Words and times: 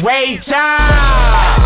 it, 0.00 0.04
Ray 0.04 0.38
time. 0.48 1.60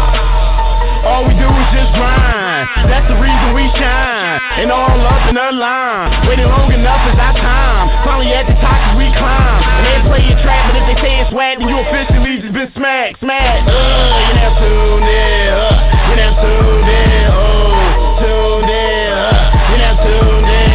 All 1.05 1.23
we 1.29 1.34
do 1.37 1.45
is 1.45 1.69
just 1.77 1.93
grind. 1.95 2.88
That's 2.88 3.07
the 3.13 3.18
reason 3.21 3.54
we 3.54 3.68
shine. 3.77 4.40
And 4.57 4.73
all 4.73 4.88
up 4.88 5.29
in 5.29 5.35
the 5.35 5.52
line. 5.52 6.29
Waiting 6.29 6.49
long 6.49 6.73
enough 6.73 7.05
is 7.12 7.18
our 7.21 7.37
time. 7.37 7.93
Finally 8.05 8.32
at 8.32 8.46
the 8.49 8.55
top 8.57 8.80
as 8.88 8.96
we 8.96 9.12
climb. 9.12 9.60
And 9.62 9.85
they 9.85 10.01
play 10.09 10.23
your 10.24 10.40
trap, 10.40 10.73
but 10.73 10.80
if 10.80 10.85
they 10.88 10.96
say 11.02 11.21
it's 11.21 11.32
whack, 11.35 11.59
then 11.59 11.68
you 11.68 11.77
officially 11.79 12.40
just 12.40 12.55
been 12.55 12.73
smacked, 12.74 13.21
smacked. 13.21 13.68
Uh, 13.68 13.77
you 13.77 14.35
never 14.35 14.57
tuned 14.65 15.05
in. 15.05 15.49
Uh, 15.52 16.09
you 16.09 16.15
never 16.16 16.37
tuned 16.40 16.88
in. 16.88 17.24
Oh, 17.37 18.24
tuned 18.24 18.71
in. 18.73 19.12
Uh, 19.12 19.71
you 19.71 19.77
never 19.77 20.01
tuned 20.09 20.49
in. 20.49 20.74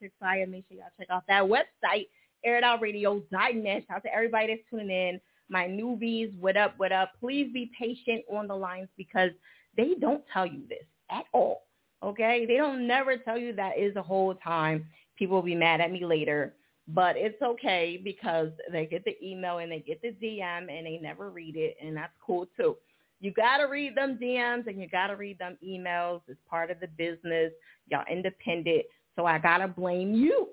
Is 0.00 0.10
fire. 0.20 0.46
Make 0.46 0.64
sure 0.68 0.78
y'all 0.78 0.86
check 0.98 1.08
out 1.10 1.24
that 1.28 1.42
website, 1.42 2.06
airitoutradio.net. 2.46 3.84
Shout 3.88 3.96
out 3.96 4.02
to 4.04 4.14
everybody 4.14 4.48
that's 4.48 4.60
tuning 4.70 4.90
in. 4.90 5.20
My 5.48 5.66
newbies, 5.66 6.32
what 6.38 6.56
up, 6.56 6.74
what 6.76 6.92
up? 6.92 7.12
Please 7.18 7.50
be 7.52 7.70
patient 7.78 8.24
on 8.30 8.46
the 8.46 8.54
lines 8.54 8.88
because 8.96 9.30
they 9.76 9.94
don't 10.00 10.22
tell 10.32 10.46
you 10.46 10.60
this 10.68 10.84
at 11.10 11.24
all. 11.32 11.62
Okay? 12.02 12.44
They 12.46 12.56
don't 12.56 12.86
never 12.86 13.16
tell 13.16 13.38
you 13.38 13.54
that 13.54 13.78
is 13.78 13.94
the 13.94 14.02
whole 14.02 14.34
time. 14.34 14.86
People 15.16 15.36
will 15.36 15.42
be 15.42 15.54
mad 15.54 15.80
at 15.80 15.90
me 15.90 16.04
later. 16.04 16.54
But 16.86 17.16
it's 17.16 17.40
okay 17.42 18.00
because 18.02 18.50
they 18.70 18.86
get 18.86 19.04
the 19.04 19.16
email 19.22 19.58
and 19.58 19.70
they 19.70 19.80
get 19.80 20.00
the 20.00 20.14
DM 20.22 20.70
and 20.70 20.86
they 20.86 20.98
never 21.02 21.30
read 21.30 21.56
it 21.56 21.76
and 21.82 21.96
that's 21.96 22.12
cool 22.24 22.46
too. 22.56 22.76
You 23.20 23.32
got 23.32 23.58
to 23.58 23.64
read 23.64 23.96
them 23.96 24.18
DMs 24.22 24.68
and 24.68 24.80
you 24.80 24.88
got 24.88 25.08
to 25.08 25.16
read 25.16 25.38
them 25.38 25.58
emails. 25.66 26.20
It's 26.28 26.40
part 26.48 26.70
of 26.70 26.78
the 26.80 26.86
business. 26.86 27.52
Y'all 27.90 28.04
independent. 28.10 28.84
So 29.18 29.26
I 29.26 29.38
got 29.38 29.58
to 29.58 29.68
blame 29.68 30.14
you. 30.14 30.48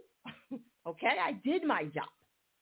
okay? 0.87 1.17
I 1.23 1.33
did 1.45 1.63
my 1.63 1.83
job. 1.83 2.09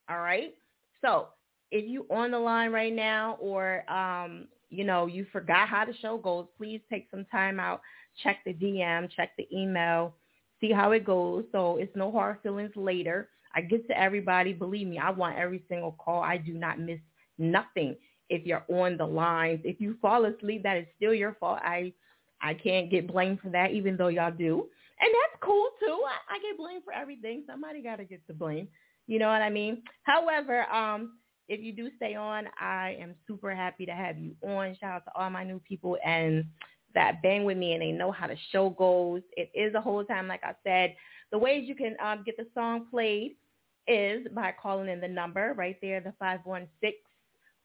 All 0.10 0.20
right? 0.20 0.54
So 1.02 1.30
if 1.72 1.90
you 1.90 2.06
on 2.12 2.32
the 2.32 2.40
line 2.40 2.72
right 2.74 2.94
now 2.94 3.38
or, 3.40 3.90
um, 3.90 4.48
you 4.70 4.84
know, 4.84 5.06
you 5.06 5.26
forgot 5.32 5.70
how 5.70 5.86
the 5.86 5.94
show 6.02 6.18
goes, 6.18 6.48
please 6.58 6.82
take 6.90 7.08
some 7.10 7.26
time 7.32 7.58
out. 7.58 7.82
Check 8.22 8.40
the 8.46 8.54
DM, 8.54 9.10
check 9.16 9.30
the 9.38 9.48
email, 9.56 10.14
see 10.60 10.72
how 10.74 10.92
it 10.92 11.06
goes. 11.06 11.46
So 11.54 11.78
it's 11.78 11.96
no 11.96 12.12
hard 12.12 12.40
feelings 12.44 12.74
later. 12.76 13.30
I 13.56 13.62
get 13.62 13.88
to 13.88 13.98
everybody. 13.98 14.52
Believe 14.52 14.88
me, 14.88 14.98
I 14.98 15.10
want 15.10 15.38
every 15.38 15.64
single 15.70 15.94
call. 15.94 16.22
I 16.22 16.36
do 16.38 16.54
not 16.54 16.80
miss 16.80 17.00
nothing 17.38 17.96
if 18.30 18.46
you're 18.46 18.66
on 18.68 18.98
the 18.98 19.06
lines. 19.06 19.62
If 19.64 19.80
you 19.80 19.96
fall 20.02 20.26
asleep, 20.26 20.64
that 20.64 20.78
is 20.78 20.86
still 20.98 21.14
your 21.14 21.38
fault. 21.40 21.60
I 21.62 21.94
I 22.42 22.54
can't 22.56 22.92
get 22.92 23.08
blamed 23.08 23.40
for 23.40 23.50
that, 23.50 23.72
even 23.72 23.96
though 23.96 24.10
y'all 24.10 24.32
do. 24.32 24.68
And 25.04 25.14
that's 25.14 25.44
cool 25.44 25.68
too. 25.82 26.00
I, 26.08 26.36
I 26.36 26.40
get 26.40 26.58
blamed 26.58 26.86
for 26.86 26.94
everything. 26.94 27.44
Somebody 27.46 27.82
got 27.82 27.98
to 27.98 28.06
get 28.06 28.26
the 28.26 28.34
blame. 28.34 28.70
You 29.06 29.20
know 29.20 29.28
what 29.28 29.42
I 29.42 29.50
mean? 29.50 29.84
However, 30.04 30.66
um, 30.72 31.18
if 31.50 31.60
you 31.60 31.74
do 31.74 31.90
stay 31.98 32.16
on, 32.16 32.46
I 32.58 32.96
am 33.02 33.14
super 33.28 33.54
happy 33.54 33.86
to 33.86 33.92
have 33.92 34.18
you 34.18 34.34
on. 34.42 34.78
Shout 34.80 34.94
out 34.94 35.04
to 35.06 35.12
all 35.14 35.30
my 35.30 35.44
new 35.44 35.60
people 35.68 35.98
and 36.06 36.46
that 36.96 37.22
bang 37.22 37.44
with 37.44 37.58
me 37.58 37.74
and 37.74 37.82
they 37.82 37.92
know 37.92 38.14
how 38.14 38.28
the 38.28 38.38
show 38.54 38.70
goes. 38.70 39.24
It 39.36 39.52
is 39.54 39.76
a 39.76 39.82
whole 39.82 40.06
time, 40.06 40.30
like 40.30 40.42
I 40.42 40.54
said. 40.64 40.96
The 41.32 41.38
ways 41.38 41.68
you 41.68 41.76
can 41.76 41.98
um, 42.02 42.24
get 42.26 42.38
the 42.38 42.48
song 42.54 42.86
played 42.90 43.36
is 43.88 44.26
by 44.34 44.54
calling 44.62 44.88
in 44.88 45.02
the 45.02 45.10
number 45.10 45.54
right 45.58 45.76
there, 45.82 46.00
the 46.00 46.14
516 46.18 46.94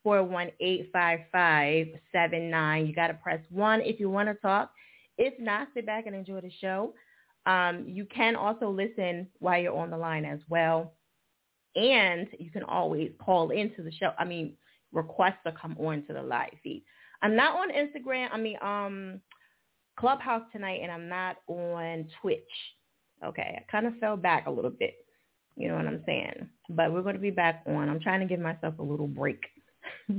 418-5579. 0.06 2.88
You 2.88 2.94
got 2.94 3.08
to 3.08 3.14
press 3.14 3.40
1 3.50 3.80
if 3.82 3.98
you 4.00 4.08
want 4.10 4.28
to 4.28 4.34
talk. 4.34 4.70
If 5.18 5.38
not, 5.38 5.68
sit 5.74 5.86
back 5.86 6.06
and 6.06 6.16
enjoy 6.16 6.40
the 6.40 6.50
show. 6.60 6.94
Um, 7.46 7.84
you 7.86 8.04
can 8.04 8.36
also 8.36 8.70
listen 8.70 9.28
while 9.38 9.60
you're 9.60 9.76
on 9.76 9.90
the 9.90 9.96
line 9.96 10.24
as 10.24 10.40
well. 10.48 10.94
And 11.76 12.28
you 12.38 12.50
can 12.50 12.62
always 12.64 13.12
call 13.24 13.50
into 13.50 13.82
the 13.82 13.92
show. 13.92 14.12
I 14.18 14.24
mean, 14.24 14.54
request 14.92 15.36
to 15.46 15.52
come 15.52 15.76
on 15.78 16.04
to 16.06 16.12
the 16.12 16.22
live 16.22 16.50
feed. 16.62 16.84
I'm 17.22 17.36
not 17.36 17.56
on 17.56 17.70
Instagram. 17.72 18.28
I 18.32 18.38
mean, 18.38 18.56
um, 18.62 19.20
Clubhouse 19.98 20.42
tonight, 20.52 20.80
and 20.82 20.90
I'm 20.92 21.08
not 21.08 21.36
on 21.46 22.08
Twitch. 22.20 22.42
Okay, 23.24 23.58
I 23.60 23.70
kind 23.70 23.86
of 23.86 23.96
fell 23.98 24.16
back 24.16 24.46
a 24.46 24.50
little 24.50 24.70
bit. 24.70 24.94
You 25.56 25.68
know 25.68 25.74
what 25.74 25.86
I'm 25.86 26.02
saying? 26.06 26.48
But 26.70 26.92
we're 26.92 27.02
going 27.02 27.16
to 27.16 27.20
be 27.20 27.32
back 27.32 27.64
on. 27.66 27.88
I'm 27.88 28.00
trying 28.00 28.20
to 28.20 28.26
give 28.26 28.38
myself 28.38 28.78
a 28.78 28.82
little 28.82 29.08
break. 29.08 29.42
All 30.10 30.16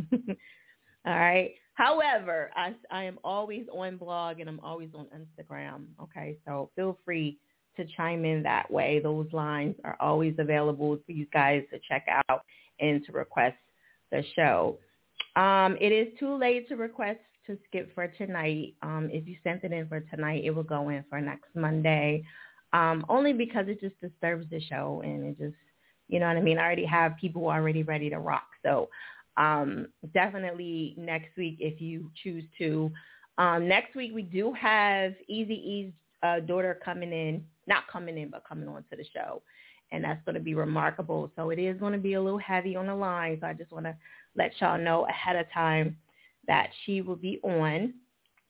right. 1.05 1.51
However, 1.79 2.51
I, 2.57 2.75
I 2.91 3.05
am 3.05 3.17
always 3.23 3.63
on 3.73 3.95
blog 3.95 4.41
and 4.41 4.49
I'm 4.49 4.59
always 4.59 4.89
on 4.93 5.07
Instagram. 5.15 5.85
Okay. 6.03 6.35
So 6.45 6.69
feel 6.75 6.97
free 7.05 7.37
to 7.77 7.85
chime 7.95 8.25
in 8.25 8.43
that 8.43 8.69
way. 8.69 8.99
Those 9.01 9.27
lines 9.31 9.75
are 9.85 9.95
always 10.01 10.35
available 10.39 10.99
for 11.05 11.11
you 11.13 11.25
guys 11.31 11.63
to 11.71 11.79
check 11.87 12.05
out 12.29 12.41
and 12.81 13.01
to 13.05 13.13
request 13.13 13.55
the 14.11 14.25
show. 14.35 14.77
Um, 15.37 15.77
it 15.79 15.93
is 15.93 16.09
too 16.19 16.35
late 16.35 16.67
to 16.67 16.75
request 16.75 17.21
to 17.47 17.57
skip 17.69 17.95
for 17.95 18.07
tonight. 18.07 18.73
Um, 18.81 19.09
if 19.09 19.25
you 19.25 19.37
sent 19.41 19.63
it 19.63 19.71
in 19.71 19.87
for 19.87 20.01
tonight, 20.01 20.43
it 20.43 20.51
will 20.51 20.63
go 20.63 20.89
in 20.89 21.05
for 21.09 21.21
next 21.21 21.47
Monday. 21.55 22.25
Um, 22.73 23.05
only 23.07 23.31
because 23.31 23.69
it 23.69 23.79
just 23.79 23.95
disturbs 24.01 24.47
the 24.51 24.59
show 24.59 25.01
and 25.05 25.23
it 25.23 25.37
just, 25.39 25.55
you 26.09 26.19
know 26.19 26.27
what 26.27 26.35
I 26.35 26.41
mean? 26.41 26.57
I 26.57 26.63
already 26.63 26.85
have 26.85 27.15
people 27.15 27.47
already 27.47 27.83
ready 27.83 28.09
to 28.09 28.19
rock. 28.19 28.47
So 28.63 28.89
um, 29.39 29.88
definitely 30.13 30.94
next 30.97 31.36
week 31.38 31.57
if 31.59 31.81
you 31.81 32.12
choose 32.24 32.44
to. 32.59 32.91
Um, 33.38 33.68
next 33.68 33.95
week 33.95 34.12
we 34.13 34.21
do 34.21 34.53
have 34.53 35.13
Eazy-E's 35.31 35.94
uh, 36.21 36.41
daughter 36.41 36.77
coming 36.83 37.12
in, 37.13 37.44
not 37.65 37.88
coming 37.91 38.18
in, 38.18 38.30
but 38.30 38.44
coming 38.47 38.68
on 38.68 38.83
to 38.91 38.95
the 38.97 39.06
show. 39.15 39.41
and 39.91 40.03
that's 40.03 40.24
going 40.25 40.36
to 40.36 40.41
be 40.41 40.53
remarkable. 40.56 41.31
So 41.36 41.50
it 41.50 41.59
is 41.59 41.80
going 41.80 41.94
to 41.94 42.00
be 42.00 42.13
a 42.13 42.21
little 42.21 42.39
heavy 42.39 42.75
on 42.75 42.88
the 42.88 42.95
line. 42.95 43.38
So 43.41 43.47
I 43.47 43.53
just 43.53 43.71
want 43.71 43.86
to 43.86 43.95
let 44.36 44.51
y'all 44.59 44.77
know 44.77 45.07
ahead 45.07 45.36
of 45.36 45.45
time 45.51 45.97
that 46.47 46.69
she 46.85 47.01
will 47.01 47.15
be 47.15 47.39
on. 47.44 47.94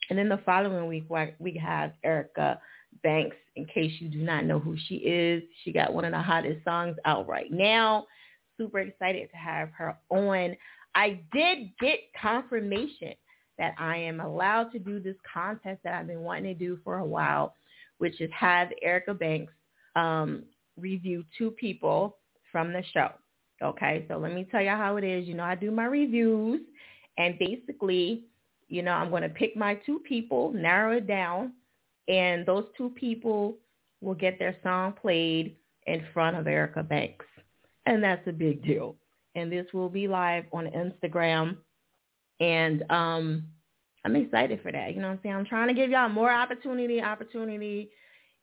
And 0.09 0.17
then 0.17 0.29
the 0.29 0.41
following 0.45 0.87
week, 0.87 1.05
we 1.39 1.53
have 1.63 1.93
Erica 2.03 2.59
Banks. 3.03 3.35
In 3.55 3.65
case 3.65 3.91
you 3.99 4.09
do 4.09 4.19
not 4.19 4.45
know 4.45 4.59
who 4.59 4.75
she 4.87 4.95
is, 4.95 5.43
she 5.63 5.71
got 5.71 5.93
one 5.93 6.05
of 6.05 6.11
the 6.11 6.21
hottest 6.21 6.63
songs 6.63 6.95
out 7.05 7.27
right 7.27 7.51
now. 7.51 8.07
Super 8.57 8.79
excited 8.79 9.29
to 9.31 9.37
have 9.37 9.69
her 9.77 9.97
on. 10.09 10.55
I 10.99 11.21
did 11.31 11.71
get 11.79 11.99
confirmation 12.21 13.13
that 13.57 13.73
I 13.79 13.95
am 13.95 14.19
allowed 14.19 14.69
to 14.73 14.79
do 14.79 14.99
this 14.99 15.15
contest 15.33 15.79
that 15.85 15.93
I've 15.93 16.07
been 16.07 16.23
wanting 16.23 16.43
to 16.43 16.53
do 16.53 16.77
for 16.83 16.97
a 16.97 17.05
while, 17.05 17.53
which 17.99 18.19
is 18.19 18.29
have 18.37 18.67
Erica 18.81 19.13
Banks 19.13 19.53
um, 19.95 20.43
review 20.77 21.23
two 21.37 21.51
people 21.51 22.17
from 22.51 22.73
the 22.73 22.83
show. 22.93 23.11
Okay, 23.63 24.03
so 24.09 24.17
let 24.17 24.33
me 24.33 24.45
tell 24.51 24.61
you 24.61 24.71
how 24.71 24.97
it 24.97 25.05
is. 25.05 25.25
You 25.25 25.35
know, 25.35 25.45
I 25.45 25.55
do 25.55 25.71
my 25.71 25.85
reviews, 25.85 26.59
and 27.17 27.39
basically, 27.39 28.25
you 28.67 28.81
know, 28.81 28.91
I'm 28.91 29.09
going 29.09 29.23
to 29.23 29.29
pick 29.29 29.55
my 29.55 29.75
two 29.75 29.99
people, 29.99 30.51
narrow 30.51 30.97
it 30.97 31.07
down, 31.07 31.53
and 32.09 32.45
those 32.45 32.65
two 32.77 32.89
people 32.89 33.55
will 34.01 34.15
get 34.15 34.37
their 34.37 34.57
song 34.63 34.95
played 35.01 35.55
in 35.87 36.03
front 36.13 36.35
of 36.35 36.45
Erica 36.45 36.83
Banks. 36.83 37.25
And 37.85 38.03
that's 38.03 38.27
a 38.27 38.33
big 38.33 38.65
deal. 38.65 38.97
And 39.35 39.51
this 39.51 39.65
will 39.73 39.89
be 39.89 40.07
live 40.07 40.45
on 40.51 40.65
Instagram. 40.67 41.57
And 42.39 42.83
um, 42.89 43.43
I'm 44.05 44.15
excited 44.15 44.61
for 44.63 44.71
that. 44.71 44.95
You 44.95 45.01
know 45.01 45.07
what 45.07 45.13
I'm 45.13 45.19
saying? 45.23 45.35
I'm 45.35 45.45
trying 45.45 45.67
to 45.67 45.73
give 45.73 45.89
y'all 45.89 46.09
more 46.09 46.31
opportunity, 46.31 47.01
opportunity. 47.01 47.89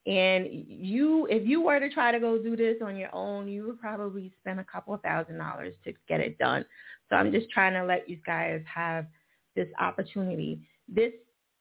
And 0.07 0.47
you, 0.69 1.27
if 1.29 1.47
you 1.47 1.61
were 1.61 1.81
to 1.81 1.91
try 1.91 2.13
to 2.13 2.21
go 2.21 2.41
do 2.41 2.57
this 2.57 2.77
on 2.85 2.97
your 2.97 3.13
own, 3.13 3.49
you 3.49 3.67
would 3.67 3.81
probably 3.81 4.33
spend 4.41 4.61
a 4.61 4.65
couple 4.65 4.95
of 4.95 5.03
thousand 5.03 5.39
dollars 5.39 5.75
to 5.85 5.93
get 6.09 6.21
it 6.21 6.39
done. 6.39 6.65
So 7.09 7.17
I'm 7.17 7.33
just 7.33 7.51
trying 7.51 7.75
to 7.75 7.85
let 7.85 8.09
you 8.09 8.19
guys 8.25 8.63
have 8.73 9.07
this 9.57 9.69
opportunity. 9.81 10.61
This 10.89 11.13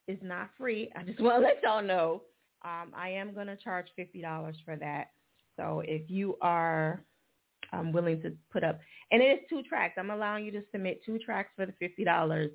is 0.08 0.20
not 0.22 0.50
free. 0.58 0.92
I 0.96 1.04
just 1.04 1.20
want 1.22 1.38
to 1.38 1.48
let 1.48 1.64
y'all 1.64 1.82
know. 1.82 2.22
Um, 2.64 2.94
I 2.96 3.10
am 3.10 3.34
going 3.34 3.48
to 3.48 3.56
charge 3.56 3.88
$50 3.98 4.54
for 4.66 4.76
that. 4.76 5.12
So 5.58 5.82
if 5.86 6.10
you 6.10 6.38
are 6.42 7.04
um, 7.74 7.92
willing 7.92 8.22
to 8.22 8.34
put 8.52 8.64
up, 8.64 8.80
and 9.12 9.22
it 9.22 9.26
is 9.26 9.40
two 9.50 9.64
tracks. 9.64 9.96
I'm 9.98 10.12
allowing 10.12 10.46
you 10.46 10.52
to 10.52 10.64
submit 10.72 11.02
two 11.06 11.20
tracks 11.20 11.50
for 11.56 11.66
the 11.66 11.74
$50 11.82 12.50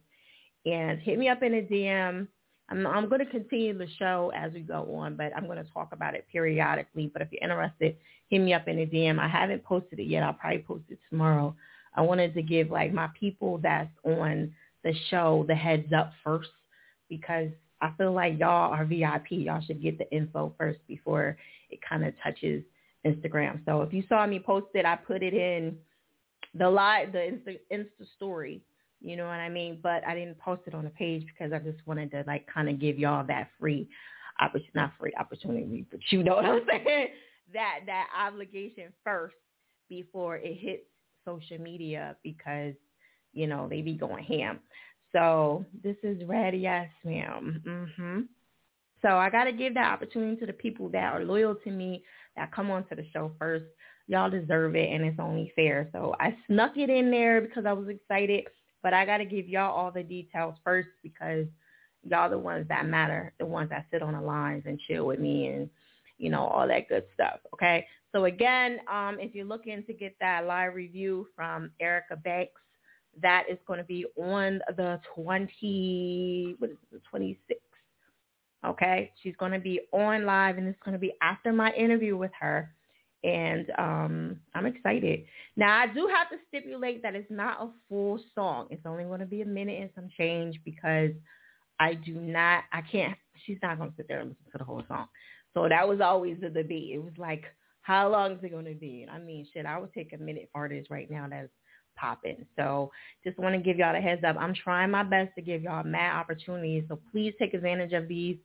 and 0.66 1.00
hit 1.00 1.18
me 1.18 1.28
up 1.28 1.42
in 1.42 1.54
a 1.54 1.62
DM. 1.62 2.28
I'm, 2.68 2.86
I'm 2.86 3.08
going 3.08 3.24
to 3.24 3.30
continue 3.30 3.76
the 3.76 3.88
show 3.98 4.32
as 4.34 4.52
we 4.52 4.60
go 4.60 4.94
on, 4.94 5.16
but 5.16 5.32
I'm 5.36 5.46
going 5.46 5.64
to 5.64 5.72
talk 5.72 5.92
about 5.92 6.14
it 6.14 6.26
periodically. 6.30 7.10
But 7.12 7.22
if 7.22 7.28
you're 7.32 7.42
interested, 7.42 7.96
hit 8.28 8.40
me 8.40 8.54
up 8.54 8.68
in 8.68 8.78
a 8.78 8.86
DM. 8.86 9.18
I 9.18 9.28
haven't 9.28 9.64
posted 9.64 9.98
it 9.98 10.06
yet. 10.06 10.22
I'll 10.22 10.32
probably 10.32 10.60
post 10.60 10.84
it 10.88 10.98
tomorrow. 11.08 11.54
I 11.94 12.02
wanted 12.02 12.34
to 12.34 12.42
give 12.42 12.70
like 12.70 12.92
my 12.92 13.08
people 13.18 13.58
that's 13.58 13.90
on 14.04 14.52
the 14.84 14.94
show 15.10 15.44
the 15.48 15.54
heads 15.54 15.92
up 15.92 16.12
first 16.22 16.50
because 17.08 17.50
I 17.80 17.92
feel 17.98 18.12
like 18.12 18.38
y'all 18.38 18.72
are 18.72 18.84
VIP. 18.84 19.30
Y'all 19.30 19.62
should 19.62 19.82
get 19.82 19.98
the 19.98 20.10
info 20.14 20.54
first 20.56 20.78
before 20.86 21.36
it 21.70 21.80
kind 21.86 22.04
of 22.04 22.14
touches 22.22 22.62
Instagram. 23.06 23.64
So 23.64 23.82
if 23.82 23.92
you 23.92 24.02
saw 24.08 24.26
me 24.26 24.38
post 24.38 24.66
it, 24.74 24.84
I 24.84 24.96
put 24.96 25.22
it 25.22 25.34
in 25.34 25.76
the 26.54 26.68
live, 26.68 27.12
the 27.12 27.38
Insta, 27.72 28.06
story. 28.16 28.62
You 29.00 29.16
know 29.16 29.24
what 29.24 29.32
I 29.32 29.48
mean? 29.48 29.78
But 29.82 30.06
I 30.06 30.14
didn't 30.14 30.38
post 30.38 30.62
it 30.66 30.74
on 30.74 30.84
the 30.84 30.90
page 30.90 31.24
because 31.26 31.52
I 31.52 31.58
just 31.58 31.78
wanted 31.86 32.10
to 32.10 32.24
like 32.26 32.46
kind 32.52 32.68
of 32.68 32.78
give 32.78 32.98
y'all 32.98 33.26
that 33.26 33.48
free, 33.58 33.88
opportunity, 34.40 34.72
not 34.74 34.92
free 34.98 35.12
opportunity, 35.18 35.86
but 35.90 36.00
you 36.10 36.22
know 36.22 36.36
what 36.36 36.44
I'm 36.44 36.60
saying? 36.68 37.08
That 37.54 37.80
that 37.86 38.08
obligation 38.26 38.92
first 39.02 39.36
before 39.88 40.36
it 40.36 40.58
hits 40.60 40.84
social 41.24 41.58
media 41.58 42.16
because 42.22 42.74
you 43.32 43.46
know 43.46 43.68
they 43.68 43.80
be 43.80 43.94
going 43.94 44.22
ham. 44.22 44.60
So 45.12 45.64
this 45.82 45.96
is 46.02 46.22
red, 46.26 46.54
yes, 46.54 46.88
ma'am. 47.04 47.62
Mm-hmm. 47.66 48.20
So 49.02 49.08
I 49.08 49.30
got 49.30 49.44
to 49.44 49.52
give 49.52 49.74
that 49.74 49.92
opportunity 49.92 50.36
to 50.40 50.46
the 50.46 50.52
people 50.52 50.88
that 50.90 51.12
are 51.12 51.24
loyal 51.24 51.54
to 51.54 51.70
me, 51.70 52.04
that 52.36 52.52
come 52.52 52.70
onto 52.70 52.94
the 52.94 53.06
show 53.12 53.32
first. 53.38 53.64
Y'all 54.06 54.30
deserve 54.30 54.74
it, 54.74 54.92
and 54.92 55.04
it's 55.04 55.20
only 55.20 55.52
fair. 55.54 55.88
So 55.92 56.14
I 56.18 56.36
snuck 56.46 56.76
it 56.76 56.90
in 56.90 57.10
there 57.10 57.40
because 57.40 57.64
I 57.64 57.72
was 57.72 57.88
excited, 57.88 58.44
but 58.82 58.92
I 58.92 59.06
got 59.06 59.18
to 59.18 59.24
give 59.24 59.48
y'all 59.48 59.72
all 59.72 59.92
the 59.92 60.02
details 60.02 60.54
first 60.64 60.88
because 61.02 61.46
y'all 62.02 62.30
the 62.30 62.38
ones 62.38 62.66
that 62.68 62.86
matter, 62.86 63.32
the 63.38 63.46
ones 63.46 63.70
that 63.70 63.86
sit 63.90 64.02
on 64.02 64.14
the 64.14 64.20
lines 64.20 64.64
and 64.66 64.80
chill 64.80 65.06
with 65.06 65.20
me 65.20 65.46
and, 65.48 65.70
you 66.18 66.30
know, 66.30 66.44
all 66.44 66.66
that 66.66 66.88
good 66.88 67.04
stuff. 67.14 67.38
Okay. 67.54 67.86
So 68.12 68.24
again, 68.24 68.80
um, 68.92 69.18
if 69.20 69.34
you're 69.34 69.44
looking 69.44 69.84
to 69.84 69.92
get 69.92 70.16
that 70.20 70.44
live 70.46 70.74
review 70.74 71.28
from 71.36 71.70
Erica 71.80 72.16
Banks, 72.16 72.60
that 73.22 73.44
is 73.50 73.58
going 73.66 73.78
to 73.78 73.84
be 73.84 74.06
on 74.16 74.60
the 74.76 75.00
20, 75.14 76.56
what 76.58 76.70
is 76.70 76.76
it, 76.90 77.02
the 77.12 77.18
26th. 77.18 77.69
Okay. 78.66 79.12
She's 79.22 79.36
going 79.36 79.52
to 79.52 79.58
be 79.58 79.80
on 79.92 80.24
live 80.24 80.58
and 80.58 80.68
it's 80.68 80.78
going 80.84 80.92
to 80.92 80.98
be 80.98 81.14
after 81.22 81.52
my 81.52 81.72
interview 81.72 82.16
with 82.16 82.32
her. 82.40 82.72
And 83.22 83.70
um, 83.78 84.40
I'm 84.54 84.66
excited. 84.66 85.24
Now, 85.56 85.78
I 85.78 85.86
do 85.86 86.08
have 86.14 86.30
to 86.30 86.36
stipulate 86.48 87.02
that 87.02 87.14
it's 87.14 87.30
not 87.30 87.60
a 87.60 87.68
full 87.88 88.18
song. 88.34 88.68
It's 88.70 88.86
only 88.86 89.04
going 89.04 89.20
to 89.20 89.26
be 89.26 89.42
a 89.42 89.46
minute 89.46 89.80
and 89.80 89.90
some 89.94 90.08
change 90.16 90.58
because 90.64 91.10
I 91.78 91.94
do 91.94 92.14
not, 92.14 92.64
I 92.72 92.80
can't, 92.80 93.16
she's 93.44 93.58
not 93.62 93.78
going 93.78 93.90
to 93.90 93.96
sit 93.96 94.08
there 94.08 94.20
and 94.20 94.30
listen 94.30 94.52
to 94.52 94.58
the 94.58 94.64
whole 94.64 94.82
song. 94.88 95.06
So 95.52 95.68
that 95.68 95.86
was 95.86 96.00
always 96.00 96.38
the 96.40 96.48
debate. 96.48 96.90
It 96.94 97.02
was 97.02 97.12
like, 97.18 97.44
how 97.82 98.10
long 98.10 98.32
is 98.32 98.38
it 98.42 98.52
going 98.52 98.66
to 98.66 98.74
be? 98.74 99.06
I 99.10 99.18
mean, 99.18 99.46
shit, 99.52 99.66
I 99.66 99.78
would 99.78 99.92
take 99.92 100.12
a 100.12 100.18
minute 100.18 100.48
for 100.52 100.68
this 100.68 100.86
right 100.90 101.10
now 101.10 101.26
that's 101.28 101.48
popping. 102.00 102.46
So 102.56 102.90
just 103.22 103.38
want 103.38 103.54
to 103.54 103.60
give 103.60 103.76
y'all 103.76 103.94
a 103.94 104.00
heads 104.00 104.22
up. 104.24 104.36
I'm 104.38 104.54
trying 104.54 104.90
my 104.90 105.02
best 105.02 105.34
to 105.36 105.42
give 105.42 105.62
y'all 105.62 105.84
mad 105.84 106.16
opportunities. 106.16 106.84
So 106.88 106.98
please 107.12 107.34
take 107.38 107.54
advantage 107.54 107.92
of 107.92 108.08
these 108.08 108.36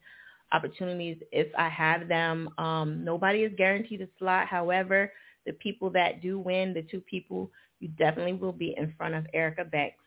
opportunities 0.51 1.17
if 1.31 1.47
I 1.57 1.69
have 1.69 2.07
them. 2.07 2.49
Um, 2.57 3.03
nobody 3.03 3.43
is 3.43 3.53
guaranteed 3.57 4.01
a 4.01 4.07
slot. 4.19 4.47
However, 4.47 5.11
the 5.45 5.53
people 5.53 5.89
that 5.91 6.21
do 6.21 6.39
win, 6.39 6.73
the 6.73 6.83
two 6.83 7.01
people, 7.01 7.49
you 7.79 7.87
definitely 7.89 8.33
will 8.33 8.51
be 8.51 8.75
in 8.77 8.93
front 8.97 9.15
of 9.15 9.25
Erica 9.33 9.63
Banks. 9.63 9.97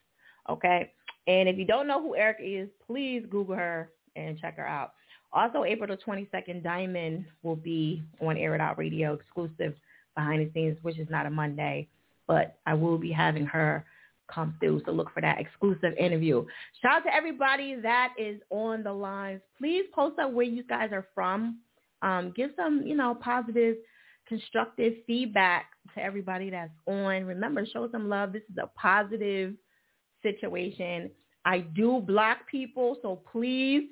Okay. 0.48 0.92
And 1.26 1.48
if 1.48 1.58
you 1.58 1.64
don't 1.64 1.86
know 1.86 2.02
who 2.02 2.16
Erica 2.16 2.42
is, 2.42 2.68
please 2.86 3.24
Google 3.30 3.54
her 3.54 3.90
and 4.16 4.38
check 4.38 4.56
her 4.56 4.66
out. 4.66 4.94
Also, 5.32 5.64
April 5.64 5.88
the 5.88 6.02
22nd, 6.02 6.62
Diamond 6.62 7.26
will 7.42 7.56
be 7.56 8.02
on 8.20 8.38
Air 8.38 8.54
It 8.54 8.60
Out 8.60 8.78
Radio 8.78 9.12
exclusive 9.12 9.74
behind 10.16 10.40
the 10.40 10.50
scenes, 10.52 10.78
which 10.82 10.98
is 10.98 11.08
not 11.10 11.26
a 11.26 11.30
Monday 11.30 11.86
but 12.28 12.58
I 12.66 12.74
will 12.74 12.98
be 12.98 13.10
having 13.10 13.46
her 13.46 13.84
come 14.32 14.54
through. 14.60 14.82
So 14.84 14.92
look 14.92 15.12
for 15.12 15.22
that 15.22 15.40
exclusive 15.40 15.94
interview. 15.98 16.44
Shout 16.80 16.98
out 16.98 17.04
to 17.04 17.14
everybody 17.14 17.74
that 17.76 18.12
is 18.18 18.40
on 18.50 18.82
the 18.82 18.92
lines. 18.92 19.40
Please 19.58 19.84
post 19.92 20.18
up 20.18 20.30
where 20.32 20.44
you 20.44 20.62
guys 20.62 20.90
are 20.92 21.06
from. 21.14 21.58
Um, 22.02 22.32
give 22.36 22.50
some, 22.54 22.82
you 22.86 22.94
know, 22.94 23.16
positive, 23.20 23.76
constructive 24.28 24.92
feedback 25.06 25.70
to 25.94 26.02
everybody 26.02 26.50
that's 26.50 26.70
on. 26.86 27.24
Remember, 27.24 27.66
show 27.66 27.88
some 27.90 28.08
love. 28.08 28.32
This 28.32 28.42
is 28.50 28.58
a 28.62 28.68
positive 28.78 29.54
situation. 30.22 31.10
I 31.44 31.60
do 31.60 32.00
block 32.06 32.38
people, 32.50 32.98
so 33.00 33.22
please, 33.32 33.84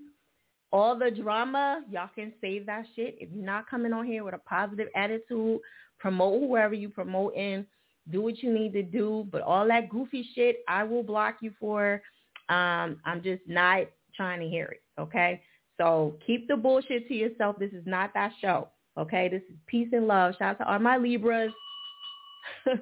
all 0.72 0.99
the 0.99 1.10
drama, 1.10 1.82
y'all 1.90 2.10
can 2.14 2.32
save 2.40 2.66
that 2.66 2.84
shit. 2.94 3.16
If 3.18 3.30
you're 3.32 3.44
not 3.44 3.68
coming 3.68 3.94
on 3.94 4.04
here 4.04 4.25
with 4.25 4.34
a 4.34 4.38
positive 4.38 4.88
attitude, 4.94 5.60
promote 5.99 6.40
whoever 6.40 6.75
you 6.75 6.90
promote 6.90 7.34
in 7.34 7.66
do 8.10 8.22
what 8.22 8.42
you 8.42 8.52
need 8.52 8.72
to 8.72 8.82
do. 8.82 9.26
But 9.30 9.42
all 9.42 9.66
that 9.68 9.88
goofy 9.88 10.26
shit, 10.34 10.58
I 10.68 10.84
will 10.84 11.02
block 11.02 11.36
you 11.40 11.52
for. 11.58 12.02
Um, 12.48 13.00
I'm 13.04 13.22
just 13.22 13.42
not 13.46 13.86
trying 14.14 14.40
to 14.40 14.48
hear 14.48 14.66
it. 14.66 14.82
Okay. 15.00 15.42
So 15.78 16.16
keep 16.26 16.48
the 16.48 16.56
bullshit 16.56 17.08
to 17.08 17.14
yourself. 17.14 17.58
This 17.58 17.72
is 17.72 17.84
not 17.86 18.14
that 18.14 18.32
show. 18.40 18.68
Okay. 18.98 19.28
This 19.28 19.42
is 19.50 19.56
peace 19.66 19.88
and 19.92 20.06
love. 20.06 20.34
Shout 20.38 20.56
out 20.56 20.58
to 20.58 20.72
all 20.72 20.78
my 20.78 20.96
Libras. 20.96 21.52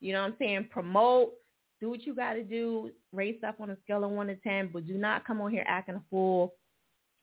you 0.00 0.12
know 0.12 0.22
what 0.22 0.28
I'm 0.28 0.34
saying? 0.38 0.68
Promote. 0.70 1.32
Do 1.80 1.88
what 1.88 2.04
you 2.04 2.14
got 2.14 2.34
to 2.34 2.42
do. 2.42 2.90
Race 3.12 3.38
up 3.46 3.60
on 3.60 3.70
a 3.70 3.76
scale 3.84 4.04
of 4.04 4.10
one 4.10 4.26
to 4.26 4.36
ten, 4.36 4.68
but 4.70 4.86
do 4.86 4.94
not 4.94 5.26
come 5.26 5.40
on 5.40 5.50
here 5.50 5.64
acting 5.66 5.94
a 5.94 6.02
fool. 6.10 6.52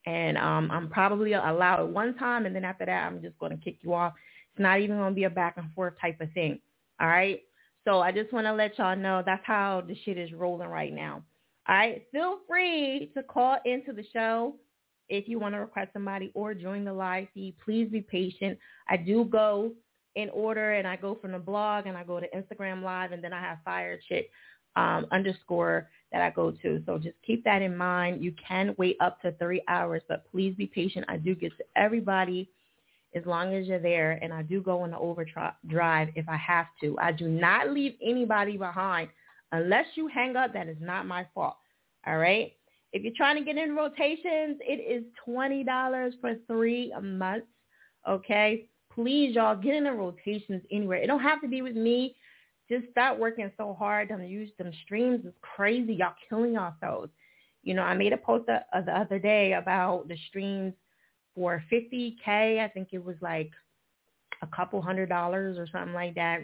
And 0.08 0.38
um, 0.38 0.72
I'm 0.72 0.90
probably 0.90 1.34
allow 1.34 1.84
it 1.84 1.90
one 1.90 2.16
time, 2.16 2.46
and 2.46 2.56
then 2.56 2.64
after 2.64 2.86
that, 2.86 3.06
I'm 3.06 3.22
just 3.22 3.38
going 3.38 3.52
to 3.52 3.64
kick 3.64 3.80
you 3.82 3.94
off. 3.94 4.14
It's 4.54 4.62
not 4.62 4.80
even 4.80 4.98
going 4.98 5.12
to 5.12 5.16
be 5.16 5.26
a 5.26 5.30
back 5.30 5.58
and 5.58 5.72
forth 5.76 5.94
type 6.02 6.20
of 6.22 6.32
thing. 6.32 6.60
All 7.00 7.08
right. 7.08 7.42
So 7.86 8.00
I 8.00 8.12
just 8.12 8.34
want 8.34 8.46
to 8.48 8.54
let 8.54 8.78
y'all 8.78 8.96
know 8.96 9.24
that's 9.26 9.46
how 9.46 9.84
the 9.88 9.96
shit 10.04 10.18
is 10.18 10.34
rolling 10.34 10.68
right 10.68 10.94
now. 10.94 11.24
All 11.68 11.76
right. 11.76 12.04
Feel 12.12 12.40
free 12.48 13.12
to 13.16 13.24
call 13.24 13.58
into 13.66 13.94
the 13.94 14.04
show 14.14 14.56
if 15.10 15.28
you 15.28 15.40
want 15.40 15.56
to 15.56 15.60
request 15.60 15.92
somebody 15.94 16.32
or 16.34 16.54
join 16.54 16.84
the 16.84 16.94
live 16.94 17.28
feed. 17.34 17.56
Please 17.64 17.90
be 17.90 18.02
patient. 18.02 18.58
I 18.90 18.98
do 18.98 19.26
go 19.26 19.72
in 20.16 20.30
order 20.32 20.74
and 20.74 20.88
I 20.88 20.96
go 20.96 21.16
from 21.16 21.32
the 21.32 21.40
blog 21.40 21.86
and 21.86 21.96
I 21.96 22.04
go 22.04 22.20
to 22.20 22.28
Instagram 22.36 22.84
live 22.84 23.12
and 23.12 23.24
then 23.24 23.34
I 23.34 23.40
have 23.40 23.60
fire 23.64 24.00
chick 24.10 24.30
um, 24.76 25.06
underscore 25.12 25.90
that 26.12 26.22
I 26.22 26.30
go 26.30 26.52
to. 26.52 26.82
So 26.86 26.98
just 26.98 27.16
keep 27.26 27.44
that 27.44 27.62
in 27.62 27.76
mind. 27.76 28.24
You 28.24 28.34
can 28.48 28.76
wait 28.78 28.98
up 29.00 29.22
to 29.22 29.32
three 29.34 29.62
hours, 29.68 30.02
but 30.08 30.30
please 30.32 30.56
be 30.56 30.66
patient. 30.66 31.06
I 31.08 31.18
do 31.18 31.36
get 31.36 31.56
to 31.58 31.64
everybody 31.76 32.50
as 33.16 33.26
long 33.26 33.54
as 33.54 33.68
you're 33.68 33.80
there. 33.80 34.20
And 34.22 34.34
I 34.34 34.42
do 34.42 34.62
go 34.62 34.86
into 34.86 34.98
overdrive 34.98 36.10
if 36.16 36.28
I 36.28 36.38
have 36.38 36.68
to. 36.82 36.98
I 37.00 37.12
do 37.12 37.28
not 37.28 37.72
leave 37.72 37.96
anybody 38.04 38.58
behind 38.58 39.10
unless 39.52 39.86
you 39.96 40.08
hang 40.08 40.36
up. 40.36 40.54
That 40.54 40.68
is 40.68 40.78
not 40.80 41.06
my 41.06 41.26
fault. 41.34 41.58
All 42.06 42.18
right. 42.18 42.54
If 42.94 43.04
you're 43.04 43.14
trying 43.16 43.38
to 43.38 43.44
get 43.44 43.58
in 43.58 43.76
rotations, 43.76 44.58
it 44.62 44.82
is 44.82 45.04
$20 45.28 46.12
for 46.22 46.36
three 46.48 46.94
months. 47.02 47.48
Okay. 48.08 48.66
Please, 48.94 49.36
y'all, 49.36 49.56
get 49.56 49.76
in 49.76 49.84
the 49.84 49.92
rotations 49.92 50.64
anywhere. 50.72 50.98
It 50.98 51.08
don't 51.08 51.20
have 51.20 51.42
to 51.42 51.48
be 51.48 51.62
with 51.62 51.76
me. 51.76 52.16
Just 52.70 52.90
start 52.92 53.20
working 53.20 53.52
so 53.58 53.76
hard. 53.78 54.10
Them 54.10 54.24
use 54.24 54.50
them 54.58 54.72
streams 54.84 55.24
is 55.26 55.34
crazy. 55.42 55.94
Y'all 55.94 56.14
killing 56.28 56.54
yourselves. 56.54 57.12
You 57.64 57.74
know, 57.74 57.84
I 57.84 57.94
made 57.94 58.14
a 58.14 58.18
post 58.18 58.48
the, 58.48 58.62
the 58.86 58.98
other 58.98 59.20
day 59.20 59.54
about 59.54 60.08
the 60.08 60.18
streams 60.30 60.74
for 61.38 61.64
50K. 61.72 62.60
I 62.60 62.68
think 62.68 62.90
it 62.92 63.04
was 63.04 63.16
like 63.22 63.52
a 64.42 64.48
couple 64.48 64.82
hundred 64.82 65.08
dollars 65.08 65.58
or 65.60 65.68
something 65.72 65.94
like 65.94 66.16
that. 66.16 66.40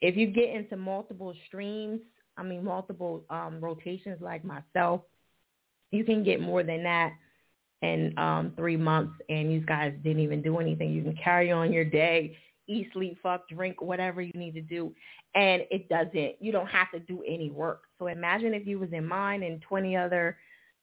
If 0.00 0.16
you 0.16 0.28
get 0.28 0.48
into 0.48 0.76
multiple 0.76 1.34
streams, 1.46 2.00
I 2.38 2.42
mean 2.42 2.64
multiple 2.64 3.22
um, 3.28 3.60
rotations 3.60 4.18
like 4.22 4.42
myself, 4.44 5.02
you 5.90 6.04
can 6.04 6.24
get 6.24 6.40
more 6.40 6.62
than 6.62 6.82
that 6.84 7.12
in 7.82 8.14
um, 8.18 8.54
three 8.56 8.78
months. 8.78 9.12
And 9.28 9.50
these 9.50 9.64
guys 9.66 9.92
didn't 10.02 10.22
even 10.22 10.40
do 10.40 10.58
anything. 10.58 10.90
You 10.90 11.02
can 11.02 11.16
carry 11.22 11.52
on 11.52 11.70
your 11.70 11.84
day, 11.84 12.34
eat, 12.66 12.88
sleep, 12.94 13.18
fuck, 13.22 13.46
drink, 13.50 13.82
whatever 13.82 14.22
you 14.22 14.32
need 14.34 14.54
to 14.54 14.62
do, 14.62 14.90
and 15.34 15.62
it 15.70 15.88
doesn't. 15.90 16.36
You 16.40 16.50
don't 16.50 16.68
have 16.68 16.90
to 16.92 17.00
do 17.00 17.22
any 17.28 17.50
work. 17.50 17.82
So 17.98 18.06
imagine 18.06 18.54
if 18.54 18.66
you 18.66 18.78
was 18.78 18.90
in 18.92 19.06
mine 19.06 19.42
and 19.42 19.60
20 19.60 19.96
other, 19.96 20.38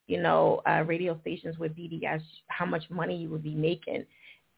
you 0.07 0.21
know, 0.21 0.61
uh, 0.67 0.83
radio 0.85 1.19
stations 1.21 1.57
with 1.57 1.75
BDS, 1.75 2.21
how 2.47 2.65
much 2.65 2.83
money 2.89 3.17
you 3.17 3.29
would 3.29 3.43
be 3.43 3.55
making. 3.55 4.05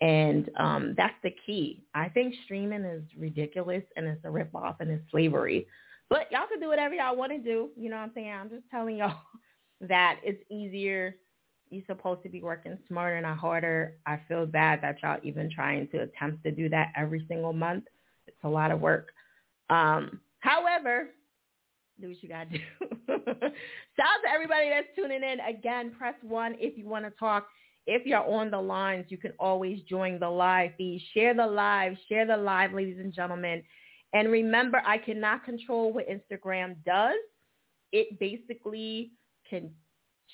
And 0.02 0.50
um, 0.58 0.94
that's 0.96 1.16
the 1.24 1.36
key. 1.46 1.84
I 1.94 2.08
think 2.10 2.34
streaming 2.46 2.86
is 2.86 3.04
ridiculous 3.18 3.84
and 3.98 4.08
it's 4.08 4.24
a 4.24 4.28
ripoff 4.28 4.76
and 4.80 4.90
it's 4.90 5.04
slavery. 5.12 5.68
But 6.10 6.32
y'all 6.32 6.48
can 6.50 6.60
do 6.60 6.70
whatever 6.70 6.96
y'all 6.96 7.18
want 7.18 7.32
to 7.32 7.40
do. 7.40 7.70
You 7.76 7.90
know 7.90 7.98
what 7.98 8.04
I'm 8.04 8.12
saying? 8.16 8.32
I'm 8.32 8.50
just 8.50 8.64
telling 8.72 8.98
y'all 8.98 9.18
that 9.82 10.20
it's 10.24 10.42
easier. 10.50 11.16
You're 11.70 11.84
supposed 11.86 12.24
to 12.24 12.30
be 12.30 12.42
working 12.42 12.78
smarter, 12.88 13.20
not 13.22 13.38
harder. 13.38 13.96
I 14.06 14.20
feel 14.28 14.46
bad 14.46 14.82
that 14.82 14.98
y'all 15.04 15.20
even 15.24 15.52
trying 15.52 15.88
to 15.90 16.00
attempt 16.00 16.44
to 16.44 16.52
do 16.52 16.70
that 16.70 16.94
every 16.96 17.26
single 17.28 17.54
month. 17.54 17.84
It's 18.28 18.38
a 18.44 18.50
lot 18.50 18.72
of 18.72 18.80
work. 18.80 19.10
Um, 19.70 20.20
however, 20.40 21.10
do 22.02 22.10
what 22.10 22.24
you 22.24 22.30
gotta 22.30 22.50
do. 22.50 22.60
Shout 23.08 24.08
out 24.08 24.22
to 24.24 24.32
everybody 24.34 24.70
that's 24.70 24.88
tuning 24.96 25.24
in. 25.24 25.40
Again, 25.40 25.92
press 25.98 26.16
one 26.22 26.56
if 26.60 26.78
you 26.78 26.88
want 26.88 27.06
to 27.06 27.12
talk. 27.12 27.48
If 27.88 28.06
you're 28.06 28.24
on 28.24 28.52
the 28.52 28.62
lines, 28.62 29.06
you 29.10 29.18
can 29.18 29.34
always 29.40 29.82
join 29.90 30.20
the 30.20 30.30
live 30.30 30.72
feed. 30.78 31.02
Share 31.14 31.34
the 31.34 31.48
live. 31.48 31.94
Share 32.08 32.26
the 32.26 32.38
live, 32.38 32.74
ladies 32.74 33.00
and 33.00 33.14
gentlemen. 33.14 33.64
And 34.14 34.32
remember, 34.32 34.82
I 34.86 34.98
cannot 34.98 35.44
control 35.44 35.94
what 35.94 36.06
Instagram 36.08 36.76
does. 36.86 37.18
It 37.92 38.20
basically 38.20 39.12
can 39.50 39.72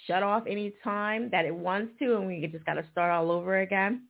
shut 0.07 0.24
off 0.24 0.43
any 0.48 0.74
time 0.84 1.29
that 1.31 1.45
it 1.45 1.55
wants 1.55 1.93
to, 2.00 2.17
and 2.17 2.27
we 2.27 2.45
just 2.51 2.65
got 2.65 2.74
to 2.74 2.86
start 2.91 3.12
all 3.12 3.31
over 3.31 3.60
again. 3.60 4.03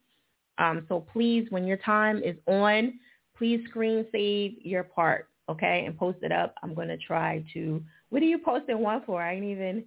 Um, 0.58 0.84
so 0.88 1.06
please, 1.12 1.46
when 1.50 1.66
your 1.66 1.76
time 1.78 2.22
is 2.22 2.36
on, 2.46 2.94
please 3.36 3.60
screen 3.68 4.06
save 4.12 4.54
your 4.62 4.84
part, 4.84 5.28
okay, 5.48 5.84
and 5.86 5.96
post 5.96 6.18
it 6.22 6.32
up. 6.32 6.54
I'm 6.62 6.74
going 6.74 6.88
to 6.88 6.98
try 6.98 7.44
to. 7.54 7.82
What 8.10 8.22
are 8.22 8.26
you 8.26 8.38
posting 8.38 8.78
one 8.78 9.02
for? 9.04 9.22
I 9.22 9.34
didn't 9.34 9.50
even. 9.50 9.84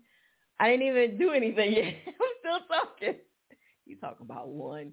I 0.59 0.69
didn't 0.69 0.87
even 0.87 1.17
do 1.17 1.31
anything 1.31 1.73
yet. 1.73 1.93
I'm 2.07 2.13
still 2.39 2.59
talking. 2.67 3.15
You 3.85 3.95
talk 3.95 4.17
about 4.19 4.49
one. 4.49 4.91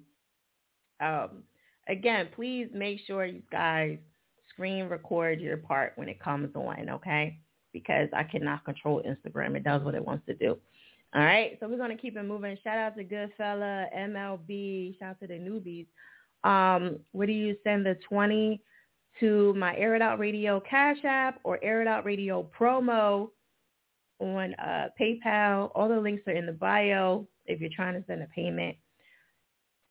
Um, 1.01 1.43
again, 1.87 2.29
please 2.35 2.69
make 2.73 2.99
sure 3.05 3.25
you 3.25 3.41
guys 3.51 3.97
screen 4.49 4.85
record 4.85 5.39
your 5.39 5.57
part 5.57 5.93
when 5.95 6.09
it 6.09 6.19
comes 6.19 6.55
on, 6.55 6.89
okay? 6.89 7.37
Because 7.73 8.09
I 8.15 8.23
cannot 8.23 8.65
control 8.65 9.03
Instagram. 9.05 9.55
It 9.55 9.63
does 9.63 9.83
what 9.83 9.93
it 9.93 10.03
wants 10.03 10.25
to 10.27 10.33
do. 10.33 10.57
All 11.13 11.23
right, 11.23 11.57
so 11.59 11.67
we're 11.67 11.77
going 11.77 11.95
to 11.95 12.01
keep 12.01 12.17
it 12.17 12.23
moving. 12.23 12.57
Shout 12.63 12.77
out 12.77 12.95
to 12.97 13.03
Goodfella, 13.03 13.85
MLB. 13.95 14.97
Shout 14.99 15.11
out 15.11 15.19
to 15.21 15.27
the 15.27 15.35
newbies. 15.35 15.85
Um, 16.43 16.99
where 17.11 17.27
do 17.27 17.33
you 17.33 17.55
send 17.63 17.85
the 17.85 17.97
20 18.09 18.61
to 19.19 19.53
my 19.55 19.75
Air 19.75 19.95
It 19.95 20.01
Out 20.01 20.19
Radio 20.19 20.59
Cash 20.59 20.97
App 21.03 21.39
or 21.43 21.59
Air 21.63 21.81
It 21.81 21.87
Out 21.87 22.05
Radio 22.05 22.47
promo 22.57 23.29
on 24.19 24.53
uh, 24.55 24.89
PayPal? 24.99 25.71
All 25.75 25.89
the 25.89 25.99
links 25.99 26.23
are 26.27 26.33
in 26.33 26.45
the 26.45 26.51
bio 26.51 27.27
if 27.45 27.59
you're 27.59 27.69
trying 27.75 27.93
to 27.93 28.05
send 28.07 28.21
a 28.21 28.27
payment. 28.27 28.77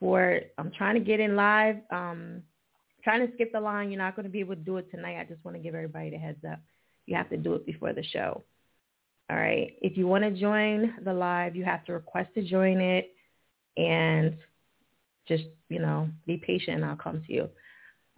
For 0.01 0.41
I'm 0.59 0.71
trying 0.73 0.95
to 0.95 1.01
get 1.01 1.21
in 1.21 1.37
live. 1.37 1.77
Um, 1.91 2.43
trying 3.03 3.27
to 3.27 3.33
skip 3.35 3.53
the 3.53 3.61
line. 3.61 3.91
You're 3.91 3.99
not 3.99 4.17
going 4.17 4.25
to 4.25 4.31
be 4.31 4.41
able 4.41 4.57
to 4.57 4.61
do 4.61 4.79
it 4.79 4.91
tonight. 4.91 5.21
I 5.21 5.25
just 5.25 5.45
want 5.45 5.57
to 5.57 5.63
give 5.63 5.75
everybody 5.75 6.11
the 6.11 6.17
heads 6.17 6.45
up. 6.51 6.59
You 7.07 7.17
have 7.17 7.31
to 7.31 7.37
do 7.37 7.55
it 7.55 7.65
before 7.65 7.93
the 7.93 8.03
show. 8.03 8.43
All 9.31 9.37
right. 9.37 9.75
If 9.81 9.97
you 9.97 10.07
want 10.07 10.25
to 10.25 10.31
join 10.33 10.95
the 11.05 11.15
live, 11.15 11.55
you 11.55 11.65
have 11.65 11.85
to 11.85 11.93
request 11.93 12.31
to 12.35 12.43
join 12.43 12.81
it 12.81 13.13
and 13.77 14.37
just, 15.29 15.45
you 15.69 15.79
know, 15.79 16.09
be 16.27 16.37
patient 16.37 16.77
and 16.77 16.85
I'll 16.85 16.97
come 16.97 17.23
to 17.27 17.33
you. 17.33 17.49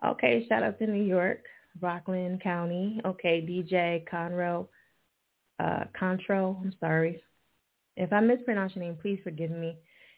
Okay. 0.04 0.46
Shout 0.48 0.62
out 0.62 0.78
to 0.78 0.86
New 0.86 1.02
York, 1.02 1.44
Rockland 1.80 2.42
County. 2.42 3.00
Okay. 3.04 3.40
DJ 3.40 4.04
Conroe, 4.08 4.68
uh, 5.58 5.84
Contro. 5.98 6.58
I'm 6.62 6.74
sorry. 6.80 7.22
If 7.96 8.12
I 8.12 8.20
mispronounce 8.20 8.74
your 8.76 8.84
name, 8.84 8.96
please 9.00 9.18
forgive 9.24 9.50
me. 9.50 9.76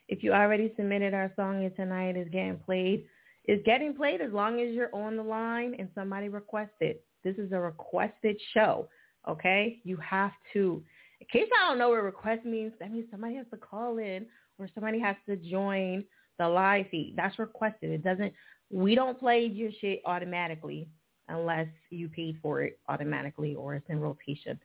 If 0.08 0.22
you 0.22 0.32
already 0.32 0.72
submitted 0.76 1.14
our 1.14 1.32
song 1.37 1.64
and 1.64 1.75
tonight 1.76 2.16
is 2.16 2.28
getting 2.30 2.58
played, 2.58 3.06
is 3.46 3.60
getting 3.64 3.94
played 3.94 4.20
as 4.20 4.32
long 4.32 4.60
as 4.60 4.75
you're 4.75 4.94
on 4.94 5.16
the 5.16 5.22
line 5.22 5.75
and 5.78 5.88
somebody 5.94 6.28
requests 6.28 6.76
it. 6.80 7.04
This 7.25 7.37
is 7.37 7.52
a 7.52 7.60
requested 7.60 8.38
show. 8.52 8.88
Okay? 9.28 9.78
You 9.84 9.96
have 9.99 10.32
to. 10.52 10.82
In 11.20 11.26
case 11.32 11.49
I 11.58 11.68
don't 11.68 11.78
know 11.78 11.90
what 11.90 12.02
request 12.02 12.44
means, 12.44 12.72
that 12.80 12.92
means 12.92 13.06
somebody 13.10 13.37
has 13.37 13.46
to 13.50 13.56
call 13.56 13.99
in 13.99 14.26
or 14.58 14.68
somebody 14.75 14.99
has 15.00 15.16
to 15.26 15.37
join 15.37 16.04
the 16.38 16.49
live 16.49 16.87
feed. 16.90 17.14
That's 17.16 17.38
requested. 17.38 17.90
It 17.90 18.02
doesn't, 18.02 18.32
we 18.70 18.94
don't 18.94 19.18
play 19.18 19.46
your 19.46 19.70
shit 19.80 20.00
automatically 20.04 20.88
unless 21.28 21.68
you 21.90 22.08
paid 22.08 22.38
for 22.42 22.62
it 22.62 22.78
automatically 22.88 23.54
or 23.54 23.74
it's 23.74 23.88
in 23.88 24.00
rotation. 24.00 24.58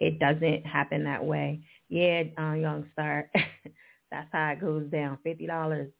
It 0.00 0.18
doesn't 0.18 0.66
happen 0.66 1.04
that 1.04 1.24
way. 1.24 1.60
Yeah, 1.88 2.24
uh, 2.38 2.54
Young 2.54 2.86
Star, 2.92 3.30
that's 4.10 4.28
how 4.32 4.50
it 4.50 4.60
goes 4.60 4.90
down. 4.90 5.18
$50 5.24 5.90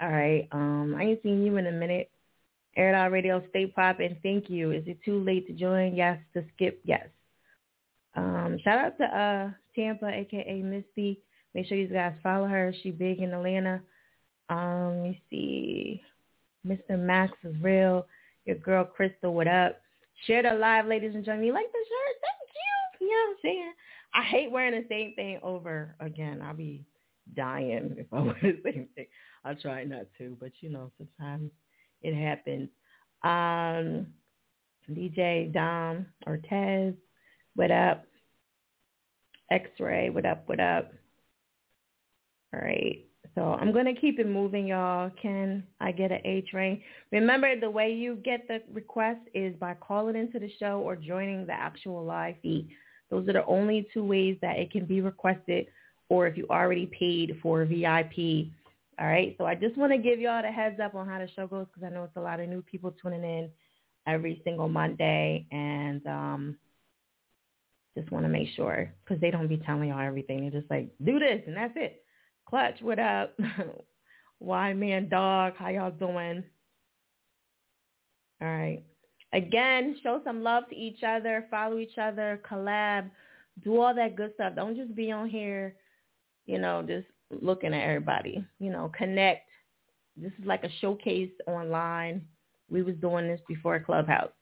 all 0.00 0.10
right. 0.10 0.48
Um, 0.50 0.94
I 0.96 1.02
ain't 1.02 1.22
seen 1.22 1.44
you 1.44 1.58
in 1.58 1.66
a 1.66 1.72
minute. 1.72 2.10
Air 2.76 3.10
Radio, 3.10 3.42
stay 3.50 3.66
popping. 3.66 4.16
Thank 4.22 4.48
you. 4.48 4.70
Is 4.70 4.84
it 4.86 4.98
too 5.04 5.22
late 5.22 5.46
to 5.48 5.52
join? 5.52 5.94
Yes. 5.94 6.18
To 6.34 6.42
skip? 6.54 6.80
Yes. 6.84 7.06
Um, 8.16 8.58
shout 8.64 8.78
out 8.78 8.98
to 8.98 9.04
uh, 9.04 9.50
Tampa, 9.74 10.08
aka 10.08 10.62
Misty. 10.62 11.20
Make 11.54 11.66
sure 11.66 11.76
you 11.76 11.88
guys 11.88 12.14
follow 12.22 12.46
her. 12.46 12.72
She 12.82 12.92
big 12.92 13.18
in 13.18 13.34
Atlanta. 13.34 13.82
Um, 14.48 14.94
let 14.94 15.02
me 15.02 15.22
see. 15.28 16.02
Mr. 16.66 16.98
Max 16.98 17.32
is 17.44 17.54
real. 17.60 18.06
Your 18.44 18.56
girl 18.56 18.84
Crystal, 18.84 19.34
what 19.34 19.48
up? 19.48 19.80
Share 20.26 20.42
the 20.42 20.52
live, 20.52 20.86
ladies 20.86 21.14
and 21.14 21.24
gentlemen. 21.24 21.46
You 21.46 21.54
like 21.54 21.70
the 21.72 21.78
shirt? 21.78 22.16
Thank 22.20 23.00
you. 23.00 23.06
You 23.06 23.12
know 23.12 23.20
what 23.22 23.30
I'm 23.30 23.36
saying? 23.42 23.72
I 24.14 24.22
hate 24.24 24.50
wearing 24.50 24.72
the 24.72 24.86
same 24.88 25.14
thing 25.14 25.38
over 25.42 25.94
again. 26.00 26.42
I'll 26.42 26.54
be 26.54 26.84
dying 27.36 27.94
if 27.98 28.06
I 28.12 28.20
wear 28.20 28.36
the 28.42 28.60
same 28.64 28.88
thing. 28.94 29.06
I 29.44 29.54
try 29.54 29.84
not 29.84 30.06
to, 30.18 30.36
but 30.40 30.52
you 30.60 30.70
know, 30.70 30.90
sometimes 30.98 31.50
it 32.02 32.14
happens. 32.14 32.68
Um, 33.22 34.06
DJ 34.90 35.52
Dom 35.52 36.06
Ortez, 36.26 36.94
what 37.54 37.70
up? 37.70 38.04
X-Ray, 39.50 40.10
what 40.10 40.26
up, 40.26 40.48
what 40.48 40.60
up? 40.60 40.92
All 42.54 42.60
right. 42.60 43.04
So 43.34 43.56
I'm 43.60 43.72
going 43.72 43.86
to 43.86 44.00
keep 44.00 44.18
it 44.18 44.26
moving, 44.26 44.66
y'all. 44.66 45.10
Can 45.20 45.62
I 45.80 45.92
get 45.92 46.10
an 46.10 46.20
A 46.24 46.42
train? 46.50 46.82
Remember, 47.12 47.58
the 47.58 47.70
way 47.70 47.92
you 47.92 48.16
get 48.16 48.46
the 48.48 48.62
request 48.72 49.20
is 49.34 49.54
by 49.56 49.74
calling 49.74 50.16
into 50.16 50.38
the 50.38 50.50
show 50.58 50.80
or 50.80 50.96
joining 50.96 51.46
the 51.46 51.52
actual 51.52 52.04
live 52.04 52.34
feed. 52.42 52.68
Those 53.10 53.28
are 53.28 53.32
the 53.32 53.46
only 53.46 53.88
two 53.94 54.04
ways 54.04 54.36
that 54.42 54.58
it 54.58 54.70
can 54.70 54.84
be 54.84 55.00
requested 55.00 55.66
or 56.08 56.26
if 56.26 56.36
you 56.36 56.46
already 56.50 56.86
paid 56.86 57.38
for 57.42 57.64
VIP 57.64 58.50
all 59.00 59.06
right. 59.06 59.34
So 59.38 59.46
I 59.46 59.54
just 59.54 59.78
want 59.78 59.92
to 59.92 59.98
give 59.98 60.20
y'all 60.20 60.42
the 60.42 60.52
heads 60.52 60.78
up 60.78 60.94
on 60.94 61.08
how 61.08 61.18
the 61.18 61.28
show 61.34 61.46
goes 61.46 61.66
because 61.72 61.86
I 61.86 61.94
know 61.94 62.04
it's 62.04 62.16
a 62.16 62.20
lot 62.20 62.38
of 62.38 62.48
new 62.50 62.60
people 62.60 62.94
tuning 63.02 63.24
in 63.24 63.48
every 64.06 64.42
single 64.44 64.68
Monday. 64.68 65.46
And 65.50 66.06
um, 66.06 66.56
just 67.96 68.12
want 68.12 68.26
to 68.26 68.28
make 68.28 68.48
sure 68.54 68.92
because 69.02 69.18
they 69.22 69.30
don't 69.30 69.48
be 69.48 69.56
telling 69.56 69.88
y'all 69.88 70.06
everything. 70.06 70.42
They're 70.42 70.60
just 70.60 70.70
like, 70.70 70.90
do 71.02 71.18
this 71.18 71.40
and 71.46 71.56
that's 71.56 71.72
it. 71.76 72.04
Clutch, 72.50 72.82
what 72.82 72.98
up? 72.98 73.38
Why 74.40 74.74
man 74.74 75.08
dog? 75.08 75.54
How 75.56 75.68
y'all 75.70 75.92
doing? 75.92 76.44
All 78.42 78.48
right. 78.48 78.82
Again, 79.32 79.96
show 80.02 80.20
some 80.24 80.42
love 80.42 80.64
to 80.70 80.76
each 80.76 81.04
other, 81.06 81.46
follow 81.50 81.78
each 81.78 81.98
other, 81.98 82.42
collab, 82.50 83.10
do 83.64 83.80
all 83.80 83.94
that 83.94 84.16
good 84.16 84.32
stuff. 84.34 84.54
Don't 84.56 84.76
just 84.76 84.94
be 84.96 85.12
on 85.12 85.28
here, 85.28 85.76
you 86.46 86.58
know, 86.58 86.82
just 86.86 87.06
looking 87.42 87.74
at 87.74 87.84
everybody. 87.88 88.44
You 88.58 88.72
know, 88.72 88.92
connect, 88.96 89.48
This 90.16 90.32
is 90.40 90.46
like 90.46 90.64
a 90.64 90.70
showcase 90.80 91.32
online. 91.46 92.22
We 92.70 92.82
was 92.82 92.96
doing 92.96 93.28
this 93.28 93.40
before 93.48 93.80
Clubhouse. 93.80 94.32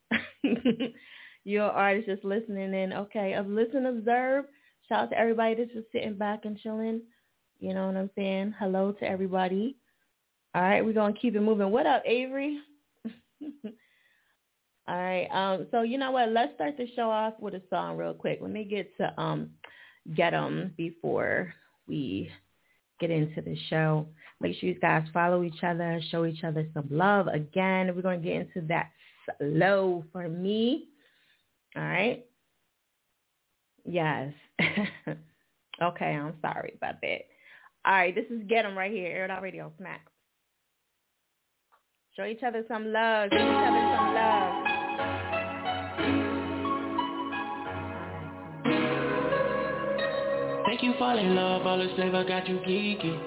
Your 1.45 1.71
artist 1.71 2.09
just 2.09 2.25
listening 2.25 2.75
in. 2.75 2.93
Okay, 2.93 3.35
of 3.35 3.47
listen, 3.49 3.87
observe. 3.87 4.47
Shout 4.89 5.05
out 5.05 5.11
to 5.11 5.19
everybody 5.19 5.55
that's 5.57 5.73
just 5.73 5.93
sitting 5.93 6.17
back 6.17 6.45
and 6.45 6.59
chilling. 6.59 7.03
You 7.61 7.75
know 7.75 7.87
what 7.87 7.97
I'm 7.97 8.11
saying? 8.15 8.55
Hello 8.59 8.93
to 8.93 9.05
everybody. 9.05 9.77
All 10.55 10.63
right, 10.63 10.85
we're 10.85 10.93
gonna 10.93 11.13
keep 11.13 11.35
it 11.35 11.41
moving. 11.41 11.71
What 11.71 11.87
up, 11.87 12.03
Avery? 12.07 12.59
All 14.89 14.97
right. 14.97 15.27
Um, 15.33 15.67
so 15.71 15.83
you 15.83 15.99
know 15.99 16.13
what? 16.13 16.31
Let's 16.31 16.55
start 16.55 16.77
the 16.77 16.87
show 16.95 17.11
off 17.11 17.35
with 17.41 17.55
a 17.55 17.63
song 17.69 17.97
real 17.97 18.15
quick. 18.15 18.39
Let 18.41 18.51
me 18.51 18.65
get 18.65 18.97
to 18.99 19.21
um, 19.21 19.51
get 20.15 20.31
them 20.31 20.73
before 20.77 21.53
we 21.87 22.31
get 23.01 23.11
into 23.11 23.43
the 23.43 23.57
show. 23.69 24.07
Make 24.41 24.57
sure 24.59 24.69
you 24.69 24.79
guys 24.79 25.03
follow 25.13 25.43
each 25.43 25.63
other, 25.63 26.01
show 26.11 26.25
each 26.25 26.45
other 26.45 26.67
some 26.75 26.89
love. 26.91 27.27
Again, 27.27 27.95
we're 27.95 28.03
to 28.03 28.17
get 28.19 28.37
into 28.37 28.67
that 28.69 28.91
slow 29.39 30.05
for 30.13 30.29
me. 30.29 30.89
All 31.77 31.83
right. 31.83 32.25
Yes. 33.85 34.33
okay, 35.83 36.07
I'm 36.07 36.35
sorry 36.41 36.73
about 36.77 37.01
that. 37.03 37.23
All 37.85 37.95
right, 37.95 38.15
this 38.15 38.27
is 38.31 38.43
Get 38.49 38.65
'em 38.65 38.77
right 38.77 38.93
here, 38.93 39.07
Air 39.09 39.25
It 39.25 39.31
Out 39.31 39.43
Radio 39.43 39.73
Smack. 39.79 40.07
Show 42.17 42.25
each 42.25 42.43
other 42.43 42.65
some 42.69 42.93
love. 42.93 43.31
Show 43.31 43.37
each 43.37 43.43
other 43.43 43.97
some 43.97 44.15
love. 44.15 44.65
Make 50.67 50.83
you 50.83 50.95
fall 50.99 51.17
in 51.19 51.35
love, 51.35 51.67
all 51.67 51.79
this 51.79 51.93
flavor 51.97 52.25
got 52.25 52.49
you 52.49 52.59
geeky. 52.59 53.19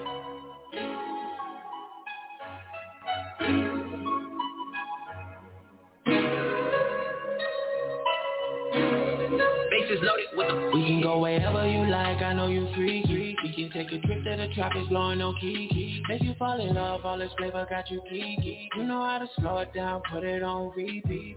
We 10.72 10.84
can 10.86 11.00
go 11.02 11.18
wherever 11.18 11.66
you 11.68 11.90
like, 11.90 12.22
I 12.22 12.32
know 12.32 12.46
you 12.46 12.68
freaky. 12.74 13.21
We 13.42 13.52
can 13.54 13.70
take 13.70 13.92
a 13.92 14.06
trip 14.06 14.24
to 14.24 14.36
the 14.36 14.48
tropics, 14.54 14.88
blowing 14.88 15.18
no 15.18 15.32
kiki. 15.34 16.02
Make 16.08 16.22
you 16.22 16.34
fall 16.38 16.60
in 16.60 16.74
love, 16.74 17.04
all 17.04 17.18
this 17.18 17.32
flavor 17.38 17.66
got 17.68 17.90
you 17.90 18.00
geeky. 18.12 18.68
You 18.76 18.84
know 18.84 19.02
how 19.02 19.18
to 19.18 19.28
slow 19.38 19.58
it 19.58 19.72
down, 19.72 20.02
put 20.10 20.24
it 20.24 20.42
on 20.42 20.72
repeat. 20.76 21.36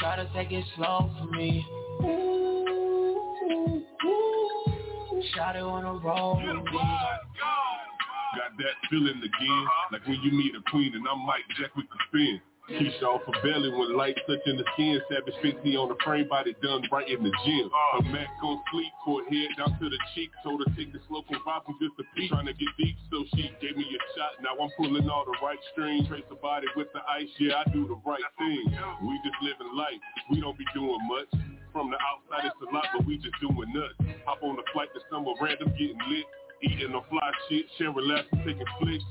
Try 0.00 0.16
to 0.16 0.28
take 0.34 0.50
it 0.50 0.64
slow 0.76 1.10
for 1.18 1.26
me. 1.36 1.64
Shot 5.34 5.56
it 5.56 5.62
on 5.62 5.84
a 5.84 5.92
roll 5.94 6.36
with 6.36 6.64
me. 6.64 6.80
Got 8.34 8.58
that 8.58 8.76
feeling 8.90 9.18
again, 9.18 9.66
like 9.92 10.06
when 10.06 10.20
you 10.22 10.32
meet 10.32 10.54
a 10.56 10.70
queen 10.70 10.94
and 10.94 11.06
I'm 11.10 11.24
Mike 11.24 11.44
Jack 11.58 11.74
with 11.76 11.86
the 11.86 11.98
spin. 12.08 12.40
Keisha 12.70 13.04
off 13.04 13.20
her 13.28 13.36
belly 13.44 13.68
when 13.68 13.96
light 13.96 14.16
touching 14.24 14.56
the 14.56 14.64
skin. 14.72 15.00
Savage 15.12 15.36
Fixie 15.42 15.76
on 15.76 15.88
the 15.92 15.98
frame, 16.00 16.28
body 16.28 16.56
done 16.62 16.80
right 16.90 17.08
in 17.08 17.22
the 17.22 17.32
gym. 17.44 17.68
Her 17.68 18.04
Mac 18.08 18.28
on 18.42 18.60
sleep, 18.72 18.92
head 19.28 19.52
down 19.60 19.76
to 19.78 19.86
the 19.90 20.00
cheek. 20.14 20.30
Told 20.42 20.64
her 20.64 20.70
take 20.72 20.92
the 20.92 21.00
slow 21.08 21.22
from 21.28 21.40
from 21.44 21.76
just 21.76 21.92
a 22.00 22.04
peek. 22.16 22.30
Trying 22.32 22.46
to 22.48 22.56
get 22.56 22.72
deep, 22.80 22.96
so 23.12 23.24
she 23.36 23.52
gave 23.60 23.76
me 23.76 23.84
a 23.84 24.00
shot. 24.16 24.40
Now 24.40 24.56
I'm 24.56 24.72
pulling 24.76 25.08
all 25.08 25.24
the 25.28 25.36
right 25.44 25.60
strings. 25.72 26.08
Trace 26.08 26.24
the 26.32 26.40
body 26.40 26.66
with 26.76 26.88
the 26.96 27.04
ice, 27.04 27.28
yeah, 27.38 27.60
I 27.60 27.68
do 27.68 27.84
the 27.84 28.00
right 28.00 28.24
thing. 28.40 28.64
We 29.04 29.12
just 29.20 29.36
living 29.44 29.76
life, 29.76 30.00
we 30.30 30.40
don't 30.40 30.56
be 30.56 30.64
doing 30.72 31.00
much. 31.04 31.28
From 31.72 31.90
the 31.90 31.98
outside 31.98 32.46
it's 32.46 32.56
a 32.62 32.72
lot, 32.72 32.86
but 32.96 33.04
we 33.04 33.18
just 33.18 33.34
doing 33.42 33.68
nuts. 33.74 33.98
Hop 34.24 34.40
on 34.42 34.56
the 34.56 34.62
flight 34.72 34.88
to 34.94 35.00
somewhere 35.10 35.34
random, 35.42 35.68
getting 35.76 35.98
lit. 36.08 36.24
Eating 36.62 36.92
the 36.92 37.00
fly 37.10 37.30
shit, 37.48 37.66
sharing 37.76 38.08
laughs 38.08 38.28
and 38.32 38.40
taking 38.44 38.64
flicks. 38.80 39.04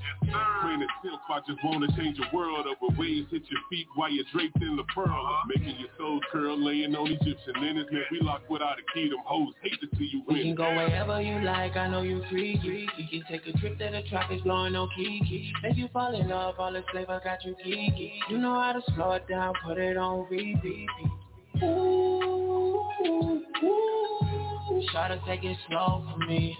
Plain 0.61 0.81
as 0.81 0.89
simple, 1.03 1.19
I 1.29 1.39
just 1.47 1.63
wanna 1.63 1.87
change 1.97 2.17
the 2.17 2.25
world 2.35 2.65
over 2.65 2.99
waves. 2.99 3.29
Hit 3.31 3.43
your 3.49 3.61
feet 3.69 3.87
while 3.95 4.09
you're 4.11 4.25
draped 4.33 4.61
in 4.61 4.75
the 4.75 4.83
pearl. 4.95 5.41
Making 5.47 5.75
your 5.79 5.89
soul 5.97 6.19
curl, 6.31 6.57
laying 6.57 6.95
on 6.95 7.07
Egyptian 7.07 7.53
linens. 7.61 7.89
Man, 7.91 8.03
we 8.11 8.21
lock 8.21 8.49
without 8.49 8.77
a 8.79 8.93
key, 8.93 9.09
them 9.09 9.19
hoes 9.25 9.53
hate 9.61 9.79
to 9.81 9.87
see 9.97 10.09
you 10.11 10.23
win. 10.27 10.37
We 10.37 10.43
can 10.43 10.55
go 10.55 10.69
wherever 10.75 11.21
you 11.21 11.41
like, 11.41 11.75
I 11.75 11.87
know 11.89 12.01
you 12.01 12.23
freaky. 12.29 12.87
We 12.97 13.07
can 13.07 13.23
take 13.29 13.45
a 13.47 13.57
trip 13.59 13.77
to 13.77 13.89
the 13.91 14.01
tropics, 14.09 14.41
blowing 14.43 14.75
on 14.75 14.89
Kiki. 14.95 15.53
Make 15.61 15.77
you 15.77 15.89
fall 15.93 16.19
in 16.19 16.29
love, 16.29 16.55
all 16.57 16.73
this 16.73 16.85
flavor 16.91 17.21
got 17.23 17.43
you 17.43 17.55
geeky. 17.63 18.13
You 18.29 18.37
know 18.39 18.59
how 18.59 18.73
to 18.73 18.81
slow 18.95 19.11
it 19.13 19.27
down, 19.27 19.53
put 19.65 19.77
it 19.77 19.97
on 19.97 20.27
repeat. 20.29 20.87
Ooh, 21.61 22.83
ooh, 23.05 23.41
ooh. 23.63 24.83
Try 24.91 25.07
to 25.09 25.21
take 25.27 25.43
it 25.43 25.57
slow 25.67 26.05
for 26.11 26.25
me. 26.25 26.57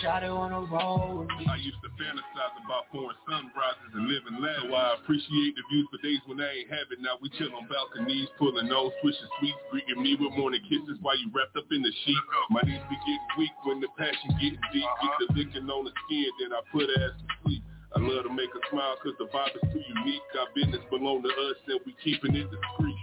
Shot 0.00 0.24
it 0.24 0.32
on 0.32 0.52
a 0.52 0.64
roll. 0.64 1.28
I 1.28 1.56
used 1.60 1.76
to 1.84 1.90
fantasize 2.00 2.56
about 2.64 2.88
pouring 2.88 3.16
sunrises 3.28 3.92
and 3.92 4.08
living 4.08 4.40
lavish. 4.40 4.64
So 4.64 4.74
I 4.74 4.96
appreciate 4.96 5.52
the 5.56 5.64
views 5.68 5.86
for 5.92 6.00
days 6.00 6.24
when 6.24 6.40
I 6.40 6.48
ain't 6.48 6.70
have 6.72 6.88
it. 6.88 7.04
Now 7.04 7.20
we 7.20 7.28
chill 7.36 7.52
on 7.52 7.68
balconies, 7.68 8.32
pulling 8.40 8.68
nose, 8.68 8.96
swishing 9.04 9.28
sweets, 9.38 9.60
greeting 9.70 10.00
me 10.00 10.16
with 10.16 10.32
morning 10.40 10.64
kisses 10.64 10.96
while 11.04 11.20
you 11.20 11.28
wrapped 11.36 11.56
up 11.56 11.68
in 11.68 11.84
the 11.84 11.92
sheet. 12.04 12.24
My 12.48 12.64
knees 12.64 12.80
be 12.88 12.96
getting 13.04 13.32
weak 13.36 13.52
when 13.68 13.84
the 13.84 13.92
passion 14.00 14.32
getting 14.40 14.62
deep. 14.72 14.88
Get 14.88 15.12
the 15.20 15.26
uh-huh. 15.28 15.36
licking 15.36 15.68
on 15.68 15.84
the 15.84 15.92
skin, 16.08 16.32
then 16.40 16.56
I 16.56 16.64
put 16.72 16.88
ass 16.88 17.12
to 17.12 17.26
sleep. 17.44 17.62
I 17.92 18.00
love 18.00 18.24
to 18.24 18.32
make 18.32 18.48
her 18.56 18.64
smile 18.72 18.96
cause 19.04 19.16
the 19.20 19.28
vibe 19.28 19.52
is 19.52 19.68
too 19.68 19.84
unique. 19.84 20.24
Our 20.40 20.48
business 20.56 20.80
belong 20.88 21.20
to 21.24 21.32
us 21.32 21.60
and 21.68 21.80
we 21.84 21.92
keeping 22.00 22.36
it 22.36 22.48
discreet. 22.48 23.00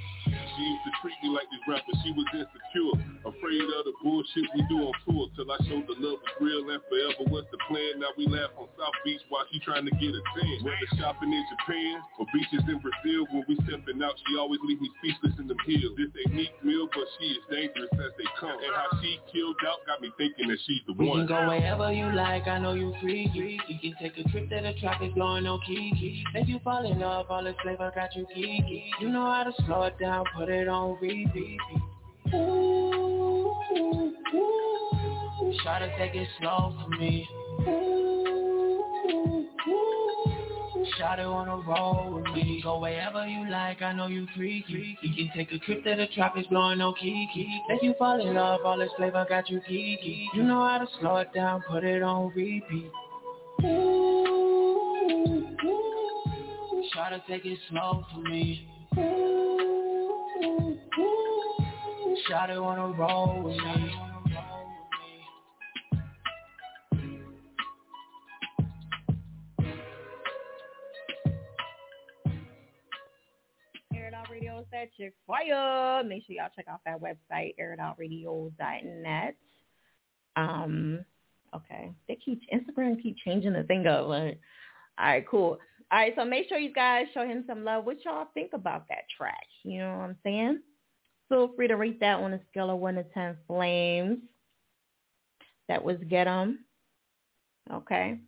She 0.56 0.64
used 0.64 0.84
to 0.88 0.92
treat 1.04 1.18
me 1.24 1.30
like 1.36 1.48
these 1.52 1.66
rappers, 1.68 1.98
she 2.04 2.12
was 2.16 2.28
insecure 2.32 2.96
Afraid 3.28 3.68
of 3.76 3.84
the 3.86 3.94
bullshit 4.02 4.48
we 4.56 4.62
do 4.72 4.88
on 4.88 4.96
tour 5.04 5.28
Till 5.36 5.50
I 5.52 5.58
showed 5.68 5.86
the 5.88 5.98
love 6.00 6.20
was 6.24 6.36
real 6.40 6.64
and 6.72 6.82
forever 6.88 7.28
was 7.28 7.46
the 7.52 7.60
plan. 7.68 8.00
Now 8.00 8.12
we 8.16 8.28
laugh 8.30 8.54
on 8.56 8.70
South 8.78 8.96
Beach 9.04 9.22
while 9.30 9.44
she 9.52 9.60
trying 9.60 9.86
to 9.86 9.94
get 9.98 10.14
a 10.16 10.22
tan. 10.38 10.58
Whether 10.64 10.90
shopping 10.98 11.34
in 11.34 11.44
Japan 11.52 12.00
or 12.20 12.26
beaches 12.32 12.64
in 12.70 12.80
Brazil 12.80 13.28
When 13.34 13.44
we 13.50 13.56
stepping 13.68 14.00
out, 14.04 14.16
she 14.24 14.38
always 14.38 14.60
leave 14.64 14.80
me 14.80 14.90
speechless 15.02 15.36
in 15.40 15.48
the 15.48 15.58
hills. 15.66 15.94
This 15.98 16.12
ain't 16.24 16.34
neat 16.36 16.54
meal, 16.64 16.88
but 16.94 17.08
she 17.20 17.36
is 17.36 17.44
dangerous 17.52 17.92
as 17.94 18.12
they 18.18 18.30
come. 18.40 18.56
And 18.56 18.74
how 18.74 18.90
she 19.02 19.20
killed 19.34 19.58
out 19.68 19.84
got 19.90 20.02
me 20.02 20.12
thinking 20.18 20.48
that 20.50 20.60
she's 20.66 20.84
the 20.88 20.94
We 20.94 21.10
one. 21.10 21.28
can 21.28 21.36
go 21.36 21.40
wherever 21.50 21.92
you 21.92 22.08
like, 22.14 22.48
I 22.48 22.60
know 22.60 22.74
you 22.74 22.94
freaky. 23.02 23.60
You 23.68 23.78
can 23.82 23.94
take 24.00 24.18
a 24.18 24.24
trip 24.30 24.50
to 24.50 24.62
the 24.62 24.74
tropics, 24.80 25.14
blowing 25.14 25.46
on 25.48 25.60
Kiki. 25.66 26.24
Make 26.34 26.48
you 26.48 26.60
fall 26.64 26.86
in 26.86 27.00
love, 27.00 27.28
all 27.30 27.44
this 27.44 27.56
flavor 27.62 27.92
got 27.94 28.16
you 28.16 28.26
geeky. 28.36 28.90
You 29.02 29.10
know 29.10 29.26
how 29.26 29.44
to 29.44 29.54
slow 29.66 29.84
it 29.84 29.98
down, 30.00 30.26
put 30.36 30.45
it 30.50 30.68
on 30.68 30.98
repeat. 31.02 31.60
Ooh, 32.34 33.54
ooh, 33.78 34.14
ooh. 34.34 35.54
Try 35.64 35.80
to 35.80 35.98
take 35.98 36.16
it 36.16 36.28
slow 36.40 36.76
for 36.82 36.90
me. 36.98 37.28
Ooh, 37.68 38.84
ooh. 39.68 40.06
Shot 40.98 41.20
it 41.20 41.26
on 41.26 41.48
a 41.48 41.58
roll 41.68 42.14
with 42.16 42.34
me. 42.34 42.62
Go 42.64 42.80
wherever 42.80 43.28
you 43.28 43.50
like, 43.50 43.82
I 43.82 43.92
know 43.94 44.08
you 44.08 44.28
freaky. 44.36 44.98
We 45.02 45.16
can 45.16 45.30
take 45.36 45.52
a 45.52 45.58
trip 45.66 45.84
to 45.84 45.96
the 45.96 46.08
tropics, 46.16 46.48
blowing 46.48 46.80
on 46.80 46.94
Kiki. 46.96 47.62
Make 47.70 47.84
you 47.84 47.94
fall 47.98 48.22
in 48.22 48.34
love, 48.34 48.62
all 48.64 48.78
this 48.78 48.92
flavor 48.96 49.26
got 49.28 49.50
you 49.50 49.60
geeky. 49.70 50.28
You 50.34 50.44
know 50.44 50.66
how 50.66 50.78
to 50.78 50.88
slow 51.00 51.18
it 51.18 51.34
down, 51.34 51.64
put 51.68 51.84
it 51.84 52.04
on 52.04 52.32
repeat. 52.36 52.92
Ooh, 53.64 54.26
ooh. 55.64 56.86
Try 56.94 57.10
to 57.10 57.22
take 57.28 57.46
it 57.46 57.60
slow 57.70 58.06
for 58.14 58.22
me. 58.30 58.68
Ooh, 58.98 59.25
ooh. 62.26 62.32
Shot 62.32 62.50
it 62.50 62.58
on 62.58 62.78
a 62.78 62.88
roll 62.98 63.42
with 63.44 63.58
me. 63.58 63.94
That 74.72 74.90
chick 74.98 75.14
fire. 75.26 76.04
Make 76.04 76.26
sure 76.26 76.36
y'all 76.36 76.50
check 76.54 76.66
out 76.68 76.82
that 76.86 77.00
website, 77.00 77.56
airitoutradio.net. 77.58 79.36
Um, 80.36 81.06
okay. 81.56 81.92
They 82.08 82.16
keep 82.16 82.42
Instagram 82.54 83.02
keep 83.02 83.16
changing 83.24 83.54
the 83.54 83.64
thing 83.64 83.88
up. 83.88 84.08
Like, 84.08 84.40
all 84.98 85.06
right, 85.06 85.26
cool. 85.28 85.60
All 85.92 86.00
right, 86.00 86.14
so 86.18 86.26
make 86.26 86.50
sure 86.50 86.58
you 86.58 86.74
guys 86.74 87.06
show 87.14 87.26
him 87.26 87.46
some 87.48 87.64
love. 87.64 87.86
What 87.86 88.04
y'all 88.04 88.28
think 88.34 88.52
about 88.54 88.88
that 88.90 89.06
track? 89.16 89.48
You 89.64 89.80
know 89.80 89.92
what 89.92 90.04
I'm 90.04 90.18
saying? 90.24 90.60
Feel 91.30 91.52
free 91.56 91.68
to 91.68 91.76
rate 91.76 92.00
that 92.00 92.20
on 92.20 92.34
a 92.34 92.40
scale 92.52 92.70
of 92.70 92.80
one 92.80 92.96
to 92.96 93.04
ten 93.14 93.38
flames. 93.48 94.20
That 95.68 95.84
was 95.84 95.98
Get 96.08 96.28
'em. 96.28 96.66
Okay. 97.72 98.20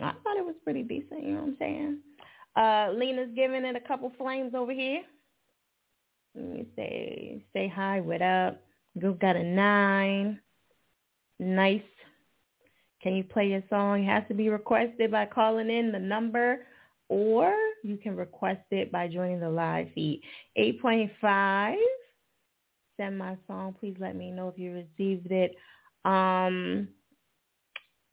I 0.00 0.12
thought 0.24 0.36
it 0.36 0.44
was 0.44 0.56
pretty 0.64 0.82
decent, 0.82 1.22
you 1.22 1.34
know 1.34 1.42
what 1.42 1.48
I'm 1.48 1.56
saying? 1.58 1.98
Uh, 2.56 2.90
Lena's 2.92 3.30
giving 3.34 3.64
it 3.64 3.76
a 3.76 3.80
couple 3.80 4.10
flames 4.18 4.54
over 4.54 4.72
here. 4.72 5.02
Let 6.34 6.44
me 6.44 6.66
say, 6.74 7.42
say 7.52 7.68
hi, 7.68 8.00
what 8.00 8.22
up? 8.22 8.62
Goof 8.98 9.18
got 9.18 9.36
a 9.36 9.42
nine. 9.42 10.40
Nice. 11.38 11.82
Can 13.02 13.14
you 13.14 13.24
play 13.24 13.48
your 13.48 13.62
song? 13.70 14.02
It 14.02 14.06
has 14.06 14.24
to 14.28 14.34
be 14.34 14.48
requested 14.48 15.10
by 15.10 15.26
calling 15.26 15.70
in 15.70 15.92
the 15.92 15.98
number 15.98 16.66
or 17.08 17.54
you 17.82 17.96
can 17.96 18.16
request 18.16 18.62
it 18.70 18.90
by 18.90 19.08
joining 19.08 19.40
the 19.40 19.50
live 19.50 19.88
feed. 19.94 20.22
8.5 20.58 21.76
send 23.00 23.16
my 23.16 23.36
song, 23.46 23.74
please 23.80 23.96
let 23.98 24.14
me 24.14 24.30
know 24.30 24.48
if 24.48 24.58
you 24.58 24.72
received 24.72 25.32
it. 25.32 25.56
Um, 26.04 26.88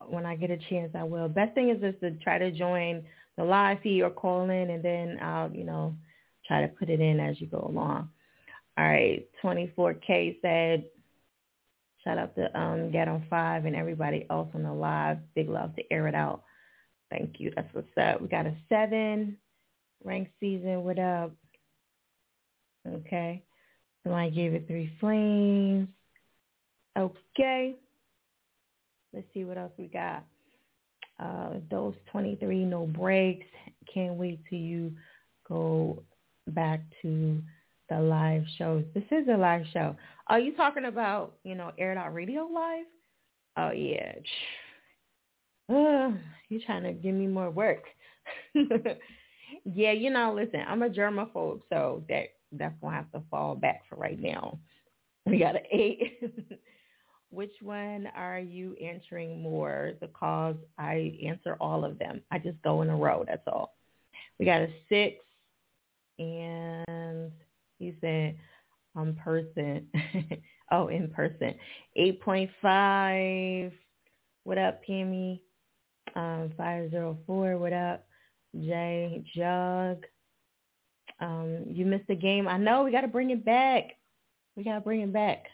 when 0.07 0.25
I 0.25 0.35
get 0.35 0.49
a 0.49 0.57
chance, 0.69 0.91
I 0.95 1.03
will. 1.03 1.27
Best 1.27 1.53
thing 1.55 1.69
is 1.69 1.81
just 1.81 1.99
to 1.99 2.11
try 2.23 2.37
to 2.37 2.51
join 2.51 3.03
the 3.37 3.43
live 3.43 3.79
feed 3.83 4.01
or 4.01 4.09
call 4.09 4.43
in, 4.49 4.69
and 4.69 4.83
then 4.83 5.19
I'll, 5.21 5.51
you 5.51 5.65
know, 5.65 5.95
try 6.47 6.61
to 6.61 6.67
put 6.69 6.89
it 6.89 7.01
in 7.01 7.19
as 7.19 7.41
you 7.41 7.47
go 7.47 7.67
along. 7.69 8.09
All 8.77 8.85
right, 8.85 9.27
24K 9.43 10.41
said, 10.41 10.85
shout 12.03 12.17
out 12.17 12.35
to 12.35 12.57
um, 12.57 12.91
Get 12.91 13.07
on 13.07 13.25
Five 13.29 13.65
and 13.65 13.75
everybody 13.75 14.25
else 14.29 14.49
on 14.53 14.63
the 14.63 14.71
live. 14.71 15.17
Big 15.35 15.49
love 15.49 15.75
to 15.75 15.83
air 15.91 16.07
it 16.07 16.15
out. 16.15 16.43
Thank 17.09 17.39
you. 17.39 17.51
That's 17.55 17.73
what's 17.73 17.87
up. 17.99 18.21
We 18.21 18.27
got 18.27 18.45
a 18.45 18.55
seven 18.69 19.37
ranked 20.03 20.31
season. 20.39 20.83
What 20.83 20.99
up? 20.99 21.31
Okay. 22.87 23.43
Somebody 24.03 24.31
gave 24.31 24.53
it 24.53 24.67
three 24.67 24.91
flames. 24.99 25.87
Okay. 26.97 27.75
Let's 29.13 29.27
see 29.33 29.45
what 29.45 29.57
else 29.57 29.71
we 29.77 29.87
got. 29.87 30.23
Uh, 31.19 31.55
those 31.69 31.95
23 32.11 32.65
no 32.65 32.85
breaks. 32.85 33.47
Can't 33.91 34.15
wait 34.15 34.39
till 34.49 34.59
you 34.59 34.93
go 35.47 36.03
back 36.47 36.81
to 37.01 37.41
the 37.89 37.99
live 37.99 38.43
shows. 38.57 38.83
This 38.93 39.03
is 39.11 39.27
a 39.27 39.37
live 39.37 39.65
show. 39.73 39.95
Are 40.27 40.39
you 40.39 40.55
talking 40.55 40.85
about, 40.85 41.35
you 41.43 41.55
know, 41.55 41.71
Air 41.77 41.97
Out 41.97 42.13
Radio 42.13 42.43
Live? 42.43 42.85
Oh, 43.57 43.71
yeah. 43.71 44.13
Uh, 45.69 46.11
you're 46.47 46.61
trying 46.65 46.83
to 46.83 46.93
give 46.93 47.13
me 47.13 47.27
more 47.27 47.49
work. 47.49 47.83
yeah, 49.65 49.91
you 49.91 50.09
know, 50.09 50.33
listen, 50.33 50.61
I'm 50.67 50.83
a 50.83 50.89
germaphobe, 50.89 51.61
so 51.69 52.03
that 52.09 52.29
that's 52.51 52.75
to 52.81 52.89
have 52.89 53.11
to 53.11 53.21
fall 53.29 53.55
back 53.55 53.83
for 53.89 53.95
right 53.95 54.19
now. 54.19 54.59
We 55.25 55.39
got 55.39 55.55
an 55.55 55.63
eight. 55.71 56.21
Which 57.29 57.51
one 57.61 58.07
are 58.15 58.39
you 58.39 58.75
answering 58.75 59.41
more? 59.41 59.91
Calls, 60.13 60.55
I 60.79 61.17
answer 61.25 61.57
all 61.59 61.83
of 61.83 61.99
them. 61.99 62.21
I 62.31 62.39
just 62.39 62.61
go 62.61 62.81
in 62.81 62.89
a 62.89 62.95
row. 62.95 63.25
That's 63.27 63.45
all. 63.47 63.75
We 64.39 64.45
got 64.45 64.61
a 64.61 64.69
six, 64.87 65.17
and 66.19 67.31
he 67.79 67.95
said 67.99 68.37
on 68.95 69.15
person. 69.15 69.87
oh, 70.71 70.87
in 70.87 71.09
person. 71.09 71.53
8.5. 71.97 73.71
What 74.43 74.57
up, 74.57 74.81
Pammy? 74.87 75.41
Um, 76.15 76.51
504. 76.57 77.57
What 77.57 77.73
up? 77.73 78.06
Jay 78.61 79.23
Jug. 79.35 80.05
Um, 81.19 81.65
you 81.67 81.85
missed 81.85 82.07
the 82.07 82.15
game. 82.15 82.47
I 82.47 82.57
know 82.57 82.83
we 82.83 82.91
got 82.91 83.01
to 83.01 83.07
bring 83.07 83.31
it 83.31 83.43
back. 83.43 83.91
We 84.55 84.63
got 84.63 84.75
to 84.75 84.81
bring 84.81 85.01
it 85.01 85.13
back. 85.13 85.45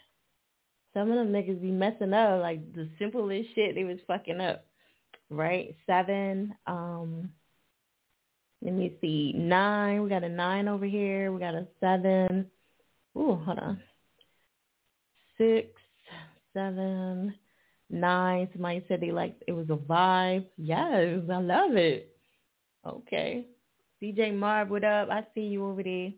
Some 0.92 1.10
of 1.10 1.16
them 1.16 1.32
niggas 1.32 1.60
be 1.60 1.70
messing 1.70 2.12
up. 2.12 2.40
Like 2.40 2.72
the 2.74 2.88
simplest 2.98 3.54
shit, 3.54 3.74
they 3.74 3.84
was 3.84 3.98
fucking 4.06 4.40
up. 4.40 4.66
Right? 5.30 5.74
Seven. 5.86 6.54
Um, 6.66 7.30
let 8.62 8.74
me 8.74 8.96
see. 9.00 9.32
Nine. 9.34 10.02
We 10.02 10.08
got 10.08 10.24
a 10.24 10.28
nine 10.28 10.68
over 10.68 10.86
here. 10.86 11.32
We 11.32 11.40
got 11.40 11.54
a 11.54 11.66
seven. 11.80 12.46
Ooh, 13.16 13.36
hold 13.36 13.58
on. 13.58 13.80
Six, 15.38 15.68
seven, 16.52 17.34
nine. 17.90 18.48
Somebody 18.52 18.84
said 18.86 19.00
they 19.00 19.12
liked 19.12 19.42
it 19.46 19.52
was 19.52 19.68
a 19.70 19.76
vibe. 19.76 20.46
Yes, 20.56 21.22
I 21.30 21.38
love 21.38 21.76
it. 21.76 22.13
Okay. 22.86 23.46
CJ 24.02 24.34
Marv, 24.34 24.70
what 24.70 24.84
up? 24.84 25.08
I 25.10 25.24
see 25.34 25.42
you 25.42 25.66
over 25.66 25.82
there. 25.82 26.10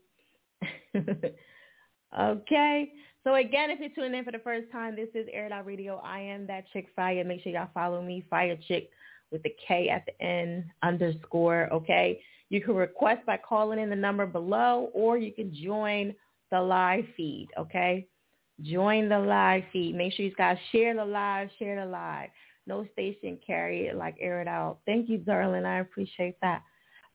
okay. 2.19 2.93
So 3.25 3.35
again, 3.35 3.71
if 3.71 3.81
you're 3.81 3.91
tuning 3.91 4.19
in 4.19 4.25
for 4.25 4.33
the 4.33 4.39
first 4.39 4.71
time, 4.71 4.97
this 4.97 5.09
is 5.15 5.27
Air 5.33 5.53
Out 5.53 5.67
Radio. 5.67 6.01
I 6.05 6.21
am 6.21 6.47
that 6.47 6.65
chick 6.73 6.89
fire. 6.95 7.25
Make 7.25 7.43
sure 7.43 7.53
y'all 7.53 7.69
follow 7.75 8.03
me, 8.03 8.25
Fire 8.31 8.57
Chick 8.69 8.91
with 9.31 9.43
the 9.43 9.55
K 9.67 9.89
at 9.89 10.07
the 10.07 10.25
end 10.25 10.65
underscore. 10.83 11.69
Okay. 11.73 12.21
You 12.49 12.61
can 12.61 12.75
request 12.75 13.27
by 13.27 13.39
calling 13.39 13.81
in 13.81 13.91
the 13.91 13.97
number 13.97 14.27
below, 14.27 14.91
or 14.95 15.19
you 15.19 15.33
can 15.33 15.53
join 15.55 16.15
the 16.51 16.61
live 16.61 17.05
feed. 17.17 17.49
Okay. 17.59 18.07
Join 18.63 19.09
the 19.09 19.19
live 19.19 19.65
feed. 19.73 19.97
Make 19.97 20.15
sure 20.15 20.25
you 20.25 20.35
guys 20.35 20.57
share 20.73 20.95
the 20.95 21.05
live, 21.05 21.49
share 21.59 21.85
the 21.85 21.91
live. 21.91 22.31
No 22.67 22.87
station 22.93 23.39
carry 23.47 23.87
it 23.87 23.97
like 23.97 24.17
air 24.21 24.41
it 24.41 24.49
out. 24.49 24.79
Thank 24.87 25.09
you, 25.09 25.19
darling. 25.19 25.65
I 25.65 25.79
appreciate 25.81 26.37
that. 26.43 26.63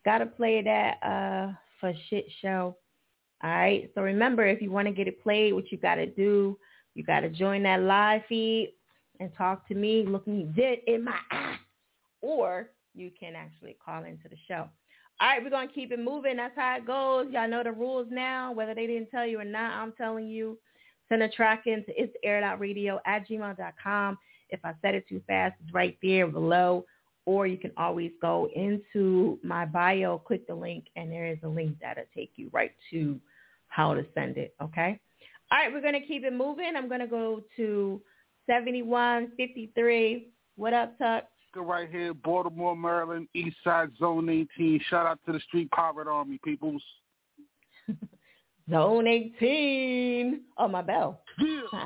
Gotta 0.05 0.25
play 0.25 0.61
that 0.61 1.03
uh 1.03 1.53
for 1.79 1.93
shit 2.09 2.25
show 2.41 2.75
all 3.43 3.49
right. 3.49 3.89
So 3.95 4.01
remember, 4.01 4.45
if 4.45 4.61
you 4.61 4.71
want 4.71 4.87
to 4.87 4.93
get 4.93 5.07
it 5.07 5.21
played, 5.23 5.53
what 5.53 5.71
you 5.71 5.77
got 5.77 5.95
to 5.95 6.05
do, 6.05 6.57
you 6.93 7.03
got 7.03 7.21
to 7.21 7.29
join 7.29 7.63
that 7.63 7.81
live 7.81 8.21
feed 8.29 8.73
and 9.19 9.31
talk 9.35 9.67
to 9.67 9.75
me, 9.75 10.05
look 10.05 10.27
me 10.27 10.47
dead 10.55 10.79
in 10.87 11.03
my 11.03 11.17
eye, 11.31 11.57
or 12.21 12.69
you 12.93 13.11
can 13.19 13.35
actually 13.35 13.75
call 13.83 14.03
into 14.03 14.29
the 14.29 14.35
show. 14.47 14.67
All 15.19 15.27
right, 15.27 15.43
we're 15.43 15.49
to 15.67 15.73
keep 15.73 15.91
it 15.91 15.99
moving. 15.99 16.37
That's 16.37 16.55
how 16.55 16.77
it 16.77 16.85
goes. 16.85 17.27
Y'all 17.31 17.47
know 17.47 17.63
the 17.63 17.71
rules 17.71 18.07
now. 18.09 18.51
Whether 18.51 18.73
they 18.73 18.87
didn't 18.87 19.09
tell 19.09 19.25
you 19.25 19.39
or 19.39 19.45
not, 19.45 19.73
I'm 19.73 19.93
telling 19.93 20.27
you. 20.27 20.57
Send 21.09 21.23
a 21.23 21.29
track 21.29 21.63
into 21.65 21.89
it's 21.89 22.15
airedoutradio 22.25 22.99
at 23.05 23.27
gmail.com. 23.27 24.17
If 24.51 24.59
I 24.63 24.73
said 24.81 24.95
it 24.95 25.07
too 25.07 25.21
fast, 25.27 25.55
it's 25.63 25.73
right 25.73 25.97
there 26.01 26.27
below. 26.27 26.85
Or 27.25 27.45
you 27.45 27.57
can 27.57 27.71
always 27.77 28.11
go 28.19 28.49
into 28.55 29.39
my 29.43 29.65
bio, 29.65 30.17
click 30.17 30.47
the 30.47 30.55
link, 30.55 30.85
and 30.95 31.11
there 31.11 31.27
is 31.27 31.37
a 31.43 31.47
link 31.47 31.77
that'll 31.79 32.03
take 32.15 32.31
you 32.35 32.49
right 32.51 32.71
to 32.89 33.19
how 33.67 33.93
to 33.93 34.03
send 34.15 34.37
it. 34.37 34.55
Okay. 34.61 34.99
All 35.51 35.59
right, 35.59 35.71
we're 35.71 35.81
going 35.81 35.99
to 35.99 36.07
keep 36.07 36.23
it 36.23 36.33
moving. 36.33 36.73
I'm 36.75 36.87
going 36.87 36.99
to 37.01 37.07
go 37.07 37.43
to 37.57 38.01
7153. 38.47 40.29
What 40.55 40.73
up, 40.73 40.97
Tuck? 40.97 41.25
Right 41.55 41.89
here, 41.89 42.13
Baltimore, 42.13 42.75
Maryland, 42.75 43.27
East 43.35 43.57
Side 43.63 43.91
Zone 43.99 44.29
18. 44.29 44.79
Shout 44.89 45.05
out 45.05 45.19
to 45.25 45.33
the 45.33 45.39
Street 45.41 45.69
Pirate 45.71 46.07
Army, 46.07 46.39
peoples. 46.43 46.81
Zone 48.69 49.07
18. 49.07 50.41
Oh, 50.57 50.67
my 50.67 50.81
bell. 50.81 51.21
Yeah. 51.39 51.85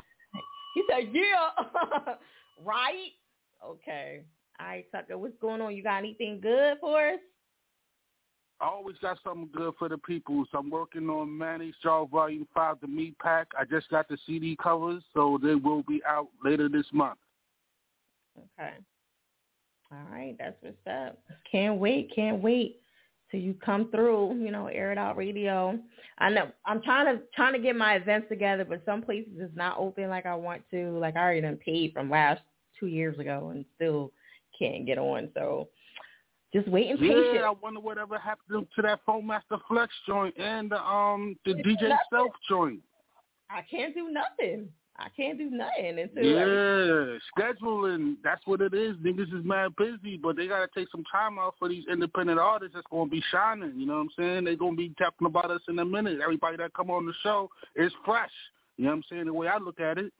He 0.74 0.84
said, 0.90 1.10
yeah. 1.10 2.14
right? 2.64 3.10
Okay. 3.64 4.22
All 4.58 4.66
right, 4.66 4.86
Tucker, 4.90 5.18
what's 5.18 5.36
going 5.40 5.60
on? 5.60 5.76
You 5.76 5.82
got 5.82 5.98
anything 5.98 6.40
good 6.40 6.78
for 6.80 7.10
us? 7.10 7.18
I 8.58 8.68
always 8.68 8.96
got 9.02 9.18
something 9.22 9.50
good 9.54 9.74
for 9.78 9.88
the 9.88 9.98
people. 9.98 10.46
So 10.50 10.58
I'm 10.58 10.70
working 10.70 11.10
on 11.10 11.36
Manny 11.36 11.74
Straw 11.78 12.06
Volume 12.06 12.48
5, 12.54 12.76
the 12.80 12.86
meat 12.86 13.18
pack. 13.18 13.48
I 13.58 13.64
just 13.64 13.90
got 13.90 14.08
the 14.08 14.16
CD 14.26 14.56
covers, 14.62 15.02
so 15.12 15.38
they 15.42 15.54
will 15.54 15.82
be 15.82 16.00
out 16.08 16.28
later 16.42 16.68
this 16.68 16.86
month. 16.92 17.18
Okay. 18.38 18.72
All 19.92 19.98
right, 20.10 20.34
that's 20.38 20.56
what's 20.62 20.76
up. 20.86 21.18
Can't 21.50 21.78
wait, 21.78 22.12
can't 22.14 22.42
wait 22.42 22.80
till 23.36 23.44
you 23.44 23.54
come 23.54 23.90
through, 23.90 24.36
you 24.42 24.50
know, 24.50 24.66
air 24.66 24.92
it 24.92 24.98
out 24.98 25.16
radio. 25.16 25.78
I 26.18 26.30
know 26.30 26.50
I'm 26.64 26.82
trying 26.82 27.06
to 27.06 27.22
trying 27.34 27.52
to 27.52 27.58
get 27.58 27.76
my 27.76 27.94
events 27.96 28.28
together, 28.28 28.64
but 28.64 28.82
some 28.86 29.02
places 29.02 29.32
is 29.38 29.50
not 29.54 29.78
open 29.78 30.08
like 30.08 30.26
I 30.26 30.34
want 30.34 30.62
to. 30.70 30.98
Like 30.98 31.16
I 31.16 31.20
already 31.20 31.42
done 31.42 31.58
paid 31.64 31.92
from 31.92 32.10
last 32.10 32.42
two 32.78 32.86
years 32.86 33.18
ago 33.18 33.50
and 33.54 33.64
still 33.74 34.12
can't 34.58 34.86
get 34.86 34.98
on. 34.98 35.28
So 35.34 35.68
just 36.54 36.68
waiting 36.68 36.96
yeah, 37.00 37.12
patient. 37.12 37.44
I 37.44 37.50
wonder 37.62 37.80
whatever 37.80 38.18
happened 38.18 38.66
to 38.74 38.82
that 38.82 39.00
Funkmaster 39.06 39.60
Flex 39.68 39.92
joint 40.06 40.34
and 40.38 40.70
the 40.70 40.80
um 40.82 41.36
the 41.44 41.52
DJ. 41.52 41.94
Self 42.10 42.32
joint. 42.48 42.80
I 43.50 43.62
can't 43.70 43.94
do 43.94 44.10
nothing. 44.10 44.68
I 44.98 45.08
can't 45.14 45.36
do 45.36 45.50
nothing 45.50 45.98
until 45.98 46.24
yeah, 46.24 47.18
scheduling. 47.36 48.16
That's 48.24 48.46
what 48.46 48.62
it 48.62 48.72
is. 48.72 48.96
Niggas 48.96 49.38
is 49.38 49.44
mad 49.44 49.76
busy, 49.76 50.16
but 50.16 50.36
they 50.36 50.46
gotta 50.46 50.68
take 50.74 50.88
some 50.90 51.04
time 51.10 51.38
out 51.38 51.54
for 51.58 51.68
these 51.68 51.84
independent 51.90 52.38
artists 52.38 52.74
that's 52.74 52.86
gonna 52.90 53.10
be 53.10 53.22
shining. 53.30 53.74
You 53.76 53.86
know 53.86 53.94
what 53.94 54.00
I'm 54.00 54.08
saying? 54.18 54.44
They're 54.44 54.56
gonna 54.56 54.76
be 54.76 54.94
talking 54.98 55.26
about 55.26 55.50
us 55.50 55.60
in 55.68 55.78
a 55.78 55.84
minute. 55.84 56.20
Everybody 56.22 56.56
that 56.58 56.72
come 56.72 56.90
on 56.90 57.04
the 57.04 57.12
show 57.22 57.50
is 57.74 57.92
fresh. 58.04 58.30
You 58.78 58.84
know 58.84 58.90
what 58.90 58.96
I'm 58.96 59.04
saying? 59.10 59.24
The 59.26 59.32
way 59.32 59.48
I 59.48 59.58
look 59.58 59.80
at 59.80 59.98
it. 59.98 60.12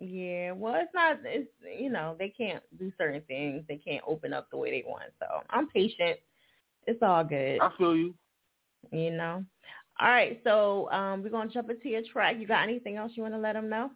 Yeah, 0.00 0.52
well, 0.52 0.74
it's 0.76 0.94
not. 0.94 1.18
It's 1.24 1.48
you 1.78 1.90
know 1.90 2.16
they 2.18 2.28
can't 2.30 2.62
do 2.78 2.92
certain 2.98 3.22
things. 3.22 3.62
They 3.68 3.76
can't 3.76 4.04
open 4.06 4.32
up 4.32 4.48
the 4.50 4.56
way 4.56 4.70
they 4.70 4.84
want. 4.86 5.10
So 5.20 5.26
I'm 5.50 5.68
patient. 5.68 6.18
It's 6.86 7.02
all 7.02 7.22
good. 7.24 7.60
I 7.60 7.70
feel 7.76 7.96
you. 7.96 8.14
You 8.90 9.10
know. 9.12 9.44
All 10.00 10.08
right, 10.08 10.40
so 10.44 10.90
um, 10.90 11.22
we're 11.22 11.30
gonna 11.30 11.50
jump 11.50 11.70
into 11.70 11.88
your 11.88 12.02
track. 12.12 12.36
You 12.38 12.46
got 12.46 12.62
anything 12.62 12.96
else 12.96 13.12
you 13.14 13.22
want 13.22 13.34
to 13.34 13.40
let 13.40 13.54
them 13.54 13.68
know? 13.68 13.90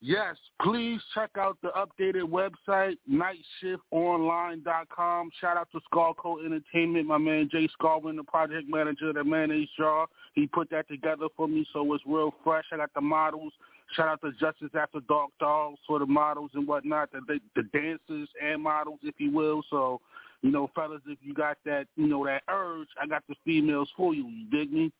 Yes, 0.00 0.36
please 0.62 1.00
check 1.14 1.30
out 1.38 1.58
the 1.62 1.70
updated 1.70 2.24
website, 2.24 2.98
nightshiftonline.com. 3.10 5.30
Shout 5.40 5.56
out 5.56 5.68
to 5.72 5.80
Skullcoat 5.90 6.44
Entertainment, 6.44 7.06
my 7.06 7.16
man 7.18 7.48
Jay 7.50 7.68
Scarwin, 7.80 8.16
the 8.16 8.24
project 8.24 8.68
manager, 8.68 9.12
the 9.12 9.24
mayonnaise 9.24 9.68
jar. 9.78 10.06
He 10.34 10.46
put 10.46 10.70
that 10.70 10.88
together 10.88 11.26
for 11.36 11.48
me, 11.48 11.66
so 11.72 11.92
it's 11.94 12.04
real 12.06 12.34
fresh. 12.44 12.66
I 12.72 12.76
got 12.76 12.92
the 12.94 13.00
models. 13.00 13.52
Shout 13.94 14.08
out 14.08 14.20
to 14.22 14.32
Justice 14.32 14.70
After 14.78 15.00
Dark 15.08 15.30
Dogs 15.40 15.78
for 15.86 15.98
the 15.98 16.06
models 16.06 16.50
and 16.54 16.66
whatnot, 16.66 17.10
the, 17.12 17.40
the 17.54 17.62
dancers 17.72 18.28
and 18.42 18.62
models, 18.62 18.98
if 19.02 19.14
you 19.18 19.30
will. 19.30 19.62
So, 19.70 20.00
you 20.42 20.50
know, 20.50 20.70
fellas, 20.74 21.00
if 21.06 21.18
you 21.22 21.34
got 21.34 21.58
that, 21.64 21.86
you 21.96 22.06
know, 22.06 22.24
that 22.26 22.42
urge, 22.48 22.88
I 23.00 23.06
got 23.06 23.22
the 23.28 23.34
females 23.44 23.88
for 23.96 24.14
you. 24.14 24.28
You 24.28 24.50
dig 24.50 24.72
me? 24.72 24.92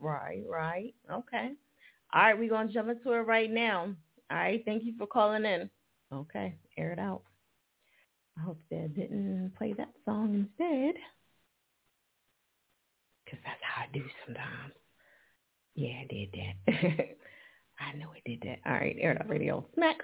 Right, 0.00 0.44
right. 0.48 0.94
Okay. 1.10 1.52
All 2.14 2.22
right, 2.22 2.38
we're 2.38 2.48
going 2.48 2.68
to 2.68 2.74
jump 2.74 2.88
into 2.88 3.12
it 3.12 3.18
right 3.18 3.50
now. 3.50 3.94
All 4.30 4.36
right, 4.36 4.62
thank 4.64 4.84
you 4.84 4.94
for 4.98 5.06
calling 5.06 5.44
in. 5.44 5.70
Okay, 6.12 6.54
air 6.76 6.92
it 6.92 6.98
out. 6.98 7.22
I 8.38 8.42
hope 8.42 8.60
that 8.70 8.94
didn't 8.94 9.52
play 9.56 9.72
that 9.72 9.90
song 10.04 10.34
instead. 10.34 10.94
Because 13.24 13.40
that's 13.44 13.60
how 13.62 13.82
I 13.82 13.86
do 13.92 14.04
sometimes. 14.24 14.74
Yeah, 15.74 15.94
I 16.02 16.06
did 16.08 16.28
that. 16.32 17.08
I 17.80 17.96
know 17.96 18.08
I 18.10 18.20
did 18.24 18.40
that. 18.42 18.58
All 18.66 18.78
right, 18.78 18.96
air 19.00 19.12
it 19.12 19.20
out 19.20 19.28
radio. 19.28 19.64
Smack. 19.74 19.98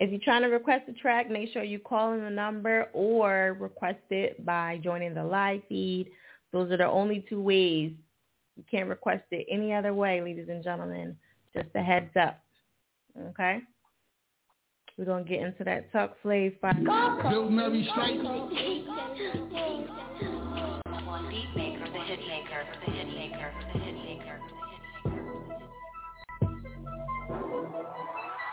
If 0.00 0.10
you're 0.10 0.20
trying 0.20 0.42
to 0.42 0.48
request 0.48 0.88
a 0.88 0.92
track, 0.92 1.30
make 1.30 1.52
sure 1.52 1.62
you 1.62 1.78
call 1.78 2.14
in 2.14 2.20
the 2.20 2.30
number 2.30 2.88
or 2.92 3.56
request 3.60 4.00
it 4.10 4.44
by 4.44 4.80
joining 4.82 5.14
the 5.14 5.24
live 5.24 5.62
feed. 5.68 6.10
Those 6.52 6.70
are 6.72 6.76
the 6.76 6.86
only 6.86 7.24
two 7.28 7.40
ways. 7.40 7.92
You 8.56 8.64
can't 8.70 8.88
request 8.88 9.24
it 9.30 9.46
any 9.50 9.72
other 9.72 9.94
way, 9.94 10.20
ladies 10.20 10.48
and 10.48 10.64
gentlemen. 10.64 11.16
Just 11.54 11.68
a 11.74 11.82
heads 11.82 12.10
up. 12.20 12.40
Okay? 13.30 13.60
We're 14.96 15.04
going 15.04 15.24
to 15.24 15.30
get 15.30 15.42
into 15.42 15.64
that 15.64 15.90
Talk 15.92 16.16
Flav 16.24 16.58
five. 16.60 16.76
Bill 17.30 17.50
Murray 17.50 17.88
straight. 17.92 18.20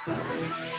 All 0.07 0.70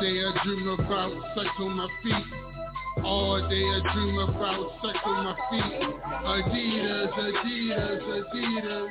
day 0.00 0.22
I 0.24 0.44
dream 0.44 0.68
about 0.68 1.12
sex 1.36 1.48
on 1.58 1.76
my 1.76 1.88
feet. 2.02 3.04
All 3.04 3.48
day 3.48 3.62
I 3.62 3.92
dream 3.94 4.18
about 4.18 4.70
sex 4.82 4.98
on 5.04 5.24
my 5.24 5.36
feet. 5.50 5.80
Adidas, 6.24 7.12
Adidas, 7.12 8.02
Adidas. 8.02 8.90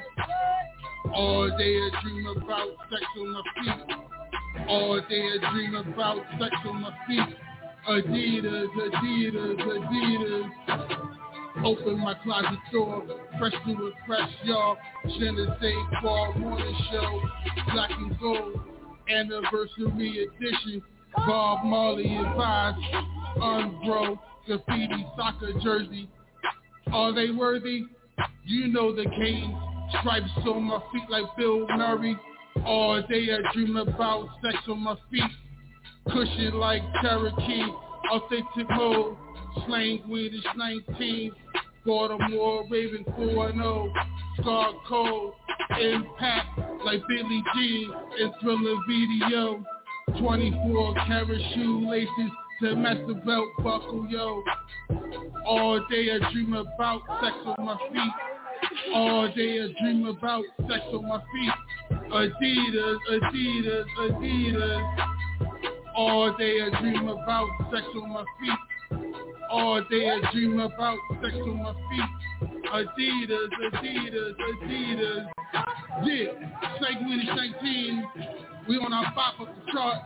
All 1.14 1.50
day 1.58 1.78
I 1.78 2.02
dream 2.02 2.28
about 2.28 2.68
sex 2.90 3.04
on 3.18 3.34
my 3.34 3.42
feet. 3.56 3.98
All 4.68 5.02
day 5.10 5.30
I 5.34 5.52
dream 5.52 5.76
about 5.76 6.18
sex 6.40 6.56
on 6.66 6.82
my 6.82 6.92
feet. 7.08 7.38
Adidas, 7.90 8.68
Adidas, 8.76 9.58
Adidas. 9.62 11.04
Open 11.66 12.00
my 12.00 12.14
closet 12.24 12.60
door, 12.72 13.04
fresh 13.40 13.54
new 13.66 13.86
and 13.86 13.94
fresh, 14.08 14.30
y'all. 14.44 14.76
Genesee 15.06 15.84
Fall 16.02 16.34
Morning 16.38 16.76
Show, 16.92 17.22
Black 17.74 17.92
and 17.92 18.20
Gold, 18.20 18.60
Anniversary 19.08 20.28
Edition. 20.28 20.82
Bob 21.16 21.66
Marley 21.66 22.16
advised, 22.16 22.78
Unbro, 23.38 24.20
graffiti, 24.46 25.06
soccer 25.16 25.54
jersey. 25.62 26.10
Are 26.92 27.14
they 27.14 27.32
worthy? 27.32 27.86
You 28.46 28.68
know 28.68 28.94
the 28.96 29.06
cane, 29.06 29.58
stripes 30.00 30.30
on 30.46 30.64
my 30.64 30.80
feet 30.92 31.10
like 31.10 31.26
Bill 31.38 31.68
Murray. 31.68 32.18
All 32.66 33.02
day 33.10 33.30
I 33.32 33.54
dream 33.54 33.78
about 33.78 34.28
sex 34.44 34.58
on 34.68 34.84
my 34.84 34.96
feet. 35.10 35.24
Cushion 36.12 36.56
like 36.56 36.82
Cherokee, 37.02 37.66
authentic 38.12 38.70
mode. 38.70 39.18
Slang 39.66 40.02
Swedish 40.06 40.44
19. 40.56 41.32
Baltimore 41.86 42.66
Raven 42.70 43.04
4-0. 43.18 43.94
Scar 44.40 44.74
Code. 44.88 45.34
Impact 45.80 46.60
like 46.86 47.02
Billy 47.08 47.44
G 47.56 47.90
in 48.20 48.32
Thriller 48.42 48.76
Video. 48.88 49.64
24 50.20 50.94
karat 51.08 51.42
shoelaces 51.56 52.32
to 52.62 52.76
match 52.76 52.98
the 53.08 53.16
belt 53.16 53.50
buckle, 53.58 54.06
yo. 54.10 54.44
All 55.46 55.80
day 55.90 56.10
I 56.12 56.32
dream 56.32 56.54
about 56.54 57.02
sex 57.22 57.36
on 57.46 57.66
my 57.66 57.78
feet. 57.92 58.94
All 58.94 59.28
day 59.36 59.62
I 59.62 59.82
dream 59.82 60.06
about 60.06 60.44
sex 60.70 60.82
on 60.94 61.08
my 61.08 61.20
feet. 61.20 62.00
Adidas, 62.12 62.98
Adidas, 63.12 63.86
Adidas. 64.00 64.98
All 65.96 66.36
day 66.38 66.62
I 66.62 66.82
dream 66.82 67.08
about 67.08 67.48
sex 67.72 67.84
on 67.96 68.10
my 68.14 68.24
feet. 68.40 69.02
All 69.52 69.84
day 69.90 70.10
I 70.10 70.32
dream 70.32 70.60
about 70.60 70.98
sex 71.22 71.36
on 71.36 71.64
my 71.64 71.74
feet. 71.74 72.50
Adidas, 72.72 73.50
Adidas, 73.74 74.36
Adidas. 74.64 75.28
Yeah, 76.04 76.34
Winnie 77.02 77.30
19. 77.36 78.43
We 78.68 78.78
on 78.78 78.94
our 78.94 79.12
pop 79.14 79.40
up 79.40 79.48
the 79.56 79.72
chart. 79.72 80.02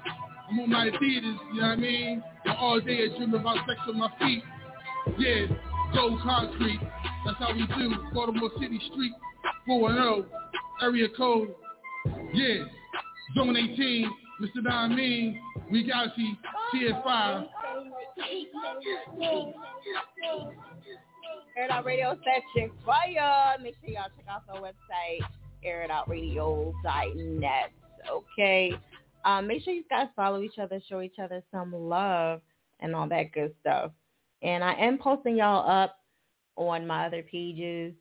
I'm 0.49 0.59
on 0.59 0.69
my 0.69 0.89
Adidas, 0.89 1.37
you 1.53 1.61
know 1.61 1.63
what 1.63 1.63
I 1.63 1.75
mean? 1.75 2.23
And 2.45 2.57
all 2.57 2.79
day 2.79 3.05
I 3.05 3.09
dream 3.17 3.33
about 3.33 3.57
sex 3.67 3.79
on 3.87 3.97
my 3.99 4.09
feet. 4.19 4.43
Yeah, 5.17 5.45
gold 5.93 6.21
concrete. 6.21 6.79
That's 7.25 7.37
how 7.37 7.53
we 7.53 7.67
do. 7.67 7.95
Baltimore 8.13 8.51
City 8.59 8.79
Street, 8.91 9.13
4-0. 9.67 10.25
Area 10.81 11.07
code. 11.17 11.53
Yeah, 12.33 12.63
Zone 13.35 13.57
18. 13.57 14.09
Mr. 14.41 14.63
Don 14.63 14.95
Mean. 14.95 15.41
We 15.71 15.83
got 15.85 16.17
you. 16.17 16.33
TS5. 16.73 17.47
Air 21.57 21.65
It 21.65 21.71
Out 21.71 21.85
Radio 21.85 22.17
section 22.23 22.71
fire. 22.85 23.57
Make 23.61 23.75
sure 23.81 23.89
y'all 23.89 24.09
check 24.15 24.25
out 24.29 24.43
our 24.49 24.61
website, 24.61 25.25
airitoutradio.net. 25.65 27.71
Okay. 28.11 28.73
Um, 29.25 29.47
make 29.47 29.63
sure 29.63 29.73
you 29.73 29.83
guys 29.89 30.07
follow 30.15 30.41
each 30.41 30.57
other, 30.57 30.79
show 30.87 31.01
each 31.01 31.19
other 31.21 31.43
some 31.51 31.73
love 31.73 32.41
and 32.79 32.95
all 32.95 33.09
that 33.09 33.31
good 33.33 33.53
stuff. 33.61 33.91
And 34.41 34.63
I 34.63 34.73
am 34.73 34.97
posting 34.97 35.37
y'all 35.37 35.69
up 35.69 35.97
on 36.55 36.87
my 36.87 37.05
other 37.05 37.23
pages 37.23 37.93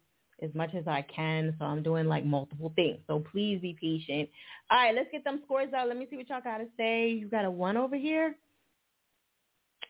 as 0.42 0.55
much 0.55 0.75
as 0.75 0.87
I 0.87 1.03
can. 1.03 1.55
So 1.59 1.64
I'm 1.64 1.83
doing 1.83 2.07
like 2.07 2.25
multiple 2.25 2.73
things. 2.77 2.99
So 3.07 3.25
please 3.33 3.61
be 3.61 3.77
patient. 3.81 4.29
All 4.71 4.79
right, 4.79 4.95
let's 4.95 5.11
get 5.11 5.25
them 5.25 5.40
scores 5.45 5.73
out. 5.73 5.88
Let 5.88 5.97
me 5.97 6.07
see 6.11 6.16
what 6.16 6.29
y'all 6.29 6.40
got 6.42 6.59
to 6.59 6.66
say. 6.77 7.09
You 7.11 7.29
got 7.29 7.45
a 7.45 7.51
one 7.51 7.77
over 7.77 7.97
here. 7.97 8.37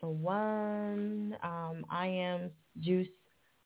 A 0.03 0.09
one. 0.09 1.35
Um, 1.43 1.85
I 1.89 2.07
am 2.07 2.51
juice. 2.79 3.07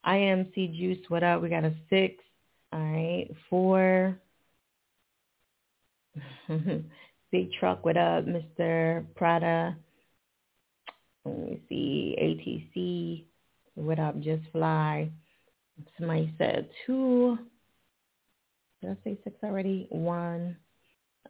I 0.04 0.18
am 0.18 0.52
C 0.56 0.68
juice. 0.68 1.06
What 1.10 1.24
up? 1.24 1.42
We 1.42 1.50
got 1.50 1.66
a 1.66 1.74
six. 1.90 2.24
All 2.74 2.80
right, 2.80 3.28
four. 3.50 4.18
Big 7.32 7.52
truck. 7.60 7.86
What 7.86 7.98
up, 7.98 8.26
Mr. 8.26 9.06
Prada? 9.16 9.76
Let 11.26 11.38
me 11.38 11.62
see. 11.70 12.16
ATC. 12.20 13.26
What 13.76 14.00
up? 14.00 14.20
Just 14.20 14.44
fly. 14.52 15.10
Somebody 15.98 16.34
said 16.38 16.70
two. 16.86 17.38
Did 18.82 18.92
I 18.92 18.98
say 19.04 19.18
six 19.24 19.36
already? 19.44 19.88
One. 19.90 20.58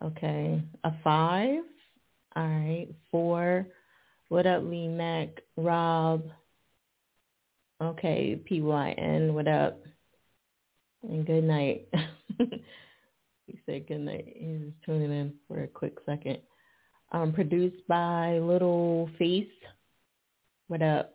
Okay. 0.04 0.64
A 0.84 0.92
five. 1.04 1.64
All 2.36 2.48
right. 2.48 2.88
Four. 3.12 3.68
What 4.30 4.48
up, 4.48 4.64
Lee 4.64 4.88
Mac? 4.88 5.42
Rob. 5.58 6.24
Okay. 7.82 8.42
PYN. 8.50 9.34
What 9.34 9.48
up? 9.48 9.82
And 11.04 11.26
good 11.26 11.44
night. 11.44 11.88
good 13.68 14.02
night. 14.02 14.34
He 14.36 14.74
tuning 14.86 15.12
in 15.12 15.34
for 15.48 15.64
a 15.64 15.68
quick 15.68 15.98
second. 16.06 16.40
Um, 17.12 17.34
produced 17.34 17.86
by 17.88 18.40
Little 18.40 19.10
Face. 19.18 19.48
What 20.68 20.82
up? 20.82 21.14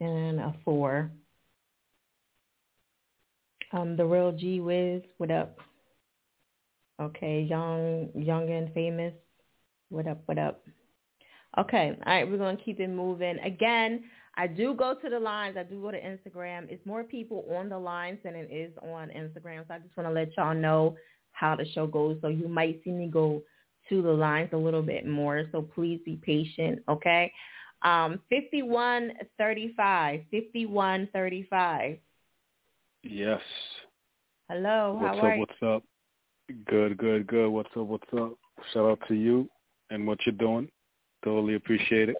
And 0.00 0.40
a 0.40 0.54
four. 0.64 1.10
Um, 3.72 3.96
the 3.96 4.04
real 4.04 4.32
G 4.32 4.60
Wiz, 4.60 5.02
what 5.18 5.30
up? 5.30 5.58
Okay, 7.00 7.42
young, 7.42 8.08
young 8.14 8.50
and 8.50 8.72
famous. 8.72 9.14
What 9.90 10.06
up? 10.06 10.22
What 10.26 10.38
up? 10.38 10.64
Okay, 11.58 11.96
all 12.06 12.12
right, 12.12 12.28
we're 12.28 12.38
gonna 12.38 12.56
keep 12.56 12.80
it 12.80 12.88
moving. 12.88 13.38
Again, 13.40 14.04
I 14.38 14.46
do 14.46 14.72
go 14.72 14.94
to 14.94 15.10
the 15.10 15.18
lines. 15.18 15.56
I 15.58 15.64
do 15.64 15.82
go 15.82 15.90
to 15.90 16.00
Instagram. 16.00 16.70
It's 16.70 16.86
more 16.86 17.02
people 17.02 17.44
on 17.54 17.68
the 17.68 17.78
lines 17.78 18.20
than 18.22 18.36
it 18.36 18.48
is 18.52 18.72
on 18.80 19.08
Instagram. 19.08 19.66
So 19.66 19.74
I 19.74 19.80
just 19.80 19.96
want 19.96 20.08
to 20.08 20.12
let 20.12 20.30
y'all 20.36 20.54
know 20.54 20.96
how 21.32 21.56
the 21.56 21.66
show 21.72 21.88
goes. 21.88 22.18
So 22.22 22.28
you 22.28 22.46
might 22.46 22.80
see 22.84 22.90
me 22.90 23.08
go 23.08 23.42
to 23.88 24.00
the 24.00 24.12
lines 24.12 24.50
a 24.52 24.56
little 24.56 24.82
bit 24.82 25.08
more. 25.08 25.42
So 25.50 25.62
please 25.62 26.00
be 26.04 26.20
patient, 26.24 26.80
okay? 26.88 27.32
Um, 27.82 28.20
5135, 28.30 30.20
5135. 30.30 31.98
Yes. 33.02 33.40
Hello. 34.48 34.98
What's 35.00 35.06
how 35.06 35.18
up? 35.18 35.24
are 35.24 35.34
you? 35.34 35.40
What's 35.40 35.62
up? 35.62 35.82
Good, 36.66 36.96
good, 36.96 37.26
good. 37.26 37.48
What's 37.48 37.70
up? 37.76 37.86
What's 37.86 38.08
up? 38.16 38.34
Shout 38.72 38.88
out 38.88 39.00
to 39.08 39.14
you 39.14 39.48
and 39.90 40.06
what 40.06 40.18
you're 40.24 40.34
doing. 40.36 40.68
Totally 41.24 41.56
appreciate 41.56 42.08
it. 42.08 42.16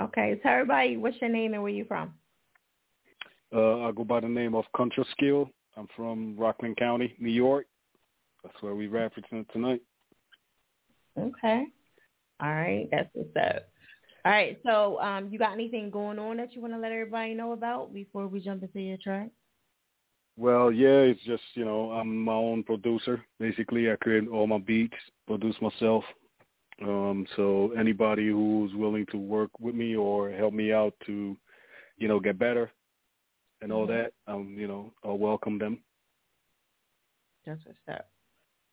Okay. 0.00 0.38
Tell 0.42 0.52
everybody 0.52 0.96
what's 0.96 1.20
your 1.20 1.30
name 1.30 1.54
and 1.54 1.62
where 1.62 1.72
you 1.72 1.84
from. 1.84 2.14
Uh, 3.54 3.80
I 3.80 3.92
go 3.92 4.04
by 4.04 4.20
the 4.20 4.28
name 4.28 4.54
of 4.54 4.64
Contra 4.76 5.04
Skill. 5.12 5.50
I'm 5.76 5.88
from 5.96 6.36
Rockland 6.36 6.76
County, 6.76 7.14
New 7.18 7.30
York. 7.30 7.66
That's 8.42 8.60
where 8.60 8.74
we 8.74 8.88
referencing 8.88 9.48
tonight. 9.52 9.80
Okay. 11.18 11.64
All 12.42 12.52
right. 12.52 12.88
That's 12.90 13.08
what's 13.12 13.36
up. 13.36 13.68
All 14.24 14.32
right. 14.32 14.58
So 14.64 15.00
um, 15.00 15.28
you 15.30 15.38
got 15.38 15.52
anything 15.52 15.90
going 15.90 16.18
on 16.18 16.36
that 16.38 16.54
you 16.54 16.60
want 16.60 16.72
to 16.74 16.78
let 16.78 16.92
everybody 16.92 17.34
know 17.34 17.52
about 17.52 17.94
before 17.94 18.26
we 18.26 18.40
jump 18.40 18.62
into 18.62 18.80
your 18.80 18.96
track? 18.96 19.28
Well, 20.36 20.72
yeah, 20.72 21.00
it's 21.00 21.22
just 21.22 21.42
you 21.54 21.64
know 21.64 21.92
I'm 21.92 22.24
my 22.24 22.32
own 22.32 22.64
producer. 22.64 23.24
Basically, 23.38 23.90
I 23.90 23.96
create 23.96 24.26
all 24.28 24.48
my 24.48 24.58
beats, 24.58 24.96
produce 25.28 25.54
myself. 25.62 26.02
Um, 26.82 27.26
so 27.36 27.72
anybody 27.78 28.28
who's 28.28 28.74
willing 28.74 29.06
to 29.06 29.16
work 29.16 29.50
with 29.60 29.74
me 29.74 29.94
or 29.96 30.30
help 30.30 30.52
me 30.52 30.72
out 30.72 30.94
to, 31.06 31.36
you 31.98 32.08
know, 32.08 32.18
get 32.20 32.38
better 32.38 32.70
and 33.60 33.72
all 33.72 33.86
Mhm. 33.86 33.88
that, 33.88 34.12
um, 34.26 34.54
you 34.58 34.66
know, 34.66 34.92
I'll 35.04 35.18
welcome 35.18 35.58
them. 35.58 35.82
That's 37.46 37.64
what's 37.64 37.78
up. 37.88 38.10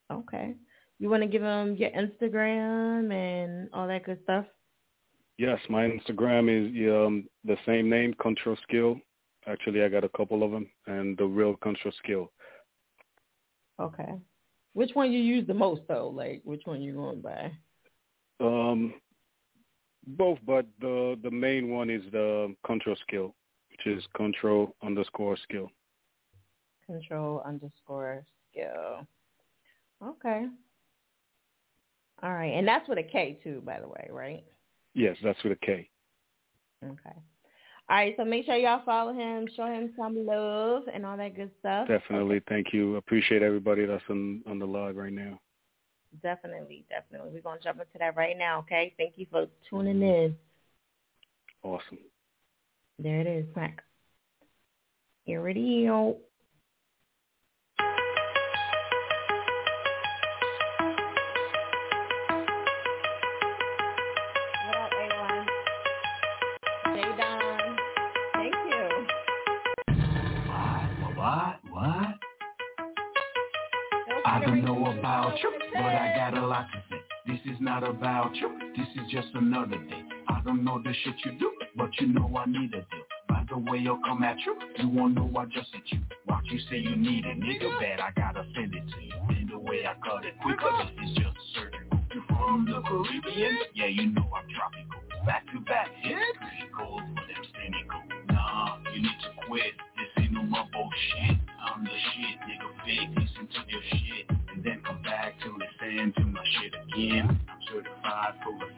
Okay. 0.09 0.55
You 0.99 1.09
want 1.09 1.23
to 1.23 1.27
give 1.27 1.41
them 1.41 1.75
your 1.75 1.91
Instagram 1.91 3.11
and 3.11 3.69
all 3.73 3.87
that 3.87 4.03
good 4.03 4.21
stuff? 4.23 4.45
Yes, 5.37 5.59
my 5.69 5.87
Instagram 5.87 6.49
is 6.49 6.91
um, 6.91 7.27
the 7.43 7.57
same 7.65 7.89
name, 7.89 8.13
Control 8.15 8.55
Skill. 8.63 8.99
Actually, 9.47 9.83
I 9.83 9.89
got 9.89 10.03
a 10.03 10.09
couple 10.09 10.43
of 10.43 10.51
them, 10.51 10.69
and 10.87 11.17
the 11.17 11.25
real 11.25 11.55
Control 11.57 11.93
Skill. 12.03 12.31
Okay. 13.79 14.13
Which 14.73 14.91
one 14.93 15.11
you 15.11 15.19
use 15.19 15.47
the 15.47 15.53
most 15.53 15.81
though? 15.87 16.09
Like 16.09 16.41
which 16.43 16.61
one 16.65 16.81
you 16.81 16.93
going 16.93 17.21
by? 17.21 17.51
Um, 18.41 18.93
both, 20.07 20.39
but 20.45 20.65
the 20.79 21.17
the 21.23 21.31
main 21.31 21.69
one 21.69 21.89
is 21.89 22.01
the 22.11 22.55
Control 22.65 22.95
Skill, 23.07 23.35
which 23.69 23.85
is 23.85 24.03
Control 24.15 24.75
underscore 24.83 25.37
Skill. 25.37 25.69
Control 26.87 27.41
underscore 27.45 28.25
skill. 28.51 29.07
Okay. 30.03 30.45
All 32.23 32.33
right. 32.33 32.53
And 32.53 32.67
that's 32.67 32.87
with 32.89 32.97
a 32.97 33.03
K 33.03 33.39
too, 33.43 33.61
by 33.65 33.79
the 33.79 33.87
way, 33.87 34.07
right? 34.11 34.43
Yes, 34.93 35.15
that's 35.23 35.41
with 35.43 35.53
a 35.53 35.65
K. 35.65 35.89
Okay. 36.83 37.15
All 37.89 37.97
right. 37.97 38.13
So 38.17 38.25
make 38.25 38.45
sure 38.45 38.55
y'all 38.55 38.81
follow 38.85 39.13
him, 39.13 39.47
show 39.55 39.65
him 39.65 39.93
some 39.97 40.25
love 40.25 40.83
and 40.93 41.05
all 41.05 41.17
that 41.17 41.35
good 41.35 41.51
stuff. 41.59 41.87
Definitely, 41.87 42.41
thank 42.49 42.73
you. 42.73 42.95
Appreciate 42.95 43.43
everybody 43.43 43.85
that's 43.85 44.03
on 44.09 44.41
on 44.47 44.59
the 44.59 44.65
live 44.65 44.95
right 44.95 45.13
now. 45.13 45.39
Definitely, 46.21 46.85
definitely. 46.89 47.31
We're 47.33 47.41
gonna 47.41 47.61
jump 47.63 47.79
into 47.79 47.97
that 47.99 48.17
right 48.17 48.37
now, 48.37 48.59
okay? 48.59 48.93
Thank 48.97 49.13
you 49.15 49.25
for 49.31 49.47
tuning 49.69 49.95
mm-hmm. 49.95 50.03
in. 50.03 50.37
Awesome. 51.63 51.99
There 52.99 53.21
it 53.21 53.27
is, 53.27 53.45
Mac. 53.55 53.83
Here 55.23 55.47
it 55.47 55.57
is. 55.57 56.15
Not 77.71 77.87
about 77.87 78.35
you, 78.35 78.49
this 78.75 78.87
is 79.01 79.09
just 79.09 79.29
another 79.33 79.77
day. 79.77 80.03
I 80.27 80.41
don't 80.43 80.65
know 80.65 80.81
the 80.83 80.93
shit 81.05 81.13
you 81.23 81.39
do, 81.39 81.53
but 81.77 81.89
you 82.01 82.07
know 82.07 82.29
I 82.37 82.45
need 82.45 82.73
a 82.73 82.81
deal. 82.81 83.05
By 83.29 83.45
the 83.49 83.59
way 83.59 83.81
I'll 83.87 83.97
come 84.03 84.23
at 84.23 84.35
you, 84.45 84.57
you 84.77 84.89
won't 84.89 85.15
know 85.15 85.31
I 85.37 85.45
just 85.45 85.69
hit 85.71 85.83
you. 85.85 85.99
Watch 86.27 86.43
you 86.51 86.59
say 86.69 86.79
you 86.79 86.97
need 86.97 87.23
it, 87.25 87.39
nigga 87.39 87.79
bad, 87.79 88.01
I 88.01 88.11
gotta 88.13 88.45
send 88.53 88.75
it 88.75 88.83
to 88.91 89.01
you. 89.01 89.13
And 89.29 89.49
the 89.49 89.57
way 89.57 89.85
I 89.87 89.93
cut 90.05 90.25
it 90.25 90.33
quicker, 90.43 90.67
this 90.83 91.11
is 91.11 91.15
just 91.15 91.37
surgical. 91.55 91.99
You 92.13 92.21
from 92.27 92.65
the 92.65 92.81
Caribbean? 92.81 93.57
Yeah, 93.73 93.85
you 93.85 94.07
know 94.07 94.27
I'm 94.35 94.47
tropical. 94.51 95.25
Back 95.25 95.45
to 95.53 95.61
back 95.61 95.87
hits, 96.01 96.19
critical 96.43 96.99
for 96.99 97.23
them 97.23 97.43
cynical. 97.55 98.01
Nah, 98.35 98.79
you 98.93 99.01
need 99.01 99.19
to 99.23 99.47
quit. 99.47 99.71
This 99.95 100.23
ain't 100.25 100.33
no 100.33 100.43
more 100.43 100.67
bullshit. 100.73 101.40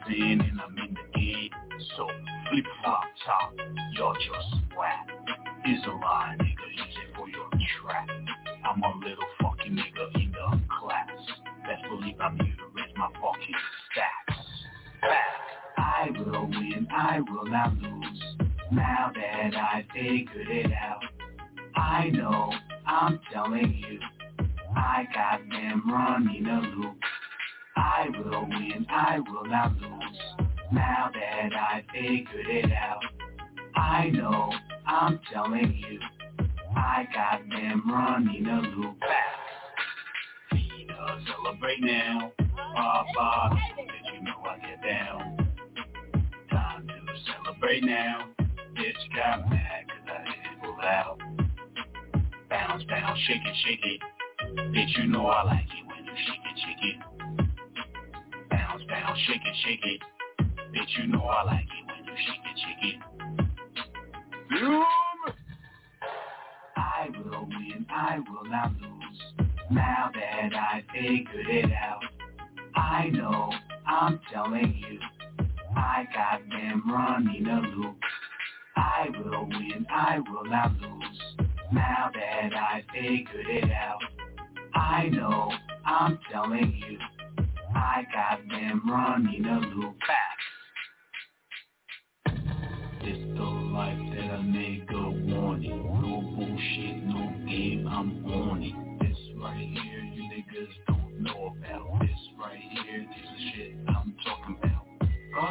Sin, 0.06 0.40
and 0.40 0.60
I'm 0.60 0.76
in 0.78 0.94
the 0.94 1.18
game. 1.18 1.50
So 1.96 2.08
flip 2.50 2.64
flop 2.82 3.04
top, 3.26 3.52
you're 3.92 4.14
just 4.14 4.76
whack. 4.76 5.08
Is 5.66 5.80
a 5.86 5.90
lie, 5.90 6.36
nigga. 6.38 6.66
Use 6.76 6.96
it 7.08 7.16
for 7.16 7.28
your 7.28 7.48
trap. 7.80 8.08
I'm 8.64 8.82
a 8.82 8.92
little 8.98 9.24
fucking 9.40 9.72
nigga 9.72 10.14
in 10.16 10.32
the 10.32 10.60
class. 10.80 11.10
Best 11.66 11.82
believe 11.88 12.20
I'm 12.20 12.36
here 12.38 12.54
to 12.56 12.66
raise 12.74 12.94
my 12.96 13.08
fucking 13.20 13.54
stats. 13.88 14.36
Back. 15.00 15.44
I 15.76 16.10
will 16.10 16.46
win, 16.46 16.86
I 16.90 17.20
will 17.20 17.46
not 17.46 17.74
lose. 17.78 18.24
Now 18.72 19.12
that 19.14 19.54
I 19.56 19.84
figured 19.92 20.48
it 20.48 20.72
out, 20.72 21.03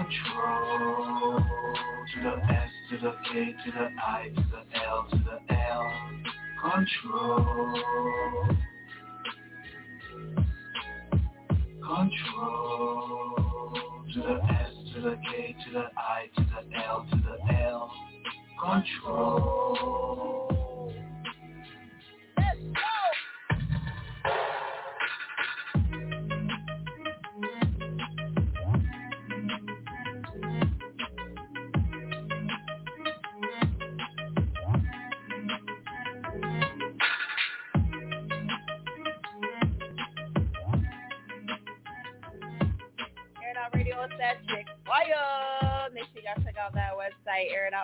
Control 0.03 1.39
to 1.39 2.17
the 2.23 2.35
S 2.51 2.71
to 2.89 2.97
the 2.97 3.13
K 3.31 3.55
to 3.63 3.71
the 3.71 3.87
I 4.05 4.29
to 4.35 4.43
the 4.51 4.63
L 4.85 5.07
to 5.09 5.17
the 5.17 5.39
L. 5.55 5.85
Control. 6.61 7.73
Control 11.81 13.35
to 14.13 14.19
the 14.19 14.37
S 14.43 14.73
to 14.93 14.99
the 15.01 15.15
K 15.31 15.55
to 15.65 15.71
the 15.71 15.85
I 15.97 16.27
to 16.35 16.41
the 16.43 16.61
L 16.85 16.99
to 17.09 17.15
the 17.15 17.37
L. 17.63 17.89
Control. 18.61 20.52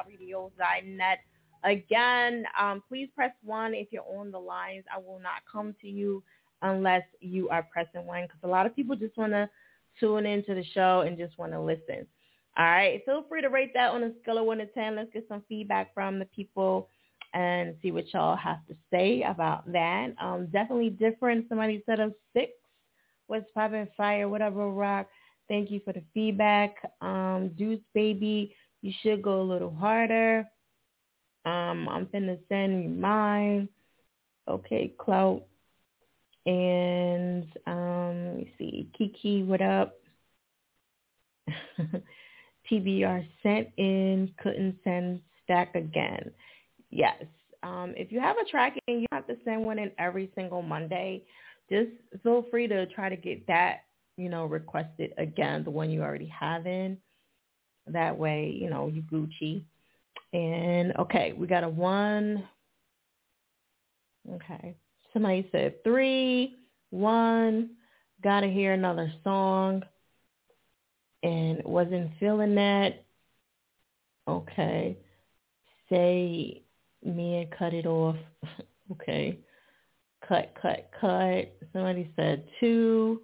airitoutradio.net. 0.10 1.20
Again, 1.64 2.46
um, 2.60 2.82
please 2.88 3.10
press 3.16 3.32
one 3.44 3.74
if 3.74 3.90
you're 3.92 4.06
on 4.18 4.32
the 4.32 4.40
lines. 4.40 4.86
I 4.94 5.00
will 5.00 5.20
not 5.20 5.42
come 5.52 5.76
to 5.82 5.88
you 5.88 6.24
unless 6.62 7.04
you 7.20 7.50
are 7.50 7.64
pressing 7.64 8.06
one 8.06 8.24
because 8.24 8.40
a 8.44 8.48
lot 8.48 8.66
of 8.66 8.76
people 8.76 8.96
just 8.96 9.18
want 9.18 9.34
to 9.34 9.50
tune 10.00 10.26
into 10.26 10.56
the 10.56 10.64
show 10.74 11.04
and 11.06 11.18
just 11.18 11.38
want 11.38 11.52
to 11.52 11.60
listen. 11.60 12.08
All 12.58 12.66
right. 12.66 13.02
Feel 13.06 13.26
free 13.30 13.42
to 13.42 13.50
rate 13.50 13.72
that 13.74 13.92
on 13.92 14.04
a 14.04 14.12
scale 14.22 14.38
of 14.38 14.46
1 14.46 14.58
to 14.60 14.66
10. 14.68 14.96
Let's 14.96 15.12
get 15.14 15.26
some 15.28 15.44
feedback 15.48 15.94
from 15.94 16.20
the 16.20 16.26
people 16.26 16.90
and 17.34 17.76
see 17.82 17.92
what 17.92 18.12
y'all 18.14 18.36
have 18.36 18.66
to 18.68 18.76
say 18.92 19.24
about 19.24 19.72
that. 19.72 20.14
Um, 20.20 20.48
definitely 20.52 20.90
different. 20.90 21.48
Somebody 21.48 21.84
said 21.86 22.00
a 22.00 22.12
6. 22.34 22.52
What's 23.28 23.46
popping 23.54 23.88
fire, 23.96 24.28
whatever 24.28 24.70
rock. 24.70 25.08
Thank 25.48 25.72
you 25.72 25.80
for 25.86 25.94
the 25.94 26.04
feedback. 26.14 26.76
Um, 27.02 27.52
Deuce 27.58 27.80
Baby, 27.94 28.56
you 28.82 28.94
should 29.02 29.22
go 29.22 29.42
a 29.42 29.44
little 29.44 29.74
harder. 29.74 30.46
Um, 31.46 31.88
I'm 31.90 32.06
finna 32.08 32.38
send 32.50 32.84
you 32.84 32.90
mine. 32.90 33.70
Okay, 34.48 34.94
Clout. 34.98 35.44
And 36.46 37.46
um, 37.68 38.26
let 38.26 38.36
me 38.38 38.54
see. 38.58 38.90
Kiki, 38.98 39.44
what 39.44 39.62
up? 39.62 39.96
TBR 42.72 43.28
sent 43.44 43.70
in, 43.78 44.32
couldn't 44.42 44.78
send 44.84 45.22
stack 45.44 45.76
again. 45.76 46.32
Yes. 46.90 47.24
Um, 47.64 47.94
if 47.98 48.12
you 48.12 48.20
have 48.20 48.38
a 48.38 48.50
tracking, 48.50 48.82
you 48.88 49.06
have 49.12 49.28
to 49.28 49.36
send 49.44 49.66
one 49.66 49.80
in 49.80 49.92
every 49.98 50.32
single 50.36 50.62
Monday, 50.62 51.24
just 51.70 51.90
feel 52.24 52.46
free 52.50 52.68
to 52.68 52.86
try 52.88 53.10
to 53.10 53.16
get 53.16 53.46
that, 53.48 53.82
you 54.18 54.30
know, 54.30 54.46
requested 54.46 55.14
again, 55.18 55.64
the 55.64 55.70
one 55.70 55.90
you 55.90 56.02
already 56.02 56.28
have 56.28 56.66
in. 56.66 56.98
That 57.92 58.18
way, 58.18 58.56
you 58.60 58.70
know, 58.70 58.88
you 58.88 59.02
Gucci. 59.02 59.64
And 60.34 60.96
okay, 60.98 61.34
we 61.34 61.48
got 61.48 61.64
a 61.64 61.70
one. 61.70 62.48
Okay. 64.32 64.76
Somebody 65.14 65.48
said 65.52 65.84
three, 65.84 66.56
one, 66.92 67.72
gotta 68.24 68.48
hear 68.48 68.74
another 68.74 69.12
song 69.24 69.84
and 71.24 71.62
wasn't 71.66 72.12
feeling 72.20 72.56
that. 72.56 73.04
Okay. 74.28 74.98
Say 75.90 76.62
me 77.04 77.38
and 77.38 77.52
cut 77.52 77.74
it 77.74 77.86
off. 77.88 78.18
okay. 78.92 79.40
Cut, 80.28 80.54
cut, 80.62 80.92
cut. 81.00 81.52
Somebody 81.74 82.12
said 82.16 82.44
two. 82.60 83.22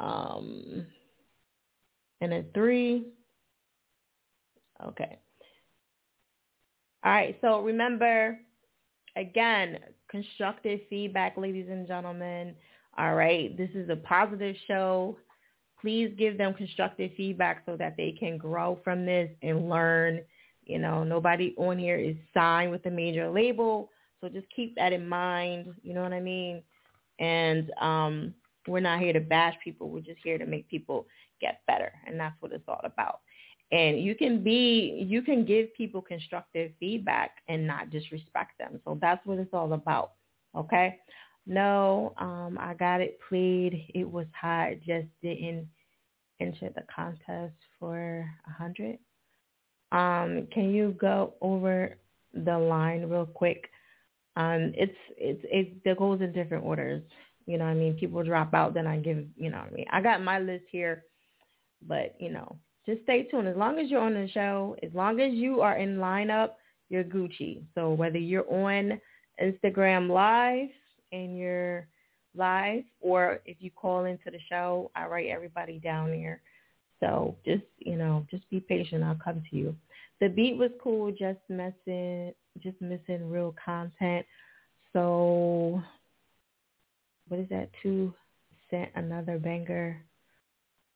Um 0.00 0.86
and 2.20 2.32
a 2.32 2.44
three. 2.54 3.06
Okay. 4.84 5.18
All 7.04 7.12
right, 7.12 7.38
so 7.40 7.62
remember, 7.62 8.38
again, 9.14 9.78
constructive 10.10 10.80
feedback, 10.90 11.36
ladies 11.36 11.68
and 11.70 11.86
gentlemen. 11.86 12.54
All 12.98 13.14
right, 13.14 13.56
this 13.56 13.70
is 13.74 13.88
a 13.90 13.96
positive 13.96 14.56
show. 14.66 15.16
Please 15.80 16.12
give 16.18 16.36
them 16.36 16.54
constructive 16.54 17.12
feedback 17.16 17.62
so 17.64 17.76
that 17.76 17.96
they 17.96 18.12
can 18.18 18.38
grow 18.38 18.80
from 18.82 19.06
this 19.06 19.30
and 19.42 19.68
learn. 19.68 20.20
You 20.64 20.80
know, 20.80 21.04
nobody 21.04 21.54
on 21.58 21.78
here 21.78 21.96
is 21.96 22.16
signed 22.34 22.72
with 22.72 22.84
a 22.86 22.90
major 22.90 23.30
label, 23.30 23.90
so 24.20 24.28
just 24.28 24.46
keep 24.54 24.74
that 24.74 24.92
in 24.92 25.08
mind. 25.08 25.74
You 25.82 25.94
know 25.94 26.02
what 26.02 26.12
I 26.12 26.20
mean? 26.20 26.62
And 27.20 27.70
um, 27.80 28.34
we're 28.66 28.80
not 28.80 28.98
here 28.98 29.12
to 29.12 29.20
bash 29.20 29.54
people. 29.62 29.90
We're 29.90 30.00
just 30.00 30.20
here 30.24 30.38
to 30.38 30.46
make 30.46 30.68
people 30.68 31.06
get 31.40 31.60
better, 31.66 31.92
and 32.06 32.18
that's 32.18 32.36
what 32.40 32.52
it's 32.52 32.68
all 32.68 32.80
about. 32.84 33.20
And 33.72 34.00
you 34.00 34.14
can 34.14 34.44
be 34.44 35.04
you 35.08 35.22
can 35.22 35.44
give 35.44 35.74
people 35.74 36.00
constructive 36.00 36.70
feedback 36.78 37.38
and 37.48 37.66
not 37.66 37.90
disrespect 37.90 38.58
them. 38.58 38.80
So 38.84 38.96
that's 39.00 39.24
what 39.26 39.38
it's 39.38 39.52
all 39.52 39.72
about 39.72 40.12
okay? 40.56 40.98
No 41.46 42.14
um 42.18 42.58
i 42.60 42.74
got 42.74 43.00
it 43.00 43.18
played. 43.28 43.90
It 43.94 44.08
was 44.08 44.26
hot. 44.40 44.74
Just 44.86 45.08
didn't 45.20 45.68
enter 46.40 46.70
the 46.74 46.84
contest 46.94 47.54
for 47.80 48.24
a 48.46 48.52
hundred. 48.52 48.98
Um 49.90 50.46
can 50.52 50.72
you 50.72 50.94
go 51.00 51.34
over 51.40 51.96
the 52.34 52.56
line 52.56 53.08
real 53.08 53.26
quick? 53.26 53.68
Um 54.36 54.72
it's 54.76 54.96
it's 55.16 55.44
it, 55.84 55.98
goes 55.98 56.20
in 56.20 56.32
different 56.32 56.64
orders. 56.64 57.02
You 57.46 57.58
know 57.58 57.64
i 57.64 57.74
mean? 57.74 57.94
People 57.94 58.22
drop 58.22 58.54
out 58.54 58.74
then 58.74 58.86
i 58.86 58.96
give 58.96 59.24
you 59.36 59.50
know 59.50 59.58
i 59.58 59.70
mean? 59.70 59.86
I 59.90 60.00
got 60.00 60.22
my 60.22 60.38
list 60.38 60.66
here 60.70 61.02
but 61.86 62.14
you 62.18 62.30
know 62.30 62.56
just 62.86 63.02
stay 63.02 63.24
tuned. 63.24 63.48
As 63.48 63.56
long 63.56 63.78
as 63.78 63.90
you're 63.90 64.00
on 64.00 64.14
the 64.14 64.28
show, 64.28 64.76
as 64.82 64.90
long 64.94 65.20
as 65.20 65.34
you 65.34 65.60
are 65.60 65.76
in 65.76 65.96
lineup, 65.96 66.50
you're 66.88 67.02
Gucci. 67.02 67.62
So 67.74 67.90
whether 67.90 68.18
you're 68.18 68.48
on 68.48 69.00
Instagram 69.42 70.08
Live 70.08 70.68
and 71.12 71.36
you're 71.36 71.88
live, 72.36 72.84
or 73.00 73.40
if 73.44 73.56
you 73.60 73.70
call 73.70 74.04
into 74.04 74.30
the 74.30 74.38
show, 74.48 74.90
I 74.94 75.06
write 75.06 75.28
everybody 75.28 75.78
down 75.80 76.10
there. 76.10 76.40
So 77.00 77.34
just 77.44 77.64
you 77.78 77.96
know, 77.96 78.24
just 78.30 78.48
be 78.50 78.60
patient. 78.60 79.02
I'll 79.02 79.18
come 79.22 79.42
to 79.50 79.56
you. 79.56 79.74
The 80.20 80.28
beat 80.28 80.56
was 80.56 80.70
cool, 80.82 81.10
just 81.10 81.40
missing, 81.48 82.32
just 82.62 82.80
missing 82.80 83.28
real 83.28 83.54
content. 83.62 84.24
So 84.92 85.82
what 87.28 87.40
is 87.40 87.48
that? 87.50 87.68
Two 87.82 88.14
sent 88.70 88.90
another 88.94 89.38
banger. 89.38 90.00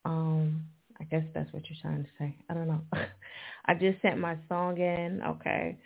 Um, 0.05 0.65
I 1.01 1.05
guess 1.05 1.25
that's 1.35 1.53
what 1.53 1.63
you're 1.69 1.79
trying 1.81 2.05
to 2.05 2.11
say. 2.19 2.37
I 2.49 2.55
don't 2.55 2.69
know. 2.69 2.83
I 3.67 3.75
just 3.75 4.01
sent 4.03 4.19
my 4.19 4.37
song 4.49 4.79
in. 4.79 5.23
Okay. 5.23 5.79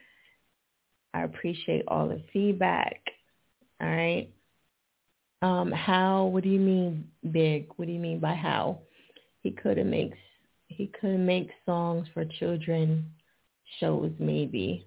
I 1.13 1.23
appreciate 1.23 1.85
all 1.89 2.09
the 2.09 2.23
feedback. 2.33 3.01
All 3.81 3.89
right. 3.89 4.29
Um, 5.43 5.71
how? 5.71 6.25
What 6.27 6.43
do 6.43 6.49
you 6.49 6.59
mean 6.59 7.09
big? 7.31 7.69
What 7.77 7.87
do 7.87 7.93
you 7.93 8.01
mean 8.01 8.19
by 8.19 8.35
how? 8.35 8.81
He 9.43 9.51
couldn't 9.51 9.91
make 9.91 10.15
he 10.69 10.89
couldn't 11.01 11.25
make 11.25 11.51
songs 11.67 12.09
for 12.13 12.25
children 12.25 13.13
shows 13.79 14.13
maybe. 14.19 14.87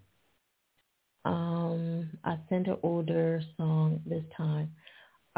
Um, 1.26 2.10
I 2.24 2.38
sent 2.50 2.68
an 2.68 2.78
older 2.84 3.42
song 3.58 4.02
this 4.06 4.24
time. 4.36 4.72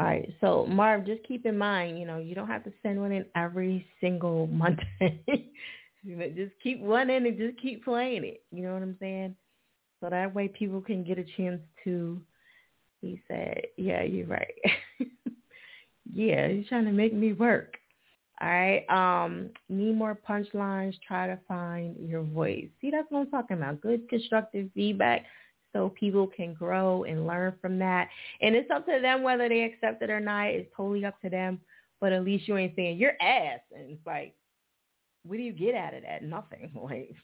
All 0.00 0.06
right. 0.06 0.32
So 0.40 0.64
Marv, 0.64 1.04
just 1.04 1.22
keep 1.24 1.44
in 1.44 1.58
mind, 1.58 1.98
you 1.98 2.06
know, 2.06 2.16
you 2.16 2.34
don't 2.34 2.46
have 2.46 2.64
to 2.64 2.72
send 2.82 2.98
one 2.98 3.12
in 3.12 3.26
every 3.36 3.86
single 4.00 4.46
Monday. 4.46 5.22
just 6.06 6.52
keep 6.62 6.80
one 6.80 7.10
in 7.10 7.26
and 7.26 7.36
just 7.36 7.60
keep 7.60 7.84
playing 7.84 8.24
it. 8.24 8.42
You 8.50 8.62
know 8.62 8.72
what 8.72 8.82
I'm 8.82 8.96
saying? 8.98 9.36
So 10.00 10.08
that 10.08 10.34
way 10.34 10.48
people 10.48 10.80
can 10.80 11.04
get 11.04 11.18
a 11.18 11.24
chance 11.36 11.60
to. 11.84 12.18
He 13.02 13.20
said, 13.28 13.60
"Yeah, 13.76 14.02
you're 14.02 14.26
right. 14.26 14.54
yeah, 16.14 16.48
he's 16.48 16.66
trying 16.68 16.86
to 16.86 16.92
make 16.92 17.12
me 17.12 17.34
work." 17.34 17.76
All 18.40 18.48
right. 18.48 18.86
Um, 18.88 19.50
need 19.68 19.96
more 19.96 20.18
punchlines. 20.26 20.94
Try 21.06 21.26
to 21.26 21.38
find 21.46 21.94
your 21.98 22.22
voice. 22.22 22.68
See, 22.80 22.90
that's 22.90 23.06
what 23.10 23.20
I'm 23.20 23.30
talking 23.30 23.58
about. 23.58 23.82
Good 23.82 24.08
constructive 24.08 24.70
feedback 24.74 25.26
so 25.72 25.90
people 25.90 26.26
can 26.26 26.54
grow 26.54 27.04
and 27.04 27.26
learn 27.26 27.54
from 27.60 27.78
that. 27.78 28.08
And 28.40 28.54
it's 28.54 28.70
up 28.70 28.86
to 28.86 28.98
them 29.00 29.22
whether 29.22 29.48
they 29.48 29.62
accept 29.62 30.02
it 30.02 30.10
or 30.10 30.20
not. 30.20 30.48
It's 30.48 30.70
totally 30.76 31.04
up 31.04 31.20
to 31.22 31.30
them. 31.30 31.60
But 32.00 32.12
at 32.12 32.24
least 32.24 32.48
you 32.48 32.56
ain't 32.56 32.74
saying 32.76 32.98
you're 32.98 33.20
ass. 33.20 33.60
And 33.74 33.90
it's 33.90 34.06
like, 34.06 34.34
what 35.24 35.36
do 35.36 35.42
you 35.42 35.52
get 35.52 35.74
out 35.74 35.94
of 35.94 36.02
that? 36.02 36.22
Nothing. 36.22 36.70
Like, 36.82 37.14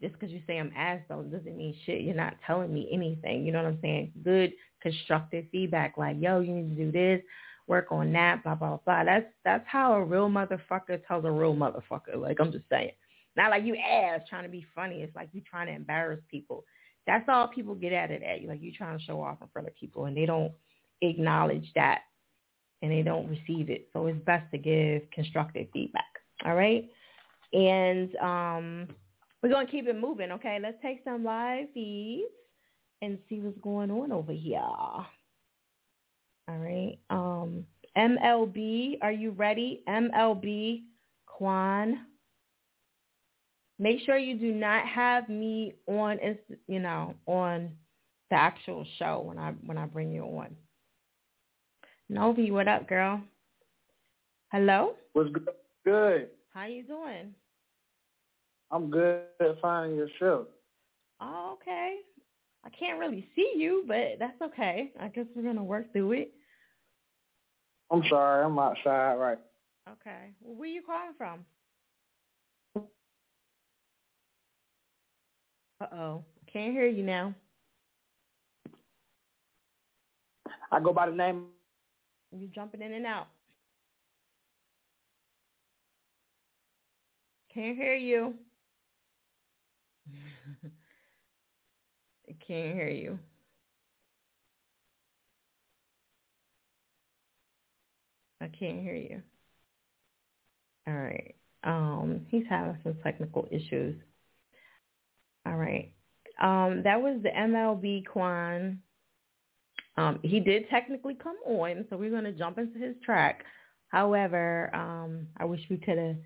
just 0.00 0.14
because 0.14 0.30
you 0.30 0.40
say 0.46 0.58
I'm 0.58 0.72
ass 0.74 1.00
though 1.10 1.22
doesn't 1.22 1.58
mean 1.58 1.76
shit. 1.84 2.00
You're 2.00 2.14
not 2.14 2.36
telling 2.46 2.72
me 2.72 2.88
anything. 2.90 3.44
You 3.44 3.52
know 3.52 3.62
what 3.62 3.68
I'm 3.68 3.78
saying? 3.82 4.12
Good 4.24 4.54
constructive 4.80 5.44
feedback. 5.52 5.98
Like, 5.98 6.16
yo, 6.18 6.40
you 6.40 6.54
need 6.54 6.74
to 6.74 6.84
do 6.84 6.90
this. 6.90 7.22
Work 7.66 7.88
on 7.90 8.10
that. 8.14 8.42
Blah 8.42 8.54
blah 8.54 8.78
blah. 8.78 9.04
That's 9.04 9.26
that's 9.44 9.64
how 9.66 9.92
a 9.92 10.02
real 10.02 10.30
motherfucker 10.30 11.06
tells 11.06 11.26
a 11.26 11.30
real 11.30 11.54
motherfucker. 11.54 12.16
Like 12.16 12.38
I'm 12.40 12.50
just 12.50 12.64
saying. 12.70 12.92
Not 13.36 13.50
like 13.50 13.64
you 13.64 13.76
ass 13.76 14.22
trying 14.28 14.44
to 14.44 14.48
be 14.48 14.64
funny. 14.74 15.02
It's 15.02 15.14
like 15.14 15.28
you 15.32 15.42
trying 15.42 15.66
to 15.66 15.74
embarrass 15.74 16.20
people 16.30 16.64
that's 17.10 17.28
all 17.28 17.48
people 17.48 17.74
get 17.74 17.92
at 17.92 18.10
it 18.10 18.22
at. 18.22 18.40
You. 18.40 18.48
Like 18.48 18.60
you're 18.62 18.74
trying 18.76 18.96
to 18.96 19.04
show 19.04 19.20
off 19.20 19.38
in 19.42 19.48
front 19.48 19.66
of 19.66 19.74
people 19.74 20.04
and 20.04 20.16
they 20.16 20.26
don't 20.26 20.52
acknowledge 21.02 21.68
that 21.74 22.02
and 22.82 22.90
they 22.92 23.02
don't 23.02 23.28
receive 23.28 23.68
it. 23.68 23.88
So 23.92 24.06
it's 24.06 24.24
best 24.24 24.48
to 24.52 24.58
give 24.58 25.02
constructive 25.10 25.66
feedback. 25.72 26.04
All 26.44 26.54
right. 26.54 26.88
And 27.52 28.14
um, 28.16 28.88
we're 29.42 29.50
going 29.50 29.66
to 29.66 29.72
keep 29.72 29.88
it 29.88 30.00
moving. 30.00 30.30
Okay. 30.32 30.58
Let's 30.62 30.78
take 30.80 31.00
some 31.04 31.24
live 31.24 31.66
feeds 31.74 32.30
and 33.02 33.18
see 33.28 33.40
what's 33.40 33.58
going 33.60 33.90
on 33.90 34.12
over 34.12 34.32
here. 34.32 34.60
All 34.60 35.06
right. 36.48 36.96
Um, 37.10 37.64
MLB, 37.98 38.98
are 39.02 39.12
you 39.12 39.32
ready? 39.32 39.82
MLB 39.88 40.82
Quan 41.26 42.06
make 43.80 43.98
sure 44.04 44.18
you 44.18 44.38
do 44.38 44.52
not 44.52 44.86
have 44.86 45.28
me 45.28 45.74
on 45.88 46.18
you 46.68 46.78
know 46.78 47.14
on 47.26 47.72
the 48.28 48.36
actual 48.36 48.86
show 48.98 49.22
when 49.24 49.38
I 49.38 49.52
when 49.66 49.76
I 49.76 49.86
bring 49.86 50.12
you 50.12 50.22
on. 50.22 50.54
Novi, 52.08 52.50
what 52.50 52.68
up, 52.68 52.88
girl? 52.88 53.20
Hello. 54.52 54.94
What's 55.14 55.30
good? 55.84 56.28
How 56.52 56.66
you 56.66 56.84
doing? 56.84 57.34
I'm 58.70 58.90
good 58.90 59.22
at 59.40 59.60
finding 59.60 59.96
your 59.96 60.08
show. 60.18 60.46
Oh, 61.20 61.56
okay. 61.60 61.96
I 62.64 62.68
can't 62.70 62.98
really 62.98 63.26
see 63.34 63.54
you, 63.56 63.84
but 63.88 64.18
that's 64.18 64.40
okay. 64.42 64.92
I 65.00 65.08
guess 65.08 65.26
we're 65.34 65.42
gonna 65.42 65.64
work 65.64 65.92
through 65.92 66.12
it. 66.12 66.32
I'm 67.90 68.02
sorry, 68.08 68.44
I'm 68.44 68.58
outside 68.58 69.14
right. 69.14 69.38
Okay. 69.88 70.32
Well, 70.40 70.56
where 70.56 70.68
you 70.68 70.82
calling 70.82 71.14
from? 71.16 71.44
Uh-oh. 75.80 76.24
Can't 76.52 76.72
hear 76.72 76.86
you 76.86 77.02
now. 77.02 77.34
I 80.72 80.80
go 80.80 80.92
by 80.92 81.08
the 81.08 81.16
name. 81.16 81.46
You're 82.32 82.50
jumping 82.54 82.82
in 82.82 82.92
and 82.92 83.06
out. 83.06 83.28
Can't 87.52 87.76
hear 87.76 87.94
you. 87.94 88.34
I 92.28 92.34
can't 92.46 92.74
hear 92.74 92.88
you. 92.88 93.18
I 98.40 98.46
can't 98.46 98.80
hear 98.80 98.94
you. 98.94 99.22
All 100.86 100.94
right. 100.94 101.34
Um, 101.64 102.26
he's 102.28 102.44
having 102.48 102.78
some 102.82 102.94
technical 103.02 103.48
issues. 103.50 103.96
All 105.46 105.56
right. 105.56 105.92
Um, 106.40 106.82
that 106.84 107.00
was 107.00 107.20
the 107.22 107.30
MLB 107.30 108.06
Quan. 108.06 108.80
Um, 109.96 110.18
he 110.22 110.40
did 110.40 110.68
technically 110.70 111.14
come 111.14 111.36
on, 111.46 111.84
so 111.90 111.96
we're 111.96 112.10
going 112.10 112.24
to 112.24 112.32
jump 112.32 112.58
into 112.58 112.78
his 112.78 112.94
track. 113.04 113.44
However, 113.88 114.74
um, 114.74 115.26
I 115.36 115.44
wish 115.44 115.60
we 115.68 115.76
could 115.76 115.98
have 115.98 116.16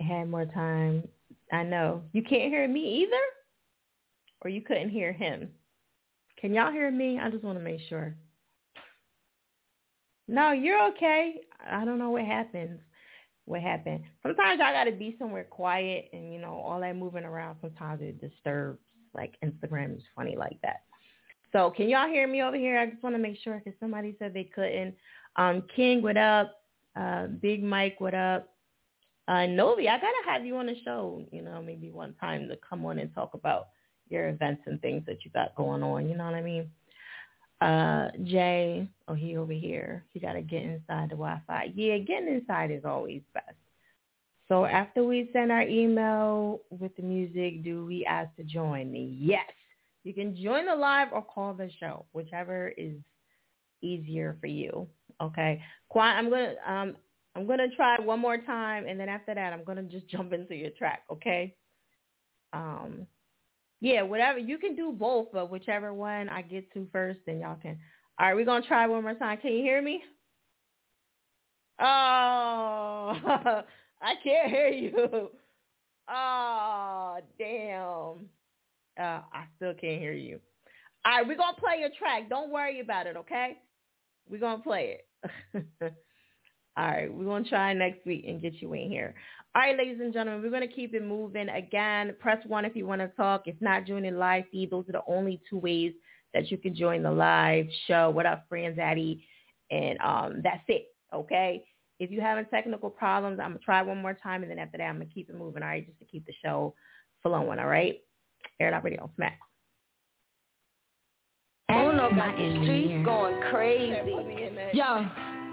had 0.00 0.30
more 0.30 0.44
time. 0.46 1.08
I 1.52 1.62
know. 1.64 2.02
You 2.12 2.22
can't 2.22 2.52
hear 2.52 2.68
me 2.68 3.02
either? 3.02 3.22
Or 4.42 4.50
you 4.50 4.60
couldn't 4.60 4.90
hear 4.90 5.12
him? 5.12 5.48
Can 6.40 6.54
y'all 6.54 6.70
hear 6.70 6.90
me? 6.90 7.18
I 7.20 7.30
just 7.30 7.42
want 7.42 7.58
to 7.58 7.64
make 7.64 7.80
sure. 7.88 8.14
No, 10.28 10.52
you're 10.52 10.88
okay. 10.90 11.40
I 11.66 11.84
don't 11.84 11.98
know 11.98 12.10
what 12.10 12.24
happens. 12.24 12.80
What 13.48 13.62
happened? 13.62 14.04
Sometimes 14.22 14.60
I 14.62 14.72
gotta 14.72 14.92
be 14.92 15.16
somewhere 15.18 15.44
quiet, 15.44 16.10
and 16.12 16.32
you 16.32 16.40
know 16.40 16.54
all 16.54 16.80
that 16.80 16.96
moving 16.96 17.24
around. 17.24 17.56
Sometimes 17.60 18.02
it 18.02 18.20
disturbs. 18.20 18.78
Like 19.14 19.36
Instagram 19.42 19.96
is 19.96 20.02
funny 20.14 20.36
like 20.36 20.58
that. 20.62 20.82
So 21.52 21.70
can 21.70 21.88
y'all 21.88 22.08
hear 22.08 22.28
me 22.28 22.42
over 22.42 22.56
here? 22.56 22.78
I 22.78 22.90
just 22.90 23.02
want 23.02 23.14
to 23.14 23.18
make 23.22 23.38
sure 23.42 23.60
because 23.64 23.78
somebody 23.80 24.14
said 24.18 24.34
they 24.34 24.44
couldn't. 24.44 24.94
Um, 25.36 25.62
King, 25.74 26.02
what 26.02 26.18
up? 26.18 26.56
Uh, 26.94 27.26
Big 27.26 27.62
Mike, 27.62 28.00
what 28.00 28.14
up? 28.14 28.50
Uh, 29.28 29.46
Novi, 29.46 29.88
I 29.88 29.96
gotta 29.96 30.12
have 30.26 30.44
you 30.44 30.56
on 30.56 30.66
the 30.66 30.76
show. 30.84 31.24
You 31.32 31.42
know, 31.42 31.62
maybe 31.62 31.90
one 31.90 32.14
time 32.20 32.48
to 32.48 32.58
come 32.68 32.84
on 32.84 32.98
and 32.98 33.12
talk 33.14 33.32
about 33.34 33.68
your 34.08 34.28
events 34.28 34.62
and 34.66 34.80
things 34.82 35.04
that 35.06 35.24
you 35.24 35.30
got 35.30 35.54
going 35.54 35.82
on. 35.82 36.08
You 36.08 36.16
know 36.16 36.24
what 36.24 36.34
I 36.34 36.42
mean? 36.42 36.70
Uh, 37.60 38.08
Jay, 38.24 38.88
oh, 39.08 39.14
he 39.14 39.36
over 39.36 39.52
here. 39.52 40.04
He 40.12 40.20
got 40.20 40.34
to 40.34 40.42
get 40.42 40.62
inside 40.62 41.10
the 41.10 41.16
Wi-Fi. 41.16 41.72
Yeah, 41.74 41.98
getting 41.98 42.28
inside 42.28 42.70
is 42.70 42.84
always 42.84 43.22
best. 43.34 43.54
So 44.48 44.64
after 44.64 45.04
we 45.04 45.28
send 45.32 45.52
our 45.52 45.62
email 45.62 46.60
with 46.70 46.96
the 46.96 47.02
music, 47.02 47.62
do 47.64 47.84
we 47.84 48.06
ask 48.06 48.34
to 48.36 48.44
join? 48.44 48.94
Yes. 48.94 49.44
You 50.04 50.14
can 50.14 50.34
join 50.42 50.66
the 50.66 50.74
live 50.74 51.08
or 51.12 51.22
call 51.22 51.52
the 51.52 51.70
show, 51.78 52.06
whichever 52.12 52.68
is 52.78 52.94
easier 53.82 54.36
for 54.40 54.46
you. 54.46 54.88
Okay. 55.20 55.62
Quan, 55.88 56.16
I'm 56.16 56.30
gonna 56.30 56.54
um 56.66 56.96
I'm 57.34 57.46
gonna 57.46 57.68
try 57.76 58.00
one 58.00 58.20
more 58.20 58.38
time, 58.38 58.86
and 58.88 58.98
then 58.98 59.08
after 59.08 59.34
that, 59.34 59.52
I'm 59.52 59.64
gonna 59.64 59.82
just 59.82 60.08
jump 60.10 60.32
into 60.32 60.54
your 60.54 60.70
track. 60.70 61.02
Okay. 61.10 61.54
Um, 62.52 63.06
yeah, 63.80 64.02
whatever. 64.02 64.38
You 64.38 64.58
can 64.58 64.74
do 64.74 64.92
both, 64.92 65.28
but 65.32 65.50
whichever 65.50 65.94
one 65.94 66.28
I 66.28 66.42
get 66.42 66.72
to 66.74 66.86
first, 66.92 67.20
then 67.26 67.40
y'all 67.40 67.56
can. 67.60 67.78
All 68.18 68.26
right, 68.26 68.34
we're 68.34 68.44
going 68.44 68.62
to 68.62 68.68
try 68.68 68.86
one 68.86 69.02
more 69.02 69.14
time. 69.14 69.38
Can 69.38 69.52
you 69.52 69.62
hear 69.62 69.80
me? 69.80 70.02
Oh, 71.80 71.84
I 74.02 74.14
can't 74.24 74.50
hear 74.50 74.68
you. 74.68 75.30
Oh, 76.10 77.18
damn. 77.38 78.28
Uh, 78.98 79.22
I 79.32 79.44
still 79.56 79.74
can't 79.74 80.00
hear 80.00 80.12
you. 80.12 80.40
All 81.04 81.12
right, 81.12 81.26
we're 81.26 81.36
going 81.36 81.54
to 81.54 81.60
play 81.60 81.76
your 81.80 81.90
track. 81.96 82.28
Don't 82.28 82.50
worry 82.50 82.80
about 82.80 83.06
it, 83.06 83.16
okay? 83.16 83.58
We're 84.28 84.40
going 84.40 84.58
to 84.58 84.62
play 84.62 84.98
it. 85.54 85.66
All 86.76 86.86
right, 86.86 87.12
we're 87.12 87.24
going 87.24 87.44
to 87.44 87.50
try 87.50 87.72
next 87.74 88.04
week 88.06 88.24
and 88.26 88.42
get 88.42 88.54
you 88.60 88.72
in 88.72 88.88
here. 88.90 89.14
All 89.58 89.64
right, 89.64 89.76
ladies 89.76 89.98
and 90.00 90.12
gentlemen, 90.12 90.40
we're 90.40 90.56
going 90.56 90.68
to 90.68 90.72
keep 90.72 90.94
it 90.94 91.02
moving. 91.02 91.48
Again, 91.48 92.14
press 92.20 92.38
one 92.46 92.64
if 92.64 92.76
you 92.76 92.86
want 92.86 93.00
to 93.00 93.08
talk. 93.16 93.48
If 93.48 93.56
not, 93.60 93.86
join 93.86 94.04
the 94.04 94.12
live 94.12 94.44
feed. 94.52 94.70
Those 94.70 94.88
are 94.88 94.92
the 94.92 95.02
only 95.08 95.40
two 95.50 95.58
ways 95.58 95.94
that 96.32 96.48
you 96.48 96.58
can 96.58 96.76
join 96.76 97.02
the 97.02 97.10
live 97.10 97.66
show. 97.88 98.08
What 98.10 98.24
up, 98.24 98.44
friends, 98.48 98.78
Addy? 98.78 99.26
And 99.72 99.98
um, 99.98 100.42
that's 100.44 100.62
it, 100.68 100.94
okay? 101.12 101.64
If 101.98 102.12
you're 102.12 102.22
having 102.22 102.44
technical 102.44 102.88
problems, 102.88 103.40
I'm 103.42 103.48
going 103.50 103.58
to 103.58 103.64
try 103.64 103.82
one 103.82 104.00
more 104.00 104.14
time, 104.14 104.42
and 104.42 104.50
then 104.52 104.60
after 104.60 104.78
that, 104.78 104.84
I'm 104.84 104.98
going 104.98 105.08
to 105.08 105.12
keep 105.12 105.28
it 105.28 105.34
moving, 105.34 105.64
all 105.64 105.70
right, 105.70 105.84
just 105.84 105.98
to 105.98 106.04
keep 106.04 106.24
the 106.26 106.34
show 106.40 106.72
flowing, 107.24 107.58
all 107.58 107.66
right? 107.66 108.00
Air 108.60 108.68
it 108.68 108.74
out 108.74 108.84
radio, 108.84 109.10
smack. 109.16 109.40
Oh, 111.68 111.90
no, 111.90 112.10
got 112.10 112.36
the 112.36 112.62
streets 112.62 113.04
going 113.04 113.42
crazy. 113.50 113.96
Yo. 114.72 115.04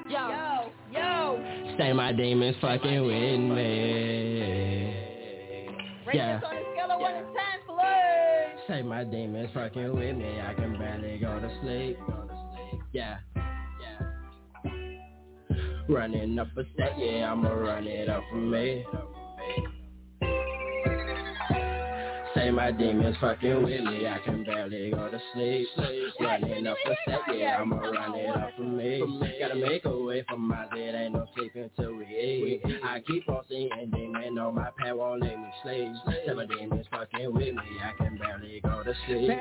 Yo, 0.07 0.29
yo. 0.29 0.64
Say 1.77 1.91
my 1.91 2.13
demons 2.13 2.55
fucking 2.61 3.05
with 3.05 3.39
me. 3.39 4.95
Yeah. 6.13 6.39
On 6.45 6.55
a 6.55 6.61
scale 6.71 6.91
of 6.91 7.01
1 7.01 7.13
to 7.13 7.19
10, 7.19 7.25
please. 7.67 8.61
Say 8.67 8.81
my 8.81 9.03
demons 9.03 9.49
fucking 9.53 9.93
with 9.93 10.15
me. 10.15 10.39
I 10.39 10.53
can 10.53 10.77
barely 10.77 11.17
go 11.17 11.37
to 11.39 11.49
sleep. 11.61 11.97
Yeah. 12.93 13.17
Yeah. 13.35 13.99
Running 15.89 16.39
up 16.39 16.47
a 16.57 16.63
set, 16.77 16.97
yeah, 16.97 17.31
I'ma 17.31 17.49
run 17.49 17.87
it 17.87 18.07
up 18.07 18.23
for 18.31 18.37
me. 18.37 18.85
Say 22.45 22.51
my 22.51 22.69
demons 22.69 23.17
fucking 23.19 23.63
with 23.63 23.81
me, 23.85 24.07
I 24.07 24.19
can 24.23 24.43
barely 24.43 24.91
go 24.91 25.09
to 25.09 25.19
sleep. 25.33 25.67
Running 26.19 26.67
up 26.67 26.77
a 26.85 27.33
yeah, 27.33 27.57
I'ma 27.59 27.77
run 27.77 28.13
it 28.13 28.29
up 28.29 28.51
for 28.55 28.61
me. 28.61 29.01
Gotta 29.39 29.55
make 29.55 29.83
a 29.85 29.97
way 29.97 30.23
for 30.29 30.37
my 30.37 30.67
bed, 30.67 30.93
ain't 30.93 31.13
no 31.13 31.25
sleep 31.35 31.53
until 31.55 31.95
we 31.95 32.05
eat. 32.05 32.61
I 32.83 32.99
keep 32.99 33.27
on 33.29 33.41
seeing 33.49 33.71
demon 33.91 34.37
on 34.37 34.53
my 34.53 34.69
path, 34.77 34.93
won't 34.93 35.23
let 35.23 35.39
me 35.39 35.47
sleep. 35.63 35.87
My 36.35 36.45
demons 36.45 36.85
fucking 36.91 37.33
with 37.33 37.55
me, 37.55 37.63
I 37.83 37.97
can 37.97 38.15
barely 38.19 38.61
go 38.61 38.83
to 38.83 38.93
sleep. 39.07 39.31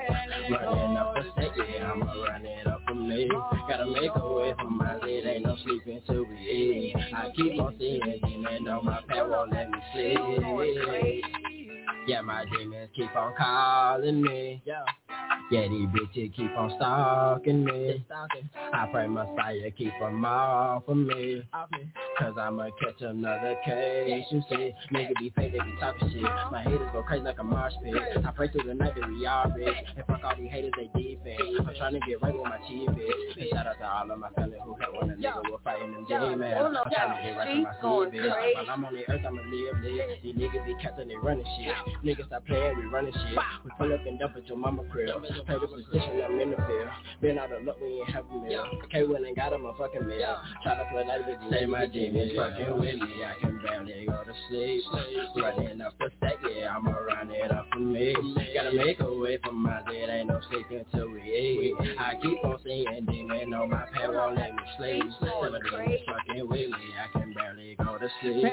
Running 0.51 0.97
up 0.97 1.15
a 1.17 1.43
yeah, 1.75 1.93
I'ma 1.93 2.11
run 2.11 2.47
it 2.47 2.67
up 2.67 2.81
for 2.89 2.95
me. 2.95 3.29
Gotta 3.69 3.85
make 3.85 4.13
a 4.15 4.35
way 4.35 4.55
for 4.59 4.71
my 4.71 4.99
bed, 5.01 5.27
ain't 5.27 5.45
no 5.45 5.59
sleep 5.63 5.83
until 5.87 6.25
we 6.25 6.37
eat. 6.39 6.97
I 7.15 7.31
keep 7.37 7.61
on 7.61 7.77
seeing 7.79 8.01
demon 8.01 8.67
on 8.67 8.87
my 8.87 9.03
path, 9.07 9.29
won't 9.29 9.53
let 9.53 9.71
me 9.71 9.79
sleep. 9.93 11.64
Yeah, 12.07 12.21
my 12.21 12.45
demons 12.45 12.91
keep 12.95 13.15
on 13.17 13.35
calling 13.37 14.23
me. 14.23 14.63
Yeah. 14.65 14.83
Yeah, 15.51 15.69
these 15.69 15.89
bitches 15.89 16.35
keep 16.35 16.51
on 16.57 16.73
stalking 16.77 17.65
me. 17.65 18.05
I 18.73 18.87
pray 18.91 19.07
Messiah 19.07 19.71
keep 19.77 19.93
them 20.01 20.25
off 20.25 20.89
of 20.89 20.97
me. 20.97 21.43
Cause 22.19 22.35
I'ma 22.39 22.69
catch 22.81 23.01
another 23.03 23.57
case. 23.65 24.25
You 24.31 24.43
see, 24.49 24.73
nigga 24.93 25.15
be 25.19 25.33
fake, 25.37 25.53
they 25.53 25.59
be 25.59 25.75
talking 25.81 26.11
shit. 26.13 26.23
My 26.23 26.63
haters 26.63 26.89
go 26.93 27.03
crazy 27.03 27.25
like 27.25 27.39
a 27.39 27.45
marsh 27.45 27.75
pit. 27.83 27.95
I 28.25 28.31
pray 28.31 28.49
through 28.49 28.65
the 28.69 28.75
night 28.75 28.95
that 28.99 29.09
we 29.09 29.27
all 29.27 29.51
rich. 29.51 29.75
And 29.97 30.07
fuck 30.07 30.21
all 30.25 30.35
these 30.39 30.51
haters, 30.51 30.73
they 30.77 30.87
defense. 30.99 31.41
I'm 31.59 31.75
trying 31.77 31.95
to 31.95 32.01
get 32.07 32.23
right 32.23 32.33
with 32.33 32.45
my 32.45 32.59
chief 32.69 32.89
bitch. 32.91 33.37
And 33.37 33.49
shout 33.53 33.67
out 33.67 33.79
to 33.81 33.87
all 33.87 34.11
of 34.11 34.19
my 34.19 34.31
family 34.31 34.59
who 34.65 34.77
helped 34.81 35.01
when 35.01 35.11
a 35.11 35.15
nigga 35.15 35.43
was 35.51 35.61
fighting 35.65 35.93
them 35.93 36.07
demons. 36.09 36.43
I'm 36.57 36.73
trying 36.91 37.17
to 37.17 37.23
get 37.23 37.37
right 37.37 37.57
with 37.57 37.65
my 37.65 37.73
chief 37.73 38.23
bitch. 38.23 38.55
While 38.55 38.71
I'm 38.71 38.85
on 38.85 38.95
the 38.95 39.09
earth, 39.13 39.25
I'ma 39.27 39.43
live, 39.43 39.83
live. 39.83 40.09
These 40.23 40.35
niggas 40.37 40.67
be 40.67 40.75
captain, 40.81 41.09
they 41.09 41.17
running 41.17 41.47
shit. 41.59 41.75
Niggas 42.03 42.27
stop 42.27 42.45
playing, 42.47 42.77
we 42.77 42.85
running 42.87 43.13
shit. 43.13 43.39
We 43.65 43.71
pull 43.79 43.93
up 43.93 44.07
and 44.07 44.19
dump 44.19 44.37
at 44.37 44.47
your 44.47 44.59
mama 44.59 44.83
crib. 44.91 45.11
Play 45.47 45.57
the 45.61 45.67
position, 45.67 46.23
I'm 46.25 46.41
in 46.41 46.51
the 46.51 46.57
field. 46.57 46.89
Been 47.21 47.39
out 47.39 47.53
of 47.53 47.65
luck, 47.65 47.77
we 47.81 48.01
ain't 48.01 48.11
have 48.11 48.25
a 48.31 48.39
meal. 48.39 48.65
K 48.91 49.05
went 49.05 49.27
and 49.27 49.37
got 49.37 49.53
him 49.53 49.65
a 49.65 49.75
fucking 49.75 50.07
meal. 50.07 50.37
Try 50.63 50.77
to 50.77 50.85
play 50.93 51.05
that 51.07 51.27
bitch, 51.27 51.51
say 51.51 51.67
my 51.67 51.87
demons 51.87 52.33
fucking 52.37 52.79
with 52.79 52.97
me. 52.97 53.25
I 53.25 53.41
can 53.41 53.61
barely 53.63 54.07
go 54.07 54.23
to 54.25 54.33
sleep. 54.49 54.83
Running 55.37 55.81
up 55.81 55.95
the 55.99 56.11
stack, 56.19 56.35
yeah, 56.57 56.77
I'ma 56.77 56.91
run 56.91 57.31
it 57.31 57.51
up 57.51 57.67
for 57.73 57.81
me. 57.81 58.15
Gotta 58.55 58.73
make 58.73 59.01
a 59.01 59.15
way 59.15 59.39
for 59.43 59.53
my 59.53 59.83
bed, 59.83 60.11
ain't 60.11 60.29
no 60.29 60.41
sleep 60.51 60.67
until 60.71 61.11
we 61.11 61.23
eat. 61.23 61.75
I 61.99 62.15
keep 62.21 62.45
on 62.45 62.59
seeing 62.65 63.07
demon 63.07 63.55
on 63.55 63.71
my 63.71 63.87
pad, 63.93 64.11
won't 64.11 64.37
let 64.37 64.53
me 64.55 64.63
sleep. 64.79 65.05
The 65.21 65.61
demons 65.71 66.01
fucking 66.07 66.49
with 66.49 66.71
me, 66.71 66.95
I 67.01 67.19
can 67.19 67.33
barely 67.33 67.77
go 67.77 67.99
to 67.99 68.09
sleep. 68.21 68.53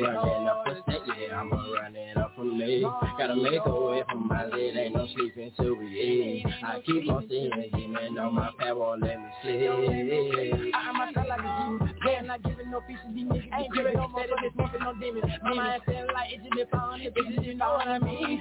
Running 0.00 0.48
up 0.48 0.64
the 0.64 0.82
stack, 0.82 1.16
yeah, 1.18 1.40
I'ma 1.40 1.56
run 1.72 1.96
it 1.96 2.16
up 2.16 2.32
for 2.36 2.44
me. 2.44 2.77
Gotta 2.82 3.36
make 3.36 3.60
a 3.64 3.80
way 3.80 4.02
from 4.08 4.28
my 4.28 4.44
bed, 4.48 4.76
ain't 4.76 4.94
no 4.94 5.06
sleep 5.14 5.34
until 5.36 5.74
we 5.74 5.86
eat. 5.86 6.46
I 6.64 6.80
keep 6.80 7.08
on 7.10 7.26
seeing 7.28 7.50
demon 7.74 8.18
on 8.18 8.34
my 8.34 8.50
pad, 8.58 8.76
won't 8.76 9.02
let 9.02 9.18
me 9.18 9.28
sleep. 9.42 10.74
I 10.74 10.92
myself 10.92 11.26
like 11.28 11.40
a 11.40 11.97
Jew, 12.02 12.10
yeah, 12.10 12.20
not 12.22 12.42
giving 12.42 12.70
no 12.70 12.80
pieces, 12.80 13.04
these 13.14 13.26
niggas 13.26 13.48
ain't 13.54 13.74
giving 13.74 13.94
no 13.94 14.08
motherfuckers, 14.08 14.52
smoking 14.54 14.80
no 14.80 14.94
demons. 14.94 15.32
My 15.42 15.54
mind 15.54 15.82
feeling 15.86 16.06
like 16.14 16.28
it's 16.32 16.56
just 16.56 16.72
on 16.74 17.00
the 17.00 17.10
bitches, 17.10 17.46
you 17.46 17.54
know 17.54 17.72
what 17.72 17.88
I 17.88 17.98
mean? 17.98 18.40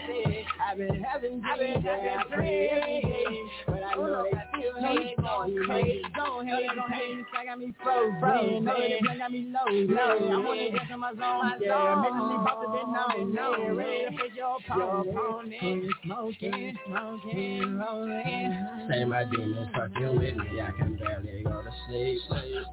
I've 0.64 0.78
been 0.78 1.04
having 1.04 1.42
dreams, 1.42 1.84
yeah, 1.86 2.22
I 2.22 2.36
pray, 2.36 3.40
but 3.68 3.84
I 3.84 3.96
know 3.96 4.24
they 4.24 4.38
still 4.60 4.76
hate 4.82 5.18
going 5.18 5.66
crazy. 5.66 6.02
Don't 6.16 6.48
hate 6.48 6.68
them 6.68 6.84
pains, 6.92 7.26
I 7.38 7.46
got 7.46 7.60
me 7.60 7.74
frozen, 7.84 8.20
frozen, 8.20 8.66
they 8.66 9.18
got 9.18 9.32
me 9.32 9.48
low, 9.52 9.72
low. 9.72 10.18
I'm 10.18 10.46
on 10.46 10.58
the 10.58 10.80
edge 10.80 10.92
of 10.92 11.00
my 11.00 11.14
zone, 11.14 11.54
yeah, 11.62 12.02
making 12.02 12.28
me 12.30 12.36
about 12.36 12.62
to 12.62 12.68
be 12.74 12.82
known, 12.92 13.34
known, 13.34 13.76
ready 13.78 14.18
to 14.18 14.24
Is 14.28 14.34
your 14.36 14.58
opponent. 14.58 15.94
Smoking, 16.04 16.78
smoking, 16.88 17.78
rolling? 17.78 18.68
Say 18.90 19.06
my 19.06 19.24
demons 19.26 19.70
fucking 19.74 20.20
with 20.20 20.36
me, 20.36 20.62
I 20.62 20.72
can 20.72 20.96
barely 20.96 21.44
go 21.44 21.62
to 21.62 21.72
sleep. 21.88 22.20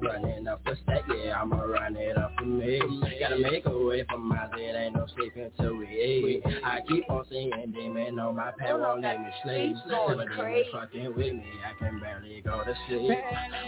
Running 0.01 0.47
up 0.47 0.61
the 0.65 0.74
stack, 0.83 1.01
yeah, 1.07 1.41
I'ma 1.41 1.61
run 1.61 1.95
it 1.95 2.17
up 2.17 2.31
for 2.37 2.45
me. 2.45 2.79
Gotta 3.19 3.37
make 3.37 3.65
a 3.65 3.77
way 3.77 4.03
for 4.09 4.17
my 4.17 4.47
bed, 4.47 4.75
ain't 4.75 4.95
no 4.95 5.05
sleeping 5.15 5.51
till 5.57 5.75
we 5.77 5.87
eat. 5.87 6.43
I 6.63 6.81
keep 6.87 7.09
on 7.09 7.25
singing 7.29 7.71
demon 7.71 8.19
on 8.19 8.35
my 8.35 8.51
pad, 8.57 8.79
won't 8.79 9.01
let 9.01 9.19
me 9.19 9.27
sleep. 9.43 9.75
My 9.87 10.25
demons 10.25 10.67
fucking 10.71 11.15
with 11.15 11.33
me, 11.33 11.45
I 11.65 11.73
can 11.79 11.99
barely 11.99 12.41
go 12.41 12.63
to 12.63 12.73
sleep. 12.87 13.17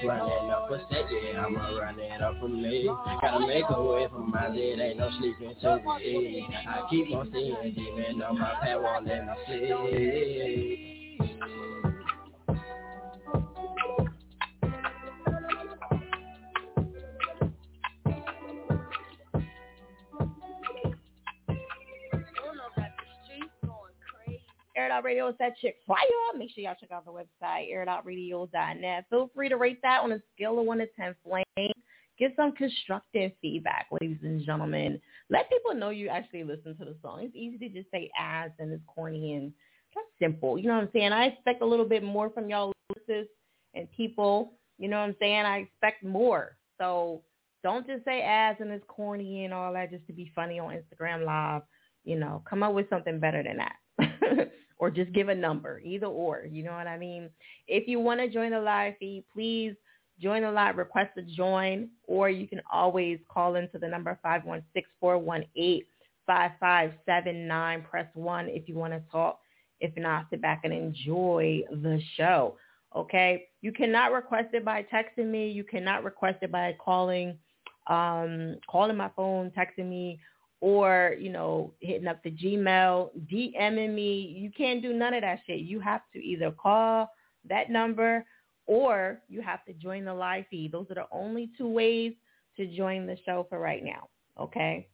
Running 0.05 0.51
up 0.51 0.69
the 0.69 0.79
stack, 0.87 1.05
yeah, 1.11 1.45
I'ma 1.45 1.77
run 1.77 1.99
it 1.99 2.21
up 2.21 2.39
for 2.39 2.49
me. 2.49 2.89
Gotta 3.21 3.47
make 3.47 3.65
a 3.69 3.83
way 3.83 4.07
for 4.09 4.19
my 4.19 4.49
bed, 4.49 4.79
ain't 4.79 4.97
no 4.97 5.09
sleeping 5.19 5.55
till 5.61 5.79
we 5.79 6.03
eat. 6.03 6.45
I 6.67 6.87
keep 6.89 7.11
on 7.15 7.31
singing 7.31 7.73
demon 7.75 8.21
on 8.21 8.39
my 8.39 8.53
pad, 8.61 8.81
won't 8.81 9.07
let 9.07 9.25
me 9.25 9.33
sleep. 9.47 10.97
Air 24.77 24.85
It 24.85 24.91
Out 24.91 25.03
Radio 25.03 25.27
is 25.27 25.35
that 25.39 25.57
chick 25.57 25.77
fire. 25.87 25.97
Make 26.37 26.51
sure 26.51 26.63
y'all 26.63 26.75
check 26.79 26.91
out 26.91 27.03
the 27.03 27.11
website, 27.11 27.73
airitoutradio.net. 27.73 29.05
Feel 29.09 29.31
free 29.33 29.49
to 29.49 29.57
rate 29.57 29.79
that 29.81 30.01
on 30.03 30.11
a 30.11 30.21
scale 30.35 30.59
of 30.59 30.65
1 30.67 30.77
to 30.77 30.87
10 30.95 31.15
flame. 31.23 31.71
Get 32.19 32.33
some 32.35 32.51
constructive 32.51 33.31
feedback, 33.41 33.87
ladies 33.99 34.19
and 34.21 34.43
gentlemen. 34.45 35.01
Let 35.31 35.49
people 35.49 35.73
know 35.73 35.89
you 35.89 36.09
actually 36.09 36.43
listen 36.43 36.77
to 36.77 36.85
the 36.85 36.95
song. 37.01 37.21
It's 37.23 37.35
easy 37.35 37.57
to 37.57 37.69
just 37.69 37.89
say 37.89 38.11
ass 38.19 38.49
and 38.59 38.71
it's 38.71 38.83
corny 38.87 39.33
and 39.33 39.51
that's 39.95 40.07
simple. 40.19 40.59
You 40.59 40.67
know 40.67 40.75
what 40.75 40.83
I'm 40.83 40.89
saying? 40.93 41.11
I 41.11 41.25
expect 41.25 41.63
a 41.63 41.65
little 41.65 41.85
bit 41.85 42.03
more 42.03 42.29
from 42.29 42.47
y'all 42.47 42.71
listeners 42.95 43.27
and 43.73 43.91
people. 43.91 44.53
You 44.77 44.89
know 44.89 44.99
what 44.99 45.09
I'm 45.09 45.15
saying? 45.19 45.41
I 45.41 45.57
expect 45.59 46.03
more. 46.03 46.55
So 46.79 47.23
don't 47.63 47.87
just 47.87 48.05
say 48.05 48.21
ass 48.21 48.57
and 48.59 48.69
it's 48.69 48.85
corny 48.87 49.45
and 49.45 49.53
all 49.53 49.73
that 49.73 49.89
just 49.89 50.05
to 50.05 50.13
be 50.13 50.31
funny 50.35 50.59
on 50.59 50.75
Instagram 50.75 51.25
Live. 51.25 51.63
You 52.03 52.19
know, 52.19 52.43
come 52.47 52.61
up 52.61 52.73
with 52.73 52.89
something 52.91 53.19
better 53.19 53.43
than 53.43 53.57
that. 53.57 54.51
or 54.79 54.91
just 54.91 55.13
give 55.13 55.29
a 55.29 55.35
number, 55.35 55.79
either 55.79 56.07
or. 56.07 56.45
You 56.49 56.63
know 56.63 56.73
what 56.73 56.87
I 56.87 56.97
mean? 56.97 57.29
If 57.67 57.87
you 57.87 57.99
want 57.99 58.19
to 58.19 58.29
join 58.29 58.51
the 58.51 58.59
live 58.59 58.93
feed, 58.99 59.23
please 59.33 59.73
join 60.21 60.43
the 60.43 60.51
live, 60.51 60.77
request 60.77 61.15
to 61.15 61.23
join, 61.23 61.89
or 62.07 62.29
you 62.29 62.47
can 62.47 62.61
always 62.71 63.17
call 63.31 63.55
into 63.55 63.79
the 63.79 63.87
number 63.87 64.19
516-418-5579. 65.03 67.89
Press 67.89 68.07
1 68.13 68.49
if 68.49 68.67
you 68.67 68.75
want 68.75 68.93
to 68.93 69.01
talk. 69.11 69.39
If 69.79 69.95
not, 69.95 70.25
sit 70.29 70.41
back 70.41 70.61
and 70.63 70.73
enjoy 70.73 71.61
the 71.69 72.01
show. 72.15 72.57
Okay? 72.95 73.47
You 73.61 73.71
cannot 73.71 74.11
request 74.11 74.49
it 74.53 74.65
by 74.65 74.83
texting 74.91 75.27
me. 75.27 75.49
You 75.49 75.63
cannot 75.63 76.03
request 76.03 76.39
it 76.41 76.51
by 76.51 76.75
calling, 76.83 77.37
um, 77.87 78.57
calling 78.69 78.97
my 78.97 79.09
phone, 79.15 79.51
texting 79.55 79.87
me, 79.87 80.19
or, 80.59 81.15
you 81.19 81.31
know, 81.31 81.73
hitting 81.79 82.07
up 82.07 82.23
the 82.23 82.31
Gmail, 82.31 83.09
DMing 83.31 83.93
me. 83.93 84.35
You 84.37 84.51
can't 84.51 84.81
do 84.81 84.93
none 84.93 85.13
of 85.13 85.21
that 85.21 85.39
shit. 85.45 85.59
You 85.59 85.79
have 85.79 86.01
to 86.13 86.19
either 86.19 86.51
call 86.51 87.11
that 87.47 87.69
number 87.69 88.25
or 88.65 89.21
you 89.29 89.41
have 89.41 89.63
to 89.65 89.73
join 89.73 90.05
the 90.05 90.13
live 90.13 90.45
feed. 90.49 90.71
Those 90.71 90.87
are 90.89 90.95
the 90.95 91.07
only 91.11 91.51
two 91.57 91.67
ways 91.67 92.13
to 92.57 92.65
join 92.65 93.05
the 93.05 93.17
show 93.25 93.45
for 93.49 93.59
right 93.59 93.83
now. 93.83 94.09
Okay. 94.39 94.87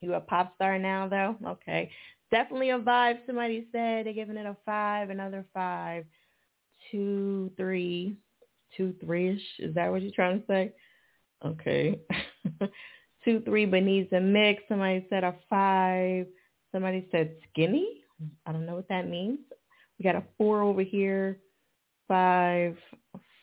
You 0.00 0.14
a 0.14 0.20
pop 0.20 0.54
star 0.56 0.78
now 0.78 1.08
though? 1.08 1.36
Okay. 1.46 1.90
Definitely 2.30 2.70
a 2.70 2.78
vibe. 2.78 3.18
Somebody 3.26 3.66
said 3.72 4.06
they're 4.06 4.12
giving 4.12 4.36
it 4.36 4.46
a 4.46 4.56
five, 4.64 5.10
another 5.10 5.44
five, 5.54 6.04
two, 6.90 7.50
three, 7.56 8.16
two, 8.76 8.94
three-ish. 9.04 9.42
Is 9.60 9.74
that 9.74 9.90
what 9.90 10.02
you're 10.02 10.12
trying 10.12 10.40
to 10.40 10.46
say? 10.46 10.72
Okay. 11.44 12.00
two, 13.24 13.40
three, 13.40 13.66
but 13.66 13.82
needs 13.82 14.12
a 14.12 14.20
mix. 14.20 14.62
Somebody 14.68 15.06
said 15.10 15.24
a 15.24 15.34
five. 15.48 16.26
Somebody 16.72 17.06
said 17.10 17.36
skinny. 17.50 18.02
I 18.46 18.52
don't 18.52 18.66
know 18.66 18.74
what 18.74 18.88
that 18.88 19.08
means. 19.08 19.38
We 19.98 20.02
got 20.02 20.16
a 20.16 20.24
four 20.36 20.62
over 20.62 20.82
here, 20.82 21.38
five, 22.08 22.76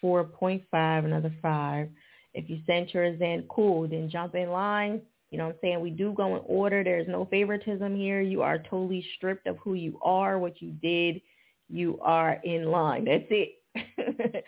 4.5, 0.04 1.06
another 1.06 1.34
five. 1.42 1.90
If 2.34 2.50
you 2.50 2.60
sent 2.66 2.94
yours 2.94 3.20
in, 3.22 3.46
cool. 3.50 3.88
Then 3.88 4.10
jump 4.10 4.36
in 4.36 4.50
line. 4.50 5.02
You 5.30 5.38
know 5.38 5.46
what 5.48 5.56
I'm 5.56 5.60
saying? 5.62 5.82
We 5.82 5.92
do 5.92 6.14
go 6.14 6.36
in 6.36 6.42
order. 6.46 6.84
There's 6.84 7.08
no 7.08 7.26
favoritism 7.26 7.96
here. 7.96 8.22
You 8.22 8.42
are 8.42 8.58
totally 8.58 9.06
stripped 9.16 9.48
of 9.48 9.58
who 9.58 9.76
you 9.76 10.00
are, 10.04 10.40
what 10.40 10.62
you 10.62 10.72
did. 10.72 11.22
You 11.70 12.00
are 12.02 12.40
in 12.44 12.66
line. 12.66 13.06
That's 13.06 13.26
it. 13.30 13.64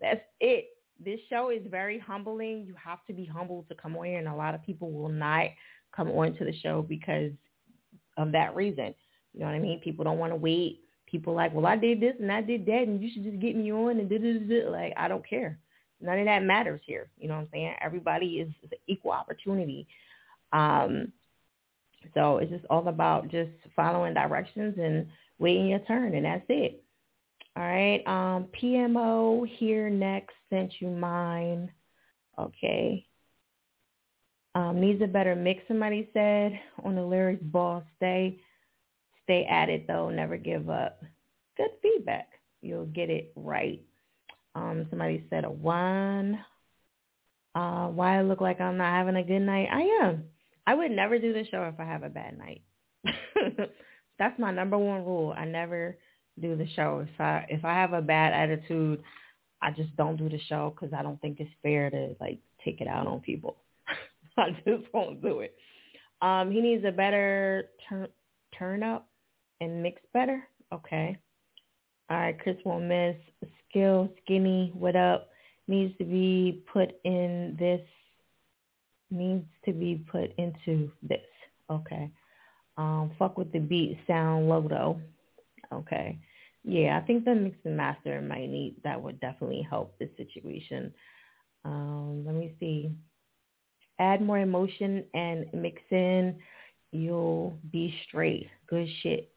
That's 0.00 0.22
it. 0.40 0.66
This 1.04 1.20
show 1.28 1.50
is 1.50 1.62
very 1.70 1.98
humbling. 1.98 2.64
You 2.66 2.74
have 2.82 3.04
to 3.06 3.12
be 3.12 3.24
humble 3.24 3.64
to 3.68 3.74
come 3.74 3.96
on 3.96 4.06
here, 4.06 4.18
and 4.18 4.28
a 4.28 4.34
lot 4.34 4.54
of 4.54 4.62
people 4.62 4.90
will 4.92 5.08
not 5.08 5.46
come 5.94 6.10
on 6.10 6.34
to 6.36 6.44
the 6.44 6.54
show 6.62 6.82
because 6.82 7.32
of 8.16 8.32
that 8.32 8.54
reason. 8.54 8.94
You 9.32 9.40
know 9.40 9.46
what 9.46 9.54
I 9.54 9.58
mean? 9.58 9.80
People 9.80 10.04
don't 10.04 10.18
want 10.18 10.32
to 10.32 10.36
wait. 10.36 10.80
People 11.06 11.34
like, 11.34 11.52
well, 11.54 11.66
I 11.66 11.76
did 11.76 12.00
this 12.00 12.14
and 12.20 12.32
I 12.32 12.40
did 12.40 12.64
that, 12.66 12.84
and 12.86 13.02
you 13.02 13.10
should 13.12 13.24
just 13.24 13.40
get 13.40 13.56
me 13.56 13.72
on 13.72 13.98
and 13.98 14.08
da 14.08 14.70
Like, 14.70 14.94
I 14.96 15.08
don't 15.08 15.28
care. 15.28 15.58
None 16.00 16.18
of 16.18 16.24
that 16.26 16.42
matters 16.42 16.80
here. 16.84 17.08
You 17.18 17.28
know 17.28 17.34
what 17.34 17.42
I'm 17.42 17.48
saying? 17.52 17.74
Everybody 17.80 18.40
is, 18.40 18.48
is 18.62 18.70
equal 18.86 19.12
opportunity. 19.12 19.86
Um, 20.52 21.12
so 22.14 22.38
it's 22.38 22.50
just 22.50 22.64
all 22.68 22.88
about 22.88 23.28
just 23.28 23.50
following 23.76 24.14
directions 24.14 24.76
and 24.78 25.06
waiting 25.38 25.68
your 25.68 25.78
turn, 25.80 26.14
and 26.14 26.24
that's 26.24 26.44
it. 26.48 26.82
All 27.56 27.62
right. 27.62 28.02
Um, 28.06 28.48
PMO 28.60 29.46
here 29.58 29.90
next 29.90 30.34
sent 30.50 30.72
you 30.80 30.88
mine. 30.88 31.70
Okay. 32.38 33.06
Um, 34.54 34.80
needs 34.80 35.02
a 35.02 35.06
better 35.06 35.34
mix, 35.34 35.62
somebody 35.66 36.10
said 36.12 36.58
on 36.84 36.94
the 36.94 37.02
lyrics, 37.02 37.42
boss, 37.42 37.82
stay, 37.96 38.38
stay 39.24 39.46
at 39.46 39.70
it 39.70 39.86
though, 39.86 40.10
never 40.10 40.36
give 40.36 40.68
up. 40.68 41.02
Good 41.56 41.70
feedback. 41.80 42.28
You'll 42.60 42.86
get 42.86 43.08
it 43.08 43.32
right. 43.34 43.80
Um, 44.54 44.86
somebody 44.90 45.24
said 45.30 45.44
a 45.44 45.50
one. 45.50 46.38
Uh, 47.54 47.88
why 47.88 48.18
I 48.18 48.22
look 48.22 48.40
like 48.40 48.60
I'm 48.60 48.76
not 48.76 48.92
having 48.92 49.16
a 49.16 49.22
good 49.22 49.40
night? 49.40 49.68
I 49.72 50.06
am. 50.06 50.24
I 50.66 50.74
would 50.74 50.90
never 50.90 51.18
do 51.18 51.32
the 51.32 51.46
show 51.50 51.64
if 51.64 51.80
I 51.80 51.84
have 51.84 52.02
a 52.02 52.08
bad 52.08 52.38
night. 52.38 52.62
That's 54.18 54.38
my 54.38 54.52
number 54.52 54.78
one 54.78 55.04
rule. 55.04 55.34
I 55.36 55.44
never 55.44 55.96
do 56.40 56.56
the 56.56 56.66
show 56.74 57.04
if 57.06 57.20
I 57.20 57.46
if 57.48 57.64
I 57.64 57.74
have 57.74 57.92
a 57.92 58.02
bad 58.02 58.32
attitude. 58.32 59.02
I 59.60 59.70
just 59.70 59.94
don't 59.96 60.16
do 60.16 60.28
the 60.28 60.40
show 60.48 60.74
because 60.74 60.92
I 60.92 61.02
don't 61.02 61.20
think 61.20 61.38
it's 61.38 61.50
fair 61.62 61.88
to 61.90 62.16
like 62.20 62.40
take 62.64 62.80
it 62.80 62.88
out 62.88 63.06
on 63.06 63.20
people. 63.20 63.56
I 64.36 64.50
just 64.66 64.92
won't 64.92 65.22
do 65.22 65.40
it. 65.40 65.54
Um, 66.20 66.50
he 66.50 66.60
needs 66.60 66.84
a 66.84 66.90
better 66.90 67.70
turn 67.88 68.08
turn 68.58 68.82
up 68.82 69.08
and 69.60 69.82
mix 69.82 70.00
better. 70.12 70.48
Okay. 70.72 71.16
All 72.10 72.16
right, 72.16 72.38
Chris 72.38 72.56
won't 72.64 72.84
miss. 72.84 73.16
Skill, 73.68 74.12
skinny, 74.22 74.72
what 74.74 74.96
up? 74.96 75.30
Needs 75.68 75.96
to 75.98 76.04
be 76.04 76.62
put 76.72 76.90
in 77.04 77.56
this. 77.58 77.80
Needs 79.10 79.46
to 79.64 79.72
be 79.72 80.04
put 80.10 80.32
into 80.38 80.90
this. 81.02 81.20
Okay. 81.70 82.10
Um, 82.76 83.12
fuck 83.18 83.38
with 83.38 83.52
the 83.52 83.58
beat 83.58 83.98
sound 84.06 84.48
logo. 84.48 85.00
Okay. 85.72 86.18
Yeah, 86.64 86.98
I 87.02 87.06
think 87.06 87.24
the 87.24 87.34
mix 87.34 87.56
and 87.64 87.76
master 87.76 88.20
might 88.20 88.48
need 88.48 88.76
that 88.84 89.00
would 89.00 89.20
definitely 89.20 89.66
help 89.68 89.98
the 89.98 90.08
situation. 90.16 90.92
Um, 91.64 92.24
let 92.24 92.34
me 92.34 92.54
see. 92.60 92.92
Add 93.98 94.22
more 94.22 94.38
emotion 94.38 95.04
and 95.14 95.46
mix 95.52 95.80
in. 95.90 96.36
You'll 96.92 97.58
be 97.70 97.94
straight. 98.06 98.48
Good 98.68 98.88
shit. 99.02 99.32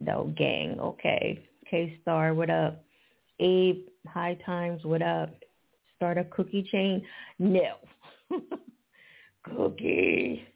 Though 0.00 0.32
gang. 0.36 0.78
Okay. 0.80 1.46
K-Star, 1.70 2.34
what 2.34 2.50
up? 2.50 2.84
Abe, 3.40 3.86
High 4.06 4.38
Times, 4.44 4.84
what 4.84 5.02
up? 5.02 5.30
Start 5.96 6.18
a 6.18 6.24
cookie 6.24 6.68
chain? 6.70 7.02
No. 7.38 7.76
cookie. 9.44 10.46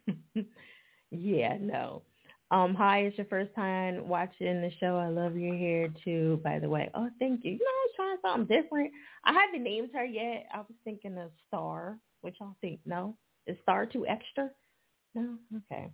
yeah, 1.10 1.56
no. 1.60 2.02
Um, 2.50 2.74
hi, 2.74 3.00
it's 3.00 3.18
your 3.18 3.26
first 3.26 3.54
time 3.54 4.08
watching 4.08 4.62
the 4.62 4.70
show. 4.80 4.96
I 4.96 5.08
love 5.08 5.36
your 5.36 5.54
hair 5.54 5.88
too, 6.02 6.40
by 6.42 6.58
the 6.58 6.68
way. 6.68 6.90
Oh, 6.94 7.10
thank 7.18 7.44
you. 7.44 7.52
You 7.52 7.58
know, 7.58 7.64
I 7.66 7.84
was 7.84 8.18
trying 8.22 8.32
something 8.38 8.62
different. 8.62 8.90
I 9.24 9.34
haven't 9.34 9.62
named 9.62 9.90
her 9.92 10.04
yet. 10.04 10.46
I 10.54 10.58
was 10.58 10.74
thinking 10.82 11.18
of 11.18 11.30
Star. 11.46 11.98
What 12.22 12.34
y'all 12.40 12.56
think? 12.62 12.80
No? 12.86 13.16
Is 13.46 13.56
Star 13.62 13.84
too 13.84 14.06
extra? 14.06 14.50
No? 15.14 15.36
Okay. 15.56 15.90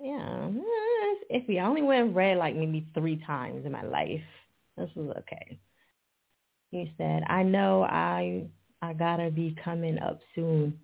Yeah, 0.00 0.48
it's 0.50 1.48
iffy. 1.48 1.60
I 1.60 1.66
only 1.66 1.82
went 1.82 2.14
red 2.14 2.38
like 2.38 2.54
maybe 2.54 2.86
three 2.94 3.20
times 3.26 3.66
in 3.66 3.72
my 3.72 3.82
life. 3.82 4.20
This 4.76 4.90
was 4.94 5.16
okay. 5.18 5.58
He 6.70 6.92
said, 6.98 7.22
I 7.28 7.42
know 7.42 7.82
I 7.82 8.46
I 8.82 8.92
gotta 8.92 9.30
be 9.30 9.56
coming 9.64 9.98
up 9.98 10.20
soon. 10.34 10.78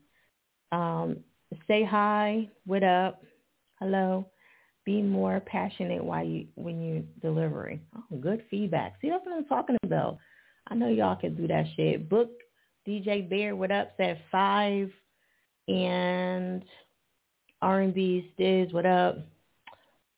Um, 0.72 1.18
say 1.66 1.84
hi. 1.84 2.49
What 2.66 2.82
up? 2.82 3.22
Hello. 3.80 4.26
Be 4.85 5.03
more 5.03 5.41
passionate 5.41 6.03
while 6.03 6.24
you 6.24 6.47
when 6.55 6.83
you're 6.83 7.03
delivering. 7.20 7.81
Oh, 7.97 8.16
good 8.16 8.43
feedback. 8.51 8.95
See, 9.01 9.11
that's 9.11 9.24
what 9.24 9.37
I'm 9.37 9.45
talking 9.45 9.76
about. 9.83 10.18
I 10.68 10.74
know 10.74 10.89
y'all 10.89 11.16
can 11.16 11.35
do 11.35 11.47
that 11.49 11.66
shit. 11.76 12.09
Book 12.09 12.31
DJ 12.87 13.28
Bear, 13.28 13.55
what 13.55 13.70
up? 13.70 13.93
Said 13.97 14.20
five, 14.33 14.91
and 15.68 16.64
R&B 17.62 18.33
Stiz, 18.39 18.72
what 18.72 18.87
up? 18.87 19.18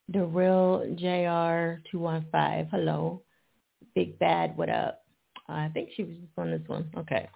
The 0.09 0.25
real 0.25 0.85
JR 0.97 1.81
two 1.91 1.99
one 1.99 2.27
five. 2.31 2.69
Hello, 2.71 3.23
Big 3.95 4.19
Bad, 4.19 4.57
what 4.57 4.69
up? 4.69 5.05
Uh, 5.49 5.53
I 5.53 5.71
think 5.73 5.91
she 5.97 6.05
was 6.05 6.15
just 6.17 6.39
on 6.39 6.51
this 6.51 6.63
one. 6.67 6.91
Okay. 6.97 7.29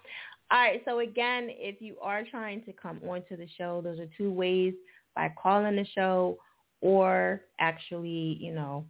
All 0.51 0.59
right. 0.59 0.81
So 0.85 0.99
again, 0.99 1.49
if 1.49 1.81
you 1.81 1.97
are 2.01 2.23
trying 2.23 2.63
to 2.63 2.73
come 2.73 3.01
onto 3.07 3.35
the 3.35 3.47
show, 3.57 3.81
those 3.81 3.99
are 3.99 4.07
two 4.17 4.31
ways 4.31 4.73
by 5.15 5.33
calling 5.41 5.75
the 5.75 5.85
show 5.93 6.37
or 6.81 7.41
actually, 7.59 8.37
you 8.39 8.53
know, 8.53 8.85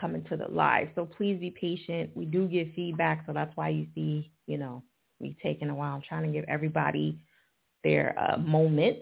coming 0.00 0.24
to 0.24 0.36
the 0.36 0.48
live. 0.48 0.88
So 0.94 1.04
please 1.04 1.38
be 1.38 1.50
patient. 1.50 2.10
We 2.14 2.24
do 2.24 2.46
get 2.48 2.74
feedback, 2.74 3.24
so 3.26 3.32
that's 3.32 3.54
why 3.56 3.70
you 3.70 3.86
see, 3.94 4.30
you 4.46 4.58
know, 4.58 4.82
me 5.20 5.36
taking 5.42 5.70
a 5.70 5.74
while. 5.74 5.94
I'm 5.94 6.02
trying 6.02 6.24
to 6.26 6.32
give 6.32 6.44
everybody 6.48 7.18
their 7.84 8.14
uh, 8.18 8.38
moment, 8.38 8.98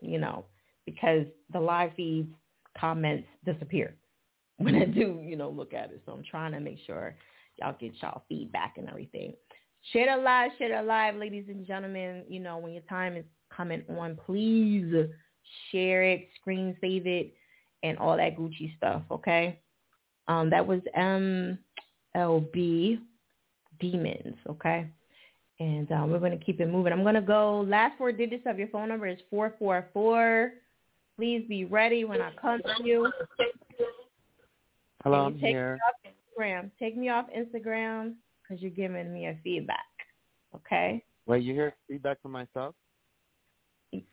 you 0.00 0.18
know, 0.18 0.44
because 0.86 1.26
the 1.52 1.60
live 1.60 1.92
feeds 1.96 2.32
comments 2.78 3.26
disappear 3.44 3.94
when 4.58 4.74
I 4.76 4.84
do, 4.84 5.20
you 5.22 5.36
know, 5.36 5.50
look 5.50 5.74
at 5.74 5.90
it. 5.90 6.02
So 6.06 6.12
I'm 6.12 6.24
trying 6.28 6.52
to 6.52 6.60
make 6.60 6.78
sure 6.86 7.16
y'all 7.58 7.76
get 7.78 7.92
y'all 8.02 8.22
feedback 8.28 8.74
and 8.76 8.88
everything. 8.88 9.34
Share 9.92 10.16
the 10.16 10.22
live, 10.22 10.50
share 10.58 10.80
the 10.80 10.86
live, 10.86 11.16
ladies 11.16 11.44
and 11.48 11.66
gentlemen. 11.66 12.24
You 12.28 12.40
know, 12.40 12.58
when 12.58 12.72
your 12.72 12.82
time 12.88 13.16
is 13.16 13.24
coming 13.54 13.82
on, 13.88 14.18
please 14.24 14.94
share 15.70 16.02
it, 16.02 16.28
screen 16.40 16.76
save 16.80 17.06
it, 17.06 17.34
and 17.82 17.98
all 17.98 18.16
that 18.16 18.36
Gucci 18.36 18.76
stuff, 18.76 19.02
okay? 19.10 19.60
Um, 20.28 20.50
that 20.50 20.66
was 20.66 20.80
MLB 22.16 22.98
Demons, 23.80 24.36
okay? 24.48 24.88
And 25.60 25.90
um, 25.92 26.10
we're 26.10 26.18
going 26.18 26.36
to 26.36 26.44
keep 26.44 26.60
it 26.60 26.68
moving. 26.68 26.92
I'm 26.92 27.02
going 27.02 27.14
to 27.14 27.20
go, 27.20 27.60
last 27.68 27.96
four 27.98 28.10
digits 28.10 28.44
of 28.46 28.58
your 28.58 28.68
phone 28.68 28.88
number 28.88 29.06
is 29.06 29.18
444. 29.30 30.52
Please 31.16 31.44
be 31.48 31.64
ready 31.64 32.04
when 32.04 32.20
I 32.20 32.32
come 32.40 32.60
to 32.60 32.84
you. 32.84 33.10
Hello, 35.04 35.26
I'm 35.26 35.34
take 35.34 35.50
here. 35.50 35.74
Me 35.74 35.80
off 35.86 36.14
Instagram. 36.40 36.70
Take 36.78 36.96
me 36.96 37.08
off 37.10 37.26
Instagram 37.36 38.14
because 38.42 38.62
you're 38.62 38.70
giving 38.70 39.12
me 39.12 39.26
a 39.26 39.38
feedback, 39.44 39.78
okay? 40.56 41.04
Wait, 41.26 41.42
you 41.44 41.54
hear 41.54 41.74
feedback 41.88 42.20
from 42.20 42.32
myself? 42.32 42.74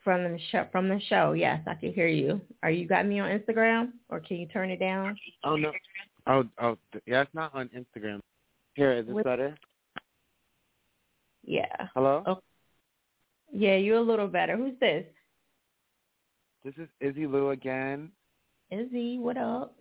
From 0.03 0.23
the 0.23 0.39
show, 0.51 0.67
from 0.71 0.89
the 0.89 0.99
show, 1.09 1.33
yes, 1.33 1.61
I 1.67 1.75
can 1.75 1.93
hear 1.93 2.07
you. 2.07 2.41
Are 2.63 2.71
you 2.71 2.87
got 2.87 3.05
me 3.05 3.19
on 3.19 3.29
Instagram, 3.29 3.91
or 4.09 4.19
can 4.19 4.37
you 4.37 4.47
turn 4.47 4.69
it 4.69 4.79
down? 4.79 5.17
Oh 5.43 5.55
no, 5.55 5.71
oh 6.27 6.43
oh 6.61 6.77
yeah, 7.05 7.21
it's 7.21 7.33
not 7.33 7.53
on 7.55 7.69
Instagram. 7.69 8.19
Here, 8.75 8.93
is 8.93 9.05
this 9.05 9.15
With- 9.15 9.25
better? 9.25 9.55
Yeah. 11.43 11.87
Hello. 11.95 12.23
Oh, 12.25 12.39
yeah, 13.51 13.75
you're 13.75 13.97
a 13.97 14.01
little 14.01 14.27
better. 14.27 14.55
Who's 14.55 14.79
this? 14.79 15.05
This 16.63 16.75
is 16.77 16.87
Izzy 16.99 17.25
Lou 17.25 17.49
again. 17.49 18.11
Izzy, 18.69 19.17
what 19.17 19.37
up? 19.37 19.75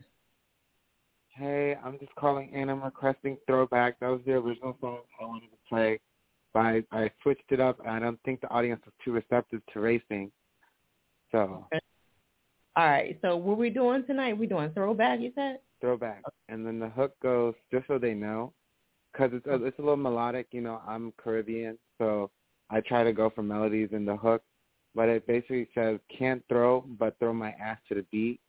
Hey, 1.28 1.76
I'm 1.84 1.98
just 1.98 2.14
calling 2.16 2.50
in. 2.52 2.68
I'm 2.68 2.82
requesting 2.82 3.36
throwback. 3.46 4.00
That 4.00 4.08
was 4.08 4.20
the 4.26 4.32
original 4.32 4.76
song 4.80 5.00
I 5.20 5.24
wanted 5.24 5.50
to 5.50 5.56
play, 5.68 6.00
but 6.52 6.60
I, 6.60 6.82
I 6.92 7.10
switched 7.22 7.50
it 7.50 7.60
up. 7.60 7.78
and 7.80 7.88
I 7.90 7.98
don't 7.98 8.20
think 8.24 8.40
the 8.40 8.50
audience 8.50 8.82
was 8.84 8.94
too 9.04 9.12
receptive 9.12 9.60
to 9.72 9.80
racing. 9.80 10.30
So 11.32 11.66
All 12.76 12.86
right. 12.86 13.18
So 13.22 13.36
what 13.36 13.58
we 13.58 13.70
doing 13.70 14.04
tonight? 14.06 14.36
We 14.36 14.46
doing 14.46 14.70
throwback? 14.72 15.20
You 15.20 15.32
said. 15.34 15.58
throwback, 15.80 16.22
and 16.48 16.66
then 16.66 16.78
the 16.78 16.88
hook 16.88 17.14
goes 17.22 17.54
just 17.72 17.86
so 17.86 17.98
they 17.98 18.14
know, 18.14 18.52
because 19.12 19.30
it's 19.32 19.46
a, 19.46 19.64
it's 19.64 19.78
a 19.78 19.82
little 19.82 19.96
melodic. 19.96 20.48
You 20.52 20.60
know, 20.60 20.80
I'm 20.86 21.12
Caribbean, 21.16 21.78
so 21.98 22.30
I 22.70 22.80
try 22.80 23.02
to 23.04 23.12
go 23.12 23.30
for 23.30 23.42
melodies 23.42 23.90
in 23.92 24.04
the 24.04 24.16
hook, 24.16 24.42
but 24.94 25.08
it 25.08 25.26
basically 25.26 25.68
says 25.74 25.98
can't 26.16 26.42
throw, 26.48 26.84
but 26.98 27.18
throw 27.18 27.32
my 27.32 27.54
ass 27.62 27.78
to 27.88 27.94
the 27.94 28.04
beat. 28.10 28.40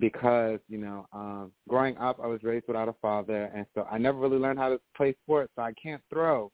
Because 0.00 0.58
you 0.68 0.78
know, 0.78 1.06
um, 1.12 1.52
growing 1.68 1.96
up, 1.98 2.18
I 2.22 2.26
was 2.26 2.42
raised 2.42 2.66
without 2.66 2.88
a 2.88 2.94
father, 3.00 3.50
and 3.54 3.64
so 3.74 3.86
I 3.90 3.98
never 3.98 4.18
really 4.18 4.38
learned 4.38 4.58
how 4.58 4.70
to 4.70 4.80
play 4.96 5.14
sports. 5.22 5.52
So 5.54 5.62
I 5.62 5.72
can't 5.80 6.02
throw, 6.10 6.50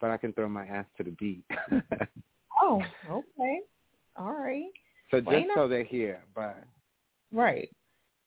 but 0.00 0.10
I 0.10 0.16
can 0.16 0.32
throw 0.32 0.48
my 0.48 0.66
ass 0.66 0.86
to 0.96 1.04
the 1.04 1.10
beat. 1.12 1.44
Oh, 2.60 2.82
okay. 3.08 3.60
All 4.16 4.32
right. 4.32 4.64
so 5.10 5.18
Well, 5.18 5.20
just 5.22 5.34
ain't 5.34 5.50
so 5.54 5.68
they're 5.68 5.84
here, 5.84 6.22
but 6.34 6.56
Right. 7.32 7.70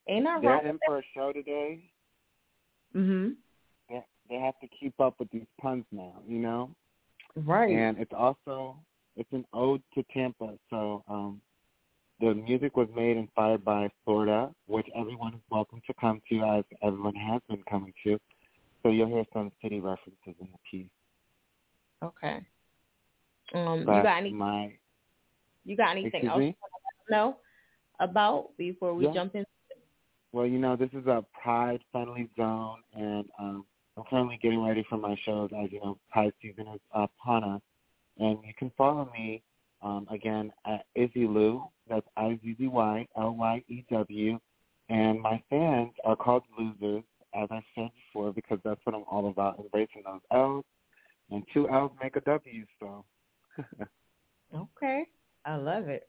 Ain't 0.07 0.23
that 0.23 0.41
they're 0.41 0.51
wrong? 0.51 0.65
in 0.65 0.79
for 0.85 0.99
a 0.99 1.03
show 1.13 1.31
today. 1.33 1.83
Mhm. 2.95 3.35
They 3.89 4.05
they 4.29 4.35
have 4.35 4.57
to 4.61 4.67
keep 4.67 4.97
up 4.99 5.19
with 5.19 5.29
these 5.31 5.47
puns 5.59 5.85
now, 5.91 6.21
you 6.27 6.39
know. 6.39 6.73
Right. 7.35 7.69
And 7.71 7.97
it's 7.97 8.13
also 8.13 8.77
it's 9.15 9.31
an 9.33 9.45
ode 9.53 9.83
to 9.95 10.03
Tampa. 10.13 10.57
So 10.69 11.03
um, 11.07 11.41
the 12.19 12.33
music 12.33 12.77
was 12.77 12.87
made 12.95 13.17
and 13.17 13.27
fired 13.35 13.63
by 13.65 13.89
Florida, 14.05 14.53
which 14.67 14.87
everyone 14.95 15.33
is 15.33 15.41
welcome 15.49 15.81
to 15.87 15.93
come 15.99 16.21
to, 16.29 16.43
as 16.43 16.63
everyone 16.81 17.15
has 17.15 17.41
been 17.49 17.63
coming 17.69 17.93
to. 18.05 18.17
So 18.83 18.89
you'll 18.89 19.07
hear 19.07 19.25
some 19.33 19.51
city 19.61 19.79
references 19.79 20.35
in 20.39 20.47
the 20.51 20.57
piece. 20.69 20.89
Okay. 22.03 22.45
Um, 23.53 23.79
you 23.79 23.85
got 23.85 24.17
any? 24.17 24.31
my 24.31 24.73
You 25.65 25.75
got 25.75 25.91
anything 25.91 26.25
else 26.27 26.39
me? 26.39 26.47
you 26.47 26.55
want 26.61 26.71
to 27.07 27.11
know 27.11 27.37
about 27.99 28.55
before 28.57 28.93
we 28.93 29.05
Yeah. 29.05 29.13
jump 29.13 29.35
in? 29.35 29.45
Well, 30.31 30.45
you 30.45 30.59
know, 30.59 30.75
this 30.75 30.89
is 30.93 31.05
a 31.07 31.25
Pride 31.41 31.83
friendly 31.91 32.29
zone, 32.37 32.81
and 32.93 33.29
um, 33.37 33.65
I'm 33.97 34.03
currently 34.05 34.37
getting 34.41 34.63
ready 34.63 34.83
for 34.89 34.97
my 34.97 35.15
shows. 35.25 35.51
As 35.53 35.71
you 35.71 35.79
know, 35.81 35.99
Pride 36.09 36.33
season 36.41 36.67
is 36.67 36.79
upon 36.91 37.43
us, 37.43 37.61
and 38.17 38.39
you 38.45 38.53
can 38.57 38.71
follow 38.77 39.09
me 39.13 39.43
um, 39.81 40.07
again 40.09 40.51
at 40.65 40.85
Izzy 40.95 41.27
Lou. 41.27 41.63
That's 41.89 42.07
I 42.15 42.39
Z 42.41 42.55
Z 42.57 42.67
Y 42.67 43.07
L 43.17 43.35
Y 43.35 43.63
E 43.67 43.83
W, 43.91 44.39
and 44.89 45.19
my 45.19 45.41
fans 45.49 45.91
are 46.05 46.15
called 46.15 46.43
losers, 46.57 47.03
as 47.33 47.49
I 47.51 47.61
said 47.75 47.89
before, 48.07 48.31
because 48.31 48.59
that's 48.63 48.79
what 48.85 48.95
I'm 48.95 49.03
all 49.11 49.27
about, 49.29 49.59
embracing 49.59 50.03
those 50.05 50.21
L's, 50.31 50.63
and 51.31 51.43
two 51.53 51.69
L's 51.69 51.91
make 52.01 52.15
a 52.15 52.21
W. 52.21 52.65
So. 52.79 53.05
Okay. 54.53 55.05
I 55.45 55.55
love 55.55 55.87
it. 55.87 56.07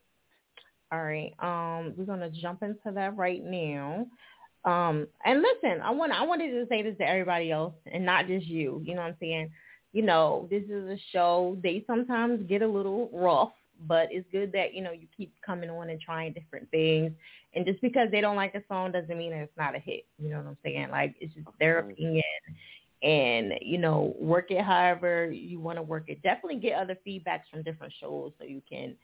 All 0.91 1.03
right. 1.03 1.33
Um, 1.39 1.95
we're 1.97 2.05
gonna 2.05 2.31
jump 2.31 2.63
into 2.63 2.93
that 2.93 3.17
right 3.17 3.43
now. 3.43 4.07
Um, 4.65 5.09
and 5.25 5.43
listen, 5.43 5.81
I 5.83 5.91
want 5.91 6.13
I 6.13 6.25
wanted 6.25 6.51
to 6.51 6.67
say 6.69 6.83
this 6.83 6.97
to 6.99 7.09
everybody 7.09 7.51
else 7.51 7.75
and 7.91 8.05
not 8.05 8.27
just 8.27 8.47
you. 8.47 8.83
You 8.85 8.95
know 8.95 9.03
what 9.03 9.09
I'm 9.09 9.17
saying? 9.21 9.51
You 9.93 10.03
know, 10.03 10.49
this 10.51 10.65
is 10.65 10.89
a 10.89 10.99
show. 11.13 11.57
They 11.63 11.85
sometimes 11.87 12.47
get 12.49 12.63
a 12.63 12.67
little 12.67 13.11
rough, 13.13 13.53
but 13.87 14.09
it's 14.11 14.27
good 14.33 14.53
that, 14.53 14.75
you 14.75 14.83
know, 14.83 14.93
you 14.93 15.07
keep 15.15 15.35
coming 15.45 15.69
on 15.69 15.91
and 15.91 16.01
trying 16.01 16.33
different 16.33 16.71
things. 16.71 17.13
And 17.55 17.67
just 17.67 17.81
because 17.83 18.09
they 18.11 18.23
don't 18.23 18.37
like 18.37 18.55
a 18.55 18.63
song 18.69 18.93
doesn't 18.93 19.19
mean 19.19 19.33
that 19.33 19.43
it's 19.43 19.57
not 19.59 19.75
a 19.75 19.79
hit. 19.79 20.07
You 20.19 20.31
know 20.31 20.39
what 20.39 20.47
I'm 20.47 20.57
saying? 20.63 20.89
Like 20.91 21.15
it's 21.21 21.35
just 21.35 21.47
their 21.59 21.81
opinion 21.81 22.23
and 23.03 23.55
you 23.61 23.79
know 23.79 24.15
work 24.19 24.51
it 24.51 24.63
however 24.63 25.31
you 25.31 25.59
want 25.61 25.77
to 25.77 25.83
work 25.83 26.05
it. 26.09 26.23
Definitely 26.23 26.61
get 26.61 26.79
other 26.79 26.97
feedbacks 27.07 27.49
from 27.51 27.63
different 27.63 27.93
shows 28.01 28.33
so 28.39 28.45
you 28.45 28.63
can 28.69 28.95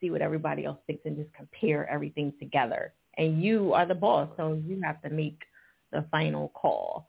see 0.00 0.10
what 0.10 0.22
everybody 0.22 0.64
else 0.64 0.78
thinks 0.86 1.02
and 1.04 1.16
just 1.16 1.32
compare 1.34 1.88
everything 1.88 2.32
together. 2.40 2.92
And 3.18 3.42
you 3.42 3.72
are 3.72 3.86
the 3.86 3.94
boss 3.94 4.28
so 4.36 4.60
you 4.66 4.80
have 4.82 5.00
to 5.02 5.10
make 5.10 5.40
the 5.92 6.04
final 6.10 6.48
call. 6.48 7.08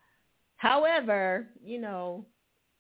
However 0.58 1.48
you 1.64 1.80
know 1.80 2.26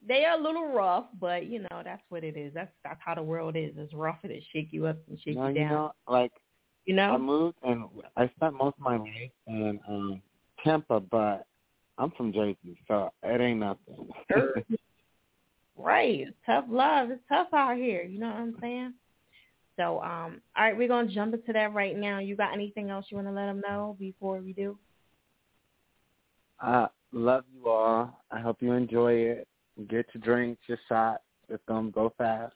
they 0.07 0.25
are 0.25 0.37
a 0.37 0.41
little 0.41 0.67
rough 0.73 1.05
but 1.19 1.47
you 1.47 1.59
know 1.59 1.81
that's 1.83 2.03
what 2.09 2.23
it 2.23 2.37
is. 2.37 2.53
That's 2.53 2.71
that's 2.83 2.99
how 3.03 3.15
the 3.15 3.23
world 3.23 3.55
is. 3.55 3.73
It's 3.77 3.93
rough 3.93 4.19
and 4.23 4.31
it 4.31 4.43
shake 4.53 4.69
you 4.71 4.87
up 4.87 4.97
and 5.09 5.19
shake 5.21 5.35
No, 5.37 5.47
you 5.47 5.53
you 5.53 5.59
down. 5.59 5.71
know, 5.71 5.91
like 6.07 6.31
you 6.85 6.95
know? 6.95 7.13
I 7.13 7.17
moved 7.17 7.57
and 7.63 7.85
I 8.15 8.29
spent 8.35 8.53
most 8.53 8.75
of 8.77 8.83
my 8.83 8.97
life 8.97 9.31
in 9.47 9.79
um 9.87 10.21
Tampa, 10.63 10.99
but 10.99 11.46
I'm 12.08 12.14
from 12.16 12.32
Jersey, 12.32 12.80
so 12.88 13.12
it 13.24 13.41
ain't 13.41 13.60
nothing. 13.60 14.10
Right. 15.80 16.22
It's 16.22 16.38
tough 16.43 16.66
love. 16.70 17.12
It's 17.12 17.22
tough 17.30 17.49
out 17.53 17.78
here. 17.78 18.01
You 18.01 18.20
know 18.20 18.30
what 18.30 18.38
I'm 18.38 18.55
saying? 18.60 18.93
So, 19.76 20.01
um, 20.01 20.41
all 20.58 20.64
right, 20.64 20.76
we're 20.76 20.88
gonna 20.88 21.08
jump 21.08 21.36
into 21.36 21.53
that 21.53 21.72
right 21.72 21.95
now. 21.95 22.18
You 22.18 22.36
got 22.36 22.51
anything 22.51 22.89
else 22.89 23.05
you 23.10 23.16
want 23.18 23.28
to 23.28 23.32
let 23.32 23.45
them 23.45 23.62
know 23.62 23.95
before 23.99 24.39
we 24.39 24.53
do? 24.53 24.76
I 26.60 26.88
love 27.12 27.43
you 27.53 27.70
all. 27.70 28.24
I 28.32 28.39
hope 28.39 28.58
you 28.62 28.72
enjoy 28.72 29.14
it. 29.14 29.47
Get 29.88 30.08
your 30.16 30.24
drinks, 30.24 30.64
your 30.66 30.80
shots. 30.89 31.22
It's 31.47 31.62
gonna 31.68 31.91
go 31.91 32.12
fast. 32.18 32.55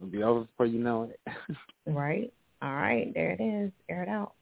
It'll 0.00 0.10
be 0.10 0.24
over 0.24 0.40
before 0.40 0.66
you 0.66 0.80
know 0.80 1.04
it. 1.04 1.20
Right. 1.86 2.32
All 2.60 2.74
right. 2.74 3.12
There 3.14 3.30
it 3.30 3.40
is. 3.40 3.70
Air 3.88 4.02
it 4.02 4.08
out. 4.08 4.32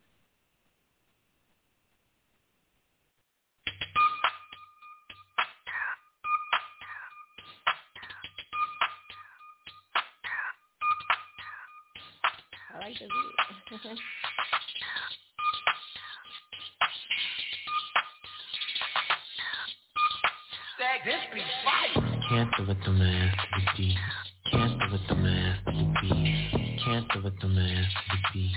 right 12.86 12.94
as 12.94 13.08
it. 13.84 13.98
this 21.04 21.14
be 21.34 21.42
fire. 21.64 22.18
Cancer 22.28 22.64
with 22.68 22.78
the 22.84 22.90
master 22.90 23.60
beat. 23.76 23.96
Cancer 24.52 24.88
with 24.92 25.00
the 25.08 25.14
master 25.16 25.72
beat. 26.00 26.78
Cancer 26.84 27.20
with 27.24 27.40
the 27.40 27.48
master 27.48 28.18
beat. 28.32 28.52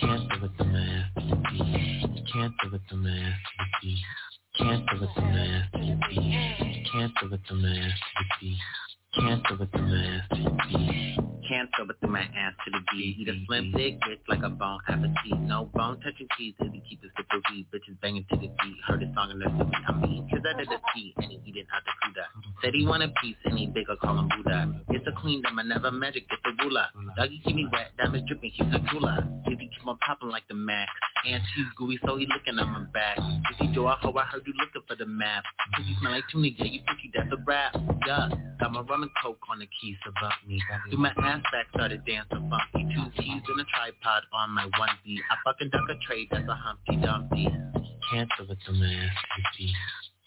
Cancer 0.00 0.38
with 0.42 0.56
the 0.58 0.64
master 0.64 1.36
beat. 1.50 2.24
Cancer 2.26 2.70
with 2.72 2.82
the 2.90 2.96
master 2.96 3.66
beat. 3.80 3.98
Cancer 4.58 4.96
with 5.00 5.14
the 5.14 5.22
master 5.22 5.98
beat. 6.10 6.86
Cancer 6.92 7.28
with 7.30 7.46
the 7.48 7.54
master 7.54 8.24
beat. 8.40 8.58
Cancel 9.18 9.58
with 9.58 9.72
the 9.72 9.82
master 9.82 10.46
D. 10.70 11.18
Cancel 11.48 11.86
with 11.88 11.96
my 12.02 12.20
ass 12.20 12.54
to 12.64 12.70
the 12.70 12.78
D. 12.92 13.16
Eat 13.18 13.28
a 13.28 13.34
slim 13.46 13.72
thick 13.74 13.98
bitch 14.06 14.22
like 14.28 14.42
a 14.44 14.48
bone 14.48 14.78
appetite. 14.86 15.40
No 15.40 15.68
bone 15.74 15.98
touching 16.00 16.28
cheese 16.36 16.54
cause 16.58 16.68
he 16.72 16.80
keep 16.88 17.02
the 17.02 17.08
sip 17.16 17.26
of 17.32 17.42
weed. 17.50 17.66
Bitches 17.74 17.98
banging 18.00 18.24
to 18.30 18.36
the 18.36 18.46
beat. 18.46 18.78
Heard 18.86 19.02
a 19.02 19.10
song 19.14 19.32
and 19.32 19.42
that's 19.42 19.50
what 19.58 19.66
I 19.74 19.92
mean. 20.06 20.28
Cause 20.30 20.40
I 20.46 20.56
did 20.56 20.68
a 20.68 20.78
tea 20.94 21.14
and 21.16 21.32
he 21.32 21.40
eating 21.46 21.66
out 21.74 21.82
the 21.82 21.92
Kuda. 22.06 22.24
Said 22.62 22.74
he 22.74 22.86
want 22.86 23.02
a 23.02 23.08
piece 23.20 23.36
and 23.44 23.58
he 23.58 23.66
bigger 23.66 23.96
call 23.96 24.18
him 24.18 24.28
Buddha. 24.28 24.70
It's 24.90 25.06
a 25.08 25.20
queen 25.20 25.42
them 25.42 25.58
I 25.58 25.62
never 25.62 25.90
magic 25.90 26.28
get 26.28 26.38
the 26.44 26.52
ruler. 26.62 26.86
Doggy 27.16 27.42
keep 27.44 27.56
me 27.56 27.66
wet, 27.72 27.90
diamonds 27.98 28.28
dripping, 28.28 28.52
keep 28.56 28.70
the 28.70 28.78
cooler. 28.92 29.26
Dizzy 29.48 29.70
keep 29.74 29.88
on 29.88 29.98
popping 29.98 30.28
like 30.28 30.46
the 30.48 30.54
Mac. 30.54 30.88
Gooey 31.76 31.98
so 32.04 32.16
he 32.16 32.26
looking 32.26 32.58
at 32.58 32.66
my 32.66 32.84
back. 32.92 33.18
Dizzy 33.58 33.72
Joe, 33.74 33.86
I 33.86 33.96
hope 34.00 34.16
I 34.16 34.24
heard 34.24 34.42
you 34.46 34.52
looking 34.58 34.82
for 34.86 34.96
the 34.96 35.06
map. 35.06 35.44
Cause 35.74 35.84
you 35.86 35.94
smell 36.00 36.12
like 36.12 36.24
tuna, 36.30 36.48
yeah, 36.48 36.64
you 36.64 36.80
think 36.86 36.98
you 37.02 37.10
that's 37.14 37.32
a 37.32 37.36
rap. 37.44 37.74
Yeah, 38.06 38.28
got 38.60 38.72
my 38.72 38.80
rum 38.80 39.02
and 39.02 39.10
coke 39.22 39.38
on 39.50 39.58
the 39.58 39.68
keys 39.80 39.96
above 40.06 40.32
me. 40.46 40.60
Do 40.90 40.96
my 40.96 41.10
ass 41.10 41.42
back, 41.52 41.66
started 41.74 42.04
dancing 42.04 42.50
funky. 42.50 42.86
Two 42.94 43.22
keys 43.22 43.42
and 43.48 43.60
a 43.60 43.64
tripod 43.64 44.22
on 44.32 44.50
my 44.50 44.64
onesie. 44.78 45.18
I 45.30 45.36
fucking 45.44 45.70
duck 45.70 45.88
a 45.88 45.98
trade, 46.06 46.28
that's 46.30 46.48
a 46.48 46.54
Humpty 46.54 46.96
Dumpty. 46.96 47.48
Cancel 48.10 48.48
with 48.48 48.58
the 48.66 48.72
master 48.72 49.42
D. 49.56 49.72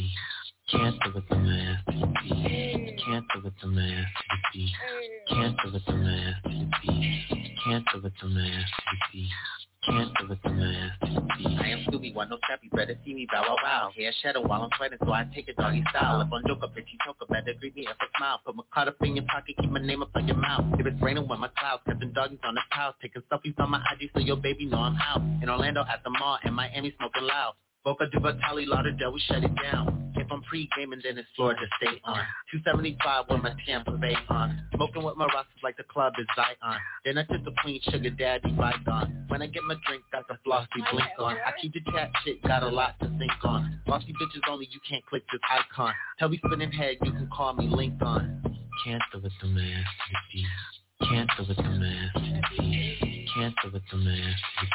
D. 0.74 0.80
Cancel 0.80 1.14
with 1.14 1.30
the 1.30 1.36
master 1.36 1.94
D. 2.24 2.98
Cancel 3.06 3.42
with 3.44 3.54
the 3.62 3.68
master 3.68 4.38
D. 4.54 4.74
Cancel 5.30 5.72
with 5.72 5.86
the 5.86 5.94
master 5.94 6.50
D. 6.82 7.22
Cancel 7.64 8.02
with 8.02 8.14
the 8.20 8.28
master 8.28 8.84
D. 9.12 9.30
Cancel 9.86 10.28
with 10.30 10.42
the 10.42 10.50
master 10.50 11.22
D. 11.38 11.58
I 11.62 11.68
am 11.70 11.86
Scooby, 11.86 12.16
one 12.16 12.30
no 12.30 12.38
scrappy, 12.38 12.70
better 12.74 12.98
see 13.06 13.14
me 13.14 13.28
bow 13.32 13.42
wow 13.42 13.56
wow. 13.64 13.92
Hair 13.96 14.12
shadow 14.24 14.42
while 14.42 14.64
I'm 14.64 14.70
sweating, 14.78 14.98
so 15.04 15.12
I 15.12 15.28
take 15.36 15.48
a 15.48 15.54
doggy 15.54 15.84
style. 15.92 16.22
Up 16.22 16.32
on 16.32 16.44
Joker, 16.48 16.68
bitch, 16.68 16.90
you 16.92 16.98
talk 17.06 17.18
better 17.30 17.54
greet 17.60 17.76
me 17.76 17.84
if 17.84 17.96
I 18.00 18.06
smile. 18.18 18.42
Put 18.44 18.56
my 18.56 18.64
card 18.74 18.88
up 18.88 18.96
in 19.02 19.16
your 19.16 19.26
pocket, 19.26 19.56
keep 19.60 19.70
my 19.70 19.80
name 19.80 20.02
up 20.02 20.10
on 20.16 20.28
your 20.28 20.38
mouth. 20.38 20.66
If 20.80 20.88
it's 20.88 21.02
raining 21.02 21.28
with 21.28 21.40
my 21.40 21.50
clouds, 21.60 21.84
catching 21.86 22.14
doggies 22.14 22.40
on 22.44 22.56
the 22.56 22.62
house. 22.72 22.96
Taking 23.02 23.22
selfies 23.32 23.60
on 23.60 23.70
my 23.70 23.82
IG 23.94 24.10
so 24.14 24.22
your 24.22 24.38
baby 24.38 24.66
know 24.66 24.80
I'm 24.80 24.96
out. 24.96 25.22
In 25.44 25.50
Orlando 25.50 25.82
at 25.82 26.04
the 26.04 26.10
mall, 26.10 26.40
in 26.44 26.54
Miami 26.54 26.94
smoking 26.98 27.24
loud. 27.24 27.54
Boca 27.84 28.08
de 28.08 28.18
Batali, 28.18 28.66
Lauderdale, 28.66 29.12
we 29.12 29.20
shut 29.28 29.44
it 29.44 29.52
down. 29.62 30.14
Came 30.16 30.26
from 30.30 30.42
pre-game 30.44 30.94
and 30.94 31.02
then 31.04 31.18
it's 31.18 31.28
Florida 31.36 31.60
State 31.76 32.00
on. 32.06 32.16
275 32.50 33.26
with 33.30 33.44
my 33.44 33.52
Tampa 33.66 33.92
Bay 33.92 34.16
on. 34.30 34.58
Smoking 34.74 35.04
with 35.04 35.18
my 35.18 35.26
rosters 35.26 35.60
like 35.64 35.76
the 35.76 35.84
club 35.84 36.14
is 36.18 36.26
Zion. 36.34 36.80
Then 37.04 37.18
I 37.18 37.24
took 37.24 37.44
the 37.44 37.52
Queen 37.62 37.82
Sugar 37.92 38.10
Daddy 38.10 38.52
bygone. 38.52 39.26
When 39.28 39.42
I 39.42 39.48
get 39.48 39.64
my 39.64 39.76
drink, 39.86 40.04
got 40.14 40.26
the 40.30 40.38
flossy 40.46 40.80
blink 40.92 41.10
on. 41.20 41.36
I 41.46 41.52
keep 41.62 41.74
the 41.74 41.82
chat 41.92 42.10
shit, 42.24 42.42
got 42.44 42.64
a 42.64 42.70
lot 42.70 42.98
to 43.02 43.08
think 43.20 43.44
on. 43.44 43.82
Bossy 43.86 44.14
bitches 44.14 44.50
only, 44.50 44.70
you 44.72 44.80
can't 44.90 45.06
click 45.08 45.24
this 45.30 45.42
icon. 45.52 45.94
Tell 46.20 46.30
me 46.30 46.40
spinning 46.46 46.72
head, 46.72 46.98
you 47.04 47.12
can 47.12 47.30
call 47.36 47.52
me 47.52 47.68
Lincoln. 47.68 48.42
Cancel 48.86 49.22
with 49.22 49.34
the 49.42 49.48
master 49.48 50.18
D. 50.32 50.46
Cancel 51.02 51.48
with 51.48 51.58
the 51.58 51.64
master 51.64 52.42
D. 52.58 53.28
Cancel 53.36 53.72
with 53.74 53.84
the 53.92 53.98
master 53.98 54.68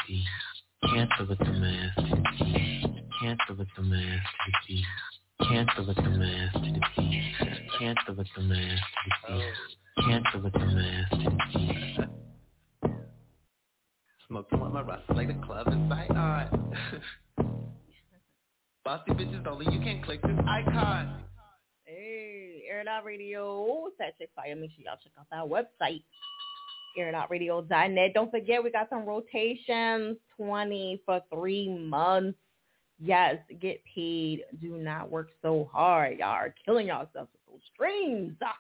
Cancer 0.86 1.26
with 1.28 1.38
the 1.38 1.44
mask. 1.44 1.98
Cancer 3.20 3.54
with 3.58 3.68
the 3.76 3.82
mask. 3.82 4.26
Cancer 5.48 5.82
with 5.86 5.96
the 5.96 6.10
mask. 6.10 6.54
Cancer 7.78 8.12
with 8.16 8.26
the 8.36 8.42
mask. 8.42 8.82
Cancer 10.06 10.38
with 10.42 10.52
the 10.52 10.58
mask. 10.58 11.14
Smoke 14.28 14.46
on 14.52 14.72
my 14.72 14.82
roster 14.82 15.14
like 15.14 15.28
the 15.28 15.46
club 15.46 15.66
is 15.68 15.74
by 15.88 16.06
on. 16.14 16.74
Bossy 18.84 19.10
bitches 19.10 19.46
only, 19.46 19.66
you 19.72 19.80
can't 19.80 20.04
click 20.04 20.22
this 20.22 20.38
icon. 20.46 21.22
Hey, 21.84 22.62
Air 22.70 22.84
Radio, 23.04 23.90
Sat 23.98 24.16
Chick 24.18 24.30
Fire. 24.36 24.54
Make 24.54 24.70
sure 24.70 24.84
y'all 24.84 24.98
check 25.02 25.12
out 25.18 25.26
that 25.30 25.44
website. 25.44 26.04
AirItOutRadio.net. 26.96 28.14
Don't 28.14 28.30
forget 28.30 28.62
we 28.62 28.70
got 28.70 28.88
some 28.90 29.04
rotations. 29.04 30.16
20 30.36 31.02
for 31.04 31.20
three 31.32 31.68
months. 31.68 32.38
Yes, 33.00 33.36
get 33.60 33.80
paid. 33.94 34.42
Do 34.60 34.76
not 34.76 35.10
work 35.10 35.28
so 35.42 35.68
hard. 35.72 36.18
Y'all 36.18 36.28
are 36.28 36.54
killing 36.64 36.88
yourselves 36.88 37.12
with 37.32 37.46
those 37.48 37.60
streams. 37.72 38.36
Ah, 38.42 38.54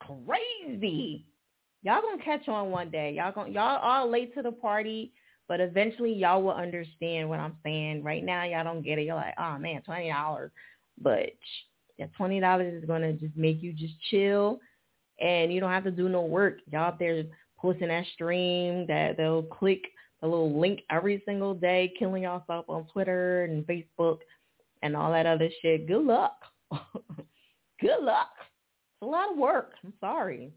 It's 0.00 0.16
crazy. 0.26 1.24
Y'all 1.82 2.00
gonna 2.00 2.22
catch 2.22 2.48
on 2.48 2.70
one 2.70 2.90
day. 2.90 3.12
Y'all 3.14 3.32
gonna 3.32 3.50
y'all 3.50 3.78
are 3.82 4.06
late 4.06 4.32
to 4.34 4.42
the 4.42 4.52
party, 4.52 5.12
but 5.48 5.60
eventually 5.60 6.12
y'all 6.14 6.42
will 6.42 6.52
understand 6.52 7.28
what 7.28 7.40
I'm 7.40 7.56
saying. 7.62 8.02
Right 8.02 8.24
now 8.24 8.44
y'all 8.44 8.64
don't 8.64 8.82
get 8.82 8.98
it. 8.98 9.02
You're 9.02 9.16
like, 9.16 9.34
oh 9.38 9.58
man, 9.58 9.82
twenty 9.82 10.08
dollars. 10.08 10.50
But 11.00 11.30
that 11.98 12.14
twenty 12.16 12.40
dollars 12.40 12.74
is 12.80 12.86
gonna 12.88 13.12
just 13.12 13.36
make 13.36 13.60
you 13.62 13.72
just 13.72 13.94
chill 14.10 14.60
and 15.20 15.52
you 15.52 15.60
don't 15.60 15.70
have 15.70 15.84
to 15.84 15.90
do 15.90 16.08
no 16.08 16.22
work. 16.22 16.58
Y'all 16.70 16.88
up 16.88 16.98
there 16.98 17.24
posting 17.64 17.88
that 17.88 18.04
stream 18.12 18.86
that 18.86 19.16
they'll 19.16 19.42
click 19.42 19.80
the 20.20 20.28
little 20.28 20.60
link 20.60 20.80
every 20.90 21.22
single 21.24 21.54
day, 21.54 21.90
killing 21.98 22.24
yourself 22.24 22.66
on 22.68 22.84
Twitter 22.92 23.44
and 23.44 23.66
Facebook 23.66 24.18
and 24.82 24.94
all 24.94 25.10
that 25.10 25.24
other 25.24 25.48
shit. 25.62 25.88
Good 25.88 26.04
luck. 26.04 26.36
Good 27.80 28.02
luck. 28.02 28.32
It's 28.36 29.02
a 29.02 29.06
lot 29.06 29.32
of 29.32 29.38
work. 29.38 29.72
I'm 29.82 29.94
sorry. 29.98 30.52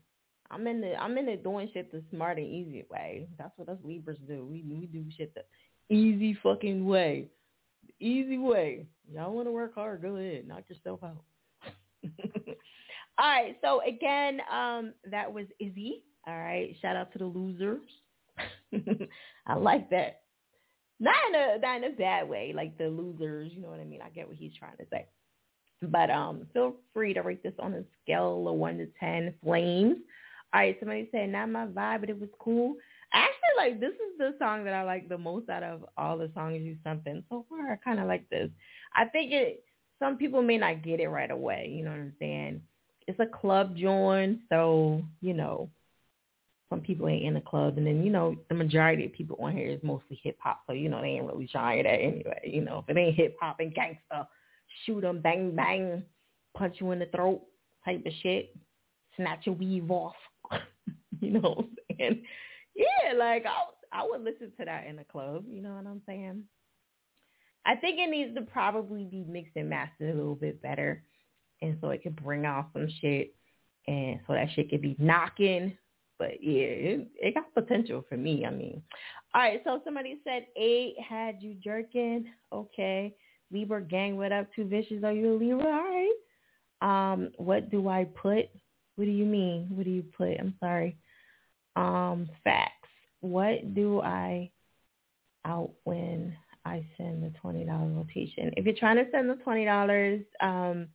I'm 0.51 0.67
in 0.67 0.81
the 0.81 0.95
I'm 0.95 1.17
in 1.17 1.27
the 1.27 1.37
doing 1.37 1.69
shit 1.73 1.93
the 1.93 2.03
smart 2.11 2.39
and 2.39 2.47
easy 2.47 2.83
way. 2.91 3.29
That's 3.37 3.51
what 3.55 3.69
us 3.69 3.77
Libras 3.85 4.17
do. 4.27 4.45
We 4.45 4.65
we 4.69 4.87
do 4.87 5.05
shit 5.17 5.33
the 5.33 5.95
easy 5.95 6.37
fucking 6.43 6.85
way. 6.85 7.29
The 7.87 8.05
easy 8.05 8.37
way. 8.37 8.85
Y'all 9.09 9.33
want 9.33 9.47
to 9.47 9.51
work 9.51 9.75
hard? 9.75 10.01
Go 10.01 10.17
ahead. 10.17 10.45
Knock 10.45 10.63
yourself 10.67 10.99
out. 11.03 11.23
All 13.17 13.29
right. 13.29 13.57
So 13.61 13.81
again, 13.87 14.41
um, 14.51 14.93
that 15.09 15.31
was 15.31 15.45
Izzy. 15.61 16.03
All 16.27 16.37
right. 16.37 16.75
Shout 16.81 16.97
out 16.97 17.11
to 17.13 17.19
the 17.19 17.25
losers. 17.25 17.81
I 19.47 19.55
like 19.55 19.89
that. 19.91 20.21
Not 20.99 21.15
in 21.29 21.35
a 21.35 21.59
not 21.59 21.77
in 21.77 21.93
a 21.93 21.95
bad 21.95 22.27
way, 22.27 22.53
like 22.55 22.77
the 22.77 22.89
losers. 22.89 23.51
You 23.53 23.61
know 23.61 23.69
what 23.69 23.79
I 23.79 23.85
mean? 23.85 24.01
I 24.03 24.09
get 24.09 24.27
what 24.27 24.37
he's 24.37 24.53
trying 24.57 24.77
to 24.77 24.85
say. 24.91 25.05
But 25.81 26.09
um, 26.09 26.47
feel 26.53 26.75
free 26.93 27.13
to 27.13 27.21
rate 27.21 27.43
this 27.43 27.53
on 27.59 27.73
a 27.73 27.83
scale 28.03 28.47
of 28.47 28.55
one 28.55 28.77
to 28.79 28.87
ten 28.99 29.33
flames. 29.43 29.97
All 30.53 30.61
right, 30.61 30.75
somebody 30.79 31.07
said 31.11 31.29
not 31.29 31.49
my 31.49 31.67
vibe, 31.67 32.01
but 32.01 32.09
it 32.09 32.19
was 32.19 32.29
cool. 32.39 32.75
Actually, 33.13 33.37
like 33.57 33.79
this 33.79 33.93
is 33.93 34.17
the 34.17 34.33
song 34.39 34.65
that 34.65 34.73
I 34.73 34.83
like 34.83 35.07
the 35.07 35.17
most 35.17 35.49
out 35.49 35.63
of 35.63 35.85
all 35.97 36.17
the 36.17 36.31
songs 36.33 36.61
you 36.61 36.77
in 36.85 37.23
so 37.29 37.45
far. 37.47 37.71
I 37.71 37.75
kind 37.77 37.99
of 37.99 38.07
like 38.07 38.27
this. 38.29 38.49
I 38.95 39.05
think 39.05 39.31
it. 39.31 39.63
Some 39.99 40.17
people 40.17 40.43
may 40.43 40.57
not 40.57 40.83
get 40.83 40.99
it 40.99 41.07
right 41.07 41.31
away. 41.31 41.71
You 41.73 41.83
know 41.83 41.91
what 41.91 41.99
I'm 41.99 42.13
saying? 42.19 42.61
It's 43.07 43.19
a 43.19 43.25
club 43.25 43.75
joint, 43.75 44.39
so 44.49 45.01
you 45.21 45.33
know 45.33 45.69
some 46.69 46.81
people 46.81 47.07
ain't 47.07 47.25
in 47.25 47.33
the 47.33 47.41
club, 47.41 47.77
and 47.77 47.87
then 47.87 48.03
you 48.03 48.11
know 48.11 48.35
the 48.49 48.55
majority 48.55 49.05
of 49.05 49.13
people 49.13 49.37
on 49.41 49.53
here 49.53 49.69
is 49.69 49.79
mostly 49.83 50.19
hip 50.21 50.37
hop, 50.39 50.63
so 50.67 50.73
you 50.73 50.89
know 50.89 51.01
they 51.01 51.09
ain't 51.09 51.25
really 51.25 51.47
trying 51.47 51.83
that 51.83 51.89
anyway. 51.89 52.41
You 52.43 52.61
know 52.61 52.83
if 52.87 52.95
it 52.95 52.99
ain't 52.99 53.15
hip 53.15 53.37
hop 53.41 53.59
and 53.59 53.73
gangsta, 53.73 54.27
shoot 54.85 55.03
'em, 55.03 55.21
bang 55.21 55.55
bang, 55.55 56.03
punch 56.55 56.77
you 56.79 56.91
in 56.91 56.99
the 56.99 57.05
throat 57.07 57.41
type 57.85 58.05
of 58.05 58.13
shit, 58.21 58.55
snatch 59.15 59.45
your 59.45 59.55
weave 59.55 59.89
off. 59.89 60.15
you 61.21 61.31
know 61.31 61.39
what 61.39 61.57
I'm 61.59 61.97
saying? 61.97 62.23
Yeah, 62.75 63.13
like 63.17 63.45
I 63.45 64.01
I 64.01 64.05
would 64.05 64.23
listen 64.23 64.51
to 64.59 64.65
that 64.65 64.87
in 64.87 64.97
the 64.97 65.05
club. 65.05 65.45
You 65.47 65.61
know 65.61 65.73
what 65.73 65.87
I'm 65.87 66.01
saying? 66.05 66.43
I 67.65 67.75
think 67.75 67.99
it 67.99 68.09
needs 68.09 68.33
to 68.35 68.41
probably 68.41 69.03
be 69.05 69.25
mixed 69.27 69.55
and 69.55 69.69
mastered 69.69 70.13
a 70.13 70.17
little 70.17 70.35
bit 70.35 70.61
better, 70.61 71.03
and 71.61 71.77
so 71.79 71.89
it 71.89 72.03
could 72.03 72.21
bring 72.21 72.45
out 72.45 72.69
some 72.73 72.89
shit, 73.01 73.33
and 73.87 74.19
so 74.27 74.33
that 74.33 74.49
shit 74.53 74.69
could 74.69 74.81
be 74.81 74.97
knocking 74.99 75.77
but 76.19 76.41
yeah, 76.43 76.63
it, 76.63 77.07
it 77.15 77.35
got 77.35 77.53
potential 77.53 78.03
for 78.07 78.17
me. 78.17 78.45
I 78.45 78.49
mean, 78.51 78.81
all 79.33 79.41
right. 79.41 79.61
So 79.63 79.81
somebody 79.83 80.19
said 80.23 80.47
eight 80.55 80.95
had 80.99 81.37
you 81.41 81.55
jerking. 81.55 82.25
Okay, 82.51 83.15
Libra 83.51 83.81
gang. 83.81 84.17
What 84.17 84.31
up? 84.31 84.53
Too 84.53 84.65
vicious? 84.65 85.03
Are 85.03 85.11
you 85.11 85.33
a 85.33 85.37
Libra? 85.37 85.65
All 85.65 85.71
right. 85.71 86.13
Um, 86.81 87.31
what 87.37 87.69
do 87.69 87.87
I 87.87 88.05
put? 88.05 88.45
What 88.95 89.05
do 89.05 89.11
you 89.11 89.25
mean? 89.25 89.67
What 89.71 89.85
do 89.85 89.91
you 89.91 90.03
put? 90.17 90.39
I'm 90.39 90.55
sorry. 90.59 90.97
Um, 91.75 92.29
facts. 92.43 92.73
What 93.21 93.73
do 93.73 94.01
I 94.01 94.51
out 95.45 95.71
when 95.83 96.35
I 96.65 96.85
send 96.97 97.23
the 97.23 97.29
twenty 97.39 97.63
dollar 97.63 97.87
rotation? 97.87 98.51
If 98.57 98.65
you're 98.65 98.75
trying 98.75 98.97
to 98.97 99.09
send 99.11 99.29
the 99.29 99.35
twenty 99.35 99.65
dollars, 99.65 100.21
um, 100.41 100.87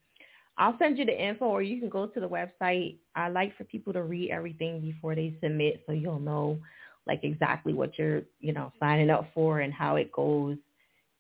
I'll 0.59 0.77
send 0.79 0.99
you 0.99 1.05
the 1.05 1.19
info 1.19 1.47
or 1.47 1.63
you 1.63 1.81
can 1.81 1.89
go 1.89 2.07
to 2.07 2.21
the 2.21 2.29
website. 2.29 2.97
I 3.17 3.29
like 3.29 3.57
for 3.57 3.65
people 3.65 3.93
to 3.95 4.03
read 4.03 4.31
everything 4.31 4.81
before 4.81 5.15
they 5.15 5.37
submit 5.43 5.83
so 5.87 5.93
you'll 5.93 6.21
know 6.21 6.59
like 7.07 7.21
exactly 7.25 7.73
what 7.73 7.99
you're, 7.99 8.23
you 8.41 8.53
know, 8.53 8.73
signing 8.79 9.11
up 9.11 9.29
for 9.35 9.61
and 9.61 9.73
how 9.73 9.97
it 9.97 10.13
goes 10.13 10.57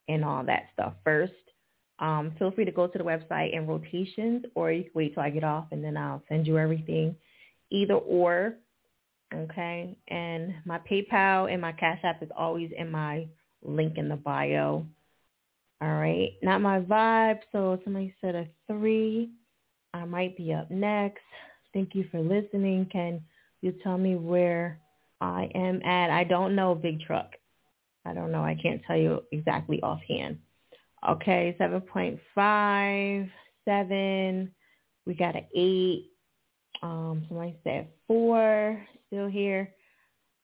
and 0.08 0.24
all 0.24 0.44
that 0.44 0.66
stuff 0.74 0.94
first. 1.04 1.32
Um, 1.98 2.32
feel 2.38 2.50
free 2.50 2.64
to 2.64 2.72
go 2.72 2.86
to 2.86 2.98
the 2.98 3.04
website 3.04 3.56
and 3.56 3.68
rotations, 3.68 4.44
or 4.54 4.72
you 4.72 4.82
can 4.84 4.92
wait 4.94 5.14
till 5.14 5.22
I 5.22 5.30
get 5.30 5.44
off 5.44 5.66
and 5.70 5.84
then 5.84 5.96
I'll 5.96 6.22
send 6.28 6.46
you 6.46 6.58
everything. 6.58 7.14
Either 7.70 7.94
or, 7.94 8.54
okay? 9.34 9.96
And 10.08 10.54
my 10.64 10.78
PayPal 10.78 11.50
and 11.50 11.60
my 11.60 11.72
Cash 11.72 12.00
App 12.02 12.22
is 12.22 12.28
always 12.36 12.70
in 12.76 12.90
my 12.90 13.26
link 13.62 13.98
in 13.98 14.08
the 14.08 14.16
bio. 14.16 14.84
All 15.82 15.94
right, 15.94 16.30
not 16.42 16.60
my 16.60 16.78
vibe. 16.78 17.40
So 17.50 17.80
somebody 17.82 18.14
said 18.20 18.36
a 18.36 18.46
three. 18.68 19.30
I 19.92 20.04
might 20.04 20.36
be 20.36 20.52
up 20.52 20.70
next. 20.70 21.22
Thank 21.74 21.94
you 21.94 22.06
for 22.10 22.20
listening. 22.20 22.86
Can 22.92 23.20
you 23.62 23.74
tell 23.82 23.98
me 23.98 24.14
where 24.14 24.78
I 25.20 25.50
am 25.54 25.82
at? 25.82 26.10
I 26.10 26.22
don't 26.24 26.54
know, 26.54 26.76
Big 26.76 27.00
Truck. 27.00 27.32
I 28.04 28.14
don't 28.14 28.30
know. 28.30 28.42
I 28.42 28.56
can't 28.60 28.80
tell 28.86 28.96
you 28.96 29.22
exactly 29.32 29.82
offhand. 29.82 30.38
Okay, 31.08 31.56
7.5, 31.60 33.30
7. 33.64 34.54
We 35.04 35.14
got 35.14 35.34
an 35.34 35.46
8. 35.54 36.04
Um, 36.82 37.24
somebody 37.28 37.56
said 37.64 37.88
4. 38.06 38.86
Still 39.08 39.28
here. 39.28 39.72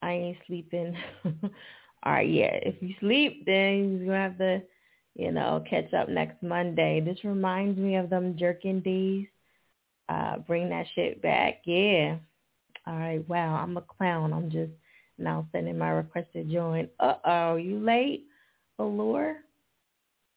I 0.02 0.12
ain't 0.12 0.38
sleeping. 0.46 0.96
All 1.24 2.12
right, 2.12 2.28
yeah. 2.28 2.58
If 2.62 2.82
you 2.82 2.94
sleep, 3.00 3.44
then 3.46 3.98
you're 3.98 4.06
going 4.06 4.08
to 4.08 4.14
have 4.14 4.38
to, 4.38 4.62
you 5.18 5.32
know, 5.32 5.62
catch 5.68 5.92
up 5.92 6.08
next 6.08 6.42
Monday. 6.42 7.00
This 7.00 7.24
reminds 7.24 7.76
me 7.76 7.96
of 7.96 8.08
them 8.08 8.36
jerking 8.38 8.80
days. 8.80 9.26
Uh, 10.08 10.38
bring 10.38 10.70
that 10.70 10.86
shit 10.94 11.20
back. 11.20 11.60
Yeah. 11.66 12.16
All 12.86 12.96
right. 12.96 13.28
Wow. 13.28 13.56
I'm 13.56 13.76
a 13.76 13.82
clown. 13.82 14.32
I'm 14.32 14.50
just 14.50 14.72
now 15.18 15.46
sending 15.52 15.76
my 15.76 15.90
request 15.90 16.28
to 16.32 16.44
join. 16.44 16.88
Uh-oh. 17.00 17.56
You 17.56 17.80
late, 17.80 18.26
Allure? 18.78 19.36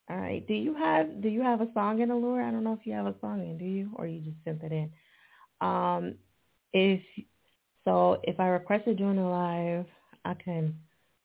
All 0.10 0.18
right. 0.18 0.46
Do 0.46 0.56
you 0.56 0.74
have 0.74 1.22
do 1.22 1.30
you 1.30 1.42
have 1.42 1.62
a 1.62 1.72
song 1.74 2.02
in 2.02 2.12
Allure? 2.12 2.42
I 2.42 2.52
don't 2.52 2.64
know 2.66 2.74
if 2.74 2.86
you 2.86 2.94
have 2.94 3.06
a 3.06 3.16
song 3.22 3.42
in, 3.42 3.58
do 3.58 3.64
you? 3.64 3.92
Or 3.96 4.08
you 4.08 4.20
just 4.20 4.44
sent 4.44 4.64
it 4.64 4.72
in. 4.72 4.92
Um, 5.66 6.16
if 6.74 7.02
so, 7.86 8.20
if 8.24 8.40
I 8.40 8.48
request 8.48 8.86
to 8.86 8.96
join 8.96 9.20
a 9.20 9.30
live, 9.30 9.86
I 10.26 10.34
can 10.34 10.76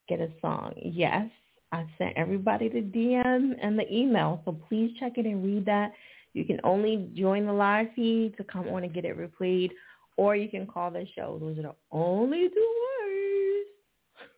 get 0.08 0.20
a 0.20 0.28
song. 0.40 0.74
Yes, 0.76 1.28
I 1.76 1.86
sent 1.98 2.16
everybody 2.16 2.70
the 2.70 2.80
DM 2.80 3.54
and 3.62 3.78
the 3.78 3.84
email, 3.94 4.40
so 4.46 4.58
please 4.66 4.96
check 4.98 5.18
it 5.18 5.26
and 5.26 5.44
read 5.44 5.66
that. 5.66 5.92
You 6.32 6.46
can 6.46 6.58
only 6.64 7.10
join 7.14 7.44
the 7.44 7.52
live 7.52 7.88
feed 7.94 8.34
to 8.38 8.44
come 8.44 8.66
on 8.68 8.84
and 8.84 8.94
get 8.94 9.04
it 9.04 9.18
replayed, 9.18 9.72
or 10.16 10.34
you 10.34 10.48
can 10.48 10.66
call 10.66 10.90
the 10.90 11.06
show. 11.14 11.36
Those 11.38 11.58
are 11.58 11.62
the 11.62 11.74
only 11.92 12.48
two 12.48 12.74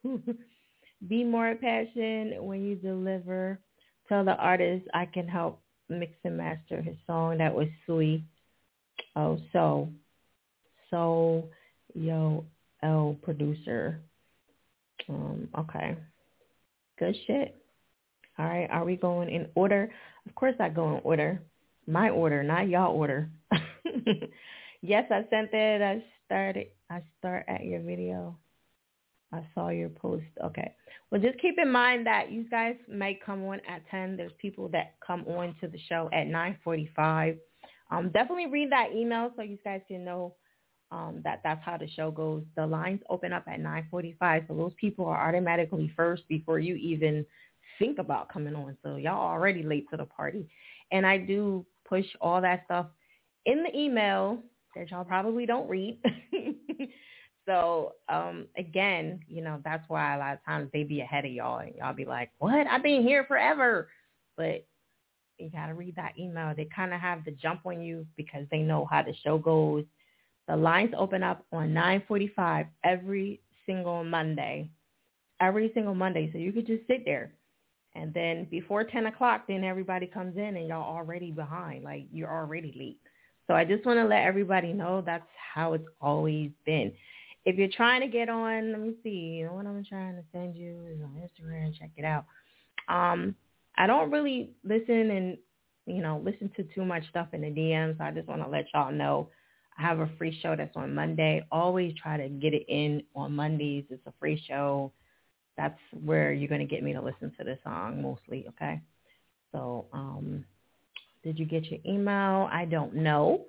ways. 0.04 0.20
Be 1.08 1.22
more 1.22 1.54
passionate 1.54 2.42
when 2.42 2.64
you 2.64 2.74
deliver. 2.74 3.60
Tell 4.08 4.24
the 4.24 4.34
artist 4.34 4.86
I 4.92 5.06
can 5.06 5.28
help 5.28 5.60
mix 5.88 6.14
and 6.24 6.36
master 6.36 6.82
his 6.82 6.96
song. 7.06 7.38
That 7.38 7.54
was 7.54 7.68
sweet. 7.86 8.24
Oh, 9.14 9.38
so, 9.52 9.88
so, 10.90 11.48
yo, 11.94 12.44
L 12.82 13.16
producer. 13.22 14.00
Um, 15.08 15.48
okay. 15.56 15.96
Good 16.98 17.16
shit. 17.26 17.54
All 18.38 18.46
right. 18.46 18.68
Are 18.70 18.84
we 18.84 18.96
going 18.96 19.30
in 19.30 19.48
order? 19.54 19.90
Of 20.26 20.34
course 20.34 20.54
I 20.60 20.68
go 20.68 20.96
in 20.96 21.00
order 21.04 21.40
my 21.88 22.10
order, 22.10 22.42
not 22.42 22.68
y'all 22.68 22.94
order. 22.94 23.30
yes, 24.82 25.04
I 25.10 25.24
sent 25.30 25.52
it. 25.52 25.82
I 25.82 26.04
started. 26.26 26.68
I 26.90 27.02
start 27.18 27.46
at 27.48 27.64
your 27.64 27.80
video. 27.80 28.36
I 29.32 29.42
saw 29.54 29.70
your 29.70 29.88
post. 29.88 30.24
Okay. 30.44 30.74
Well, 31.10 31.20
just 31.20 31.38
keep 31.40 31.56
in 31.58 31.70
mind 31.70 32.06
that 32.06 32.30
you 32.30 32.44
guys 32.48 32.76
may 32.88 33.18
come 33.24 33.44
on 33.44 33.60
at 33.68 33.82
10. 33.90 34.16
There's 34.16 34.32
people 34.38 34.68
that 34.68 34.94
come 35.04 35.24
on 35.26 35.54
to 35.60 35.68
the 35.68 35.78
show 35.88 36.08
at 36.12 36.26
9.45. 36.26 37.38
Um, 37.90 38.10
definitely 38.10 38.46
read 38.46 38.70
that 38.72 38.92
email 38.94 39.32
so 39.36 39.42
you 39.42 39.58
guys 39.64 39.80
can 39.88 40.04
know 40.04 40.34
um, 40.90 41.20
that 41.24 41.40
that's 41.44 41.62
how 41.64 41.76
the 41.76 41.88
show 41.88 42.10
goes. 42.10 42.42
The 42.56 42.66
lines 42.66 43.00
open 43.10 43.32
up 43.32 43.44
at 43.46 43.60
9.45, 43.60 44.48
so 44.48 44.54
those 44.54 44.72
people 44.80 45.06
are 45.06 45.28
automatically 45.28 45.92
first 45.96 46.26
before 46.28 46.58
you 46.58 46.76
even 46.76 47.26
think 47.78 47.98
about 47.98 48.32
coming 48.32 48.54
on. 48.54 48.76
So 48.82 48.96
y'all 48.96 49.20
already 49.20 49.62
late 49.62 49.86
to 49.90 49.96
the 49.96 50.06
party. 50.06 50.48
And 50.90 51.06
I 51.06 51.18
do 51.18 51.66
push 51.86 52.06
all 52.20 52.40
that 52.40 52.62
stuff 52.64 52.86
in 53.46 53.62
the 53.62 53.76
email 53.78 54.38
that 54.74 54.90
y'all 54.90 55.04
probably 55.04 55.46
don't 55.46 55.68
read. 55.68 55.98
so 57.46 57.92
um, 58.08 58.46
again, 58.56 59.20
you 59.28 59.42
know, 59.42 59.60
that's 59.64 59.88
why 59.88 60.14
a 60.14 60.18
lot 60.18 60.34
of 60.34 60.44
times 60.44 60.70
they 60.72 60.84
be 60.84 61.00
ahead 61.00 61.24
of 61.24 61.32
y'all 61.32 61.58
and 61.58 61.74
y'all 61.76 61.94
be 61.94 62.04
like, 62.04 62.30
what? 62.38 62.66
I've 62.66 62.82
been 62.82 63.02
here 63.02 63.24
forever. 63.24 63.88
But 64.36 64.66
you 65.38 65.50
got 65.50 65.66
to 65.66 65.74
read 65.74 65.96
that 65.96 66.18
email. 66.18 66.54
They 66.56 66.68
kind 66.74 66.94
of 66.94 67.00
have 67.00 67.24
the 67.24 67.32
jump 67.32 67.60
on 67.66 67.82
you 67.82 68.06
because 68.16 68.46
they 68.50 68.58
know 68.58 68.86
how 68.90 69.02
the 69.02 69.14
show 69.22 69.38
goes. 69.38 69.84
The 70.48 70.56
lines 70.56 70.92
open 70.96 71.22
up 71.22 71.44
on 71.52 71.72
945 71.72 72.66
every 72.84 73.40
single 73.66 74.02
Monday. 74.02 74.70
Every 75.40 75.70
single 75.74 75.94
Monday. 75.94 76.30
So 76.32 76.38
you 76.38 76.52
could 76.52 76.66
just 76.66 76.86
sit 76.88 77.04
there 77.04 77.32
and 77.94 78.14
then 78.14 78.46
before 78.50 78.84
10 78.84 79.06
o'clock, 79.06 79.46
then 79.48 79.64
everybody 79.64 80.06
comes 80.06 80.36
in 80.36 80.56
and 80.56 80.68
y'all 80.68 80.96
already 80.96 81.30
behind. 81.30 81.84
Like 81.84 82.06
you're 82.12 82.30
already 82.30 82.72
late. 82.78 83.00
So 83.46 83.54
I 83.54 83.64
just 83.64 83.84
want 83.84 83.98
to 83.98 84.04
let 84.04 84.22
everybody 84.22 84.72
know 84.72 85.02
that's 85.04 85.26
how 85.54 85.72
it's 85.72 85.88
always 86.00 86.50
been. 86.64 86.92
If 87.44 87.56
you're 87.56 87.68
trying 87.68 88.02
to 88.02 88.08
get 88.08 88.28
on, 88.28 88.72
let 88.72 88.80
me 88.80 88.94
see. 89.02 89.38
You 89.38 89.46
know 89.46 89.54
what 89.54 89.66
I'm 89.66 89.84
trying 89.84 90.16
to 90.16 90.22
send 90.32 90.54
you 90.54 90.86
is 90.92 91.00
on 91.02 91.16
Instagram. 91.16 91.76
Check 91.78 91.90
it 91.96 92.04
out. 92.04 92.26
Um, 92.88 93.34
I 93.76 93.86
don't 93.86 94.10
really 94.10 94.50
listen 94.64 95.10
and, 95.10 95.38
you 95.86 96.02
know, 96.02 96.20
listen 96.22 96.50
to 96.56 96.64
too 96.74 96.84
much 96.84 97.08
stuff 97.08 97.28
in 97.32 97.40
the 97.40 97.48
DMs. 97.48 97.98
So 97.98 98.04
I 98.04 98.10
just 98.10 98.28
want 98.28 98.42
to 98.42 98.48
let 98.48 98.66
y'all 98.74 98.92
know 98.92 99.30
I 99.78 99.82
have 99.82 100.00
a 100.00 100.10
free 100.18 100.38
show 100.42 100.56
that's 100.56 100.76
on 100.76 100.94
Monday. 100.94 101.46
Always 101.52 101.94
try 101.94 102.16
to 102.16 102.28
get 102.28 102.52
it 102.52 102.66
in 102.68 103.02
on 103.14 103.34
Mondays. 103.34 103.84
It's 103.90 104.06
a 104.06 104.12
free 104.18 104.42
show 104.46 104.92
that's 105.58 105.78
where 106.04 106.32
you're 106.32 106.48
going 106.48 106.66
to 106.66 106.66
get 106.66 106.82
me 106.82 106.92
to 106.94 107.02
listen 107.02 107.32
to 107.36 107.44
the 107.44 107.58
song 107.64 108.00
mostly, 108.00 108.46
okay? 108.48 108.80
So, 109.52 109.86
um, 109.92 110.44
did 111.24 111.38
you 111.38 111.44
get 111.44 111.64
your 111.64 111.80
email? 111.84 112.48
I 112.50 112.64
don't 112.64 112.94
know. 112.94 113.44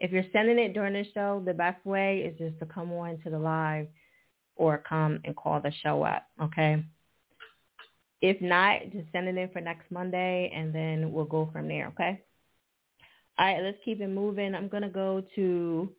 If 0.00 0.10
you're 0.10 0.24
sending 0.32 0.58
it 0.58 0.74
during 0.74 0.92
the 0.92 1.04
show, 1.14 1.40
the 1.46 1.54
best 1.54 1.86
way 1.86 2.18
is 2.18 2.36
just 2.36 2.58
to 2.58 2.66
come 2.66 2.92
on 2.92 3.18
to 3.22 3.30
the 3.30 3.38
live 3.38 3.86
or 4.56 4.82
come 4.86 5.20
and 5.24 5.36
call 5.36 5.60
the 5.60 5.72
show 5.84 6.02
up, 6.02 6.26
okay? 6.42 6.84
If 8.20 8.40
not, 8.40 8.80
just 8.92 9.10
send 9.12 9.28
it 9.28 9.36
in 9.36 9.48
for 9.50 9.60
next 9.60 9.90
Monday 9.90 10.52
and 10.54 10.74
then 10.74 11.12
we'll 11.12 11.24
go 11.24 11.48
from 11.52 11.68
there, 11.68 11.86
okay? 11.88 12.22
All 13.42 13.48
right, 13.48 13.62
let's 13.62 13.78
keep 13.84 14.00
it 14.00 14.08
moving. 14.08 14.54
I'm 14.54 14.68
to 14.84 14.88
go 14.88 15.22
to 15.34 15.92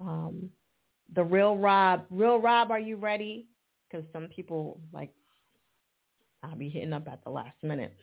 um, 0.00 0.50
the 1.14 1.22
Real 1.22 1.56
Rob. 1.56 2.04
Real 2.10 2.40
Rob, 2.40 2.72
are 2.72 2.80
you 2.80 2.96
ready? 2.96 3.46
because 3.88 4.06
some 4.12 4.28
people 4.28 4.80
like 4.92 5.10
I'll 6.42 6.56
be 6.56 6.68
hitting 6.68 6.92
up 6.92 7.08
at 7.08 7.24
the 7.24 7.30
last 7.30 7.56
minute. 7.62 7.94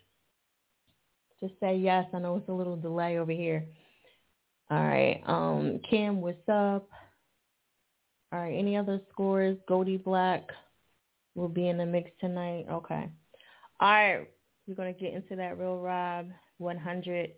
Just 1.41 1.53
say 1.59 1.77
yes. 1.77 2.05
I 2.13 2.19
know 2.19 2.37
it's 2.37 2.49
a 2.49 2.53
little 2.53 2.75
delay 2.75 3.17
over 3.17 3.31
here. 3.31 3.65
All 4.69 4.83
right. 4.83 5.21
Um, 5.25 5.79
Kim, 5.89 6.21
what's 6.21 6.37
up? 6.49 6.89
All 8.31 8.39
right. 8.39 8.57
Any 8.57 8.75
other 8.75 8.99
scores? 9.11 9.57
Goldie 9.67 9.97
Black 9.97 10.49
will 11.35 11.49
be 11.49 11.69
in 11.69 11.77
the 11.77 11.85
mix 11.85 12.09
tonight. 12.19 12.65
Okay. 12.69 13.09
All 13.79 13.89
right. 13.89 14.27
We're 14.67 14.75
gonna 14.75 14.93
get 14.93 15.13
into 15.13 15.35
that 15.35 15.59
real 15.59 15.77
Rob 15.77 16.27
100. 16.57 17.31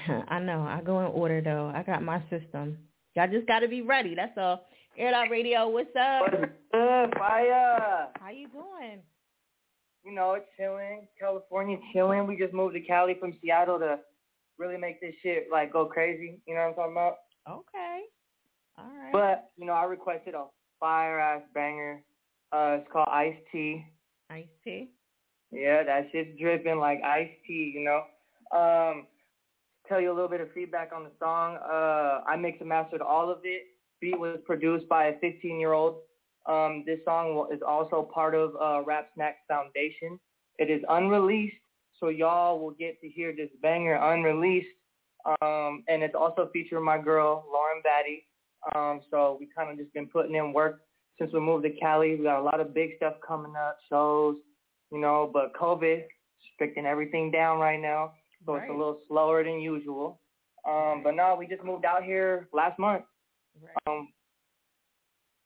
I 0.28 0.38
know. 0.38 0.62
I 0.62 0.80
go 0.84 1.00
in 1.00 1.06
order 1.06 1.40
though. 1.40 1.72
I 1.74 1.82
got 1.82 2.02
my 2.02 2.20
system. 2.30 2.78
Y'all 3.14 3.28
just 3.30 3.46
got 3.46 3.60
to 3.60 3.68
be 3.68 3.82
ready. 3.82 4.14
That's 4.14 4.36
all. 4.36 4.66
Air 4.98 5.14
Out 5.14 5.30
Radio, 5.30 5.68
what's 5.68 5.94
up? 5.96 6.22
What's 6.22 6.52
up, 6.74 7.18
fire? 7.18 8.08
How 8.20 8.30
you 8.30 8.48
doing? 8.48 9.00
You 10.04 10.12
know, 10.12 10.34
it's 10.34 10.46
chilling. 10.58 11.08
California 11.18 11.78
chilling. 11.92 12.26
We 12.26 12.36
just 12.36 12.52
moved 12.52 12.74
to 12.74 12.80
Cali 12.80 13.16
from 13.18 13.34
Seattle 13.40 13.78
to 13.78 14.00
really 14.58 14.76
make 14.76 15.00
this 15.00 15.14
shit 15.22 15.48
like 15.50 15.72
go 15.72 15.86
crazy. 15.86 16.40
You 16.46 16.54
know 16.54 16.60
what 16.60 16.68
I'm 16.68 16.74
talking 16.74 16.92
about? 16.92 17.16
Okay. 17.48 18.00
All 18.78 18.84
right. 18.84 19.12
But, 19.12 19.50
you 19.56 19.66
know, 19.66 19.72
I 19.72 19.84
requested 19.84 20.34
a 20.34 20.44
fire 20.78 21.18
ass 21.20 21.42
banger. 21.54 22.02
Uh 22.52 22.78
it's 22.80 22.92
called 22.92 23.08
Ice 23.10 23.36
Tea. 23.50 23.84
Ice 24.30 24.46
Tea? 24.64 24.90
Yeah, 25.50 25.84
that 25.84 26.08
shit's 26.12 26.38
dripping 26.38 26.78
like 26.78 27.00
iced 27.02 27.32
tea, 27.46 27.72
you 27.74 27.84
know. 27.84 28.02
Um 28.56 29.06
tell 29.88 30.00
you 30.00 30.12
a 30.12 30.14
little 30.14 30.28
bit 30.28 30.40
of 30.40 30.52
feedback 30.52 30.90
on 30.94 31.04
the 31.04 31.10
song. 31.18 31.56
Uh 31.56 32.20
I 32.26 32.36
mixed 32.36 32.60
and 32.60 32.68
mastered 32.68 33.02
all 33.02 33.30
of 33.30 33.38
it 33.44 33.62
beat 34.02 34.18
was 34.18 34.36
produced 34.44 34.86
by 34.88 35.06
a 35.06 35.12
15-year-old. 35.14 35.96
Um, 36.46 36.82
this 36.84 36.98
song 37.06 37.48
is 37.54 37.60
also 37.66 38.10
part 38.12 38.34
of 38.34 38.50
uh, 38.60 38.82
Rap 38.84 39.08
Snack 39.14 39.36
Foundation. 39.48 40.18
It 40.58 40.68
is 40.68 40.82
unreleased, 40.90 41.56
so 41.98 42.08
y'all 42.08 42.58
will 42.60 42.72
get 42.72 43.00
to 43.00 43.08
hear 43.08 43.32
this 43.34 43.48
banger 43.62 43.94
unreleased. 43.94 44.66
Um, 45.40 45.84
and 45.86 46.02
it's 46.02 46.16
also 46.18 46.50
featuring 46.52 46.84
my 46.84 46.98
girl, 46.98 47.46
Lauren 47.50 47.80
Batty. 47.84 48.26
Um, 48.74 49.00
so 49.08 49.36
we 49.38 49.48
kind 49.56 49.70
of 49.70 49.78
just 49.78 49.94
been 49.94 50.08
putting 50.08 50.34
in 50.34 50.52
work 50.52 50.80
since 51.18 51.32
we 51.32 51.38
moved 51.38 51.64
to 51.64 51.70
Cali. 51.70 52.16
We 52.16 52.24
got 52.24 52.40
a 52.40 52.42
lot 52.42 52.60
of 52.60 52.74
big 52.74 52.96
stuff 52.96 53.14
coming 53.26 53.54
up, 53.56 53.78
shows, 53.88 54.34
you 54.90 55.00
know, 55.00 55.30
but 55.32 55.54
COVID 55.54 56.02
stricken 56.54 56.86
everything 56.86 57.30
down 57.30 57.60
right 57.60 57.80
now, 57.80 58.14
so 58.46 58.54
Right. 58.54 58.62
it's 58.64 58.70
a 58.70 58.76
little 58.76 59.00
slower 59.08 59.42
than 59.44 59.60
usual. 59.60 60.20
Um, 60.68 61.02
but 61.02 61.14
no, 61.14 61.34
we 61.38 61.46
just 61.46 61.62
moved 61.64 61.84
out 61.84 62.04
here 62.04 62.48
last 62.52 62.78
month. 62.78 63.04
Um, 63.86 64.12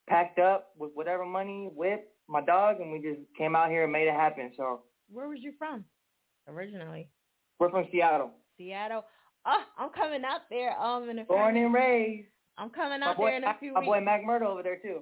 packed 0.08 0.38
up 0.38 0.70
with 0.78 0.92
whatever 0.94 1.24
money, 1.24 1.70
whip, 1.74 2.12
my 2.28 2.40
dog, 2.40 2.80
and 2.80 2.92
we 2.92 3.00
just 3.00 3.20
came 3.36 3.56
out 3.56 3.70
here 3.70 3.84
and 3.84 3.92
made 3.92 4.08
it 4.08 4.14
happen. 4.14 4.52
So 4.56 4.82
Where 5.10 5.28
was 5.28 5.38
you 5.40 5.52
from 5.58 5.84
originally? 6.48 7.08
we're 7.58 7.70
from 7.70 7.86
Seattle. 7.90 8.30
Seattle. 8.58 9.04
Oh, 9.46 9.62
I'm 9.78 9.90
coming 9.90 10.24
out 10.24 10.42
there. 10.50 10.78
Um, 10.80 11.08
in 11.08 11.18
a 11.20 11.24
Born 11.24 11.56
and 11.56 11.72
raised. 11.72 12.28
I'm 12.58 12.70
coming 12.70 13.00
My 13.00 13.08
out 13.08 13.16
boy, 13.16 13.26
there 13.26 13.36
in 13.36 13.44
a 13.44 13.54
few 13.60 13.72
my 13.72 13.80
weeks. 13.80 13.86
boy 13.88 14.00
Mac 14.00 14.24
Murdo 14.24 14.50
over 14.52 14.62
there 14.62 14.78
too. 14.78 15.00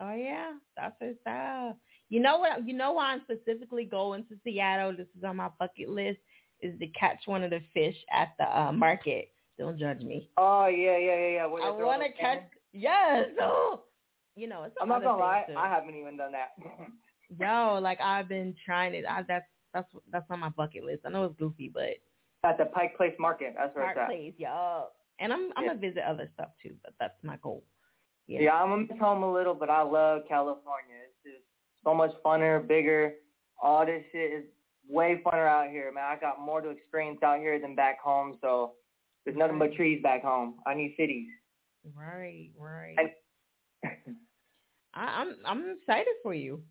Oh 0.00 0.14
yeah, 0.14 0.52
that's 0.76 0.94
his 1.00 1.16
style. 1.22 1.76
You 2.08 2.20
know 2.20 2.38
what? 2.38 2.66
You 2.66 2.74
know 2.74 2.92
why 2.92 3.12
I'm 3.12 3.22
specifically 3.22 3.84
going 3.84 4.24
to 4.26 4.36
Seattle? 4.44 4.92
This 4.96 5.06
is 5.16 5.24
on 5.24 5.36
my 5.36 5.48
bucket 5.58 5.88
list. 5.88 6.18
Is 6.62 6.78
to 6.78 6.86
catch 6.88 7.20
one 7.26 7.42
of 7.42 7.50
the 7.50 7.60
fish 7.74 7.96
at 8.10 8.32
the 8.38 8.44
uh, 8.44 8.72
market. 8.72 9.28
Don't 9.58 9.78
judge 9.78 10.00
me. 10.00 10.30
Oh 10.36 10.66
yeah, 10.66 10.96
yeah, 10.98 11.16
yeah, 11.16 11.28
yeah. 11.34 11.42
I 11.44 11.46
want 11.70 12.02
to 12.02 12.08
catch. 12.08 12.18
cannons. 12.18 12.44
Yes. 12.72 13.26
Oh. 13.40 13.82
You 14.38 14.46
know, 14.46 14.64
it's 14.64 14.76
I'm 14.78 14.88
not 14.88 15.02
gonna 15.02 15.18
lie, 15.18 15.44
too. 15.48 15.54
I 15.56 15.66
haven't 15.66 15.94
even 15.94 16.18
done 16.18 16.32
that. 16.32 16.50
Yo, 17.40 17.78
like 17.80 17.98
I've 18.02 18.28
been 18.28 18.54
trying 18.66 18.94
it. 18.94 19.06
I, 19.08 19.22
that's 19.26 19.46
that's 19.72 19.88
that's 20.12 20.26
on 20.30 20.40
my 20.40 20.50
bucket 20.50 20.84
list. 20.84 21.04
I 21.06 21.08
know 21.08 21.24
it's 21.24 21.38
goofy, 21.38 21.70
but 21.72 21.96
At 22.44 22.58
the 22.58 22.66
Pike 22.66 22.98
Place 22.98 23.14
Market, 23.18 23.54
that's 23.56 23.74
where 23.74 23.84
Park 23.86 23.96
it's 23.96 24.02
at. 24.02 24.08
Place, 24.08 24.34
yo. 24.36 24.88
And 25.20 25.32
I'm 25.32 25.50
I'm 25.56 25.64
Yeah. 25.64 25.68
gonna 25.70 25.80
visit 25.80 26.02
other 26.06 26.30
stuff 26.34 26.50
too, 26.62 26.74
but 26.84 26.92
that's 27.00 27.16
my 27.24 27.36
goal. 27.38 27.64
Yeah. 28.26 28.40
Yeah, 28.40 28.54
I'm 28.62 28.68
gonna 28.68 28.86
miss 28.90 29.00
home 29.00 29.22
a 29.22 29.32
little, 29.32 29.54
but 29.54 29.70
I 29.70 29.80
love 29.80 30.22
California. 30.28 30.96
It's 31.08 31.34
just 31.36 31.44
so 31.82 31.94
much 31.94 32.12
funner, 32.22 32.66
bigger. 32.66 33.14
All 33.62 33.86
this 33.86 34.04
shit 34.12 34.32
is 34.32 34.44
way 34.88 35.20
funner 35.24 35.46
out 35.48 35.70
here, 35.70 35.90
man. 35.92 36.04
I 36.04 36.16
got 36.20 36.40
more 36.40 36.60
to 36.60 36.70
experience 36.70 37.22
out 37.22 37.38
here 37.38 37.58
than 37.60 37.74
back 37.74 38.00
home, 38.00 38.38
so 38.40 38.72
there's 39.24 39.36
nothing 39.36 39.58
but 39.58 39.74
trees 39.74 40.02
back 40.02 40.22
home. 40.22 40.56
I 40.66 40.74
need 40.74 40.94
cities. 40.98 41.28
Right, 41.96 42.50
right. 42.58 42.96
I, 44.94 45.00
I'm 45.00 45.36
I'm 45.44 45.76
excited 45.78 46.14
for 46.22 46.34
you. 46.34 46.62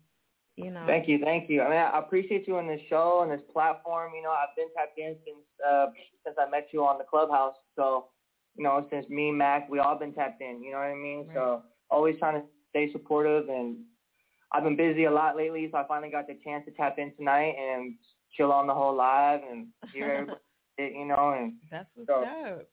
You 0.56 0.70
know. 0.70 0.84
Thank 0.86 1.06
you, 1.06 1.18
thank 1.22 1.50
you. 1.50 1.60
I 1.62 1.68
mean, 1.68 1.78
I 1.78 1.98
appreciate 1.98 2.48
you 2.48 2.56
on 2.56 2.66
this 2.66 2.80
show 2.88 3.20
and 3.22 3.30
this 3.30 3.46
platform. 3.52 4.12
You 4.16 4.22
know, 4.22 4.30
I've 4.30 4.56
been 4.56 4.68
tapped 4.74 4.98
in 4.98 5.16
since 5.24 5.44
uh, 5.68 5.86
since 6.24 6.36
I 6.38 6.48
met 6.48 6.68
you 6.72 6.84
on 6.84 6.98
the 6.98 7.04
clubhouse. 7.04 7.54
So, 7.76 8.06
you 8.56 8.64
know, 8.64 8.86
since 8.90 9.06
me, 9.10 9.30
Mac, 9.30 9.68
we 9.68 9.78
all 9.78 9.98
been 9.98 10.14
tapped 10.14 10.40
in. 10.40 10.62
You 10.62 10.72
know 10.72 10.78
what 10.78 10.86
I 10.86 10.94
mean? 10.94 11.28
So, 11.34 11.62
always 11.90 12.18
trying 12.18 12.40
to 12.40 12.46
stay 12.70 12.90
supportive. 12.90 13.48
And 13.50 13.76
I've 14.52 14.64
been 14.64 14.76
busy 14.76 15.04
a 15.04 15.10
lot 15.10 15.36
lately, 15.36 15.68
so 15.70 15.78
I 15.78 15.86
finally 15.86 16.10
got 16.10 16.26
the 16.26 16.38
chance 16.44 16.64
to 16.66 16.70
tap 16.72 16.98
in 16.98 17.14
tonight 17.16 17.54
and 17.58 17.94
chill 18.36 18.52
on 18.52 18.66
the 18.66 18.74
whole 18.74 18.96
live 18.96 19.40
and 19.50 19.68
hear 19.92 20.10
everybody, 20.12 20.40
you 20.98 21.06
know. 21.06 21.34
And 21.36 21.54
That's 21.70 21.88
what's 21.94 22.08
so, 22.08 22.22
up. 22.22 22.66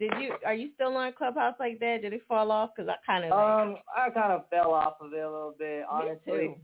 Did 0.00 0.12
you 0.20 0.32
are 0.44 0.54
you 0.54 0.70
still 0.74 0.96
on 0.96 1.12
Clubhouse 1.12 1.54
like 1.60 1.78
that? 1.78 1.98
Did 2.02 2.12
it 2.12 2.22
fall 2.26 2.50
off? 2.50 2.70
Cause 2.76 2.86
I 2.88 2.96
kind 3.06 3.24
of 3.24 3.30
like, 3.30 3.38
um, 3.38 3.76
I 3.96 4.10
kind 4.10 4.32
of 4.32 4.48
fell 4.50 4.72
off 4.72 4.94
of 5.00 5.12
it 5.12 5.20
a 5.20 5.30
little 5.30 5.54
bit, 5.56 5.84
honestly. 5.88 6.56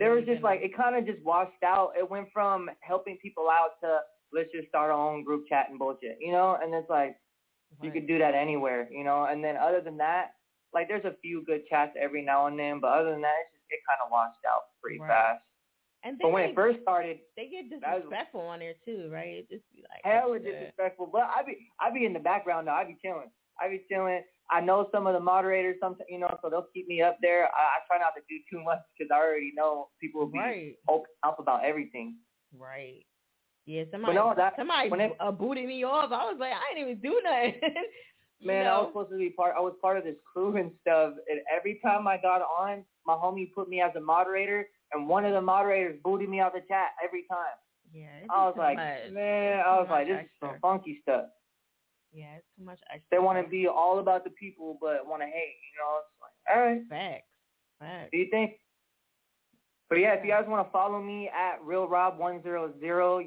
There 0.00 0.10
really 0.10 0.22
was 0.22 0.26
just 0.26 0.42
like 0.42 0.60
it 0.62 0.76
kind 0.76 0.96
of 0.96 1.06
just 1.06 1.24
washed 1.24 1.62
out. 1.64 1.92
It 1.96 2.10
went 2.10 2.26
from 2.32 2.68
helping 2.80 3.18
people 3.22 3.48
out 3.48 3.80
to 3.82 4.00
let's 4.32 4.50
just 4.52 4.68
start 4.68 4.90
our 4.90 4.96
own 4.96 5.22
group 5.22 5.44
chat 5.48 5.66
and 5.70 5.78
bullshit, 5.78 6.18
you 6.20 6.32
know. 6.32 6.58
And 6.60 6.74
it's 6.74 6.90
like 6.90 7.16
you 7.80 7.92
could 7.92 8.08
do 8.08 8.18
that 8.18 8.34
anywhere, 8.34 8.88
you 8.90 9.04
know. 9.04 9.26
And 9.30 9.44
then 9.44 9.56
other 9.56 9.80
than 9.80 9.96
that, 9.98 10.32
like 10.74 10.88
there's 10.88 11.04
a 11.04 11.14
few 11.22 11.44
good 11.44 11.62
chats 11.68 11.92
every 12.00 12.22
now 12.22 12.46
and 12.46 12.58
then, 12.58 12.80
but 12.80 12.88
other 12.88 13.12
than 13.12 13.22
that, 13.22 13.34
it's 13.46 13.52
just, 13.54 13.59
it 13.70 13.80
kind 13.88 14.00
of 14.04 14.10
washed 14.10 14.44
out 14.48 14.62
pretty 14.82 14.98
Right. 15.00 15.08
fast. 15.08 15.44
And 16.02 16.18
But 16.18 16.32
when 16.32 16.44
they- 16.44 16.50
it 16.50 16.54
first 16.54 16.80
started, 16.80 17.20
they 17.36 17.48
get 17.48 17.68
that 17.70 17.82
was- 17.82 18.02
disrespectful 18.04 18.40
on 18.40 18.58
there 18.60 18.74
too, 18.84 19.10
right? 19.12 19.38
It 19.44 19.48
just 19.50 19.64
be 19.72 19.82
like 19.82 20.00
hell 20.04 20.32
extra. 20.34 20.52
disrespectful. 20.52 21.06
But 21.08 21.22
I 21.24 21.42
be 21.42 21.68
I 21.78 21.90
be 21.90 22.04
in 22.06 22.12
the 22.14 22.20
background 22.20 22.68
though. 22.68 22.72
I 22.72 22.84
be 22.84 22.96
chilling. 23.02 23.30
I 23.60 23.68
be 23.68 23.84
chilling. 23.88 24.24
I 24.50 24.60
know 24.60 24.88
some 24.90 25.06
of 25.06 25.12
the 25.12 25.20
moderators, 25.20 25.76
sometimes 25.78 26.08
you 26.08 26.18
know, 26.18 26.38
so 26.42 26.48
they'll 26.48 26.66
keep 26.72 26.88
me 26.88 27.02
up 27.02 27.18
there. 27.20 27.44
I, 27.54 27.60
I 27.60 27.78
try 27.86 27.98
not 27.98 28.14
to 28.16 28.22
do 28.28 28.38
too 28.50 28.62
much 28.64 28.80
because 28.96 29.10
I 29.12 29.18
already 29.18 29.52
know 29.54 29.90
people 30.00 30.22
will 30.22 30.32
be 30.32 30.38
Right. 30.38 30.76
open 30.88 31.10
up 31.22 31.38
about 31.38 31.64
everything. 31.64 32.16
Right. 32.56 33.04
Yeah, 33.66 33.84
somebody 33.92 34.14
no, 34.14 34.34
that- 34.34 34.56
somebody 34.56 34.88
when 34.88 35.00
it- 35.02 35.16
uh, 35.20 35.30
booted 35.30 35.66
me 35.66 35.84
off. 35.84 36.10
I 36.10 36.30
was 36.30 36.38
like, 36.40 36.52
I 36.54 36.74
didn't 36.74 36.90
even 36.90 37.00
do 37.02 37.20
nothing. 37.22 37.60
Man, 38.42 38.66
I 38.66 38.78
was 38.78 38.88
supposed 38.90 39.10
to 39.10 39.18
be 39.18 39.30
part. 39.30 39.54
I 39.56 39.60
was 39.60 39.74
part 39.82 39.98
of 39.98 40.04
this 40.04 40.16
crew 40.32 40.56
and 40.56 40.70
stuff. 40.80 41.14
And 41.28 41.40
every 41.54 41.78
time 41.84 42.06
I 42.08 42.16
got 42.16 42.40
on, 42.42 42.84
my 43.06 43.14
homie 43.14 43.52
put 43.54 43.68
me 43.68 43.80
as 43.80 43.94
a 43.96 44.00
moderator, 44.00 44.66
and 44.92 45.06
one 45.06 45.24
of 45.24 45.32
the 45.32 45.40
moderators 45.40 45.98
booted 46.02 46.28
me 46.28 46.40
out 46.40 46.54
of 46.56 46.62
the 46.62 46.68
chat 46.68 46.88
every 47.04 47.24
time. 47.30 47.56
Yeah, 47.92 48.06
I 48.30 48.46
was 48.46 48.54
like, 48.56 48.76
man, 48.76 49.60
I 49.66 49.78
was 49.78 49.88
like, 49.90 50.06
this 50.06 50.20
is 50.24 50.30
some 50.40 50.56
funky 50.62 51.00
stuff. 51.02 51.26
Yeah, 52.12 52.36
it's 52.36 52.46
too 52.56 52.64
much 52.64 52.78
extra. 52.92 53.06
They 53.10 53.18
want 53.18 53.44
to 53.44 53.48
be 53.48 53.66
all 53.66 53.98
about 53.98 54.24
the 54.24 54.30
people, 54.30 54.78
but 54.80 55.06
want 55.06 55.22
to 55.22 55.26
hate. 55.26 55.56
You 55.72 55.78
know, 55.78 56.00
it's 56.00 56.20
like, 56.22 56.56
all 56.56 56.62
right. 56.62 56.82
Facts. 56.88 57.26
Facts. 57.78 58.10
Do 58.12 58.18
you 58.18 58.28
think? 58.30 58.52
But 59.90 59.98
yeah, 59.98 60.14
if 60.14 60.24
you 60.24 60.30
guys 60.30 60.44
want 60.46 60.64
to 60.64 60.70
follow 60.70 61.02
me 61.02 61.28
at 61.34 61.60
RealRob100, 61.66 62.78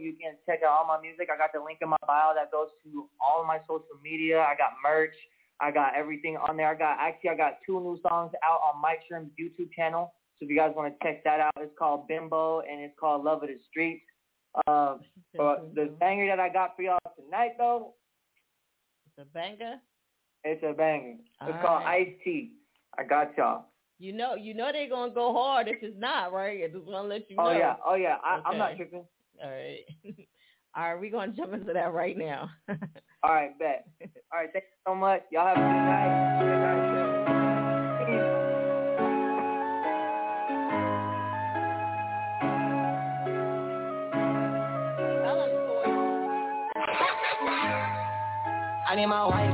you 0.02 0.14
can 0.16 0.36
check 0.46 0.64
out 0.64 0.72
all 0.80 0.88
my 0.88 1.00
music. 1.02 1.28
I 1.28 1.38
got 1.38 1.52
the 1.54 1.60
link 1.60 1.80
in 1.82 1.90
my 1.90 1.98
bio 2.08 2.32
that 2.36 2.52
goes 2.54 2.70
to 2.86 3.10
all 3.20 3.42
of 3.42 3.48
my 3.48 3.60
social 3.68 4.00
media. 4.02 4.40
I 4.40 4.56
got 4.58 4.72
merch. 4.82 5.14
I 5.60 5.72
got 5.72 5.94
everything 5.96 6.38
on 6.38 6.56
there. 6.56 6.70
I 6.70 6.76
got 6.76 6.98
actually 7.00 7.32
I 7.32 7.36
got 7.36 7.58
two 7.66 7.80
new 7.82 8.00
songs 8.08 8.32
out 8.44 8.60
on 8.66 8.82
Mike 8.82 9.00
Sherm's 9.12 9.30
YouTube 9.40 9.72
channel. 9.76 10.14
So 10.40 10.46
if 10.46 10.50
you 10.50 10.56
guys 10.58 10.72
want 10.76 10.94
to 10.98 11.06
check 11.06 11.24
that 11.26 11.42
out, 11.42 11.52
it's 11.60 11.78
called 11.78 12.08
Bimbo 12.08 12.62
and 12.62 12.80
it's 12.82 12.96
called 12.98 13.24
Love 13.26 13.44
of 13.44 13.50
the 13.50 13.60
Streets. 13.70 14.04
Um, 14.68 15.02
but 15.36 15.76
the 15.76 15.94
banger 16.00 16.28
that 16.28 16.40
I 16.40 16.48
got 16.48 16.76
for 16.78 16.84
y'all 16.84 17.00
tonight 17.22 17.52
though, 17.58 17.94
It's 19.18 19.28
a 19.28 19.34
banger. 19.34 19.76
it's 20.46 20.64
a 20.64 20.74
banger. 20.74 21.16
It's 21.42 21.52
All 21.56 21.62
called 21.62 21.84
right. 21.84 22.08
Ice 22.08 22.14
Tea. 22.24 22.54
I 22.98 23.04
got 23.04 23.38
y'all. 23.38 23.66
You 24.04 24.12
know, 24.12 24.36
you 24.36 24.54
know 24.54 24.70
they're 24.74 24.90
gonna 24.90 25.14
go 25.14 25.32
hard 25.32 25.70
if 25.70 25.82
it's 25.82 25.96
not 25.98 26.34
right. 26.34 26.62
I 26.62 26.68
just 26.68 26.84
want 26.86 27.06
to 27.06 27.08
let 27.08 27.30
you 27.30 27.38
know. 27.38 27.46
Oh 27.46 27.52
yeah, 27.52 27.76
oh 27.88 27.94
yeah. 27.96 28.18
I, 28.22 28.42
I'm 28.44 28.58
not 28.58 28.72
Okay. 28.72 28.76
tripping. 28.80 29.06
All 29.42 29.50
right. 29.50 29.80
All 30.76 30.94
right, 30.94 31.00
we're 31.00 31.10
gonna 31.10 31.32
jump 31.32 31.54
into 31.54 31.72
that 31.72 31.94
right 31.94 32.18
now. 32.18 32.50
All 33.24 33.34
right, 33.34 33.58
bet. 33.58 33.88
All 34.34 34.40
right, 34.40 34.50
thank 34.52 34.66
you 34.66 34.78
so 34.86 34.94
much. 34.94 35.22
Y'all 35.32 35.48
have 35.48 35.56
a 35.56 35.62
good 35.62 35.66
night. 35.66 36.40
Good 36.40 36.60
night, 36.60 37.94
I 48.86 48.96
need 48.96 49.06
my 49.08 49.26
wife, 49.26 49.54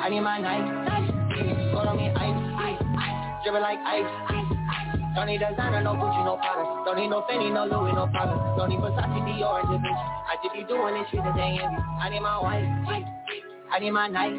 I 0.00 0.08
need 0.10 0.20
my 0.20 0.38
knife. 0.38 1.72
Go 1.72 1.78
on 1.78 1.96
me 1.96 2.10
ice, 2.10 2.47
dribble 3.48 3.64
like 3.64 3.80
ice. 3.80 4.04
Don't 5.16 5.26
need 5.26 5.40
designer, 5.40 5.80
no 5.80 5.96
Gucci, 5.96 6.20
no 6.20 6.36
Prada. 6.36 6.84
Don't 6.84 7.00
need 7.00 7.08
no 7.08 7.24
Fendi, 7.24 7.48
no 7.48 7.64
Louis, 7.64 7.96
no 7.96 8.04
Prada. 8.12 8.36
Don't 8.60 8.68
need 8.68 8.78
Versace, 8.78 9.08
Dior, 9.24 9.64
and 9.64 9.68
Da 9.72 9.80
Vinci. 9.80 10.04
I 10.28 10.36
just 10.44 10.52
be 10.52 10.68
doing 10.68 10.92
this 10.92 11.08
shit 11.08 11.24
that 11.24 11.32
they 11.32 11.56
envy. 11.56 11.80
I 11.80 12.12
need 12.12 12.20
my 12.20 12.36
wife, 12.36 12.68
I 13.72 13.78
need 13.80 13.92
my 13.92 14.06
knife. 14.06 14.36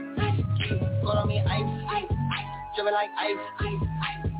Go 1.01 1.09
on 1.09 1.27
me 1.27 1.41
ice, 1.41 1.65
dribble 2.77 2.93
like 2.93 3.09
ice. 3.17 3.41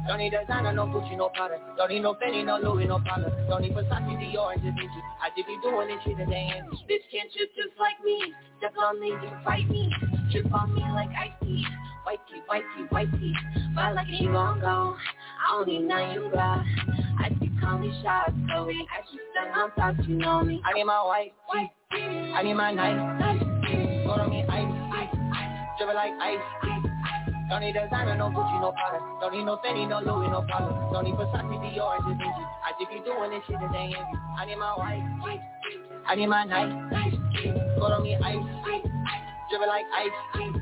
Don't 0.08 0.20
need 0.20 0.38
designer, 0.38 0.72
no 0.72 0.86
Gucci, 0.86 1.18
no 1.18 1.30
Prada. 1.34 1.58
Don't 1.76 1.90
need 1.90 2.06
no 2.06 2.14
Fendi, 2.14 2.46
no 2.46 2.62
Louis, 2.62 2.86
no 2.86 3.00
Prada. 3.00 3.34
Don't 3.50 3.64
need 3.64 3.74
Versace, 3.74 4.14
Dior, 4.22 4.54
and 4.54 4.62
Da 4.62 4.70
Vinci. 4.70 5.02
I 5.26 5.34
just 5.34 5.50
be 5.50 5.58
doing 5.66 5.90
this 5.90 5.98
shit 6.06 6.14
that 6.22 6.30
they 6.30 6.46
envy. 6.46 6.78
Bitch 6.86 7.10
can't 7.10 7.34
trip 7.34 7.50
just 7.58 7.74
like 7.82 7.98
me. 8.06 8.22
Step 8.60 8.78
on 8.78 9.02
me, 9.02 9.18
you 9.18 9.32
fight 9.44 9.68
me. 9.68 9.90
Drip 10.32 10.54
on 10.54 10.74
me 10.76 10.82
like 10.82 11.10
icy. 11.10 11.66
Whitey, 12.06 12.42
whitey, 12.50 12.90
whitey. 12.90 13.34
But 13.76 13.96
like 13.96 14.08
you 14.10 14.32
gon' 14.32 14.60
go. 14.60 14.96
I 14.96 15.52
don't 15.52 15.68
need 15.68 15.88
none 15.88 16.14
you 16.14 16.30
got. 16.32 16.66
I 17.20 17.30
call 17.60 17.78
me 17.80 17.92
shots, 18.02 18.32
so 18.50 18.66
we 18.66 18.88
actually 18.96 19.20
stand 19.32 19.52
on 19.54 19.72
top, 19.76 20.08
you 20.08 20.16
know 20.16 20.42
me. 20.42 20.62
I 20.64 20.74
need 20.74 20.86
my 20.86 21.04
wife, 21.04 21.32
I 21.92 22.42
need 22.44 22.54
my 22.54 22.72
knife. 22.72 22.96
Go 24.06 24.12
on 24.12 24.30
me 24.30 24.46
ice, 24.48 25.10
dribble 25.78 25.96
like 25.96 26.14
ice. 26.22 26.40
Don't 27.50 27.62
need 27.62 27.74
designer, 27.74 28.16
no 28.16 28.30
Gucci, 28.30 28.62
no 28.62 28.72
Prada. 28.72 29.04
Don't 29.20 29.34
need 29.34 29.44
no 29.44 29.58
Fendi, 29.58 29.90
no 29.90 30.00
Louis, 30.00 30.30
no 30.30 30.46
Prada. 30.48 30.70
Don't 30.94 31.04
need 31.04 31.16
Versace, 31.16 31.44
Dior, 31.44 31.98
and 31.98 32.06
Vinci. 32.06 32.26
I 32.26 32.72
just 32.80 32.92
be 32.92 33.00
doing 33.04 33.32
this 33.32 33.44
shit 33.48 33.60
that 33.60 33.72
they 33.72 33.92
envy. 33.92 34.16
I 34.38 34.46
need 34.46 34.58
my 34.58 34.76
wife, 34.78 35.04
I 36.08 36.16
need 36.16 36.28
my 36.28 36.46
knife. 36.46 36.72
Go 37.80 37.86
on 37.86 38.04
me 38.04 38.16
ice, 38.16 38.38
dribble 39.50 39.68
like 39.68 39.86
ice. 39.94 40.14
Cream 40.34 40.54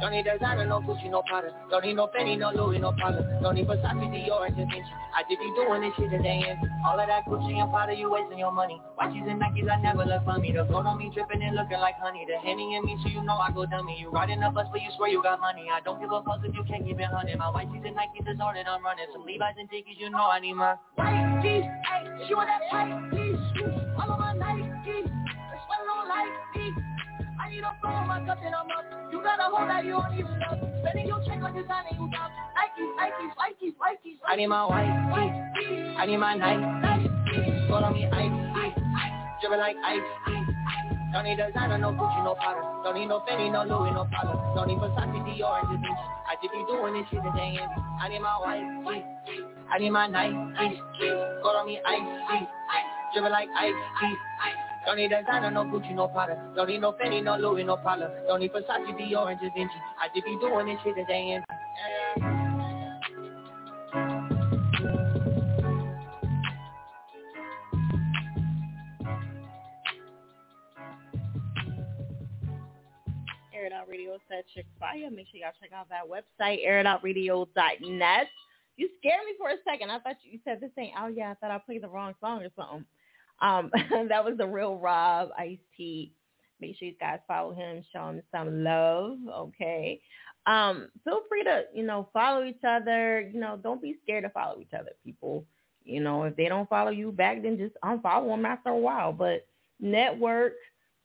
Don't 0.00 0.12
need 0.12 0.30
designer, 0.30 0.64
no 0.64 0.78
Gucci, 0.78 1.10
no 1.10 1.22
Prada. 1.26 1.50
Don't 1.70 1.84
need 1.84 1.98
no 1.98 2.06
Fendi, 2.14 2.38
no 2.38 2.54
Louis, 2.54 2.78
no 2.78 2.92
Prada. 2.92 3.18
Don't 3.42 3.56
need 3.56 3.66
Versace, 3.66 4.06
Dior, 4.06 4.46
and 4.46 4.54
Da 4.54 4.62
Vinci. 4.62 4.92
I 5.10 5.26
just 5.26 5.42
be 5.42 5.50
doing 5.58 5.82
this 5.82 5.90
shit 5.98 6.14
they 6.22 6.46
envy. 6.46 6.70
All 6.86 6.94
of 6.94 7.08
that 7.10 7.26
Gucci 7.26 7.58
and 7.58 7.66
Prada, 7.72 7.94
you 7.98 8.06
wasting 8.06 8.38
your 8.38 8.52
money. 8.52 8.80
Watches 8.96 9.26
and 9.26 9.42
Nikes, 9.42 9.66
I 9.66 9.80
never 9.82 10.06
look 10.06 10.22
me. 10.38 10.54
The 10.54 10.62
gold 10.70 10.86
on 10.86 10.98
me 10.98 11.10
dripping 11.10 11.42
and 11.42 11.56
looking 11.56 11.82
like 11.82 11.98
honey. 11.98 12.22
The 12.30 12.38
Henny 12.38 12.76
in 12.76 12.84
me, 12.86 12.94
so 13.02 13.10
you 13.10 13.22
know 13.26 13.34
I 13.34 13.50
go 13.50 13.66
dummy. 13.66 13.98
You 13.98 14.10
riding 14.10 14.42
a 14.42 14.50
bus, 14.52 14.70
but 14.70 14.80
you 14.82 14.90
swear 14.96 15.10
you 15.10 15.22
got 15.22 15.40
money. 15.40 15.66
I 15.66 15.80
don't 15.80 15.98
give 15.98 16.12
a 16.12 16.22
fuck 16.22 16.46
if 16.46 16.54
you 16.54 16.62
can't 16.62 16.86
keep 16.86 17.00
it 17.00 17.10
honey. 17.10 17.34
My 17.34 17.50
white 17.50 17.66
tees 17.72 17.82
and 17.82 17.96
Nikes 17.98 18.22
is 18.22 18.38
all 18.38 18.54
that 18.54 18.68
I'm 18.68 18.84
running. 18.84 19.10
Some 19.12 19.26
Levi's 19.26 19.58
and 19.58 19.68
Dickies, 19.68 19.98
you 19.98 20.10
know 20.10 20.30
I 20.30 20.38
need 20.38 20.54
my. 20.54 20.78
G. 21.42 21.66
Ay, 21.66 22.06
she 22.26 22.34
want 22.34 22.46
that 22.46 22.62
pipe, 22.70 22.86
please. 23.10 23.38
All 23.98 24.14
on 24.14 24.18
my 24.22 24.30
Nike. 24.34 25.10
I 25.10 25.74
on 25.90 26.08
like 26.08 26.30
me. 26.54 26.97
I 27.64 28.00
need 28.00 28.06
my 28.06 28.22
cup 28.26 28.38
and 28.44 28.54
I'm 28.54 28.70
up. 28.70 29.12
You 29.12 29.22
got 29.22 29.40
a 29.40 29.50
whole 29.50 29.66
lot 29.66 29.84
you 29.84 29.98
don't 29.98 30.14
even 30.14 30.38
know. 30.38 30.54
Spending 30.82 31.06
your 31.08 31.18
check 31.26 31.42
like 31.42 31.54
designer 31.54 31.90
you 31.90 32.06
dumb. 32.06 32.30
Nike, 32.54 32.86
Nike, 32.94 33.26
Nike, 33.34 33.74
Nike. 33.80 34.18
I 34.26 34.36
need 34.36 34.46
my 34.46 34.64
white. 34.64 34.86
I 35.98 36.06
need 36.06 36.18
my 36.18 36.34
Nike. 36.36 37.08
Put 37.66 37.82
on 37.82 37.94
me 37.94 38.06
ice. 38.06 38.30
Dripping 39.40 39.58
like 39.58 39.76
ice. 39.84 40.06
Don't 41.12 41.24
need 41.24 41.38
designer, 41.38 41.78
no 41.78 41.90
Gucci, 41.90 42.22
no 42.22 42.34
Prada. 42.34 42.60
Don't 42.84 42.94
need 42.94 43.06
no 43.06 43.24
Fendi, 43.26 43.50
no 43.50 43.64
Louis, 43.64 43.90
no 43.90 44.04
Prada. 44.06 44.36
Don't 44.54 44.68
need 44.68 44.78
Versace, 44.78 45.18
Dior, 45.24 45.58
and 45.58 45.68
Vinci. 45.68 45.88
I 45.88 46.36
just 46.42 46.52
be 46.52 46.62
doing 46.68 46.94
this 46.94 47.08
shit 47.10 47.24
today 47.24 47.56
and 47.58 47.70
I 47.98 48.08
need 48.08 48.20
my 48.20 48.36
white, 48.36 49.02
I 49.72 49.78
need 49.78 49.90
my 49.90 50.06
Go 51.42 51.48
on 51.48 51.66
me 51.66 51.80
ice, 51.84 52.46
dripping 53.14 53.32
like 53.32 53.48
ice, 53.56 53.74
don't 54.88 54.96
need 54.96 55.10
designer, 55.10 55.50
no 55.50 55.64
Gucci, 55.64 55.94
no 55.94 56.08
Prada. 56.08 56.50
Don't 56.56 56.66
need 56.66 56.80
no 56.80 56.92
Fendi, 56.92 57.22
no 57.22 57.36
Louis, 57.36 57.62
no 57.62 57.76
Prada. 57.76 58.10
Don't 58.26 58.40
need 58.40 58.52
Versace, 58.52 58.88
Dior, 58.98 59.30
and 59.30 59.38
Vinci. 59.38 59.74
I 60.00 60.08
just 60.14 60.24
be 60.24 60.38
doing 60.40 60.64
this 60.64 60.78
shit 60.82 60.96
today 60.96 61.32
and 61.32 61.44
Air 73.52 73.66
It 73.66 73.72
Out 73.74 73.90
Radio 73.90 74.16
said 74.26 74.44
Chick 74.54 74.64
Fire. 74.80 75.10
Make 75.10 75.26
sure 75.30 75.40
y'all 75.40 75.52
check 75.60 75.72
out 75.74 75.90
that 75.90 76.08
website, 76.08 76.66
airitoutradio.net. 76.66 78.26
You 78.78 78.88
scared 79.00 79.26
me 79.26 79.32
for 79.36 79.50
a 79.50 79.56
second. 79.70 79.90
I 79.90 79.98
thought 79.98 80.16
you 80.22 80.38
said 80.46 80.62
this 80.62 80.70
ain't 80.78 80.94
oh 80.98 81.08
yeah, 81.08 81.32
I 81.32 81.34
thought 81.34 81.50
I 81.50 81.58
played 81.58 81.82
the 81.82 81.88
wrong 81.88 82.14
song 82.22 82.42
or 82.42 82.48
something. 82.56 82.86
Um 83.40 83.70
that 84.08 84.24
was 84.24 84.36
the 84.38 84.46
real 84.46 84.76
Rob 84.76 85.30
Ice 85.38 85.58
Tea. 85.76 86.12
Make 86.60 86.76
sure 86.76 86.88
you 86.88 86.94
guys 86.98 87.20
follow 87.28 87.54
him, 87.54 87.84
show 87.92 88.08
him 88.08 88.22
some 88.32 88.64
love, 88.64 89.18
okay? 89.32 90.00
Um, 90.46 90.88
feel 91.04 91.20
free 91.28 91.44
to, 91.44 91.64
you 91.74 91.84
know, 91.84 92.08
follow 92.12 92.44
each 92.44 92.64
other. 92.66 93.20
You 93.20 93.38
know, 93.38 93.58
don't 93.62 93.82
be 93.82 93.96
scared 94.02 94.24
to 94.24 94.30
follow 94.30 94.60
each 94.60 94.72
other, 94.72 94.92
people. 95.04 95.44
You 95.84 96.00
know, 96.00 96.24
if 96.24 96.36
they 96.36 96.48
don't 96.48 96.68
follow 96.68 96.90
you 96.90 97.12
back, 97.12 97.42
then 97.42 97.58
just 97.58 97.74
unfollow 97.84 98.28
them 98.28 98.46
after 98.46 98.70
a 98.70 98.76
while. 98.76 99.12
But 99.12 99.46
network, 99.78 100.54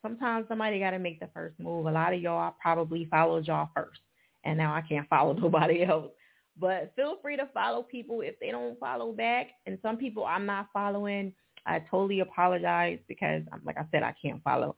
sometimes 0.02 0.46
somebody 0.48 0.80
got 0.80 0.92
to 0.92 1.00
make 1.00 1.20
the 1.20 1.30
first 1.34 1.60
move. 1.60 1.86
A 1.86 1.92
lot 1.92 2.14
of 2.14 2.22
y'all 2.22 2.56
probably 2.62 3.06
followed 3.06 3.48
y'all 3.48 3.70
first, 3.76 4.00
and 4.44 4.58
now 4.58 4.74
I 4.74 4.82
can't 4.82 5.08
follow 5.10 5.34
nobody 5.34 5.84
else. 5.84 6.12
But 6.60 6.94
feel 6.96 7.18
free 7.22 7.36
to 7.38 7.50
follow 7.54 7.84
people 7.84 8.22
if 8.22 8.40
they 8.40 8.52
don't 8.52 8.80
follow 8.80 9.12
back. 9.12 9.48
And 9.66 9.80
some 9.82 9.98
people 9.98 10.24
I'm 10.24 10.46
not 10.46 10.68
following. 10.72 11.34
I 11.66 11.80
totally 11.80 12.20
apologize 12.20 13.00
because, 13.08 13.44
um, 13.52 13.62
like 13.66 13.78
I 13.78 13.86
said, 13.92 14.04
I 14.04 14.14
can't 14.22 14.44
follow 14.44 14.76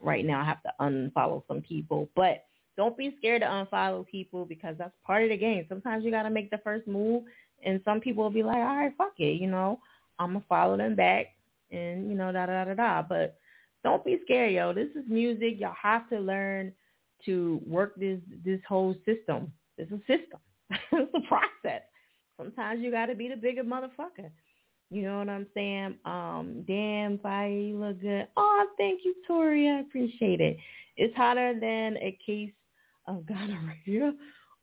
right 0.00 0.24
now. 0.24 0.40
I 0.40 0.44
have 0.44 0.62
to 0.62 0.72
unfollow 0.80 1.42
some 1.48 1.60
people. 1.60 2.08
But 2.14 2.44
don't 2.76 2.96
be 2.96 3.14
scared 3.18 3.42
to 3.42 3.48
unfollow 3.48 4.06
people 4.06 4.44
because 4.44 4.76
that's 4.78 4.94
part 5.04 5.24
of 5.24 5.30
the 5.30 5.36
game. 5.36 5.66
Sometimes 5.68 6.04
you 6.04 6.10
got 6.10 6.22
to 6.22 6.30
make 6.30 6.50
the 6.50 6.58
first 6.58 6.86
move. 6.86 7.24
And 7.64 7.80
some 7.84 8.00
people 8.00 8.22
will 8.22 8.30
be 8.30 8.44
like, 8.44 8.58
all 8.58 8.76
right, 8.76 8.92
fuck 8.96 9.14
it. 9.18 9.40
You 9.40 9.48
know, 9.48 9.80
I'm 10.18 10.34
to 10.34 10.42
follow 10.48 10.76
them 10.76 10.94
back 10.94 11.26
and, 11.72 12.08
you 12.08 12.16
know, 12.16 12.30
da, 12.30 12.46
da, 12.46 12.64
da, 12.64 12.74
da. 12.74 13.02
But 13.02 13.36
don't 13.82 14.04
be 14.04 14.20
scared, 14.24 14.52
yo. 14.52 14.72
This 14.72 14.90
is 14.94 15.04
music. 15.08 15.58
Y'all 15.58 15.74
have 15.80 16.08
to 16.10 16.20
learn 16.20 16.72
to 17.24 17.60
work 17.66 17.96
this 17.96 18.20
this 18.44 18.60
whole 18.68 18.94
system. 19.04 19.52
It's 19.76 19.90
a 19.90 19.98
system. 20.00 20.38
it's 20.70 21.12
a 21.14 21.20
process. 21.26 21.82
Sometimes 22.36 22.80
you 22.80 22.90
got 22.90 23.06
to 23.06 23.14
be 23.14 23.28
the 23.28 23.36
bigger 23.36 23.64
motherfucker. 23.64 24.30
You 24.90 25.02
know 25.02 25.18
what 25.18 25.28
I'm 25.28 25.46
saying? 25.54 25.96
Um, 26.04 26.64
damn, 26.66 27.18
Fire, 27.18 27.48
you 27.50 27.78
look 27.78 28.00
good. 28.00 28.26
Oh, 28.36 28.66
thank 28.78 29.00
you, 29.04 29.14
Tori. 29.26 29.68
I 29.68 29.80
appreciate 29.80 30.40
it. 30.40 30.56
It's 30.96 31.14
hotter 31.16 31.54
than 31.60 31.96
a 31.98 32.16
case 32.24 32.52
of 33.06 33.26
gonorrhea. 33.26 34.14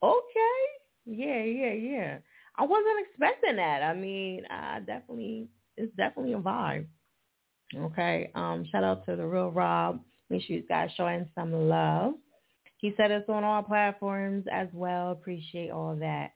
Okay. 0.01 0.61
Yeah, 1.05 1.43
yeah, 1.43 1.73
yeah. 1.73 2.17
I 2.57 2.63
wasn't 2.63 3.05
expecting 3.07 3.57
that. 3.57 3.83
I 3.83 3.93
mean, 3.93 4.43
I 4.49 4.79
definitely, 4.79 5.47
it's 5.77 5.95
definitely 5.95 6.33
a 6.33 6.39
vibe. 6.39 6.85
Okay. 7.75 8.31
Um, 8.35 8.65
shout 8.71 8.83
out 8.83 9.05
to 9.05 9.15
the 9.15 9.25
real 9.25 9.51
Rob. 9.51 9.99
Make 10.29 10.43
sure 10.43 10.55
you 10.55 10.63
guys 10.63 10.89
showing 10.95 11.27
some 11.35 11.69
love. 11.69 12.15
He 12.77 12.93
said 12.97 13.11
it's 13.11 13.29
on 13.29 13.43
all 13.43 13.63
platforms 13.63 14.45
as 14.51 14.67
well. 14.73 15.11
Appreciate 15.11 15.71
all 15.71 15.95
that. 15.97 16.31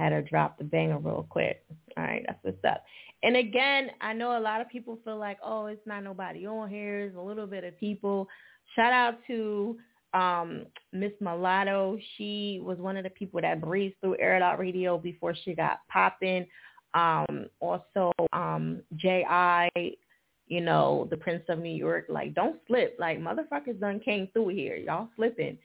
Had 0.00 0.10
to 0.10 0.22
drop 0.22 0.56
the 0.56 0.64
banger 0.64 0.96
real 0.96 1.26
quick. 1.28 1.62
All 1.98 2.04
right, 2.04 2.24
that's 2.26 2.38
what's 2.42 2.64
up. 2.64 2.82
And 3.22 3.36
again, 3.36 3.90
I 4.00 4.14
know 4.14 4.38
a 4.38 4.40
lot 4.40 4.62
of 4.62 4.68
people 4.70 4.98
feel 5.04 5.18
like, 5.18 5.36
oh, 5.44 5.66
it's 5.66 5.86
not 5.86 6.02
nobody 6.02 6.46
on 6.46 6.70
here. 6.70 7.00
It's 7.00 7.16
a 7.16 7.20
little 7.20 7.46
bit 7.46 7.64
of 7.64 7.78
people. 7.78 8.26
Shout 8.74 8.94
out 8.94 9.18
to 9.26 9.76
um 10.14 10.64
Miss 10.94 11.12
Mulatto. 11.20 11.98
She 12.16 12.62
was 12.64 12.78
one 12.78 12.96
of 12.96 13.04
the 13.04 13.10
people 13.10 13.42
that 13.42 13.60
breezed 13.60 13.96
through 14.00 14.16
Air 14.18 14.42
Out 14.42 14.58
Radio 14.58 14.96
before 14.96 15.34
she 15.44 15.54
got 15.54 15.80
popping. 15.92 16.46
Um, 16.94 17.50
also, 17.60 18.10
um, 18.32 18.80
J.I., 18.96 19.68
you 20.46 20.62
know, 20.62 21.06
the 21.10 21.16
Prince 21.18 21.44
of 21.50 21.58
New 21.58 21.74
York. 21.74 22.06
Like, 22.08 22.34
don't 22.34 22.56
slip. 22.66 22.96
Like, 22.98 23.18
motherfuckers 23.18 23.78
done 23.78 24.00
came 24.00 24.28
through 24.32 24.48
here. 24.48 24.76
Y'all 24.76 25.10
slipping. 25.14 25.58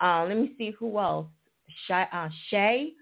Um, 0.00 0.28
let 0.28 0.38
me 0.38 0.52
see 0.56 0.70
who 0.78 0.98
else. 0.98 1.26
Uh, 1.90 2.28
Shay, 2.48 2.94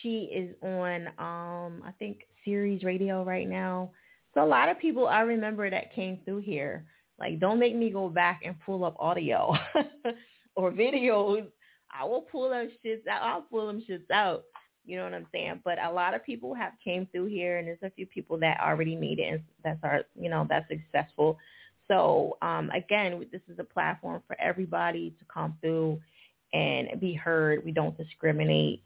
she 0.00 0.30
is 0.32 0.54
on, 0.62 1.08
um, 1.18 1.82
I 1.84 1.92
think, 1.98 2.20
Sirius 2.44 2.84
Radio 2.84 3.24
right 3.24 3.48
now. 3.48 3.90
So 4.34 4.42
a 4.42 4.46
lot 4.46 4.68
of 4.68 4.78
people 4.78 5.06
I 5.06 5.20
remember 5.20 5.68
that 5.68 5.94
came 5.94 6.20
through 6.24 6.38
here. 6.38 6.86
Like, 7.18 7.38
don't 7.38 7.58
make 7.58 7.76
me 7.76 7.90
go 7.90 8.08
back 8.08 8.40
and 8.44 8.56
pull 8.64 8.84
up 8.84 8.96
audio 8.98 9.54
or 10.56 10.72
videos. 10.72 11.46
I 11.92 12.04
will 12.04 12.22
pull 12.22 12.48
those 12.48 12.70
shits 12.84 13.06
out. 13.06 13.22
I'll 13.22 13.42
pull 13.42 13.66
them 13.66 13.82
shits 13.88 14.10
out. 14.10 14.44
You 14.84 14.96
know 14.96 15.04
what 15.04 15.14
I'm 15.14 15.26
saying? 15.30 15.60
But 15.64 15.78
a 15.82 15.92
lot 15.92 16.14
of 16.14 16.24
people 16.24 16.54
have 16.54 16.72
came 16.82 17.06
through 17.12 17.26
here, 17.26 17.58
and 17.58 17.68
there's 17.68 17.78
a 17.82 17.90
few 17.90 18.06
people 18.06 18.38
that 18.38 18.58
already 18.60 18.96
made 18.96 19.20
it, 19.20 19.32
and 19.34 19.40
that's 19.62 19.78
our, 19.84 20.02
you 20.18 20.28
know, 20.28 20.46
that's 20.48 20.66
successful. 20.68 21.38
So 21.86 22.36
um, 22.42 22.70
again, 22.70 23.24
this 23.30 23.42
is 23.48 23.58
a 23.58 23.64
platform 23.64 24.22
for 24.26 24.36
everybody 24.40 25.10
to 25.10 25.24
come 25.32 25.56
through 25.60 26.00
and 26.52 27.00
be 27.00 27.12
heard. 27.14 27.64
We 27.64 27.72
don't 27.72 27.96
discriminate, 27.96 28.82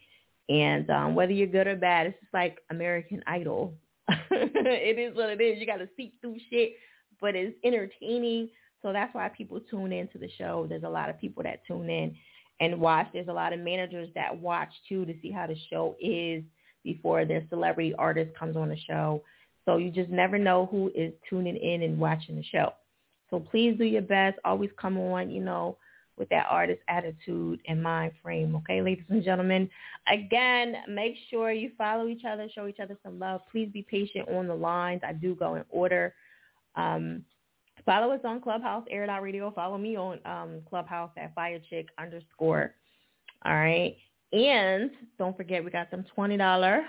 and 0.48 0.88
um, 0.90 1.14
whether 1.14 1.32
you're 1.32 1.46
good 1.46 1.66
or 1.66 1.76
bad, 1.76 2.06
it's 2.06 2.20
just 2.20 2.34
like 2.34 2.58
American 2.70 3.22
Idol. 3.26 3.74
it 4.08 4.98
is 4.98 5.16
what 5.16 5.30
it 5.30 5.40
is. 5.40 5.58
You 5.58 5.66
got 5.66 5.78
to 5.78 5.88
seek 5.96 6.14
through 6.20 6.36
shit, 6.50 6.74
but 7.20 7.34
it's 7.34 7.56
entertaining. 7.64 8.50
So 8.82 8.92
that's 8.92 9.14
why 9.14 9.28
people 9.28 9.60
tune 9.70 9.92
into 9.92 10.18
the 10.18 10.30
show. 10.38 10.66
There's 10.68 10.84
a 10.84 10.88
lot 10.88 11.10
of 11.10 11.20
people 11.20 11.42
that 11.42 11.66
tune 11.66 11.90
in 11.90 12.14
and 12.60 12.80
watch. 12.80 13.08
There's 13.12 13.28
a 13.28 13.32
lot 13.32 13.52
of 13.52 13.60
managers 13.60 14.08
that 14.14 14.38
watch 14.38 14.70
too 14.88 15.04
to 15.06 15.14
see 15.20 15.30
how 15.30 15.46
the 15.46 15.56
show 15.70 15.96
is 16.00 16.44
before 16.84 17.24
their 17.24 17.44
celebrity 17.50 17.94
artist 17.98 18.36
comes 18.38 18.56
on 18.56 18.68
the 18.68 18.78
show. 18.86 19.22
So 19.64 19.78
you 19.78 19.90
just 19.90 20.10
never 20.10 20.38
know 20.38 20.68
who 20.70 20.92
is 20.94 21.12
tuning 21.28 21.56
in 21.56 21.82
and 21.82 21.98
watching 21.98 22.36
the 22.36 22.44
show. 22.44 22.72
So 23.30 23.40
please 23.40 23.76
do 23.76 23.84
your 23.84 24.02
best. 24.02 24.38
Always 24.44 24.70
come 24.80 24.96
on, 24.96 25.30
you 25.30 25.42
know, 25.42 25.76
with 26.18 26.28
that 26.30 26.46
artist 26.48 26.80
attitude 26.88 27.60
and 27.66 27.82
mind 27.82 28.12
frame. 28.22 28.54
Okay, 28.56 28.80
ladies 28.82 29.04
and 29.08 29.22
gentlemen. 29.22 29.68
Again, 30.08 30.76
make 30.88 31.14
sure 31.30 31.52
you 31.52 31.70
follow 31.76 32.08
each 32.08 32.24
other, 32.24 32.48
show 32.54 32.66
each 32.66 32.80
other 32.80 32.96
some 33.02 33.18
love. 33.18 33.42
Please 33.50 33.68
be 33.72 33.82
patient 33.82 34.28
on 34.28 34.46
the 34.46 34.54
lines. 34.54 35.02
I 35.06 35.12
do 35.12 35.34
go 35.34 35.56
in 35.56 35.64
order. 35.70 36.14
Um, 36.74 37.24
Follow 37.86 38.12
us 38.12 38.20
on 38.24 38.40
Clubhouse, 38.40 38.84
Air 38.90 39.08
Out 39.08 39.22
Radio. 39.22 39.50
Follow 39.52 39.78
me 39.78 39.96
on 39.96 40.18
um, 40.24 40.60
Clubhouse 40.68 41.10
at 41.16 41.34
Fiyachick 41.36 41.86
underscore. 41.98 42.74
All 43.44 43.54
right. 43.54 43.96
And 44.32 44.90
don't 45.18 45.36
forget, 45.36 45.64
we 45.64 45.70
got 45.70 45.88
some 45.92 46.04
$20 46.16 46.82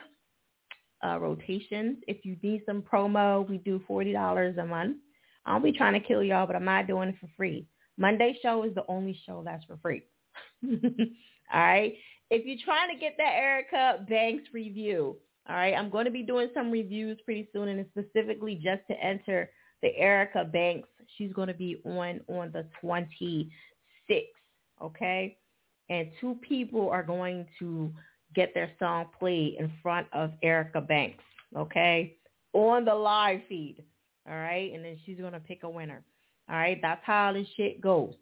uh, 1.05 1.19
rotations. 1.19 1.97
If 2.07 2.25
you 2.25 2.35
need 2.41 2.63
some 2.65 2.81
promo, 2.81 3.47
we 3.47 3.59
do 3.59 3.79
$40 3.87 4.57
a 4.57 4.65
month. 4.65 4.97
I'll 5.45 5.59
be 5.59 5.71
trying 5.71 5.93
to 5.93 5.99
kill 5.99 6.23
y'all, 6.23 6.47
but 6.47 6.55
I'm 6.55 6.65
not 6.65 6.87
doing 6.87 7.09
it 7.09 7.15
for 7.21 7.29
free. 7.37 7.67
Monday 7.97 8.37
show 8.41 8.63
is 8.63 8.73
the 8.75 8.85
only 8.87 9.19
show 9.25 9.41
that's 9.43 9.65
for 9.65 9.77
free. 9.81 10.03
all 10.63 10.79
right. 11.53 11.95
If 12.29 12.45
you're 12.45 12.57
trying 12.63 12.93
to 12.93 12.99
get 12.99 13.15
that 13.17 13.33
Erica 13.35 14.05
Banks 14.07 14.43
review, 14.53 15.15
all 15.49 15.55
right, 15.55 15.73
I'm 15.73 15.89
going 15.89 16.05
to 16.05 16.11
be 16.11 16.23
doing 16.23 16.49
some 16.53 16.71
reviews 16.71 17.17
pretty 17.23 17.47
soon, 17.53 17.69
and 17.69 17.79
it's 17.79 17.89
specifically 17.89 18.55
just 18.55 18.81
to 18.89 19.01
enter 19.01 19.49
the 19.81 19.95
Erica 19.95 20.43
Banks. 20.43 20.89
She's 21.17 21.31
going 21.31 21.47
to 21.47 21.53
be 21.53 21.81
on 21.85 22.19
on 22.27 22.51
the 22.51 22.65
26th, 22.83 23.49
okay? 24.81 25.37
And 25.89 26.09
two 26.19 26.37
people 26.41 26.89
are 26.89 27.03
going 27.03 27.45
to 27.59 27.93
get 28.35 28.53
their 28.53 28.71
song 28.77 29.05
played 29.17 29.55
in 29.57 29.71
front 29.81 30.07
of 30.11 30.31
Erica 30.43 30.81
Banks, 30.81 31.23
okay? 31.55 32.17
On 32.51 32.83
the 32.83 32.93
live 32.93 33.39
feed, 33.47 33.83
all 34.27 34.35
right? 34.35 34.73
And 34.73 34.83
then 34.83 34.97
she's 35.05 35.17
going 35.17 35.31
to 35.31 35.39
pick 35.39 35.63
a 35.63 35.69
winner. 35.69 36.03
All 36.49 36.55
right? 36.55 36.79
That's 36.81 37.01
how 37.03 37.33
this 37.33 37.47
shit 37.55 37.81
goes. 37.81 38.13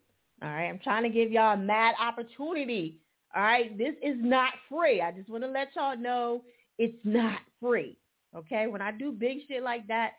All 0.41 0.49
right? 0.49 0.67
I'm 0.67 0.79
trying 0.79 1.03
to 1.03 1.09
give 1.09 1.31
y'all 1.31 1.53
a 1.53 1.57
mad 1.57 1.95
opportunity. 1.99 2.99
All 3.35 3.43
right? 3.43 3.77
This 3.77 3.95
is 4.03 4.17
not 4.19 4.53
free. 4.69 5.01
I 5.01 5.11
just 5.11 5.29
want 5.29 5.43
to 5.43 5.49
let 5.49 5.69
y'all 5.75 5.97
know 5.97 6.43
it's 6.77 6.97
not 7.03 7.39
free. 7.61 7.97
Okay, 8.35 8.67
when 8.67 8.81
I 8.81 8.91
do 8.91 9.11
big 9.11 9.39
shit 9.47 9.63
like 9.63 9.87
that, 9.87 10.13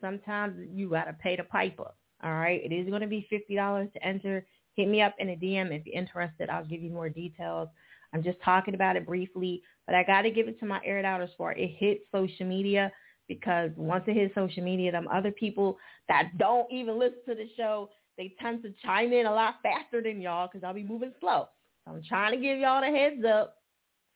sometimes 0.00 0.56
you 0.72 0.88
gotta 0.88 1.12
pay 1.12 1.36
the 1.36 1.44
piper. 1.44 1.92
All 2.22 2.32
right, 2.32 2.60
it 2.64 2.72
is 2.72 2.88
gonna 2.88 3.06
be 3.06 3.26
fifty 3.28 3.54
dollars 3.54 3.88
to 3.92 4.04
enter. 4.04 4.46
Hit 4.74 4.88
me 4.88 5.02
up 5.02 5.14
in 5.18 5.30
a 5.30 5.36
DM 5.36 5.70
if 5.70 5.84
you're 5.84 5.94
interested. 5.94 6.48
I'll 6.48 6.64
give 6.64 6.82
you 6.82 6.90
more 6.90 7.10
details. 7.10 7.68
I'm 8.14 8.22
just 8.22 8.40
talking 8.42 8.74
about 8.74 8.96
it 8.96 9.06
briefly, 9.06 9.62
but 9.86 9.94
I 9.94 10.02
got 10.02 10.22
to 10.22 10.30
give 10.30 10.48
it 10.48 10.58
to 10.60 10.66
my 10.66 10.80
air 10.84 11.04
out 11.04 11.26
for 11.36 11.52
it 11.52 11.70
hit 11.78 12.06
social 12.10 12.46
media 12.46 12.90
because 13.38 13.70
once 13.76 14.04
it 14.06 14.14
hits 14.14 14.34
social 14.34 14.62
media, 14.62 14.92
them 14.92 15.08
other 15.08 15.30
people 15.30 15.78
that 16.08 16.32
don't 16.38 16.70
even 16.72 16.98
listen 16.98 17.18
to 17.26 17.34
the 17.34 17.48
show, 17.56 17.90
they 18.18 18.34
tend 18.40 18.62
to 18.62 18.72
chime 18.84 19.12
in 19.12 19.26
a 19.26 19.32
lot 19.32 19.56
faster 19.62 20.02
than 20.02 20.20
y'all 20.20 20.48
because 20.48 20.64
I'll 20.64 20.74
be 20.74 20.82
moving 20.82 21.12
slow. 21.20 21.48
So 21.84 21.92
I'm 21.92 22.02
trying 22.08 22.32
to 22.32 22.40
give 22.40 22.58
y'all 22.58 22.80
the 22.80 22.88
heads 22.88 23.24
up. 23.24 23.56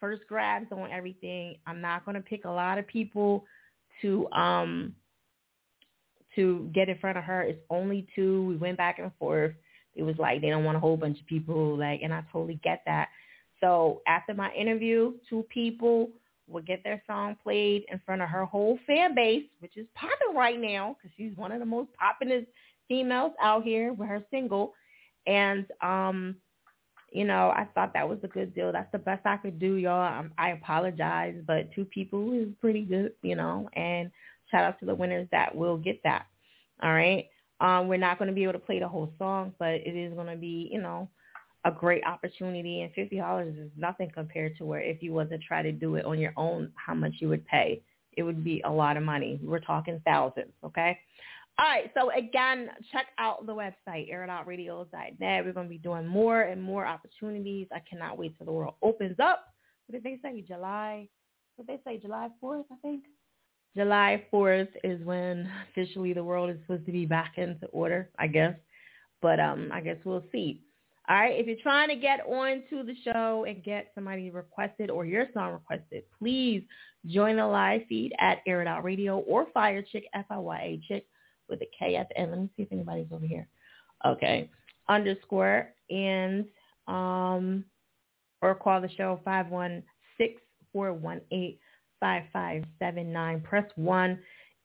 First 0.00 0.22
grabs 0.28 0.70
on 0.72 0.90
everything. 0.92 1.56
I'm 1.66 1.80
not 1.80 2.04
going 2.04 2.16
to 2.16 2.20
pick 2.20 2.44
a 2.44 2.50
lot 2.50 2.78
of 2.78 2.86
people 2.86 3.46
to 4.02 4.30
um 4.32 4.94
to 6.34 6.70
get 6.74 6.90
in 6.90 6.98
front 6.98 7.16
of 7.16 7.24
her. 7.24 7.42
It's 7.42 7.62
only 7.70 8.06
two. 8.14 8.44
We 8.46 8.56
went 8.56 8.76
back 8.76 8.98
and 8.98 9.10
forth. 9.18 9.54
It 9.94 10.02
was 10.02 10.16
like 10.18 10.42
they 10.42 10.50
don't 10.50 10.64
want 10.64 10.76
a 10.76 10.80
whole 10.80 10.98
bunch 10.98 11.18
of 11.18 11.26
people, 11.26 11.78
like, 11.78 12.00
and 12.02 12.12
I 12.12 12.22
totally 12.30 12.60
get 12.62 12.82
that. 12.84 13.08
So 13.60 14.02
after 14.06 14.34
my 14.34 14.52
interview, 14.52 15.14
two 15.30 15.46
people 15.48 16.10
will 16.48 16.62
get 16.62 16.82
their 16.84 17.02
song 17.06 17.36
played 17.42 17.84
in 17.90 18.00
front 18.04 18.22
of 18.22 18.28
her 18.28 18.44
whole 18.44 18.78
fan 18.86 19.14
base, 19.14 19.44
which 19.60 19.76
is 19.76 19.86
popping 19.94 20.34
right 20.34 20.60
now 20.60 20.96
because 20.96 21.14
she's 21.16 21.36
one 21.36 21.52
of 21.52 21.58
the 21.58 21.66
most 21.66 21.90
popular 21.94 22.42
females 22.88 23.32
out 23.42 23.64
here 23.64 23.92
with 23.92 24.08
her 24.08 24.24
single. 24.30 24.74
And, 25.26 25.66
um, 25.82 26.36
you 27.12 27.24
know, 27.24 27.50
I 27.50 27.66
thought 27.74 27.94
that 27.94 28.08
was 28.08 28.18
a 28.22 28.28
good 28.28 28.54
deal. 28.54 28.72
That's 28.72 28.90
the 28.92 28.98
best 28.98 29.26
I 29.26 29.36
could 29.36 29.58
do, 29.58 29.74
y'all. 29.74 30.26
I 30.38 30.50
apologize, 30.50 31.36
but 31.46 31.72
two 31.72 31.84
people 31.84 32.32
is 32.32 32.48
pretty 32.60 32.82
good, 32.82 33.12
you 33.22 33.36
know, 33.36 33.68
and 33.74 34.10
shout 34.50 34.64
out 34.64 34.78
to 34.80 34.86
the 34.86 34.94
winners 34.94 35.28
that 35.32 35.54
will 35.54 35.78
get 35.78 36.00
that. 36.04 36.26
All 36.82 36.92
right. 36.92 37.26
Um, 37.60 37.88
we're 37.88 37.96
not 37.96 38.18
going 38.18 38.28
to 38.28 38.34
be 38.34 38.42
able 38.42 38.52
to 38.52 38.58
play 38.58 38.78
the 38.78 38.88
whole 38.88 39.12
song, 39.18 39.54
but 39.58 39.74
it 39.74 39.96
is 39.96 40.12
going 40.12 40.26
to 40.26 40.36
be, 40.36 40.68
you 40.70 40.80
know, 40.80 41.08
a 41.66 41.70
great 41.70 42.04
opportunity 42.04 42.82
and 42.82 42.92
fifty 42.94 43.16
dollars 43.18 43.56
is 43.58 43.70
nothing 43.76 44.08
compared 44.14 44.56
to 44.56 44.64
where 44.64 44.80
if 44.80 45.02
you 45.02 45.12
was 45.12 45.28
to 45.30 45.38
try 45.38 45.62
to 45.62 45.72
do 45.72 45.96
it 45.96 46.04
on 46.04 46.18
your 46.18 46.32
own 46.36 46.70
how 46.76 46.94
much 46.94 47.14
you 47.18 47.28
would 47.28 47.44
pay. 47.46 47.82
It 48.16 48.22
would 48.22 48.42
be 48.42 48.62
a 48.64 48.70
lot 48.70 48.96
of 48.96 49.02
money. 49.02 49.38
We're 49.42 49.60
talking 49.60 50.00
thousands 50.04 50.52
okay? 50.64 50.96
All 51.58 51.66
right 51.66 51.90
so 51.92 52.10
again 52.16 52.70
check 52.92 53.06
out 53.18 53.46
the 53.46 53.54
website 53.54 54.12
airitoutradios.net 54.12 55.44
we're 55.44 55.52
going 55.52 55.66
to 55.66 55.70
be 55.70 55.78
doing 55.78 56.06
more 56.06 56.42
and 56.42 56.62
more 56.62 56.86
opportunities. 56.86 57.66
I 57.74 57.80
cannot 57.88 58.16
wait 58.16 58.36
till 58.38 58.46
the 58.46 58.52
world 58.52 58.74
opens 58.80 59.18
up. 59.18 59.46
What 59.86 60.00
did 60.00 60.04
they 60.04 60.20
say? 60.22 60.42
July 60.42 61.08
what 61.56 61.66
did 61.66 61.80
they 61.84 61.90
say? 61.90 61.98
July 61.98 62.28
4th 62.42 62.64
i 62.70 62.76
think? 62.80 63.04
July 63.76 64.24
4th 64.32 64.68
is 64.84 65.04
when 65.04 65.50
officially 65.70 66.12
the 66.12 66.22
world 66.22 66.48
is 66.48 66.56
supposed 66.62 66.86
to 66.86 66.92
be 66.92 67.06
back 67.06 67.34
into 67.38 67.66
order 67.72 68.08
i 68.20 68.28
guess. 68.28 68.54
But 69.20 69.40
um 69.40 69.70
i 69.72 69.80
guess 69.80 69.96
we'll 70.04 70.24
see 70.30 70.60
all 71.08 71.16
right. 71.16 71.38
If 71.38 71.46
you're 71.46 71.56
trying 71.62 71.88
to 71.88 71.96
get 71.96 72.26
on 72.26 72.64
to 72.70 72.82
the 72.82 72.94
show 73.04 73.44
and 73.46 73.62
get 73.62 73.92
somebody 73.94 74.30
requested 74.30 74.90
or 74.90 75.04
your 75.04 75.26
song 75.32 75.52
requested, 75.52 76.02
please 76.18 76.64
join 77.06 77.36
the 77.36 77.46
live 77.46 77.82
feed 77.88 78.12
at 78.18 78.38
Air 78.46 78.60
It 78.60 78.66
Out 78.66 78.82
Radio 78.82 79.18
or 79.18 79.46
Fiyachick, 79.54 80.02
F-I-Y-A 80.14 80.80
Chick 80.88 81.06
with 81.48 81.62
a 81.62 81.70
K-F-N. 81.78 82.30
Let 82.30 82.40
me 82.40 82.50
see 82.56 82.64
if 82.64 82.72
anybody's 82.72 83.06
over 83.12 83.24
here. 83.24 83.46
Okay. 84.04 84.50
Underscore 84.88 85.68
and 85.90 86.46
um 86.88 87.64
or 88.42 88.56
call 88.56 88.80
the 88.80 88.90
show 88.96 89.20
516-418-5579. 90.74 93.44
Press 93.44 93.64
1 93.76 94.18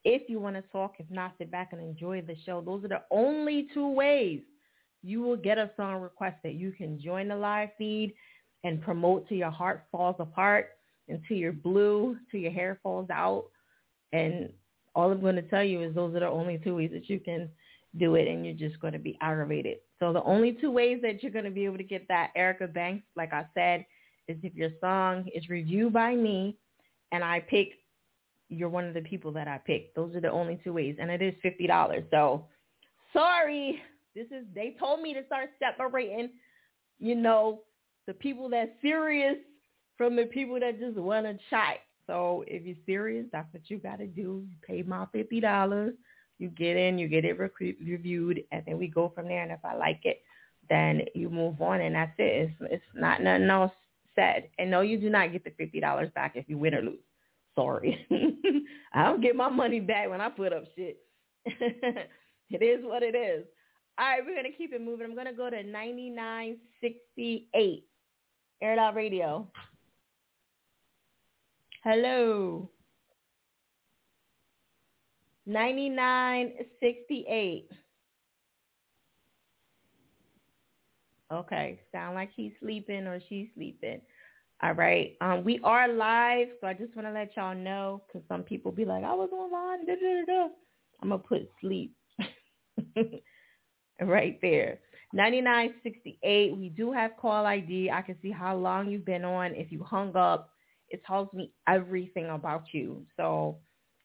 if 0.04 0.28
you 0.28 0.40
want 0.40 0.56
to 0.56 0.62
talk. 0.72 0.94
If 0.98 1.08
not, 1.08 1.34
sit 1.38 1.52
back 1.52 1.72
and 1.72 1.80
enjoy 1.80 2.22
the 2.22 2.34
show. 2.44 2.60
Those 2.60 2.84
are 2.84 2.88
the 2.88 3.02
only 3.12 3.68
two 3.72 3.88
ways 3.88 4.40
you 5.02 5.20
will 5.20 5.36
get 5.36 5.58
a 5.58 5.70
song 5.76 6.00
requested. 6.00 6.54
You 6.54 6.72
can 6.72 7.00
join 7.00 7.28
the 7.28 7.36
live 7.36 7.70
feed 7.76 8.14
and 8.64 8.80
promote 8.80 9.28
till 9.28 9.38
your 9.38 9.50
heart 9.50 9.84
falls 9.90 10.16
apart, 10.18 10.70
until 11.08 11.36
you're 11.36 11.52
blue, 11.52 12.16
till 12.30 12.40
your 12.40 12.52
hair 12.52 12.78
falls 12.82 13.10
out. 13.10 13.46
And 14.12 14.50
all 14.94 15.10
I'm 15.10 15.20
going 15.20 15.36
to 15.36 15.42
tell 15.42 15.64
you 15.64 15.82
is 15.82 15.94
those 15.94 16.14
are 16.14 16.20
the 16.20 16.28
only 16.28 16.60
two 16.62 16.76
ways 16.76 16.90
that 16.92 17.10
you 17.10 17.18
can 17.18 17.48
do 17.98 18.14
it, 18.14 18.28
and 18.28 18.46
you're 18.46 18.54
just 18.54 18.80
going 18.80 18.92
to 18.92 18.98
be 18.98 19.18
aggravated. 19.20 19.78
So 19.98 20.12
the 20.12 20.22
only 20.22 20.52
two 20.52 20.70
ways 20.70 21.00
that 21.02 21.22
you're 21.22 21.32
going 21.32 21.44
to 21.44 21.50
be 21.50 21.64
able 21.64 21.78
to 21.78 21.84
get 21.84 22.06
that 22.08 22.30
Erica 22.36 22.66
Banks, 22.66 23.04
like 23.16 23.32
I 23.32 23.46
said, 23.54 23.84
is 24.28 24.38
if 24.42 24.54
your 24.54 24.70
song 24.80 25.26
is 25.34 25.48
reviewed 25.48 25.92
by 25.92 26.14
me, 26.14 26.56
and 27.10 27.22
I 27.24 27.40
pick 27.40 27.72
you're 28.48 28.68
one 28.68 28.84
of 28.84 28.94
the 28.94 29.00
people 29.00 29.32
that 29.32 29.48
I 29.48 29.58
pick. 29.58 29.94
Those 29.94 30.14
are 30.14 30.20
the 30.20 30.30
only 30.30 30.60
two 30.62 30.74
ways, 30.74 30.96
and 31.00 31.10
it 31.10 31.22
is 31.22 31.34
fifty 31.42 31.66
dollars. 31.66 32.04
So 32.10 32.46
sorry, 33.12 33.80
this 34.14 34.26
is 34.26 34.44
they 34.54 34.76
told 34.78 35.00
me 35.00 35.14
to 35.14 35.24
start 35.26 35.50
separating, 35.58 36.30
you 36.98 37.14
know, 37.14 37.62
the 38.06 38.14
people 38.14 38.48
that's 38.48 38.70
serious 38.82 39.36
from 39.96 40.16
the 40.16 40.24
people 40.26 40.58
that 40.60 40.78
just 40.78 40.96
want 40.96 41.26
to 41.26 41.38
chat. 41.50 41.78
So 42.06 42.44
if 42.46 42.64
you're 42.64 42.76
serious, 42.84 43.26
that's 43.32 43.52
what 43.52 43.62
you 43.68 43.78
got 43.78 43.98
to 43.98 44.06
do. 44.06 44.44
You 44.48 44.56
pay 44.66 44.82
my 44.82 45.06
fifty 45.12 45.40
dollars. 45.40 45.94
You 46.38 46.48
get 46.48 46.76
in, 46.76 46.98
you 46.98 47.06
get 47.08 47.24
it 47.24 47.38
re- 47.38 47.76
reviewed, 47.84 48.42
and 48.50 48.64
then 48.66 48.78
we 48.78 48.88
go 48.88 49.12
from 49.14 49.28
there. 49.28 49.42
And 49.42 49.52
if 49.52 49.64
I 49.64 49.76
like 49.76 50.00
it, 50.04 50.22
then 50.68 51.02
you 51.14 51.30
move 51.30 51.60
on, 51.62 51.80
and 51.80 51.94
that's 51.94 52.12
it. 52.18 52.50
It's, 52.60 52.72
it's 52.72 52.84
not 52.94 53.22
nothing 53.22 53.48
else 53.48 53.72
said. 54.16 54.48
And 54.58 54.70
no, 54.70 54.80
you 54.80 54.98
do 54.98 55.08
not 55.08 55.32
get 55.32 55.44
the 55.44 55.50
fifty 55.50 55.80
dollars 55.80 56.10
back 56.14 56.32
if 56.34 56.48
you 56.48 56.58
win 56.58 56.74
or 56.74 56.82
lose. 56.82 56.98
Sorry, 57.54 58.06
I 58.94 59.04
don't 59.04 59.22
get 59.22 59.36
my 59.36 59.48
money 59.48 59.78
back 59.78 60.08
when 60.10 60.20
I 60.20 60.30
put 60.30 60.52
up 60.52 60.64
shit. 60.74 60.98
it 61.44 62.62
is 62.62 62.84
what 62.84 63.02
it 63.02 63.14
is. 63.14 63.44
All 63.98 64.06
right, 64.06 64.24
we're 64.24 64.34
to 64.50 64.56
keep 64.56 64.72
it 64.72 64.80
moving. 64.80 65.04
I'm 65.06 65.14
to 65.26 65.34
go 65.34 65.50
to 65.50 65.62
9968. 65.62 67.84
Air 68.62 68.78
Out 68.78 68.94
Radio. 68.94 69.46
Hello. 71.84 72.70
9968. 75.46 77.68
Okay, 81.32 81.80
sound 81.90 82.14
like 82.14 82.30
he's 82.36 82.52
sleeping 82.60 83.06
or 83.06 83.18
she's 83.28 83.48
sleeping. 83.54 84.02
All 84.62 84.74
right. 84.74 85.16
Um, 85.20 85.42
we 85.44 85.60
are 85.64 85.88
live, 85.88 86.48
so 86.60 86.68
I 86.68 86.74
just 86.74 86.94
want 86.94 87.08
to 87.08 87.12
let 87.12 87.36
y'all 87.36 87.54
know 87.54 88.02
because 88.06 88.22
some 88.28 88.42
people 88.42 88.70
be 88.70 88.84
like, 88.84 89.02
I 89.02 89.12
was 89.12 89.30
online. 89.32 89.86
Da, 89.86 89.94
da, 89.94 90.24
da. 90.26 90.48
I'm 91.02 91.08
to 91.20 91.26
put 91.26 91.50
sleep. 91.60 91.96
right 94.00 94.38
there. 94.42 94.78
9968. 95.12 96.56
We 96.56 96.68
do 96.70 96.92
have 96.92 97.12
call 97.20 97.44
ID. 97.46 97.90
I 97.90 98.02
can 98.02 98.16
see 98.22 98.30
how 98.30 98.56
long 98.56 98.90
you've 98.90 99.04
been 99.04 99.24
on. 99.24 99.54
If 99.54 99.70
you 99.70 99.82
hung 99.82 100.16
up, 100.16 100.50
it 100.88 101.04
tells 101.04 101.32
me 101.32 101.52
everything 101.68 102.26
about 102.26 102.64
you. 102.72 103.04
So 103.16 103.58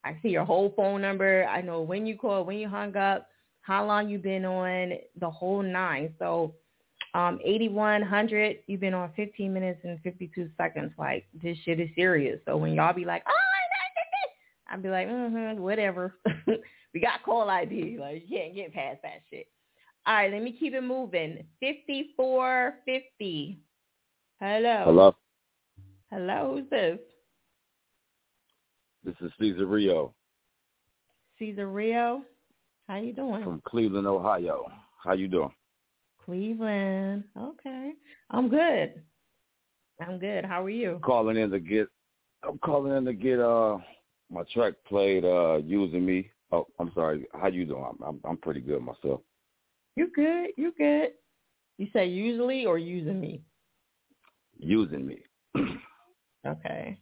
I 0.04 0.18
see 0.22 0.30
your 0.30 0.46
whole 0.46 0.74
phone 0.76 1.02
number. 1.02 1.46
I 1.46 1.62
know 1.62 1.82
when 1.82 2.06
you 2.06 2.18
called, 2.18 2.48
when 2.48 2.58
you 2.58 2.68
hung 2.68 2.96
up, 2.98 3.30
how 3.62 3.86
long 3.86 4.10
you've 4.10 4.24
been 4.24 4.46
on, 4.46 4.94
the 5.20 5.30
whole 5.30 5.62
nine. 5.62 6.14
So 6.20 6.56
um, 7.14 7.40
8100, 7.44 8.60
you've 8.68 8.80
been 8.80 8.94
on 8.94 9.12
15 9.16 9.54
minutes 9.54 9.82
and 9.84 10.00
52 10.02 10.50
seconds. 10.58 10.92
Like, 10.98 11.26
this 11.42 11.58
shit 11.64 11.80
is 11.80 11.90
serious. 11.96 12.40
So 12.46 12.58
when 12.58 12.74
y'all 12.74 12.94
be 12.94 13.06
like, 13.06 13.24
oh, 13.28 13.34
I'd 14.70 14.84
be 14.84 14.90
like, 14.90 15.08
mm-hmm, 15.08 15.62
whatever. 15.62 16.16
we 16.94 17.00
got 17.00 17.24
call 17.24 17.50
ID. 17.50 17.98
Like, 18.00 18.24
you 18.28 18.38
can't 18.38 18.56
get 18.56 18.74
past 18.74 19.00
that 19.04 19.22
shit. 19.30 19.48
All 20.08 20.14
right, 20.14 20.32
let 20.32 20.42
me 20.42 20.56
keep 20.58 20.74
it 20.74 20.82
moving. 20.82 21.44
5450. 21.60 23.60
Hello. 24.40 24.84
Hello. 24.86 25.16
Hello, 26.10 26.56
who's 26.56 26.70
this? 26.70 27.00
This 29.04 29.16
is 29.20 29.34
Cesar 29.38 29.66
Rio. 29.66 30.14
Cesar 31.38 31.68
Rio. 31.68 32.22
How 32.88 32.96
you 32.96 33.12
doing? 33.12 33.44
From 33.44 33.62
Cleveland, 33.66 34.08
Ohio. 34.08 34.64
How 35.04 35.12
you 35.12 35.28
doing? 35.28 35.52
Cleveland. 36.24 37.26
Okay. 37.38 37.92
I'm 38.32 38.48
good. 38.48 39.04
I'm 40.02 40.20
good. 40.20 40.46
How 40.46 40.64
are 40.64 40.70
you? 40.70 41.02
Calling 41.04 41.36
in 41.36 41.52
to 41.52 41.60
get 41.60 41.90
I'm 42.48 42.58
calling 42.60 42.96
in 42.96 43.04
to 43.04 43.14
get 43.14 43.42
uh 43.42 43.78
my 44.32 44.44
track 44.54 44.76
played 44.88 45.26
uh 45.26 45.58
using 45.58 46.06
me. 46.06 46.30
Oh, 46.54 46.66
I'm 46.80 46.94
sorry. 46.96 47.28
How 47.34 47.48
you 47.48 47.66
doing? 47.66 47.84
I'm 47.90 48.08
I'm, 48.08 48.22
I'm 48.24 48.38
pretty 48.38 48.62
good 48.62 48.82
myself. 48.82 49.20
You 49.98 50.12
good? 50.14 50.52
You 50.58 50.72
good? 50.78 51.14
You 51.80 51.88
say 51.92 52.06
usually 52.06 52.68
or 52.68 52.78
using 52.78 53.20
me? 53.20 53.42
Using 54.60 55.08
me. 55.08 55.18
okay. 56.46 57.00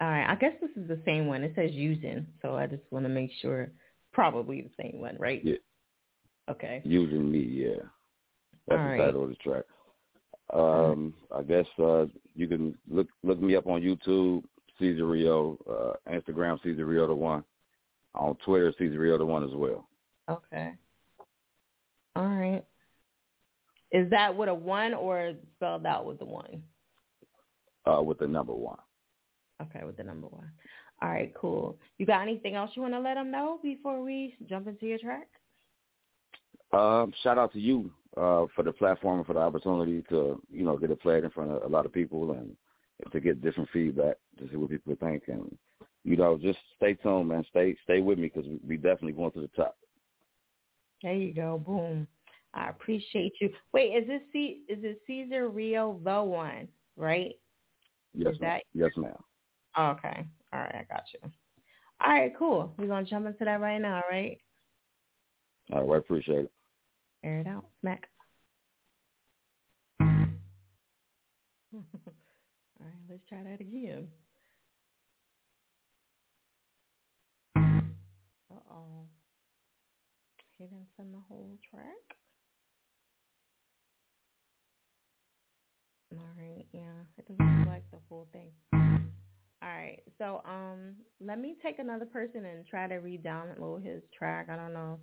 All 0.00 0.08
right. 0.08 0.30
I 0.30 0.36
guess 0.36 0.52
this 0.60 0.70
is 0.76 0.86
the 0.86 1.00
same 1.04 1.26
one. 1.26 1.42
It 1.42 1.52
says 1.56 1.72
using, 1.72 2.28
so 2.40 2.54
I 2.54 2.68
just 2.68 2.84
want 2.92 3.04
to 3.06 3.08
make 3.08 3.30
sure. 3.42 3.72
Probably 4.12 4.60
the 4.60 4.70
same 4.80 5.00
one, 5.00 5.16
right? 5.18 5.40
Yeah. 5.42 5.56
Okay. 6.48 6.80
Using 6.84 7.32
me, 7.32 7.40
yeah. 7.40 7.82
That's 8.68 8.78
All 8.78 8.84
the 8.84 8.90
right. 8.90 8.98
title 8.98 9.24
of 9.24 9.30
the 9.30 9.34
track. 9.34 9.64
Um, 10.52 11.12
I 11.36 11.42
guess 11.42 11.66
uh, 11.80 12.06
you 12.36 12.46
can 12.46 12.78
look 12.88 13.08
look 13.24 13.40
me 13.40 13.56
up 13.56 13.66
on 13.66 13.80
YouTube, 13.80 14.44
Caesar 14.78 15.06
Rio, 15.06 15.58
uh, 15.68 16.12
Instagram 16.12 16.62
Caesar 16.62 16.86
Rio 16.86 17.08
the 17.08 17.14
one, 17.14 17.42
on 18.14 18.36
Twitter 18.44 18.72
Caesar 18.78 19.00
Rio 19.00 19.18
the 19.18 19.26
one 19.26 19.42
as 19.42 19.54
well. 19.54 19.88
Okay. 20.30 20.74
All 22.16 22.24
right. 22.24 22.64
Is 23.90 24.10
that 24.10 24.36
with 24.36 24.48
a 24.48 24.54
one 24.54 24.94
or 24.94 25.34
spelled 25.56 25.86
out 25.86 26.04
with 26.04 26.18
the 26.18 26.24
one? 26.24 26.62
Uh, 27.86 28.02
with 28.02 28.18
the 28.18 28.26
number 28.26 28.52
one. 28.52 28.78
Okay, 29.62 29.84
with 29.84 29.96
the 29.96 30.04
number 30.04 30.26
one. 30.26 30.50
All 31.02 31.08
right, 31.08 31.32
cool. 31.34 31.78
You 31.98 32.06
got 32.06 32.22
anything 32.22 32.54
else 32.54 32.70
you 32.74 32.82
want 32.82 32.94
to 32.94 33.00
let 33.00 33.14
them 33.14 33.30
know 33.30 33.58
before 33.62 34.02
we 34.02 34.36
jump 34.48 34.66
into 34.66 34.86
your 34.86 34.98
track? 34.98 35.28
Um, 36.72 37.12
shout 37.22 37.38
out 37.38 37.52
to 37.52 37.60
you 37.60 37.90
uh, 38.16 38.46
for 38.54 38.62
the 38.64 38.72
platform 38.72 39.18
and 39.18 39.26
for 39.26 39.34
the 39.34 39.40
opportunity 39.40 40.02
to, 40.08 40.40
you 40.50 40.64
know, 40.64 40.76
get 40.76 40.90
it 40.90 41.00
played 41.00 41.24
in 41.24 41.30
front 41.30 41.52
of 41.52 41.62
a 41.62 41.68
lot 41.68 41.86
of 41.86 41.92
people 41.92 42.32
and 42.32 42.56
to 43.12 43.20
get 43.20 43.42
different 43.42 43.68
feedback 43.72 44.16
to 44.38 44.48
see 44.48 44.56
what 44.56 44.70
people 44.70 44.96
think. 44.98 45.24
And, 45.28 45.56
you 46.04 46.16
know, 46.16 46.38
just 46.38 46.58
stay 46.76 46.94
tuned, 46.94 47.28
man. 47.28 47.44
Stay 47.50 47.76
stay 47.84 48.00
with 48.00 48.18
me 48.18 48.28
because 48.34 48.50
we 48.66 48.76
definitely 48.76 49.12
going 49.12 49.32
to 49.32 49.40
the 49.40 49.48
top. 49.48 49.76
There 51.04 51.12
you 51.14 51.34
go. 51.34 51.58
Boom. 51.58 52.08
I 52.54 52.70
appreciate 52.70 53.34
you. 53.38 53.50
Wait, 53.74 53.90
is 53.90 54.06
this 54.06 54.22
C- 54.32 54.62
is 54.70 54.82
it 54.82 55.02
Caesar 55.06 55.50
Rio 55.50 56.00
the 56.02 56.22
one, 56.22 56.66
right? 56.96 57.32
Yes, 58.14 58.34
that 58.40 58.62
Yes, 58.72 58.90
ma'am. 58.96 59.12
okay? 59.78 60.26
All 60.52 60.60
right, 60.60 60.74
I 60.76 60.86
got 60.88 61.02
you. 61.12 61.30
All 62.00 62.08
right, 62.10 62.32
cool. 62.38 62.72
We're 62.78 62.86
gonna 62.86 63.04
jump 63.04 63.26
into 63.26 63.44
that 63.44 63.60
right 63.60 63.82
now, 63.82 64.00
right? 64.10 64.38
All 65.72 65.84
right, 65.84 65.96
I 65.96 65.98
appreciate 65.98 66.46
it. 66.46 66.52
Air 67.22 67.40
it 67.40 67.46
out, 67.46 67.66
smack. 67.82 68.08
All 70.00 71.84
right, 72.80 72.94
let's 73.10 73.26
try 73.28 73.42
that 73.42 73.60
again. 73.60 74.08
Uh 77.56 78.60
oh. 78.70 79.06
He 80.58 80.64
didn't 80.64 80.86
send 80.96 81.12
the 81.12 81.18
whole 81.28 81.58
track. 81.70 82.16
All 86.12 86.18
right, 86.38 86.66
yeah, 86.72 87.02
it 87.18 87.26
doesn't 87.26 87.66
like 87.66 87.90
the 87.90 87.98
full 88.08 88.28
thing. 88.32 88.52
All 88.72 89.68
right, 89.68 90.00
so 90.18 90.42
um, 90.44 90.94
let 91.20 91.40
me 91.40 91.56
take 91.62 91.78
another 91.78 92.04
person 92.04 92.44
and 92.44 92.66
try 92.66 92.86
to 92.86 92.96
re-download 92.96 93.84
his 93.84 94.02
track. 94.16 94.48
I 94.50 94.56
don't 94.56 94.74
know 94.74 95.00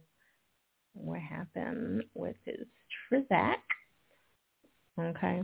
what 0.94 1.20
happened 1.20 2.04
with 2.14 2.36
his 2.46 2.68
Trizac. 3.12 3.56
Okay. 5.00 5.42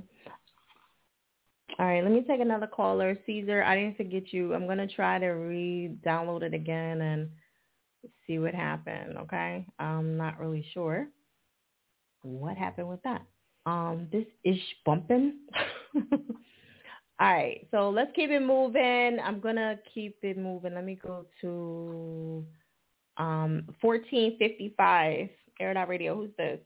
All 1.80 1.86
right, 1.86 2.04
let 2.04 2.12
me 2.12 2.24
take 2.28 2.40
another 2.40 2.68
caller. 2.68 3.18
Caesar, 3.26 3.64
I 3.64 3.76
didn't 3.76 3.98
forget 3.98 4.32
you. 4.32 4.54
I'm 4.54 4.66
going 4.66 4.78
to 4.78 4.88
try 4.88 5.20
to 5.20 5.28
re-download 5.28 6.44
it 6.44 6.54
again 6.54 7.02
and 7.02 7.30
see 8.26 8.40
what 8.40 8.54
happened, 8.54 9.18
okay? 9.18 9.66
I'm 9.80 10.18
not 10.18 10.40
really 10.40 10.66
sure 10.74 11.08
what 12.22 12.58
happened 12.58 12.90
with 12.90 13.02
that. 13.04 13.24
Um, 13.66 14.08
this 14.12 14.26
is 14.44 14.58
bumping. 14.86 15.36
All 17.20 17.34
right, 17.34 17.68
so 17.72 17.90
let's 17.90 18.12
keep 18.16 18.30
it 18.30 18.42
moving. 18.42 19.18
I'm 19.24 19.40
going 19.40 19.56
to 19.56 19.80
keep 19.94 20.18
it 20.22 20.38
moving. 20.38 20.76
Let 20.76 20.86
me 20.86 21.00
go 21.02 21.26
to 21.42 22.46
um, 23.18 23.64
1455, 23.82 25.30
Air 25.60 25.74
Dot 25.74 25.90
Radio. 25.90 26.16
Who's 26.16 26.30
this? 26.38 26.60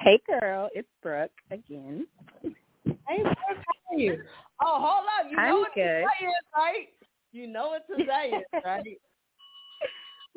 Hey, 0.00 0.20
girl, 0.26 0.68
it's 0.74 0.88
Brooke 1.02 1.30
again. 1.50 2.06
Hey, 2.42 3.22
Brooke, 3.22 3.36
how 3.46 3.94
are 3.94 3.98
you? 3.98 4.22
Oh, 4.62 4.78
hold 4.80 5.06
up. 5.18 5.30
You 5.30 5.38
I'm 5.38 5.48
know 5.50 5.58
what 5.60 5.74
good. 5.74 5.84
today 5.84 6.26
is, 6.26 6.44
right? 6.56 6.88
You 7.32 7.46
know 7.46 7.68
what 7.68 7.86
today 7.96 8.32
is, 8.36 8.62
right? 8.64 8.98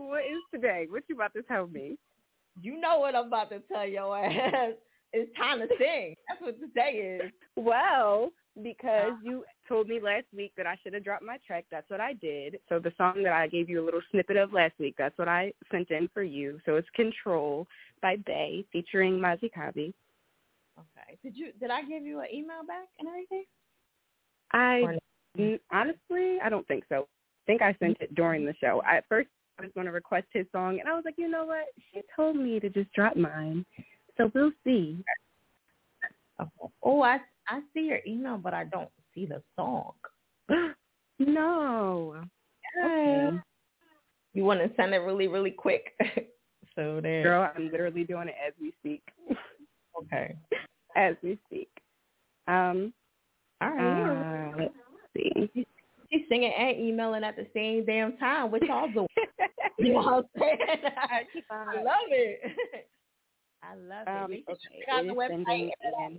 What 0.07 0.23
is 0.23 0.41
today? 0.53 0.87
What 0.89 1.03
you 1.07 1.15
about 1.15 1.33
to 1.33 1.43
tell 1.43 1.67
me? 1.67 1.97
You 2.59 2.79
know 2.79 2.99
what 2.99 3.15
I'm 3.15 3.27
about 3.27 3.49
to 3.51 3.59
tell 3.71 3.85
your 3.85 4.17
ass. 4.17 4.73
It's 5.13 5.29
time 5.35 5.59
to 5.59 5.67
sing. 5.77 6.15
That's 6.29 6.41
what 6.41 6.57
today 6.61 7.19
is. 7.21 7.31
Well, 7.57 8.31
because 8.63 9.11
uh-huh. 9.11 9.17
you 9.21 9.43
told 9.67 9.89
me 9.89 9.99
last 9.99 10.23
week 10.33 10.53
that 10.55 10.65
I 10.65 10.77
should 10.81 10.93
have 10.93 11.03
dropped 11.03 11.25
my 11.25 11.37
track, 11.45 11.65
that's 11.69 11.89
what 11.89 11.99
I 11.99 12.13
did. 12.13 12.59
So 12.69 12.79
the 12.79 12.93
song 12.97 13.21
that 13.23 13.33
I 13.33 13.47
gave 13.47 13.69
you 13.69 13.83
a 13.83 13.85
little 13.85 13.99
snippet 14.11 14.37
of 14.37 14.53
last 14.53 14.71
week, 14.79 14.95
that's 14.97 15.17
what 15.17 15.27
I 15.27 15.51
sent 15.69 15.91
in 15.91 16.09
for 16.13 16.23
you. 16.23 16.61
So 16.65 16.77
it's 16.77 16.87
Control 16.95 17.67
by 18.01 18.15
Bay 18.25 18.63
featuring 18.71 19.19
Mazi 19.19 19.51
Kabi. 19.51 19.93
Okay. 20.79 21.17
Did 21.21 21.35
you 21.35 21.51
did 21.59 21.71
I 21.71 21.81
give 21.81 22.05
you 22.05 22.21
an 22.21 22.27
email 22.33 22.63
back 22.65 22.87
and 22.97 23.09
everything? 23.09 23.43
I 24.53 24.97
honestly, 25.73 26.37
I 26.41 26.47
don't 26.47 26.67
think 26.69 26.85
so. 26.87 27.01
I 27.05 27.43
think 27.47 27.61
I 27.61 27.75
sent 27.79 27.97
it 27.99 28.15
during 28.15 28.45
the 28.45 28.53
show. 28.61 28.81
I, 28.89 28.97
at 28.97 29.09
first, 29.09 29.27
I 29.61 29.65
was 29.65 29.71
going 29.75 29.85
to 29.85 29.91
request 29.91 30.25
his 30.33 30.47
song, 30.51 30.79
and 30.79 30.89
I 30.89 30.93
was 30.93 31.03
like, 31.05 31.15
you 31.17 31.29
know 31.29 31.45
what? 31.45 31.65
She 31.93 32.01
told 32.15 32.35
me 32.35 32.59
to 32.59 32.69
just 32.69 32.91
drop 32.93 33.15
mine, 33.15 33.63
so 34.17 34.31
we'll 34.33 34.51
see. 34.63 35.03
Oh, 36.83 37.01
I 37.01 37.19
I 37.47 37.59
see 37.73 37.81
your 37.81 37.99
email, 38.07 38.37
but 38.37 38.55
I 38.55 38.63
don't 38.63 38.89
see 39.13 39.27
the 39.27 39.43
song. 39.55 39.93
no. 41.19 42.23
Okay. 42.83 43.29
You 44.33 44.43
want 44.43 44.61
to 44.61 44.71
send 44.75 44.93
it 44.93 44.99
really, 44.99 45.27
really 45.27 45.51
quick? 45.51 45.93
so 46.75 46.99
there. 47.01 47.23
Girl, 47.23 47.51
I'm 47.55 47.69
literally 47.71 48.03
doing 48.03 48.29
it 48.29 48.35
as 48.45 48.53
we 48.59 48.73
speak. 48.79 49.03
Okay. 50.03 50.35
as 50.95 51.15
we 51.21 51.37
speak. 51.45 51.69
Um. 52.47 52.91
All 53.61 53.69
right. 53.69 54.51
Uh, 54.53 54.57
let's 54.57 54.73
see. 55.15 55.65
She's 56.11 56.23
singing 56.27 56.51
and 56.57 56.77
emailing 56.77 57.23
at 57.23 57.35
the 57.35 57.47
same 57.53 57.85
damn 57.85 58.17
time. 58.17 58.51
What 58.51 58.61
y'all 58.63 58.91
doing? 58.91 59.07
you 59.79 59.93
know 59.93 59.99
what 59.99 60.13
I'm 60.13 60.23
saying? 60.39 60.57
I 61.51 61.81
love 61.81 62.09
it. 62.09 62.39
I 63.63 63.75
love 63.75 64.07
it. 64.07 64.23
Um, 64.23 64.31
Make 64.31 64.45
sure 64.45 64.55
okay, 64.55 64.79
check 64.79 64.93
out 64.93 65.05
the 65.05 65.13
website, 65.13 65.71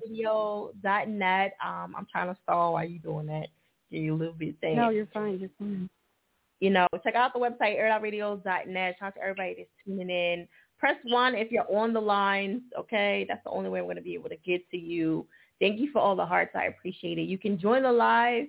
video.net. 0.07 1.53
Um, 1.65 1.95
I'm 1.97 2.07
trying 2.11 2.33
to 2.33 2.41
stall 2.43 2.75
while 2.75 2.89
you 2.89 2.99
doing 3.01 3.27
that. 3.27 3.49
Give 3.91 4.03
you 4.03 4.15
a 4.15 4.17
little 4.17 4.35
bit 4.35 4.59
thing. 4.61 4.77
No, 4.77 4.89
you're 4.89 5.09
fine. 5.13 5.39
You're 5.39 5.51
fine. 5.59 5.91
You 6.61 6.71
know, 6.71 6.87
check 7.03 7.15
out 7.15 7.33
the 7.35 7.41
website, 7.41 7.77
air.radio.net. 7.77 8.97
Shout 8.99 9.07
out 9.07 9.15
to 9.17 9.21
everybody 9.21 9.55
that's 9.59 9.69
tuning 9.85 10.09
in. 10.09 10.47
Press 10.79 10.97
one 11.05 11.35
if 11.35 11.51
you're 11.51 11.71
on 11.71 11.93
the 11.93 12.01
lines, 12.01 12.63
okay? 12.79 13.27
That's 13.29 13.43
the 13.45 13.51
only 13.51 13.69
way 13.69 13.81
I'm 13.81 13.87
going 13.87 13.97
to 13.97 14.03
be 14.03 14.15
able 14.15 14.29
to 14.29 14.37
get 14.37 14.69
to 14.71 14.79
you. 14.79 15.27
Thank 15.61 15.81
you 15.81 15.91
for 15.93 15.99
all 15.99 16.17
the 16.17 16.25
hearts. 16.25 16.53
I 16.55 16.67
appreciate 16.67 17.19
it. 17.19 17.23
You 17.23 17.37
can 17.37 17.59
join 17.59 17.83
the 17.83 17.93
live 17.93 18.47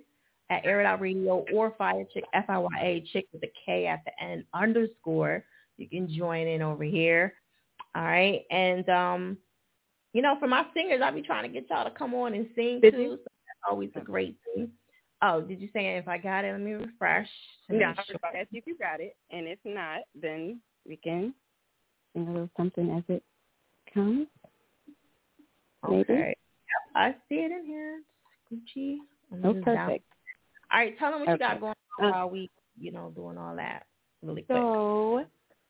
at 0.49 0.65
Air 0.65 0.81
It 0.81 0.85
Out 0.85 1.01
Radio 1.01 1.45
or 1.53 1.71
Fiyachick, 1.71 2.23
F-I-Y-A, 2.33 3.05
Chick 3.11 3.27
with 3.33 3.43
a 3.43 3.51
K 3.65 3.87
at 3.87 4.01
the 4.05 4.23
end, 4.23 4.43
underscore. 4.53 5.43
You 5.77 5.87
can 5.89 6.13
join 6.13 6.47
in 6.47 6.61
over 6.61 6.83
here. 6.83 7.33
All 7.95 8.03
right. 8.03 8.41
And, 8.51 8.87
um, 8.89 9.37
you 10.13 10.21
know, 10.21 10.35
for 10.39 10.47
my 10.47 10.65
singers, 10.73 11.01
I'll 11.03 11.13
be 11.13 11.21
trying 11.21 11.43
to 11.43 11.49
get 11.49 11.69
y'all 11.69 11.85
to 11.85 11.97
come 11.97 12.13
on 12.13 12.33
and 12.33 12.47
sing 12.55 12.79
Did 12.81 12.93
too. 12.93 13.01
you? 13.01 13.09
So 13.11 13.23
that's 13.23 13.71
always 13.71 13.89
a 13.95 14.01
great 14.01 14.37
thing. 14.45 14.69
Oh, 15.21 15.41
did 15.41 15.61
you 15.61 15.69
say 15.73 15.95
if 15.97 16.07
I 16.07 16.17
got 16.17 16.43
it? 16.43 16.51
Let 16.51 16.61
me 16.61 16.73
refresh. 16.73 17.29
Yeah, 17.69 17.77
make 17.77 17.85
I 17.85 17.89
was 17.91 18.05
sure. 18.07 18.19
ask 18.35 18.47
you 18.51 18.59
if 18.59 18.67
you 18.67 18.77
got 18.77 18.99
it, 18.99 19.15
and 19.31 19.47
if 19.47 19.57
not, 19.63 20.01
then 20.13 20.59
we 20.85 20.97
can 20.97 21.33
sing 22.11 22.27
a 22.27 22.31
little 22.31 22.49
something 22.57 22.91
as 22.91 23.03
it 23.07 23.23
comes. 23.93 24.27
Maybe. 25.87 26.01
Okay. 26.01 26.35
I 26.95 27.15
see 27.29 27.35
it 27.35 27.51
in 27.51 27.65
here. 27.65 28.01
Gucci. 28.51 28.97
Oh, 29.43 29.53
perfect. 29.63 30.05
All 30.73 30.79
right, 30.79 30.97
tell 30.97 31.11
them 31.11 31.21
what 31.21 31.29
you 31.29 31.37
got 31.37 31.59
going 31.59 31.73
on 31.99 32.11
while 32.11 32.29
we, 32.29 32.49
you 32.79 32.91
know, 32.91 33.11
doing 33.15 33.37
all 33.37 33.55
that 33.55 33.85
really 34.23 34.41
quick. 34.41 34.57
So 34.57 35.25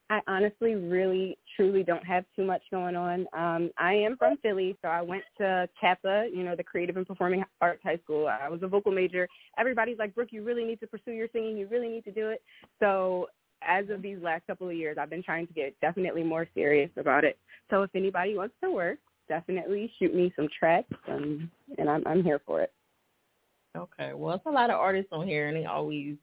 I 0.10 0.20
honestly 0.28 0.76
really 0.76 1.38
truly 1.56 1.84
don't 1.84 2.06
have 2.06 2.26
too 2.36 2.46
much 2.46 2.62
going 2.72 2.96
on. 2.96 3.26
Um, 3.34 3.72
I 3.78 3.94
am 3.94 4.16
from 4.18 4.38
Philly, 4.38 4.78
so 4.82 4.88
I 4.88 5.02
went 5.02 5.24
to 5.40 5.68
CAPA, 5.82 6.30
you 6.34 6.44
know, 6.44 6.56
the 6.56 6.64
Creative 6.64 6.98
and 6.98 7.08
Performing 7.08 7.44
Arts 7.62 7.82
High 7.84 7.98
School. 8.04 8.28
I 8.28 8.48
was 8.50 8.62
a 8.64 8.68
vocal 8.68 8.92
major. 8.92 9.28
Everybody's 9.58 9.98
like, 9.98 10.14
Brooke, 10.14 10.30
you 10.32 10.44
really 10.44 10.66
need 10.66 10.80
to 10.82 10.88
pursue 10.88 11.12
your 11.12 11.28
singing. 11.34 11.58
You 11.58 11.68
really 11.68 11.90
need 11.90 12.04
to 12.06 12.12
do 12.12 12.30
it. 12.30 12.42
So 12.80 13.28
as 13.62 13.90
of 13.90 14.02
these 14.02 14.18
last 14.22 14.46
couple 14.46 14.68
of 14.70 14.76
years, 14.76 14.98
I've 15.00 15.10
been 15.10 15.24
trying 15.24 15.48
to 15.48 15.54
get 15.54 15.80
definitely 15.82 16.24
more 16.24 16.48
serious 16.54 16.92
about 16.98 17.24
it. 17.24 17.38
So 17.70 17.82
if 17.84 17.90
anybody 17.96 18.36
wants 18.36 18.56
to 18.64 18.72
work, 18.72 19.00
definitely 19.28 19.92
shoot 20.00 20.14
me 20.14 20.34
some 20.36 20.48
tracks, 20.58 20.94
and 21.08 21.50
and 21.78 21.90
I'm 21.90 22.06
I'm 22.06 22.24
here 22.24 22.42
for 22.46 22.62
it. 22.62 22.72
Okay. 23.76 24.12
Well, 24.14 24.36
it's 24.36 24.46
a 24.46 24.52
lot 24.52 24.70
of 24.70 24.80
artists 24.80 25.10
on 25.12 25.28
here, 25.28 25.48
and 25.48 25.58
they 25.58 25.66
always 25.66 26.16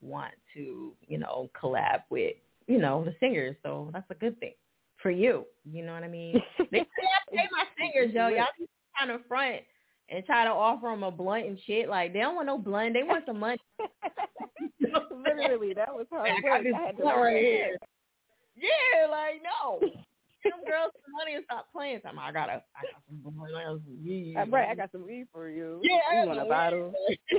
want 0.00 0.32
to, 0.54 0.92
you 1.06 1.18
know, 1.18 1.48
collab 1.60 2.02
with, 2.10 2.34
you 2.66 2.78
know, 2.78 3.04
the 3.04 3.14
singers. 3.20 3.56
So 3.62 3.90
that's 3.92 4.10
a 4.10 4.14
good 4.14 4.38
thing 4.40 4.54
for 5.00 5.10
you. 5.10 5.46
You 5.64 5.84
know 5.84 5.92
what 5.92 6.04
I 6.04 6.08
mean? 6.08 6.40
they 6.58 6.78
say 6.80 6.86
I 7.32 7.36
pay 7.36 7.48
my 7.52 7.64
singers, 7.78 8.12
yo. 8.14 8.28
Y'all 8.28 8.46
be 8.58 8.66
trying 8.96 9.16
to 9.16 9.24
front 9.28 9.62
and 10.08 10.24
try 10.24 10.44
to 10.44 10.50
offer 10.50 10.88
them 10.88 11.02
a 11.02 11.10
blunt 11.10 11.46
and 11.46 11.58
shit. 11.66 11.88
Like 11.88 12.12
they 12.12 12.20
don't 12.20 12.34
want 12.34 12.46
no 12.46 12.58
blunt. 12.58 12.94
They 12.94 13.02
want 13.02 13.24
some 13.26 13.40
money. 13.40 13.58
Literally, 14.80 15.74
that 15.74 15.88
was 15.88 16.06
hard 16.12 16.30
I 16.30 16.34
work. 16.34 16.64
got 16.64 16.80
I 16.80 16.86
had 16.86 16.96
to 16.96 17.04
right 17.04 17.36
here. 17.36 17.78
Yeah, 18.56 19.06
like 19.10 19.42
no. 19.42 19.80
Them 20.44 20.64
girls 20.66 20.92
some 21.04 21.12
money 21.14 21.34
and 21.34 21.44
stop 21.44 21.66
playing. 21.72 22.00
Something. 22.02 22.18
I 22.18 22.32
gotta, 22.32 22.62
I 22.76 22.82
got 22.92 23.02
some 23.08 23.20
blunt. 23.22 23.54
I 23.54 23.64
got 23.64 23.80
some 23.84 24.04
weed. 24.04 24.36
Uh, 24.36 24.46
right, 24.46 24.68
I 24.68 24.74
got 24.74 24.90
some 24.92 25.04
weed 25.06 25.26
for 25.32 25.48
you. 25.48 25.80
Yeah, 25.82 25.98
I 26.10 26.22
you 26.22 26.26
want 26.26 26.38
a 26.38 26.42
some 26.42 26.48
bottle? 26.48 26.92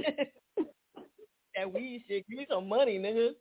that 1.56 1.74
weed 1.74 2.04
shit. 2.08 2.28
Give 2.30 2.40
me 2.40 2.48
some 2.50 2.70
money, 2.70 2.98
nigga. 3.00 3.32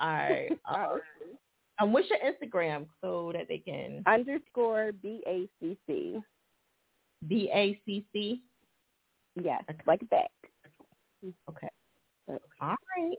All 0.00 0.08
right. 0.08 0.50
Uh, 0.68 0.98
um, 1.80 1.92
what's 1.92 2.08
your 2.08 2.20
Instagram 2.20 2.86
so 3.00 3.32
that 3.34 3.48
they 3.48 3.58
can 3.58 4.02
underscore 4.06 4.92
B 4.92 5.22
A 5.26 5.48
C 5.60 5.76
C. 5.88 6.20
B 7.26 7.50
A 7.52 7.80
C 7.84 8.06
C. 8.12 8.42
Yes, 9.42 9.64
like 9.86 10.00
that. 10.10 10.30
Okay. 11.50 11.68
All 12.60 12.76
right. 12.96 13.16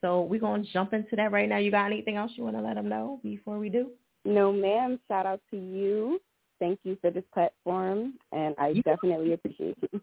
So 0.00 0.22
we're 0.22 0.40
gonna 0.40 0.62
jump 0.72 0.92
into 0.92 1.16
that 1.16 1.32
right 1.32 1.48
now. 1.48 1.56
You 1.56 1.70
got 1.70 1.86
anything 1.86 2.16
else 2.16 2.32
you 2.36 2.44
want 2.44 2.56
to 2.56 2.62
let 2.62 2.74
them 2.74 2.88
know 2.88 3.18
before 3.22 3.58
we 3.58 3.70
do? 3.70 3.90
No, 4.24 4.52
ma'am. 4.52 4.98
Shout 5.08 5.26
out 5.26 5.40
to 5.50 5.56
you. 5.56 6.20
Thank 6.58 6.80
you 6.84 6.96
for 7.00 7.10
this 7.10 7.24
platform, 7.32 8.14
and 8.32 8.54
I 8.58 8.74
definitely 8.84 9.32
appreciate 9.32 9.78
you. 9.92 10.00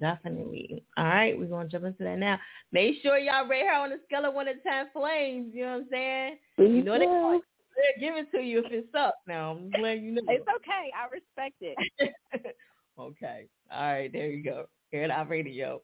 Definitely. 0.00 0.82
All 0.96 1.04
right, 1.04 1.38
we're 1.38 1.46
gonna 1.46 1.68
jump 1.68 1.84
into 1.84 2.02
that 2.04 2.18
now. 2.18 2.38
Make 2.72 2.96
sure 3.02 3.16
y'all 3.16 3.46
rate 3.46 3.66
her 3.66 3.72
on 3.72 3.92
a 3.92 3.96
scale 4.06 4.26
of 4.26 4.34
one 4.34 4.46
to 4.46 4.54
ten 4.62 4.86
flames. 4.92 5.54
You 5.54 5.64
know 5.64 5.72
what 5.72 5.78
I'm 5.78 5.86
saying? 5.90 6.38
You 6.58 6.82
know 6.82 6.98
they 6.98 7.06
they'll 7.06 8.00
give 8.00 8.16
it 8.16 8.30
to 8.32 8.42
you 8.42 8.58
if 8.58 8.72
it's 8.72 8.94
up. 8.94 9.16
Now 9.26 9.52
I'm 9.52 9.70
letting 9.80 10.04
you 10.04 10.12
know. 10.12 10.22
It's 10.28 10.46
okay. 10.56 10.90
I 10.94 11.06
respect 11.10 11.54
it. 11.60 12.56
okay. 12.98 13.46
All 13.72 13.92
right. 13.92 14.12
There 14.12 14.28
you 14.28 14.42
go. 14.42 14.66
Air 14.92 15.10
Out 15.10 15.30
Radio. 15.30 15.80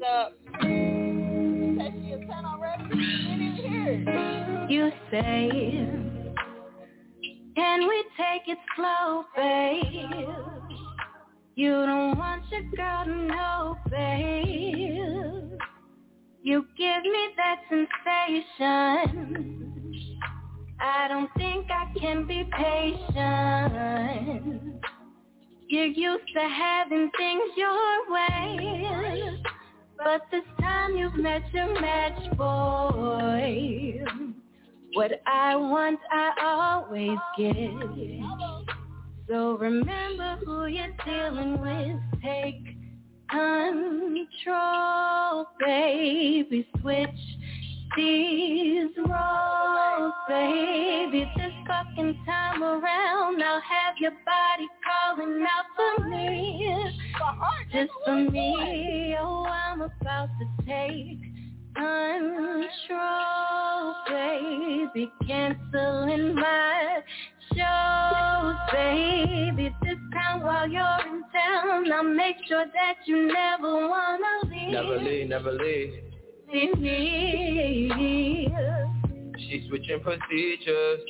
It. 0.00 0.32
You 4.70 4.90
say, 5.10 5.48
can 7.56 7.88
we 7.88 8.04
take 8.16 8.46
it 8.46 8.58
slow, 8.76 9.24
babe? 9.34 9.82
You 11.56 11.86
don't 11.86 12.16
want 12.16 12.44
your 12.52 12.62
girl 12.76 13.04
to 13.04 13.14
know, 13.26 13.76
babe. 13.90 15.58
You 16.42 16.66
give 16.76 17.02
me 17.02 17.34
that 17.36 17.60
sensation. 17.68 19.08
I 20.80 21.08
don't 21.08 21.30
think 21.36 21.66
I 21.70 21.92
can 21.98 22.26
be 22.26 22.44
patient. 22.56 23.88
You're 25.68 25.86
used 25.86 26.32
to 26.34 26.40
having 26.40 27.10
things 27.18 27.42
your 27.56 28.12
way. 28.12 29.07
But 30.02 30.22
this 30.30 30.44
time 30.60 30.96
you've 30.96 31.16
met 31.16 31.42
your 31.52 31.80
match, 31.80 32.36
boy. 32.36 34.04
What 34.94 35.10
I 35.26 35.56
want, 35.56 35.98
I 36.10 36.84
always 36.86 37.18
get. 37.36 37.72
So 39.28 39.58
remember 39.58 40.38
who 40.44 40.66
you're 40.66 40.94
dealing 41.04 41.60
with. 41.60 42.00
Take 42.22 42.76
control, 43.28 44.26
baby. 45.58 46.66
Switch 46.80 47.08
these 47.96 48.90
roles, 48.96 50.14
baby. 50.28 51.30
This 51.36 51.52
fucking 51.66 52.16
time 52.24 52.62
around, 52.62 53.42
I'll 53.42 53.60
have 53.60 53.96
your 54.00 54.12
body 54.12 54.68
calling 54.86 55.44
out 55.44 55.66
for 55.76 56.08
me. 56.08 56.98
Just 57.72 57.90
for 58.04 58.16
me, 58.30 59.16
oh, 59.20 59.44
I'm 59.44 59.82
about 59.82 60.28
to 60.38 60.46
take 60.66 61.20
control, 61.76 63.04
baby. 64.08 65.10
Canceling 65.26 66.34
my 66.34 67.02
shows, 67.54 68.56
baby. 68.72 69.74
This 69.82 69.98
time 70.12 70.42
while 70.42 70.68
you're 70.68 71.00
in 71.06 71.22
town, 71.32 71.92
I'll 71.92 72.02
make 72.04 72.36
sure 72.46 72.64
that 72.64 72.94
you 73.06 73.26
never 73.32 73.88
wanna 73.88 74.40
leave. 74.44 74.72
Never 74.72 74.98
leave, 74.98 75.28
never 75.28 75.52
leave. 75.52 76.02
Leave 76.52 76.78
me. 76.78 78.48
She 79.38 79.66
switching 79.68 80.00
procedures. 80.00 81.00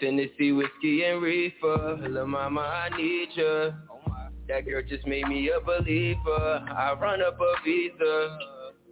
Tennessee 0.00 0.52
whiskey 0.52 1.04
and 1.04 1.20
reefer. 1.20 1.98
Hello, 2.00 2.26
mama, 2.26 2.60
I 2.60 2.96
need 2.96 3.30
ya. 3.34 3.70
Oh, 3.90 3.97
That 4.48 4.64
girl 4.64 4.82
just 4.88 5.06
made 5.06 5.28
me 5.28 5.50
a 5.50 5.60
believer. 5.60 6.64
I 6.76 6.96
run 7.00 7.20
up 7.22 7.38
a 7.38 7.64
visa. 7.64 8.38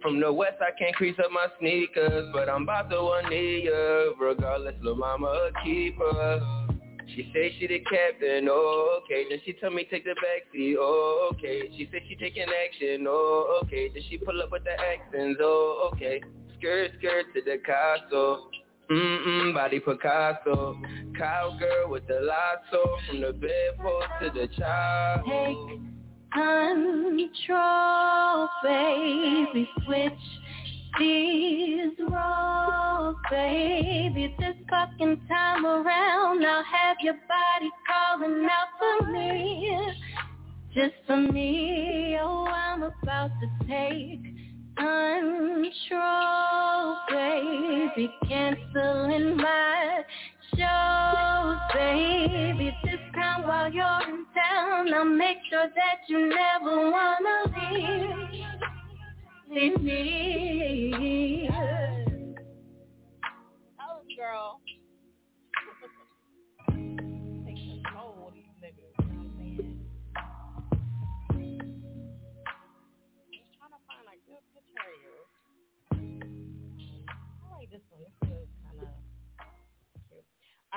From 0.01 0.19
the 0.19 0.31
west, 0.31 0.57
I 0.61 0.77
can't 0.77 0.95
crease 0.95 1.17
up 1.17 1.31
my 1.31 1.47
sneakers, 1.59 2.29
but 2.31 2.47
I'm 2.47 2.63
about 2.63 2.91
to 2.91 3.01
one 3.01 3.31
ya. 3.31 4.13
Regardless, 4.19 4.75
little 4.79 4.95
mama 4.95 5.25
a 5.25 5.63
keeper. 5.65 6.67
She 7.15 7.31
say 7.33 7.55
she 7.57 7.67
the 7.67 7.79
captain, 7.79 8.47
oh, 8.51 8.99
okay. 9.01 9.25
Then 9.29 9.39
she 9.45 9.53
tell 9.53 9.71
me 9.71 9.87
take 9.89 10.03
the 10.03 10.11
backseat, 10.11 10.75
oh, 10.77 11.31
okay. 11.33 11.61
She 11.75 11.89
say 11.91 12.03
she 12.07 12.15
taking 12.15 12.43
action, 12.43 13.05
oh, 13.07 13.61
okay. 13.63 13.89
Then 13.91 14.03
she 14.09 14.17
pull 14.17 14.41
up 14.41 14.51
with 14.51 14.63
the 14.65 14.73
accents, 14.73 15.39
oh, 15.41 15.89
okay. 15.93 16.21
Skirt, 16.59 16.91
skirt 16.99 17.25
to 17.33 17.41
the 17.41 17.57
castle. 17.65 18.51
Mm-mm, 18.89 19.53
body 19.53 19.79
Picasso. 19.79 20.75
Cowgirl 21.17 21.89
with 21.89 22.05
the 22.07 22.21
lasso. 22.21 22.97
From 23.07 23.21
the 23.21 23.33
bedpost 23.33 24.07
to 24.21 24.29
the 24.29 24.47
child. 24.57 25.25
Take 25.25 25.57
control, 26.33 28.47
baby. 28.63 29.69
Switch 29.85 30.13
these 30.99 31.97
roles, 31.99 33.15
baby. 33.29 34.33
This 34.39 34.55
fucking 34.69 35.19
time 35.27 35.65
around, 35.65 36.45
I'll 36.45 36.63
have 36.63 36.97
your 37.01 37.15
body 37.15 37.69
calling 37.87 38.45
out 38.45 38.69
for 38.79 39.01
me. 39.11 39.77
Just 40.73 40.95
for 41.05 41.17
me, 41.17 42.17
oh, 42.21 42.45
I'm 42.45 42.83
about 42.83 43.31
to 43.41 43.47
take 43.67 44.36
control, 44.77 46.97
baby. 47.09 48.13
Canceling 48.27 49.37
my 49.37 50.03
shows, 50.55 51.57
baby. 51.73 52.71
This 52.83 52.99
time 53.15 53.47
while 53.47 53.71
you're 53.71 54.01
in 54.07 54.25
town, 54.35 54.93
I'll 54.93 55.05
make 55.05 55.37
sure 55.49 55.67
that 55.67 56.07
you 56.07 56.29
never 56.29 56.91
wanna 56.91 57.45
leave. 57.71 58.43
Leave 59.49 59.81
me. 59.81 61.49
Oh, 63.81 64.01
girl. 64.15 64.59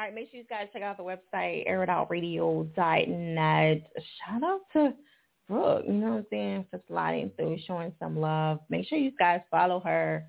All 0.00 0.06
right, 0.06 0.14
make 0.14 0.30
sure 0.30 0.40
you 0.40 0.46
guys 0.46 0.68
check 0.72 0.80
out 0.80 0.96
the 0.96 1.02
website, 1.02 1.68
airitoutradio.net. 1.68 3.92
Shout 4.16 4.42
out 4.42 4.60
to 4.72 4.94
Brooke, 5.46 5.84
you 5.86 5.92
know 5.92 6.12
what 6.12 6.16
I'm 6.16 6.26
saying, 6.30 6.64
for 6.70 6.80
sliding 6.88 7.30
through, 7.36 7.58
showing 7.66 7.92
some 7.98 8.18
love. 8.18 8.60
Make 8.70 8.88
sure 8.88 8.96
you 8.96 9.12
guys 9.18 9.42
follow 9.50 9.78
her 9.80 10.24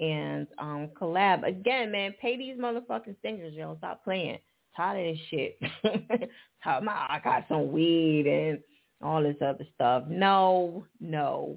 and 0.00 0.46
um 0.58 0.90
collab. 1.00 1.48
Again, 1.48 1.90
man, 1.90 2.12
pay 2.20 2.36
these 2.36 2.58
motherfucking 2.58 3.16
singers, 3.22 3.54
yo. 3.54 3.74
Stop 3.78 4.04
playing. 4.04 4.36
Tired 4.76 5.08
of 5.08 5.14
this 5.14 5.22
shit. 5.30 5.58
Talk 6.62 6.82
about 6.82 7.10
I 7.10 7.20
got 7.24 7.46
some 7.48 7.72
weed 7.72 8.26
and 8.26 8.58
all 9.02 9.22
this 9.22 9.36
other 9.40 9.64
stuff. 9.76 10.04
No, 10.10 10.84
no. 11.00 11.56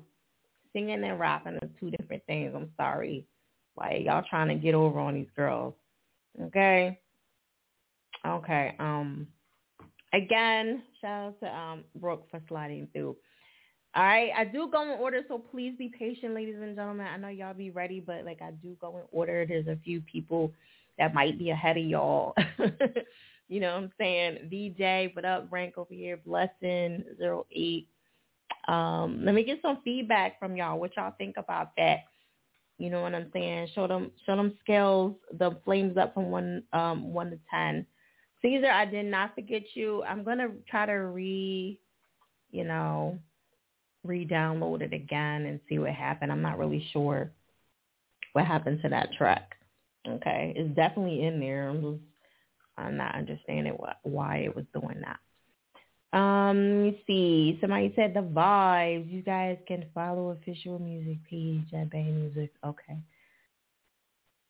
Singing 0.72 1.04
and 1.04 1.20
rapping 1.20 1.56
are 1.56 1.70
two 1.78 1.92
different 1.92 2.24
things. 2.26 2.54
I'm 2.56 2.72
sorry. 2.78 3.26
Like 3.76 4.06
y'all 4.06 4.24
trying 4.30 4.48
to 4.48 4.56
get 4.56 4.76
over 4.76 4.98
on 4.98 5.16
these 5.16 5.28
girls. 5.36 5.74
Okay. 6.42 7.02
Okay. 8.26 8.76
Um 8.80 9.28
again, 10.14 10.84
shout 11.02 11.28
out 11.28 11.40
to 11.42 11.48
um 11.48 11.84
Brooke 11.96 12.28
for 12.32 12.42
sliding 12.48 12.88
through. 12.94 13.16
All 13.96 14.04
right, 14.04 14.32
I 14.36 14.46
do 14.46 14.70
go 14.72 14.82
in 14.92 15.00
order, 15.00 15.22
so 15.28 15.38
please 15.38 15.76
be 15.78 15.92
patient, 15.98 16.34
ladies 16.34 16.56
and 16.60 16.76
gentlemen. 16.76 17.06
I 17.06 17.18
know 17.18 17.28
y'all 17.28 17.54
be 17.54 17.70
ready, 17.70 18.00
but 18.00 18.26
like 18.26 18.42
I 18.42 18.50
do 18.52 18.76
go 18.82 18.98
in 18.98 19.04
order. 19.12 19.46
There's 19.46 19.68
a 19.68 19.78
few 19.84 20.02
people 20.02 20.52
that 20.98 21.14
might 21.14 21.38
be 21.38 21.52
ahead 21.52 21.78
of 21.78 21.86
y'all. 21.86 22.34
you 23.50 23.60
know 23.60 23.76
what 23.76 23.84
I'm 23.84 23.92
saying? 24.00 24.50
VJ, 24.50 25.16
what 25.16 25.26
up, 25.26 25.48
Rank 25.52 25.78
over 25.78 25.94
here, 25.94 26.18
Blessing, 26.18 27.04
zero 27.20 27.46
eight. 27.52 27.88
Um, 28.68 29.22
let 29.24 29.36
me 29.36 29.44
get 29.44 29.60
some 29.62 29.80
feedback 29.84 30.40
from 30.40 30.56
y'all. 30.56 30.80
What 30.80 30.96
y'all 30.98 31.14
think 31.18 31.36
about 31.38 31.72
that? 31.78 32.00
You 32.80 32.90
know 32.90 33.02
what 33.04 33.14
I'm 33.14 33.30
saying? 33.32 33.68
Show 33.76 33.88
them 33.88 34.10
show 34.26 34.36
them 34.36 34.58
scales, 34.62 35.14
the 35.38 35.58
flames 35.64 35.98
up 35.98 36.16
from 36.16 36.32
one 36.32 36.64
um 36.74 37.14
one 37.14 37.30
to 37.30 37.40
ten. 37.52 37.86
Caesar, 38.44 38.70
I 38.70 38.86
did 38.86 39.06
not 39.06 39.34
forget 39.34 39.64
you. 39.74 40.04
I'm 40.04 40.24
gonna 40.24 40.50
try 40.70 40.86
to 40.86 40.94
re 40.94 41.80
you 42.54 42.64
know, 42.64 43.20
re-download 44.04 44.82
it 44.82 44.94
again 44.94 45.46
and 45.46 45.60
see 45.68 45.80
what 45.80 45.92
happened. 45.92 46.32
I'm 46.32 46.42
not 46.42 46.60
really 46.60 46.88
sure 46.94 47.32
what 48.32 48.46
happened 48.46 48.82
to 48.84 48.90
that 48.90 49.12
track. 49.18 49.56
Okay, 50.08 50.54
it's 50.56 50.76
definitely 50.76 51.26
in 51.26 51.40
there. 51.40 51.70
I'm 51.70 51.82
just 51.82 52.04
I'm 52.78 52.98
not 52.98 53.16
understanding 53.16 53.74
what 53.74 53.98
why 54.04 54.38
it 54.38 54.56
was 54.56 54.66
doing 54.74 55.02
that. 55.02 56.18
Um, 56.18 56.86
let 56.86 56.96
see. 57.08 57.58
Somebody 57.62 57.94
said 57.96 58.14
the 58.14 58.22
vibes. 58.22 59.12
You 59.12 59.22
guys 59.22 59.58
can 59.68 59.86
follow 59.96 60.30
official 60.30 60.78
music 60.78 61.18
page 61.30 61.74
at 61.74 61.90
Bay 61.90 62.04
Music. 62.04 62.52
Okay. 62.66 62.98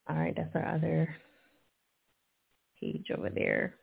All 0.10 0.18
right, 0.18 0.36
that's 0.36 0.54
our 0.56 0.68
other 0.68 1.16
page 2.82 3.06
over 3.16 3.30
there. 3.30 3.76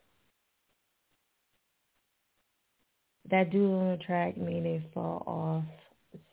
That 3.31 3.51
dude 3.51 3.71
on 3.73 3.97
the 3.97 4.05
track 4.05 4.37
made 4.37 4.67
it 4.67 4.83
fall 4.93 5.23
off 5.27 5.65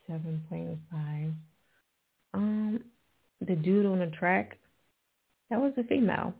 seven 0.08 0.44
point 0.50 0.80
five. 0.92 1.32
Um, 2.34 2.84
the 3.40 3.56
dude 3.56 3.86
on 3.86 4.00
the 4.00 4.08
track, 4.08 4.58
that 5.50 5.62
was 5.62 5.74
a 5.78 5.84
female. 5.84 6.34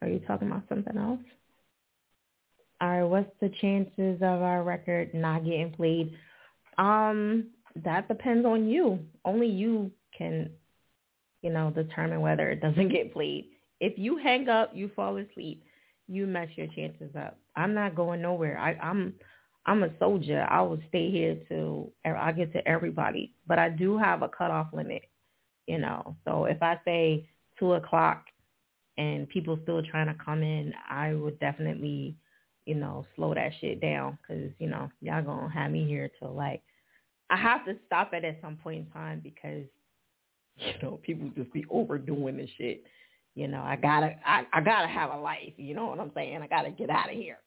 Are 0.00 0.08
you 0.08 0.20
talking 0.20 0.48
about 0.48 0.62
something 0.68 0.96
else? 0.96 1.20
All 2.80 2.88
right, 2.88 3.02
what's 3.04 3.30
the 3.40 3.50
chances 3.60 4.16
of 4.16 4.42
our 4.42 4.62
record 4.62 5.14
not 5.14 5.44
getting 5.44 5.72
played? 5.72 6.12
Um, 6.78 7.46
that 7.84 8.06
depends 8.06 8.46
on 8.46 8.68
you. 8.68 9.00
Only 9.24 9.48
you 9.48 9.90
can, 10.16 10.50
you 11.42 11.50
know, 11.50 11.70
determine 11.70 12.20
whether 12.20 12.50
it 12.50 12.60
doesn't 12.60 12.90
get 12.90 13.12
played. 13.12 13.46
If 13.80 13.98
you 13.98 14.18
hang 14.18 14.48
up, 14.48 14.72
you 14.74 14.90
fall 14.94 15.16
asleep, 15.16 15.64
you 16.06 16.26
mess 16.26 16.48
your 16.54 16.68
chances 16.68 17.10
up. 17.16 17.38
I'm 17.56 17.74
not 17.74 17.94
going 17.94 18.22
nowhere. 18.22 18.58
I, 18.58 18.74
I'm 18.74 19.14
I'm 19.66 19.82
a 19.82 19.90
soldier. 19.98 20.46
I 20.48 20.62
will 20.62 20.80
stay 20.88 21.10
here 21.10 21.36
till 21.48 21.92
er, 22.06 22.16
I 22.16 22.32
get 22.32 22.52
to 22.52 22.66
everybody. 22.68 23.32
But 23.46 23.58
I 23.58 23.68
do 23.68 23.98
have 23.98 24.22
a 24.22 24.28
cutoff 24.28 24.68
limit, 24.72 25.02
you 25.66 25.78
know. 25.78 26.16
So 26.24 26.44
if 26.44 26.62
I 26.62 26.80
say 26.84 27.28
two 27.58 27.72
o'clock 27.72 28.26
and 28.96 29.28
people 29.28 29.58
still 29.62 29.82
trying 29.82 30.06
to 30.06 30.24
come 30.24 30.42
in, 30.42 30.72
I 30.88 31.14
would 31.14 31.40
definitely, 31.40 32.16
you 32.64 32.76
know, 32.76 33.06
slow 33.16 33.34
that 33.34 33.52
shit 33.60 33.80
down 33.80 34.18
because 34.22 34.52
you 34.58 34.68
know 34.68 34.88
y'all 35.00 35.22
gonna 35.22 35.52
have 35.52 35.72
me 35.72 35.84
here 35.86 36.10
till 36.18 36.32
like 36.32 36.62
I 37.28 37.36
have 37.36 37.64
to 37.64 37.76
stop 37.86 38.14
it 38.14 38.24
at 38.24 38.38
some 38.40 38.56
point 38.56 38.86
in 38.86 38.92
time 38.92 39.20
because 39.22 39.64
you 40.56 40.72
know 40.80 41.00
people 41.02 41.30
just 41.36 41.52
be 41.52 41.64
overdoing 41.70 42.36
this 42.36 42.50
shit. 42.56 42.84
You 43.34 43.48
know, 43.48 43.62
I 43.62 43.76
gotta 43.76 44.14
I, 44.24 44.46
I 44.52 44.60
gotta 44.60 44.86
have 44.86 45.10
a 45.10 45.16
life. 45.16 45.52
You 45.56 45.74
know 45.74 45.86
what 45.86 45.98
I'm 45.98 46.12
saying? 46.14 46.40
I 46.40 46.46
gotta 46.46 46.70
get 46.70 46.88
out 46.88 47.10
of 47.10 47.16
here. 47.16 47.38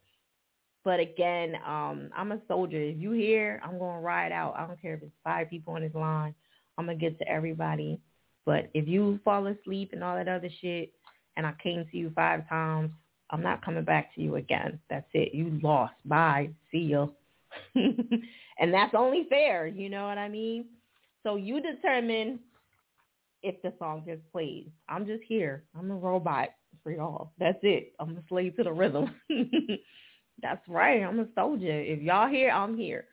But 0.83 0.99
again, 0.99 1.55
um, 1.67 2.09
I'm 2.15 2.31
a 2.31 2.41
soldier. 2.47 2.81
If 2.81 2.97
you 2.97 3.11
here, 3.11 3.61
I'm 3.63 3.77
gonna 3.77 3.99
ride 3.99 4.31
out. 4.31 4.55
I 4.57 4.65
don't 4.65 4.81
care 4.81 4.93
if 4.93 5.03
it's 5.03 5.11
five 5.23 5.49
people 5.49 5.73
on 5.73 5.81
this 5.81 5.93
line. 5.93 6.33
I'm 6.77 6.85
gonna 6.85 6.97
get 6.97 7.19
to 7.19 7.27
everybody. 7.27 7.99
But 8.45 8.69
if 8.73 8.87
you 8.87 9.19
fall 9.23 9.47
asleep 9.47 9.91
and 9.93 10.03
all 10.03 10.15
that 10.15 10.27
other 10.27 10.49
shit, 10.61 10.91
and 11.37 11.45
I 11.45 11.53
came 11.61 11.85
to 11.91 11.97
you 11.97 12.11
five 12.15 12.47
times, 12.49 12.91
I'm 13.29 13.43
not 13.43 13.63
coming 13.63 13.83
back 13.83 14.13
to 14.15 14.21
you 14.21 14.37
again. 14.37 14.79
That's 14.89 15.07
it. 15.13 15.33
You 15.33 15.59
lost. 15.61 15.93
Bye. 16.05 16.49
See 16.71 16.79
you. 16.79 17.13
and 17.75 18.73
that's 18.73 18.93
only 18.95 19.27
fair. 19.29 19.67
You 19.67 19.89
know 19.89 20.07
what 20.07 20.17
I 20.17 20.29
mean? 20.29 20.65
So 21.23 21.35
you 21.35 21.61
determine 21.61 22.39
if 23.43 23.61
the 23.61 23.73
song 23.79 24.03
gets 24.05 24.21
played. 24.31 24.71
I'm 24.87 25.05
just 25.05 25.23
here. 25.27 25.63
I'm 25.77 25.91
a 25.91 25.95
robot 25.95 26.49
for 26.83 26.91
y'all. 26.91 27.31
That's 27.37 27.59
it. 27.63 27.93
I'm 27.99 28.17
a 28.17 28.23
slave 28.27 28.55
to 28.57 28.63
the 28.63 28.71
rhythm. 28.71 29.13
That's 30.41 30.67
right. 30.67 31.03
I'm 31.03 31.19
a 31.19 31.27
soldier. 31.35 31.79
If 31.79 32.01
y'all 32.01 32.29
here, 32.29 32.51
I'm 32.51 32.77
here. 32.77 33.05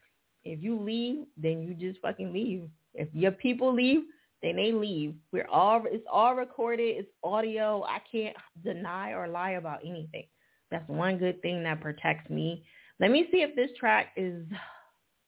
If 0.45 0.63
you 0.63 0.81
leave, 0.81 1.27
then 1.37 1.63
you 1.63 1.75
just 1.75 2.01
fucking 2.01 2.33
leave. 2.33 2.69
If 2.95 3.09
your 3.13 3.33
people 3.33 3.75
leave, 3.75 4.03
then 4.43 4.57
they 4.57 4.73
leave. 4.73 5.15
We're 5.33 5.49
all 5.49 5.85
it's 5.87 6.07
all 6.11 6.35
recorded. 6.35 6.97
It's 6.97 7.11
audio. 7.25 7.85
I 7.85 7.99
can't 8.11 8.37
deny 8.63 9.13
or 9.13 9.29
lie 9.29 9.53
about 9.53 9.81
anything. 9.85 10.27
That's 10.71 10.89
one 10.89 11.19
good 11.19 11.43
thing 11.43 11.63
that 11.65 11.81
protects 11.81 12.31
me. 12.31 12.65
Let 13.01 13.11
me 13.11 13.27
see 13.31 13.39
if 13.39 13.55
this 13.57 13.71
track 13.79 14.13
is 14.17 14.45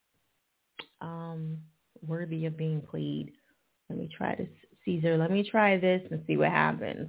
um 1.00 1.58
worthy 2.06 2.46
of 2.46 2.56
being 2.56 2.80
played. 2.80 3.32
Let 3.88 3.98
me 3.98 4.08
try 4.14 4.34
this, 4.36 4.48
Caesar. 4.84 5.16
Let 5.16 5.30
me 5.30 5.48
try 5.48 5.78
this 5.78 6.02
and 6.10 6.22
see 6.26 6.36
what 6.36 6.50
happens. 6.50 7.08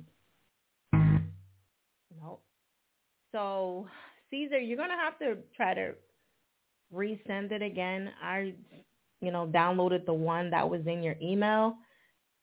Nope. 0.93 2.41
So 3.31 3.87
Caesar, 4.29 4.59
you're 4.59 4.77
gonna 4.77 4.97
have 4.97 5.17
to 5.19 5.37
try 5.55 5.73
to 5.73 5.93
resend 6.93 7.51
it 7.51 7.61
again. 7.61 8.11
I, 8.21 8.53
you 9.21 9.31
know, 9.31 9.47
downloaded 9.47 10.05
the 10.05 10.13
one 10.13 10.49
that 10.51 10.67
was 10.67 10.81
in 10.87 11.03
your 11.03 11.15
email, 11.21 11.75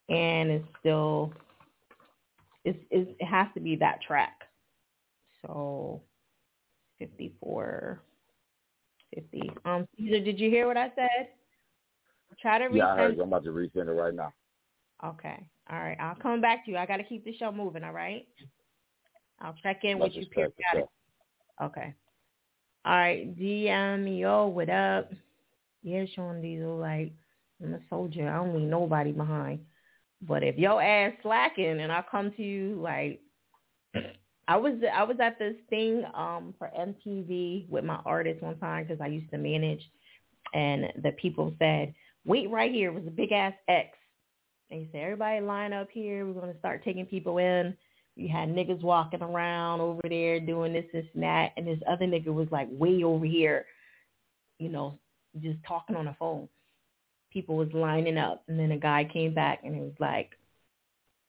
and 0.09 0.51
it's 0.51 0.69
still, 0.81 1.33
it's, 2.65 2.79
it's 2.91 3.11
it 3.19 3.25
has 3.25 3.49
to 3.55 3.61
be 3.61 3.77
that 3.77 4.01
track. 4.03 4.43
So, 5.47 6.03
fifty 6.99 7.33
four, 7.41 8.01
fifty. 9.15 9.51
Um, 9.65 9.87
Caesar, 9.97 10.21
did 10.21 10.41
you 10.41 10.51
hear 10.51 10.67
what 10.67 10.77
I 10.77 10.91
said? 10.95 11.29
Try 12.41 12.59
to 12.59 12.65
resend. 12.65 12.77
Yeah, 12.77 12.93
I 12.93 12.97
heard. 12.97 13.17
you. 13.17 13.23
I'm 13.23 13.29
about 13.29 13.45
to 13.45 13.51
resend 13.51 13.89
it 13.89 13.93
right 13.93 14.15
now. 14.15 14.33
Okay. 15.05 15.47
All 15.71 15.79
right. 15.79 15.97
I'll 16.01 16.15
come 16.15 16.41
back 16.41 16.65
to 16.65 16.71
you. 16.71 16.77
I 16.77 16.87
got 16.87 16.99
to 16.99 17.05
keep 17.05 17.25
the 17.25 17.37
show 17.37 17.53
moving. 17.53 17.85
All 17.85 17.93
right. 17.93 18.27
I'll 19.41 19.55
check 19.63 19.85
in 19.85 19.99
with 19.99 20.13
you 20.15 20.27
periodically. 20.27 20.85
Okay. 21.63 21.95
All 22.85 22.97
right, 22.97 23.37
DM, 23.37 24.21
yo, 24.21 24.47
what 24.47 24.69
up? 24.69 25.11
Yeah, 25.83 26.05
Sean 26.15 26.41
Diesel, 26.41 26.77
like, 26.77 27.13
I'm 27.63 27.75
a 27.75 27.81
soldier. 27.89 28.29
I 28.29 28.37
don't 28.37 28.57
leave 28.57 28.69
nobody 28.69 29.13
behind. 29.13 29.61
But 30.23 30.43
if 30.43 30.57
your 30.57 30.83
ass 30.83 31.15
slacking 31.23 31.81
and 31.81 31.91
I 31.91 32.05
come 32.11 32.33
to 32.33 32.43
you, 32.43 32.79
like, 32.81 33.21
I 34.49 34.57
was 34.57 34.75
I 34.95 35.03
was 35.03 35.17
at 35.21 35.39
this 35.39 35.57
thing 35.69 36.05
um 36.15 36.55
for 36.59 36.71
MTV 36.79 37.69
with 37.69 37.85
my 37.85 37.99
artist 38.05 38.43
one 38.43 38.59
time 38.59 38.85
because 38.85 39.01
I 39.01 39.09
used 39.09 39.31
to 39.31 39.39
manage, 39.39 39.83
and 40.55 40.85
the 41.03 41.13
people 41.13 41.53
said, 41.59 41.93
"Wait 42.25 42.49
right 42.51 42.71
here." 42.71 42.91
It 42.91 42.95
was 42.95 43.07
a 43.07 43.11
big 43.11 43.33
ass 43.33 43.55
X, 43.69 43.97
and 44.71 44.81
he 44.81 44.89
said, 44.93 45.03
"Everybody 45.03 45.41
line 45.41 45.73
up 45.73 45.91
here. 45.91 46.25
We're 46.25 46.41
gonna 46.41 46.59
start 46.59 46.85
taking 46.85 47.07
people 47.07 47.39
in." 47.39 47.77
You 48.17 48.29
had 48.29 48.49
niggas 48.49 48.83
walking 48.83 49.23
around 49.23 49.83
over 49.83 50.01
there 50.09 50.41
doing 50.41 50.73
this, 50.73 50.87
this, 50.93 51.05
and 51.13 51.23
that, 51.23 51.53
and 51.57 51.67
this 51.67 51.79
other 51.87 52.07
nigga 52.07 52.29
was 52.29 52.49
like 52.51 52.69
way 52.71 53.05
over 53.05 53.27
here, 53.27 53.67
you 54.59 54.71
know, 54.71 54.99
just 55.43 55.59
talking 55.69 55.97
on 55.97 56.07
the 56.07 56.17
phone. 56.19 56.49
People 57.31 57.57
was 57.57 57.69
lining 57.75 58.17
up, 58.17 58.43
and 58.49 58.59
then 58.59 58.73
a 58.73 58.79
guy 58.79 59.05
came 59.13 59.35
back, 59.35 59.61
and 59.65 59.75
it 59.75 59.81
was 59.81 59.93
like, 60.01 60.31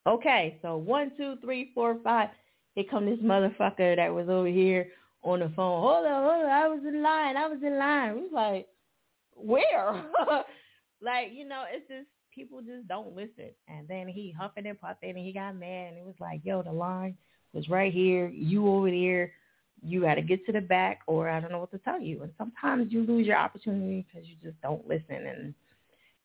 okay, 0.08 0.58
so 0.62 0.78
one, 0.78 1.12
two, 1.18 1.36
three, 1.42 1.72
four, 1.76 1.98
five. 2.04 2.30
Here 2.76 2.86
come 2.90 3.06
this 3.06 3.20
motherfucker 3.20 3.98
that 3.98 4.14
was 4.14 4.30
over 4.30 4.48
here 4.48 4.88
on 5.24 5.40
the 5.40 5.52
phone. 5.56 5.82
Hold 5.82 6.06
on, 6.06 6.24
hold 6.24 6.46
on, 6.46 6.50
I 6.50 6.68
was 6.70 6.80
in 6.88 7.04
line, 7.04 7.36
I 7.36 7.48
was 7.48 7.60
in 7.62 7.78
line. 7.78 8.16
We 8.16 8.22
was 8.22 8.32
like, 8.32 8.68
where? 9.36 10.06
like, 11.02 11.32
you 11.34 11.46
know, 11.46 11.66
it's 11.70 11.88
just 11.90 12.08
people 12.38 12.62
just 12.62 12.88
don't 12.88 13.16
listen. 13.16 13.50
And 13.68 13.88
then 13.88 14.08
he 14.08 14.32
huffing 14.38 14.68
and 14.68 14.80
puffing 14.80 15.10
and 15.10 15.18
he 15.18 15.34
got 15.34 15.56
mad 15.56 15.90
and 15.90 15.98
it 15.98 16.06
was 16.06 16.16
like, 16.20 16.42
yo, 16.44 16.62
the 16.62 16.72
line 16.72 17.18
was 17.54 17.68
right 17.68 17.92
here. 17.92 18.28
You 18.30 18.68
over 18.70 18.92
there. 18.92 19.32
You 19.84 20.02
got 20.02 20.16
to 20.16 20.22
get 20.22 20.46
to 20.46 20.52
the 20.52 20.62
back 20.62 21.02
or 21.08 21.30
I 21.30 21.40
don't 21.40 21.52
know 21.52 21.60
what 21.60 21.72
to 21.72 21.80
tell 21.80 22.00
you. 22.00 22.24
And 22.24 22.32
sometimes 22.38 22.92
you 22.92 23.06
lose 23.06 23.28
your 23.28 23.38
opportunity 23.38 24.06
because 24.08 24.28
you 24.28 24.36
just 24.44 24.60
don't 24.62 24.88
listen. 24.88 25.26
And, 25.28 25.54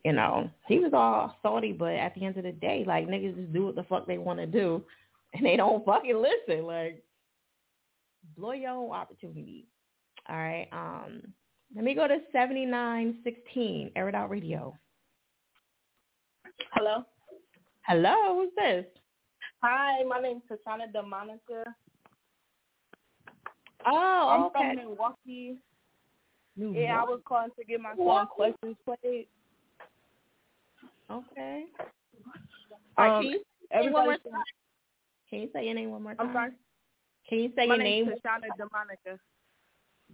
you 0.04 0.12
know, 0.12 0.50
he 0.68 0.78
was 0.78 0.92
all 0.94 1.36
salty, 1.42 1.72
but 1.72 1.94
at 1.94 2.14
the 2.14 2.24
end 2.24 2.36
of 2.36 2.44
the 2.44 2.52
day, 2.52 2.84
like 2.86 3.08
niggas 3.08 3.36
just 3.36 3.52
do 3.52 3.66
what 3.66 3.74
the 3.74 3.84
fuck 3.84 4.06
they 4.06 4.18
want 4.18 4.38
to 4.38 4.46
do 4.46 4.84
and 5.34 5.44
they 5.44 5.56
don't 5.56 5.84
fucking 5.84 6.22
listen. 6.22 6.66
Like, 6.66 7.02
blow 8.36 8.52
your 8.52 8.70
own 8.70 8.90
opportunity. 8.90 9.66
All 10.28 10.36
right. 10.36 10.68
Um, 10.72 11.22
let 11.74 11.84
me 11.84 11.94
go 11.94 12.06
to 12.06 12.18
7916, 12.32 13.92
Air 13.96 14.08
It 14.10 14.14
Out 14.14 14.30
Radio. 14.30 14.76
Hello. 16.70 17.04
Hello, 17.86 18.34
who's 18.36 18.50
this? 18.56 18.86
Hi, 19.62 20.02
my 20.04 20.20
name's 20.20 20.42
Tashana 20.50 20.92
DeMonica. 20.94 21.64
Oh, 23.86 24.28
I'm 24.30 24.42
okay. 24.44 24.52
from 24.52 24.76
Milwaukee. 24.76 25.58
Milwaukee. 26.56 26.80
Yeah, 26.80 27.00
I 27.00 27.04
was 27.04 27.20
calling 27.26 27.50
to 27.58 27.64
get 27.64 27.80
my 27.80 27.94
song 27.96 28.26
questions 28.28 28.76
played. 28.84 29.26
Okay. 31.10 31.64
Um, 32.96 33.22
can 33.22 33.24
you 33.24 33.40
say 33.72 33.90
one 33.90 33.92
more 33.92 34.12
everybody-? 34.14 34.42
Can 35.30 35.40
you 35.40 35.50
say 35.52 35.64
your 35.64 35.74
name 35.74 35.90
one 35.90 36.02
more 36.02 36.14
time? 36.14 36.28
I'm 36.28 36.34
sorry. 36.34 36.50
Can 37.28 37.38
you 37.40 37.52
say 37.56 37.66
my 37.66 37.74
your 37.76 37.84
name? 37.84 38.06
Tashana 38.06 38.48
DeMonica. 38.58 39.18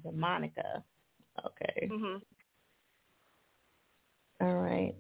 DeMonica. 0.07 0.83
Okay. 1.47 1.89
Mhm. 1.91 2.23
All 4.41 4.55
right. 4.59 4.95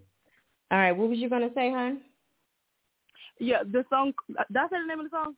All 0.70 0.78
right. 0.78 0.92
What 0.92 1.08
was 1.08 1.18
you 1.18 1.28
gonna 1.30 1.50
say, 1.54 1.70
hon? 1.70 2.00
Yeah, 3.38 3.62
the 3.64 3.84
song. 3.88 4.12
That's 4.50 4.70
the 4.70 4.84
name 4.86 5.00
of 5.00 5.10
the 5.10 5.16
song. 5.16 5.36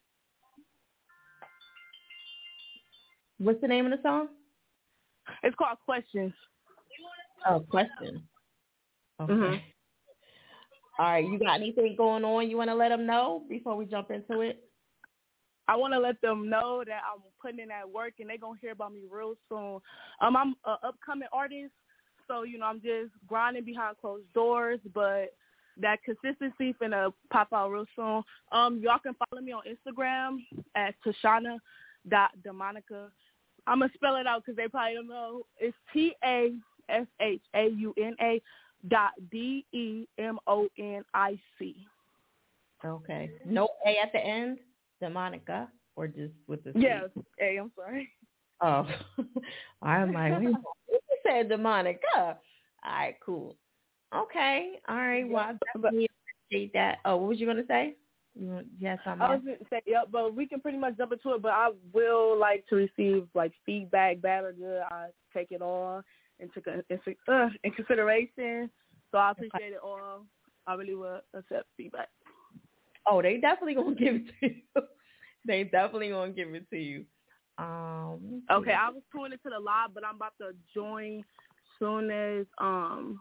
What's 3.39 3.61
the 3.61 3.69
name 3.69 3.87
of 3.87 3.93
the 3.93 4.03
song? 4.03 4.29
It's 5.43 5.57
called 5.57 5.79
Questions. 5.85 6.33
Oh, 7.49 7.61
question. 7.61 8.29
Okay. 9.21 9.33
Mhm. 9.33 9.63
All 10.99 11.07
right, 11.07 11.25
you 11.25 11.39
got 11.39 11.55
anything 11.55 11.95
going 11.97 12.25
on 12.25 12.51
you 12.51 12.59
want 12.59 12.69
to 12.69 12.75
let 12.75 12.91
them 12.91 13.07
know 13.07 13.45
before 13.49 13.75
we 13.77 13.87
jump 13.87 14.11
into 14.11 14.41
it? 14.41 14.63
I 15.69 15.77
want 15.77 15.95
to 15.95 15.99
let 15.99 16.21
them 16.21 16.51
know 16.51 16.83
that 16.87 17.01
I'm 17.11 17.23
putting 17.41 17.61
in 17.61 17.69
that 17.69 17.89
work 17.89 18.15
and 18.19 18.29
they're 18.29 18.37
going 18.37 18.57
to 18.57 18.61
hear 18.61 18.73
about 18.73 18.93
me 18.93 19.05
real 19.11 19.35
soon. 19.49 19.81
Um, 20.21 20.37
I'm 20.37 20.55
an 20.67 20.77
upcoming 20.83 21.29
artist, 21.33 21.73
so, 22.31 22.45
you 22.45 22.59
know, 22.59 22.67
I'm 22.67 22.81
just 22.81 23.11
grinding 23.27 23.65
behind 23.65 23.97
closed 24.01 24.33
doors, 24.33 24.79
but 24.95 25.35
that 25.81 25.99
consistency 26.05 26.75
finna 26.81 27.13
pop 27.31 27.49
out 27.53 27.71
real 27.71 27.87
soon. 27.97 28.23
Um, 28.53 28.79
y'all 28.81 28.99
can 28.99 29.15
follow 29.15 29.43
me 29.43 29.53
on 29.53 29.63
Instagram 29.67 30.39
at 30.77 30.95
Tashana 31.05 31.59
dot 32.09 32.31
Demonica. 32.47 33.09
I'm 33.67 33.81
gonna 33.81 33.91
spell 33.95 34.17
it 34.17 34.27
out 34.27 34.45
because 34.45 34.57
they 34.57 34.69
probably 34.69 34.95
don't 34.95 35.09
know. 35.09 35.43
It's 35.59 35.77
T 35.93 36.15
A 36.25 36.53
S 36.89 37.07
H 37.21 37.43
A 37.55 37.69
U 37.69 37.93
N 38.01 38.15
A 38.21 38.41
dot 38.89 39.13
D 39.31 39.65
E 39.73 40.07
M 40.19 40.39
O 40.47 40.69
N 40.79 41.03
I 41.13 41.39
C. 41.59 41.77
Okay. 42.85 43.33
No 43.45 43.69
A 43.87 43.97
at 44.03 44.13
the 44.13 44.21
end, 44.25 44.59
Demonica, 45.03 45.69
or 45.97 46.07
just 46.07 46.33
with 46.47 46.63
the 46.65 46.73
C? 46.75 46.81
Yes, 46.81 47.11
A. 47.41 47.57
I'm 47.57 47.73
sorry. 47.77 48.09
Oh, 48.61 48.87
I'm 49.83 50.13
like, 50.13 50.33
said 51.31 51.49
Demonica. 51.49 51.99
All 52.17 52.37
right, 52.85 53.17
cool. 53.25 53.57
Okay, 54.15 54.73
all 54.89 54.97
right. 54.97 55.29
Well, 55.29 55.45
I 55.45 55.55
definitely 55.73 56.09
appreciate 56.49 56.73
that. 56.73 56.99
Oh, 57.05 57.17
what 57.17 57.29
was 57.29 57.41
you 57.41 57.47
gonna 57.47 57.67
say? 57.69 57.97
Yes, 58.79 58.99
I'm. 59.07 59.23
I 59.23 59.35
was 59.35 59.43
to 59.45 59.65
say, 59.69 59.83
yep, 59.87 60.09
but 60.11 60.35
we 60.35 60.47
can 60.47 60.61
pretty 60.61 60.79
much 60.79 60.97
jump 60.97 61.13
into 61.13 61.35
it. 61.35 61.43
But 61.43 61.53
I 61.53 61.71
will 61.93 62.39
like 62.39 62.67
to 62.69 62.77
receive 62.77 63.29
like 63.35 63.53
feedback, 63.67 64.21
bad 64.21 64.45
or 64.45 64.53
good. 64.53 64.83
I 64.91 65.09
take 65.35 65.49
it 65.51 65.63
all 65.63 66.03
into 66.39 66.61
uh, 67.29 67.49
in 67.65 67.73
consideration. 67.73 68.71
So 69.11 69.19
I 69.19 69.33
appreciate 69.33 69.73
it 69.73 69.81
all. 69.83 70.25
I 70.67 70.75
really 70.75 70.95
will 70.95 71.21
accept 71.35 71.67
feedback. 71.77 72.09
Oh, 73.07 73.21
they 73.23 73.39
definitely 73.39 73.75
gonna 73.75 73.95
give 73.97 74.15
it 74.17 74.27
to 74.41 74.47
you. 74.49 74.83
they 75.47 75.65
definitely 75.65 76.11
gonna 76.11 76.33
give 76.33 76.55
it 76.55 76.69
to 76.71 76.79
you. 76.79 77.05
Um. 77.61 78.43
Okay, 78.51 78.73
I 78.73 78.89
was 78.89 79.03
tuned 79.13 79.33
into 79.33 79.51
the 79.51 79.61
live, 79.61 79.91
but 79.95 80.05
I'm 80.05 80.17
about 80.17 80.33
to 80.39 80.53
join 80.75 81.25
soon 81.79 82.11
as 82.11 82.47
um 82.59 83.21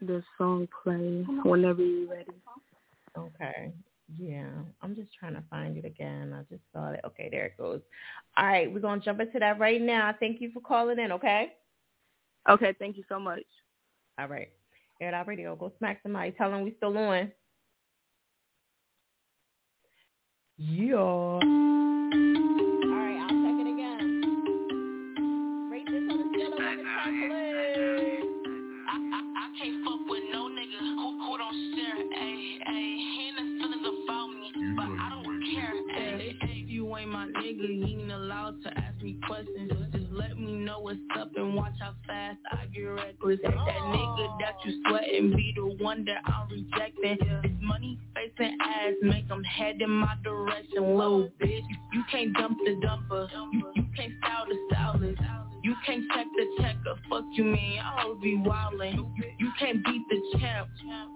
the 0.00 0.22
song 0.38 0.68
plays. 0.82 1.24
whenever 1.44 1.82
you're 1.82 2.08
ready. 2.08 2.30
Okay. 3.16 3.72
Yeah, 4.18 4.50
I'm 4.82 4.94
just 4.94 5.08
trying 5.18 5.34
to 5.34 5.42
find 5.50 5.76
it 5.76 5.84
again. 5.84 6.32
I 6.32 6.42
just 6.50 6.62
saw 6.72 6.92
it. 6.92 7.00
Okay, 7.04 7.28
there 7.30 7.46
it 7.46 7.56
goes. 7.58 7.80
All 8.36 8.46
right, 8.46 8.72
we're 8.72 8.80
gonna 8.80 9.00
jump 9.00 9.20
into 9.20 9.38
that 9.40 9.58
right 9.58 9.80
now. 9.80 10.14
Thank 10.18 10.40
you 10.40 10.50
for 10.52 10.60
calling 10.60 10.98
in. 10.98 11.12
Okay. 11.12 11.52
Okay, 12.48 12.74
thank 12.78 12.96
you 12.96 13.04
so 13.08 13.18
much. 13.18 13.42
All 14.18 14.28
right, 14.28 14.48
Air 15.00 15.14
Out 15.14 15.26
Radio. 15.26 15.56
Go 15.56 15.72
smack 15.78 16.00
somebody. 16.02 16.30
Tell 16.32 16.50
them 16.50 16.62
we 16.62 16.74
still 16.76 16.96
on. 16.96 17.32
Yeah. 20.58 21.75
Nigga, 37.46 37.68
you 37.68 38.00
ain't 38.00 38.12
allowed 38.12 38.62
to 38.62 38.78
ask 38.78 39.00
me 39.02 39.18
questions. 39.26 39.70
Just 39.92 40.12
let 40.12 40.38
me 40.38 40.52
know 40.52 40.80
what's 40.80 40.98
up 41.18 41.30
and 41.36 41.54
watch 41.54 41.74
how 41.80 41.94
fast 42.06 42.38
I 42.50 42.66
get 42.66 42.82
reckless. 42.82 43.38
That, 43.42 43.52
that 43.52 43.80
nigga 43.80 44.38
that 44.40 44.54
you 44.64 44.82
sweating 44.88 45.36
be 45.36 45.52
the 45.56 45.82
one 45.82 46.04
that 46.04 46.22
I'm 46.24 46.48
rejecting. 46.48 47.58
Money, 47.60 47.98
face 48.14 48.32
and 48.38 48.60
ass 48.60 48.94
make 49.02 49.28
them 49.28 49.42
head 49.44 49.80
in 49.80 49.90
my 49.90 50.14
direction, 50.22 50.96
little 50.96 51.30
bitch. 51.40 51.62
You 51.92 52.02
can't 52.10 52.32
dump 52.34 52.58
the 52.64 52.72
dumper. 52.72 53.28
You, 53.52 53.72
you 53.74 53.84
can't 53.96 54.12
style 54.22 54.46
the 54.48 54.56
stylist. 54.70 55.45
You 55.66 55.74
can't 55.84 56.04
check 56.14 56.26
the 56.36 56.62
checker. 56.62 56.94
Fuck 57.10 57.24
you 57.32 57.42
mean? 57.42 57.80
I'll 57.82 58.14
be 58.14 58.36
wildin'. 58.36 58.94
You, 58.94 59.24
you 59.40 59.50
can't 59.58 59.84
beat 59.84 60.02
the 60.08 60.38
champ. 60.38 60.68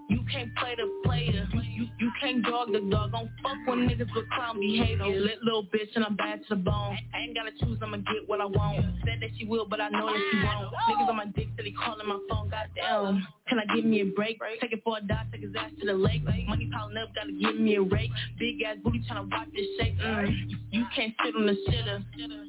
You 0.09 0.25
can't 0.33 0.51
play 0.57 0.75
the 0.75 0.91
player. 1.05 1.49
You, 1.53 1.87
you, 2.01 2.11
can't 2.21 2.43
dog 2.43 2.73
the 2.73 2.81
dog. 2.81 3.13
Don't 3.13 3.31
fuck 3.45 3.59
with 3.69 3.79
niggas 3.79 4.13
with 4.13 4.29
clown 4.35 4.59
behavior. 4.59 5.07
Lit 5.07 5.39
little 5.45 5.63
bitch 5.63 5.95
and 5.95 6.05
I'm 6.05 6.17
bad 6.17 6.41
to 6.49 6.57
the 6.57 6.63
bone. 6.63 6.99
I 7.15 7.21
ain't 7.21 7.37
gotta 7.37 7.53
choose, 7.61 7.79
I'ma 7.81 7.99
get 7.99 8.27
what 8.27 8.41
I 8.41 8.47
want. 8.47 8.85
Said 9.05 9.21
that 9.21 9.31
she 9.39 9.45
will, 9.45 9.69
but 9.69 9.81
I 9.81 9.89
know 9.89 10.07
that 10.07 10.21
she 10.33 10.39
won't. 10.39 10.75
Niggas 10.89 11.09
on 11.09 11.17
my 11.17 11.27
dick 11.27 11.47
till 11.55 11.65
they 11.65 11.71
calling 11.71 12.09
my 12.09 12.19
phone. 12.29 12.51
Goddamn. 12.51 13.25
Can 13.51 13.59
I 13.59 13.75
give 13.75 13.85
me 13.85 14.01
a 14.01 14.05
break? 14.05 14.39
Take 14.61 14.73
it 14.73 14.81
for 14.85 14.99
a 14.99 15.01
dot, 15.01 15.27
take 15.33 15.43
his 15.43 15.51
ass 15.59 15.73
to 15.81 15.87
the 15.87 15.93
lake. 15.93 16.23
Money 16.23 16.71
piling 16.73 16.97
up, 16.97 17.13
gotta 17.17 17.33
give 17.33 17.59
me 17.61 17.75
a 17.75 17.83
rake. 17.83 18.11
Big 18.39 18.63
ass 18.63 18.77
booty 18.85 19.03
tryna 19.11 19.29
watch 19.29 19.49
this 19.53 19.67
shake. 19.77 19.99
Mm. 19.99 20.31
You 20.71 20.87
can't 20.95 21.13
sit 21.25 21.35
on 21.35 21.47
the 21.47 21.57
shitter. 21.67 22.05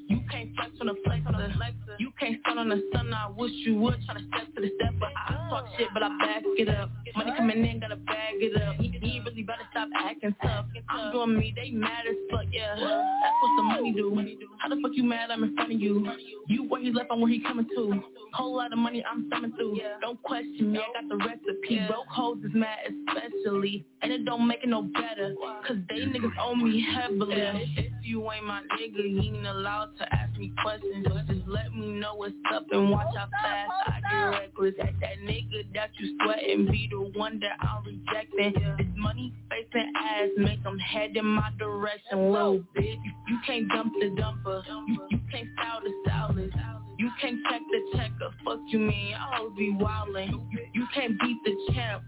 You 0.08 0.22
can't 0.30 0.56
flex 0.56 0.72
on 0.80 0.88
the 0.88 0.96
flex. 1.04 1.26
On 1.26 1.34
the 1.34 1.50
flexer. 1.58 1.98
You 1.98 2.12
can't 2.20 2.38
stand 2.42 2.60
on 2.60 2.70
the 2.70 2.88
sun. 2.94 3.12
I 3.12 3.30
wish 3.36 3.52
you 3.66 3.80
would 3.80 3.96
tryna 4.06 4.28
step 4.28 4.54
to 4.54 4.62
the 4.62 4.70
step, 4.78 4.94
but 5.00 5.10
I 5.18 5.50
talk 5.50 5.66
shit, 5.76 5.88
but 5.92 6.04
I 6.04 6.10
back 6.20 6.44
it 6.46 6.70
up. 6.70 6.92
Money 7.16 7.32
coming 7.36 7.66
in, 7.66 7.80
gotta 7.80 7.96
bag 7.96 8.36
it 8.36 8.62
up. 8.62 8.76
He, 8.76 8.90
he 9.02 9.20
really 9.26 9.42
better 9.44 9.64
stop 9.72 9.90
acting 9.98 10.36
tough. 10.44 10.66
I'm 10.90 11.12
doing 11.12 11.38
me, 11.38 11.54
they 11.56 11.72
mad 11.72 12.06
as 12.08 12.16
fuck, 12.30 12.46
yeah. 12.52 12.76
That's 12.76 13.38
what 13.42 13.56
the 13.58 13.64
money 13.64 13.92
do. 13.92 14.16
How 14.60 14.70
the 14.70 14.80
fuck 14.82 14.92
you 14.94 15.04
mad? 15.04 15.32
I'm 15.32 15.44
in 15.44 15.56
front 15.56 15.74
of 15.74 15.82
you. 15.82 16.08
You 16.48 16.64
where 16.70 16.82
he 16.82 16.92
left, 16.92 17.10
I'm 17.12 17.22
where 17.22 17.32
he 17.32 17.42
coming 17.42 17.68
to. 17.76 18.04
Whole 18.34 18.56
lot 18.56 18.72
of 18.72 18.80
money 18.80 19.04
I'm 19.10 19.30
coming 19.30 19.52
through. 19.54 19.80
Don't 20.00 20.22
question 20.24 20.72
me, 20.72 20.80
got 20.94 21.10
the 21.10 21.18
recipe. 21.18 21.80
Broke 21.88 22.08
hoes 22.08 22.38
is 22.44 22.52
mad 22.54 22.78
especially, 22.88 23.86
and 24.02 24.12
it 24.12 24.26
don't 24.26 24.48
make 24.48 24.64
it 24.64 24.70
no 24.70 24.84
better. 24.84 25.36
Cause 25.68 25.78
they 25.90 26.00
niggas 26.02 26.32
owe 26.40 26.56
me 26.56 26.86
heavily. 26.94 27.74
If 27.78 27.92
you 28.04 28.30
ain't 28.32 28.46
my 28.46 28.62
nigga, 28.62 29.10
you 29.10 29.22
ain't 29.22 29.46
allowed 29.46 29.98
to 29.98 30.16
ask 30.16 30.38
me 30.38 30.52
questions. 30.62 31.06
Just 31.28 31.48
let 31.48 31.74
me 31.74 31.88
know 31.94 32.16
what's 32.16 32.34
up 32.54 32.66
and 32.72 32.90
watch 32.90 33.08
how 33.16 33.28
fast 33.42 33.72
I 33.88 34.02
get 34.10 34.40
reckless. 34.40 34.74
That, 34.78 34.94
that 35.02 35.18
nigga 35.24 35.74
that 35.74 35.92
you 36.00 36.18
sweating 36.24 36.68
be 36.68 36.90
the 36.92 37.18
one 37.18 37.40
that 37.40 37.58
I'm 37.66 37.84
rejecting. 37.84 38.54
This 38.78 38.88
money, 38.96 39.34
face 39.50 39.68
and 39.74 39.96
ass 39.96 40.30
make 40.38 40.64
them 40.64 40.80
head 40.80 41.16
in 41.16 41.26
my 41.26 41.52
direction, 41.58 42.32
little 42.32 42.64
bitch. 42.76 43.00
You 43.28 43.38
can't 43.46 43.68
dump 43.70 43.94
the 44.00 44.08
dumper. 44.08 44.64
You, 44.88 45.08
you 45.12 45.20
can't 45.32 45.48
style 45.58 45.82
the 45.84 45.92
stylist. 46.06 46.81
You 47.02 47.10
can't 47.20 47.40
check 47.50 47.62
the 47.72 47.98
checker. 47.98 48.30
Fuck 48.46 48.60
you 48.68 48.78
mean? 48.78 49.16
I'll 49.18 49.50
be 49.50 49.74
wildin'. 49.74 50.38
You, 50.52 50.60
you 50.72 50.86
can't 50.94 51.20
beat 51.20 51.38
the 51.44 51.74
champ. 51.74 52.04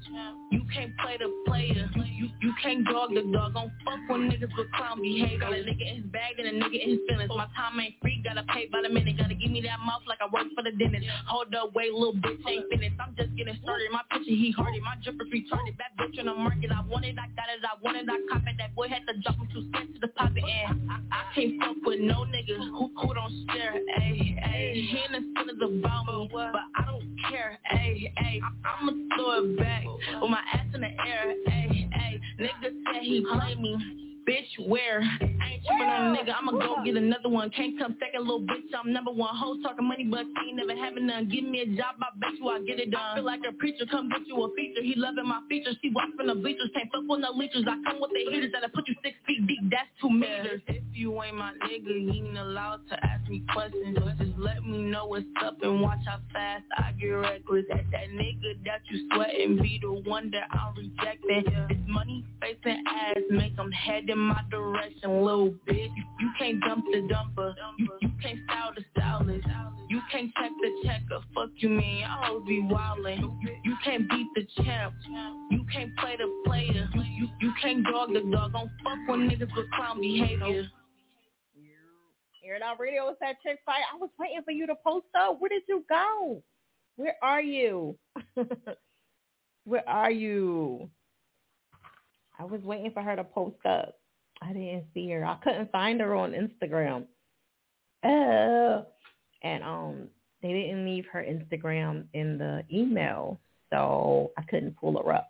You 0.51 0.61
can't 0.71 0.95
play 0.99 1.17
the 1.17 1.33
player. 1.47 1.89
You 1.95 2.29
you 2.39 2.53
can't 2.61 2.85
dog 2.85 3.09
the 3.09 3.23
dog. 3.33 3.55
Don't 3.55 3.73
fuck 3.83 3.97
with 4.07 4.21
niggas 4.29 4.53
with 4.55 4.69
clown 4.77 5.01
behavior. 5.01 5.39
Got 5.39 5.53
a 5.53 5.65
nigga 5.65 5.81
in 5.81 5.95
his 5.95 6.05
bag 6.13 6.37
and 6.37 6.45
a 6.45 6.51
nigga 6.61 6.77
in 6.77 6.89
his 6.91 6.99
feelings. 7.09 7.31
My 7.33 7.49
time 7.57 7.79
ain't 7.79 7.95
free. 8.03 8.21
Gotta 8.23 8.43
pay 8.53 8.69
by 8.71 8.83
the 8.83 8.89
minute. 8.89 9.17
Gotta 9.17 9.33
give 9.33 9.49
me 9.49 9.61
that 9.65 9.79
mouth 9.81 10.05
like 10.05 10.19
I 10.21 10.29
work 10.29 10.45
for 10.53 10.61
the 10.61 10.69
dentist. 10.77 11.09
Hold 11.25 11.55
up, 11.55 11.73
wait, 11.73 11.91
little 11.91 12.13
bitch 12.13 12.45
ain't 12.45 12.69
finished. 12.69 12.93
I'm 13.01 13.15
just 13.17 13.33
getting 13.33 13.57
started. 13.63 13.89
My 13.89 14.05
picture 14.13 14.29
he 14.29 14.53
hardy. 14.55 14.79
My 14.79 14.93
jumper 15.01 15.25
retarded. 15.25 15.73
Bad 15.73 15.97
bitch 15.97 16.19
in 16.19 16.29
the 16.29 16.35
market. 16.37 16.69
I 16.69 16.85
want 16.85 17.05
it. 17.05 17.17
I 17.17 17.33
got 17.33 17.49
it. 17.49 17.65
I 17.65 17.81
want 17.81 17.97
it. 17.97 18.05
I 18.05 18.21
cop 18.29 18.45
it. 18.45 18.61
That 18.61 18.75
boy 18.77 18.93
had 18.93 19.09
to 19.09 19.17
drop 19.25 19.41
him 19.41 19.49
too 19.49 19.65
scared 19.73 19.89
to 19.89 19.99
the 20.05 20.13
pocket. 20.13 20.45
And 20.45 20.85
I, 20.85 21.01
I, 21.09 21.17
I 21.17 21.33
can't 21.33 21.57
fuck 21.57 21.81
with 21.81 21.97
no 21.97 22.29
nigga 22.29 22.61
who 22.61 22.93
who 22.93 23.09
don't 23.09 23.33
share. 23.49 23.73
Ayy, 23.97 24.37
ayy. 24.37 24.82
He 24.84 24.99
in 25.07 25.14
the 25.14 25.81
me, 25.81 26.27
but 26.31 26.61
I 26.76 26.85
don't 26.85 27.15
care. 27.30 27.57
Ayy, 27.73 28.11
ayy. 28.22 28.39
I'ma 28.65 28.91
throw 29.15 29.43
it 29.43 29.57
back 29.57 29.85
with 30.22 30.30
my 30.30 30.41
ass 30.53 30.65
in 30.73 30.81
the 30.81 30.88
air. 30.88 31.34
Ayy, 31.47 31.89
ayy. 31.89 32.19
Nigga 32.39 32.73
said 32.93 33.01
he 33.03 33.26
play 33.31 33.55
me. 33.55 34.12
Bitch, 34.27 34.67
where? 34.67 35.01
I 35.21 35.59
ain't 35.59 35.65
tripping 35.65 35.87
on 35.87 36.15
a 36.15 36.17
nigga, 36.17 36.33
I'ma 36.37 36.51
go 36.53 36.77
get 36.83 36.95
another 36.95 37.29
one. 37.29 37.49
Can't 37.49 37.77
come 37.77 37.97
second, 37.99 38.21
little 38.21 38.41
bitch, 38.41 38.71
I'm 38.73 38.93
number 38.93 39.11
one. 39.11 39.35
Hoes 39.35 39.57
talking 39.63 39.87
money, 39.87 40.05
but 40.05 40.25
ain't 40.47 40.55
never 40.55 40.75
having 40.75 41.07
none. 41.07 41.29
Give 41.29 41.43
me 41.43 41.61
a 41.61 41.65
job, 41.65 41.95
I 41.99 42.07
bet 42.19 42.39
you 42.39 42.47
I 42.47 42.59
get 42.61 42.79
it 42.79 42.91
done. 42.91 43.01
I 43.01 43.15
feel 43.15 43.25
like 43.25 43.41
a 43.47 43.53
preacher, 43.53 43.85
come 43.89 44.09
get 44.09 44.25
you 44.27 44.41
a 44.43 44.49
feature. 44.55 44.81
He 44.81 44.93
loving 44.95 45.27
my 45.27 45.41
features, 45.49 45.75
she 45.81 45.91
from 45.91 46.27
the 46.27 46.35
bleachers. 46.35 46.69
Can't 46.73 46.89
fuck 46.91 47.03
with 47.07 47.19
no 47.19 47.33
leechers. 47.33 47.67
I 47.67 47.75
come 47.83 47.99
with 47.99 48.11
the 48.11 48.31
heaters 48.31 48.51
that'll 48.53 48.69
put 48.69 48.87
you 48.87 48.95
six 49.03 49.15
feet 49.27 49.45
deep, 49.47 49.59
that's 49.69 49.89
two 49.99 50.09
meters. 50.09 50.61
If 50.67 50.83
you 50.93 51.21
ain't 51.21 51.35
my 51.35 51.51
nigga, 51.67 51.91
you 51.91 52.23
ain't 52.25 52.37
allowed 52.37 52.87
to 52.89 53.05
ask 53.05 53.27
me 53.29 53.43
questions. 53.53 53.97
Just 54.19 54.37
let 54.37 54.63
me 54.63 54.83
know 54.83 55.07
what's 55.07 55.25
up 55.43 55.57
and 55.61 55.81
watch 55.81 55.99
how 56.05 56.19
fast 56.31 56.63
I 56.77 56.91
get 56.93 57.07
reckless. 57.07 57.65
That, 57.69 57.83
that 57.91 58.07
nigga 58.13 58.63
that 58.65 58.81
you 58.89 59.09
sweating 59.13 59.61
be 59.61 59.79
the 59.81 59.91
one 60.09 60.31
that 60.31 60.47
I'm 60.51 60.75
rejecting. 60.75 61.67
This 61.67 61.77
money, 61.87 62.25
face 62.41 62.57
and 62.63 62.87
ass 62.87 63.23
make 63.29 63.55
them 63.55 63.71
head 63.71 64.05
in 64.14 64.19
my 64.19 64.41
direction, 64.49 65.23
little 65.26 65.53
bitch. 65.68 65.91
You 66.19 66.30
can't 66.38 66.61
dump 66.61 66.85
the 66.91 66.99
dumper. 66.99 67.53
You, 67.77 67.90
you 68.02 68.11
can't 68.22 68.40
style 68.45 68.72
the 68.76 68.84
stylist. 68.91 69.48
You 69.90 69.99
can't 70.11 70.31
check 70.40 70.52
the 70.61 70.88
checker. 70.88 71.19
Fuck 71.35 71.49
you 71.57 71.69
mean? 71.69 72.06
I'll 72.07 72.40
be 72.40 72.61
wildin'. 72.61 73.22
You 73.64 73.76
can't 73.84 74.10
beat 74.10 74.27
the 74.35 74.64
champ. 74.64 74.94
You 75.52 75.65
can't 75.72 75.95
play 75.98 76.15
the 76.18 76.31
player. 76.45 76.90
You, 76.94 77.27
you, 77.41 77.53
can't 77.61 77.84
dog 77.84 78.14
the 78.14 78.22
dog. 78.31 78.53
Don't 78.53 78.72
fuck 78.84 78.99
with 79.07 79.19
niggas 79.19 79.56
with 79.56 79.69
clown 79.76 79.99
behavior. 79.99 80.68
It 82.45 82.61
Out 82.61 82.80
Radio 82.80 83.10
is 83.10 83.15
that 83.22 83.38
chick 83.41 83.60
fight. 83.65 83.81
I 83.91 83.98
was 83.98 84.10
waiting 84.19 84.41
for 84.44 84.52
you 84.52 84.68
to 84.68 84.76
post 84.85 85.07
up. 85.18 85.38
Where 85.40 85.49
did 85.49 85.64
you 85.68 85.84
go? 85.90 86.44
Where 86.98 87.15
are 87.23 87.41
you? 87.41 87.98
Where 89.65 89.88
are 89.90 90.11
you? 90.11 90.90
I 92.38 92.44
was 92.44 92.61
waiting 92.61 92.91
for 92.91 93.02
her 93.02 93.15
to 93.15 93.23
post 93.23 93.65
up. 93.65 93.95
I 94.43 94.53
didn't 94.53 94.85
see 94.93 95.09
her. 95.11 95.25
I 95.25 95.35
couldn't 95.43 95.71
find 95.71 96.01
her 96.01 96.15
on 96.15 96.31
Instagram. 96.33 97.05
Oh, 98.03 98.85
and 99.43 99.63
um, 99.63 100.07
they 100.41 100.51
didn't 100.51 100.85
leave 100.85 101.05
her 101.11 101.23
Instagram 101.23 102.05
in 102.13 102.37
the 102.37 102.63
email, 102.71 103.39
so 103.69 104.31
I 104.37 104.41
couldn't 104.43 104.77
pull 104.77 105.01
her 105.01 105.13
up. 105.13 105.29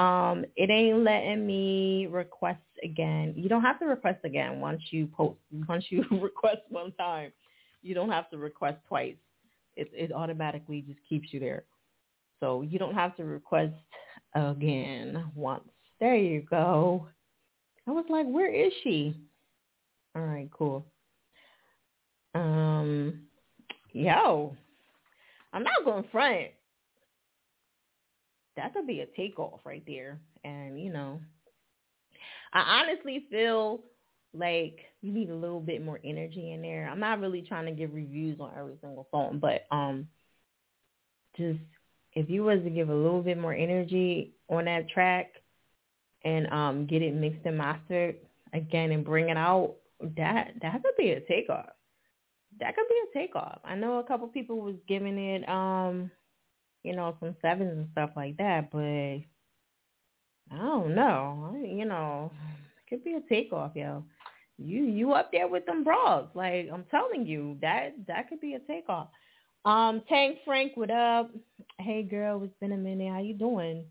Um, 0.00 0.46
it 0.56 0.70
ain't 0.70 1.04
letting 1.04 1.46
me 1.46 2.06
request 2.10 2.60
again. 2.82 3.34
You 3.36 3.48
don't 3.48 3.62
have 3.62 3.78
to 3.80 3.84
request 3.84 4.20
again 4.24 4.58
once 4.60 4.80
you 4.90 5.06
post. 5.06 5.38
Once 5.68 5.84
you 5.90 6.04
request 6.10 6.62
one 6.70 6.92
time, 6.92 7.32
you 7.82 7.94
don't 7.94 8.10
have 8.10 8.30
to 8.30 8.38
request 8.38 8.78
twice. 8.88 9.16
It 9.76 9.90
it 9.92 10.12
automatically 10.12 10.82
just 10.86 11.00
keeps 11.06 11.32
you 11.32 11.40
there. 11.40 11.64
So 12.40 12.62
you 12.62 12.78
don't 12.78 12.94
have 12.94 13.16
to 13.16 13.24
request 13.24 13.74
again 14.34 15.30
once. 15.34 15.68
There 16.00 16.16
you 16.16 16.42
go. 16.42 17.06
I 17.86 17.90
was 17.90 18.04
like, 18.08 18.26
where 18.26 18.52
is 18.52 18.72
she? 18.82 19.14
All 20.14 20.22
right, 20.22 20.48
cool. 20.52 20.86
Um, 22.34 23.22
yo, 23.92 24.56
I'm 25.52 25.64
not 25.64 25.84
going 25.84 26.04
front. 26.12 26.48
That 28.56 28.74
could 28.74 28.86
be 28.86 29.00
a 29.00 29.06
takeoff 29.06 29.60
right 29.64 29.82
there. 29.86 30.20
And, 30.44 30.80
you 30.80 30.92
know, 30.92 31.20
I 32.52 32.82
honestly 32.82 33.26
feel 33.30 33.80
like 34.34 34.80
you 35.00 35.12
need 35.12 35.30
a 35.30 35.34
little 35.34 35.60
bit 35.60 35.84
more 35.84 36.00
energy 36.04 36.52
in 36.52 36.62
there. 36.62 36.88
I'm 36.88 37.00
not 37.00 37.20
really 37.20 37.42
trying 37.42 37.66
to 37.66 37.72
give 37.72 37.92
reviews 37.92 38.40
on 38.40 38.50
every 38.56 38.76
single 38.80 39.06
song, 39.10 39.38
but 39.40 39.66
um 39.70 40.08
just 41.36 41.58
if 42.14 42.28
you 42.28 42.44
was 42.44 42.62
to 42.62 42.70
give 42.70 42.88
a 42.88 42.94
little 42.94 43.22
bit 43.22 43.38
more 43.38 43.54
energy 43.54 44.32
on 44.48 44.66
that 44.66 44.88
track 44.88 45.32
and 46.24 46.46
um 46.52 46.86
get 46.86 47.02
it 47.02 47.14
mixed 47.14 47.44
and 47.44 47.58
mastered 47.58 48.16
again 48.52 48.92
and 48.92 49.04
bring 49.04 49.28
it 49.28 49.36
out, 49.36 49.76
that 50.16 50.52
that 50.60 50.82
could 50.82 50.96
be 50.96 51.10
a 51.10 51.20
takeoff 51.20 51.70
that 52.60 52.74
could 52.74 52.86
be 52.88 52.94
a 52.94 53.18
takeoff. 53.18 53.60
I 53.64 53.74
know 53.74 53.98
a 53.98 54.04
couple 54.04 54.28
people 54.28 54.60
was 54.60 54.76
giving 54.88 55.18
it, 55.18 55.48
um, 55.48 56.10
you 56.82 56.94
know, 56.94 57.16
some 57.20 57.36
sevens 57.40 57.76
and 57.76 57.88
stuff 57.92 58.10
like 58.16 58.36
that, 58.38 58.70
but 58.70 58.80
I 58.80 60.58
don't 60.58 60.94
know. 60.94 61.56
You 61.64 61.84
know, 61.84 62.30
it 62.76 62.90
could 62.90 63.04
be 63.04 63.14
a 63.14 63.20
takeoff, 63.28 63.72
yo. 63.74 64.04
You 64.58 64.84
you 64.84 65.12
up 65.12 65.32
there 65.32 65.48
with 65.48 65.66
them 65.66 65.82
bras? 65.82 66.26
Like 66.34 66.68
I'm 66.72 66.84
telling 66.90 67.26
you, 67.26 67.56
that 67.62 67.94
that 68.06 68.28
could 68.28 68.40
be 68.40 68.54
a 68.54 68.60
takeoff. 68.60 69.08
Um, 69.64 70.02
Tank 70.08 70.38
Frank, 70.44 70.72
what 70.76 70.90
up? 70.90 71.30
Hey 71.78 72.02
girl, 72.02 72.42
it's 72.44 72.54
been 72.60 72.72
a 72.72 72.76
minute. 72.76 73.10
How 73.12 73.20
you 73.20 73.34
doing? 73.34 73.84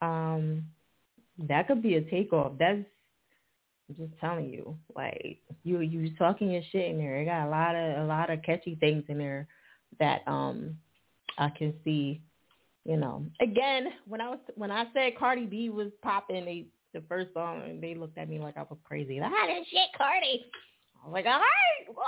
Um, 0.00 0.64
that 1.48 1.66
could 1.66 1.82
be 1.82 1.96
a 1.96 2.02
takeoff. 2.02 2.52
That's 2.58 2.84
I'm 3.88 3.96
just 3.96 4.18
telling 4.20 4.50
you, 4.50 4.76
like 4.94 5.38
you 5.64 5.80
you 5.80 6.14
talking 6.16 6.50
your 6.50 6.62
shit 6.70 6.90
in 6.90 6.98
there. 6.98 7.16
It 7.16 7.24
got 7.24 7.46
a 7.46 7.50
lot 7.50 7.74
of 7.74 8.04
a 8.04 8.06
lot 8.06 8.30
of 8.30 8.42
catchy 8.42 8.76
things 8.76 9.04
in 9.08 9.18
there 9.18 9.48
that 9.98 10.22
um 10.26 10.76
I 11.38 11.50
can 11.50 11.74
see. 11.84 12.22
You 12.86 12.96
know, 12.96 13.26
again, 13.42 13.88
when 14.06 14.22
I 14.22 14.30
was 14.30 14.38
when 14.54 14.70
I 14.70 14.86
said 14.94 15.18
Cardi 15.18 15.44
B 15.44 15.68
was 15.68 15.90
popping, 16.02 16.46
they 16.46 16.66
the 16.94 17.02
first 17.08 17.32
song, 17.34 17.62
and 17.68 17.82
they 17.82 17.94
looked 17.94 18.18
at 18.18 18.28
me 18.28 18.38
like 18.38 18.56
I 18.56 18.62
was 18.62 18.78
crazy. 18.84 19.20
Like, 19.20 19.30
ah, 19.32 19.46
that 19.46 19.64
shit, 19.70 19.88
Cardi. 19.96 20.46
I 21.02 21.06
was 21.06 21.12
like, 21.12 21.26
all 21.26 21.32
right, 21.32 21.94
what? 21.94 22.06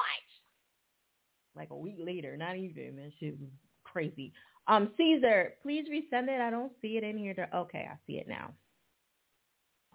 Like 1.54 1.70
a 1.70 1.76
week 1.76 1.96
later, 1.98 2.36
not 2.36 2.56
even. 2.56 2.96
That 2.96 3.12
shit 3.20 3.38
was 3.38 3.50
crazy. 3.84 4.32
Um, 4.66 4.90
Caesar, 4.96 5.54
please 5.62 5.86
resend 5.90 6.28
it. 6.28 6.40
I 6.40 6.50
don't 6.50 6.72
see 6.80 6.96
it 6.96 7.04
in 7.04 7.18
here. 7.18 7.34
To, 7.34 7.56
okay, 7.56 7.88
I 7.90 7.96
see 8.06 8.14
it 8.14 8.28
now. 8.28 8.52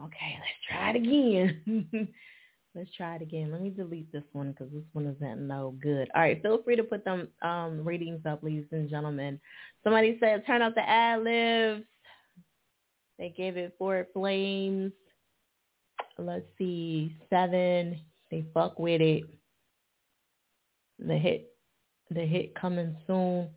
Okay, 0.04 0.38
let's 0.40 0.68
try 0.70 0.90
it 0.92 0.96
again. 0.96 2.08
let's 2.76 2.90
try 2.96 3.16
it 3.16 3.22
again. 3.22 3.52
Let 3.52 3.62
me 3.62 3.72
delete 3.72 4.12
this 4.12 4.24
one 4.34 4.52
because 4.52 4.72
this 4.72 4.84
one 4.94 5.08
isn't 5.08 5.48
no 5.48 5.76
good. 5.82 6.10
All 6.14 6.22
right, 6.22 6.42
feel 6.42 6.62
free 6.64 6.76
to 6.76 6.84
put 6.84 7.04
them 7.04 7.28
um, 7.42 7.84
ratings 7.84 8.22
up, 8.26 8.44
ladies 8.44 8.68
and 8.72 8.90
gentlemen. 8.90 9.40
Somebody 9.84 10.18
said 10.20 10.46
turn 10.46 10.62
up 10.62 10.76
the 10.76 10.88
ad 10.88 11.24
libs. 11.24 11.86
They 13.18 13.34
gave 13.36 13.58
it 13.58 13.76
four 13.80 14.06
flames. 14.14 14.92
Let's 16.20 16.46
see, 16.58 17.16
seven. 17.30 18.00
They 18.30 18.46
fuck 18.54 18.78
with 18.78 19.02
it. 19.02 19.24
The 21.00 21.18
hit, 21.18 21.52
the 22.12 22.26
hit 22.26 22.54
coming 22.56 22.96
soon. 23.08 23.50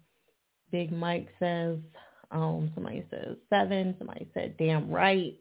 Big 0.70 0.92
Mike 0.92 1.28
says. 1.38 1.78
Um, 2.30 2.70
somebody 2.74 3.04
says 3.10 3.36
seven. 3.50 3.94
Somebody 3.98 4.28
said 4.32 4.56
damn 4.56 4.90
right. 4.90 5.34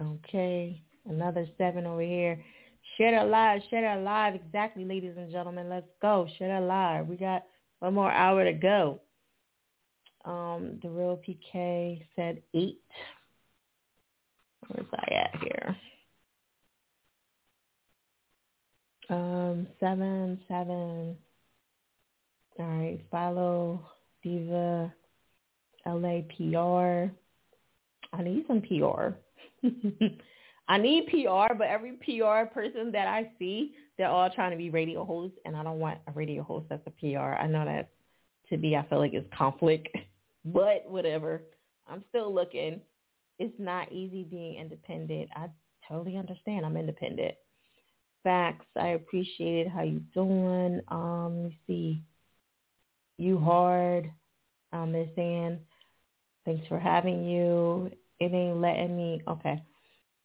Okay, 0.00 0.82
another 1.08 1.46
seven 1.56 1.86
over 1.86 2.02
here. 2.02 2.42
Share 2.96 3.12
that 3.12 3.28
live, 3.28 3.62
share 3.70 3.82
that 3.82 4.02
live. 4.02 4.34
Exactly, 4.34 4.84
ladies 4.84 5.14
and 5.16 5.30
gentlemen. 5.30 5.68
Let's 5.68 5.86
go. 6.02 6.28
Share 6.38 6.48
that 6.48 6.66
live. 6.66 7.06
We 7.06 7.16
got 7.16 7.44
one 7.78 7.94
more 7.94 8.10
hour 8.10 8.44
to 8.44 8.52
go. 8.52 9.00
Um, 10.24 10.78
the 10.82 10.88
real 10.88 11.20
PK 11.26 12.02
said 12.16 12.42
eight. 12.54 12.80
Where's 14.68 14.86
I 14.92 15.14
at 15.14 15.42
here? 15.42 15.76
Um, 19.10 19.66
seven, 19.80 20.40
seven. 20.48 21.16
All 22.58 22.66
right, 22.66 23.00
follow 23.10 23.86
Diva 24.22 24.92
LAPR. 25.86 27.10
I 28.12 28.22
need 28.22 28.44
some 28.46 28.62
PR. 28.62 29.16
I 30.68 30.78
need 30.78 31.08
PR, 31.08 31.54
but 31.54 31.66
every 31.66 31.92
PR 31.92 32.46
person 32.52 32.90
that 32.92 33.06
I 33.06 33.30
see, 33.38 33.74
they're 33.98 34.08
all 34.08 34.30
trying 34.30 34.50
to 34.52 34.56
be 34.56 34.70
radio 34.70 35.04
hosts, 35.04 35.38
and 35.44 35.56
I 35.56 35.62
don't 35.62 35.78
want 35.78 35.98
a 36.06 36.12
radio 36.12 36.42
host 36.42 36.66
that's 36.70 36.86
a 36.86 36.90
PR. 36.90 37.34
I 37.34 37.46
know 37.46 37.64
that 37.64 37.90
to 38.50 38.56
be, 38.56 38.76
I 38.76 38.86
feel 38.88 38.98
like 38.98 39.12
it's 39.12 39.28
conflict, 39.36 39.88
but 40.44 40.84
whatever. 40.88 41.42
I'm 41.86 42.02
still 42.08 42.34
looking. 42.34 42.80
It's 43.38 43.54
not 43.58 43.92
easy 43.92 44.24
being 44.24 44.56
independent. 44.56 45.28
I 45.36 45.48
totally 45.86 46.16
understand. 46.16 46.64
I'm 46.64 46.76
independent. 46.76 47.34
Facts. 48.22 48.66
I 48.76 48.88
appreciate 48.88 49.66
it. 49.66 49.68
How 49.68 49.82
you 49.82 50.00
doing? 50.14 50.80
Um, 50.88 51.42
let 51.42 51.44
me 51.50 51.58
see. 51.66 52.02
You 53.18 53.38
hard. 53.38 54.10
Um, 54.72 54.92
Miss 54.92 55.10
Ann. 55.18 55.60
Thanks 56.46 56.66
for 56.68 56.78
having 56.78 57.24
you. 57.24 57.90
It 58.24 58.32
ain't 58.32 58.60
letting 58.62 58.96
me. 58.96 59.20
Okay. 59.28 59.62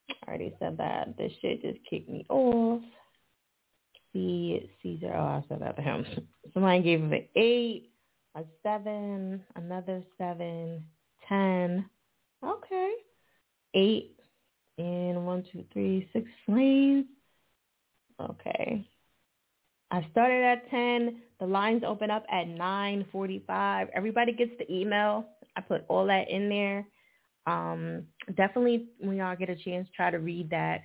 I 0.09 0.27
already 0.29 0.55
said 0.57 0.77
that. 0.77 1.17
This 1.17 1.33
shit 1.41 1.61
just 1.61 1.79
kicked 1.89 2.07
me 2.07 2.25
off. 2.29 2.81
See 4.13 4.71
Caesar. 4.81 5.11
Oh, 5.13 5.19
I 5.19 5.43
said 5.49 5.61
that 5.61 5.75
to 5.75 5.81
him. 5.81 6.05
Somebody 6.53 6.81
gave 6.81 7.01
him 7.01 7.11
an 7.11 7.25
eight, 7.35 7.91
a 8.35 8.43
seven, 8.63 9.43
another 9.57 10.01
seven, 10.17 10.85
ten. 11.27 11.89
Okay. 12.41 12.93
Eight 13.73 14.17
and 14.77 15.25
one, 15.25 15.43
two, 15.51 15.65
three, 15.73 16.09
six 16.13 16.25
flames. 16.45 17.05
Okay. 18.21 18.87
I 19.91 20.07
started 20.11 20.43
at 20.43 20.69
10. 20.69 21.21
The 21.41 21.45
lines 21.45 21.83
open 21.85 22.11
up 22.11 22.23
at 22.31 22.47
9.45. 22.47 23.89
Everybody 23.93 24.31
gets 24.31 24.51
the 24.57 24.71
email. 24.71 25.25
I 25.57 25.61
put 25.61 25.83
all 25.89 26.05
that 26.05 26.29
in 26.29 26.47
there 26.47 26.85
um, 27.49 28.03
definitely 28.35 28.85
when 28.99 29.17
y'all 29.17 29.35
get 29.35 29.49
a 29.49 29.55
chance, 29.55 29.87
try 29.95 30.11
to 30.11 30.19
read 30.19 30.49
that. 30.51 30.81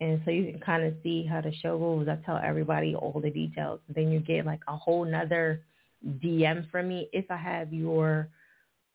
And 0.00 0.20
so 0.24 0.30
you 0.30 0.50
can 0.50 0.60
kind 0.60 0.84
of 0.84 0.94
see 1.02 1.24
how 1.24 1.40
the 1.40 1.52
show 1.62 1.78
goes. 1.78 2.08
I 2.08 2.16
tell 2.26 2.36
everybody 2.36 2.94
all 2.94 3.20
the 3.20 3.30
details. 3.30 3.80
Then 3.88 4.10
you 4.10 4.20
get 4.20 4.44
like 4.44 4.60
a 4.68 4.76
whole 4.76 5.04
nother 5.04 5.62
DM 6.04 6.70
from 6.70 6.88
me 6.88 7.08
if 7.12 7.30
I 7.30 7.36
have 7.36 7.72
your 7.72 8.28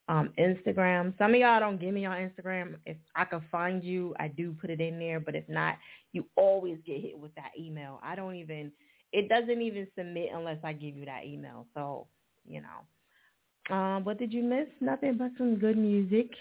um, 0.09 0.31
Instagram. 0.37 1.17
Some 1.17 1.33
of 1.33 1.39
y'all 1.39 1.59
don't 1.59 1.79
give 1.79 1.93
me 1.93 2.01
your 2.01 2.11
Instagram. 2.11 2.75
If 2.85 2.97
I 3.15 3.25
can 3.25 3.41
find 3.51 3.83
you, 3.83 4.13
I 4.19 4.27
do 4.27 4.55
put 4.59 4.69
it 4.69 4.81
in 4.81 4.99
there. 4.99 5.19
But 5.19 5.35
if 5.35 5.47
not, 5.47 5.77
you 6.11 6.25
always 6.35 6.77
get 6.85 7.01
hit 7.01 7.17
with 7.17 7.33
that 7.35 7.51
email. 7.57 7.99
I 8.03 8.15
don't 8.15 8.35
even, 8.35 8.71
it 9.13 9.29
doesn't 9.29 9.61
even 9.61 9.87
submit 9.97 10.29
unless 10.33 10.59
I 10.63 10.73
give 10.73 10.95
you 10.95 11.05
that 11.05 11.25
email. 11.25 11.65
So, 11.73 12.07
you 12.47 12.61
know. 12.61 13.75
Um, 13.75 14.05
what 14.05 14.17
did 14.17 14.31
you 14.31 14.43
miss? 14.43 14.67
Nothing 14.79 15.17
but 15.17 15.31
some 15.37 15.55
good 15.55 15.77
music. 15.77 16.31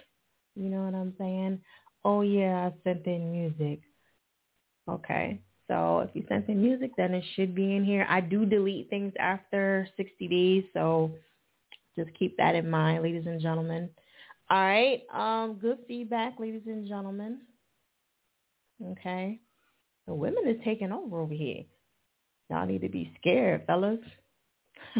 You 0.57 0.71
know 0.71 0.85
what 0.85 0.95
I'm 0.95 1.15
saying? 1.19 1.61
Oh 2.05 2.23
yeah, 2.23 2.71
I 2.71 2.73
sent 2.83 3.07
in 3.07 3.31
music. 3.31 3.81
Okay. 4.89 5.41
So 5.69 6.01
if 6.01 6.11
you 6.15 6.25
sent 6.29 6.49
in 6.49 6.63
music, 6.63 6.93
then 6.97 7.13
it 7.15 7.25
should 7.35 7.55
be 7.55 7.75
in 7.77 7.85
here. 7.85 8.07
I 8.09 8.21
do 8.21 8.47
delete 8.47 8.89
things 8.89 9.13
after 9.19 9.89
60 9.97 10.29
days, 10.29 10.65
so 10.73 11.13
just 11.99 12.11
keep 12.17 12.37
that 12.37 12.55
in 12.55 12.71
mind, 12.71 13.03
ladies 13.03 13.27
and 13.27 13.41
gentlemen. 13.41 13.91
All 14.49 14.59
right. 14.59 15.03
Um, 15.13 15.55
good 15.55 15.79
feedback, 15.89 16.39
ladies 16.39 16.63
and 16.67 16.87
gentlemen. 16.87 17.41
Okay. 18.93 19.41
The 20.07 20.15
women 20.15 20.47
is 20.47 20.63
taking 20.65 20.93
over 20.93 21.21
over 21.21 21.35
here. 21.35 21.65
Y'all 22.49 22.67
need 22.67 22.83
to 22.83 22.89
be 22.89 23.13
scared, 23.19 23.65
fellas. 23.67 23.99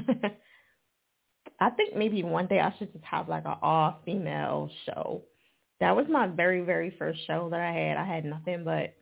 I 1.61 1.71
think 1.71 1.95
maybe 1.97 2.23
one 2.25 2.49
day 2.49 2.59
I 2.59 2.75
should 2.77 2.93
just 2.93 3.05
have 3.05 3.29
like 3.29 3.45
an 3.45 3.55
all 3.63 4.01
female 4.05 4.69
show. 4.85 5.23
That 5.81 5.95
was 5.95 6.07
my 6.09 6.27
very 6.27 6.63
very 6.63 6.95
first 6.99 7.27
show 7.27 7.49
that 7.51 7.61
I 7.61 7.73
had. 7.73 7.97
I 7.97 8.05
had 8.05 8.25
nothing 8.25 8.65
but 8.65 8.95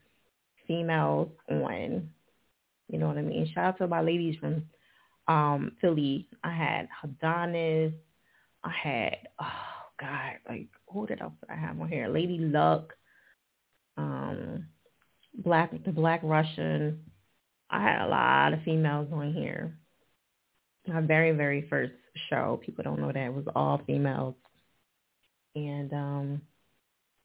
females 0.67 1.29
on. 1.49 2.11
You 2.89 2.99
know 2.99 3.09
what 3.09 3.19
I 3.19 3.23
mean? 3.23 3.51
Shout 3.55 3.65
out 3.65 3.79
to 3.79 3.87
my 3.87 4.01
ladies 4.03 4.37
from 4.41 4.65
um 5.29 5.73
Philly. 5.81 6.27
I 6.43 6.53
had 6.53 6.89
Adonis. 7.03 7.93
I 8.63 8.71
had 8.71 9.17
oh 9.41 9.75
god, 10.01 10.33
like 10.49 10.69
who 10.93 11.07
did 11.07 11.21
else 11.21 11.35
did 11.41 11.51
I 11.51 11.57
have 11.57 11.81
on 11.81 11.89
here? 11.89 12.09
Lady 12.09 12.39
Luck. 12.39 12.93
Um, 13.97 14.67
Black 15.35 15.73
the 15.85 15.93
Black 15.93 16.21
Russian. 16.23 17.01
I 17.71 17.83
had 17.83 18.05
a 18.05 18.09
lot 18.09 18.53
of 18.53 18.63
females 18.65 19.09
on 19.13 19.33
here. 19.33 19.77
My 20.87 21.01
very 21.01 21.33
very 21.33 21.67
first 21.69 21.93
show. 22.29 22.61
People 22.65 22.85
don't 22.85 23.01
know 23.01 23.13
that 23.13 23.17
it 23.17 23.33
was 23.33 23.47
all 23.55 23.81
females. 23.87 24.35
And 25.57 25.93
um, 25.93 26.43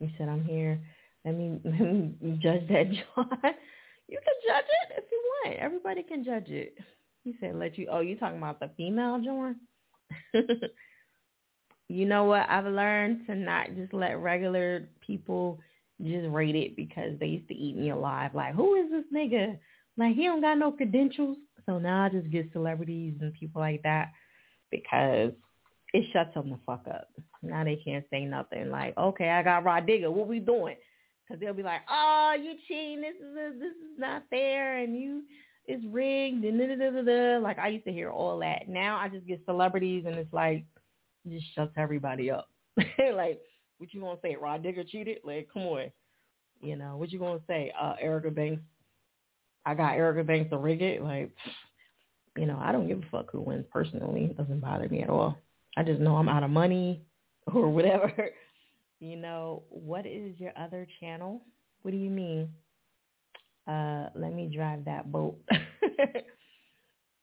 you 0.00 0.08
said 0.18 0.28
I'm 0.28 0.44
here. 0.44 0.80
Let 1.24 1.36
me, 1.36 1.60
let 1.64 1.80
me 1.80 2.38
judge 2.42 2.66
that, 2.68 2.86
John. 2.90 3.28
you 4.08 4.18
can 4.18 4.36
judge 4.46 4.64
it 4.64 4.94
if 4.96 5.04
you 5.10 5.22
want. 5.44 5.58
Everybody 5.58 6.02
can 6.02 6.24
judge 6.24 6.48
it. 6.48 6.76
He 7.22 7.34
said, 7.40 7.54
"Let 7.54 7.78
you." 7.78 7.86
Oh, 7.90 8.00
you 8.00 8.16
talking 8.16 8.38
about 8.38 8.60
the 8.60 8.70
female, 8.76 9.20
John? 9.22 9.56
you 11.88 12.06
know 12.06 12.24
what? 12.24 12.48
I've 12.48 12.64
learned 12.64 13.26
to 13.26 13.34
not 13.34 13.74
just 13.76 13.92
let 13.92 14.18
regular 14.18 14.88
people 15.06 15.60
just 16.02 16.28
rate 16.30 16.56
it 16.56 16.76
because 16.76 17.18
they 17.20 17.26
used 17.26 17.48
to 17.48 17.54
eat 17.54 17.76
me 17.76 17.90
alive. 17.90 18.34
Like, 18.34 18.54
who 18.54 18.74
is 18.74 18.90
this 18.90 19.04
nigga? 19.14 19.58
Like, 19.98 20.16
he 20.16 20.24
don't 20.24 20.40
got 20.40 20.56
no 20.56 20.72
credentials. 20.72 21.36
So 21.66 21.78
now 21.78 22.06
I 22.06 22.08
just 22.08 22.30
get 22.30 22.50
celebrities 22.52 23.14
and 23.20 23.34
people 23.34 23.60
like 23.60 23.82
that 23.82 24.12
because 24.70 25.32
it 25.92 26.04
shuts 26.12 26.34
them 26.34 26.50
the 26.50 26.58
fuck 26.64 26.86
up. 26.88 27.08
Now 27.42 27.64
they 27.64 27.76
can't 27.76 28.04
say 28.10 28.24
nothing. 28.24 28.70
Like, 28.70 28.96
okay, 28.96 29.30
I 29.30 29.42
got 29.42 29.64
Rod 29.64 29.86
Digger. 29.86 30.10
What 30.10 30.28
we 30.28 30.38
doing? 30.38 30.76
Because 31.26 31.40
they'll 31.40 31.54
be 31.54 31.62
like, 31.62 31.82
oh, 31.90 32.34
you 32.40 32.54
cheating. 32.68 33.00
This 33.00 33.16
is 33.16 33.36
a, 33.36 33.58
this 33.58 33.72
is 33.72 33.98
not 33.98 34.24
fair, 34.30 34.78
and 34.78 34.98
you 34.98 35.22
it's 35.66 35.84
rigged 35.90 36.44
and 36.44 36.58
da, 36.58 36.66
da, 36.66 36.90
da, 36.90 37.02
da. 37.02 37.38
like 37.38 37.58
I 37.58 37.68
used 37.68 37.84
to 37.84 37.92
hear 37.92 38.10
all 38.10 38.38
that. 38.40 38.68
Now 38.68 38.96
I 38.96 39.08
just 39.08 39.26
get 39.26 39.40
celebrities 39.44 40.04
and 40.06 40.16
it's 40.16 40.32
like 40.32 40.64
just 41.28 41.46
shuts 41.54 41.72
everybody 41.76 42.30
up. 42.30 42.48
like 43.14 43.40
what 43.78 43.92
you 43.94 44.00
gonna 44.00 44.18
say? 44.22 44.36
Rod 44.40 44.62
Digger 44.62 44.84
cheated? 44.84 45.18
Like 45.24 45.48
come 45.52 45.62
on, 45.62 45.92
you 46.60 46.76
know 46.76 46.96
what 46.96 47.10
you 47.10 47.18
gonna 47.18 47.40
say? 47.46 47.72
Uh, 47.80 47.94
Erica 48.00 48.30
Banks. 48.30 48.62
I 49.64 49.74
got 49.74 49.94
Erica 49.94 50.24
Banks 50.24 50.50
to 50.50 50.58
rig 50.58 50.82
it. 50.82 51.02
Like 51.02 51.30
you 52.36 52.46
know 52.46 52.58
I 52.60 52.72
don't 52.72 52.88
give 52.88 52.98
a 52.98 53.10
fuck 53.10 53.30
who 53.30 53.40
wins 53.40 53.66
personally. 53.70 54.24
It 54.24 54.36
doesn't 54.36 54.60
bother 54.60 54.88
me 54.88 55.02
at 55.02 55.10
all. 55.10 55.36
I 55.76 55.82
just 55.82 56.00
know 56.00 56.16
I'm 56.16 56.28
out 56.28 56.42
of 56.42 56.50
money 56.50 57.02
or 57.52 57.68
whatever. 57.68 58.12
you 59.00 59.16
know 59.16 59.62
what 59.68 60.06
is 60.06 60.38
your 60.38 60.52
other 60.58 60.86
channel? 61.00 61.42
What 61.82 61.92
do 61.92 61.96
you 61.96 62.10
mean? 62.10 62.50
uh, 63.70 64.08
let 64.14 64.32
me 64.32 64.50
drive 64.54 64.84
that 64.84 65.10
boat. 65.10 65.38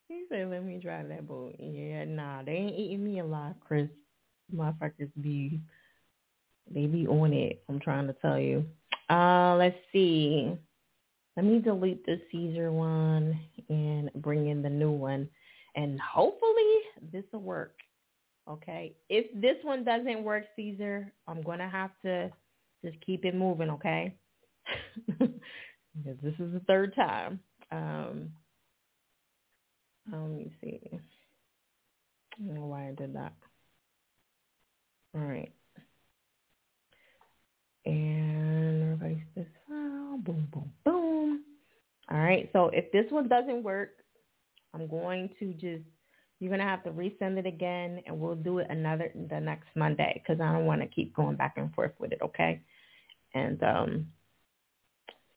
he 0.08 0.24
said, 0.30 0.50
let 0.50 0.64
me 0.64 0.80
drive 0.82 1.10
that 1.10 1.28
boat. 1.28 1.56
Yeah, 1.60 2.06
nah, 2.06 2.44
they 2.44 2.54
ain't 2.54 2.78
eating 2.78 3.04
me 3.04 3.20
alive, 3.20 3.56
Chris. 3.66 3.90
Motherfuckers 4.56 5.12
be, 5.20 5.60
they 6.74 6.86
be 6.86 7.06
on 7.08 7.34
it. 7.34 7.64
I'm 7.68 7.80
trying 7.80 8.08
to 8.08 8.14
tell 8.14 8.40
you. 8.40 8.66
Uh, 9.10 9.56
let's 9.56 9.76
see. 9.92 10.54
Let 11.36 11.46
me 11.46 11.60
delete 11.60 12.06
the 12.06 12.20
Caesar 12.32 12.72
one 12.72 13.40
and 13.70 14.10
bring 14.16 14.48
in 14.48 14.62
the 14.62 14.70
new 14.70 14.92
one. 14.92 15.30
And 15.76 16.00
hopefully 16.00 16.82
this 17.12 17.24
will 17.32 17.42
work. 17.42 17.76
Okay. 18.50 18.96
If 19.10 19.26
this 19.40 19.58
one 19.64 19.84
doesn't 19.84 20.24
work, 20.24 20.46
Caesar, 20.56 21.12
I'm 21.28 21.42
going 21.42 21.60
to 21.60 21.68
have 21.68 21.92
to 22.04 22.32
just 22.84 22.98
keep 23.06 23.26
it 23.26 23.36
moving, 23.36 23.70
okay? 23.72 24.16
because 25.08 26.18
this 26.22 26.34
is 26.40 26.54
the 26.54 26.62
third 26.68 26.96
time. 26.96 27.40
Um, 27.72 28.30
let 30.12 30.30
me 30.30 30.52
see. 30.62 30.80
I 30.94 32.46
don't 32.46 32.56
know 32.56 32.66
why 32.66 32.88
I 32.88 32.92
did 32.92 33.16
that. 33.16 33.34
All 35.16 35.22
right. 35.22 35.52
And 37.86 38.84
everybody 38.84 39.24
says, 39.36 39.46
oh, 39.72 40.20
boom, 40.24 40.48
boom, 40.52 40.72
boom. 40.86 41.44
All 42.12 42.20
right. 42.20 42.50
So 42.54 42.70
if 42.74 42.92
this 42.92 43.06
one 43.10 43.28
doesn't 43.28 43.64
work, 43.64 43.92
I'm 44.74 44.88
going 44.88 45.30
to 45.40 45.54
just, 45.54 45.84
you're 46.40 46.50
going 46.50 46.60
to 46.60 46.66
have 46.66 46.84
to 46.84 46.92
resend 46.92 47.38
it 47.38 47.46
again 47.46 48.02
and 48.06 48.20
we'll 48.20 48.36
do 48.36 48.60
it 48.60 48.68
another, 48.70 49.12
the 49.30 49.40
next 49.40 49.70
Monday 49.76 50.22
because 50.24 50.42
I 50.42 50.52
don't 50.52 50.66
want 50.66 50.82
to 50.82 50.88
keep 50.88 51.16
going 51.16 51.36
back 51.36 51.56
and 51.58 51.74
forth 51.74 51.94
with 52.00 52.12
it. 52.12 52.20
Okay. 52.22 52.62
And, 53.34 53.62
um, 53.64 54.08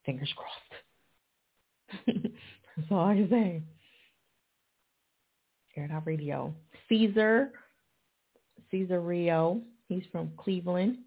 Fingers 0.04 0.32
crossed. 0.34 2.06
That's 2.76 2.90
all 2.90 3.06
I 3.06 3.14
can 3.14 3.28
say. 3.28 3.62
Air 5.76 5.88
Out 5.92 6.06
Radio. 6.06 6.54
Caesar, 6.88 7.52
Caesar 8.70 9.00
Rio. 9.00 9.60
He's 9.88 10.04
from 10.10 10.30
Cleveland. 10.36 10.98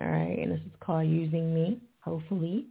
All 0.00 0.06
right, 0.06 0.38
and 0.38 0.52
this 0.52 0.60
is 0.60 0.72
called 0.80 1.08
Using 1.08 1.54
Me. 1.54 1.80
Hopefully, 2.00 2.66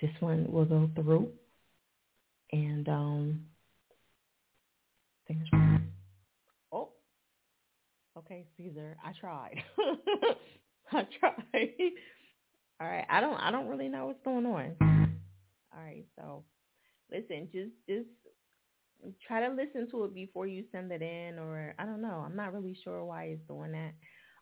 this 0.00 0.10
one 0.20 0.50
will 0.50 0.64
go 0.64 0.88
through. 0.94 1.28
And 2.52 2.88
um, 2.88 3.40
crossed. 5.50 5.82
Oh, 6.72 6.88
okay, 8.18 8.46
Caesar. 8.56 8.96
I 9.04 9.12
tried. 9.18 9.62
I 10.92 11.06
tried. 11.20 11.72
All 12.80 12.88
right. 12.88 13.06
I 13.10 13.20
don't 13.20 13.36
I 13.36 13.50
don't 13.50 13.68
really 13.68 13.88
know 13.88 14.06
what's 14.06 14.24
going 14.24 14.46
on. 14.46 14.76
All 14.80 15.82
right. 15.82 16.04
So 16.16 16.44
listen, 17.10 17.48
just 17.52 17.70
just 17.88 18.08
try 19.26 19.46
to 19.46 19.54
listen 19.54 19.90
to 19.90 20.04
it 20.04 20.14
before 20.14 20.46
you 20.46 20.64
send 20.72 20.90
it 20.92 21.02
in 21.02 21.38
or 21.38 21.74
I 21.78 21.84
don't 21.84 22.02
know. 22.02 22.22
I'm 22.24 22.36
not 22.36 22.52
really 22.52 22.76
sure 22.84 23.04
why 23.04 23.24
it's 23.24 23.46
doing 23.48 23.72
that. 23.72 23.92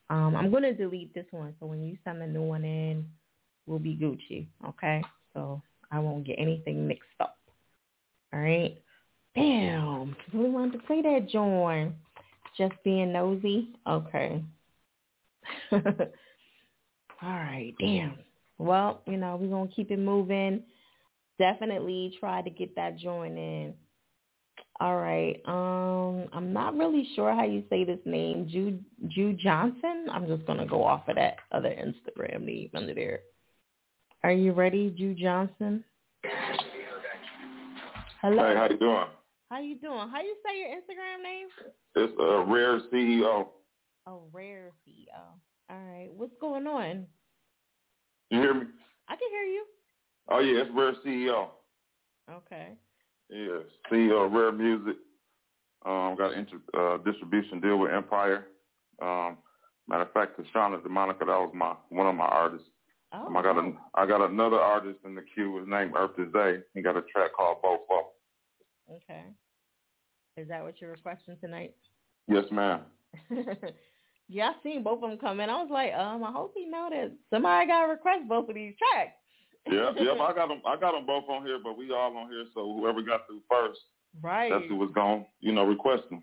Um, 0.08 0.36
I'm 0.36 0.52
gonna 0.52 0.72
delete 0.72 1.14
this 1.14 1.26
one 1.30 1.54
so 1.58 1.66
when 1.66 1.82
you 1.82 1.96
send 2.04 2.20
the 2.20 2.26
new 2.26 2.42
one 2.42 2.64
in, 2.64 3.06
we'll 3.66 3.78
be 3.78 3.96
Gucci. 3.96 4.46
Okay? 4.68 5.02
So 5.34 5.62
I 5.90 5.98
won't 5.98 6.26
get 6.26 6.36
anything 6.38 6.86
mixed 6.86 7.08
up. 7.20 7.38
All 8.32 8.40
right. 8.40 8.76
Damn. 9.36 10.16
We 10.32 10.48
wanted 10.48 10.72
to 10.72 10.86
play 10.86 11.02
that 11.02 11.28
joint. 11.30 11.94
Just 12.56 12.74
being 12.84 13.12
nosy. 13.12 13.68
Okay. 13.86 14.42
All 15.72 15.80
right. 17.22 17.74
Damn. 17.78 18.18
Well, 18.58 19.02
you 19.06 19.18
know, 19.18 19.36
we're 19.36 19.48
going 19.48 19.68
to 19.68 19.74
keep 19.74 19.90
it 19.90 19.98
moving. 19.98 20.62
Definitely 21.38 22.16
try 22.18 22.40
to 22.40 22.48
get 22.48 22.74
that 22.76 22.98
join 22.98 23.36
in. 23.36 23.74
All 24.80 24.96
right. 24.96 25.40
Um, 25.46 26.28
I'm 26.32 26.54
not 26.54 26.76
really 26.76 27.06
sure 27.14 27.34
how 27.34 27.44
you 27.44 27.62
say 27.68 27.84
this 27.84 28.00
name, 28.06 28.48
Jude, 28.50 28.82
Jude 29.08 29.38
Johnson. 29.38 30.06
I'm 30.10 30.26
just 30.26 30.46
going 30.46 30.58
to 30.58 30.66
go 30.66 30.82
off 30.82 31.08
of 31.08 31.16
that 31.16 31.36
other 31.52 31.68
Instagram 31.68 32.42
name 32.42 32.70
under 32.74 32.94
there. 32.94 33.20
Are 34.22 34.32
you 34.32 34.52
ready, 34.52 34.94
Jude 34.96 35.18
Johnson? 35.18 35.84
Hello. 38.22 38.48
Hey, 38.48 38.54
how 38.56 38.68
you 38.70 38.78
doing? 38.78 39.04
How 39.50 39.60
you 39.60 39.76
doing? 39.78 40.08
How 40.10 40.20
you 40.22 40.34
say 40.44 40.58
your 40.58 40.68
Instagram 40.70 41.22
name? 41.22 41.46
It's 41.94 42.12
a 42.18 42.22
uh, 42.22 42.44
Rare 42.46 42.80
CEO. 42.92 43.46
Oh, 44.06 44.22
Rare 44.32 44.72
CEO. 44.86 45.06
All 45.70 45.76
right. 45.76 46.08
What's 46.12 46.34
going 46.40 46.66
on? 46.66 47.06
You 48.30 48.40
hear 48.40 48.54
me? 48.54 48.66
I 49.08 49.14
can 49.14 49.28
hear 49.30 49.44
you. 49.44 49.64
Oh 50.28 50.40
yeah, 50.40 50.62
it's 50.62 50.70
Rare 50.74 50.94
CEO. 51.06 51.48
Okay. 52.30 52.72
Yeah, 53.30 53.60
CEO 53.90 54.26
of 54.26 54.32
Rare 54.32 54.50
Music. 54.50 54.96
Um, 55.84 56.16
got 56.18 56.32
an 56.32 56.40
inter- 56.40 56.76
uh, 56.76 56.98
distribution 57.08 57.60
deal 57.60 57.78
with 57.78 57.92
Empire. 57.92 58.46
Um, 59.00 59.38
matter 59.86 60.02
of 60.02 60.12
fact, 60.12 60.40
Tashana 60.40 60.80
DeMonica, 60.80 61.20
that 61.20 61.26
was 61.26 61.52
my 61.54 61.74
one 61.90 62.08
of 62.08 62.16
my 62.16 62.24
artists. 62.24 62.66
Oh. 63.12 63.26
Um, 63.26 63.36
I 63.36 63.42
got 63.42 63.56
a, 63.58 63.72
I 63.94 64.06
got 64.06 64.28
another 64.28 64.58
artist 64.58 64.98
in 65.04 65.14
the 65.14 65.22
queue. 65.34 65.58
His 65.58 65.68
name 65.68 65.92
Earth 65.96 66.18
is 66.18 66.32
Day. 66.32 66.58
He 66.74 66.82
got 66.82 66.96
a 66.96 67.02
track 67.02 67.30
called 67.36 67.58
Both 67.62 67.82
Up. 67.96 68.12
Okay. 68.90 69.24
Is 70.36 70.48
that 70.48 70.62
what 70.62 70.80
you're 70.80 70.90
requesting 70.90 71.36
tonight? 71.40 71.74
Yes, 72.28 72.44
ma'am. 72.50 72.80
Yeah, 74.28 74.50
I 74.50 74.62
seen 74.62 74.82
both 74.82 75.02
of 75.02 75.10
them 75.10 75.18
come 75.18 75.40
in. 75.40 75.50
I 75.50 75.62
was 75.62 75.70
like, 75.70 75.92
um, 75.94 76.24
I 76.24 76.32
hope 76.32 76.52
he 76.56 76.66
know 76.66 76.88
that 76.90 77.12
somebody 77.30 77.66
got 77.66 77.82
to 77.82 77.88
request 77.88 78.28
both 78.28 78.48
of 78.48 78.54
these 78.54 78.74
tracks. 78.76 79.14
yep, 79.70 79.94
yep. 79.98 80.18
I 80.20 80.32
got 80.34 80.48
them. 80.50 80.62
I 80.66 80.76
got 80.76 80.92
them 80.92 81.06
both 81.06 81.28
on 81.28 81.46
here, 81.46 81.58
but 81.62 81.78
we 81.78 81.92
all 81.92 82.16
on 82.16 82.28
here. 82.30 82.44
So 82.52 82.74
whoever 82.74 83.02
got 83.02 83.26
through 83.26 83.42
first, 83.48 83.78
right? 84.20 84.50
That's 84.50 84.66
who 84.68 84.76
was 84.76 84.90
going, 84.94 85.26
you 85.40 85.52
know, 85.52 85.64
requesting. 85.64 86.22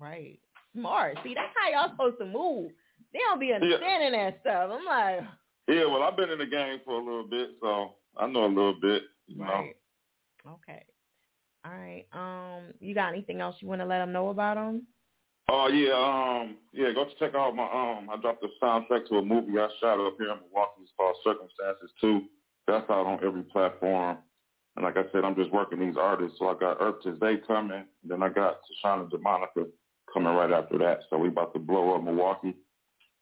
Right. 0.00 0.38
Smart. 0.74 1.18
See, 1.22 1.34
that's 1.34 1.52
how 1.54 1.70
y'all 1.70 1.90
supposed 1.90 2.18
to 2.20 2.24
move. 2.24 2.70
They 3.12 3.18
don't 3.18 3.38
be 3.38 3.52
understanding 3.52 4.14
yeah. 4.14 4.30
that 4.30 4.40
stuff. 4.40 4.70
I'm 4.72 4.84
like. 4.84 5.28
Yeah, 5.68 5.86
well, 5.86 6.02
I've 6.02 6.16
been 6.16 6.28
in 6.28 6.40
the 6.40 6.46
game 6.46 6.80
for 6.84 6.94
a 6.94 7.04
little 7.04 7.24
bit, 7.24 7.50
so 7.60 7.94
I 8.16 8.26
know 8.26 8.46
a 8.46 8.48
little 8.48 8.74
bit. 8.82 9.02
You 9.28 9.40
right. 9.40 9.72
know. 10.44 10.54
Okay. 10.54 10.82
All 11.64 11.72
right. 11.72 12.06
Um, 12.12 12.72
you 12.80 12.94
got 12.94 13.12
anything 13.12 13.40
else 13.40 13.56
you 13.60 13.68
want 13.68 13.80
to 13.80 13.86
let 13.86 13.98
them 13.98 14.12
know 14.12 14.28
about 14.28 14.56
them? 14.56 14.86
Oh 15.48 15.68
yeah, 15.68 15.92
um, 15.92 16.56
yeah. 16.72 16.92
Go 16.92 17.06
check 17.18 17.34
out 17.34 17.54
my 17.54 17.64
um. 17.64 18.08
I 18.10 18.16
dropped 18.20 18.42
the 18.42 18.48
soundtrack 18.62 19.08
to 19.08 19.16
a 19.16 19.22
movie 19.22 19.58
I 19.58 19.68
shot 19.80 20.04
up 20.04 20.14
here 20.18 20.30
in 20.30 20.38
Milwaukee. 20.38 20.82
It's 20.82 20.92
called 20.96 21.16
Circumstances 21.24 21.90
Two. 22.00 22.22
That's 22.66 22.88
out 22.88 23.06
on 23.06 23.24
every 23.24 23.42
platform. 23.42 24.18
And 24.76 24.84
like 24.84 24.96
I 24.96 25.02
said, 25.12 25.24
I'm 25.24 25.34
just 25.34 25.52
working 25.52 25.80
these 25.80 25.96
artists. 26.00 26.38
So 26.38 26.48
I 26.48 26.54
got 26.58 26.78
Earth 26.80 27.02
Today 27.02 27.40
coming. 27.46 27.84
Then 28.04 28.22
I 28.22 28.28
got 28.28 28.60
Tashana 28.84 29.10
DeMonica 29.10 29.66
coming 30.12 30.32
right 30.32 30.50
after 30.50 30.78
that. 30.78 31.00
So 31.10 31.18
we 31.18 31.28
about 31.28 31.52
to 31.54 31.58
blow 31.58 31.94
up 31.94 32.02
Milwaukee. 32.02 32.54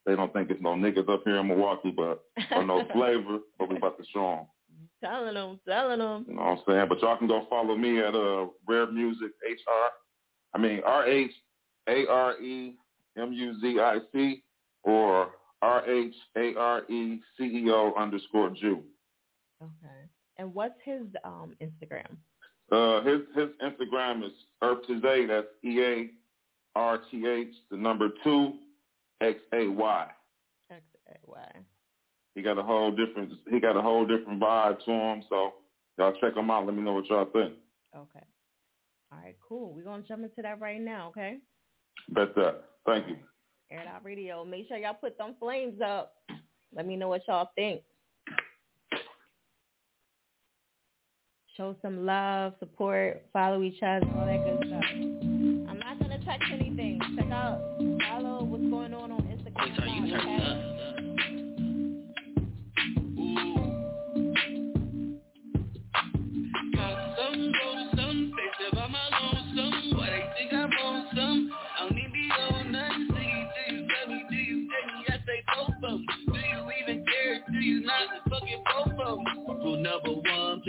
They 0.06 0.14
don't 0.14 0.32
think 0.32 0.50
it's 0.50 0.62
no 0.62 0.70
niggas 0.70 1.08
up 1.08 1.22
here 1.24 1.38
in 1.38 1.48
Milwaukee, 1.48 1.90
but 1.90 2.22
or 2.52 2.64
no 2.64 2.84
flavor, 2.92 3.38
but 3.58 3.68
we 3.68 3.76
about 3.76 3.98
to 3.98 4.04
show 4.12 4.36
them. 4.36 4.46
Telling 5.02 5.35
them, 5.35 5.60
telling 5.66 5.98
them. 5.98 6.27
You 6.28 6.35
know 6.35 6.43
what 6.43 6.51
I'm 6.51 6.59
saying? 6.68 6.86
But 6.89 7.01
y'all 7.01 7.16
can 7.16 7.27
go 7.27 7.47
follow 7.48 7.77
me 7.77 8.01
at 8.01 8.14
uh 8.14 8.47
Rare 8.68 8.90
Music 8.90 9.31
H 9.48 9.60
R. 9.66 9.90
I 10.55 10.59
mean 10.59 10.81
R 10.85 11.06
H 11.06 11.31
A 11.89 12.06
R 12.06 12.40
E 12.40 12.74
M 13.16 13.32
U 13.32 13.60
Z 13.60 13.81
I 13.81 13.98
C 14.12 14.43
or 14.85 15.31
R 15.62 15.89
H 15.89 16.14
A 16.36 16.55
R 16.56 16.82
E 16.90 17.20
C 17.39 17.44
E 17.44 17.70
O 17.70 17.94
underscore 17.97 18.51
Jude. 18.51 18.82
Okay. 19.62 20.09
And 20.36 20.55
what's 20.55 20.78
his 20.85 21.02
um 21.24 21.55
Instagram? 21.62 22.16
Uh, 22.72 23.02
his 23.02 23.20
his 23.35 23.48
Instagram 23.62 24.24
is 24.24 24.32
Earth 24.62 24.86
Today. 24.86 25.27
That's 25.27 25.47
E 25.64 25.81
A 25.82 26.10
R 26.77 27.01
T 27.10 27.27
H, 27.27 27.52
the 27.70 27.77
number 27.77 28.10
two, 28.22 28.55
X 29.20 29.39
A 29.52 29.66
Y. 29.66 30.06
X 30.70 30.82
A 31.09 31.31
Y. 31.31 31.48
He 32.35 32.43
got 32.43 32.59
a 32.59 32.62
whole 32.62 32.90
different 32.90 33.32
he 33.51 33.61
got 33.61 33.77
a 33.77 33.82
whole 33.82 34.07
different 34.07 34.40
vibe 34.40 34.85
to 34.85 34.90
him. 34.90 35.23
So 35.28 35.55
y'all 35.98 36.15
check 36.20 36.36
him 36.36 36.51
out. 36.51 36.66
Let 36.66 36.74
me 36.74 36.82
know 36.82 36.94
what 36.94 37.09
y'all 37.09 37.27
think. 37.27 37.55
Okay. 37.97 38.24
All 39.12 39.19
right, 39.19 39.36
cool. 39.47 39.74
We're 39.74 39.82
gonna 39.82 40.05
jump 40.07 40.23
into 40.23 40.43
that 40.43 40.61
right 40.61 40.81
now, 40.81 41.09
okay? 41.09 41.39
Bet 42.11 42.35
that. 42.36 42.62
Thank 42.86 43.09
you. 43.09 43.16
Air 43.70 43.85
Out 43.93 44.05
Radio. 44.05 44.44
Make 44.44 44.69
sure 44.69 44.77
y'all 44.77 44.94
put 44.94 45.19
them 45.19 45.35
flames 45.40 45.81
up. 45.81 46.15
Let 46.74 46.86
me 46.86 46.97
know 46.97 47.09
what 47.09 47.23
y'all 47.27 47.51
think. 47.57 47.82
Show 51.57 51.74
some 51.82 52.07
love, 52.07 52.55
support, 52.61 53.23
follow 53.32 53.62
each 53.62 53.82
other, 53.82 54.07
all 54.16 54.27
that 54.27 54.44
good 54.44 54.69
stuff. 54.69 54.85
I'm 54.93 55.78
not 55.81 55.98
gonna 55.98 56.24
touch 56.24 56.40
anything. 56.52 56.69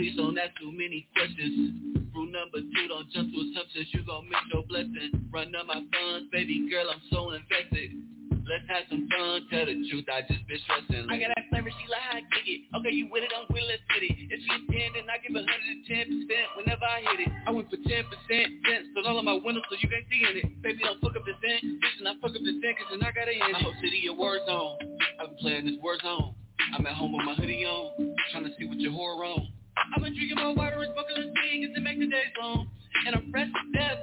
Please 0.02 0.18
don't 0.18 0.34
ask 0.34 0.50
too 0.58 0.74
many 0.74 1.06
questions. 1.14 1.78
Rule 2.10 2.26
number 2.26 2.58
two, 2.58 2.90
don't 2.90 3.06
jump 3.14 3.30
to 3.30 3.38
assumptions. 3.38 3.86
You 3.94 4.02
gon' 4.02 4.26
miss 4.26 4.42
your 4.50 4.66
blessing. 4.66 5.14
Run 5.30 5.54
up 5.54 5.70
my 5.70 5.78
funds, 5.78 6.26
baby 6.34 6.66
girl, 6.66 6.90
I'm 6.90 6.98
so 7.06 7.30
invested. 7.30 7.94
Let's 8.42 8.66
have 8.66 8.90
some 8.90 9.06
fun, 9.06 9.46
tell 9.46 9.62
the 9.62 9.78
truth, 9.86 10.10
I 10.10 10.26
just 10.26 10.42
been 10.50 10.58
stressing. 10.66 11.06
I 11.06 11.22
got 11.22 11.30
that 11.38 11.46
flavor, 11.54 11.70
she 11.70 11.86
like 11.86 12.02
how 12.02 12.18
I 12.18 12.26
kick 12.34 12.50
it. 12.50 12.66
Okay, 12.74 12.90
you 12.90 13.06
with 13.14 13.22
it, 13.22 13.30
I'm 13.30 13.46
with 13.46 13.62
it, 13.62 13.78
let's 13.78 13.86
get 13.94 14.02
it. 14.02 14.18
If 14.26 14.42
she 14.42 14.50
a 14.50 14.90
10, 14.90 14.98
then 14.98 15.06
I 15.06 15.22
give 15.22 15.38
a 15.38 15.46
110% 15.46 16.58
whenever 16.58 16.82
I 16.82 16.98
hit 17.06 17.22
it. 17.22 17.30
I 17.46 17.54
went 17.54 17.70
for 17.70 17.78
10%, 17.78 17.86
cents, 17.86 18.90
but 18.98 19.06
all 19.06 19.22
of 19.22 19.24
my 19.24 19.38
windows 19.38 19.62
so 19.70 19.78
you 19.78 19.86
can't 19.86 20.02
see 20.10 20.26
in 20.26 20.34
it. 20.42 20.50
Baby, 20.66 20.82
don't 20.82 20.98
fuck 20.98 21.14
up 21.14 21.22
the 21.22 21.38
bitch, 21.38 21.62
and 21.62 22.10
I 22.10 22.18
fuck 22.18 22.34
up 22.34 22.42
the 22.42 22.58
cent, 22.58 22.74
cause 22.74 22.90
then 22.90 23.06
I 23.06 23.14
got 23.14 23.30
it 23.30 23.38
in 23.38 23.46
it. 23.46 23.54
My 23.54 23.62
whole 23.62 23.78
city 23.78 24.10
a 24.10 24.12
war 24.12 24.42
zone, 24.50 24.82
I've 25.22 25.30
been 25.30 25.38
playing 25.38 25.64
this 25.70 25.78
war 25.78 25.94
zone. 26.02 26.34
I'm 26.74 26.82
at 26.90 26.98
home 26.98 27.14
with 27.14 27.22
my 27.22 27.38
hoodie 27.38 27.62
on, 27.62 28.18
trying 28.34 28.50
to 28.50 28.52
see 28.58 28.66
what 28.66 28.82
your 28.82 28.90
horror 28.90 29.22
on. 29.30 29.61
I've 29.76 30.02
been 30.02 30.14
drinking 30.14 30.36
my 30.36 30.52
water 30.52 30.82
and 30.82 30.92
smoking 30.94 31.16
a 31.16 31.26
thing, 31.32 31.72
to 31.74 31.80
make 31.80 31.98
the 31.98 32.06
days 32.06 32.32
long. 32.40 32.68
And 33.06 33.16
I'm 33.16 33.30
fresh 33.30 33.48
to 33.48 33.78
death, 33.78 33.98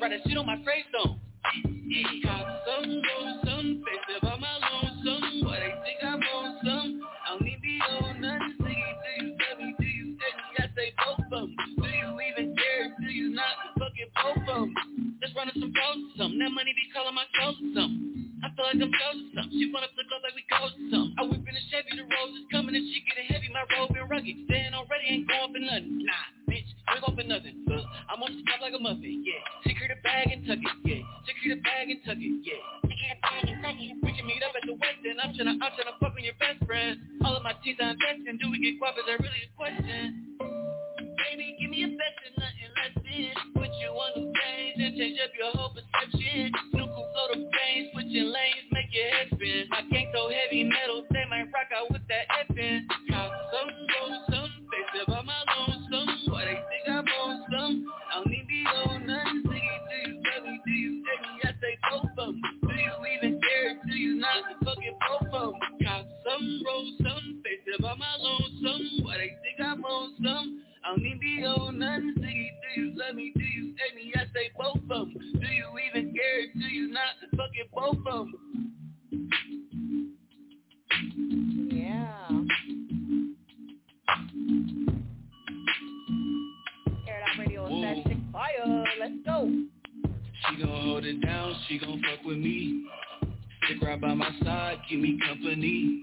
write 0.00 0.10
that 0.10 0.20
shit 0.28 0.36
on 0.36 0.46
my 0.46 0.56
face 0.58 0.88
on. 1.04 1.20
Got 2.24 2.46
some 2.66 2.90
gold, 2.90 3.38
some 3.44 3.82
face 3.84 4.16
about 4.22 4.40
my 4.40 4.48
lonesome. 4.58 5.44
Why 5.44 5.60
they 5.60 5.74
think 5.84 5.98
I'm 6.02 6.20
on 6.20 6.58
some? 6.64 7.00
I 7.04 7.30
don't 7.30 7.42
need 7.44 7.60
be 7.62 7.78
on 7.88 8.20
nothing. 8.20 8.56
Do 8.58 8.68
you, 8.68 8.74
do 8.74 9.24
you 9.24 9.36
love 9.38 9.58
me? 9.58 9.74
Do 9.78 9.86
you 9.86 10.16
hate 10.18 10.40
me? 10.40 10.56
I 10.58 10.66
say 10.74 10.92
both 10.98 11.20
of 11.20 11.30
them. 11.30 11.56
Do 11.76 11.88
you 11.88 12.20
even 12.32 12.56
care? 12.56 12.96
Do 12.98 13.12
you 13.12 13.28
not? 13.34 13.54
Fucking 13.78 14.10
both 14.16 14.48
of 14.48 14.68
them. 14.68 14.74
Just 15.22 15.36
running 15.36 15.54
some 15.54 15.72
or 15.72 15.94
something. 16.18 16.38
That 16.38 16.50
money 16.50 16.72
be 16.74 16.90
calling 16.92 17.14
my 17.14 17.24
or 17.44 17.52
something. 17.52 18.13
Feel 18.54 18.70
like 18.70 18.78
I'm 18.78 18.86
to 18.86 18.98
something. 19.34 19.50
She 19.50 19.66
wanna 19.74 19.90
flick 19.98 20.06
up 20.14 20.22
like 20.22 20.38
we 20.38 20.46
go 20.46 20.62
to 20.70 20.78
something. 20.90 21.18
I 21.18 21.22
whip 21.26 21.42
in 21.42 21.54
a 21.58 21.62
Chevy, 21.74 21.98
the 21.98 22.06
roses 22.06 22.46
coming 22.54 22.78
and 22.78 22.86
she 22.86 23.02
getting 23.02 23.26
heavy. 23.26 23.50
My 23.50 23.66
robe 23.74 23.90
been 23.90 24.06
rugged. 24.06 24.46
Staying 24.46 24.74
already 24.78 25.06
ain't 25.10 25.26
going 25.26 25.50
for 25.50 25.58
nothing. 25.58 26.06
Nah, 26.06 26.26
bitch, 26.46 26.70
we 26.70 26.94
going 27.02 27.18
for 27.18 27.26
nothing. 27.26 27.56
I'm 28.06 28.22
on 28.22 28.30
the 28.30 28.46
top 28.46 28.62
like 28.62 28.74
a 28.74 28.78
muffin, 28.78 29.26
yeah. 29.26 29.42
Secure 29.66 29.90
the 29.90 29.98
bag 30.06 30.30
and 30.30 30.46
tuck 30.46 30.62
it, 30.62 30.76
yeah. 30.86 31.02
Secure 31.26 31.58
the 31.58 31.62
bag 31.66 31.90
and 31.90 31.98
tuck 32.06 32.14
it, 32.14 32.30
yeah. 32.46 32.62
We 34.06 34.10
can 34.14 34.26
meet 34.26 34.42
up 34.46 34.54
at 34.54 34.62
the 34.62 34.78
West 34.78 35.02
End. 35.02 35.18
I'm 35.18 35.34
tryna, 35.34 35.58
I'm 35.58 35.72
tryna 35.74 35.98
fuck 35.98 36.14
with 36.14 36.22
your 36.22 36.38
best 36.38 36.62
friend. 36.62 36.94
All 37.26 37.34
of 37.34 37.42
my 37.42 37.58
teeth 37.64 37.82
invest 37.82 38.22
in. 38.22 38.38
Do 38.38 38.50
we 38.54 38.62
get 38.62 38.78
guap? 38.78 38.94
Is 38.94 39.04
that 39.10 39.18
really 39.18 39.42
a 39.42 39.50
question? 39.58 40.38
Baby, 41.24 41.56
give 41.58 41.70
me 41.70 41.84
a 41.84 41.88
best 41.88 42.20
and 42.28 42.36
nothing 42.36 42.72
less 42.76 42.94
than 43.00 43.54
Put 43.56 43.72
you 43.80 43.88
on 43.96 44.12
the 44.12 44.24
page 44.28 44.76
and 44.76 44.92
change 44.92 45.16
up 45.24 45.32
your 45.32 45.56
whole 45.56 45.72
perception. 45.72 46.52
New 46.76 46.84
cool 46.84 47.08
flow 47.16 47.28
the 47.32 47.48
pain, 47.48 47.88
switching 47.96 48.28
lanes, 48.28 48.68
make 48.76 48.92
your 48.92 49.08
head 49.08 49.28
spin. 49.32 49.64
I 49.72 49.88
can't 49.88 50.12
throw 50.12 50.28
heavy 50.28 50.68
metal, 50.68 51.08
they 51.08 51.24
might 51.32 51.48
rock 51.48 51.72
out 51.72 51.88
with 51.88 52.04
that 52.12 52.28
effing 52.44 52.84
Got 53.08 53.32
some 53.56 53.72
gold, 53.72 54.20
some 54.28 54.52
face 54.68 54.94
up 55.00 55.16
on 55.16 55.24
my 55.24 55.40
lonesome. 55.48 56.12
Why 56.28 56.44
they 56.44 56.60
think 56.60 56.84
I'm 56.92 57.08
on 57.08 57.34
some? 57.48 57.88
I 57.88 58.20
don't 58.20 58.28
need 58.28 58.44
be 58.44 58.60
on 58.68 59.06
nothing 59.08 59.42
Do 59.48 59.56
you, 59.56 59.76
do 59.88 59.96
you 60.04 60.16
me, 60.44 60.60
do 60.60 60.72
you 60.76 60.90
me? 61.00 61.32
I 61.40 61.50
say 61.56 61.74
both 61.88 62.12
of 62.20 62.36
them 62.36 62.42
Do 62.68 62.74
you 62.76 62.94
even 63.16 63.40
care, 63.40 63.80
do 63.80 63.96
you 63.96 64.20
not? 64.20 64.44
Fucking 64.60 64.98
both 65.08 65.32
of 65.32 65.52
them 65.56 65.72
Got 65.80 66.04
some 66.20 66.44
roll, 66.68 66.84
some 67.00 67.40
face 67.40 67.64
up 67.80 67.84
on 67.88 67.96
my 67.96 68.12
lonesome. 68.20 69.08
Why 69.08 69.16
they 69.24 69.32
think 69.40 69.56
I'm 69.64 69.84
on 69.84 70.12
some? 70.20 70.63
I 70.84 70.88
don't 70.90 71.02
need 71.02 71.18
be 71.18 71.42
on 71.44 71.78
nothing. 71.78 72.14
Do 72.16 72.26
you, 72.26 72.50
do 72.74 72.80
you 72.80 72.92
love 72.94 73.14
me? 73.14 73.32
Do 73.34 73.42
you 73.42 73.74
hate 73.78 73.96
me? 73.96 74.12
I 74.14 74.24
say 74.34 74.50
both 74.58 74.76
of 74.76 74.88
them. 74.88 75.14
Do 75.14 75.46
you 75.46 75.66
even 75.88 76.14
care? 76.14 76.46
Do 76.52 76.66
you 76.66 76.88
not? 76.88 77.14
Fucking 77.30 77.68
both 77.72 78.06
of 78.06 78.26
them. 78.26 78.34
Yeah. 81.72 82.28
Air 87.08 87.18
It 87.18 87.22
Out 87.22 87.38
Radio 87.38 87.66
Ooh. 87.66 87.80
that 87.80 88.04
chick 88.06 88.18
fire. 88.30 88.84
Let's 89.00 89.14
go. 89.24 89.50
She 90.50 90.62
gon' 90.62 90.82
hold 90.82 91.06
it 91.06 91.22
down, 91.22 91.54
she 91.66 91.78
gon' 91.78 92.02
fuck 92.02 92.26
with 92.26 92.36
me. 92.36 92.86
Stick 93.64 93.82
right 93.82 93.98
by 93.98 94.12
my 94.12 94.30
side, 94.42 94.80
keep 94.86 95.00
me 95.00 95.18
company. 95.26 96.02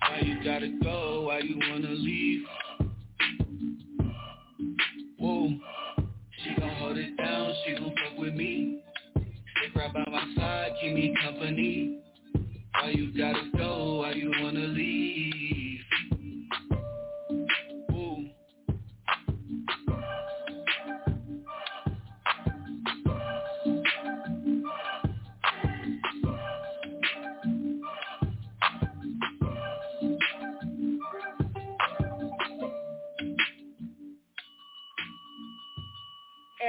Why 0.00 0.20
you 0.22 0.44
gotta 0.44 0.68
go? 0.80 1.22
Why 1.22 1.40
you 1.40 1.58
wanna 1.68 1.88
leave? 1.88 2.44
Whoa. 5.26 5.50
She 6.44 6.54
gon' 6.54 6.70
hold 6.76 6.96
it 6.96 7.16
down, 7.16 7.52
she 7.64 7.72
gon' 7.74 7.86
fuck 7.90 8.16
with 8.16 8.34
me. 8.34 8.78
Stick 9.16 9.74
right 9.74 9.92
by 9.92 10.04
my 10.08 10.24
side, 10.36 10.70
keep 10.80 10.94
me 10.94 11.16
company. 11.20 11.98
Why 12.72 12.90
you 12.90 13.10
gotta 13.18 13.50
go? 13.56 14.02
Why 14.02 14.12
you 14.12 14.30
wanna 14.40 14.60
leave? 14.60 15.80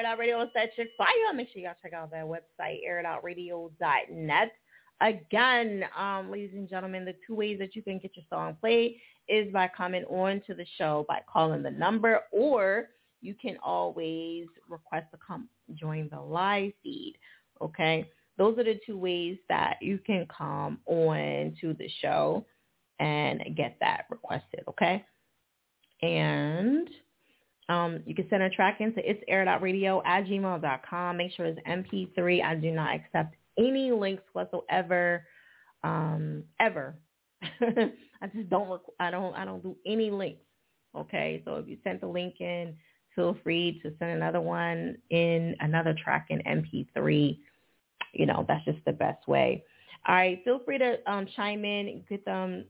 Out 0.08 0.20
Radio 0.20 0.50
chick 0.54 0.88
fire. 0.98 1.34
Make 1.36 1.50
sure 1.52 1.62
y'all 1.62 1.74
check 1.82 1.92
out 1.92 2.12
that 2.12 2.24
website, 2.24 2.80
airitoutradio.net. 2.90 4.52
Again, 5.02 5.84
um, 5.98 6.32
ladies 6.32 6.54
and 6.54 6.70
gentlemen, 6.70 7.04
the 7.04 7.16
two 7.28 7.36
ways 7.36 7.60
that 7.60 7.76
you 7.76 7.82
can 7.82 8.00
get 8.00 8.16
your 8.16 8.24
song 8.30 8.56
played 8.62 9.02
is 9.28 9.52
by 9.52 9.70
coming 9.76 10.06
on 10.06 10.42
to 10.48 10.54
the 10.54 10.66
show 10.78 11.06
by 11.10 11.20
calling 11.30 11.62
the 11.62 11.72
number, 11.72 12.22
or 12.32 12.88
you 13.20 13.36
can 13.36 13.58
always 13.62 14.46
request 14.70 15.08
to 15.12 15.18
come 15.28 15.50
join 15.74 16.08
the 16.10 16.22
live 16.22 16.72
feed. 16.82 17.16
Okay, 17.62 18.10
those 18.38 18.58
are 18.58 18.64
the 18.64 18.80
two 18.86 18.98
ways 18.98 19.38
that 19.50 19.76
you 19.82 19.98
can 19.98 20.26
come 20.28 20.80
on 20.86 21.54
to 21.60 21.74
the 21.74 21.90
show 22.02 22.46
and 23.00 23.44
get 23.58 23.76
that 23.82 24.06
requested. 24.10 24.64
Okay, 24.70 25.04
and 26.02 26.88
Um, 27.70 28.02
you 28.06 28.16
can 28.16 28.30
send 28.30 28.44
a 28.44 28.50
track 28.50 28.80
into 28.80 29.00
it's 29.00 29.22
at 29.28 29.62
gmail.com. 29.62 31.18
Make 31.18 31.32
sure 31.34 31.46
it's 31.46 31.60
MP3. 31.68 32.44
I 32.44 32.56
do 32.56 32.72
not 32.72 32.96
accept 32.96 33.36
any 33.58 33.92
links 33.92 34.24
whatsoever, 34.34 35.26
um, 35.84 36.44
ever. 36.60 36.96
I 37.42 38.28
just 38.34 38.50
don't. 38.50 38.70
Rec- 38.70 38.82
I 39.00 39.12
don't. 39.12 39.36
I 39.36 39.46
don't 39.46 39.62
do 39.62 39.76
any 39.86 40.10
links. 40.10 40.42
Okay, 40.96 41.42
so 41.46 41.56
if 41.56 41.68
you 41.68 41.78
sent 41.84 42.02
the 42.02 42.08
link 42.08 42.36
in, 42.40 42.76
feel 43.16 43.38
free 43.44 43.80
to 43.84 43.94
send 44.00 44.12
another 44.12 44.42
one 44.42 44.98
in 45.10 45.56
another 45.60 45.96
track 46.02 46.28
in 46.30 46.40
MP3. 46.40 47.38
You 48.14 48.26
know, 48.26 48.46
that's 48.48 48.66
just 48.66 48.80
the 48.86 48.94
best 48.94 49.28
way. 49.28 49.64
All 50.08 50.16
right, 50.16 50.42
feel 50.44 50.60
free 50.64 50.78
to 50.78 50.98
um, 51.12 51.28
chime 51.36 51.66
in, 51.66 52.04
get 52.10 52.24
them 52.26 52.66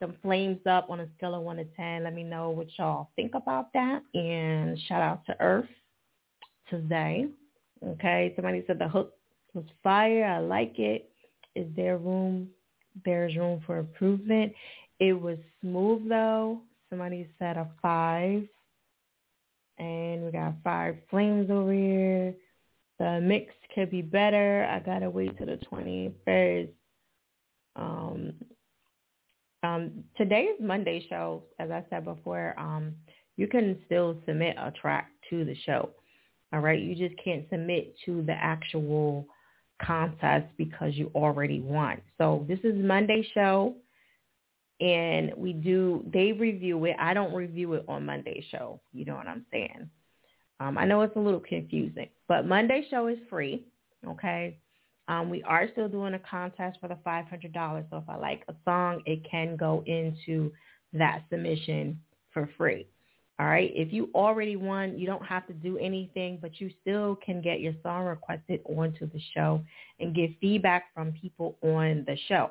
some 0.00 0.14
flames 0.22 0.60
up 0.66 0.90
on 0.90 1.00
a 1.00 1.08
scale 1.16 1.34
of 1.34 1.42
one 1.42 1.56
to 1.56 1.64
ten. 1.76 2.04
Let 2.04 2.14
me 2.14 2.22
know 2.22 2.50
what 2.50 2.66
y'all 2.78 3.10
think 3.16 3.34
about 3.34 3.72
that. 3.72 4.02
And 4.14 4.78
shout 4.88 5.02
out 5.02 5.24
to 5.26 5.36
Earth 5.40 5.68
today. 6.68 7.26
Okay, 7.86 8.32
somebody 8.36 8.64
said 8.66 8.78
the 8.78 8.88
hook 8.88 9.14
was 9.52 9.64
fire. 9.82 10.24
I 10.24 10.38
like 10.38 10.78
it. 10.78 11.10
Is 11.54 11.66
there 11.76 11.98
room? 11.98 12.48
There's 13.04 13.36
room 13.36 13.62
for 13.66 13.78
improvement. 13.78 14.52
It 15.00 15.12
was 15.12 15.38
smooth 15.60 16.08
though. 16.08 16.60
Somebody 16.90 17.28
said 17.38 17.56
a 17.56 17.68
five. 17.82 18.46
And 19.78 20.24
we 20.24 20.30
got 20.30 20.54
five 20.62 20.96
flames 21.10 21.50
over 21.50 21.72
here. 21.72 22.34
The 22.98 23.20
mix 23.20 23.52
could 23.74 23.90
be 23.90 24.02
better. 24.02 24.68
I 24.70 24.78
gotta 24.78 25.10
wait 25.10 25.36
till 25.36 25.46
the 25.46 25.58
21st. 25.70 26.68
Um, 27.76 28.32
um, 29.64 30.04
today's 30.16 30.56
Monday 30.60 31.06
show, 31.08 31.42
as 31.58 31.70
I 31.70 31.84
said 31.90 32.04
before, 32.04 32.54
um, 32.58 32.94
you 33.36 33.46
can 33.48 33.78
still 33.86 34.16
submit 34.26 34.56
a 34.58 34.70
track 34.70 35.10
to 35.30 35.44
the 35.44 35.56
show. 35.66 35.90
All 36.52 36.60
right, 36.60 36.80
you 36.80 36.94
just 36.94 37.20
can't 37.22 37.44
submit 37.50 37.94
to 38.04 38.22
the 38.22 38.32
actual 38.32 39.26
contest 39.82 40.46
because 40.56 40.94
you 40.94 41.10
already 41.14 41.60
won. 41.60 42.00
So 42.18 42.44
this 42.46 42.60
is 42.62 42.74
Monday 42.76 43.26
show, 43.34 43.74
and 44.80 45.32
we 45.36 45.52
do 45.52 46.04
they 46.12 46.32
review 46.32 46.84
it. 46.84 46.96
I 47.00 47.14
don't 47.14 47.34
review 47.34 47.72
it 47.74 47.84
on 47.88 48.06
Monday 48.06 48.44
show. 48.50 48.80
You 48.92 49.04
know 49.04 49.14
what 49.16 49.26
I'm 49.26 49.46
saying? 49.50 49.90
Um, 50.60 50.78
I 50.78 50.84
know 50.84 51.02
it's 51.02 51.16
a 51.16 51.20
little 51.20 51.40
confusing, 51.40 52.08
but 52.28 52.46
Monday 52.46 52.86
show 52.90 53.08
is 53.08 53.18
free. 53.28 53.64
Okay. 54.06 54.58
Um, 55.08 55.28
we 55.28 55.42
are 55.42 55.68
still 55.72 55.88
doing 55.88 56.14
a 56.14 56.18
contest 56.18 56.78
for 56.80 56.88
the 56.88 56.96
$500. 57.06 57.84
So 57.90 57.96
if 57.98 58.08
I 58.08 58.16
like 58.16 58.42
a 58.48 58.54
song, 58.64 59.02
it 59.06 59.20
can 59.30 59.56
go 59.56 59.82
into 59.86 60.50
that 60.94 61.24
submission 61.30 62.00
for 62.32 62.48
free. 62.56 62.86
All 63.38 63.46
right. 63.46 63.72
If 63.74 63.92
you 63.92 64.10
already 64.14 64.54
won, 64.54 64.96
you 64.96 65.06
don't 65.06 65.24
have 65.24 65.46
to 65.48 65.52
do 65.52 65.76
anything, 65.78 66.38
but 66.40 66.60
you 66.60 66.70
still 66.80 67.16
can 67.16 67.42
get 67.42 67.60
your 67.60 67.72
song 67.82 68.04
requested 68.04 68.60
onto 68.64 69.10
the 69.10 69.20
show 69.34 69.60
and 69.98 70.14
get 70.14 70.30
feedback 70.40 70.94
from 70.94 71.12
people 71.20 71.58
on 71.62 72.04
the 72.06 72.16
show. 72.28 72.50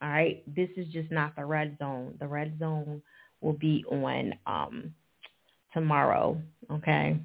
All 0.00 0.08
right. 0.08 0.42
This 0.54 0.70
is 0.76 0.86
just 0.88 1.10
not 1.10 1.36
the 1.36 1.44
red 1.44 1.76
zone. 1.78 2.14
The 2.18 2.26
red 2.26 2.58
zone 2.58 3.02
will 3.42 3.52
be 3.52 3.84
on 3.90 4.32
um, 4.46 4.94
tomorrow. 5.74 6.40
Okay. 6.70 7.18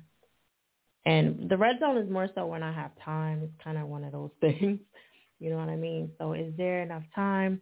And 1.05 1.49
the 1.49 1.57
red 1.57 1.79
zone 1.79 1.97
is 1.97 2.09
more 2.09 2.29
so 2.35 2.45
when 2.45 2.63
I 2.63 2.71
have 2.71 2.91
time. 3.03 3.41
It's 3.43 3.63
kind 3.63 3.77
of 3.77 3.87
one 3.87 4.03
of 4.03 4.11
those 4.11 4.31
things. 4.41 4.79
You 5.39 5.49
know 5.49 5.57
what 5.57 5.69
I 5.69 5.75
mean? 5.75 6.11
So 6.19 6.33
is 6.33 6.53
there 6.57 6.81
enough 6.81 7.03
time? 7.15 7.61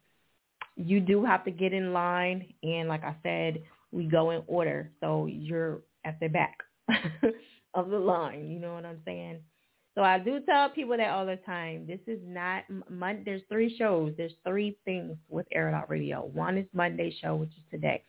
You 0.76 1.00
do 1.00 1.24
have 1.26 1.46
to 1.46 1.52
get 1.52 1.74
in 1.74 1.94
line. 1.94 2.54
And 2.64 2.90
like 2.90 3.04
I 3.04 3.16
said, 3.24 3.64
we 3.92 4.06
go 4.06 4.32
in 4.32 4.44
order. 4.48 4.92
So 5.00 5.28
you're 5.28 5.82
at 6.06 6.20
the 6.20 6.28
back 6.28 6.58
of 7.74 7.90
the 7.90 8.00
line. 8.00 8.50
You 8.50 8.60
know 8.60 8.74
what 8.74 8.86
I'm 8.86 9.02
saying? 9.06 9.40
So 9.96 10.04
I 10.04 10.20
do 10.20 10.40
tell 10.42 10.70
people 10.70 10.96
that 10.98 11.10
all 11.10 11.26
the 11.26 11.38
time. 11.46 11.88
This 11.88 12.00
is 12.08 12.20
not 12.26 12.64
Monday. 12.90 13.24
There's 13.26 13.42
three 13.50 13.76
shows. 13.78 14.14
There's 14.18 14.34
three 14.46 14.78
things 14.86 15.18
with 15.28 15.46
Air 15.52 15.74
Out 15.74 15.90
Radio. 15.90 16.30
One 16.34 16.58
is 16.58 16.68
Monday 16.74 17.16
show, 17.22 17.36
which 17.36 17.50
is 17.50 17.64
today. 17.72 18.04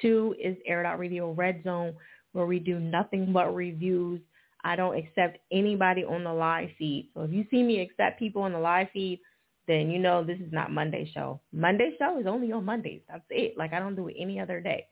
Two 0.00 0.34
is 0.42 0.56
Air 0.66 0.84
Out 0.84 0.98
Radio 0.98 1.32
Red 1.32 1.62
Zone, 1.62 1.94
where 2.32 2.46
we 2.46 2.58
do 2.58 2.80
nothing 2.80 3.32
but 3.32 3.54
reviews 3.54 4.20
I 4.64 4.76
don't 4.76 4.96
accept 4.96 5.38
anybody 5.50 6.04
on 6.04 6.24
the 6.24 6.32
live 6.32 6.70
feed. 6.78 7.10
So 7.14 7.22
if 7.22 7.32
you 7.32 7.44
see 7.50 7.62
me 7.62 7.80
accept 7.80 8.18
people 8.18 8.42
on 8.42 8.52
the 8.52 8.58
live 8.58 8.88
feed, 8.92 9.20
then 9.66 9.90
you 9.90 9.98
know 9.98 10.24
this 10.24 10.38
is 10.40 10.52
not 10.52 10.72
Monday 10.72 11.10
show. 11.14 11.40
Monday 11.52 11.94
show 11.98 12.18
is 12.18 12.26
only 12.26 12.52
on 12.52 12.64
Mondays. 12.64 13.02
That's 13.08 13.24
it. 13.30 13.56
Like 13.56 13.72
I 13.72 13.78
don't 13.78 13.94
do 13.94 14.08
it 14.08 14.16
any 14.18 14.40
other 14.40 14.60
day. 14.60 14.86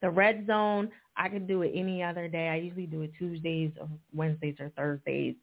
The 0.00 0.10
red 0.10 0.46
zone, 0.46 0.90
I 1.16 1.28
could 1.28 1.46
do 1.46 1.62
it 1.62 1.72
any 1.74 2.02
other 2.02 2.28
day. 2.28 2.48
I 2.48 2.56
usually 2.56 2.86
do 2.86 3.02
it 3.02 3.12
Tuesdays 3.18 3.72
or 3.80 3.88
Wednesdays 4.12 4.56
or 4.60 4.70
Thursdays. 4.76 5.34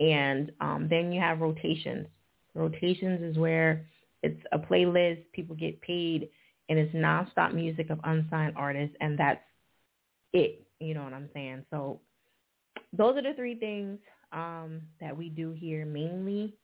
And 0.00 0.50
um, 0.60 0.88
then 0.90 1.12
you 1.12 1.20
have 1.20 1.40
rotations. 1.40 2.06
Rotations 2.54 3.22
is 3.22 3.38
where 3.38 3.86
it's 4.22 4.40
a 4.52 4.58
playlist, 4.58 5.22
people 5.32 5.56
get 5.56 5.80
paid, 5.80 6.28
and 6.68 6.78
it's 6.78 6.94
nonstop 6.94 7.54
music 7.54 7.90
of 7.90 8.00
unsigned 8.04 8.54
artists, 8.56 8.96
and 9.00 9.18
that's 9.18 9.42
it. 10.32 10.66
You 10.78 10.94
know 10.94 11.04
what 11.04 11.12
I'm 11.12 11.28
saying? 11.34 11.64
So 11.70 12.00
those 12.92 13.16
are 13.16 13.22
the 13.22 13.34
three 13.34 13.54
things 13.54 13.98
um, 14.32 14.82
that 15.00 15.16
we 15.16 15.28
do 15.28 15.52
here 15.52 15.84
mainly. 15.84 16.54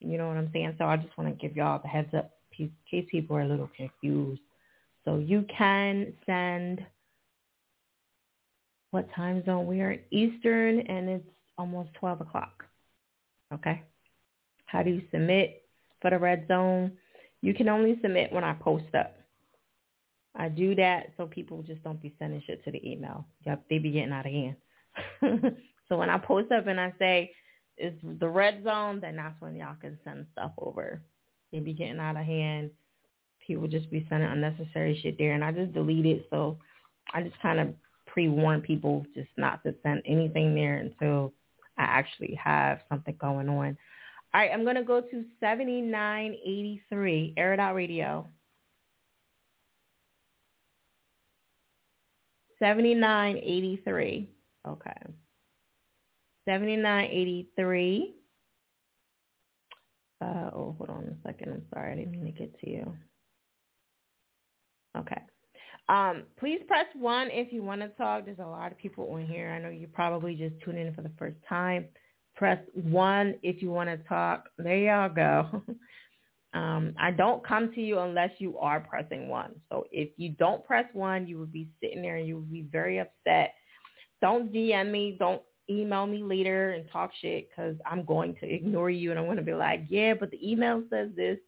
You 0.00 0.18
know 0.18 0.28
what 0.28 0.36
I'm 0.36 0.50
saying? 0.52 0.74
So 0.78 0.84
I 0.84 0.96
just 0.96 1.16
want 1.18 1.30
to 1.30 1.40
give 1.40 1.56
y'all 1.56 1.80
the 1.82 1.88
heads 1.88 2.12
up 2.16 2.32
in 2.58 2.70
case 2.90 3.06
people 3.10 3.36
are 3.36 3.42
a 3.42 3.48
little 3.48 3.70
confused. 3.76 4.40
So 5.04 5.16
you 5.18 5.44
can 5.56 6.12
send 6.26 6.84
what 8.90 9.08
time 9.14 9.44
zone 9.44 9.66
we 9.66 9.80
are 9.80 9.92
in 9.92 10.00
Eastern 10.10 10.80
and 10.80 11.08
it's 11.08 11.28
almost 11.56 11.90
12 11.94 12.22
o'clock. 12.22 12.64
Okay. 13.52 13.82
How 14.66 14.82
do 14.82 14.90
you 14.90 15.02
submit 15.10 15.62
for 16.00 16.10
the 16.10 16.18
red 16.18 16.46
zone? 16.48 16.92
You 17.42 17.54
can 17.54 17.68
only 17.68 17.98
submit 18.02 18.32
when 18.32 18.44
I 18.44 18.52
post 18.54 18.94
up. 18.94 19.16
I 20.36 20.48
do 20.48 20.74
that 20.76 21.12
so 21.16 21.26
people 21.26 21.62
just 21.62 21.82
don't 21.82 22.00
be 22.00 22.14
sending 22.18 22.42
shit 22.46 22.64
to 22.64 22.70
the 22.70 22.88
email. 22.88 23.26
Yep, 23.46 23.64
they 23.68 23.78
be 23.78 23.90
getting 23.90 24.12
out 24.12 24.26
of 24.26 24.32
hand. 24.32 25.56
so 25.90 25.98
when 25.98 26.08
I 26.08 26.16
post 26.18 26.52
up 26.52 26.68
and 26.68 26.80
I 26.80 26.94
say 26.98 27.32
it's 27.76 27.98
the 28.20 28.28
red 28.28 28.62
zone, 28.62 29.00
then 29.00 29.16
that's 29.16 29.40
when 29.40 29.56
y'all 29.56 29.74
can 29.80 29.98
send 30.04 30.26
stuff 30.32 30.52
over. 30.56 31.02
They 31.52 31.58
be 31.58 31.72
getting 31.72 31.98
out 31.98 32.16
of 32.16 32.24
hand. 32.24 32.70
People 33.44 33.66
just 33.66 33.90
be 33.90 34.06
sending 34.08 34.30
unnecessary 34.30 35.00
shit 35.02 35.18
there, 35.18 35.32
and 35.32 35.44
I 35.44 35.50
just 35.50 35.72
delete 35.74 36.06
it. 36.06 36.26
So 36.30 36.58
I 37.12 37.22
just 37.22 37.40
kind 37.42 37.58
of 37.58 37.74
pre-warn 38.06 38.60
people 38.60 39.04
just 39.14 39.30
not 39.36 39.64
to 39.64 39.74
send 39.82 40.02
anything 40.06 40.54
there 40.54 40.76
until 40.76 41.32
I 41.76 41.82
actually 41.82 42.38
have 42.42 42.82
something 42.88 43.16
going 43.20 43.48
on. 43.48 43.76
All 44.32 44.40
right, 44.40 44.52
I'm 44.52 44.62
going 44.62 44.76
to 44.76 44.84
go 44.84 45.00
to 45.00 45.24
7983, 45.40 47.34
Air 47.36 47.54
It 47.54 47.58
Out 47.58 47.74
Radio. 47.74 48.28
7983. 52.60 54.28
Okay. 54.68 54.92
7983. 56.50 58.14
Uh, 60.20 60.24
oh, 60.52 60.74
hold 60.76 60.90
on 60.90 61.04
a 61.04 61.28
second. 61.28 61.52
I'm 61.52 61.62
sorry. 61.72 61.92
I 61.92 61.96
didn't 61.96 62.10
mean 62.10 62.24
to 62.24 62.32
get 62.32 62.58
to 62.58 62.68
you. 62.68 62.92
Okay. 64.98 65.20
Um, 65.88 66.24
please 66.40 66.60
press 66.66 66.86
one 66.94 67.28
if 67.30 67.52
you 67.52 67.62
want 67.62 67.82
to 67.82 67.88
talk. 67.90 68.24
There's 68.24 68.40
a 68.40 68.44
lot 68.44 68.72
of 68.72 68.78
people 68.78 69.08
on 69.12 69.26
here. 69.26 69.50
I 69.50 69.60
know 69.60 69.68
you're 69.68 69.88
probably 69.90 70.34
just 70.34 70.56
tuning 70.64 70.88
in 70.88 70.94
for 70.94 71.02
the 71.02 71.12
first 71.16 71.36
time. 71.48 71.86
Press 72.34 72.58
one 72.74 73.36
if 73.44 73.62
you 73.62 73.70
want 73.70 73.88
to 73.88 73.98
talk. 74.08 74.48
There 74.58 74.76
y'all 74.76 75.08
go. 75.08 75.62
um, 76.58 76.94
I 76.98 77.12
don't 77.12 77.46
come 77.46 77.72
to 77.74 77.80
you 77.80 78.00
unless 78.00 78.30
you 78.38 78.58
are 78.58 78.80
pressing 78.80 79.28
one. 79.28 79.52
So 79.70 79.84
if 79.92 80.08
you 80.16 80.30
don't 80.30 80.64
press 80.66 80.86
one, 80.94 81.28
you 81.28 81.38
would 81.38 81.52
be 81.52 81.68
sitting 81.80 82.02
there 82.02 82.16
and 82.16 82.26
you 82.26 82.38
would 82.38 82.50
be 82.50 82.66
very 82.72 82.98
upset 82.98 83.54
don't 84.20 84.52
DM 84.52 84.90
me. 84.90 85.16
Don't 85.18 85.42
email 85.70 86.06
me 86.06 86.22
later 86.22 86.70
and 86.70 86.90
talk 86.90 87.12
shit 87.20 87.48
because 87.48 87.76
I'm 87.86 88.04
going 88.04 88.34
to 88.40 88.46
ignore 88.46 88.90
you 88.90 89.10
and 89.10 89.18
I'm 89.18 89.26
going 89.26 89.36
to 89.36 89.42
be 89.42 89.54
like, 89.54 89.84
yeah, 89.88 90.14
but 90.14 90.30
the 90.30 90.50
email 90.50 90.82
says 90.90 91.10
this. 91.16 91.38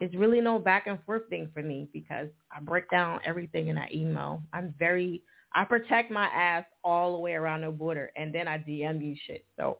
It's 0.00 0.14
really 0.14 0.40
no 0.40 0.58
back 0.58 0.86
and 0.86 0.98
forth 1.04 1.28
thing 1.28 1.50
for 1.52 1.62
me 1.62 1.88
because 1.92 2.28
I 2.50 2.60
break 2.60 2.90
down 2.90 3.20
everything 3.24 3.68
in 3.68 3.76
that 3.76 3.94
email. 3.94 4.42
I'm 4.52 4.74
very, 4.78 5.22
I 5.54 5.64
protect 5.64 6.10
my 6.10 6.26
ass 6.26 6.64
all 6.82 7.12
the 7.12 7.18
way 7.18 7.34
around 7.34 7.62
the 7.62 7.70
border 7.70 8.10
and 8.16 8.34
then 8.34 8.48
I 8.48 8.58
DM 8.58 9.04
you 9.04 9.14
shit. 9.26 9.44
So 9.58 9.78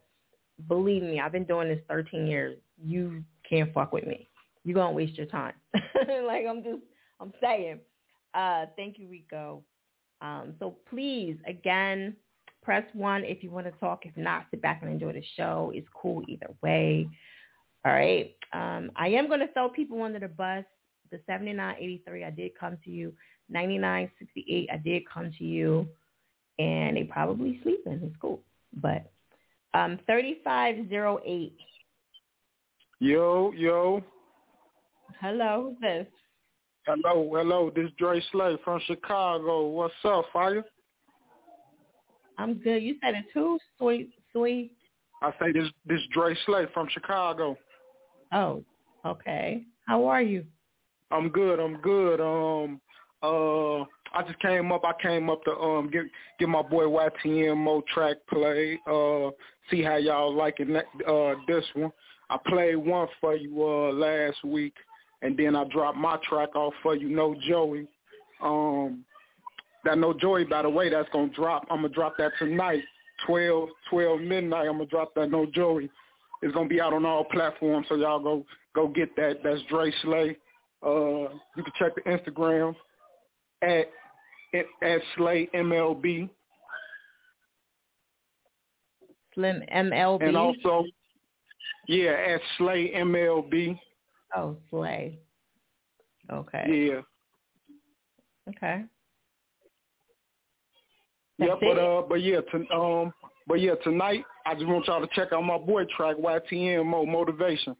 believe 0.67 1.01
me, 1.01 1.19
I've 1.19 1.31
been 1.31 1.45
doing 1.45 1.69
this 1.69 1.79
13 1.89 2.27
years. 2.27 2.57
You 2.83 3.23
can't 3.49 3.73
fuck 3.73 3.91
with 3.91 4.05
me. 4.05 4.29
You're 4.63 4.75
going 4.75 4.89
to 4.89 4.95
waste 4.95 5.17
your 5.17 5.25
time. 5.25 5.53
like 5.73 6.45
I'm 6.47 6.63
just, 6.63 6.83
I'm 7.19 7.33
saying. 7.41 7.79
Uh, 8.33 8.65
thank 8.75 8.99
you, 8.99 9.07
Rico. 9.09 9.63
Um, 10.21 10.53
so 10.59 10.75
please, 10.87 11.37
again, 11.47 12.15
Press 12.63 12.83
one 12.93 13.23
if 13.23 13.43
you 13.43 13.49
want 13.49 13.65
to 13.65 13.71
talk. 13.79 14.05
If 14.05 14.15
not, 14.15 14.45
sit 14.51 14.61
back 14.61 14.81
and 14.83 14.91
enjoy 14.91 15.13
the 15.13 15.23
show. 15.35 15.71
It's 15.73 15.87
cool 15.95 16.23
either 16.27 16.49
way. 16.61 17.07
All 17.85 17.91
right. 17.91 18.35
Um, 18.53 18.91
I 18.95 19.07
am 19.09 19.27
going 19.27 19.39
to 19.39 19.51
throw 19.53 19.69
people 19.69 20.01
under 20.03 20.19
the 20.19 20.27
bus. 20.27 20.63
The 21.11 21.19
7983, 21.25 22.23
I 22.23 22.29
did 22.29 22.51
come 22.57 22.77
to 22.85 22.89
you. 22.89 23.13
9968, 23.49 24.69
I 24.71 24.77
did 24.77 25.09
come 25.09 25.31
to 25.37 25.43
you. 25.43 25.87
and 26.59 26.95
they 26.95 27.03
probably 27.03 27.59
sleeping. 27.63 27.99
It's 28.03 28.15
cool. 28.21 28.41
But 28.73 29.11
um, 29.73 29.99
3508. 30.05 31.57
Yo, 32.99 33.51
yo. 33.57 34.03
Hello, 35.19 35.69
who's 35.69 35.81
this? 35.81 36.07
Hello, 36.85 37.29
hello. 37.35 37.71
This 37.75 37.91
Dre 37.97 38.21
Slay 38.31 38.57
from 38.63 38.79
Chicago. 38.85 39.67
What's 39.67 39.93
up, 40.03 40.25
Fire? 40.31 40.63
I'm 42.37 42.55
good. 42.55 42.81
You 42.81 42.95
said 43.03 43.15
it 43.15 43.25
too, 43.33 43.59
sweet, 43.77 44.09
sweet. 44.31 44.71
I 45.21 45.31
say 45.39 45.51
this 45.51 45.69
this 45.85 46.01
Dre 46.13 46.35
Slay 46.45 46.65
from 46.73 46.87
Chicago. 46.91 47.57
Oh, 48.31 48.63
okay. 49.05 49.63
How 49.85 50.05
are 50.05 50.21
you? 50.21 50.45
I'm 51.11 51.29
good. 51.29 51.59
I'm 51.59 51.77
good. 51.81 52.19
Um, 52.21 52.79
uh, 53.21 53.81
I 54.13 54.23
just 54.25 54.39
came 54.39 54.71
up. 54.71 54.83
I 54.83 54.93
came 55.01 55.29
up 55.29 55.43
to 55.43 55.51
um 55.51 55.89
get 55.91 56.03
get 56.39 56.49
my 56.49 56.61
boy 56.61 56.85
YTN 56.85 57.57
Mo 57.57 57.83
track 57.93 58.17
play. 58.29 58.79
Uh, 58.87 59.29
see 59.69 59.83
how 59.83 59.97
y'all 59.97 60.33
liking 60.33 60.73
that, 60.73 60.85
uh 61.07 61.35
this 61.47 61.65
one. 61.73 61.91
I 62.29 62.37
played 62.47 62.77
one 62.77 63.07
for 63.19 63.35
you 63.35 63.63
uh 63.63 63.91
last 63.91 64.43
week, 64.43 64.73
and 65.21 65.37
then 65.37 65.55
I 65.55 65.65
dropped 65.65 65.97
my 65.97 66.17
track 66.27 66.55
off 66.55 66.73
for 66.81 66.95
you, 66.95 67.09
No 67.09 67.35
Joey. 67.47 67.87
Um, 68.41 69.05
that 69.85 69.97
No 69.97 70.13
Joey, 70.13 70.45
by 70.45 70.61
the 70.61 70.69
way, 70.69 70.89
that's 70.89 71.09
gonna 71.09 71.29
drop. 71.29 71.65
I'm 71.69 71.77
gonna 71.81 71.89
drop 71.89 72.17
that 72.17 72.31
tonight, 72.39 72.83
12 73.25 73.69
12 73.89 74.21
midnight. 74.21 74.67
I'm 74.67 74.73
gonna 74.73 74.85
drop 74.85 75.13
that 75.15 75.29
No 75.29 75.45
Joey. 75.45 75.89
It's 76.41 76.53
gonna 76.53 76.69
be 76.69 76.81
out 76.81 76.93
on 76.93 77.05
all 77.05 77.23
platforms, 77.25 77.87
so 77.89 77.95
y'all 77.95 78.19
go 78.19 78.45
go 78.73 78.87
get 78.87 79.15
that. 79.15 79.39
That's 79.43 79.61
Dre 79.69 79.91
Slay. 80.01 80.37
Uh, 80.85 81.29
you 81.55 81.63
can 81.63 81.73
check 81.77 81.93
the 81.95 82.01
Instagram 82.01 82.75
at 83.61 83.87
at 84.53 85.01
Slay 85.15 85.49
MLB. 85.53 86.29
Slim 89.33 89.63
MLB. 89.73 90.27
And 90.27 90.35
also, 90.35 90.85
yeah, 91.87 92.11
at 92.11 92.41
Slay 92.57 92.91
MLB. 92.93 93.79
Oh, 94.35 94.57
Slay. 94.69 95.19
Okay. 96.31 96.89
Yeah. 96.89 97.01
Okay. 98.49 98.83
Yeah, 101.41 101.55
but 101.59 101.77
it? 101.77 101.79
uh, 101.79 102.01
but 102.07 102.21
yeah, 102.21 102.39
to, 102.51 102.73
um, 102.73 103.13
but 103.47 103.59
yeah, 103.59 103.75
tonight 103.83 104.23
I 104.45 104.53
just 104.53 104.67
want 104.67 104.87
y'all 104.87 105.01
to 105.01 105.09
check 105.13 105.33
out 105.33 105.41
my 105.43 105.57
boy 105.57 105.83
track 105.95 106.17
YTN 106.17 106.85
Mo 106.85 107.05
Motivation. 107.05 107.75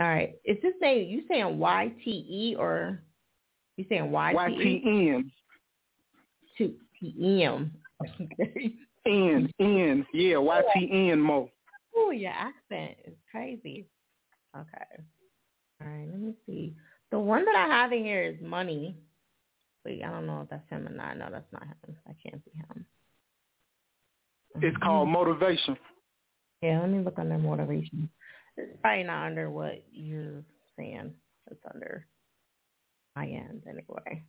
All 0.00 0.08
right. 0.08 0.34
Is 0.44 0.56
this 0.62 0.74
name 0.80 1.08
you 1.08 1.22
saying 1.28 1.58
Y 1.58 1.92
T 2.04 2.10
E 2.10 2.56
or 2.58 3.02
you 3.76 3.84
saying 3.88 4.10
Y 4.10 4.32
T? 4.48 4.82
YTN. 4.84 5.30
Two 6.58 6.74
T 6.98 7.42
M. 7.44 7.72
N 9.06 9.50
N 9.58 10.06
yeah 10.12 10.36
YTN 10.36 11.18
Mo. 11.18 11.50
Oh, 11.96 12.10
your 12.10 12.32
accent 12.32 12.96
is 13.04 13.14
crazy. 13.30 13.86
Okay. 14.56 15.02
All 15.80 15.88
right, 15.88 16.08
let 16.10 16.20
me 16.20 16.34
see. 16.46 16.74
The 17.10 17.18
one 17.18 17.44
that 17.44 17.54
I 17.54 17.66
have 17.66 17.92
in 17.92 18.04
here 18.04 18.22
is 18.22 18.36
money. 18.40 18.96
Wait, 19.84 20.02
I 20.04 20.10
don't 20.10 20.26
know 20.26 20.42
if 20.42 20.50
that's 20.50 20.68
him 20.70 20.86
or 20.86 20.92
not. 20.92 21.16
No, 21.18 21.28
that's 21.30 21.52
not 21.52 21.64
him. 21.64 21.96
That 22.06 22.16
can't 22.22 22.44
be 22.44 22.52
him. 22.52 22.86
It's 24.56 24.76
called 24.82 25.08
Motivation. 25.08 25.76
Yeah, 26.62 26.80
let 26.80 26.90
me 26.90 27.00
look 27.00 27.18
under 27.18 27.38
motivation. 27.38 28.08
It's 28.56 28.78
probably 28.80 29.04
not 29.04 29.26
under 29.26 29.50
what 29.50 29.84
you're 29.92 30.44
saying. 30.78 31.12
It's 31.50 31.60
under 31.74 32.06
my 33.16 33.26
end 33.26 33.64
anyway. 33.68 34.24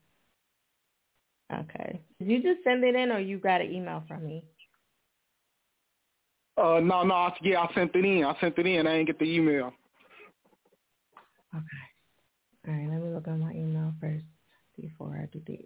Okay. 1.54 2.02
Did 2.20 2.28
you 2.30 2.42
just 2.42 2.64
send 2.64 2.84
it 2.84 2.96
in 2.96 3.12
or 3.12 3.20
you 3.20 3.38
got 3.38 3.62
an 3.62 3.72
email 3.72 4.04
from 4.08 4.26
me? 4.26 4.46
Uh, 6.58 6.80
no, 6.80 7.04
no, 7.04 7.14
I, 7.14 7.36
yeah, 7.42 7.62
I 7.62 7.74
sent 7.76 7.96
it 7.96 8.06
in. 8.06 8.24
I 8.24 8.40
sent 8.40 8.58
it 8.58 8.66
in. 8.66 8.88
I 8.88 8.94
didn't 8.94 9.08
get 9.08 9.20
the 9.20 9.26
email. 9.26 9.72
Okay. 11.56 11.84
All 12.68 12.74
right, 12.74 12.90
let 12.90 13.02
me 13.02 13.14
look 13.14 13.28
at 13.28 13.38
my 13.38 13.52
email 13.52 13.94
first 14.02 14.26
before 14.80 15.20
I 15.22 15.26
do. 15.38 15.58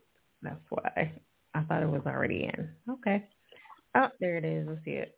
That's 0.41 0.59
why 0.69 1.11
I 1.53 1.61
thought 1.61 1.83
it 1.83 1.89
was 1.89 2.03
already 2.05 2.49
in. 2.53 2.69
Okay. 2.89 3.27
Oh, 3.95 4.09
there 4.19 4.37
it 4.37 4.45
is. 4.45 4.67
Let's 4.67 4.83
see 4.85 4.91
it. 4.91 5.17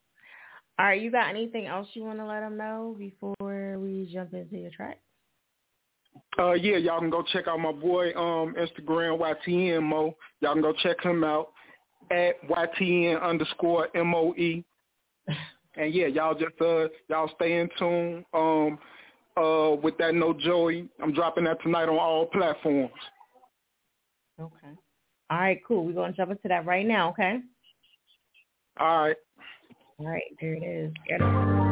All 0.77 0.85
right, 0.85 1.01
you 1.01 1.11
got 1.11 1.29
anything 1.29 1.65
else 1.65 1.89
you 1.93 2.03
want 2.03 2.19
to 2.19 2.25
let 2.25 2.39
them 2.39 2.55
know 2.55 2.95
before 2.97 3.77
we 3.77 4.09
jump 4.13 4.33
into 4.33 4.57
your 4.57 4.71
track? 4.71 4.99
Uh, 6.37 6.53
yeah, 6.53 6.77
y'all 6.77 6.99
can 6.99 7.09
go 7.09 7.21
check 7.33 7.47
out 7.47 7.59
my 7.59 7.71
boy 7.71 8.11
um 8.15 8.55
Instagram 8.55 9.19
YTN 9.19 9.83
Mo. 9.83 10.15
Y'all 10.39 10.53
can 10.53 10.61
go 10.61 10.73
check 10.81 11.01
him 11.03 11.23
out 11.23 11.51
at 12.11 12.41
YTN 12.47 13.21
underscore 13.21 13.89
M 13.95 14.13
O 14.15 14.33
E. 14.35 14.63
And 15.75 15.93
yeah, 15.93 16.07
y'all 16.07 16.33
just 16.33 16.59
uh 16.59 16.87
y'all 17.07 17.29
stay 17.35 17.59
in 17.59 17.69
tune. 17.77 18.25
Um, 18.33 18.79
uh, 19.37 19.75
with 19.81 19.97
that 19.99 20.13
No 20.13 20.33
Joey, 20.33 20.89
I'm 21.01 21.13
dropping 21.13 21.45
that 21.45 21.61
tonight 21.61 21.87
on 21.87 21.97
all 21.97 22.25
platforms. 22.25 22.91
Okay. 24.39 24.73
All 25.29 25.37
right, 25.37 25.59
cool. 25.67 25.85
We're 25.85 25.93
going 25.93 26.11
to 26.11 26.17
jump 26.17 26.31
into 26.31 26.47
that 26.47 26.65
right 26.65 26.85
now, 26.85 27.09
okay? 27.09 27.39
All 28.79 29.03
right. 29.03 29.15
All 29.99 30.07
right, 30.07 30.23
there 30.39 30.53
it 30.53 30.63
is. 30.63 31.68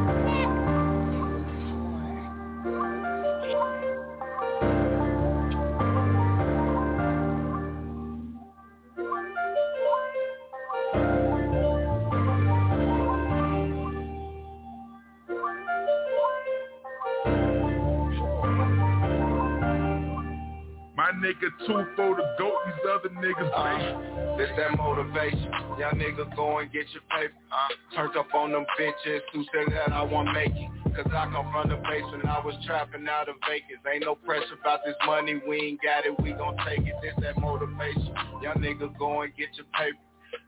Nigga 21.27 21.51
two 21.67 21.83
for 21.95 22.15
the 22.15 22.23
goat, 22.39 22.55
these 22.65 22.87
other 22.87 23.09
niggas 23.19 23.51
Uh, 23.51 24.37
this 24.37 24.49
that 24.55 24.77
motivation. 24.77 25.51
Young 25.77 25.99
nigga 25.99 26.23
go 26.35 26.59
and 26.59 26.71
get 26.71 26.85
your 26.93 27.03
paper. 27.11 27.33
Uh, 27.51 27.95
turned 27.95 28.15
up 28.15 28.33
on 28.33 28.51
them 28.53 28.65
bitches 28.79 29.21
who 29.33 29.43
said 29.51 29.73
that 29.73 29.91
I 29.91 30.03
want 30.03 30.31
make 30.33 30.55
it. 30.55 30.69
Cause 30.95 31.05
I 31.13 31.29
come 31.31 31.51
from 31.51 31.69
the 31.69 31.75
basement, 31.75 32.25
I 32.25 32.39
was 32.43 32.55
trapping 32.65 33.07
out 33.07 33.29
of 33.29 33.35
Vegas. 33.47 33.77
Ain't 33.91 34.05
no 34.05 34.15
pressure 34.15 34.57
about 34.59 34.79
this 34.85 34.95
money, 35.05 35.39
we 35.47 35.57
ain't 35.57 35.81
got 35.81 36.05
it, 36.05 36.19
we 36.23 36.31
gon' 36.31 36.57
take 36.65 36.87
it. 36.87 36.95
This 37.03 37.13
that 37.21 37.37
motivation. 37.37 38.15
Young 38.41 38.57
nigga 38.57 38.97
go 38.97 39.21
and 39.21 39.35
get 39.35 39.49
your 39.55 39.67
paper. 39.77 39.97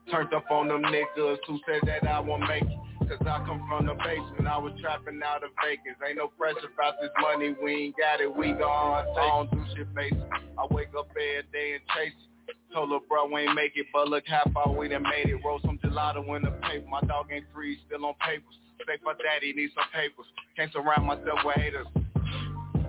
Turned 0.10 0.34
up 0.34 0.50
on 0.50 0.70
them 0.70 0.82
niggas 0.84 1.38
who 1.46 1.60
said 1.68 1.82
that 1.86 2.08
I 2.08 2.20
won't 2.20 2.48
make 2.48 2.64
it. 2.64 2.80
Cause 3.10 3.26
I 3.26 3.42
come 3.44 3.66
from 3.68 3.88
the 3.88 3.96
basement, 3.96 4.46
I 4.46 4.60
was 4.60 4.72
trapping 4.80 5.20
out 5.26 5.44
of 5.44 5.50
Vegas. 5.66 5.98
Ain't 6.08 6.22
no 6.22 6.28
pressure 6.28 6.70
about 6.72 7.02
this 7.02 7.10
money, 7.20 7.56
we 7.58 7.90
ain't 7.90 7.96
got 7.98 8.22
it, 8.22 8.30
we 8.30 8.54
gon' 8.54 9.04
take. 9.18 9.18
I 9.18 9.28
don't 9.34 9.50
do 9.50 9.66
shit 9.76 9.90
basic. 9.96 10.22
I 10.62 10.68
wake 10.70 10.94
up 10.94 11.10
every 11.10 11.42
day 11.52 11.74
and 11.74 11.82
chase 11.98 12.14
it. 12.14 12.56
Told 12.72 12.92
her 12.92 13.00
bro 13.10 13.26
we 13.26 13.50
ain't 13.50 13.56
make 13.56 13.74
it, 13.74 13.88
but 13.92 14.10
look 14.10 14.26
how 14.28 14.46
far 14.54 14.72
we 14.72 14.90
done 14.90 15.02
made 15.02 15.26
it. 15.26 15.42
Roll 15.44 15.60
some 15.66 15.80
gelato 15.80 16.22
in 16.38 16.44
the 16.44 16.52
paper, 16.70 16.86
my 16.88 17.02
dog 17.02 17.34
ain't 17.34 17.46
free, 17.52 17.80
still 17.88 18.06
on 18.06 18.14
papers. 18.22 18.54
Say 18.86 19.02
my 19.04 19.14
daddy, 19.18 19.54
need 19.54 19.72
some 19.74 19.90
papers. 19.92 20.26
Can't 20.56 20.72
surround 20.72 21.08
myself 21.08 21.40
with 21.44 21.56
haters. 21.56 21.88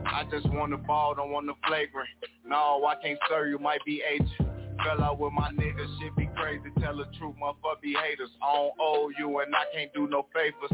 I 0.04 0.24
just 0.30 0.48
want 0.52 0.72
the 0.72 0.76
ball, 0.76 1.14
don't 1.14 1.30
want 1.30 1.46
the 1.46 1.54
flagrant. 1.66 2.08
No, 2.46 2.84
I 2.84 2.94
can't 3.02 3.18
serve 3.28 3.48
you, 3.48 3.58
might 3.58 3.84
be 3.86 4.02
agent. 4.04 4.50
Fell 4.84 5.02
out 5.02 5.18
with 5.18 5.32
my 5.32 5.50
niggas, 5.50 5.98
shit 5.98 6.14
be 6.16 6.28
crazy, 6.36 6.70
tell 6.80 6.96
the 6.96 7.06
truth, 7.18 7.34
motherfucker 7.40 7.80
be 7.82 7.94
haters. 7.94 8.30
I 8.42 8.54
don't 8.54 8.74
owe 8.80 9.10
you 9.18 9.40
and 9.40 9.54
I 9.54 9.64
can't 9.74 9.92
do 9.94 10.08
no 10.08 10.26
favors. 10.32 10.70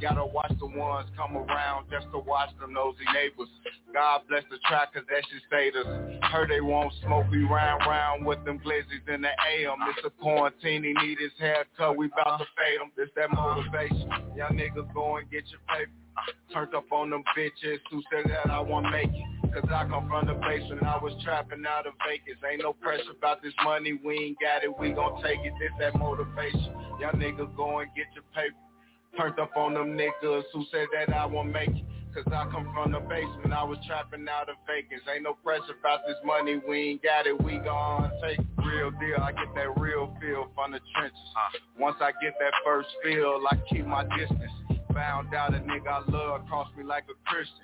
Gotta 0.00 0.24
watch 0.24 0.52
the 0.58 0.66
ones 0.66 1.08
come 1.16 1.36
around 1.36 1.86
just 1.90 2.06
to 2.12 2.18
watch 2.18 2.50
them 2.60 2.72
nosy 2.72 3.04
neighbors. 3.14 3.48
God 3.92 4.22
bless 4.28 4.44
the 4.50 4.58
track 4.68 4.94
cause 4.94 5.04
that 5.08 5.22
shit 5.30 5.42
stayed 5.46 5.76
us. 5.76 5.86
Heard 6.30 6.50
they 6.50 6.60
won't 6.60 6.92
smoke, 7.02 7.26
we 7.30 7.44
round 7.44 7.82
round 7.86 8.26
with 8.26 8.44
them 8.44 8.58
glizzies 8.58 9.06
in 9.12 9.22
the 9.22 9.28
AM. 9.28 9.78
It's 9.96 10.06
a 10.06 10.10
quarantine, 10.10 10.84
he 10.84 10.92
need 10.92 11.18
his 11.18 11.32
haircut, 11.38 11.96
we 11.96 12.08
bout 12.08 12.38
to 12.38 12.46
fade 12.56 12.80
him. 12.80 12.90
This 12.96 13.08
that 13.16 13.32
motivation. 13.32 14.08
Young 14.36 14.52
niggas 14.52 14.92
go 14.94 15.16
and 15.16 15.30
get 15.30 15.44
your 15.50 15.60
paper. 15.68 15.90
Turned 16.52 16.74
up 16.74 16.90
on 16.92 17.10
them 17.10 17.22
bitches 17.36 17.78
who 17.90 18.02
said 18.10 18.30
that 18.30 18.50
I 18.50 18.60
won't 18.60 18.90
make 18.90 19.08
it. 19.08 19.52
Cause 19.52 19.68
I 19.68 19.84
come 19.88 20.08
from 20.08 20.26
the 20.26 20.34
basement, 20.34 20.84
I 20.84 20.98
was 21.02 21.12
trapping 21.24 21.64
out 21.66 21.86
of 21.86 21.94
Vegas. 22.06 22.38
Ain't 22.48 22.62
no 22.62 22.72
pressure 22.72 23.10
about 23.16 23.42
this 23.42 23.54
money, 23.64 23.98
we 24.04 24.14
ain't 24.14 24.38
got 24.40 24.62
it, 24.62 24.70
we 24.78 24.92
gon' 24.92 25.20
take 25.22 25.40
it. 25.42 25.52
This 25.58 25.72
that 25.80 25.98
motivation. 25.98 26.70
Y'all 27.00 27.12
niggas 27.18 27.56
go 27.56 27.80
and 27.80 27.90
get 27.96 28.06
your 28.14 28.22
paper. 28.32 28.54
Turned 29.18 29.40
up 29.40 29.56
on 29.56 29.74
them 29.74 29.98
niggas 29.98 30.44
who 30.52 30.64
said 30.70 30.86
that 30.94 31.12
I 31.12 31.26
won't 31.26 31.50
make 31.50 31.70
it. 31.70 31.84
Cause 32.14 32.26
I 32.32 32.44
come 32.50 32.70
from 32.74 32.92
the 32.92 33.00
basement, 33.00 33.52
I 33.52 33.64
was 33.64 33.78
trapping 33.86 34.26
out 34.28 34.48
of 34.48 34.56
Vegas. 34.66 35.00
Ain't 35.12 35.24
no 35.24 35.34
pressure 35.34 35.74
about 35.78 36.00
this 36.06 36.16
money, 36.24 36.60
we 36.68 36.90
ain't 36.90 37.02
got 37.02 37.26
it, 37.26 37.40
we 37.42 37.58
gon' 37.58 38.10
take 38.22 38.38
it. 38.38 38.46
Real 38.64 38.90
deal, 38.92 39.18
I 39.20 39.32
get 39.32 39.52
that 39.56 39.80
real 39.80 40.14
feel 40.20 40.50
from 40.54 40.72
the 40.72 40.80
trenches. 40.94 41.18
Once 41.78 41.96
I 42.00 42.12
get 42.22 42.34
that 42.38 42.52
first 42.64 42.88
feel, 43.02 43.40
I 43.50 43.56
keep 43.68 43.84
my 43.86 44.04
distance. 44.16 44.69
Found 44.94 45.34
out 45.34 45.54
a 45.54 45.58
nigga 45.58 45.88
I 45.88 46.10
love 46.10 46.46
crossed 46.48 46.76
me 46.76 46.84
like 46.84 47.04
a 47.04 47.30
Christian. 47.30 47.56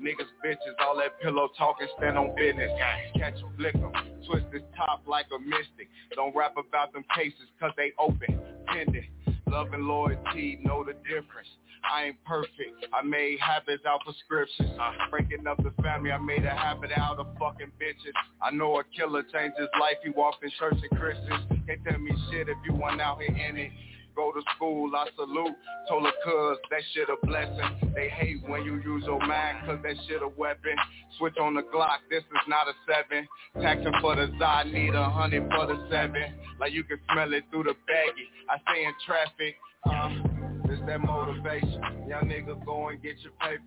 Niggas 0.00 0.30
bitches, 0.44 0.74
all 0.80 0.96
that 0.98 1.20
pillow 1.20 1.48
talking, 1.56 1.88
stand 1.98 2.18
on 2.18 2.34
business. 2.36 2.70
Catch 3.16 3.42
'em, 3.42 3.54
lick 3.58 3.74
'em, 3.74 3.92
twist 4.26 4.46
this 4.52 4.62
top 4.76 5.02
like 5.06 5.26
a 5.34 5.38
mystic. 5.38 5.88
Don't 6.14 6.34
rap 6.34 6.56
about 6.56 6.92
them 6.92 7.04
cases, 7.14 7.48
cause 7.60 7.72
they 7.76 7.92
open, 7.98 8.40
pending. 8.66 9.08
Love 9.46 9.72
and 9.72 9.84
loyalty, 9.86 10.58
know 10.62 10.84
the 10.84 10.94
difference. 11.08 11.48
I 11.84 12.04
ain't 12.06 12.24
perfect. 12.24 12.86
I 12.92 13.02
made 13.02 13.38
habits 13.40 13.84
out 13.86 14.00
prescriptions. 14.04 14.70
Breaking 15.10 15.46
up 15.46 15.62
the 15.62 15.70
family, 15.82 16.10
I 16.12 16.18
made 16.18 16.44
a 16.44 16.50
habit 16.50 16.90
out 16.96 17.18
of 17.18 17.26
fucking 17.38 17.72
bitches. 17.80 18.14
I 18.42 18.50
know 18.50 18.78
a 18.80 18.84
killer 18.96 19.22
changed 19.22 19.58
his 19.58 19.68
life. 19.78 19.96
He 20.02 20.10
walked 20.10 20.42
in 20.42 20.50
church 20.58 20.78
and 20.80 20.98
Christians. 20.98 21.44
Can't 21.66 21.84
tell 21.84 21.98
me 21.98 22.12
shit 22.30 22.48
if 22.48 22.56
you 22.64 22.74
want 22.74 23.00
out 23.00 23.20
here 23.20 23.36
in 23.36 23.56
it. 23.56 23.72
Go 24.14 24.32
to 24.32 24.40
school, 24.56 24.90
I 24.94 25.08
salute. 25.16 25.54
Told 25.88 26.04
her 26.04 26.12
cuz 26.24 26.58
that 26.70 26.82
shit 26.92 27.08
a 27.08 27.26
blessing. 27.26 27.92
They 27.94 28.08
hate 28.08 28.42
when 28.48 28.64
you 28.64 28.80
use 28.84 29.04
your 29.06 29.18
mind 29.20 29.66
cause 29.66 29.78
that 29.82 29.96
shit 30.06 30.22
a 30.22 30.28
weapon. 30.28 30.76
Switch 31.18 31.36
on 31.40 31.54
the 31.54 31.62
Glock, 31.62 31.98
this 32.10 32.22
is 32.22 32.48
not 32.48 32.68
a 32.68 32.74
seven. 32.86 33.26
Taxing 33.60 33.92
for 34.00 34.16
the 34.16 34.28
Zod, 34.40 34.72
need 34.72 34.94
a 34.94 35.10
hundred 35.10 35.48
for 35.50 35.66
the 35.66 35.86
seven. 35.90 36.34
Like 36.60 36.72
you 36.72 36.84
can 36.84 36.98
smell 37.12 37.32
it 37.32 37.44
through 37.50 37.64
the 37.64 37.74
baggie. 37.90 38.30
I 38.48 38.58
stay 38.70 38.84
in 38.84 38.92
traffic. 39.04 39.56
Uh, 39.84 40.70
it's 40.70 40.82
that 40.86 41.00
motivation. 41.00 42.08
Young 42.08 42.24
nigga 42.26 42.64
go 42.64 42.88
and 42.88 43.02
get 43.02 43.18
your 43.20 43.32
paper. 43.40 43.62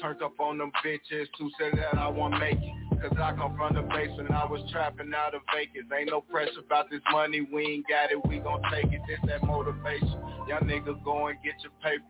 Turned 0.00 0.22
up 0.22 0.38
on 0.40 0.58
them 0.58 0.72
bitches 0.84 1.26
who 1.38 1.50
said 1.58 1.78
that 1.78 1.98
I 1.98 2.08
want 2.08 2.38
make 2.38 2.58
it. 2.58 3.02
Cause 3.02 3.16
I 3.18 3.34
come 3.34 3.56
from 3.56 3.74
the 3.74 3.82
basement, 3.82 4.30
I 4.30 4.44
was 4.44 4.60
trapping 4.70 5.12
out 5.14 5.34
of 5.34 5.40
Vegas. 5.54 5.88
Ain't 5.96 6.10
no 6.10 6.20
pressure 6.20 6.60
about 6.60 6.90
this 6.90 7.00
money, 7.10 7.46
we 7.52 7.62
ain't 7.62 7.86
got 7.88 8.12
it, 8.12 8.20
we 8.28 8.38
gon' 8.38 8.60
take 8.70 8.92
it. 8.92 9.00
This 9.08 9.18
that 9.26 9.42
motivation. 9.42 10.20
Y'all 10.48 10.60
niggas 10.60 11.02
go 11.02 11.28
and 11.28 11.38
get 11.42 11.54
your 11.62 11.72
paper. 11.82 12.04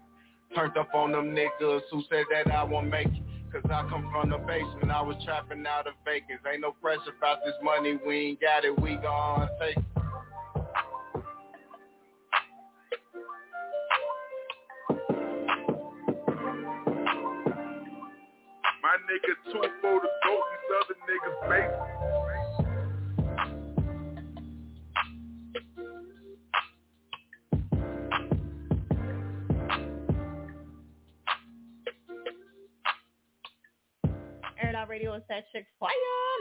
Turned 0.55 0.77
up 0.77 0.93
on 0.95 1.13
them 1.13 1.35
niggas 1.35 1.83
who 1.93 2.03
said 2.11 2.25
that 2.33 2.53
I 2.53 2.65
want 2.65 2.89
make 2.89 3.07
it. 3.07 3.23
Cause 3.53 3.63
I 3.67 3.89
come 3.89 4.11
from 4.13 4.31
the 4.31 4.39
basement, 4.39 4.91
I 4.91 5.03
was 5.03 5.17
trapping 5.25 5.65
out 5.67 5.87
of 5.87 5.95
Vegas. 6.05 6.39
Ain't 6.51 6.63
no 6.63 6.73
pressure 6.73 7.15
about 7.17 7.39
this 7.45 7.55
money, 7.63 7.99
we 8.05 8.31
ain't 8.31 8.41
got 8.41 8.65
it, 8.65 8.77
we 8.81 8.97
gon' 8.97 9.49
take 9.61 9.77
it. 9.77 10.10
My 18.91 18.97
nigga 18.97 19.35
two 19.45 19.63
for 19.81 20.01
the 20.01 20.09
goat, 20.25 20.45
these 20.51 20.75
other 20.83 20.97
niggas 21.07 21.39
basic. 21.49 21.79
Radio 34.89 35.15
is 35.15 35.23
that 35.29 35.45
chick 35.53 35.67
fire. 35.79 35.91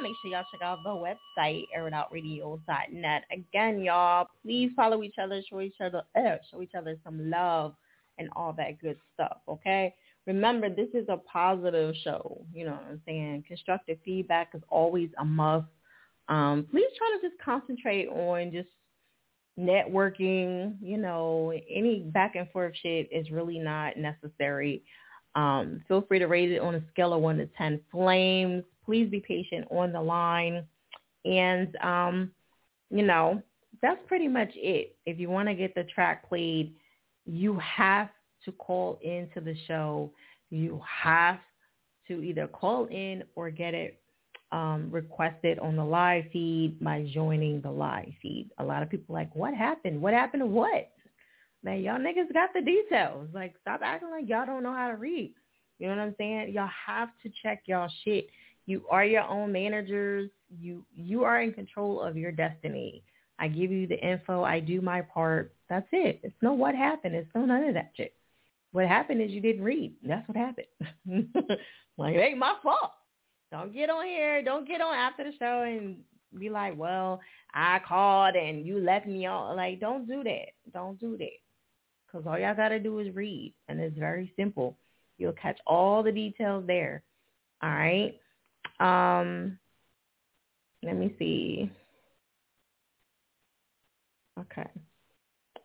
Make 0.01 0.13
sure 0.23 0.31
y'all 0.31 0.43
check 0.51 0.61
out 0.63 0.79
the 0.83 0.89
website, 0.89 1.65
airitoutradio.net. 1.77 3.23
Again, 3.31 3.81
y'all, 3.81 4.27
please 4.41 4.71
follow 4.75 5.03
each 5.03 5.19
other, 5.21 5.43
show 5.47 5.61
each 5.61 5.79
other, 5.79 6.01
uh, 6.15 6.37
show 6.49 6.63
each 6.63 6.73
other 6.75 6.97
some 7.03 7.29
love 7.29 7.75
and 8.17 8.27
all 8.35 8.53
that 8.53 8.79
good 8.81 8.97
stuff. 9.13 9.37
Okay. 9.47 9.93
Remember, 10.29 10.69
this 10.69 10.89
is 10.93 11.07
a 11.09 11.17
positive 11.17 11.95
show. 12.03 12.45
You 12.53 12.65
know 12.65 12.73
what 12.73 12.85
I'm 12.87 13.01
saying? 13.03 13.45
Constructive 13.47 13.97
feedback 14.05 14.51
is 14.53 14.61
always 14.69 15.09
a 15.17 15.25
must. 15.25 15.65
Um, 16.27 16.67
please 16.69 16.85
try 16.99 17.17
to 17.19 17.27
just 17.27 17.41
concentrate 17.43 18.07
on 18.09 18.51
just 18.51 18.67
networking. 19.59 20.75
You 20.83 20.99
know, 20.99 21.51
any 21.67 22.01
back 22.13 22.35
and 22.35 22.47
forth 22.51 22.73
shit 22.79 23.09
is 23.11 23.31
really 23.31 23.57
not 23.57 23.97
necessary. 23.97 24.83
Um, 25.33 25.81
feel 25.87 26.03
free 26.03 26.19
to 26.19 26.27
rate 26.27 26.51
it 26.51 26.59
on 26.59 26.75
a 26.75 26.83
scale 26.91 27.13
of 27.13 27.21
one 27.21 27.37
to 27.37 27.47
ten 27.57 27.81
flames. 27.91 28.63
Please 28.85 29.09
be 29.09 29.21
patient 29.21 29.65
on 29.71 29.91
the 29.91 30.01
line, 30.01 30.63
and 31.25 31.75
um, 31.77 32.29
you 32.91 33.03
know 33.03 33.41
that's 33.81 33.99
pretty 34.05 34.27
much 34.27 34.51
it. 34.53 34.95
If 35.07 35.19
you 35.19 35.31
want 35.31 35.47
to 35.49 35.55
get 35.55 35.73
the 35.73 35.85
track 35.85 36.29
played, 36.29 36.75
you 37.25 37.57
have 37.57 38.09
to 38.45 38.51
call 38.53 38.99
into 39.01 39.41
the 39.41 39.55
show. 39.67 40.11
You 40.49 40.81
have 41.03 41.39
to 42.07 42.21
either 42.21 42.47
call 42.47 42.85
in 42.85 43.23
or 43.35 43.49
get 43.49 43.73
it 43.73 43.99
um, 44.51 44.89
requested 44.91 45.59
on 45.59 45.75
the 45.75 45.83
live 45.83 46.25
feed 46.33 46.79
by 46.79 47.07
joining 47.13 47.61
the 47.61 47.69
live 47.69 48.11
feed. 48.21 48.49
A 48.57 48.63
lot 48.63 48.81
of 48.81 48.89
people 48.89 49.13
like, 49.13 49.33
what 49.35 49.53
happened? 49.53 50.01
What 50.01 50.13
happened 50.13 50.41
to 50.41 50.47
what? 50.47 50.89
Man, 51.63 51.81
y'all 51.81 51.99
niggas 51.99 52.33
got 52.33 52.49
the 52.53 52.61
details. 52.61 53.27
Like, 53.33 53.53
stop 53.61 53.81
acting 53.83 54.09
like 54.09 54.27
y'all 54.27 54.45
don't 54.45 54.63
know 54.63 54.73
how 54.73 54.87
to 54.87 54.95
read. 54.95 55.33
You 55.77 55.87
know 55.87 55.95
what 55.95 56.01
I'm 56.01 56.15
saying? 56.17 56.53
Y'all 56.53 56.69
have 56.87 57.09
to 57.23 57.29
check 57.43 57.63
y'all 57.65 57.91
shit. 58.03 58.27
You 58.65 58.83
are 58.89 59.05
your 59.05 59.23
own 59.23 59.51
managers. 59.51 60.29
You 60.59 60.85
you 60.95 61.23
are 61.23 61.41
in 61.41 61.53
control 61.53 62.01
of 62.01 62.17
your 62.17 62.31
destiny. 62.31 63.03
I 63.39 63.47
give 63.47 63.71
you 63.71 63.87
the 63.87 63.99
info. 63.99 64.43
I 64.43 64.59
do 64.59 64.81
my 64.81 65.01
part. 65.01 65.53
That's 65.69 65.87
it. 65.91 66.19
It's 66.23 66.35
no 66.41 66.53
what 66.53 66.75
happened. 66.75 67.15
It's 67.15 67.29
no 67.33 67.45
none 67.45 67.63
of 67.63 67.73
that 67.73 67.91
shit. 67.95 68.13
What 68.71 68.87
happened 68.87 69.21
is 69.21 69.31
you 69.31 69.41
didn't 69.41 69.63
read. 69.63 69.95
That's 70.03 70.27
what 70.27 70.37
happened. 70.37 70.67
like 71.97 72.15
it 72.15 72.19
ain't 72.19 72.37
my 72.37 72.55
fault. 72.61 72.91
Don't 73.51 73.73
get 73.73 73.89
on 73.89 74.05
here. 74.05 74.43
Don't 74.43 74.67
get 74.67 74.81
on 74.81 74.93
after 74.93 75.23
the 75.23 75.31
show 75.39 75.63
and 75.63 75.97
be 76.37 76.49
like, 76.49 76.77
well, 76.77 77.19
I 77.53 77.79
called 77.87 78.35
and 78.35 78.65
you 78.65 78.79
left 78.79 79.07
me 79.07 79.25
on. 79.25 79.55
Like, 79.55 79.79
don't 79.79 80.07
do 80.07 80.23
that. 80.23 80.49
Don't 80.71 80.99
do 80.99 81.17
that. 81.17 81.29
Because 82.05 82.27
all 82.27 82.37
y'all 82.37 82.55
got 82.55 82.69
to 82.69 82.79
do 82.79 82.99
is 82.99 83.13
read. 83.15 83.53
And 83.67 83.79
it's 83.79 83.97
very 83.97 84.31
simple. 84.37 84.77
You'll 85.17 85.33
catch 85.33 85.59
all 85.65 86.03
the 86.03 86.11
details 86.11 86.65
there. 86.67 87.03
All 87.61 87.69
right. 87.69 88.19
Um, 88.79 89.57
let 90.83 90.95
me 90.95 91.13
see. 91.17 91.71
Okay. 94.39 94.69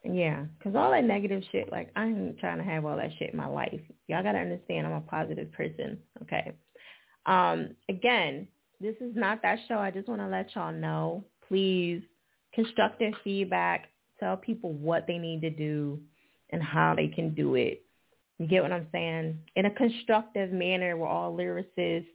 Yeah, 0.05 0.45
because 0.59 0.77
all 0.77 0.91
that 0.91 1.05
negative 1.05 1.43
shit, 1.51 1.73
like, 1.73 1.91
I'm 1.97 2.37
trying 2.39 2.59
to 2.59 2.65
have 2.65 2.85
all 2.85 2.97
that 2.97 3.11
shit 3.19 3.31
in 3.33 3.39
my 3.39 3.47
life. 3.47 3.81
Y'all 4.07 4.23
got 4.23 4.33
to 4.33 4.39
understand 4.39 4.87
I'm 4.87 4.93
a 4.93 5.01
positive 5.01 5.51
person, 5.53 5.99
okay? 6.23 6.53
Um, 7.25 7.71
again, 7.89 8.47
this 8.81 8.97
is 9.01 9.17
not 9.17 9.41
that 9.43 9.59
show. 9.67 9.79
I 9.79 9.91
just 9.91 10.09
want 10.09 10.21
to 10.21 10.29
let 10.29 10.55
y'all 10.55 10.73
know, 10.73 11.25
please, 11.49 12.03
constructive 12.55 13.15
feedback. 13.25 13.89
Tell 14.21 14.37
people 14.37 14.73
what 14.73 15.07
they 15.07 15.17
need 15.17 15.41
to 15.41 15.51
do 15.51 16.01
and 16.51 16.63
how 16.63 16.95
they 16.95 17.09
can 17.09 17.35
do 17.35 17.55
it. 17.55 17.83
You 18.39 18.47
get 18.47 18.63
what 18.63 18.73
I'm 18.73 18.89
saying? 18.93 19.39
In 19.57 19.67
a 19.67 19.71
constructive 19.71 20.53
manner, 20.53 20.97
we're 20.99 21.07
all 21.07 21.35
lyricists. 21.35 22.07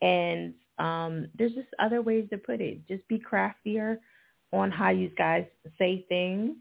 And 0.00 0.54
um, 0.78 1.28
there's 1.36 1.52
just 1.52 1.68
other 1.78 2.00
ways 2.00 2.26
to 2.30 2.38
put 2.38 2.60
it. 2.60 2.86
Just 2.88 3.06
be 3.08 3.18
craftier 3.18 4.00
on 4.52 4.70
how 4.70 4.90
you 4.90 5.10
guys 5.10 5.44
say 5.78 6.06
things. 6.08 6.56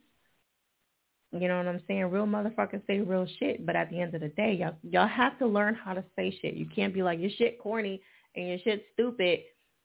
You 1.38 1.50
know 1.50 1.58
what 1.58 1.68
I'm 1.68 1.82
saying? 1.88 2.06
Real 2.06 2.26
motherfuckers 2.26 2.86
say 2.88 3.02
real 3.02 3.28
shit, 3.40 3.66
but 3.66 3.76
at 3.76 3.90
the 3.90 4.00
end 4.00 4.16
of 4.16 4.22
the 4.22 4.30
day, 4.30 4.54
y'all 4.54 4.76
y'all 4.84 5.08
have 5.08 5.38
to 5.40 5.48
learn 5.48 5.76
how 5.76 5.94
to 5.94 6.04
say 6.16 6.38
shit. 6.42 6.54
You 6.54 6.66
can't 6.74 6.94
be 6.94 7.04
like 7.04 7.20
your 7.20 7.32
shit 7.32 7.60
corny 7.60 8.02
and 8.36 8.48
your 8.48 8.60
shit 8.60 8.86
stupid 8.94 9.40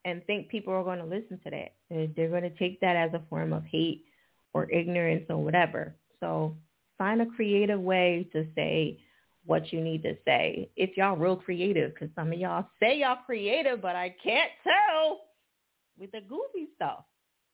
and 0.05 0.25
think 0.27 0.49
people 0.49 0.73
are 0.73 0.85
going 0.85 1.01
to 1.01 1.05
listen 1.05 1.41
to 1.45 1.51
that. 1.51 1.75
They're, 2.17 2.29
going 2.29 2.43
to 2.43 2.51
take 2.51 2.81
that 2.81 2.97
as 2.97 3.13
a 3.15 3.23
form 3.29 3.53
of 3.53 3.65
hate 3.65 4.05
or 4.55 4.71
ignorance 4.71 5.27
or 5.29 5.43
whatever. 5.43 5.95
So 6.21 6.57
find 6.97 7.21
a 7.21 7.27
creative 7.27 7.81
way 7.81 8.29
to 8.33 8.47
say 8.55 9.01
what 9.45 9.73
you 9.73 9.81
need 9.81 10.03
to 10.05 10.17
say. 10.25 10.71
If 10.77 10.97
y'all 10.97 11.17
real 11.17 11.37
creative, 11.37 11.93
because 11.93 12.09
some 12.15 12.33
of 12.33 12.39
y'all 12.39 12.69
say 12.81 12.99
y'all 12.99 13.19
creative, 13.27 13.83
but 13.83 13.97
I 13.97 14.15
can't 14.23 14.51
tell 14.63 15.21
with 15.99 16.13
the 16.13 16.21
goofy 16.21 16.69
stuff 16.77 17.05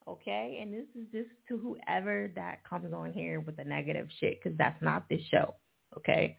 okay? 0.09 0.59
And 0.61 0.73
this 0.73 0.87
is 0.95 1.07
just 1.13 1.31
to 1.49 1.59
whoever 1.59 2.31
that 2.35 2.65
comes 2.69 2.93
on 2.93 3.13
here 3.13 3.41
with 3.41 3.57
the 3.57 3.65
negative 3.65 4.09
shit 4.21 4.41
because 4.43 4.57
that's 4.59 4.81
not 4.83 5.09
this 5.09 5.23
show, 5.31 5.55
okay? 5.97 6.39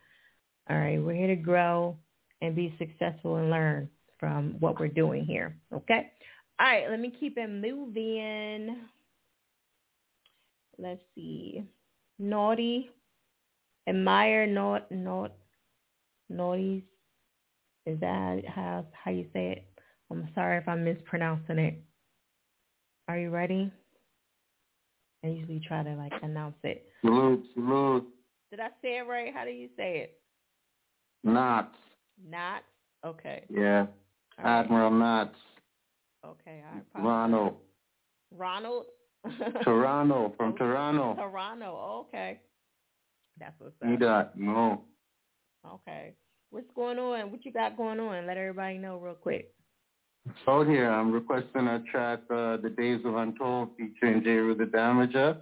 All 0.70 0.78
right, 0.78 1.02
we're 1.02 1.16
here 1.16 1.28
to 1.28 1.36
grow 1.36 1.98
and 2.42 2.56
be 2.56 2.76
successful 2.78 3.38
and 3.38 3.50
learn 3.50 3.90
from 4.20 4.56
what 4.60 4.80
we're 4.80 4.88
doing 4.88 5.26
here, 5.26 5.58
okay? 5.74 6.12
All 6.60 6.68
right, 6.68 6.90
let 6.90 7.00
me 7.00 7.14
keep 7.20 7.38
it 7.38 7.50
moving. 7.50 8.78
Let's 10.80 11.02
see. 11.16 11.64
Naughty. 12.20 12.90
Admire 13.88 14.48
not 14.48 14.92
not 14.92 15.34
naughty. 16.30 16.84
Is 17.86 18.00
that 18.02 18.42
how 18.46 18.86
how 18.92 19.12
you 19.12 19.28
say 19.34 19.52
it? 19.52 19.66
I'm 20.12 20.28
sorry 20.36 20.58
if 20.58 20.68
I'm 20.68 20.84
mispronouncing 20.84 21.60
it. 21.60 21.82
Are 23.08 23.18
you 23.18 23.30
ready? 23.30 23.72
I 25.24 25.28
usually 25.28 25.62
try 25.66 25.84
to 25.84 25.96
like 25.96 26.12
announce 26.22 26.58
it. 26.64 26.86
Salute, 27.02 27.44
salute. 27.54 28.08
Did 28.52 28.60
I 28.60 28.68
say 28.82 28.98
it 28.98 29.08
right? 29.08 29.34
How 29.34 29.46
do 29.46 29.52
you 29.52 29.70
say 29.78 30.00
it? 30.00 30.20
Knots. 31.24 31.76
Not? 32.30 32.64
Okay. 33.06 33.44
Yeah. 33.50 33.88
All 34.40 34.46
Admiral 34.46 34.92
Knots. 34.92 35.36
Okay. 36.26 36.64
I. 36.96 37.02
Ronald. 37.02 37.56
Ronald? 38.36 38.86
Toronto, 39.64 40.34
from 40.38 40.56
Toronto. 40.56 41.16
Toronto. 41.16 42.06
Okay. 42.08 42.40
That's 43.40 43.54
what's 43.60 43.74
up. 43.82 43.90
Need 43.90 44.00
that? 44.02 44.38
No. 44.38 44.82
Okay. 45.66 46.14
What's 46.50 46.70
going 46.76 46.98
on? 47.00 47.32
What 47.32 47.46
you 47.46 47.52
got 47.52 47.78
going 47.78 48.00
on? 48.00 48.26
Let 48.26 48.38
everybody 48.38 48.78
know 48.78 48.98
real 48.98 49.16
quick. 49.16 49.54
Out 50.48 50.68
here, 50.68 50.90
I'm 50.90 51.12
requesting 51.12 51.68
a 51.68 51.84
track, 51.92 52.20
uh, 52.30 52.58
The 52.58 52.74
Days 52.76 53.02
of 53.06 53.16
Untold, 53.16 53.70
featuring 53.78 54.24
J. 54.24 54.38
The 54.58 54.70
Damager. 54.72 55.38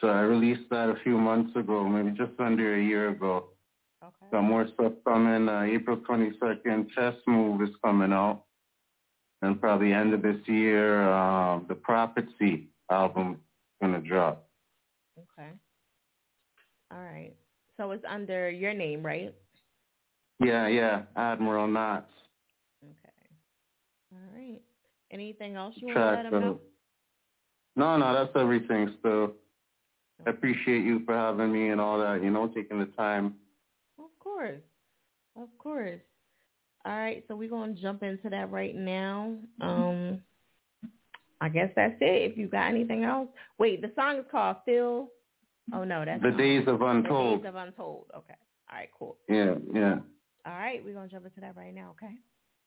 So 0.00 0.08
I 0.08 0.20
released 0.20 0.68
that 0.70 0.88
a 0.88 0.96
few 1.02 1.18
months 1.18 1.54
ago, 1.56 1.86
maybe 1.86 2.16
just 2.16 2.32
under 2.38 2.76
a 2.76 2.82
year 2.82 3.10
ago. 3.10 3.50
Okay. 4.02 4.26
Some 4.30 4.46
more 4.46 4.66
stuff 4.74 4.92
coming. 5.06 5.48
Uh, 5.48 5.62
April 5.62 5.98
22nd, 5.98 6.88
Chess 6.94 7.14
Move 7.26 7.60
is 7.62 7.68
coming 7.84 8.12
out. 8.12 8.44
And 9.42 9.60
probably 9.60 9.92
end 9.92 10.14
of 10.14 10.22
this 10.22 10.40
year, 10.46 11.10
uh, 11.10 11.60
the 11.68 11.74
Prophecy 11.74 12.68
album 12.90 13.32
is 13.32 13.38
going 13.86 14.02
to 14.02 14.08
drop. 14.08 14.48
Okay. 15.18 15.50
All 16.90 16.98
right. 16.98 17.32
So 17.76 17.90
it's 17.92 18.04
under 18.08 18.50
your 18.50 18.74
name, 18.74 19.04
right? 19.04 19.34
Yeah, 20.42 20.68
yeah, 20.68 21.02
Admiral 21.16 21.66
Knots. 21.66 22.10
All 24.12 24.36
right. 24.36 24.60
Anything 25.10 25.56
else 25.56 25.74
you 25.76 25.88
want 25.88 25.98
to 25.98 26.04
let 26.04 26.12
Track. 26.22 26.30
them 26.30 26.34
uh, 26.34 26.46
know? 26.46 26.60
no, 27.76 27.96
no, 27.96 28.14
that's 28.14 28.36
everything 28.36 28.94
So 29.02 29.34
I 30.26 30.30
appreciate 30.30 30.84
you 30.84 31.04
for 31.04 31.14
having 31.14 31.52
me 31.52 31.70
and 31.70 31.80
all 31.80 31.98
that, 31.98 32.22
you 32.22 32.30
know, 32.30 32.48
taking 32.48 32.78
the 32.78 32.86
time. 32.96 33.34
Of 33.98 34.10
course. 34.18 34.60
Of 35.36 35.48
course. 35.58 36.00
All 36.84 36.96
right, 36.96 37.24
so 37.28 37.36
we're 37.36 37.50
going 37.50 37.74
to 37.74 37.80
jump 37.80 38.02
into 38.02 38.30
that 38.30 38.50
right 38.50 38.74
now. 38.74 39.34
Um, 39.60 40.22
I 41.40 41.50
guess 41.50 41.70
that's 41.76 41.96
it. 42.00 42.30
If 42.30 42.38
you 42.38 42.48
got 42.48 42.68
anything 42.68 43.04
else. 43.04 43.28
Wait, 43.58 43.82
the 43.82 43.92
song 43.94 44.18
is 44.18 44.24
called 44.30 44.56
Phil. 44.64 45.08
Oh, 45.74 45.84
no, 45.84 46.04
that's 46.04 46.22
The 46.22 46.30
Days 46.30 46.66
of 46.66 46.80
Untold. 46.80 47.40
The 47.40 47.44
Days 47.44 47.48
of 47.48 47.54
Untold. 47.56 48.06
Okay. 48.16 48.34
All 48.70 48.78
right, 48.78 48.88
cool. 48.98 49.16
Yeah, 49.28 49.54
yeah. 49.74 49.98
All 50.46 50.52
right, 50.52 50.82
we're 50.84 50.94
going 50.94 51.08
to 51.08 51.14
jump 51.14 51.26
into 51.26 51.40
that 51.40 51.56
right 51.56 51.74
now, 51.74 51.94
okay? 52.02 52.14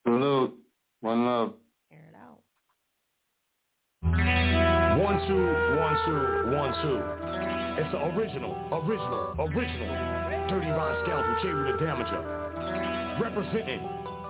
Salute. 0.06 0.56
One 1.04 1.26
love. 1.26 1.54
Air 1.92 2.00
it 2.08 2.16
out. 2.16 2.40
One, 5.04 5.20
two, 5.28 5.36
one, 5.76 5.96
two, 6.06 6.16
one, 6.56 6.72
two. 6.80 6.96
It's 7.76 7.92
the 7.92 8.00
original, 8.16 8.56
original, 8.72 9.36
original. 9.38 9.92
Dirty 10.48 10.72
Rod 10.72 11.04
Scoundrel, 11.04 11.36
J. 11.44 11.50
Rue 11.50 11.74
the 11.74 11.78
Damager. 11.84 13.20
Representing 13.20 13.84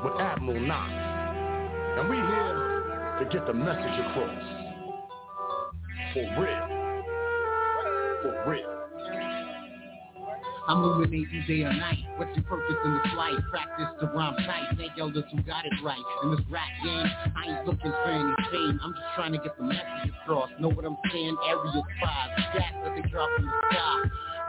with 0.04 0.20
Admiral 0.20 0.60
Knox. 0.62 0.92
And 2.00 2.10
we 2.10 2.16
here 2.16 3.20
to 3.20 3.26
get 3.32 3.46
the 3.46 3.54
message 3.54 4.00
across. 4.10 4.44
For 6.16 6.26
real. 6.42 6.66
For 8.24 8.50
real. 8.50 8.83
I'm 10.68 10.84
illuminating 10.84 11.44
day 11.48 11.64
or 11.64 11.74
night. 11.74 12.00
What's 12.16 12.36
your 12.36 12.46
purpose 12.46 12.76
in 12.86 12.94
this 12.94 13.14
life? 13.18 13.36
Practice 13.50 13.88
to 14.00 14.08
rhyme 14.08 14.36
tight. 14.46 14.76
Thank 14.78 14.98
elders 14.98 15.26
who 15.32 15.42
got 15.44 15.66
it 15.66 15.74
right. 15.84 16.00
In 16.24 16.32
this 16.32 16.40
rap 16.50 16.70
game, 16.84 17.08
I 17.36 17.58
ain't 17.58 17.66
looking 17.66 17.92
for 17.92 18.10
any 18.10 18.34
fame. 18.50 18.80
I'm 18.82 18.94
just 18.94 19.08
trying 19.16 19.34
to 19.34 19.40
get 19.40 19.58
the 19.58 19.64
message 19.64 20.12
across. 20.24 20.50
Know 20.60 20.70
what 20.70 20.86
I'm 20.86 20.98
saying? 21.12 21.36
Area 21.48 21.74
5. 21.74 21.84
Gas 22.54 22.74
that 22.84 22.96
they 22.96 23.10
drop 23.10 23.30
from 23.36 23.46
the 23.46 23.52
sky. 23.72 24.04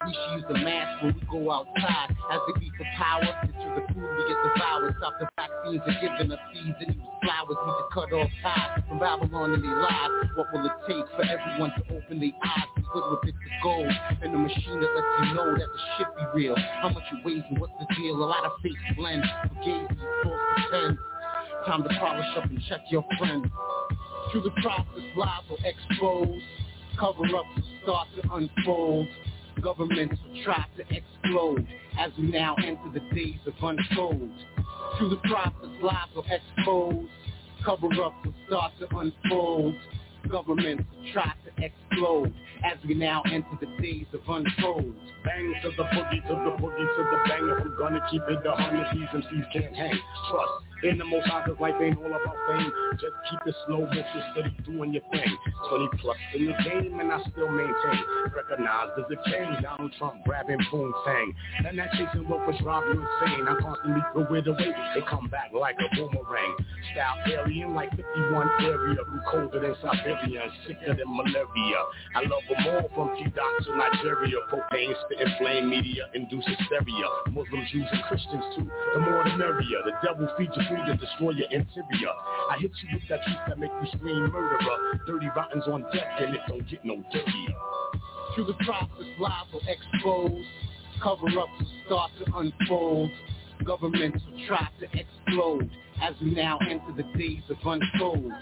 We 0.04 0.12
should 0.12 0.32
use 0.36 0.44
the 0.48 0.58
mask 0.60 1.02
when 1.02 1.14
we 1.14 1.24
go 1.30 1.50
outside. 1.50 2.12
As 2.30 2.40
they 2.46 2.60
beat 2.60 2.72
for 2.76 2.86
power, 2.96 3.24
through 3.40 3.74
the 3.80 3.84
food 3.92 4.04
we 4.04 4.22
get 4.28 4.38
devoured. 4.44 4.94
Stop 4.98 5.14
the 5.20 5.28
vaccines 5.36 5.80
and 5.86 5.96
giving 6.00 6.32
us 6.32 6.40
seeds 6.52 6.76
and 6.80 6.90
even 6.92 7.08
flowers. 7.24 7.56
We 7.56 7.72
can 7.72 7.88
cut 7.92 8.12
off 8.12 8.30
ties 8.42 8.82
from 8.88 8.98
Babylon 8.98 9.54
and 9.54 9.64
their 9.64 9.76
lies. 9.76 10.28
What 10.36 10.52
will 10.52 10.66
it 10.66 10.76
take 10.88 11.06
for 11.16 11.24
everyone 11.24 11.72
to 11.76 11.82
open 11.96 12.20
their 12.20 12.36
eyes? 12.44 12.68
We 12.76 12.82
good 12.92 13.10
with 13.10 13.22
bits 13.22 13.40
of 13.40 13.54
gold 13.62 13.92
and 14.22 14.34
a 14.34 14.38
machine 14.38 14.80
that 14.80 14.92
lets 14.92 15.12
you 15.24 15.34
know 15.34 15.52
that 15.56 15.68
the 15.72 15.80
shit 15.96 16.08
be 16.16 16.24
real. 16.34 16.56
How 16.56 16.88
much 16.88 17.04
it 17.12 17.24
weighs 17.24 17.44
and 17.48 17.58
what's 17.58 17.72
the 17.80 17.88
deal? 17.96 18.16
A 18.16 18.28
lot 18.28 18.44
of 18.44 18.52
fake 18.62 18.76
blend. 18.96 19.24
Forgave 19.48 19.88
you, 19.88 20.06
false 20.22 20.40
pretend. 20.56 20.98
Time 21.66 21.82
to 21.82 21.88
polish 21.96 22.28
up 22.36 22.44
and 22.44 22.60
check 22.68 22.80
your 22.90 23.04
friends. 23.18 23.46
Through 24.32 24.42
the 24.42 24.54
process, 24.60 25.04
lies 25.16 25.44
will 25.48 25.58
expose. 25.64 26.40
Cover 26.98 27.24
up 27.24 27.44
will 27.56 27.64
start 27.82 28.08
to 28.16 28.34
unfold. 28.34 29.08
Governments 29.62 30.16
will 30.26 30.44
try 30.44 30.64
to 30.76 30.82
explode 30.94 31.66
as 31.98 32.12
we 32.18 32.30
now 32.30 32.54
enter 32.56 32.90
the 32.92 33.00
days 33.14 33.38
of 33.46 33.54
untold. 33.62 34.30
Through 34.98 35.10
the 35.10 35.16
process, 35.28 35.82
lies 35.82 36.08
will 36.14 36.26
expose. 36.30 37.08
Cover-ups 37.64 38.16
will 38.24 38.34
start 38.46 38.72
to 38.80 38.96
unfold. 38.96 39.74
Governments 40.30 40.84
will 40.94 41.12
try 41.12 41.32
to 41.44 41.64
explode 41.64 42.34
as 42.64 42.78
we 42.86 42.94
now 42.94 43.22
enter 43.32 43.58
the 43.60 43.82
days 43.82 44.06
of 44.12 44.20
untold. 44.28 44.94
Bang 45.24 45.54
to 45.62 45.70
the 45.76 45.84
boogie, 45.84 46.22
to 46.26 46.34
the 46.34 46.62
boogie, 46.62 46.96
to 46.96 47.02
the 47.02 47.18
bang. 47.28 47.48
If 47.58 47.64
we're 47.64 47.78
gonna 47.78 48.06
keep 48.10 48.22
it 48.28 48.46
a 48.46 48.52
hundred, 48.52 48.86
these 48.92 49.08
MCs 49.08 49.52
can't 49.52 49.76
hang. 49.76 49.98
Trust 50.30 50.73
in 50.84 50.98
the 50.98 51.04
most 51.04 51.28
'cause 51.28 51.58
life 51.60 51.74
ain't 51.80 51.98
all 51.98 52.06
about 52.06 52.36
fame. 52.46 52.72
Just 53.00 53.14
keep 53.30 53.40
it 53.46 53.54
slow 53.66 53.86
motion, 53.86 54.22
steady 54.32 54.50
doing 54.64 54.92
your 54.92 55.02
thing. 55.10 55.36
20 55.68 55.88
plus 55.98 56.16
in 56.34 56.46
the 56.46 56.52
game, 56.62 57.00
and 57.00 57.12
I 57.12 57.20
still 57.30 57.48
maintain. 57.48 58.04
Recognized 58.34 58.92
as 58.98 59.10
a 59.10 59.16
king, 59.30 59.56
Donald 59.62 59.92
Trump 59.98 60.24
grabbing 60.24 60.60
boom 60.70 60.94
thing. 61.04 61.34
And 61.66 61.78
that 61.78 61.92
chasing 61.92 62.28
rope 62.28 62.46
was 62.46 62.58
drive 62.58 62.84
you 62.92 63.00
insane. 63.00 63.48
I 63.48 63.54
constantly 63.60 64.02
throw 64.12 64.34
it 64.34 64.46
away, 64.46 64.74
they 64.94 65.02
come 65.02 65.28
back 65.28 65.52
like 65.52 65.76
a 65.80 65.88
boomerang. 65.96 66.56
Style 66.92 67.18
alien 67.26 67.74
like 67.74 67.90
51 67.96 68.50
area, 68.60 69.02
who 69.04 69.20
colder 69.30 69.60
than 69.60 69.74
Siberia 69.80 70.42
and 70.42 70.52
sicker 70.66 70.94
than 70.94 71.08
malaria. 71.08 71.80
I 72.14 72.22
love 72.22 72.44
them 72.48 72.66
all 72.68 72.88
from 72.94 73.16
T-Dot 73.16 73.64
to 73.64 73.76
Nigeria. 73.76 74.36
Propane, 74.50 74.94
spitting 75.04 75.34
flame 75.38 75.68
media, 75.70 76.08
induce 76.14 76.46
hysteria. 76.46 77.08
Muslims, 77.30 77.70
Jews, 77.70 77.88
and 77.90 78.02
Christians 78.04 78.44
too. 78.54 78.70
The 78.94 79.00
more 79.00 79.24
the 79.24 79.36
merrier. 79.36 79.82
The 79.84 79.92
devil 80.02 80.28
feeds 80.36 80.52
you 80.56 80.62
to 80.76 80.96
destroy 80.96 81.30
your 81.30 81.50
interior. 81.50 82.12
I 82.50 82.58
hit 82.60 82.72
you 82.82 82.88
with 82.92 83.08
that 83.08 83.22
truth 83.24 83.38
that 83.48 83.58
make 83.58 83.70
you 83.82 83.98
scream 83.98 84.30
murderer. 84.30 85.00
Dirty 85.06 85.28
rottens 85.34 85.64
on 85.66 85.82
deck 85.92 86.06
and 86.20 86.34
it 86.34 86.40
don't 86.48 86.68
get 86.68 86.84
no 86.84 87.02
dirtier. 87.12 87.54
Through 88.34 88.46
the 88.46 88.54
process, 88.64 89.06
lies 89.18 89.46
will 89.52 89.62
expose. 89.68 90.44
Cover-ups 91.02 91.50
will 91.58 91.72
start 91.86 92.10
to 92.24 92.36
unfold. 92.36 93.10
Governments 93.64 94.22
will 94.30 94.46
try 94.46 94.68
to 94.80 94.86
explode 94.92 95.70
as 96.02 96.14
we 96.20 96.34
now 96.34 96.58
enter 96.68 96.92
the 96.96 97.04
days 97.18 97.42
of 97.48 97.56
unfold. 97.64 98.32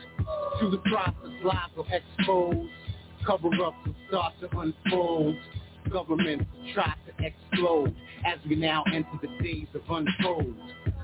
Through 0.58 0.70
the 0.70 0.78
process, 0.78 1.30
lies 1.44 1.70
will 1.76 1.86
expose. 1.90 2.68
Cover-ups 3.26 3.76
will 3.86 3.94
start 4.08 4.32
to 4.40 4.58
unfold. 4.58 5.36
Governments 5.90 6.44
will 6.54 6.72
try 6.74 6.94
to 7.06 7.24
explode 7.26 7.94
as 8.24 8.38
we 8.48 8.56
now 8.56 8.84
enter 8.92 9.18
the 9.20 9.28
days 9.42 9.66
of 9.74 9.82
untold. 9.88 10.54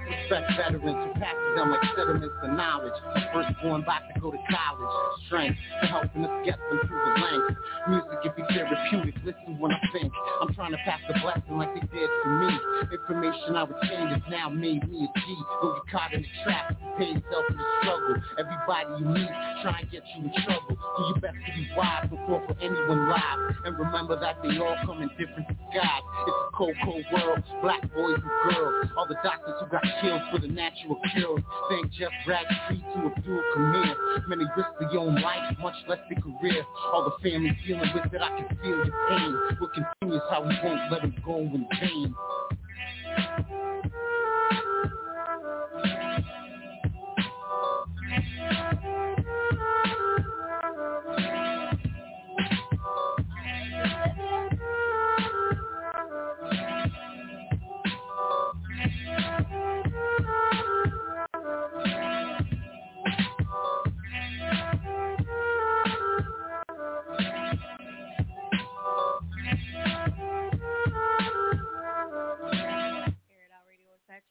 Respect 0.09 0.47
veterans 0.57 1.01
who 1.05 1.21
passes 1.21 1.53
them 1.57 1.71
like 1.71 1.85
sediments 1.97 2.37
of 2.43 2.51
knowledge. 2.57 2.99
Firstborn 3.33 3.83
about 3.83 4.03
to 4.09 4.21
go 4.21 4.31
to 4.31 4.41
college. 4.49 4.95
Strength 5.27 5.59
to 5.83 5.87
helping 5.87 6.25
us 6.25 6.35
get 6.45 6.57
them 6.57 6.81
through 6.87 7.03
the 7.05 7.15
length. 7.21 7.57
Music 7.89 8.19
can 8.23 8.33
be 8.37 8.43
therapeutic. 8.49 9.15
Listen 9.25 9.59
when 9.59 9.73
I 9.73 9.81
think. 9.93 10.13
I'm 10.41 10.55
trying 10.55 10.73
to 10.73 10.81
pass 10.85 11.01
the 11.09 11.15
blessing 11.21 11.57
like 11.59 11.75
they 11.75 11.87
did 11.93 12.11
for 12.23 12.31
me. 12.41 12.53
Information 12.93 13.57
I 13.57 13.65
retained 13.65 14.11
has 14.17 14.25
now 14.31 14.49
made 14.49 14.89
me 14.89 15.05
a 15.05 15.11
G. 15.19 15.25
Don't 15.63 15.75
get 15.77 15.93
caught 15.93 16.15
in 16.15 16.23
the 16.23 16.29
trap. 16.45 16.77
Pay 16.97 17.13
yourself 17.13 17.45
for 17.49 17.55
the 17.55 17.67
struggle. 17.81 18.17
Everybody 18.39 18.89
you 18.99 19.07
meet 19.13 19.33
try 19.63 19.79
and 19.81 19.91
get 19.91 20.03
you 20.17 20.25
in 20.25 20.33
trouble. 20.45 20.77
Do 20.77 21.03
your 21.05 21.21
best 21.21 21.37
to 21.37 21.51
be 21.55 21.69
wise 21.77 22.07
before 22.09 22.43
for 22.47 22.57
anyone 22.61 23.09
live. 23.09 23.57
And 23.65 23.79
remember 23.79 24.19
that 24.21 24.41
they 24.43 24.59
all 24.59 24.77
come 24.85 25.03
in 25.03 25.09
different 25.19 25.49
disguise. 25.49 26.05
It's 26.27 26.37
a 26.37 26.57
cold, 26.57 26.75
cold 26.85 27.05
world. 27.13 27.43
Black 27.63 27.83
boys 27.95 28.19
and 28.19 28.55
girls. 28.55 28.89
All 28.97 29.07
the 29.07 29.19
doctors 29.23 29.55
who 29.61 29.67
got 29.69 29.85
killed 30.01 30.23
for 30.31 30.39
the 30.39 30.49
natural 30.49 31.01
cures. 31.13 31.43
Thank 31.71 31.93
Jeff 31.93 32.13
Bradstreet 32.27 32.83
to 32.95 33.13
Abdul 33.15 33.43
Kamir. 33.55 33.97
Many 34.29 34.45
risk 34.57 34.69
their 34.81 34.99
own 34.99 35.15
life, 35.21 35.57
much 35.61 35.75
less 35.89 35.99
their 36.11 36.21
career. 36.21 36.65
All 36.93 37.05
the 37.05 37.31
family 37.31 37.57
dealing 37.67 37.91
with 37.95 38.13
it, 38.13 38.21
I 38.21 38.29
can 38.37 38.57
feel 38.59 38.85
your 38.85 38.95
pain. 39.09 39.39
We'll 39.61 39.71
continue 39.71 40.21
how 40.31 40.43
we 40.43 40.57
won't 40.63 40.93
let 40.93 41.03
them 41.03 41.15
go 41.25 41.39
in 41.39 41.67
vain. 41.81 42.15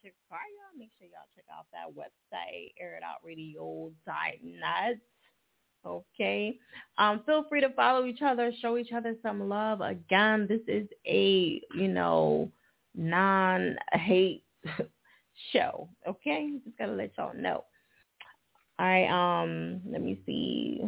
Chick 0.08 0.16
fire. 0.30 0.40
Make 0.78 0.92
sure 0.98 1.08
y'all 1.08 1.28
check 1.36 1.46
out 1.52 1.66
that 1.74 1.90
website, 1.94 2.72
airitoutradio.net. 2.82 4.98
Okay. 5.86 6.58
Um, 6.98 7.22
feel 7.26 7.44
free 7.50 7.60
to 7.62 7.70
follow 7.72 8.06
each 8.06 8.22
other, 8.22 8.52
show 8.62 8.78
each 8.78 8.92
other 8.94 9.16
some 9.22 9.50
love. 9.50 9.82
Again, 9.82 10.48
this 10.48 10.62
is 10.68 10.88
a, 11.06 11.62
you 11.74 11.88
know, 11.88 12.52
non-hate 12.96 14.44
show. 15.54 15.90
Okay, 16.08 16.60
just 16.64 16.78
gotta 16.78 16.94
let 16.94 17.12
y'all 17.18 17.34
know. 17.36 17.66
I, 18.80 19.06
um, 19.06 19.82
let 19.90 20.02
me 20.02 20.22
see. 20.26 20.84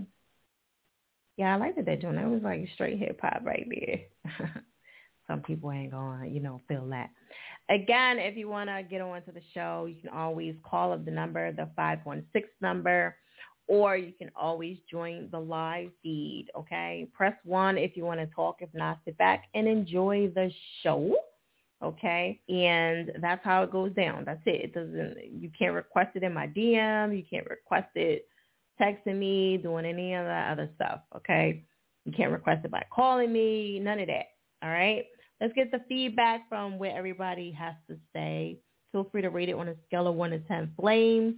Yeah, 1.37 1.55
I 1.55 1.57
like 1.57 1.75
that 1.75 2.01
joint. 2.01 2.15
That 2.17 2.29
was 2.29 2.43
like 2.43 2.69
straight 2.73 2.99
hip 2.99 3.19
hop 3.21 3.41
right 3.43 3.67
there. 3.69 3.99
Some 5.27 5.41
people 5.41 5.71
ain't 5.71 5.91
gonna, 5.91 6.27
you 6.27 6.39
know, 6.39 6.61
feel 6.67 6.87
that. 6.87 7.09
Again, 7.69 8.19
if 8.19 8.35
you 8.35 8.49
wanna 8.49 8.83
get 8.83 9.01
on 9.01 9.21
to 9.23 9.31
the 9.31 9.41
show, 9.53 9.85
you 9.87 9.95
can 10.01 10.09
always 10.09 10.55
call 10.63 10.91
up 10.91 11.05
the 11.05 11.11
number, 11.11 11.51
the 11.51 11.69
five 11.75 11.99
one 12.03 12.25
six 12.33 12.49
number, 12.61 13.15
or 13.67 13.95
you 13.95 14.11
can 14.11 14.31
always 14.35 14.77
join 14.89 15.29
the 15.31 15.39
live 15.39 15.91
feed. 16.01 16.47
Okay, 16.57 17.07
press 17.13 17.35
one 17.43 17.77
if 17.77 17.95
you 17.95 18.03
want 18.03 18.19
to 18.19 18.27
talk. 18.35 18.57
If 18.61 18.69
not, 18.73 18.99
sit 19.05 19.17
back 19.17 19.45
and 19.53 19.67
enjoy 19.67 20.31
the 20.33 20.51
show 20.81 21.15
okay? 21.81 22.39
And 22.49 23.11
that's 23.21 23.43
how 23.43 23.63
it 23.63 23.71
goes 23.71 23.93
down. 23.93 24.23
That's 24.25 24.41
it. 24.45 24.65
It 24.65 24.73
doesn't. 24.73 25.41
You 25.41 25.49
can't 25.57 25.73
request 25.73 26.15
it 26.15 26.23
in 26.23 26.33
my 26.33 26.47
DM. 26.47 27.15
You 27.15 27.23
can't 27.29 27.47
request 27.49 27.89
it 27.95 28.27
texting 28.81 29.17
me, 29.17 29.57
doing 29.57 29.85
any 29.85 30.13
of 30.13 30.25
that 30.25 30.51
other 30.51 30.69
stuff, 30.75 31.01
okay? 31.15 31.63
You 32.05 32.13
can't 32.13 32.31
request 32.31 32.63
it 32.65 32.71
by 32.71 32.83
calling 32.93 33.31
me. 33.31 33.79
None 33.79 33.99
of 33.99 34.07
that. 34.07 34.27
All 34.63 34.69
right. 34.69 35.05
Let's 35.41 35.53
get 35.53 35.71
the 35.71 35.81
feedback 35.87 36.49
from 36.49 36.77
what 36.79 36.91
everybody 36.91 37.51
has 37.51 37.75
to 37.89 37.97
say. 38.13 38.57
Feel 38.91 39.07
free 39.11 39.21
to 39.21 39.29
rate 39.29 39.49
it 39.49 39.55
on 39.55 39.69
a 39.69 39.75
scale 39.87 40.07
of 40.07 40.15
one 40.15 40.31
to 40.31 40.39
ten 40.39 40.71
flames 40.79 41.35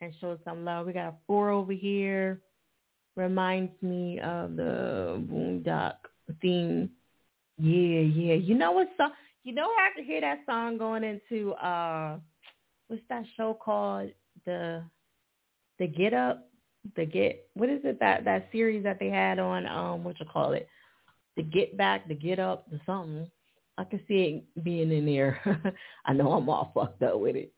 and 0.00 0.12
show 0.20 0.38
some 0.44 0.64
love. 0.64 0.86
We 0.86 0.92
got 0.92 1.08
a 1.08 1.14
four 1.26 1.50
over 1.50 1.72
here. 1.72 2.40
Reminds 3.14 3.72
me 3.82 4.18
of 4.20 4.56
the 4.56 5.22
Boondock 5.30 5.96
theme. 6.40 6.90
Yeah, 7.58 8.00
yeah. 8.00 8.34
You 8.34 8.54
know 8.54 8.72
what 8.72 8.88
song? 8.96 9.12
You 9.44 9.54
know 9.54 9.68
I 9.78 9.84
have 9.84 9.96
to 9.96 10.02
hear 10.02 10.20
that 10.20 10.40
song 10.46 10.78
going 10.78 11.04
into 11.04 11.52
uh 11.52 12.16
what's 12.88 13.02
that 13.08 13.24
show 13.36 13.54
called? 13.54 14.10
The 14.46 14.82
the 15.78 15.86
Get 15.86 16.14
Up? 16.14 16.48
The 16.96 17.04
Get 17.04 17.46
what 17.54 17.68
is 17.68 17.80
it 17.84 18.00
that 18.00 18.24
that 18.24 18.48
series 18.50 18.82
that 18.84 18.98
they 18.98 19.10
had 19.10 19.38
on 19.38 19.66
um 19.66 20.04
what 20.04 20.18
you 20.18 20.26
call 20.26 20.52
it? 20.52 20.68
The 21.36 21.42
Get 21.42 21.76
Back, 21.76 22.08
the 22.08 22.14
Get 22.14 22.38
Up, 22.38 22.70
the 22.70 22.80
something. 22.86 23.30
I 23.78 23.84
can 23.84 24.00
see 24.06 24.44
it 24.54 24.64
being 24.64 24.92
in 24.92 25.06
there. 25.06 25.40
I 26.04 26.12
know 26.12 26.32
I'm 26.32 26.48
all 26.48 26.70
fucked 26.74 27.02
up 27.02 27.18
with 27.18 27.36
it. 27.36 27.52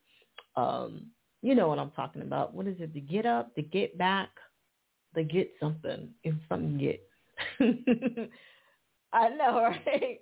Um, 0.56 1.06
you 1.42 1.54
know 1.54 1.68
what 1.68 1.78
I'm 1.78 1.90
talking 1.90 2.22
about. 2.22 2.54
What 2.54 2.66
is 2.66 2.76
it? 2.78 2.94
The 2.94 3.00
get 3.00 3.26
up, 3.26 3.54
the 3.56 3.62
get 3.62 3.98
back, 3.98 4.30
the 5.14 5.24
get 5.24 5.52
something. 5.60 6.10
If 6.22 6.34
something 6.48 6.78
get. 6.78 7.06
I 9.12 9.28
know, 9.30 9.74
right? 9.86 10.20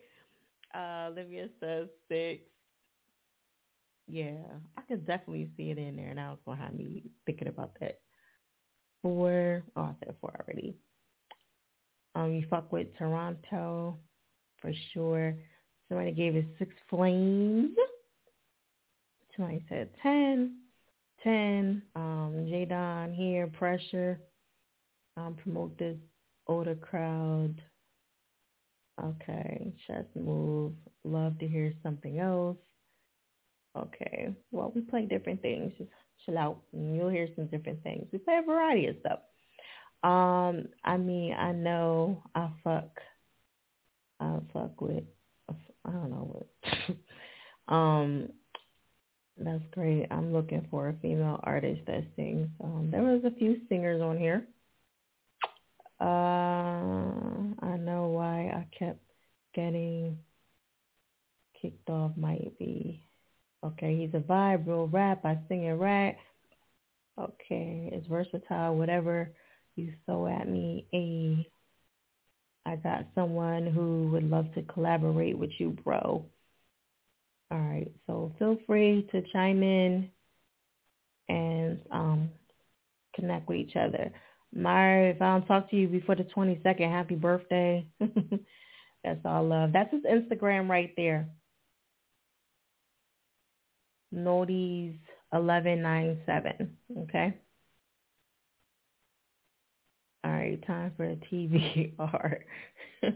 Uh, 0.74 1.10
Olivia 1.10 1.48
says 1.60 1.88
six. 2.08 2.42
Yeah, 4.08 4.42
I 4.76 4.80
could 4.82 5.06
definitely 5.06 5.50
see 5.56 5.70
it 5.70 5.78
in 5.78 5.96
there. 5.96 6.12
Now 6.14 6.32
it's 6.32 6.42
gonna 6.44 6.60
have 6.60 6.74
me 6.74 7.04
thinking 7.24 7.48
about 7.48 7.72
that. 7.80 8.00
Four. 9.02 9.62
Oh, 9.76 9.82
I 9.82 9.94
said 10.00 10.14
four 10.20 10.34
already. 10.40 10.76
Um, 12.14 12.32
you 12.32 12.46
fuck 12.50 12.72
with 12.72 12.88
Toronto 12.98 13.98
for 14.60 14.72
sure. 14.92 15.34
Somebody 15.88 16.12
gave 16.12 16.36
it 16.36 16.46
six 16.58 16.74
flames. 16.88 17.76
Somebody 19.36 19.64
said 19.68 19.90
ten. 20.02 20.58
Ten. 21.22 21.82
Um, 21.96 22.46
Jadon 22.50 23.14
here. 23.14 23.46
Pressure. 23.46 24.20
Um, 25.16 25.36
promote 25.42 25.78
this 25.78 25.96
older 26.46 26.74
crowd. 26.74 27.60
Okay, 29.02 29.72
chest 29.86 30.08
move. 30.14 30.72
Love 31.04 31.38
to 31.38 31.48
hear 31.48 31.72
something 31.82 32.18
else. 32.18 32.56
Okay, 33.76 34.34
well, 34.50 34.70
we 34.74 34.82
play 34.82 35.06
different 35.06 35.40
things. 35.40 35.72
Just 35.78 35.90
chill 36.24 36.38
out 36.38 36.60
and 36.72 36.94
you'll 36.94 37.08
hear 37.08 37.28
some 37.34 37.46
different 37.46 37.82
things. 37.82 38.06
We 38.12 38.18
play 38.18 38.38
a 38.38 38.42
variety 38.42 38.86
of 38.86 38.96
stuff. 39.00 39.20
Um, 40.02 40.68
I 40.84 40.96
mean, 40.96 41.32
I 41.32 41.52
know 41.52 42.22
I 42.34 42.50
fuck, 42.64 43.00
I 44.18 44.38
fuck 44.52 44.80
with, 44.80 45.04
I 45.48 45.90
don't 45.90 46.10
know 46.10 46.46
what. 46.58 46.96
um, 47.74 48.28
that's 49.38 49.62
great. 49.70 50.08
I'm 50.10 50.32
looking 50.32 50.66
for 50.70 50.88
a 50.88 50.94
female 51.00 51.40
artist 51.44 51.82
that 51.86 52.04
sings. 52.16 52.48
Um, 52.62 52.88
there 52.90 53.02
was 53.02 53.22
a 53.24 53.36
few 53.36 53.60
singers 53.68 54.02
on 54.02 54.18
here. 54.18 54.46
Uh, 56.00 56.04
I 57.64 57.76
know 57.78 58.08
why 58.08 58.48
I 58.48 58.66
kept 58.76 59.00
getting 59.54 60.18
kicked 61.60 61.88
off 61.88 62.10
might 62.16 62.58
be. 62.58 63.06
Okay, 63.64 63.96
he's 63.96 64.14
a 64.14 64.24
vibe, 64.24 64.66
real 64.66 64.88
rap. 64.88 65.24
I 65.24 65.38
sing 65.48 65.68
and 65.68 65.78
rap. 65.78 66.16
Okay, 67.16 67.88
it's 67.92 68.06
versatile. 68.08 68.74
Whatever 68.74 69.32
you 69.76 69.92
throw 70.06 70.26
at 70.26 70.48
me, 70.48 70.86
a. 70.92 71.48
I 72.64 72.76
got 72.76 73.06
someone 73.14 73.66
who 73.66 74.08
would 74.12 74.28
love 74.28 74.52
to 74.54 74.62
collaborate 74.62 75.36
with 75.36 75.50
you, 75.58 75.70
bro. 75.70 76.24
All 77.50 77.58
right, 77.58 77.90
so 78.06 78.32
feel 78.38 78.56
free 78.66 79.06
to 79.12 79.22
chime 79.32 79.62
in 79.62 80.10
and 81.28 81.80
um, 81.90 82.30
connect 83.14 83.48
with 83.48 83.58
each 83.58 83.76
other. 83.76 84.12
Myra, 84.54 85.10
if 85.10 85.20
I 85.20 85.32
don't 85.32 85.46
talk 85.46 85.70
to 85.70 85.76
you 85.76 85.88
before 85.88 86.14
the 86.14 86.24
22nd, 86.24 86.90
happy 86.90 87.14
birthday. 87.14 87.86
That's 89.04 89.20
all 89.24 89.46
love. 89.46 89.72
That's 89.72 89.92
his 89.92 90.04
Instagram 90.04 90.68
right 90.68 90.92
there. 90.96 91.28
Noties 94.14 94.98
eleven 95.32 95.82
nine 95.82 96.20
seven. 96.26 96.76
Okay. 96.98 97.34
All 100.24 100.30
right, 100.30 100.64
time 100.66 100.92
for 100.96 101.04
a 101.04 101.16
TBR. 101.16 102.38
all 103.02 103.10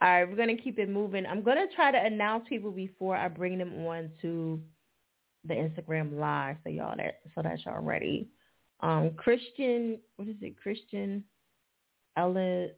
right, 0.00 0.24
we're 0.24 0.36
gonna 0.36 0.56
keep 0.56 0.78
it 0.78 0.88
moving. 0.88 1.26
I'm 1.26 1.42
gonna 1.42 1.66
try 1.74 1.92
to 1.92 1.98
announce 1.98 2.48
people 2.48 2.72
before 2.72 3.16
I 3.16 3.28
bring 3.28 3.58
them 3.58 3.86
on 3.86 4.10
to 4.22 4.60
the 5.44 5.54
Instagram 5.54 6.18
live, 6.18 6.56
so 6.64 6.70
y'all 6.70 6.96
that 6.96 7.20
so 7.34 7.42
that 7.42 7.64
y'all 7.64 7.82
ready. 7.82 8.28
Um, 8.80 9.12
Christian, 9.16 9.98
what 10.16 10.28
is 10.28 10.36
it? 10.40 10.60
Christian 10.60 11.22
Ella, 12.16 12.68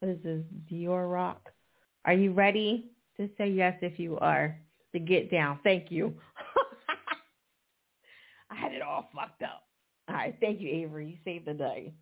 what 0.00 0.10
is 0.10 0.22
this? 0.22 0.44
Dior 0.70 1.12
Rock. 1.12 1.50
Are 2.04 2.14
you 2.14 2.32
ready 2.32 2.90
to 3.16 3.28
say 3.36 3.48
yes 3.48 3.76
if 3.82 3.98
you 3.98 4.18
are? 4.18 4.58
To 4.92 4.98
get 4.98 5.30
down. 5.30 5.58
Thank 5.64 5.90
you. 5.90 6.14
I 8.50 8.54
had 8.54 8.72
it 8.72 8.82
all 8.82 9.08
fucked 9.14 9.42
up. 9.42 9.62
All 10.08 10.16
right. 10.16 10.36
Thank 10.38 10.60
you, 10.60 10.68
Avery. 10.68 11.08
You 11.08 11.16
saved 11.24 11.46
the 11.46 11.54
day. 11.54 11.94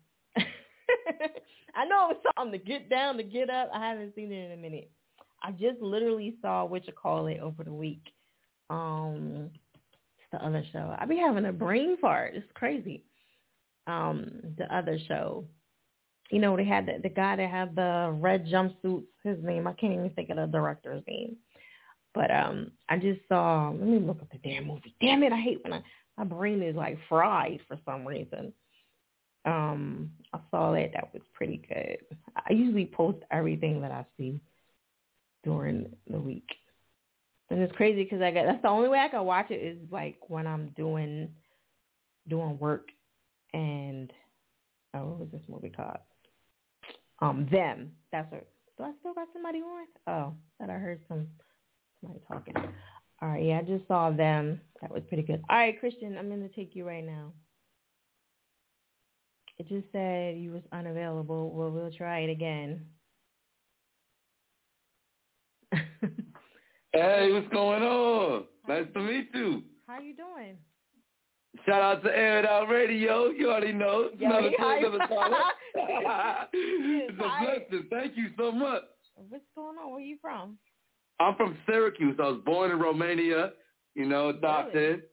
I 1.75 1.85
know 1.85 2.09
it 2.09 2.17
was 2.17 2.33
something 2.37 2.59
to 2.59 2.65
get 2.65 2.89
down, 2.89 3.17
to 3.17 3.23
get 3.23 3.49
up. 3.49 3.69
I 3.73 3.89
haven't 3.89 4.15
seen 4.15 4.31
it 4.31 4.45
in 4.45 4.51
a 4.51 4.61
minute. 4.61 4.89
I 5.43 5.51
just 5.51 5.81
literally 5.81 6.35
saw 6.41 6.65
what 6.65 6.85
you 6.87 6.93
call 6.93 7.27
it 7.27 7.39
over 7.39 7.63
the 7.63 7.73
week. 7.73 8.13
Um, 8.69 9.49
it's 10.17 10.27
the 10.31 10.45
other 10.45 10.63
show. 10.71 10.95
I 10.97 11.05
be 11.05 11.17
having 11.17 11.45
a 11.45 11.51
brain 11.51 11.97
fart. 11.99 12.33
It's 12.35 12.45
crazy. 12.53 13.03
Um, 13.87 14.31
the 14.57 14.73
other 14.73 14.97
show. 15.07 15.45
You 16.29 16.39
know, 16.39 16.55
they 16.55 16.63
had 16.63 16.85
the, 16.85 16.99
the 17.01 17.09
guy 17.09 17.35
that 17.35 17.49
had 17.49 17.75
the 17.75 18.15
red 18.15 18.45
jumpsuits. 18.47 19.07
His 19.23 19.37
name, 19.43 19.67
I 19.67 19.73
can't 19.73 19.93
even 19.93 20.09
think 20.11 20.29
of 20.29 20.37
the 20.37 20.45
director's 20.45 21.03
name. 21.07 21.35
But 22.13 22.31
um, 22.31 22.71
I 22.89 22.97
just 22.97 23.21
saw. 23.27 23.69
Let 23.69 23.87
me 23.87 23.99
look 23.99 24.21
up 24.21 24.31
the 24.31 24.37
damn 24.37 24.67
movie. 24.67 24.95
Damn 25.01 25.23
it! 25.23 25.31
I 25.31 25.39
hate 25.39 25.59
when 25.63 25.73
I, 25.73 25.81
my 26.17 26.23
brain 26.23 26.61
is 26.61 26.75
like 26.75 26.97
fried 27.07 27.59
for 27.67 27.77
some 27.85 28.05
reason. 28.05 28.53
Um, 29.45 30.11
I 30.33 30.39
saw 30.51 30.71
that. 30.73 30.91
That 30.93 31.13
was 31.13 31.23
pretty 31.33 31.61
good. 31.67 31.97
I 32.35 32.53
usually 32.53 32.85
post 32.85 33.19
everything 33.31 33.81
that 33.81 33.91
I 33.91 34.05
see 34.17 34.39
during 35.43 35.91
the 36.09 36.19
week. 36.19 36.49
And 37.49 37.59
it's 37.61 37.75
crazy 37.75 38.03
because 38.03 38.21
I 38.21 38.31
got 38.31 38.45
that's 38.45 38.61
the 38.61 38.69
only 38.69 38.87
way 38.87 38.99
I 38.99 39.09
can 39.09 39.25
watch 39.25 39.51
it 39.51 39.55
is 39.55 39.77
like 39.91 40.17
when 40.29 40.47
I'm 40.47 40.69
doing 40.77 41.29
doing 42.29 42.57
work 42.59 42.87
and 43.53 44.11
oh 44.93 45.05
what 45.05 45.19
was 45.19 45.29
this 45.33 45.41
movie 45.49 45.69
called? 45.69 45.97
Um 47.19 47.47
them. 47.51 47.91
That's 48.11 48.31
what 48.31 48.47
do 48.77 48.83
I 48.85 48.91
still 48.99 49.13
got 49.13 49.27
somebody 49.33 49.59
on? 49.59 49.85
Oh, 50.07 50.33
that 50.59 50.69
I 50.69 50.73
heard 50.73 51.01
some 51.09 51.27
somebody 51.99 52.21
talking. 52.27 52.55
All 53.21 53.29
right, 53.29 53.43
yeah, 53.43 53.59
I 53.59 53.63
just 53.63 53.87
saw 53.87 54.09
them. 54.11 54.61
That 54.81 54.91
was 54.91 55.03
pretty 55.07 55.23
good. 55.23 55.43
All 55.49 55.57
right, 55.57 55.79
Christian, 55.79 56.17
I'm 56.17 56.29
gonna 56.29 56.49
take 56.49 56.73
you 56.73 56.87
right 56.87 57.05
now. 57.05 57.33
It 59.59 59.67
just 59.67 59.85
said 59.91 60.37
you 60.37 60.51
was 60.51 60.63
unavailable. 60.71 61.51
Well, 61.51 61.69
we'll 61.71 61.91
try 61.91 62.19
it 62.19 62.29
again. 62.29 62.85
Hey, 66.93 67.29
what's 67.31 67.47
going 67.53 67.83
on? 67.83 68.43
Nice 68.67 68.85
to 68.93 68.99
meet 68.99 69.29
you. 69.33 69.63
How 69.87 70.01
you 70.01 70.13
doing? 70.13 70.57
Shout 71.65 71.81
out 71.81 72.03
to 72.03 72.09
Air 72.13 72.39
It 72.39 72.45
Out 72.45 72.67
Radio. 72.67 73.29
You 73.29 73.49
already 73.49 73.71
know. 73.71 74.09
It's 74.11 74.21
Yeah, 74.21 74.27
another, 74.31 74.49
he 74.49 74.55
hype. 74.59 74.79
another 74.83 75.07
caller. 75.07 75.37
it's 76.53 77.13
a 77.17 77.43
blessing. 77.45 77.87
Thank 77.89 78.17
you 78.17 78.27
so 78.37 78.51
much. 78.51 78.81
What's 79.15 79.45
going 79.55 79.77
on? 79.77 79.91
Where 79.91 80.01
you 80.01 80.17
from? 80.21 80.57
I'm 81.21 81.35
from 81.35 81.57
Syracuse. 81.65 82.17
I 82.21 82.27
was 82.27 82.41
born 82.45 82.71
in 82.71 82.79
Romania. 82.79 83.51
you 83.95 84.05
know, 84.05 84.27
adopted. 84.29 85.03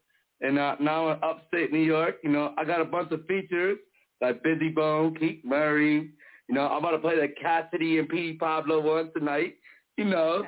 And 0.40 0.58
uh, 0.58 0.76
now 0.80 1.12
in 1.12 1.22
upstate 1.22 1.72
New 1.72 1.78
York, 1.84 2.16
you 2.24 2.30
know, 2.30 2.54
I 2.58 2.64
got 2.64 2.80
a 2.80 2.84
bunch 2.84 3.12
of 3.12 3.24
features 3.26 3.78
like 4.20 4.42
Bizzy 4.42 4.74
Bone, 4.74 5.14
Keith 5.16 5.44
Murray. 5.44 6.10
You 6.48 6.54
know, 6.54 6.66
I'm 6.66 6.78
about 6.78 6.92
to 6.92 6.98
play 6.98 7.16
the 7.16 7.28
Cassidy 7.40 7.98
and 7.98 8.08
P. 8.08 8.34
Pablo 8.34 8.80
one 8.80 9.10
tonight. 9.16 9.54
You 9.96 10.06
know. 10.06 10.44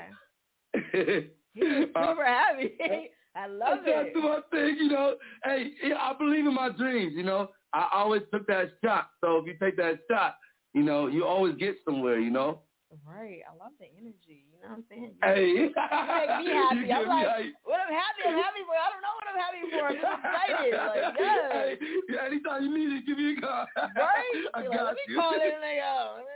You're 0.95 1.23
super 1.87 1.99
uh, 1.99 2.25
happy. 2.25 2.73
I 3.37 3.47
love 3.47 3.79
I 3.87 3.91
it. 3.91 4.15
do 4.15 4.23
my 4.23 4.41
thing, 4.51 4.77
you 4.81 4.89
know. 4.89 5.15
Hey, 5.45 5.71
I 5.97 6.13
believe 6.19 6.47
in 6.47 6.55
my 6.55 6.71
dreams, 6.71 7.13
you 7.15 7.23
know. 7.23 7.49
I 7.73 7.89
always 7.95 8.23
took 8.33 8.47
that 8.49 8.73
shot. 8.85 9.11
So 9.23 9.37
if 9.39 9.47
you 9.47 9.55
take 9.63 9.77
that 9.77 10.01
shot, 10.11 10.35
you 10.75 10.83
know, 10.83 11.07
you 11.07 11.25
always 11.25 11.55
get 11.57 11.77
somewhere, 11.85 12.19
you 12.19 12.31
know. 12.31 12.63
Right. 13.07 13.39
I 13.47 13.55
love 13.55 13.71
the 13.79 13.87
energy. 13.87 14.51
You 14.51 14.59
know 14.67 14.75
what 14.75 14.83
I'm 14.83 14.85
saying? 14.91 15.15
Hey. 15.23 15.47
You 15.55 15.71
make 15.79 16.31
me 16.43 16.51
happy. 16.51 16.83
You 16.91 16.95
I'm 16.95 17.07
like, 17.07 17.27
hype. 17.31 17.55
what 17.63 17.79
I'm 17.87 17.95
happy, 17.95 18.23
I'm 18.27 18.35
happy 18.35 18.63
for. 18.67 18.75
I 18.75 18.89
don't 18.91 18.99
know 19.07 19.15
what 19.15 19.27
I'm 19.31 19.39
happy 19.39 19.63
for. 19.71 19.83
I'm 19.87 19.95
just 19.95 20.11
excited. 20.11 20.75
Like, 20.75 21.15
yeah. 21.15 21.55
Hey, 21.55 21.79
yeah, 22.11 22.27
anytime 22.27 22.67
you 22.67 22.71
need 22.75 22.91
it, 22.99 23.07
give 23.07 23.15
me 23.19 23.39
a 23.39 23.41
call. 23.41 23.67
Right? 23.79 24.43
I 24.55 24.63
You're 24.67 24.71
like, 24.75 24.79
got 24.79 24.85
let 24.91 24.95
me 24.99 25.07
you. 25.07 25.15
call 25.15 25.35
it 25.39 25.55
and. 25.55 26.27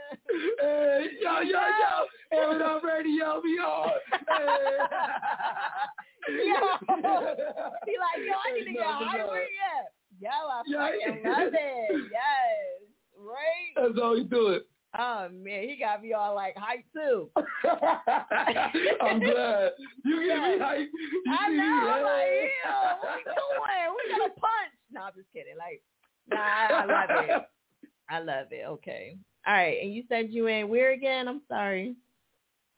Hey, 0.63 1.19
yo, 1.19 1.33
yo, 1.43 1.59
yo. 1.59 1.93
Air 2.31 2.55
it 2.55 2.61
out 2.63 2.83
radio, 2.83 3.41
be 3.43 3.59
on. 3.59 3.91
Yo. 6.25 6.59
He 7.85 7.93
like, 7.99 8.19
yo, 8.23 8.35
I 8.39 8.51
need 8.55 8.65
to 8.65 8.73
get 8.73 8.83
high. 8.87 9.25
Where 9.27 9.43
you 9.43 9.59
at? 9.75 9.91
Yo, 10.19 10.31
I 10.31 10.63
Yeah. 10.65 10.87
fucking 10.87 11.23
love 11.23 11.53
it. 11.53 12.11
Yes. 12.11 12.79
Right? 13.17 13.75
That's 13.75 13.99
how 13.99 14.13
you 14.15 14.23
do 14.23 14.47
it. 14.49 14.63
Oh 14.97 15.27
man, 15.31 15.67
he 15.67 15.77
got 15.77 16.01
me 16.01 16.13
all 16.13 16.35
like 16.35 16.55
hype 16.57 16.85
too. 16.93 17.29
I'm 17.35 19.19
glad. 19.19 19.71
You 20.05 20.25
get 20.25 20.37
me 20.37 20.59
hype. 20.59 20.89
You 20.93 21.35
I 21.37 21.49
know. 21.49 21.91
I'm 21.91 22.03
like, 22.03 22.51
yeah, 22.63 22.93
what 23.01 23.15
we 23.15 23.23
doing? 23.23 23.95
We 23.95 24.11
got 24.11 24.27
a 24.27 24.39
punch. 24.39 24.73
No, 24.91 25.01
I'm 25.01 25.13
just 25.15 25.31
kidding. 25.33 25.57
Like, 25.57 25.81
nah, 26.29 26.37
I 26.37 26.85
love 26.85 27.25
it. 27.25 27.41
I 28.09 28.19
love 28.19 28.47
it. 28.51 28.65
Okay. 28.67 29.17
All 29.45 29.53
right. 29.53 29.77
And 29.81 29.93
you 29.93 30.03
said 30.07 30.27
you 30.29 30.47
in 30.47 30.69
where 30.69 30.93
again? 30.93 31.27
I'm 31.27 31.41
sorry. 31.49 31.95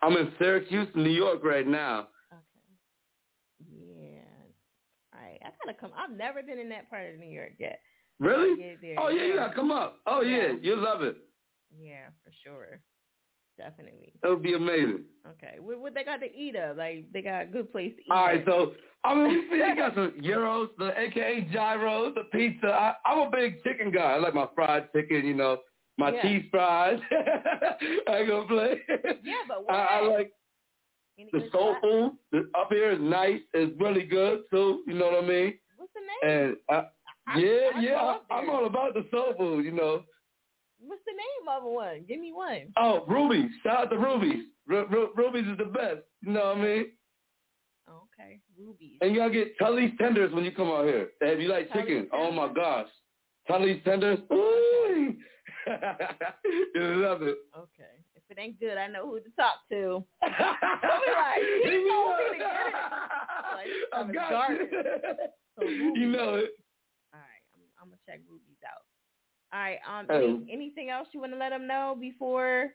I'm 0.01 0.13
in 0.13 0.31
Syracuse, 0.39 0.87
New 0.95 1.09
York 1.09 1.43
right 1.43 1.67
now. 1.67 2.07
Okay. 2.31 3.69
Yeah. 3.69 4.21
All 5.13 5.21
right. 5.21 5.39
I 5.43 5.49
gotta 5.63 5.77
come. 5.79 5.91
I've 5.95 6.15
never 6.17 6.41
been 6.41 6.59
in 6.59 6.69
that 6.69 6.89
part 6.89 7.13
of 7.13 7.19
New 7.19 7.29
York 7.29 7.53
yet. 7.59 7.79
Really? 8.19 8.55
Gotta 8.55 8.69
get 8.69 8.81
there. 8.81 8.95
Oh 8.99 9.09
yeah, 9.09 9.23
you 9.23 9.35
gotta 9.35 9.53
come 9.53 9.71
up. 9.71 9.97
Oh 10.07 10.21
yeah, 10.21 10.53
you'll 10.61 10.81
love 10.83 11.03
it. 11.03 11.17
Yeah, 11.79 12.07
for 12.23 12.31
sure. 12.43 12.79
Definitely. 13.57 14.13
It'll 14.23 14.35
be 14.37 14.53
amazing. 14.53 15.03
Okay. 15.27 15.55
What, 15.59 15.79
what 15.79 15.93
they 15.95 16.03
got 16.03 16.17
to 16.17 16.27
eat 16.31 16.55
up? 16.55 16.77
Like 16.77 17.05
they 17.11 17.21
got 17.21 17.43
a 17.43 17.45
good 17.45 17.71
place 17.71 17.93
to 17.95 18.01
eat. 18.01 18.11
All 18.11 18.25
right, 18.25 18.39
at. 18.41 18.45
so 18.45 18.73
I 19.03 19.15
mean, 19.15 19.45
see, 19.51 19.61
I 19.63 19.75
got 19.75 19.95
some 19.95 20.13
gyros, 20.21 20.69
the 20.77 20.91
AKA 20.97 21.49
gyros, 21.51 22.13
the 22.15 22.23
pizza. 22.31 22.67
I, 22.67 22.93
I'm 23.05 23.27
a 23.27 23.31
big 23.31 23.63
chicken 23.63 23.91
guy. 23.91 24.13
I 24.13 24.17
like 24.17 24.35
my 24.35 24.47
fried 24.53 24.89
chicken, 24.95 25.25
you 25.25 25.33
know, 25.33 25.57
my 25.97 26.11
Yeah. 26.13 26.21
cheese 26.21 26.45
fries. 26.51 26.99
I 27.11 28.17
ain't 28.17 28.29
gonna 28.29 28.47
play. 28.47 28.81
Yeah, 29.23 29.33
but 29.47 29.65
I, 29.73 29.99
I 29.99 30.01
what? 30.03 30.11
like 30.11 30.31
the 31.33 31.49
soul 31.51 31.75
food. 31.81 32.11
The, 32.31 32.49
up 32.59 32.71
here 32.71 32.91
is 32.91 32.99
nice. 33.01 33.41
It's 33.53 33.79
really 33.81 34.03
good 34.03 34.41
too. 34.51 34.83
You 34.85 34.93
know 34.93 35.05
what 35.07 35.23
I 35.23 35.27
mean? 35.27 35.53
What's 35.77 35.91
the 35.93 36.27
name? 36.27 36.37
And 36.47 36.57
uh, 36.69 36.83
I, 37.27 37.39
yeah, 37.39 37.79
yeah, 37.81 37.95
I, 38.29 38.35
I'm 38.35 38.49
all 38.51 38.67
about 38.67 38.93
the 38.93 39.05
soul 39.09 39.33
food. 39.35 39.65
You 39.65 39.71
know. 39.71 40.03
What's 40.79 41.01
the 41.05 41.13
name 41.13 41.47
of 41.57 41.63
one? 41.63 42.05
Give 42.07 42.19
me 42.19 42.31
one. 42.33 42.73
Oh, 42.77 43.03
Ruby's. 43.07 43.51
Shout 43.63 43.85
out 43.85 43.89
to 43.89 43.97
Ruby's. 43.97 44.45
Ru- 44.67 44.87
Ru- 44.87 45.11
Ruby's 45.15 45.47
is 45.47 45.57
the 45.57 45.65
best. 45.65 45.99
You 46.21 46.33
know 46.33 46.45
what 46.47 46.57
I 46.57 46.61
mean? 46.61 46.85
Okay, 47.89 48.39
Ruby's. 48.59 48.97
And 49.01 49.15
gotta 49.15 49.31
get 49.31 49.57
Tully's 49.57 49.91
tenders 49.97 50.33
when 50.33 50.43
you 50.43 50.51
come 50.51 50.67
out 50.67 50.85
here. 50.85 51.09
And 51.21 51.29
if 51.31 51.39
you 51.39 51.47
like 51.47 51.71
chicken, 51.73 52.07
oh 52.13 52.31
my 52.31 52.51
gosh. 52.53 52.87
Tully's 53.47 53.81
tenders. 53.85 54.19
Ooh. 54.31 55.15
you 56.75 56.81
love 57.03 57.21
it. 57.23 57.37
Okay. 57.57 57.95
If 58.15 58.23
it 58.29 58.37
ain't 58.39 58.59
good, 58.59 58.77
I 58.77 58.87
know 58.87 59.05
who 59.07 59.19
to 59.19 59.29
talk 59.37 59.55
to. 59.71 60.03
I'll 60.21 60.29
be 60.29 61.11
like, 61.13 61.43
he 61.63 61.87
told 61.89 62.17
me 62.17 62.25
to 62.33 62.37
get 62.37 62.67
it. 62.67 62.73
Like, 63.55 63.69
I 63.93 64.11
got 64.13 64.29
garbage. 64.29 64.69
So 65.57 65.63
you. 65.67 65.85
Ruby's. 65.87 66.01
you 66.01 66.07
know 66.11 66.35
it. 66.35 66.51
All 67.13 67.21
right, 67.23 67.43
I'm, 67.55 67.61
I'm 67.81 67.87
gonna 67.87 67.97
check 68.05 68.19
Ruby's. 68.29 68.56
All 69.57 69.63
right. 69.63 69.79
Um. 69.87 70.05
Any, 70.09 70.47
anything 70.51 70.89
else 70.89 71.07
you 71.11 71.19
want 71.19 71.31
to 71.33 71.37
let 71.37 71.49
them 71.49 71.67
know 71.67 71.97
before? 71.99 72.71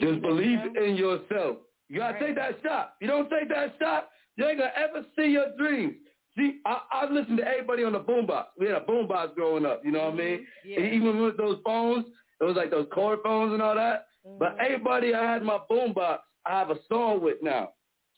Just 0.00 0.20
believe 0.22 0.58
in 0.76 0.94
yourself. 0.94 1.56
You 1.88 1.98
gotta 1.98 2.20
take 2.20 2.36
that 2.36 2.60
shot. 2.62 2.94
You 3.00 3.08
don't 3.08 3.28
take 3.30 3.48
that 3.48 3.74
shot, 3.80 4.10
you 4.36 4.46
ain't 4.46 4.58
gonna 4.58 4.70
ever 4.76 5.04
see 5.16 5.26
your 5.26 5.56
dreams. 5.56 5.94
See, 6.36 6.60
I, 6.64 6.80
I 6.92 7.10
listened 7.10 7.38
to 7.38 7.44
everybody 7.46 7.82
on 7.82 7.92
the 7.92 8.00
boombox. 8.00 8.44
We 8.58 8.66
had 8.66 8.76
a 8.76 8.84
boombox 8.84 9.34
growing 9.34 9.66
up. 9.66 9.82
You 9.84 9.90
know 9.90 10.04
what 10.04 10.14
I 10.14 10.16
mean? 10.16 10.46
Yeah. 10.64 10.80
And 10.80 10.94
even 10.94 11.20
with 11.20 11.36
those 11.36 11.58
phones, 11.64 12.04
it 12.40 12.44
was 12.44 12.56
like 12.56 12.70
those 12.70 12.86
cord 12.92 13.18
phones 13.24 13.52
and 13.52 13.60
all 13.60 13.74
that. 13.74 14.06
But 14.38 14.56
everybody 14.60 15.14
I 15.14 15.32
had 15.32 15.42
my 15.42 15.58
boombox, 15.70 16.18
I 16.46 16.58
have 16.58 16.70
a 16.70 16.76
song 16.88 17.22
with 17.22 17.38
now. 17.42 17.70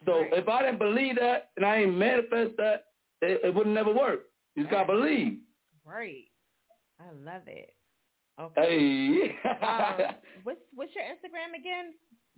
So 0.04 0.24
if 0.32 0.48
I 0.48 0.62
didn't 0.62 0.78
believe 0.78 1.16
that 1.16 1.50
and 1.56 1.64
I 1.64 1.76
ain't 1.76 1.96
manifest 1.96 2.56
that, 2.58 2.84
it, 3.22 3.40
it 3.44 3.54
would 3.54 3.68
never 3.68 3.94
work. 3.94 4.24
You 4.56 4.64
just 4.64 4.72
gotta 4.72 4.92
believe. 4.92 5.38
Right. 5.84 6.24
I 7.02 7.12
love 7.32 7.42
it. 7.46 7.74
Okay. 8.40 9.34
Hey. 9.42 9.48
um, 9.60 10.14
what's 10.44 10.60
what's 10.74 10.92
your 10.94 11.04
Instagram 11.04 11.58
again? 11.58 11.92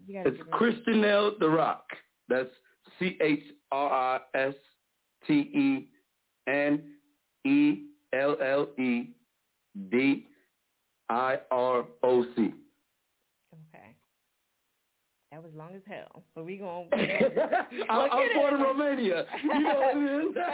You 0.07 0.23
It's 0.25 0.37
give 0.37 0.47
me- 0.47 0.53
Christian 0.53 1.05
L. 1.05 1.33
The 1.39 1.49
Rock. 1.49 1.85
That's 2.29 2.51
C 2.99 3.17
H 3.21 3.43
R 3.73 4.19
I 4.35 4.39
S 4.39 4.55
T 5.27 5.33
E 5.35 5.89
N 6.49 6.83
E 7.47 7.87
L 8.13 8.37
L 8.43 8.69
E 8.79 9.11
D 9.91 10.27
I 11.11 11.39
R 11.51 11.85
O 12.03 12.25
C. 12.37 12.53
Okay. 15.35 15.43
That 15.43 15.43
was 15.43 15.53
long 15.57 15.75
as 15.75 15.83
hell. 15.87 16.23
So 16.35 16.43
we 16.45 16.57
gonna. 16.59 16.87
I'm, 17.91 18.11
I'm 18.11 18.35
born 18.35 18.55
in 18.55 18.61
Romania. 18.61 19.25
You 19.43 19.61
know 19.61 19.81
what 19.81 19.97
it 19.97 20.29
is? 20.29 20.37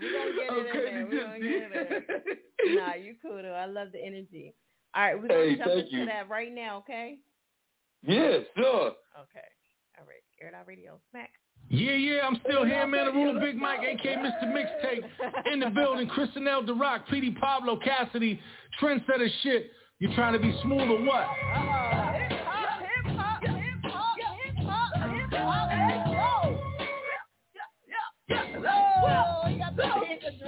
We 0.00 0.06
gonna 0.48 0.62
get 0.64 0.84
it 0.84 0.94
in 0.94 1.10
there. 1.10 1.10
We 1.10 1.18
gonna 1.20 1.38
get 1.40 1.72
it 1.72 2.38
in. 2.68 2.76
Nah, 2.76 2.94
you 2.94 3.14
cool 3.20 3.40
though. 3.42 3.52
I 3.52 3.66
love 3.66 3.88
the 3.92 4.04
energy. 4.04 4.54
All 4.94 5.02
right, 5.02 5.14
we're 5.20 5.28
gonna 5.28 5.40
Hey, 5.40 5.56
jump 5.56 5.70
into 5.70 5.96
you. 5.96 6.06
that 6.06 6.28
right 6.28 6.52
now, 6.54 6.78
okay? 6.78 7.18
Yeah, 8.02 8.38
sure. 8.56 8.92
Okay. 9.18 9.48
All 9.98 10.06
right. 10.06 10.22
Air 10.40 10.48
it 10.48 10.54
out 10.54 10.66
radio. 10.68 10.98
Smack. 11.10 11.30
Yeah, 11.68 11.92
yeah, 11.94 12.20
I'm 12.26 12.38
still 12.46 12.64
here, 12.64 12.86
man. 12.86 13.06
The 13.06 13.12
room, 13.12 13.40
Big 13.40 13.56
Mike, 13.56 13.80
aka 13.80 14.16
Mr. 14.16 14.44
Mixtape, 14.44 15.04
in 15.52 15.60
the 15.60 15.70
building. 15.70 16.08
Kristen 16.08 16.46
L. 16.46 16.64
The 16.64 16.72
Rock, 16.74 17.06
PD 17.12 17.36
Pablo, 17.38 17.76
Cassidy, 17.78 18.40
trendsetter 18.80 19.28
shit. 19.42 19.70
You 19.98 20.14
trying 20.14 20.32
to 20.34 20.38
be 20.38 20.56
smooth 20.62 20.88
or 20.88 21.04
what? 21.04 21.26
It's 29.78 30.40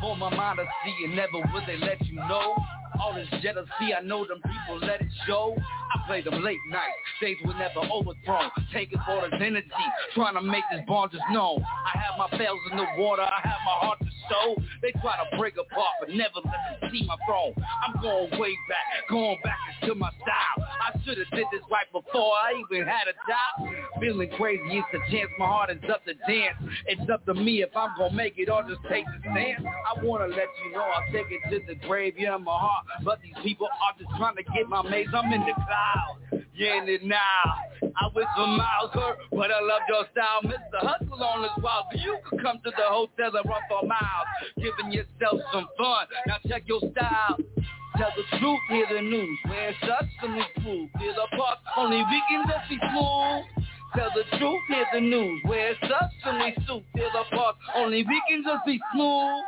for 0.00 0.16
my 0.16 0.34
mind 0.34 0.58
to 0.58 0.64
see 0.84 1.04
and 1.04 1.14
never 1.16 1.38
will 1.38 1.62
they 1.66 1.76
let 1.78 2.04
you 2.06 2.14
know. 2.16 2.56
All 3.00 3.14
this 3.14 3.28
jealousy, 3.42 3.94
I 3.96 4.02
know 4.02 4.26
them 4.26 4.42
people 4.42 4.78
let 4.86 5.00
it 5.00 5.08
show. 5.26 5.56
I 5.56 6.06
play 6.06 6.20
them 6.22 6.42
late 6.44 6.58
nights, 6.70 7.00
days 7.20 7.36
were 7.44 7.54
never 7.54 7.80
overthrown. 7.90 8.50
Taking 8.72 9.00
for 9.06 9.22
this 9.28 9.40
energy, 9.40 9.70
trying 10.14 10.34
to 10.34 10.42
make 10.42 10.64
this 10.70 10.82
bond 10.86 11.10
just 11.10 11.24
known. 11.32 11.62
I 11.64 11.98
have 11.98 12.18
my 12.18 12.28
bells 12.36 12.60
in 12.70 12.76
the 12.76 12.86
water, 12.98 13.22
I 13.22 13.40
have 13.42 13.58
my 13.64 13.76
heart 13.86 13.98
to 14.00 14.10
show. 14.28 14.62
They 14.82 14.92
try 15.00 15.16
to 15.16 15.36
break 15.38 15.54
apart, 15.54 15.94
but 16.00 16.10
never 16.10 16.44
let 16.44 16.82
me 16.82 17.00
see 17.00 17.06
my 17.06 17.16
throne. 17.26 17.54
I'm 17.82 18.00
going 18.00 18.30
way 18.38 18.54
back, 18.68 19.08
going 19.08 19.38
back 19.42 19.58
into 19.82 19.94
my 19.94 20.10
style. 20.22 20.68
I 20.80 20.98
should 21.04 21.18
have 21.18 21.30
did 21.30 21.46
this 21.52 21.62
right 21.70 21.90
before 21.90 22.32
I 22.32 22.52
even 22.54 22.86
had 22.86 23.08
a 23.08 23.16
job. 23.26 23.74
Feeling 24.00 24.30
crazy, 24.36 24.62
it's 24.66 24.88
a 24.94 25.10
chance, 25.10 25.30
my 25.38 25.46
heart 25.46 25.70
is 25.70 25.82
up 25.90 26.04
to 26.04 26.14
dance. 26.28 26.56
It's 26.86 27.10
up 27.10 27.24
to 27.26 27.34
me 27.34 27.62
if 27.62 27.70
I'm 27.74 27.96
gonna 27.98 28.14
make 28.14 28.38
it 28.38 28.48
or 28.48 28.62
just 28.62 28.80
take 28.88 29.04
the 29.06 29.18
stance. 29.32 29.62
I 29.64 30.04
wanna 30.04 30.28
let 30.28 30.48
you 30.64 30.72
know 30.72 30.82
I'll 30.84 31.10
take 31.12 31.26
it 31.30 31.40
to 31.50 31.60
the 31.66 31.74
grave, 31.86 32.14
in 32.16 32.44
my 32.44 32.52
heart. 32.52 32.86
But 33.04 33.20
these 33.22 33.34
people 33.42 33.66
are 33.66 33.94
just 33.98 34.10
trying 34.18 34.36
to 34.36 34.42
get 34.42 34.68
my 34.68 34.82
maze. 34.82 35.08
I'm 35.14 35.32
in 35.32 35.40
the 35.40 35.54
clouds, 35.54 36.46
yeah, 36.54 36.82
in 36.82 36.88
it 36.88 37.04
now. 37.04 37.44
I 37.82 38.08
wish 38.14 38.26
for 38.36 38.46
miles 38.46 38.92
hurt, 38.92 39.18
but 39.30 39.50
I 39.50 39.60
love 39.60 39.82
your 39.88 40.04
style. 40.12 40.40
Mr. 40.44 40.78
Hustle 40.80 41.22
on 41.22 41.42
this 41.42 41.50
wild, 41.62 41.86
so 41.92 41.98
you 41.98 42.18
could 42.28 42.42
come 42.42 42.58
to 42.64 42.70
the 42.70 42.86
hotel 42.88 43.36
and 43.36 43.48
run 43.48 43.62
for 43.68 43.86
miles. 43.86 44.28
Giving 44.56 44.92
yourself 44.92 45.40
some 45.52 45.66
fun, 45.76 46.06
now 46.26 46.36
check 46.46 46.64
your 46.66 46.80
style. 46.92 47.38
Tell 47.96 48.12
the 48.16 48.38
truth, 48.38 48.60
hear 48.68 48.86
the 48.94 49.02
news. 49.02 49.38
Wearing 49.48 49.74
such 49.82 50.06
some 50.20 50.38
proof. 50.62 50.90
Feel 50.98 51.14
the 51.14 51.36
park, 51.36 51.58
only 51.76 51.98
we 51.98 52.22
can 52.28 52.44
just 52.48 52.68
be 52.68 52.78
smooth. 52.78 53.44
Tell 53.94 54.08
the 54.14 54.38
truth, 54.38 54.60
hear 54.68 54.86
the 54.92 55.00
news. 55.00 55.42
Wear 55.46 55.74
some 55.82 56.52
suit. 56.66 56.84
Feel 56.94 57.10
the 57.12 57.36
park, 57.36 57.56
only 57.74 58.04
we 58.04 58.22
can 58.28 58.42
just 58.44 58.64
be 58.64 58.78
smooth. 58.94 59.42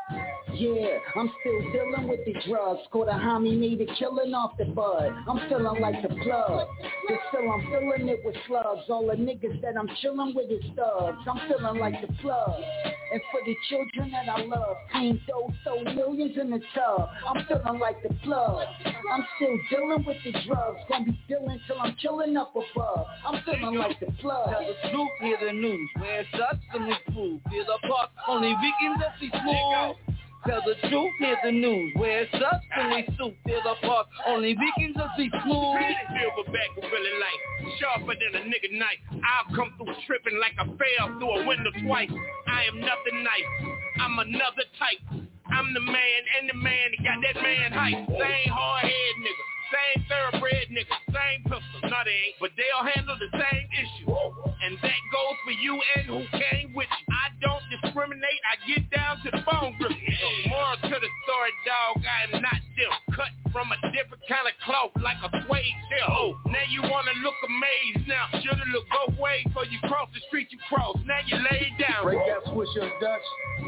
Yeah, 0.55 0.99
I'm 1.17 1.31
still 1.41 1.73
dealing 1.73 2.09
with 2.09 2.21
the 2.27 2.35
drugs. 2.47 2.81
Caught 2.91 3.09
a 3.09 3.13
homie 3.13 3.57
needed 3.59 3.89
killing 3.99 4.35
off 4.35 4.57
the 4.59 4.67
bud. 4.67 5.13
I'm 5.29 5.49
feeling 5.49 5.81
like 5.81 6.03
the 6.03 6.09
plug. 6.09 6.69
Just 7.09 7.21
still 7.29 7.51
I'm 7.51 7.67
feeling 7.67 8.09
it 8.09 8.21
with 8.25 8.37
slugs. 8.47 8.83
All 8.91 9.07
the 9.07 9.15
niggas 9.15 9.63
that 9.63 9.77
I'm 9.79 9.89
chilling 10.01 10.35
with 10.35 10.51
is 10.51 10.65
thugs. 10.77 11.19
I'm 11.27 11.41
feeling 11.49 11.79
like 11.79 12.01
the 12.01 12.13
plug. 12.15 12.61
And 13.13 13.21
for 13.31 13.41
the 13.45 13.55
children 13.69 14.11
that 14.13 14.29
I 14.29 14.45
love, 14.45 14.77
clean 14.91 15.21
dough, 15.27 15.53
throw 15.65 15.85
millions 15.85 16.37
in 16.39 16.51
the 16.51 16.61
tub. 16.75 17.09
I'm 17.29 17.45
feeling 17.47 17.81
like 17.81 18.03
the 18.03 18.15
plug. 18.23 18.67
I'm 18.85 19.25
still 19.37 19.59
dealing 19.71 20.05
with 20.07 20.17
the 20.25 20.33
drugs. 20.47 20.81
Gonna 20.89 21.05
be 21.05 21.21
dealing 21.29 21.61
till 21.67 21.81
I'm 21.81 21.95
chilling 21.99 22.37
up 22.37 22.55
above. 22.55 23.07
I'm 23.27 23.43
feeling 23.45 23.77
like 23.77 24.01
the 24.01 24.07
plug. 24.21 24.32
Tell 24.33 24.65
the 24.65 24.91
truth, 24.91 25.09
hear 25.21 25.37
the 25.45 25.53
news. 25.53 25.91
It's 25.97 26.35
us, 26.41 26.57
some 26.73 26.89
we 26.89 26.97
prove. 27.13 27.41
Feel 27.51 27.65
the 27.65 27.89
park, 27.89 28.11
only 28.29 28.49
we 28.49 28.75
can 28.81 28.97
just 28.99 29.21
be 29.21 29.29
smooth. 29.29 30.17
Tell 30.49 30.63
the 30.65 30.75
truth, 30.89 31.13
hear 31.21 31.37
the 31.45 31.53
news. 31.53 31.93
It's 31.97 32.35
us, 32.35 32.61
when 32.77 32.91
we 32.91 33.05
suit. 33.17 33.37
Feel 33.45 33.61
the 33.63 33.77
park, 33.87 34.07
only 34.27 34.57
we 34.57 34.73
can 34.79 34.95
just 34.97 35.17
be 35.17 35.29
smooth. 35.29 35.77
Silverback 36.17 36.71
gorilla 36.81 37.13
light, 37.21 37.43
sharper 37.79 38.15
than 38.17 38.41
a 38.41 38.45
nigga 38.49 38.73
knife. 38.73 39.05
I'll 39.21 39.55
come 39.55 39.75
through 39.77 39.95
tripping 40.07 40.41
like 40.41 40.57
I 40.59 40.65
fell 40.65 41.13
through 41.19 41.45
a 41.45 41.47
window 41.47 41.71
twice. 41.85 42.11
I 42.49 42.65
am 42.65 42.81
nothing 42.81 43.23
nice. 43.23 43.51
I'm 44.01 44.19
another 44.19 44.65
type. 44.81 45.29
I'm 45.53 45.75
the 45.75 45.81
man 45.81 46.21
and 46.41 46.49
the 46.49 46.57
man 46.57 46.89
that 46.97 47.05
got 47.05 47.19
that 47.21 47.43
man 47.43 47.73
hype. 47.73 48.09
Same 48.09 48.49
hard 48.49 48.83
head 48.89 49.15
nigga. 49.21 49.45
Same 49.73 50.05
thoroughbred 50.05 50.69
nigga, 50.69 50.97
same 51.09 51.41
pistol, 51.49 51.89
no 51.89 51.99
they 52.05 52.29
ain't, 52.29 52.37
but 52.41 52.53
they 52.61 52.69
all 52.77 52.85
handle 52.85 53.17
the 53.17 53.33
same 53.33 53.67
issue. 53.73 54.13
And 54.63 54.77
that 54.79 55.01
goes 55.11 55.37
for 55.49 55.57
you 55.57 55.81
and 55.97 56.05
who 56.07 56.21
came 56.39 56.77
with 56.77 56.87
you. 56.93 57.05
I 57.09 57.33
don't 57.41 57.65
discriminate, 57.73 58.41
I 58.45 58.55
get 58.69 58.85
down 58.93 59.17
to 59.25 59.29
the 59.33 59.43
bone 59.49 59.75
grip. 59.81 59.97
Moral 60.47 60.77
to 60.77 60.97
the 61.01 61.11
story, 61.25 61.53
dog, 61.65 62.05
I 62.05 62.37
am 62.37 62.43
not 62.43 62.61
them. 62.77 62.93
Cut 63.17 63.33
from 63.53 63.73
a 63.73 63.79
different 63.93 64.23
kind 64.29 64.47
of 64.49 64.55
cloth, 64.65 64.93
like 65.01 65.21
a 65.25 65.31
suede 65.45 65.77
shell. 65.93 66.09
Oh, 66.09 66.37
now 66.47 66.65
you 66.69 66.83
wanna 66.83 67.13
look 67.25 67.37
amazed 67.45 68.09
now. 68.09 68.29
Shoulda 68.45 68.65
look 68.73 68.85
both 68.93 69.19
ways, 69.19 69.47
so 69.55 69.63
you 69.65 69.79
cross 69.89 70.09
the 70.15 70.21
street, 70.29 70.49
you 70.51 70.59
cross. 70.69 70.97
Now 71.05 71.21
you 71.27 71.37
lay 71.37 71.73
down. 71.79 72.05
Break 72.05 72.21
that 72.29 72.45
swisher 72.53 72.85
and 72.85 72.93
Dutch, 73.01 73.27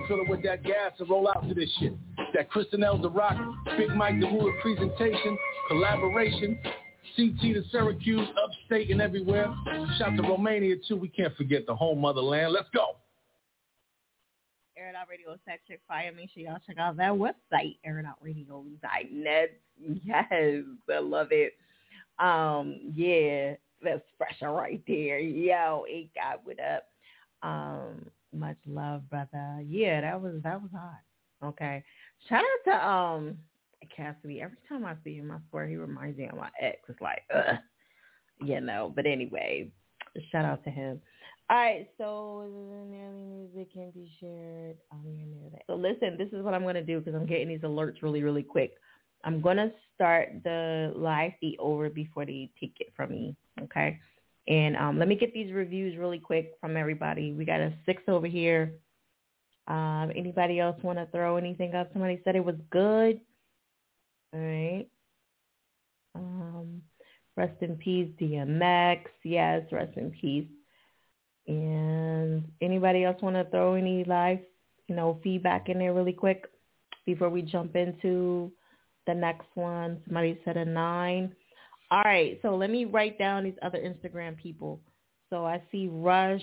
fill 0.09 0.21
it 0.21 0.29
with 0.29 0.43
that 0.45 0.63
gas 0.65 0.93
and 0.99 1.09
roll 1.09 1.29
out 1.29 1.47
to 1.49 1.55
this 1.55 1.71
shit. 1.81 1.93
That 2.35 2.51
Kristen 2.51 2.83
L. 2.83 2.99
The 2.99 3.11
Rock, 3.11 3.37
Big 3.77 3.91
Mike 3.95 4.19
the 4.19 4.27
Ruler 4.27 4.53
presentation, 4.61 5.39
collaboration, 5.95 6.59
CT 7.17 7.41
to 7.41 7.63
Syracuse, 7.71 8.29
upstate 8.43 8.91
and 8.91 9.01
everywhere. 9.01 9.55
Shout 9.99 10.17
to 10.17 10.23
Romania 10.23 10.77
too. 10.89 10.97
We 10.97 11.09
can't 11.09 11.35
forget 11.37 11.67
the 11.67 11.75
home 11.75 12.01
motherland. 12.01 12.53
Let's 12.53 12.69
go. 12.75 12.97
Out 14.97 15.09
Radio 15.09 15.33
is 15.33 15.41
that 15.47 15.61
chick 15.67 15.81
fire. 15.89 16.13
Make 16.15 16.31
sure 16.35 16.43
y'all 16.43 16.59
check 16.67 16.77
out 16.79 16.97
that 16.99 17.13
website, 17.13 17.79
airitoutradio.net. 17.89 19.51
Yes, 20.05 20.27
I 20.31 20.99
love 21.01 21.29
it. 21.31 21.55
Um, 22.19 22.93
yeah, 22.95 23.55
that's 23.83 24.03
fresh 24.19 24.37
right 24.43 24.83
there. 24.87 25.19
Yo, 25.19 25.85
it 25.89 26.11
got 26.15 26.45
what 26.45 26.59
up. 26.61 26.89
Um, 27.43 28.07
much 28.33 28.59
love, 28.67 29.09
brother. 29.09 29.65
Yeah, 29.67 30.03
that 30.03 30.21
was 30.21 30.35
that 30.45 30.61
was 30.61 30.71
hot. 30.73 31.01
Okay. 31.43 31.83
Shout 32.29 32.43
out 32.43 32.71
to 32.71 32.87
um 32.87 33.39
Cassidy. 33.95 34.41
Every 34.41 34.59
time 34.69 34.85
I 34.85 34.95
see 35.05 35.17
him, 35.17 35.31
I 35.31 35.39
swear 35.51 35.67
he 35.67 35.77
reminds 35.77 36.19
me 36.19 36.29
of 36.29 36.37
my 36.37 36.51
ex. 36.61 36.79
It's 36.89 37.01
like, 37.01 37.23
ugh, 37.35 37.57
you 38.41 38.61
know. 38.61 38.93
But 38.95 39.07
anyway, 39.07 39.71
shout 40.31 40.45
out 40.45 40.65
to 40.65 40.71
him. 40.71 41.01
All 41.51 41.59
right, 41.59 41.87
so 41.99 42.49
music 42.91 43.73
can 43.75 43.91
be 43.91 44.11
shared. 44.19 44.77
So 45.67 45.75
listen, 45.75 46.17
this 46.17 46.29
is 46.33 46.43
what 46.43 46.55
I'm 46.55 46.63
going 46.63 46.75
to 46.75 46.83
do 46.83 47.01
because 47.01 47.15
I'm 47.15 47.27
getting 47.27 47.49
these 47.49 47.61
alerts 47.61 48.03
really, 48.03 48.23
really 48.23 48.43
quick. 48.43 48.73
I'm 49.25 49.43
going 49.43 49.59
to 49.59 49.71
start 49.95 50.31
the 50.43 50.93
live 50.97 51.33
feed 51.41 51.57
over 51.59 51.91
before 51.91 52.25
they 52.25 52.51
take 52.59 52.77
it 52.81 52.93
from 52.97 53.11
me, 53.11 53.37
okay? 53.63 53.99
And 54.49 54.77
um, 54.77 54.99
let 54.99 55.07
me 55.07 55.17
get 55.17 55.35
these 55.35 55.53
reviews 55.53 55.99
really 55.99 56.19
quick 56.19 56.53
from 56.61 56.77
everybody. 56.77 57.33
We 57.33 57.45
got 57.45 57.61
a 57.61 57.73
six 57.85 58.03
over 58.09 58.27
here. 58.27 58.75
Um, 59.67 60.13
anybody 60.15 60.61
else 60.61 60.77
want 60.83 60.99
to 60.99 61.07
throw 61.07 61.37
anything 61.37 61.75
up? 61.75 61.91
Somebody 61.93 62.21
said 62.25 62.37
it 62.37 62.45
was 62.45 62.57
good. 62.71 63.21
All 64.35 64.41
right. 64.41 64.87
Um, 66.17 66.83
rest 67.37 67.55
in 67.61 67.77
peace, 67.77 68.09
DMX. 68.21 69.03
Yes, 69.23 69.63
rest 69.71 69.97
in 69.97 70.11
peace. 70.11 70.49
And 71.47 72.51
anybody 72.61 73.05
else 73.05 73.21
want 73.23 73.37
to 73.37 73.45
throw 73.51 73.75
any 73.75 74.05
live, 74.05 74.41
you 74.89 74.97
know, 74.97 75.21
feedback 75.23 75.69
in 75.69 75.79
there 75.79 75.93
really 75.93 76.13
quick 76.13 76.47
before 77.07 77.29
we 77.29 77.43
jump 77.43 77.77
into 77.77 78.51
the 79.07 79.15
next 79.15 79.47
one? 79.55 80.01
Somebody 80.07 80.41
said 80.45 80.57
a 80.57 80.65
nine. 80.65 81.35
All 81.91 82.03
right, 82.03 82.39
so 82.43 82.57
let 82.57 82.71
me 82.71 82.87
write 82.87 83.19
down 83.19 83.45
these 83.45 83.59
other 83.63 83.79
Instagram 83.79 84.37
people. 84.37 84.81
So 85.31 85.45
I 85.45 85.63
see 85.71 85.89
Rush, 85.89 86.43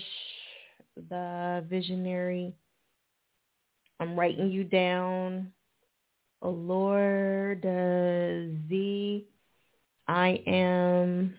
the 1.10 1.64
visionary. 1.68 2.54
I'm 4.00 4.18
writing 4.18 4.50
you 4.50 4.64
down. 4.64 5.52
Lord 6.48 7.64
uh, 7.64 8.68
Z. 8.68 9.26
I 10.08 10.40
am 10.46 11.34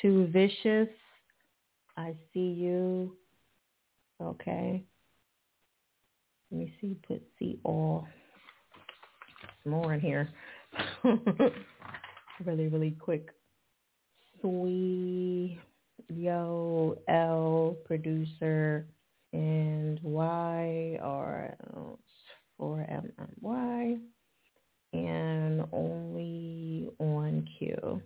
too 0.00 0.26
vicious. 0.26 0.88
I 1.96 2.14
see 2.32 2.40
you. 2.40 3.16
Okay. 4.22 4.84
Let 6.50 6.58
me 6.58 6.74
see. 6.80 6.96
Put 7.06 7.22
see 7.38 7.58
all. 7.64 8.06
Some 9.62 9.72
more 9.72 9.94
in 9.94 10.00
here. 10.00 10.28
really, 12.44 12.68
really 12.68 12.92
quick. 12.92 13.30
Sweet 14.40 15.58
Yo 16.08 16.98
L 17.08 17.76
producer 17.84 18.86
and 19.32 19.98
Y 20.02 20.98
R 21.02 21.56
for 22.58 22.80
M 22.80 23.12
M 23.18 23.28
Y 23.40 23.96
and 24.92 25.64
only 25.72 26.90
on 26.98 27.48
Q. 27.58 28.02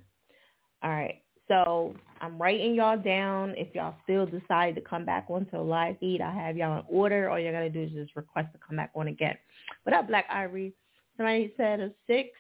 All 0.83 0.91
right. 0.91 1.23
So 1.49 1.95
I'm 2.21 2.41
writing 2.41 2.75
y'all 2.75 2.97
down. 2.97 3.55
If 3.57 3.75
y'all 3.75 3.97
still 4.05 4.27
decide 4.27 4.75
to 4.77 4.81
come 4.81 5.05
back 5.05 5.27
onto 5.29 5.57
a 5.57 5.61
live 5.61 5.99
feed, 5.99 6.21
I 6.21 6.33
have 6.33 6.57
y'all 6.57 6.79
in 6.79 6.85
order. 6.89 7.29
All 7.29 7.39
you 7.39 7.51
gotta 7.51 7.69
do 7.69 7.83
is 7.83 7.93
just 7.93 8.17
request 8.17 8.53
to 8.53 8.59
come 8.67 8.77
back 8.77 8.93
on 8.95 9.09
again. 9.09 9.37
What 9.83 9.95
up, 9.95 10.07
Black 10.07 10.27
Ivory? 10.31 10.73
Somebody 11.17 11.53
said 11.57 11.81
a 11.81 11.91
six 12.07 12.31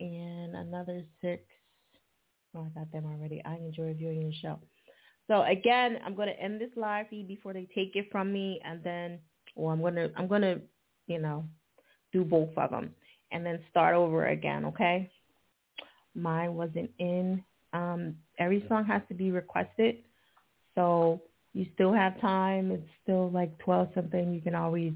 and 0.00 0.54
another 0.56 1.02
six. 1.22 1.42
Oh, 2.54 2.66
I 2.66 2.78
got 2.80 2.92
them 2.92 3.06
already. 3.06 3.40
I 3.44 3.54
enjoy 3.56 3.94
viewing 3.94 4.24
the 4.24 4.34
show. 4.42 4.58
So 5.28 5.44
again, 5.44 5.98
I'm 6.04 6.16
gonna 6.16 6.32
end 6.32 6.60
this 6.60 6.70
live 6.76 7.06
feed 7.08 7.28
before 7.28 7.52
they 7.52 7.68
take 7.74 7.94
it 7.94 8.08
from 8.10 8.32
me, 8.32 8.60
and 8.64 8.82
then, 8.82 9.20
well, 9.54 9.72
I'm 9.72 9.82
gonna, 9.82 10.08
I'm 10.16 10.28
gonna, 10.28 10.56
you 11.06 11.20
know, 11.20 11.44
do 12.12 12.24
both 12.24 12.50
of 12.56 12.70
them, 12.70 12.94
and 13.32 13.44
then 13.44 13.60
start 13.70 13.94
over 13.94 14.28
again. 14.28 14.64
Okay? 14.66 15.10
Mine 16.14 16.54
wasn't 16.54 16.90
in. 16.98 17.42
Um, 17.72 18.16
every 18.38 18.64
song 18.68 18.84
has 18.86 19.02
to 19.08 19.14
be 19.14 19.30
requested, 19.30 19.98
so 20.74 21.20
you 21.52 21.66
still 21.74 21.92
have 21.92 22.20
time. 22.20 22.70
It's 22.72 22.88
still 23.02 23.30
like 23.30 23.56
twelve 23.58 23.88
something. 23.94 24.32
You 24.32 24.40
can 24.40 24.54
always 24.54 24.92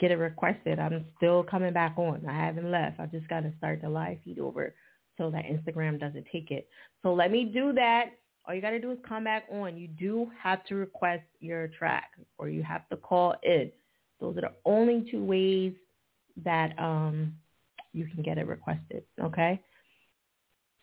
get 0.00 0.10
it 0.10 0.16
requested. 0.16 0.78
I'm 0.78 1.04
still 1.16 1.42
coming 1.42 1.72
back 1.72 1.94
on. 1.96 2.24
I 2.28 2.32
haven't 2.32 2.70
left. 2.70 3.00
I 3.00 3.06
just 3.06 3.28
got 3.28 3.40
to 3.40 3.52
start 3.58 3.80
the 3.82 3.88
live 3.88 4.18
feed 4.24 4.38
over 4.38 4.74
so 5.18 5.30
that 5.30 5.44
Instagram 5.44 6.00
doesn't 6.00 6.26
take 6.32 6.50
it. 6.50 6.68
So 7.02 7.14
let 7.14 7.30
me 7.30 7.44
do 7.44 7.72
that. 7.74 8.06
All 8.46 8.54
you 8.54 8.60
got 8.60 8.70
to 8.70 8.80
do 8.80 8.90
is 8.90 8.98
come 9.06 9.24
back 9.24 9.44
on. 9.50 9.76
You 9.76 9.88
do 9.88 10.30
have 10.42 10.64
to 10.66 10.74
request 10.74 11.22
your 11.40 11.68
track 11.68 12.10
or 12.38 12.48
you 12.48 12.62
have 12.62 12.88
to 12.88 12.96
call 12.96 13.34
in. 13.42 13.70
Those 14.20 14.36
are 14.38 14.42
the 14.42 14.52
only 14.64 15.08
two 15.10 15.22
ways 15.24 15.74
that 16.44 16.78
um, 16.78 17.34
you 17.92 18.06
can 18.06 18.22
get 18.22 18.38
it 18.38 18.46
requested. 18.46 19.04
Okay. 19.20 19.60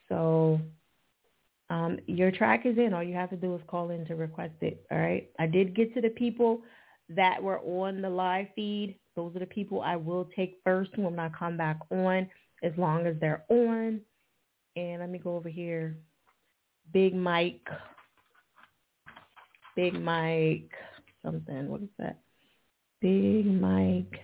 So 0.09 0.59
um, 1.69 1.99
your 2.05 2.31
track 2.31 2.65
is 2.65 2.77
in. 2.77 2.93
All 2.93 3.03
you 3.03 3.15
have 3.15 3.29
to 3.29 3.37
do 3.37 3.55
is 3.55 3.61
call 3.67 3.91
in 3.91 4.05
to 4.05 4.15
request 4.15 4.55
it. 4.61 4.85
All 4.91 4.97
right. 4.97 5.29
I 5.39 5.47
did 5.47 5.75
get 5.75 5.93
to 5.95 6.01
the 6.01 6.09
people 6.09 6.61
that 7.09 7.41
were 7.41 7.59
on 7.59 8.01
the 8.01 8.09
live 8.09 8.47
feed. 8.55 8.97
Those 9.15 9.35
are 9.35 9.39
the 9.39 9.45
people 9.45 9.81
I 9.81 9.95
will 9.95 10.29
take 10.35 10.59
first 10.63 10.97
when 10.97 11.19
I 11.19 11.29
come 11.29 11.57
back 11.57 11.79
on, 11.89 12.29
as 12.63 12.71
long 12.77 13.05
as 13.05 13.15
they're 13.19 13.43
on. 13.49 14.01
And 14.75 14.99
let 15.01 15.09
me 15.09 15.19
go 15.19 15.35
over 15.35 15.49
here. 15.49 15.97
Big 16.93 17.13
Mike. 17.13 17.67
Big 19.75 19.93
Mike 19.93 20.71
something. 21.23 21.69
What 21.69 21.81
is 21.81 21.89
that? 21.99 22.19
Big 23.01 23.45
Mike 23.47 24.19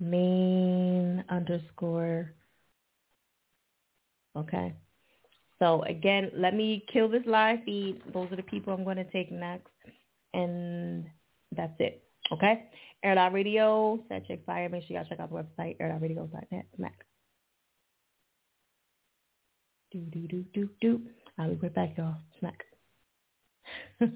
main 0.00 1.24
underscore. 1.28 2.32
Okay. 4.36 4.74
So 5.58 5.82
again, 5.84 6.30
let 6.36 6.54
me 6.54 6.84
kill 6.92 7.08
this 7.08 7.22
live 7.26 7.60
feed. 7.64 8.02
Those 8.12 8.30
are 8.32 8.36
the 8.36 8.42
people 8.42 8.72
I'm 8.72 8.84
going 8.84 8.96
to 8.96 9.10
take 9.10 9.30
next. 9.30 9.70
And 10.32 11.06
that's 11.56 11.74
it. 11.78 12.02
Okay? 12.32 12.64
Air 13.02 13.18
Out 13.18 13.32
Radio, 13.32 14.02
set 14.08 14.26
check 14.26 14.44
fire. 14.44 14.68
Make 14.68 14.84
sure 14.86 14.96
y'all 14.96 15.06
check 15.08 15.20
out 15.20 15.30
the 15.30 15.36
website, 15.36 15.78
airoutradio.net. 15.80 16.66
Mac. 16.78 17.04
Do, 19.92 20.00
do, 20.00 20.26
do, 20.26 20.44
do, 20.52 20.68
do. 20.80 21.00
I'll 21.38 21.50
be 21.50 21.56
right 21.56 21.74
back, 21.74 21.96
y'all. 21.96 22.16
Smack. 22.40 22.64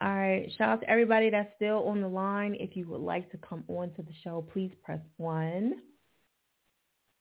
All 0.00 0.14
right. 0.14 0.50
Shout 0.58 0.68
out 0.68 0.80
to 0.80 0.90
everybody 0.90 1.30
that's 1.30 1.50
still 1.56 1.86
on 1.88 2.00
the 2.00 2.08
line. 2.08 2.56
If 2.58 2.76
you 2.76 2.86
would 2.88 3.00
like 3.00 3.30
to 3.30 3.38
come 3.38 3.64
on 3.68 3.90
to 3.94 4.02
the 4.02 4.12
show, 4.22 4.44
please 4.52 4.72
press 4.84 5.00
one. 5.16 5.74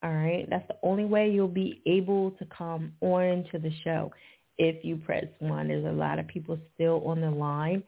All 0.04 0.14
right. 0.14 0.48
That's 0.50 0.68
the 0.68 0.78
only 0.84 1.06
way 1.06 1.30
you'll 1.30 1.48
be 1.48 1.82
able 1.86 2.32
to 2.32 2.46
come 2.46 2.94
on 3.02 3.46
to 3.52 3.60
the 3.60 3.72
show. 3.84 4.12
If 4.58 4.84
you 4.84 4.98
press 4.98 5.26
one, 5.40 5.70
there's 5.70 5.86
a 5.86 5.92
lot 5.92 6.20
of 6.20 6.28
people 6.28 6.58
still 6.76 7.02
on 7.08 7.22
the 7.22 7.32
line. 7.32 7.84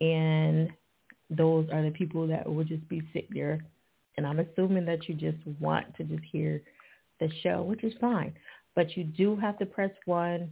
And 0.00 0.70
those 1.30 1.68
are 1.72 1.82
the 1.82 1.90
people 1.90 2.26
that 2.28 2.46
will 2.46 2.64
just 2.64 2.88
be 2.88 3.02
sitting 3.12 3.34
there. 3.34 3.64
And 4.16 4.26
I'm 4.26 4.40
assuming 4.40 4.86
that 4.86 5.08
you 5.08 5.14
just 5.14 5.38
want 5.60 5.94
to 5.96 6.04
just 6.04 6.22
hear 6.30 6.62
the 7.20 7.28
show, 7.42 7.62
which 7.62 7.84
is 7.84 7.92
fine. 8.00 8.32
But 8.74 8.96
you 8.96 9.04
do 9.04 9.36
have 9.36 9.58
to 9.58 9.66
press 9.66 9.90
one 10.04 10.50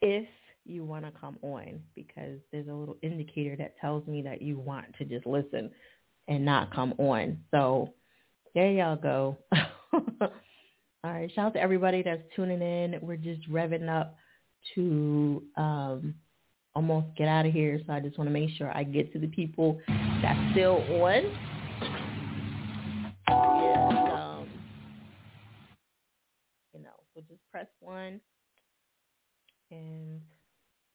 if 0.00 0.28
you 0.68 0.84
want 0.84 1.04
to 1.04 1.12
come 1.18 1.38
on 1.42 1.80
because 1.94 2.38
there's 2.52 2.68
a 2.68 2.72
little 2.72 2.96
indicator 3.02 3.56
that 3.56 3.78
tells 3.80 4.06
me 4.06 4.22
that 4.22 4.42
you 4.42 4.58
want 4.58 4.86
to 4.98 5.04
just 5.04 5.26
listen 5.26 5.70
and 6.28 6.44
not 6.44 6.74
come 6.74 6.94
on. 6.98 7.38
So 7.50 7.94
there 8.54 8.70
y'all 8.70 8.96
go. 8.96 9.38
All 9.92 11.12
right. 11.12 11.30
Shout 11.34 11.46
out 11.46 11.54
to 11.54 11.60
everybody 11.60 12.02
that's 12.02 12.22
tuning 12.34 12.60
in. 12.60 12.98
We're 13.00 13.16
just 13.16 13.48
revving 13.50 13.88
up 13.88 14.16
to 14.74 15.42
um, 15.56 16.14
almost 16.74 17.06
get 17.16 17.28
out 17.28 17.46
of 17.46 17.52
here. 17.52 17.80
So 17.86 17.92
I 17.92 18.00
just 18.00 18.18
want 18.18 18.28
to 18.28 18.32
make 18.32 18.50
sure 18.56 18.70
I 18.76 18.84
get 18.84 19.12
to 19.12 19.18
the 19.18 19.28
people 19.28 19.80
that's 20.22 20.52
still 20.52 20.82
on. 21.02 21.22
And, 23.28 23.98
um, 24.12 24.48
you 26.74 26.80
know, 26.80 26.90
so 27.14 27.20
just 27.28 27.40
press 27.50 27.66
one 27.80 28.20
and 29.70 30.20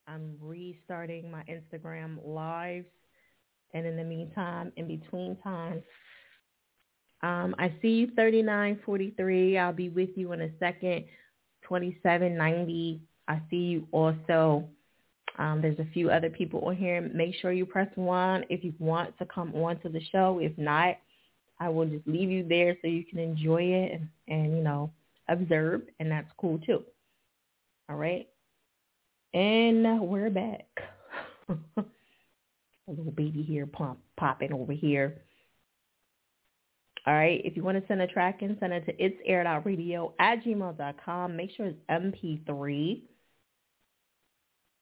I'm 0.08 0.38
restarting 0.42 1.32
my 1.32 1.44
Instagram 1.44 2.18
lives. 2.26 2.88
And 3.74 3.86
in 3.86 3.96
the 3.96 4.04
meantime, 4.04 4.72
in 4.78 4.88
between 4.88 5.36
times, 5.38 5.84
um, 7.24 7.56
I 7.58 7.74
see 7.82 7.90
you 7.90 8.08
3943. 8.08 9.58
I'll 9.58 9.74
be 9.74 9.90
with 9.90 10.10
you 10.16 10.34
in 10.34 10.42
a 10.42 10.50
second. 10.60 11.06
2790. 11.64 13.02
I 13.28 13.42
see 13.50 13.56
you 13.56 13.88
also. 13.92 14.66
Um, 15.40 15.62
there's 15.62 15.80
a 15.80 15.88
few 15.94 16.12
other 16.12 16.30
people 16.30 16.60
on 16.66 16.76
here. 16.76 17.02
Make 17.14 17.34
sure 17.36 17.52
you 17.52 17.66
press 17.66 17.88
one 17.96 18.44
if 18.50 18.64
you 18.64 18.74
want 18.78 19.18
to 19.18 19.26
come 19.26 19.56
on 19.56 19.80
to 19.80 19.90
the 19.90 20.02
show. 20.12 20.40
If 20.40 20.56
not, 20.58 20.98
I 21.60 21.70
will 21.70 21.86
just 21.86 22.06
leave 22.08 22.30
you 22.30 22.46
there 22.48 22.78
so 22.82 22.88
you 22.88 23.06
can 23.06 23.20
enjoy 23.20 23.64
it 23.64 23.94
and, 23.94 24.10
and 24.28 24.56
you 24.56 24.64
know, 24.64 24.92
observe, 25.30 25.84
and 26.00 26.12
that's 26.12 26.30
cool 26.38 26.60
too. 26.60 26.84
All 27.90 27.96
right. 27.96 28.28
And 29.34 30.02
we're 30.02 30.30
back. 30.30 30.68
a 31.78 31.84
little 32.88 33.12
baby 33.12 33.42
here 33.42 33.66
pump, 33.66 34.00
popping 34.16 34.54
over 34.54 34.74
here. 34.74 35.22
All 37.08 37.16
right. 37.16 37.42
If 37.44 37.58
you 37.58 37.64
want 37.64 37.82
to 37.82 37.88
send 37.88 38.02
a 38.02 38.08
track 38.08 38.44
in, 38.44 38.56
send 38.60 38.74
it 38.74 38.86
to 38.86 39.04
it's 39.04 39.18
aired 39.26 39.48
out 39.48 39.66
radio 39.66 40.14
at 40.20 40.44
gmail.com. 40.44 41.36
Make 41.36 41.50
sure 41.58 41.66
it's 41.66 41.80
MP3. 41.90 43.02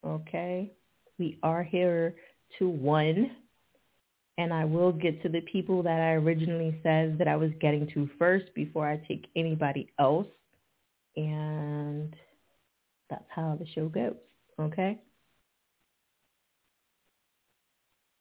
Okay. 0.05 0.71
We 1.17 1.39
are 1.43 1.63
here 1.63 2.15
to 2.59 2.67
one. 2.67 3.31
And 4.37 4.53
I 4.53 4.65
will 4.65 4.91
get 4.91 5.21
to 5.23 5.29
the 5.29 5.41
people 5.41 5.81
that 5.83 5.99
I 5.99 6.13
originally 6.13 6.77
said 6.83 7.17
that 7.19 7.27
I 7.27 7.37
was 7.37 7.51
getting 7.61 7.87
to 7.93 8.09
first 8.19 8.53
before 8.53 8.87
I 8.87 8.97
take 9.07 9.27
anybody 9.35 9.89
else. 9.97 10.27
And 11.15 12.13
that's 13.09 13.25
how 13.29 13.57
the 13.59 13.67
show 13.73 13.87
goes. 13.87 14.15
Okay. 14.59 14.99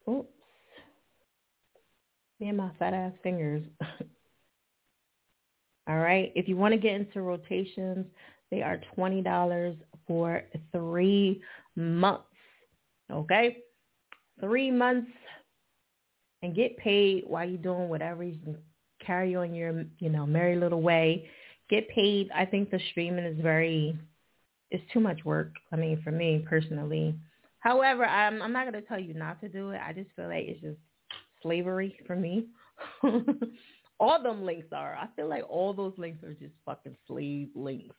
Oops. 0.09 0.29
Me 2.39 2.49
and 2.49 2.57
my 2.57 2.71
fat 2.79 2.95
ass 2.95 3.13
fingers. 3.23 3.63
All 5.89 5.99
right. 5.99 6.33
If 6.35 6.49
you 6.49 6.57
want 6.57 6.73
to 6.73 6.79
get 6.79 6.95
into 6.95 7.21
rotations, 7.23 8.07
they 8.51 8.63
are 8.63 8.81
$20 8.97 9.77
for 10.07 10.43
three 10.73 11.43
months. 11.77 12.25
Okay. 13.13 13.59
Three 14.41 14.71
months 14.71 15.11
and 16.43 16.55
get 16.55 16.77
paid 16.79 17.25
while 17.27 17.47
you're 17.47 17.59
doing 17.59 17.89
whatever 17.89 18.25
you 18.25 18.39
can 18.43 18.57
carry 19.05 19.37
on 19.37 19.55
your, 19.55 19.85
you 19.99 20.09
know, 20.09 20.27
merry 20.27 20.57
little 20.57 20.81
way. 20.81 21.29
Get 21.69 21.89
paid. 21.91 22.31
I 22.35 22.47
think 22.47 22.71
the 22.71 22.81
streaming 22.91 23.25
is 23.25 23.41
very 23.41 23.99
it's 24.71 24.85
too 24.93 25.01
much 25.01 25.25
work. 25.25 25.53
I 25.73 25.77
mean, 25.77 26.01
for 26.03 26.11
me 26.11 26.45
personally. 26.49 27.15
However, 27.61 28.05
I'm 28.05 28.41
I'm 28.43 28.53
not 28.53 28.65
gonna 28.65 28.83
tell 28.83 28.99
you 28.99 29.15
not 29.15 29.41
to 29.41 29.49
do 29.49 29.71
it. 29.71 29.81
I 29.85 29.93
just 29.93 30.11
feel 30.17 30.29
like 30.29 30.45
it's 30.47 30.61
just 30.61 30.79
slavery 31.43 31.97
for 32.07 32.17
me. 32.17 32.47
all 34.01 34.23
them 34.23 34.45
links 34.45 34.69
are. 34.73 34.97
I 34.97 35.09
feel 35.17 35.29
like 35.29 35.45
all 35.49 35.75
those 35.75 35.93
links 35.99 36.25
are 36.25 36.35
just 36.35 36.55
fucking 36.65 36.97
slave 37.07 37.49
links. 37.55 37.95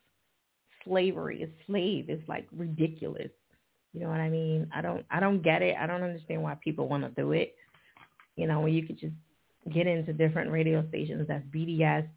Slavery 0.85 1.43
is 1.43 1.50
slave. 1.67 2.06
It's 2.09 2.27
like 2.27 2.48
ridiculous. 2.51 3.30
You 3.93 4.01
know 4.01 4.09
what 4.09 4.19
I 4.19 4.30
mean? 4.30 4.67
I 4.74 4.82
don't 4.82 5.06
I 5.11 5.19
don't 5.19 5.41
get 5.41 5.61
it. 5.61 5.75
I 5.80 5.85
don't 5.85 6.03
understand 6.03 6.41
why 6.41 6.56
people 6.64 6.88
want 6.88 7.03
to 7.03 7.22
do 7.22 7.33
it. 7.33 7.56
You 8.35 8.48
know, 8.48 8.61
when 8.61 8.74
you 8.74 8.88
could 8.88 9.00
just 9.00 9.14
get 9.72 9.85
into 9.85 10.11
different 10.14 10.50
radio 10.50 10.88
stations 10.90 11.27
that's 11.27 11.45
BDS 11.53 12.08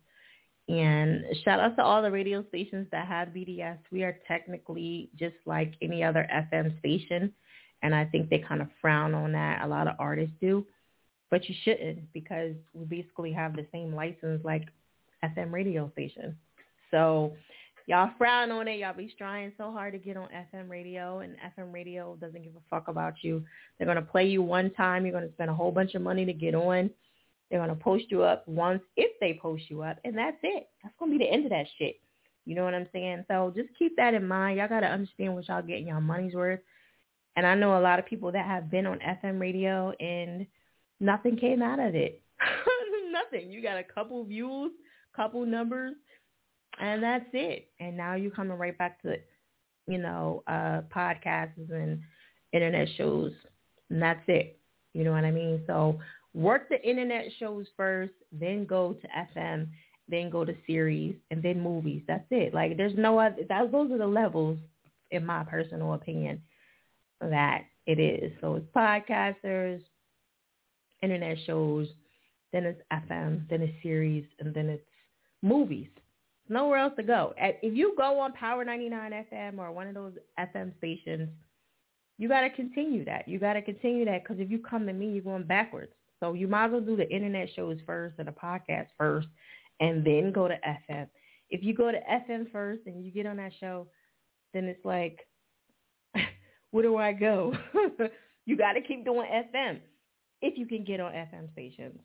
and 0.68 1.24
shout 1.44 1.60
out 1.60 1.76
to 1.76 1.82
all 1.82 2.00
the 2.00 2.10
radio 2.10 2.44
stations 2.48 2.86
that 2.90 3.06
have 3.06 3.28
BDS. 3.28 3.78
We 3.92 4.02
are 4.02 4.18
technically 4.26 5.10
just 5.18 5.36
like 5.44 5.74
any 5.82 6.02
other 6.02 6.26
FM 6.32 6.78
station. 6.78 7.32
And 7.82 7.94
I 7.94 8.06
think 8.06 8.30
they 8.30 8.38
kind 8.38 8.62
of 8.62 8.68
frown 8.80 9.12
on 9.12 9.32
that. 9.32 9.62
A 9.62 9.68
lot 9.68 9.88
of 9.88 9.96
artists 9.98 10.34
do. 10.40 10.64
But 11.30 11.48
you 11.48 11.54
shouldn't 11.64 12.10
because 12.14 12.54
we 12.72 12.84
basically 12.86 13.32
have 13.32 13.56
the 13.56 13.66
same 13.72 13.94
license 13.94 14.42
like 14.42 14.68
FM 15.22 15.52
radio 15.52 15.90
station. 15.92 16.36
So 16.90 17.34
y'all 17.86 18.10
frown 18.16 18.50
on 18.50 18.66
it. 18.66 18.78
Y'all 18.78 18.96
be 18.96 19.12
trying 19.18 19.52
so 19.58 19.70
hard 19.70 19.92
to 19.92 19.98
get 19.98 20.16
on 20.16 20.28
FM 20.54 20.70
radio 20.70 21.18
and 21.18 21.34
FM 21.58 21.74
radio 21.74 22.16
doesn't 22.20 22.42
give 22.42 22.54
a 22.56 22.62
fuck 22.70 22.88
about 22.88 23.14
you. 23.20 23.44
They're 23.76 23.86
going 23.86 23.96
to 23.96 24.02
play 24.02 24.26
you 24.26 24.42
one 24.42 24.70
time. 24.70 25.04
You're 25.04 25.12
going 25.12 25.28
to 25.28 25.34
spend 25.34 25.50
a 25.50 25.54
whole 25.54 25.72
bunch 25.72 25.94
of 25.94 26.00
money 26.00 26.24
to 26.24 26.32
get 26.32 26.54
on 26.54 26.88
they're 27.54 27.64
going 27.64 27.78
to 27.78 27.84
post 27.84 28.06
you 28.08 28.24
up 28.24 28.42
once 28.48 28.82
if 28.96 29.12
they 29.20 29.38
post 29.40 29.62
you 29.70 29.82
up, 29.82 29.98
and 30.02 30.18
that's 30.18 30.38
it. 30.42 30.66
That's 30.82 30.94
going 30.98 31.12
to 31.12 31.18
be 31.18 31.24
the 31.24 31.30
end 31.30 31.44
of 31.44 31.50
that 31.50 31.66
shit. 31.78 32.00
You 32.46 32.56
know 32.56 32.64
what 32.64 32.74
I'm 32.74 32.88
saying? 32.92 33.26
So 33.28 33.52
just 33.54 33.68
keep 33.78 33.94
that 33.94 34.12
in 34.12 34.26
mind. 34.26 34.58
Y'all 34.58 34.66
got 34.66 34.80
to 34.80 34.88
understand 34.88 35.36
what 35.36 35.46
y'all 35.46 35.62
getting 35.62 35.86
y'all 35.86 36.00
money's 36.00 36.34
worth. 36.34 36.58
And 37.36 37.46
I 37.46 37.54
know 37.54 37.78
a 37.78 37.80
lot 37.80 38.00
of 38.00 38.06
people 38.06 38.32
that 38.32 38.44
have 38.44 38.72
been 38.72 38.86
on 38.86 38.98
FM 38.98 39.38
radio 39.40 39.92
and 40.00 40.48
nothing 40.98 41.36
came 41.36 41.62
out 41.62 41.78
of 41.78 41.94
it. 41.94 42.22
nothing. 43.12 43.52
You 43.52 43.62
got 43.62 43.78
a 43.78 43.84
couple 43.84 44.24
views, 44.24 44.72
couple 45.14 45.46
numbers, 45.46 45.94
and 46.80 47.04
that's 47.04 47.28
it. 47.34 47.68
And 47.78 47.96
now 47.96 48.16
you're 48.16 48.32
coming 48.32 48.58
right 48.58 48.76
back 48.76 49.00
to, 49.02 49.14
you 49.86 49.98
know, 49.98 50.42
uh, 50.48 50.80
podcasts 50.92 51.70
and 51.70 52.00
internet 52.52 52.88
shows, 52.96 53.30
and 53.90 54.02
that's 54.02 54.24
it. 54.26 54.58
You 54.92 55.04
know 55.04 55.12
what 55.12 55.24
I 55.24 55.30
mean? 55.30 55.62
So 55.68 56.00
work 56.34 56.68
the 56.68 56.82
internet 56.82 57.26
shows 57.38 57.66
first, 57.76 58.12
then 58.32 58.66
go 58.66 58.94
to 58.94 59.08
FM, 59.38 59.68
then 60.08 60.28
go 60.30 60.44
to 60.44 60.54
Sirius, 60.66 61.16
and 61.30 61.42
then 61.42 61.60
movies. 61.60 62.02
That's 62.06 62.26
it. 62.30 62.52
Like 62.52 62.76
there's 62.76 62.96
no 62.96 63.18
other. 63.18 63.42
That, 63.48 63.72
those 63.72 63.90
are 63.92 63.98
the 63.98 64.06
levels, 64.06 64.58
in 65.10 65.24
my 65.24 65.44
personal 65.44 65.94
opinion, 65.94 66.42
that 67.20 67.64
it 67.86 67.98
is. 67.98 68.32
So 68.40 68.56
it's 68.56 68.66
podcasters, 68.74 69.80
internet 71.02 71.38
shows, 71.46 71.88
then 72.52 72.64
it's 72.64 72.80
FM, 72.92 73.48
then 73.48 73.62
it's 73.62 73.72
Sirius, 73.82 74.26
and 74.40 74.52
then 74.52 74.68
it's 74.68 74.84
movies. 75.42 75.88
Nowhere 76.48 76.78
else 76.78 76.92
to 76.96 77.02
go. 77.02 77.32
If 77.38 77.74
you 77.74 77.94
go 77.96 78.20
on 78.20 78.32
Power 78.32 78.64
99 78.64 79.24
FM 79.32 79.58
or 79.58 79.72
one 79.72 79.86
of 79.86 79.94
those 79.94 80.12
FM 80.38 80.76
stations, 80.76 81.30
you 82.18 82.28
got 82.28 82.42
to 82.42 82.50
continue 82.50 83.04
that. 83.06 83.26
You 83.26 83.38
got 83.38 83.54
to 83.54 83.62
continue 83.62 84.04
that 84.04 84.22
because 84.22 84.40
if 84.40 84.50
you 84.50 84.58
come 84.58 84.86
to 84.86 84.92
me, 84.92 85.12
you're 85.12 85.22
going 85.22 85.44
backwards. 85.44 85.92
So 86.20 86.32
you 86.32 86.48
might 86.48 86.66
as 86.66 86.72
well 86.72 86.80
do 86.80 86.96
the 86.96 87.10
internet 87.10 87.48
shows 87.54 87.78
first 87.86 88.16
and 88.18 88.28
the 88.28 88.32
podcast 88.32 88.86
first 88.96 89.28
and 89.80 90.04
then 90.04 90.32
go 90.32 90.48
to 90.48 90.54
FM. 90.54 91.08
If 91.50 91.62
you 91.62 91.74
go 91.74 91.90
to 91.90 91.98
FM 91.98 92.50
first 92.50 92.82
and 92.86 93.04
you 93.04 93.10
get 93.10 93.26
on 93.26 93.36
that 93.36 93.52
show, 93.60 93.86
then 94.52 94.64
it's 94.64 94.84
like, 94.84 95.26
where 96.70 96.82
do 96.82 96.96
I 96.96 97.12
go? 97.12 97.52
you 98.46 98.56
got 98.56 98.72
to 98.74 98.80
keep 98.80 99.04
doing 99.04 99.28
FM 99.28 99.80
if 100.40 100.56
you 100.58 100.66
can 100.66 100.84
get 100.84 101.00
on 101.00 101.12
FM 101.12 101.52
stations. 101.52 101.98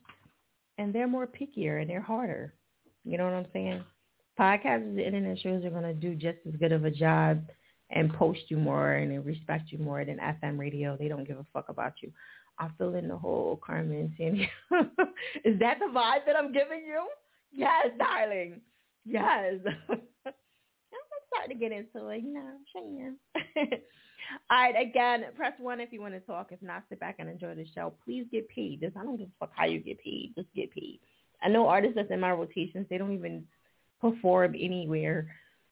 And 0.78 0.94
they're 0.94 1.08
more 1.08 1.28
pickier 1.28 1.82
and 1.82 1.90
they're 1.90 2.02
harder. 2.02 2.54
You 3.04 3.18
know 3.18 3.26
what 3.26 3.34
I'm 3.34 3.48
saying? 3.54 3.84
Podcasts 4.40 4.84
and 4.84 5.00
internet 5.00 5.40
shows 5.40 5.64
are 5.66 5.70
going 5.70 5.84
to 5.84 5.94
do 5.94 6.16
just 6.16 6.38
as 6.48 6.56
good 6.60 6.72
of 6.72 6.86
a 6.86 6.92
job 6.92 7.42
and 7.92 8.14
post 8.14 8.42
you 8.50 8.58
more 8.58 8.94
and 8.94 9.26
respect 9.26 9.72
you 9.72 9.78
more 9.80 10.06
than 10.06 10.18
FM 10.18 10.58
radio. 10.58 10.96
They 10.96 11.08
don't 11.08 11.28
give 11.28 11.38
a 11.38 11.46
fuck 11.52 11.70
about 11.70 11.94
you. 12.02 12.12
I 12.60 12.68
feel 12.78 12.96
in 12.96 13.08
the 13.08 13.18
whole 13.18 13.60
Carmen 13.66 14.14
Sandiego. 14.20 14.48
Is 15.46 15.58
that 15.60 15.80
the 15.80 15.86
vibe 15.94 16.26
that 16.26 16.36
I'm 16.36 16.52
giving 16.52 16.84
you? 16.86 17.08
Yes, 17.52 17.88
darling. 17.98 18.62
Yes. 19.06 19.56
I'm 19.90 20.34
starting 21.28 21.58
to 21.58 21.60
get 21.60 21.72
into 21.72 22.08
it. 22.10 22.24
You 22.24 22.34
know, 22.34 22.42
I'm 22.42 23.18
All 24.52 24.58
right, 24.58 24.76
again, 24.80 25.24
press 25.36 25.54
one 25.60 25.80
if 25.80 25.92
you 25.92 26.02
want 26.02 26.14
to 26.14 26.20
talk. 26.20 26.52
If 26.52 26.62
not, 26.62 26.84
sit 26.90 27.00
back 27.00 27.16
and 27.20 27.30
enjoy 27.30 27.56
the 27.56 27.66
show. 27.74 27.94
Please 28.06 28.26
get 28.32 28.48
paid. 28.50 28.82
Just 28.82 28.98
I 28.98 29.04
don't 29.04 29.18
give 29.18 29.28
a 29.28 29.32
fuck 29.40 29.52
how 29.56 29.66
you 29.66 29.80
get 29.80 30.00
paid. 30.04 30.34
Just 30.36 30.54
get 30.56 30.72
paid. 30.72 31.00
I 31.42 31.48
know 31.50 31.68
artists 31.68 31.96
that's 31.96 32.12
in 32.12 32.20
my 32.20 32.32
rotations, 32.32 32.86
they 32.90 32.98
don't 32.98 33.14
even 33.14 33.46
perform 34.02 34.56
anywhere. 34.60 35.28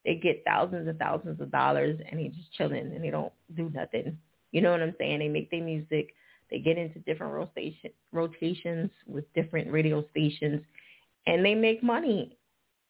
They 0.06 0.16
get 0.16 0.44
thousands 0.46 0.88
and 0.88 0.98
thousands 0.98 1.42
of 1.42 1.52
dollars 1.52 2.00
and 2.10 2.20
they 2.20 2.30
just 2.30 2.54
chilling 2.54 2.94
and 2.94 3.04
they 3.04 3.10
don't 3.10 3.34
do 3.56 3.70
nothing. 3.74 4.18
You 4.52 4.62
know 4.62 4.72
what 4.72 4.82
I'm 4.82 4.96
saying? 4.98 5.20
They 5.20 5.28
make 5.28 5.52
their 5.52 5.64
music. 5.64 6.14
They 6.50 6.60
get 6.60 6.78
into 6.78 7.00
different 7.00 7.34
rotation, 7.34 7.92
rotations 8.12 8.90
with 9.06 9.26
different 9.34 9.72
radio 9.72 10.06
stations 10.12 10.64
and 11.28 11.46
they 11.46 11.54
make 11.54 11.84
money. 11.84 12.38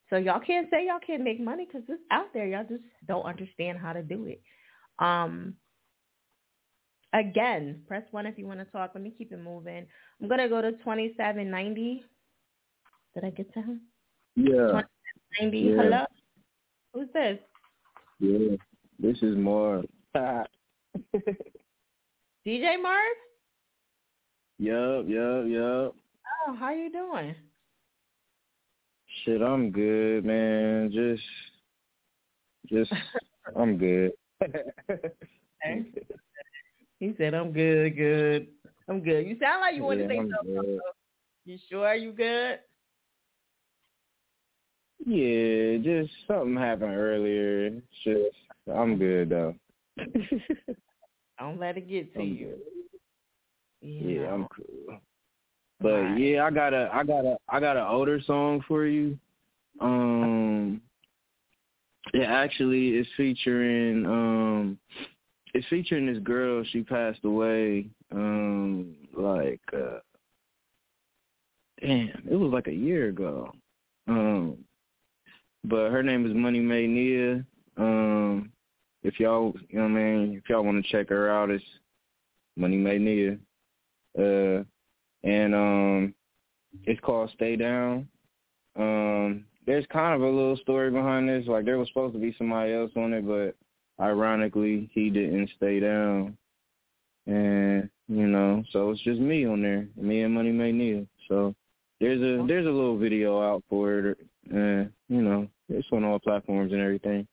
So 0.10 0.18
y'all 0.18 0.40
can't 0.40 0.70
say 0.72 0.88
y'all 0.88 1.00
can't 1.06 1.24
make 1.24 1.40
money 1.42 1.66
because 1.66 1.84
it's 1.90 2.02
out 2.12 2.28
there. 2.34 2.48
Y'all 2.48 2.66
just 2.70 2.84
don't 3.08 3.26
understand 3.26 3.78
how 3.80 3.92
to 3.94 4.02
do 4.02 4.26
it. 4.26 4.42
Um, 5.00 5.56
again, 7.14 7.82
press 7.88 8.04
one 8.12 8.26
if 8.26 8.38
you 8.38 8.46
want 8.46 8.60
to 8.60 8.66
talk. 8.66 8.92
Let 8.94 9.04
me 9.04 9.14
keep 9.18 9.34
it 9.34 9.44
moving. 9.44 9.86
I'm 10.22 10.30
gonna 10.30 10.48
go 10.48 10.62
to 10.62 10.72
2790. 10.72 12.06
Did 13.16 13.24
I 13.26 13.30
get 13.32 13.54
to 13.54 13.62
him? 13.62 13.82
Yeah. 14.36 14.82
90. 15.42 15.58
Yeah. 15.58 15.76
Hello. 15.76 16.06
Who's 16.94 17.10
this? 17.14 17.40
Yeah, 18.20 18.56
this 19.00 19.18
is 19.22 19.36
Marv. 19.36 19.86
DJ 22.46 22.82
Marv? 22.82 23.18
Yup, 24.60 25.06
yup, 25.08 25.46
yup. 25.48 25.96
Oh, 26.48 26.56
how 26.60 26.72
you 26.72 26.92
doing? 26.92 27.36
Shit, 29.24 29.42
I'm 29.42 29.72
good, 29.72 30.26
man. 30.26 30.92
Just, 30.92 31.24
just, 32.70 32.92
I'm 33.56 33.78
good. 33.78 34.12
He 37.00 37.14
said, 37.18 37.34
I'm 37.34 37.52
good, 37.52 37.96
good. 37.96 38.48
I'm 38.90 39.02
good. 39.02 39.28
You 39.28 39.38
sound 39.40 39.62
like 39.62 39.76
you 39.76 39.84
want 39.84 40.00
Yeah, 40.00 40.08
to 40.08 40.14
say 40.14 40.20
I'm 40.20 40.32
something. 40.36 40.62
good. 40.62 40.80
You 41.46 41.58
sure 41.70 41.94
you 41.94 42.12
good? 42.12 42.60
Yeah, 45.06 45.78
just 45.78 46.12
something 46.28 46.56
happened 46.58 46.96
earlier. 46.96 47.68
It's 47.68 47.86
Just, 48.04 48.36
I'm 48.76 48.98
good 48.98 49.30
though. 49.30 49.56
Don't 51.40 51.60
let 51.60 51.78
it 51.78 51.88
get 51.88 52.14
to 52.14 52.20
I'm 52.22 52.28
you. 52.36 52.58
Yeah, 53.82 54.34
I'm 54.34 54.48
cool. 54.48 55.00
But 55.80 56.18
yeah, 56.18 56.44
I 56.44 56.52
got 56.52 56.74
a, 56.74 56.90
I 56.92 57.04
got 57.04 57.26
a, 57.26 57.38
I 57.50 57.60
got 57.60 57.78
an 57.78 57.86
older 57.88 58.20
song 58.26 58.64
for 58.68 58.86
you. 58.86 59.18
Um, 59.80 60.82
it 62.14 62.24
actually 62.24 62.90
is 62.90 63.08
featuring, 63.16 64.06
um, 64.06 64.80
it's 65.54 65.68
featuring 65.68 66.08
this 66.08 66.20
girl. 66.24 66.64
She 66.72 66.82
passed 66.82 67.24
away, 67.24 67.88
um, 68.12 68.96
like, 69.16 69.62
uh, 69.74 70.00
damn, 71.80 72.24
it 72.30 72.36
was 72.36 72.52
like 72.52 72.68
a 72.68 72.74
year 72.74 73.10
ago. 73.10 73.52
Um, 74.08 74.58
but 75.64 75.92
her 75.92 76.02
name 76.02 76.26
is 76.26 76.34
Money 76.34 76.60
May 76.60 76.88
Nia. 76.88 77.46
Um, 77.78 78.52
if 79.04 79.20
y'all, 79.20 79.54
you 79.70 79.78
know 79.78 79.84
what 79.84 79.92
I 79.92 80.04
mean, 80.04 80.42
if 80.44 80.50
y'all 80.50 80.64
want 80.64 80.84
to 80.84 80.92
check 80.92 81.10
her 81.10 81.30
out, 81.30 81.52
it's 81.52 81.64
Money 82.56 82.78
May 82.78 82.98
Nia. 82.98 83.38
Uh, 84.18 84.64
and 85.24 85.54
um, 85.54 86.14
it's 86.86 87.00
called 87.02 87.30
Stay 87.36 87.56
Down. 87.56 88.08
Um, 88.76 89.46
there's 89.66 89.86
kind 89.92 90.16
of 90.16 90.22
a 90.22 90.30
little 90.30 90.58
story 90.58 90.92
behind 90.92 91.28
this. 91.28 91.46
Like 91.48 91.66
there 91.66 91.78
was 91.78 91.88
supposed 91.90 92.14
to 92.14 92.20
be 92.20 92.36
somebody 92.38 92.74
else 92.74 92.92
on 92.96 93.14
it, 93.14 93.28
but 93.28 93.56
ironically, 94.04 94.90
he 94.94 95.10
didn't 95.10 95.50
stay 95.58 95.80
down. 95.80 96.38
And 97.26 97.90
you 98.08 98.28
know, 98.28 98.64
so 98.72 98.92
it's 98.92 99.02
just 99.02 99.20
me 99.20 99.46
on 99.46 99.62
there, 99.62 99.88
me 99.98 100.22
and 100.22 100.34
Money 100.34 100.52
May. 100.52 101.06
So 101.28 101.54
there's 102.00 102.22
a 102.22 102.46
there's 102.48 102.66
a 102.66 102.70
little 102.70 102.98
video 102.98 103.42
out 103.42 103.64
for 103.70 104.00
it. 104.00 104.18
And 104.50 104.92
you 105.10 105.22
know, 105.22 105.48
it's 105.68 105.88
on 105.92 106.06
all 106.06 106.20
platforms 106.20 106.72
and 106.72 106.82
everything. 106.82 107.28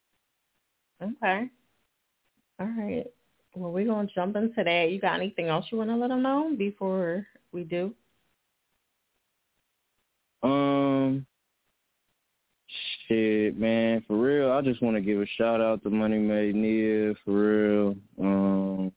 Okay. 1.01 1.49
All 2.59 2.67
right. 2.67 3.07
Well, 3.55 3.71
we're 3.71 3.85
going 3.87 4.09
to 4.09 4.15
jump 4.15 4.37
into 4.37 4.65
that. 4.65 4.91
You 4.91 5.01
got 5.01 5.21
anything 5.21 5.47
else 5.49 5.67
you 5.71 5.79
want 5.79 5.91
to 5.91 5.97
let 5.97 6.09
them 6.09 6.23
know 6.23 6.53
before 6.59 7.27
we 7.53 7.63
do? 7.63 7.95
Um, 10.43 11.25
shit, 13.07 13.57
man, 13.57 14.05
for 14.07 14.17
real. 14.17 14.51
I 14.51 14.61
just 14.61 14.83
want 14.83 14.97
to 14.97 15.01
give 15.01 15.21
a 15.21 15.27
shout 15.39 15.61
out 15.61 15.83
to 15.85 15.91
Money 15.91 16.19
Made 16.19 16.57
Nia, 16.57 17.15
for 17.25 17.33
real. 17.33 17.97
Um, 18.21 18.93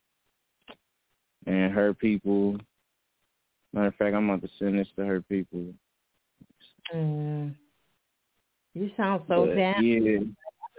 and 1.46 1.72
her 1.72 1.94
people. 1.94 2.58
Matter 3.72 3.88
of 3.88 3.94
fact, 3.94 4.16
I'm 4.16 4.28
about 4.28 4.42
to 4.42 4.48
send 4.58 4.78
this 4.78 4.88
to 4.96 5.04
her 5.04 5.22
people. 5.22 5.66
Mm. 6.94 7.54
You 8.74 8.90
sound 8.96 9.22
so 9.28 9.46
But, 9.46 9.54
down. 9.54 9.84
yeah. 9.84 10.18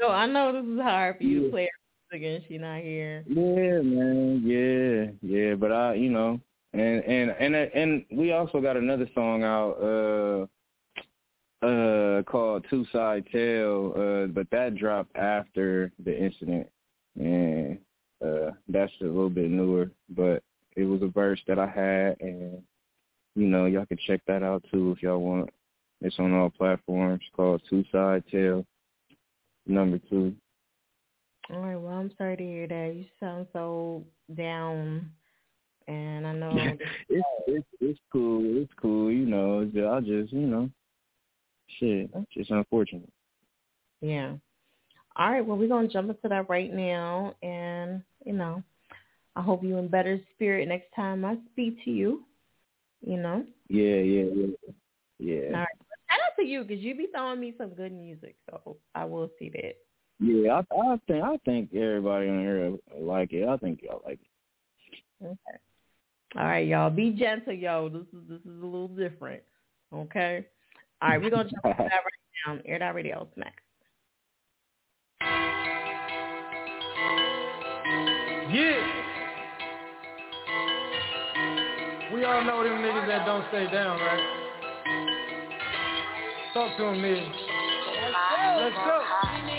So 0.01 0.09
I 0.09 0.25
know 0.25 0.53
this 0.53 0.65
is 0.65 0.79
hard 0.79 1.17
for 1.17 1.23
you 1.23 1.39
Yeah. 1.39 1.45
to 1.45 1.51
play 1.51 1.69
and 2.11 2.43
she 2.47 2.57
not 2.57 2.81
here. 2.81 3.23
Yeah, 3.27 3.81
man. 3.81 4.41
Yeah, 4.43 5.11
yeah. 5.21 5.55
But 5.55 5.71
I, 5.71 5.93
you 5.93 6.09
know, 6.09 6.39
and 6.73 7.03
and 7.03 7.31
and 7.39 7.55
and 7.55 8.05
we 8.11 8.31
also 8.31 8.61
got 8.61 8.77
another 8.77 9.07
song 9.13 9.43
out, 9.43 10.47
uh, 11.61 11.65
uh, 11.65 12.23
called 12.23 12.65
Two 12.69 12.85
Side 12.91 13.25
Tale. 13.31 13.93
Uh, 13.95 14.27
but 14.27 14.47
that 14.51 14.75
dropped 14.75 15.15
after 15.15 15.91
the 16.03 16.17
incident, 16.17 16.67
and 17.19 17.77
uh, 18.25 18.51
that's 18.67 18.91
a 19.01 19.05
little 19.05 19.29
bit 19.29 19.49
newer. 19.49 19.91
But 20.09 20.43
it 20.75 20.85
was 20.85 21.01
a 21.01 21.07
verse 21.07 21.39
that 21.47 21.59
I 21.59 21.67
had, 21.67 22.17
and 22.21 22.61
you 23.35 23.47
know, 23.47 23.65
y'all 23.65 23.85
can 23.85 23.99
check 24.07 24.21
that 24.27 24.43
out 24.43 24.63
too 24.71 24.91
if 24.91 25.03
y'all 25.03 25.21
want. 25.21 25.49
It's 26.01 26.17
on 26.17 26.33
all 26.33 26.49
platforms 26.49 27.21
called 27.35 27.61
Two 27.69 27.83
Side 27.91 28.23
Tale, 28.31 28.65
number 29.67 29.99
two. 30.09 30.33
All 31.51 31.61
right. 31.61 31.75
Well, 31.75 31.93
I'm 31.93 32.11
sorry 32.17 32.37
to 32.37 32.43
hear 32.43 32.67
that. 32.67 32.93
You 32.95 33.05
sound 33.19 33.47
so 33.53 34.03
down, 34.35 35.09
and 35.87 36.27
I 36.27 36.33
know. 36.33 36.77
it's 37.09 37.25
it's 37.47 37.67
it's 37.81 37.99
cool. 38.11 38.61
It's 38.61 38.71
cool. 38.79 39.11
You 39.11 39.25
know, 39.25 39.61
I 39.61 39.99
just 39.99 40.31
you 40.31 40.45
know, 40.45 40.69
shit. 41.79 42.11
It's 42.35 42.51
unfortunate. 42.51 43.11
yeah. 44.01 44.33
All 45.15 45.31
right. 45.31 45.45
Well, 45.45 45.57
we're 45.57 45.67
gonna 45.67 45.87
jump 45.87 46.09
into 46.09 46.27
that 46.29 46.49
right 46.49 46.71
now, 46.71 47.33
and 47.41 48.03
you 48.23 48.33
know, 48.33 48.61
I 49.35 49.41
hope 49.41 49.63
you 49.63 49.77
in 49.77 49.87
better 49.87 50.19
spirit 50.35 50.67
next 50.67 50.93
time 50.95 51.25
I 51.25 51.37
speak 51.51 51.83
to 51.85 51.91
you. 51.91 52.25
You 53.01 53.17
know. 53.17 53.43
Yeah, 53.69 53.95
yeah, 53.95 54.23
yeah, 54.35 54.47
yeah. 55.19 55.47
All 55.47 55.59
right. 55.61 55.67
Shout 56.11 56.19
out 56.19 56.35
to 56.39 56.45
you 56.45 56.63
because 56.63 56.83
you 56.83 56.95
be 56.95 57.07
throwing 57.07 57.39
me 57.39 57.55
some 57.57 57.69
good 57.69 57.91
music, 57.91 58.35
so 58.49 58.77
I 58.93 59.05
will 59.05 59.31
see 59.39 59.49
that. 59.49 59.77
Yeah, 60.19 60.61
I 60.71 60.75
I 60.75 60.99
think 61.07 61.23
I 61.23 61.37
think 61.45 61.73
everybody 61.73 62.27
on 62.27 62.39
here 62.39 62.73
like 62.99 63.31
it. 63.31 63.47
I 63.47 63.57
think 63.57 63.81
y'all 63.81 64.01
like 64.05 64.19
it. 64.21 65.25
Okay. 65.25 65.57
All 66.35 66.45
right, 66.45 66.67
y'all. 66.67 66.89
Be 66.89 67.11
gentle, 67.11 67.53
yo. 67.53 67.89
This 67.89 68.01
is 68.13 68.27
this 68.27 68.41
is 68.41 68.61
a 68.61 68.65
little 68.65 68.89
different. 68.89 69.41
Okay. 69.93 70.45
All 71.01 71.09
right, 71.09 71.21
we're 71.21 71.29
gonna 71.29 71.45
jump 71.45 71.65
into 71.65 71.77
that 71.77 72.03
right 72.03 72.57
now. 72.57 72.61
Air 72.65 72.79
Dot 72.79 72.95
Radio 72.95 73.27
Smack. 73.33 73.61
Yeah. 78.51 79.05
We 82.13 82.25
all 82.25 82.43
know 82.43 82.63
them 82.63 82.81
niggas 82.81 83.07
that 83.07 83.25
don't 83.25 83.45
stay 83.49 83.71
down, 83.71 83.99
right? 83.99 84.23
Talk 86.53 86.75
to 86.77 86.83
them, 86.83 86.95
niggas. 86.95 87.31
Let's 88.57 88.75
go. 88.75 89.58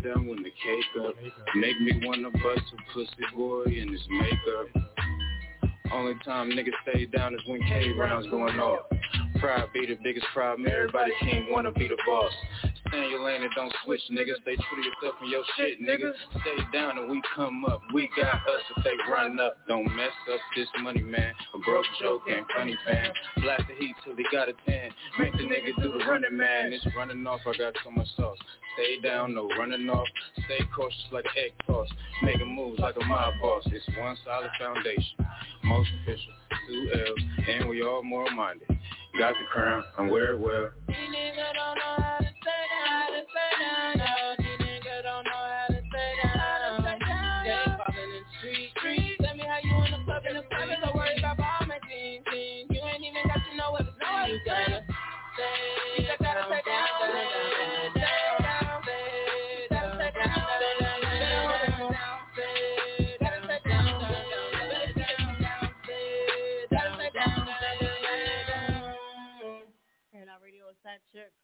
Stay 0.00 0.10
down 0.10 0.26
when 0.26 0.42
the 0.42 0.50
cake 0.50 1.06
up. 1.06 1.14
Make 1.56 1.80
me 1.80 2.00
wanna 2.04 2.30
bust 2.30 2.62
a 2.72 2.92
pussy 2.92 3.36
boy 3.36 3.64
in 3.64 3.92
his 3.92 4.06
makeup. 4.10 4.90
Only 5.92 6.14
time 6.24 6.50
niggas 6.50 6.72
stay 6.88 7.06
down 7.06 7.34
is 7.34 7.40
when 7.46 7.60
K 7.62 7.92
rounds 7.92 8.28
going 8.28 8.58
off. 8.60 8.86
Pride 9.40 9.66
be 9.72 9.86
the 9.86 9.96
biggest 10.02 10.26
problem. 10.34 10.68
Everybody 10.68 11.12
can't 11.20 11.50
wanna 11.50 11.72
be 11.72 11.88
the 11.88 11.96
boss. 12.06 12.32
Stay 12.88 13.04
in 13.04 13.10
your 13.10 13.24
lane 13.24 13.42
and 13.42 13.52
don't 13.54 13.72
switch, 13.84 14.00
nigga. 14.10 14.40
Stay 14.42 14.56
true 14.56 14.82
to 14.82 14.88
yourself 14.88 15.14
and 15.20 15.30
your 15.30 15.44
shit, 15.56 15.80
nigga. 15.82 16.12
Stay 16.40 16.56
down 16.72 16.98
and 16.98 17.10
we 17.10 17.20
come 17.34 17.64
up. 17.64 17.82
We 17.92 18.08
got 18.16 18.34
us 18.34 18.64
if 18.76 18.84
they 18.84 18.96
run 19.10 19.38
up. 19.40 19.58
Don't 19.68 19.84
mess 19.96 20.12
up 20.32 20.40
this 20.56 20.68
money, 20.82 21.02
man. 21.02 21.32
A 21.54 21.58
broke 21.58 21.86
joke 22.00 22.22
ain't 22.28 22.46
funny, 22.56 22.76
fam. 22.86 23.12
Blast 23.42 23.64
the 23.68 23.74
heat 23.74 23.94
till 24.04 24.16
he 24.16 24.24
got 24.32 24.48
a 24.48 24.54
10. 24.66 24.90
Make 25.18 25.32
the 25.32 25.44
nigga 25.44 25.82
do 25.82 25.98
the 25.98 26.04
running, 26.04 26.36
man. 26.36 26.72
It's 26.72 26.86
running 26.96 27.26
off, 27.26 27.40
I 27.46 27.56
got 27.58 27.74
so 27.84 27.90
much 27.90 28.08
sauce. 28.16 28.38
Stay 28.74 29.00
down, 29.00 29.34
no 29.34 29.48
running 29.58 29.88
off. 29.90 30.06
Stay 30.46 30.64
cautious 30.74 30.98
like 31.12 31.24
an 31.24 31.44
egg 31.44 31.52
toss. 31.66 31.88
Making 32.22 32.54
moves 32.54 32.78
like 32.78 32.94
a 33.00 33.04
mob 33.04 33.34
boss. 33.42 33.64
It's 33.66 33.84
one 33.98 34.16
solid 34.24 34.50
foundation. 34.58 35.26
Most 35.64 35.90
official, 36.02 36.32
two 36.68 36.90
L's, 36.94 37.22
and 37.48 37.68
we 37.68 37.82
all 37.82 38.02
more 38.02 38.30
minded. 38.30 38.68
Got 39.18 39.34
the 39.34 39.46
crown, 39.52 39.82
and 39.98 40.10
wear 40.10 40.34
it 40.34 40.38
well. 40.38 40.70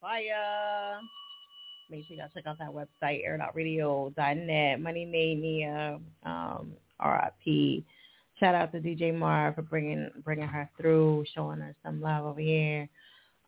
Fire. 0.04 1.00
Make 1.88 2.06
sure 2.06 2.18
y'all 2.18 2.28
check 2.34 2.46
out 2.46 2.58
that 2.58 2.68
website, 2.68 3.24
air.radio.net. 3.24 4.78
Money 4.78 5.06
Made 5.06 5.40
Nia, 5.40 5.98
um, 6.26 6.72
RIP. 7.02 7.84
Shout 8.38 8.54
out 8.54 8.70
to 8.72 8.80
DJ 8.80 9.16
Marv 9.16 9.54
for 9.54 9.62
bringing 9.62 10.10
bringing 10.22 10.46
her 10.46 10.68
through, 10.78 11.24
showing 11.34 11.60
her 11.60 11.74
some 11.82 12.02
love 12.02 12.26
over 12.26 12.40
here. 12.40 12.86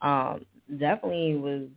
Um, 0.01 0.47
definitely 0.71 1.37
was, 1.37 1.69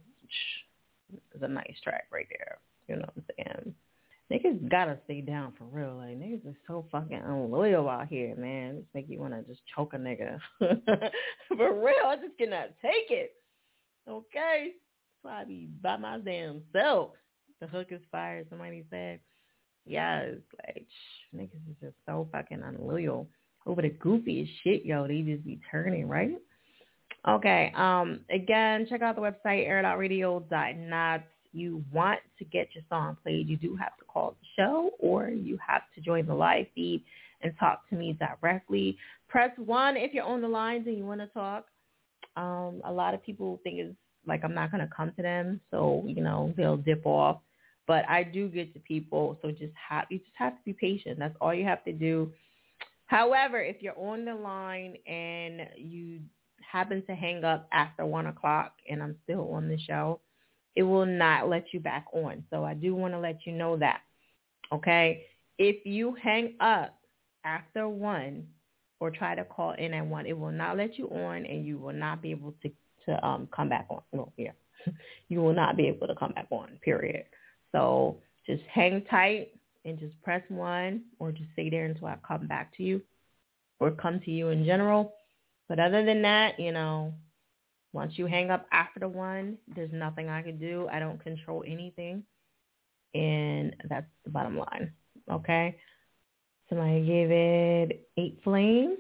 was 1.34 1.42
a 1.42 1.48
nice 1.50 1.76
track 1.84 2.06
right 2.10 2.28
there. 2.30 2.58
You 2.88 2.96
know 2.96 3.10
what 3.14 3.16
I'm 3.18 3.26
saying? 3.36 3.76
Niggas 4.32 4.70
gotta 4.72 4.98
stay 5.04 5.20
down 5.20 5.52
for 5.58 5.66
real. 5.66 5.96
Like 5.98 6.18
niggas 6.18 6.46
are 6.46 6.58
so 6.68 6.86
fucking 6.90 7.22
unloyal 7.26 7.90
out 7.90 8.08
here, 8.08 8.34
man. 8.38 8.78
Just 8.78 8.96
make 8.96 9.10
you 9.10 9.20
wanna 9.20 9.42
just 9.42 9.60
choke 9.76 9.94
a 9.94 9.98
nigga. 9.98 10.40
for 11.50 11.74
real, 11.74 12.06
I 12.06 12.16
just 12.16 12.38
cannot 12.38 12.70
take 12.82 13.12
it. 13.12 13.34
Okay? 14.08 14.72
So 15.24 15.30
I 15.30 15.44
be 15.44 15.70
by 15.82 15.98
my 15.98 16.20
damn 16.20 16.62
self. 16.72 17.12
The 17.60 17.68
hook 17.68 17.88
is 17.92 18.02
fired, 18.12 18.48
somebody 18.50 18.86
said. 18.90 19.20
Yeah, 19.86 20.20
it's 20.20 20.42
like 20.66 20.86
shh, 20.88 21.36
niggas 21.36 21.70
is 21.70 21.76
just 21.82 21.96
so 22.06 22.28
fucking 22.32 22.62
unloyal. 22.64 23.28
Over 23.66 23.82
the 23.82 23.90
goofiest 23.90 24.50
shit, 24.64 24.86
yo, 24.86 25.08
they 25.08 25.22
just 25.22 25.44
be 25.46 25.60
turning, 25.72 26.08
right? 26.08 26.38
Okay. 27.28 27.74
Um 27.76 28.22
again, 28.30 28.86
check 28.90 29.02
out 29.02 29.16
the 29.16 29.22
website 29.22 29.68
air.radio.net. 29.68 31.28
You 31.52 31.84
want 31.92 32.20
to 32.38 32.46
get 32.46 32.70
your 32.76 32.84
song 32.90 33.18
played, 33.24 33.50
you 33.50 33.58
do 33.58 33.76
have 33.76 33.98
to 33.98 34.06
call 34.06 34.36
the 34.40 34.48
show 34.62 34.92
or 35.00 35.30
you 35.30 35.58
have 35.66 35.82
to 35.96 36.02
join 36.02 36.28
the 36.28 36.36
live 36.36 36.68
feed 36.76 37.04
and 37.42 37.52
talk 37.60 37.90
to 37.90 37.96
me 37.96 38.18
directly. 38.20 38.98
Press 39.28 39.52
one 39.58 39.98
if 39.98 40.14
you're 40.14 40.24
on 40.24 40.42
the 40.42 40.48
lines 40.48 40.86
and 40.88 40.98
you 40.98 41.06
want 41.06 41.22
to 41.22 41.28
talk. 41.28 41.66
Um, 42.40 42.82
a 42.86 42.92
lot 42.92 43.14
of 43.14 43.22
people 43.22 43.60
think 43.64 43.80
it's 43.80 43.96
like 44.26 44.44
I'm 44.46 44.54
not 44.54 44.72
going 44.72 44.86
to 44.88 44.94
come 44.96 45.12
to 45.18 45.22
them, 45.22 45.60
so 45.72 46.04
you 46.08 46.24
know 46.24 46.54
they'll 46.56 46.78
dip 46.78 47.06
off. 47.06 47.40
But 47.86 48.08
I 48.08 48.24
do 48.24 48.48
get 48.48 48.74
to 48.74 48.80
people, 48.80 49.38
so 49.42 49.50
just 49.52 49.74
have 49.90 50.06
you 50.10 50.20
just 50.20 50.32
have 50.36 50.54
to 50.54 50.60
be 50.64 50.74
patient. 50.74 51.20
That's 51.20 51.36
all 51.42 51.54
you 51.54 51.66
have 51.66 51.84
to 51.84 51.92
do. 51.92 52.32
However, 53.08 53.60
if 53.60 53.82
you're 53.82 53.98
on 54.00 54.24
the 54.24 54.36
line 54.36 54.96
and 55.08 55.68
you 55.76 56.20
happen 56.62 57.04
to 57.08 57.16
hang 57.16 57.44
up 57.44 57.68
after 57.74 58.06
one 58.06 58.28
o'clock 58.28 58.74
and 58.90 59.02
I'm 59.02 59.16
still 59.24 59.52
on 59.52 59.68
the 59.68 59.80
show, 59.80 60.20
it 60.76 60.84
will 60.84 61.08
not 61.08 61.50
let 61.50 61.74
you 61.74 61.80
back 61.80 62.06
on. 62.14 62.44
So 62.52 62.64
I 62.64 62.76
do 62.76 62.94
want 62.96 63.16
to 63.16 63.20
let 63.20 63.40
you 63.46 63.54
know 63.54 63.76
that. 63.78 64.02
Okay. 64.72 65.26
If 65.58 65.86
you 65.86 66.16
hang 66.22 66.54
up 66.60 67.00
after 67.44 67.90
one, 67.90 68.46
or 69.00 69.12
try 69.12 69.36
to 69.36 69.46
call 69.46 69.72
in 69.72 69.94
at 69.94 70.06
one. 70.06 70.26
It 70.26 70.38
will 70.38 70.52
not 70.52 70.78
let 70.78 70.98
you 70.98 71.08
on, 71.08 71.46
and 71.46 71.66
you 71.66 71.78
will 71.78 71.94
not 71.94 72.22
be 72.22 72.32
able 72.32 72.54
to 72.64 72.72
to 73.06 73.26
um 73.26 73.48
come 73.56 73.70
back 73.70 73.88
on. 73.90 74.02
No, 74.14 74.32
yeah, 74.38 74.52
you 75.30 75.42
will 75.42 75.54
not 75.54 75.78
be 75.78 75.88
able 75.88 76.08
to 76.08 76.16
come 76.16 76.34
back 76.34 76.48
on. 76.52 76.78
Period. 76.82 77.26
So 77.72 78.18
just 78.46 78.64
hang 78.72 79.04
tight 79.10 79.50
and 79.86 79.98
just 80.00 80.22
press 80.22 80.44
one, 80.50 81.04
or 81.20 81.32
just 81.32 81.52
stay 81.54 81.70
there 81.70 81.86
until 81.86 82.08
I 82.08 82.18
come 82.28 82.48
back 82.48 82.76
to 82.78 82.84
you, 82.84 83.02
or 83.80 83.92
come 83.92 84.20
to 84.22 84.32
you 84.32 84.50
in 84.50 84.66
general. 84.66 85.14
But 85.68 85.80
other 85.80 86.04
than 86.04 86.24
that, 86.24 86.60
you 86.60 86.72
know, 86.72 87.14
once 87.94 88.14
you 88.16 88.26
hang 88.26 88.52
up 88.52 88.68
after 88.72 89.00
the 89.00 89.08
one, 89.08 89.58
there's 89.76 89.92
nothing 89.94 90.30
I 90.30 90.42
can 90.42 90.58
do. 90.58 90.88
I 90.92 91.00
don't 91.00 91.22
control 91.24 91.64
anything. 91.66 92.24
And 93.14 93.76
that's 93.90 94.06
the 94.26 94.32
bottom 94.32 94.58
line. 94.58 94.92
Okay. 95.32 95.78
Somebody 96.70 97.06
gave 97.06 97.32
it 97.32 98.10
eight 98.18 98.40
flames. 98.44 99.00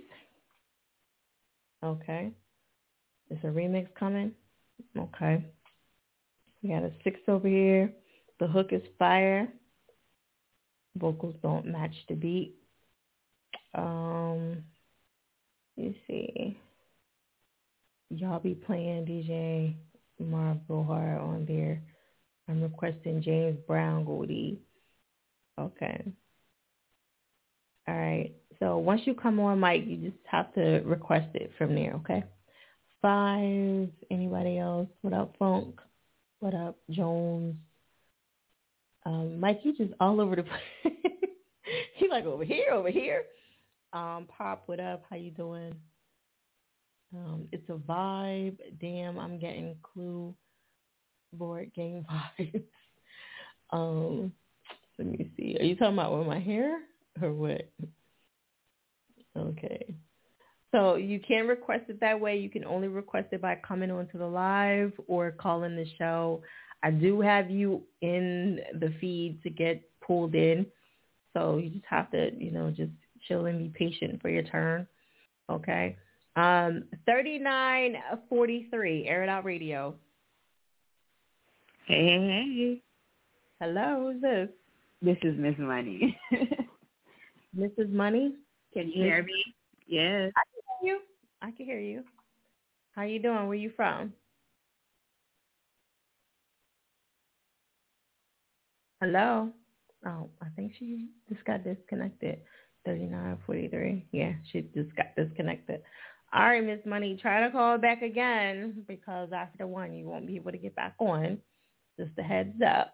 Okay. 1.83 2.31
Is 3.29 3.37
a 3.43 3.47
remix 3.47 3.87
coming? 3.97 4.31
Okay. 4.97 5.45
We 6.61 6.69
got 6.69 6.83
a 6.83 6.91
six 7.03 7.19
over 7.27 7.47
here. 7.47 7.93
The 8.39 8.47
hook 8.47 8.69
is 8.71 8.81
fire. 8.97 9.47
Vocals 10.97 11.35
don't 11.43 11.67
match 11.67 11.93
the 12.09 12.15
beat. 12.15 12.55
Um, 13.75 14.63
you 15.75 15.93
see. 16.07 16.59
Y'all 18.09 18.39
be 18.39 18.55
playing 18.55 19.05
DJ 19.05 19.75
Marv 20.19 20.57
Bohar 20.67 21.21
on 21.21 21.45
there. 21.45 21.81
I'm 22.47 22.63
requesting 22.63 23.21
James 23.21 23.59
Brown 23.67 24.03
Goldie. 24.05 24.59
Okay. 25.59 26.11
All 27.89 27.95
right. 27.95 28.31
So 28.59 28.77
once 28.77 29.01
you 29.05 29.15
come 29.15 29.39
on 29.39 29.59
mic, 29.59 29.83
you 29.87 29.97
just 29.97 30.21
have 30.25 30.53
to 30.53 30.81
request 30.85 31.29
it 31.33 31.51
from 31.57 31.73
there, 31.73 31.93
okay? 31.95 32.23
Five. 33.01 33.89
Anybody 34.11 34.59
else? 34.59 34.89
What 35.01 35.13
up, 35.13 35.33
Funk? 35.39 35.79
What 36.39 36.53
up, 36.53 36.77
Jones? 36.91 37.55
Um, 39.07 39.39
Mike, 39.39 39.61
you 39.63 39.75
just 39.75 39.93
all 39.99 40.21
over 40.21 40.35
the 40.35 40.43
place. 40.83 40.93
he 41.95 42.07
like 42.09 42.25
over 42.25 42.43
here, 42.43 42.71
over 42.73 42.91
here. 42.91 43.23
Um, 43.91 44.27
Pop, 44.37 44.63
what 44.67 44.79
up? 44.79 45.03
How 45.09 45.15
you 45.15 45.31
doing? 45.31 45.73
Um, 47.15 47.47
it's 47.51 47.67
a 47.69 47.73
vibe. 47.73 48.57
Damn, 48.79 49.17
I'm 49.17 49.39
getting 49.39 49.75
clue 49.81 50.35
board 51.33 51.71
game 51.73 52.05
vibes. 52.39 52.63
um, 53.71 54.31
let 54.99 55.07
me 55.07 55.31
see. 55.35 55.57
Are 55.59 55.63
you 55.63 55.75
talking 55.75 55.93
about 55.93 56.15
with 56.15 56.27
my 56.27 56.39
hair? 56.39 56.81
or 57.23 57.33
what? 57.33 57.69
Okay. 59.37 59.95
So 60.71 60.95
you 60.95 61.19
can 61.19 61.47
request 61.47 61.85
it 61.87 61.99
that 61.99 62.19
way. 62.19 62.37
You 62.37 62.49
can 62.49 62.63
only 62.63 62.87
request 62.87 63.29
it 63.31 63.41
by 63.41 63.57
coming 63.67 63.89
onto 63.89 64.19
the 64.19 64.27
live 64.27 64.93
or 65.07 65.31
calling 65.31 65.75
the 65.75 65.87
show. 65.97 66.43
I 66.83 66.91
do 66.91 67.21
have 67.21 67.49
you 67.49 67.81
in 68.01 68.59
the 68.79 68.93
feed 69.01 69.41
to 69.43 69.49
get 69.49 69.81
pulled 70.01 70.35
in. 70.35 70.67
So 71.33 71.57
you 71.57 71.69
just 71.69 71.85
have 71.89 72.11
to, 72.11 72.31
you 72.37 72.51
know, 72.51 72.69
just 72.69 72.91
chill 73.27 73.47
and 73.47 73.59
be 73.59 73.69
patient 73.77 74.21
for 74.21 74.29
your 74.29 74.43
turn. 74.43 74.87
Okay. 75.49 75.97
Um, 76.35 76.83
3943, 77.05 79.07
Air 79.07 79.23
It 79.23 79.29
Out 79.29 79.45
Radio. 79.45 79.95
Hey, 81.85 82.05
hey, 82.05 82.53
hey. 82.55 82.81
Hello, 83.59 84.11
who's 84.13 84.21
this? 84.21 84.49
This 85.01 85.17
is 85.23 85.35
Miss 85.37 85.57
Money. 85.57 86.17
Mrs. 87.57 87.89
Money? 87.91 88.35
Can 88.73 88.87
you 88.87 89.03
hear 89.03 89.23
me? 89.23 89.43
Yes. 89.87 90.31
I 90.35 90.41
can 90.53 90.61
hear 90.81 90.93
you. 90.95 91.01
I 91.41 91.51
can 91.51 91.65
hear 91.65 91.79
you. 91.79 92.03
How 92.91 93.03
you 93.03 93.19
doing? 93.19 93.47
Where 93.47 93.55
you 93.55 93.71
from? 93.75 94.13
Hello? 99.01 99.49
Oh, 100.05 100.29
I 100.41 100.47
think 100.55 100.73
she 100.77 101.07
just 101.31 101.43
got 101.45 101.63
disconnected. 101.63 102.39
Thirty-nine 102.85 103.37
forty-three. 103.45 104.07
Yeah, 104.11 104.33
she 104.51 104.61
just 104.75 104.95
got 104.95 105.15
disconnected. 105.17 105.81
All 106.33 106.43
right, 106.43 106.63
Miss 106.63 106.79
Money, 106.85 107.17
try 107.21 107.41
to 107.43 107.51
call 107.51 107.77
back 107.77 108.01
again 108.01 108.83
because 108.87 109.29
after 109.33 109.65
one 109.65 109.93
you 109.93 110.07
won't 110.07 110.27
be 110.27 110.35
able 110.35 110.51
to 110.51 110.57
get 110.57 110.75
back 110.75 110.95
on. 110.99 111.39
Just 111.99 112.11
a 112.17 112.23
heads 112.23 112.61
up. 112.65 112.93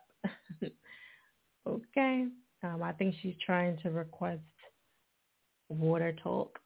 Okay. 1.68 2.28
Um, 2.66 2.82
I 2.82 2.94
think 2.94 3.16
she's 3.22 3.36
trying 3.46 3.78
to 3.84 3.92
request 3.92 4.42
water 5.70 6.16
talk. 6.24 6.60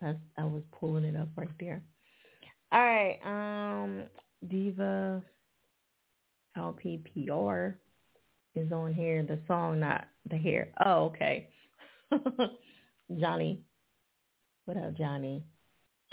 I, 0.00 0.14
I 0.38 0.44
was 0.44 0.62
pulling 0.78 1.04
it 1.04 1.16
up 1.16 1.28
right 1.36 1.48
there. 1.58 1.82
All 2.70 2.80
right. 2.80 3.18
Um, 3.24 4.04
Diva 4.48 5.22
LPPR 6.56 7.74
is 8.54 8.72
on 8.72 8.94
here. 8.94 9.22
The 9.22 9.38
song, 9.46 9.80
not 9.80 10.06
the 10.30 10.36
hair. 10.36 10.68
Oh, 10.84 11.04
okay. 11.06 11.48
Johnny. 13.20 13.60
What 14.66 14.76
up, 14.76 14.96
Johnny? 14.96 15.42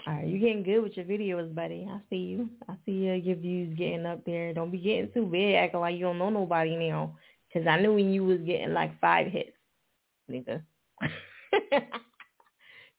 All 0.07 0.13
right, 0.13 0.27
you're 0.27 0.39
getting 0.39 0.63
good 0.63 0.81
with 0.81 0.95
your 0.95 1.05
videos, 1.05 1.53
buddy. 1.53 1.85
I 1.89 1.99
see 2.09 2.15
you. 2.15 2.49
I 2.69 2.75
see 2.85 2.93
you, 2.93 3.13
your 3.13 3.35
views 3.35 3.77
getting 3.77 4.05
up 4.05 4.23
there. 4.25 4.53
Don't 4.53 4.71
be 4.71 4.77
getting 4.77 5.11
too 5.13 5.25
big, 5.25 5.55
acting 5.55 5.81
like 5.81 5.95
you 5.95 6.05
don't 6.05 6.17
know 6.17 6.29
nobody 6.29 6.77
now. 6.77 7.17
Because 7.51 7.67
I 7.67 7.79
knew 7.79 7.93
when 7.93 8.11
you 8.13 8.23
was 8.23 8.39
getting 8.39 8.73
like 8.73 8.99
five 8.99 9.27
hits, 9.27 9.57
nigga. 10.29 10.61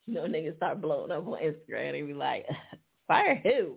you 0.06 0.14
know, 0.14 0.22
niggas 0.22 0.56
start 0.56 0.80
blowing 0.80 1.12
up 1.12 1.26
on 1.26 1.38
Instagram. 1.38 1.92
They 1.92 2.02
be 2.02 2.14
like, 2.14 2.46
fire 3.06 3.40
who? 3.42 3.76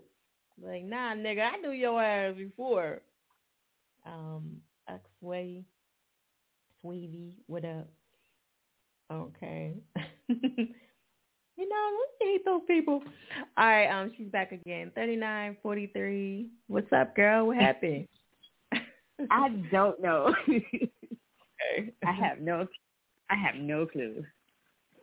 Like, 0.62 0.84
nah, 0.84 1.14
nigga, 1.14 1.52
I 1.54 1.58
knew 1.58 1.72
your 1.72 2.02
ass 2.02 2.36
before. 2.36 3.02
Um, 4.06 4.58
X-Way, 4.90 5.64
Sweetie, 6.82 7.38
what 7.48 7.66
up? 7.66 7.88
Okay. 9.12 9.76
You 11.56 11.70
know, 11.70 11.76
I 11.76 12.06
hate 12.20 12.46
those 12.46 12.62
people. 12.68 13.04
All 13.58 13.66
right, 13.66 13.88
um, 13.88 14.12
she's 14.18 14.28
back 14.28 14.52
again. 14.52 14.92
Thirty 14.96 15.16
nine 15.16 15.56
forty 15.62 15.88
three. 15.88 16.48
What's 16.68 16.92
up, 16.92 17.16
girl? 17.16 17.48
What 17.48 17.58
happened? 17.58 18.08
I 19.30 19.50
don't 19.72 20.02
know. 20.02 20.34
okay. 20.48 21.92
I 22.06 22.12
have 22.12 22.40
no 22.40 22.68
I 23.30 23.36
have 23.36 23.56
no 23.56 23.86
clue. 23.86 24.24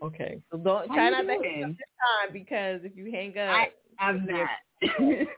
Okay. 0.03 0.41
So 0.51 0.59
don't 0.59 0.89
How 0.89 0.95
try 0.95 1.11
not 1.11 1.23
to 1.23 1.29
hang 1.29 1.65
up 1.65 1.71
this 1.71 1.87
time 2.01 2.33
because 2.33 2.81
if 2.85 2.97
you 2.97 3.11
hang 3.11 3.31
up 3.31 3.57
I 3.57 3.71
I'm 3.99 4.27
not. 4.27 4.49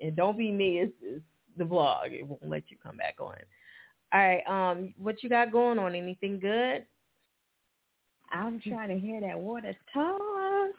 and 0.00 0.16
don't 0.16 0.38
be 0.38 0.52
me, 0.52 0.78
it's, 0.78 0.92
it's 1.02 1.24
the 1.56 1.64
vlog. 1.64 2.12
It 2.12 2.26
won't 2.26 2.48
let 2.48 2.70
you 2.70 2.76
come 2.82 2.96
back 2.96 3.16
on. 3.18 3.34
All 4.12 4.20
right, 4.20 4.42
um, 4.46 4.94
what 4.98 5.22
you 5.22 5.28
got 5.28 5.52
going 5.52 5.78
on? 5.78 5.94
Anything 5.94 6.38
good? 6.40 6.84
I'm 8.32 8.60
trying 8.60 8.88
to 8.88 8.98
hear 8.98 9.20
that 9.20 9.38
water 9.38 9.76
talk. 9.92 10.70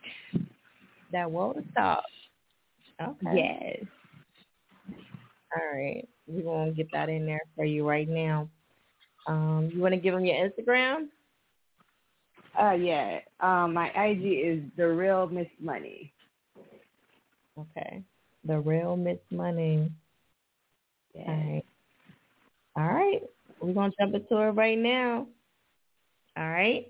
That 1.12 1.30
water 1.30 1.64
talk. 1.76 2.04
Okay. 3.02 3.78
Yes. 3.80 3.86
All 5.56 5.68
right. 5.74 6.08
We're 6.28 6.44
going 6.44 6.70
to 6.70 6.76
get 6.76 6.92
that 6.94 7.10
in 7.10 7.26
there 7.26 7.42
for 7.56 7.66
you 7.66 7.88
right 7.88 8.08
now. 8.08 8.50
Um, 9.28 9.70
you 9.74 9.82
want 9.82 9.94
to 9.94 10.00
give 10.00 10.14
them 10.14 10.26
your 10.26 10.36
Instagram? 10.50 11.08
Uh 12.60 12.74
yeah. 12.74 13.20
Um 13.40 13.74
my 13.74 13.88
IG 13.90 14.24
is 14.24 14.62
the 14.76 14.86
real 14.88 15.28
Miss 15.28 15.48
Money. 15.60 16.12
Okay. 17.58 18.04
The 18.44 18.60
real 18.60 18.98
Miss 18.98 19.20
Money. 19.30 19.90
Yeah. 21.14 21.22
All 21.28 21.36
right. 21.36 21.66
All 22.76 22.88
right. 22.88 23.22
We're 23.62 23.74
going 23.74 23.92
to 23.92 23.98
jump 24.00 24.16
into 24.16 24.42
it 24.42 24.52
right 24.52 24.78
now. 24.78 25.28
All 26.38 26.50
right. 26.50 26.88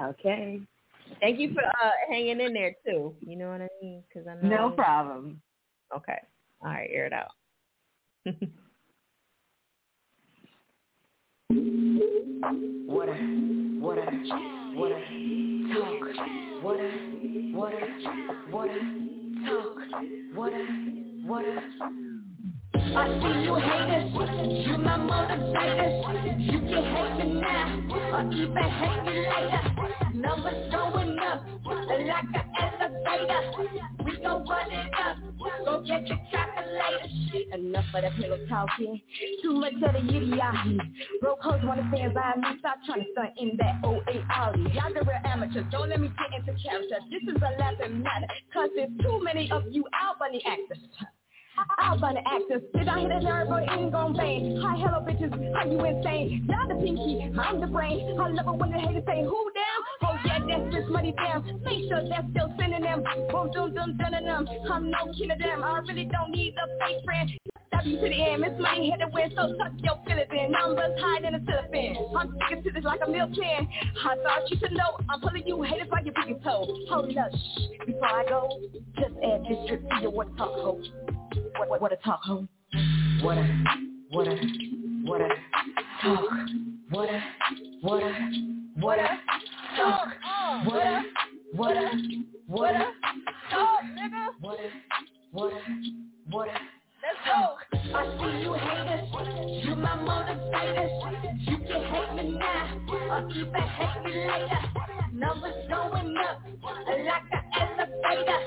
Okay. 0.00 0.60
Thank 1.20 1.40
you 1.40 1.54
for 1.54 1.62
uh, 1.64 1.90
hanging 2.08 2.40
in 2.40 2.52
there 2.52 2.74
too. 2.86 3.14
You 3.20 3.36
know 3.36 3.50
what 3.50 3.62
I 3.62 3.68
mean? 3.80 4.02
Because 4.08 4.28
I 4.28 4.34
know. 4.34 4.68
No 4.68 4.70
problem. 4.70 5.40
Okay. 5.96 6.18
All 6.60 6.70
right. 6.70 6.90
Air 6.92 7.06
it 7.06 7.12
out. 7.12 7.30
Water, 12.88 13.16
water, 13.80 14.04
water, 14.08 14.10
talk. 14.28 14.42
Water, 14.76 15.00
water, 16.62 16.90
water, 17.54 17.88
talk. 18.02 18.52
Water, 20.34 20.66
water. 21.24 21.62
I 22.74 23.06
see 23.06 23.34
you 23.44 23.54
haters, 23.54 24.08
you 24.66 24.76
my 24.78 24.96
motivators. 24.98 25.94
You 26.40 26.58
can 26.58 26.82
hate 26.84 27.16
me 27.18 27.26
now, 27.40 27.66
or 28.12 28.22
even 28.32 28.56
hate 28.56 29.02
me 29.04 29.14
later. 29.28 29.62
Numbers 30.14 30.60
going 30.72 30.97
up, 31.28 31.44
like 31.64 32.24
an 32.34 32.44
elevator. 32.58 33.40
We 34.04 34.16
gon' 34.22 34.46
run 34.48 34.70
it 34.72 34.90
up, 34.98 35.16
go 35.64 35.82
get 35.82 36.06
your 36.06 36.18
calculator. 36.30 37.54
Enough 37.54 37.84
of 37.94 38.02
that 38.02 38.16
pillow 38.16 38.38
talking. 38.48 39.00
Too 39.42 39.52
much 39.52 39.74
of 39.74 39.92
the 39.92 40.00
yitty 40.00 40.36
yahoo. 40.36 40.78
Broke 41.20 41.40
hoes 41.42 41.60
wanna 41.64 41.88
stand 41.92 42.14
by 42.14 42.34
me. 42.36 42.58
Stop 42.60 42.78
trying 42.86 43.04
to 43.04 43.12
stunt 43.12 43.30
in 43.36 43.56
that 43.58 43.80
OA 43.84 44.24
Ollie. 44.36 44.72
Y'all 44.72 44.92
the 44.94 45.00
real 45.00 45.20
amateurs. 45.24 45.64
Don't 45.70 45.90
let 45.90 46.00
me 46.00 46.08
get 46.08 46.38
into 46.38 46.60
character. 46.62 46.96
This 47.10 47.22
is 47.22 47.42
a 47.42 47.60
laughing 47.60 48.02
matter. 48.02 48.26
Cause 48.52 48.70
there's 48.74 48.90
too 49.02 49.20
many 49.22 49.50
of 49.50 49.64
you 49.70 49.84
out 49.92 50.18
bunny 50.18 50.42
actors. 50.46 50.78
Out 51.80 52.00
bunny 52.00 52.22
actors. 52.24 52.62
Did 52.74 52.88
I 52.88 53.00
hit 53.00 53.10
a 53.10 53.20
nerve 53.20 53.48
or 53.48 53.60
ain't 53.60 53.92
gon' 53.92 54.14
bang? 54.16 54.60
Hi, 54.62 54.76
hello 54.76 55.04
bitches. 55.04 55.32
Are 55.54 55.66
you 55.66 55.84
insane? 55.84 56.46
Y'all 56.48 56.68
the 56.68 56.74
pinky. 56.74 57.30
I'm 57.38 57.60
the 57.60 57.66
brain. 57.66 58.18
I 58.18 58.28
love 58.28 58.46
it 58.46 58.58
when 58.58 58.70
the 58.70 58.78
haters 58.78 59.04
say 59.06 59.22
who 59.22 59.50
down? 59.54 60.07
Yeah, 60.24 60.38
that's 60.46 60.74
just 60.74 60.88
money 60.88 61.12
down. 61.12 61.60
Make 61.64 61.88
sure 61.88 62.02
that's 62.08 62.28
still 62.30 62.52
sending 62.58 62.82
them. 62.82 63.04
Boom, 63.30 63.50
doom, 63.52 63.74
dun, 63.74 63.96
dun, 63.96 64.24
dum. 64.24 64.48
I'm 64.70 64.90
no 64.90 65.12
king 65.16 65.30
of 65.30 65.38
them. 65.38 65.62
I 65.62 65.78
really 65.80 66.04
don't 66.04 66.30
need 66.30 66.54
a 66.54 66.66
fake 66.78 67.04
friend. 67.04 67.30
W 67.72 67.96
to 68.00 68.08
the 68.08 68.22
end, 68.22 68.40
Miss 68.40 68.52
Money 68.58 68.90
had 68.90 69.00
to 69.00 69.08
win, 69.12 69.30
so 69.36 69.54
tuck 69.56 69.72
your 69.78 70.00
feelings 70.04 70.28
in. 70.32 70.50
Numbers 70.50 70.98
higher 71.00 71.22
than 71.22 71.34
a 71.34 71.44
cellophane. 71.44 71.96
I'm 72.16 72.34
sticking 72.36 72.64
to 72.64 72.70
this 72.72 72.84
like 72.84 73.00
a 73.06 73.10
meal 73.10 73.28
plan. 73.32 73.68
I 74.04 74.16
thought 74.16 74.50
you 74.50 74.58
should 74.58 74.72
know, 74.72 74.98
I'm 75.08 75.20
pulling 75.20 75.46
you 75.46 75.62
haters 75.62 75.88
by 75.88 76.00
your 76.00 76.14
biggest 76.14 76.42
toe. 76.42 76.66
Hold 76.90 77.16
up, 77.16 77.30
shh, 77.30 77.86
before 77.86 78.08
I 78.08 78.24
go, 78.28 78.48
just 78.96 79.14
add 79.22 79.42
this 79.48 79.68
drip 79.68 79.88
to 79.88 80.02
your 80.02 80.10
water 80.10 80.30
talk 80.36 80.52
hoe. 80.54 80.80
What, 81.56 81.68
what, 81.68 81.80
what 81.82 81.92
a 81.92 81.96
talk 81.96 82.20
hoe. 82.24 82.48
Water, 83.22 83.46
what 84.10 84.26
a 84.26 84.36
talk. 86.02 86.24
Water, 86.90 87.22
What 87.80 88.02
water, 88.80 89.08
talk. 89.78 90.08
Water, 90.66 91.02
water, 91.54 91.90
water, 92.48 92.86
talk. 93.50 93.80
Water, 94.42 94.70
water, 95.32 95.60
water. 96.30 96.52
Let's 97.02 97.18
go. 97.24 97.56
I 97.94 98.04
see 98.18 98.42
you 98.42 98.52
haters, 98.54 99.64
you 99.64 99.76
my 99.76 99.96
motivators. 99.96 100.92
You 101.48 101.58
can 101.58 101.84
hate 101.84 102.14
me 102.16 102.38
now, 102.38 102.80
or 103.10 103.30
even 103.30 103.54
hate 103.54 104.04
me 104.04 104.12
later. 104.26 104.60
Numbers 105.12 105.68
going 105.68 106.16
up, 106.18 106.42
like 106.62 107.22
an 107.32 107.42
elevator. 107.56 108.40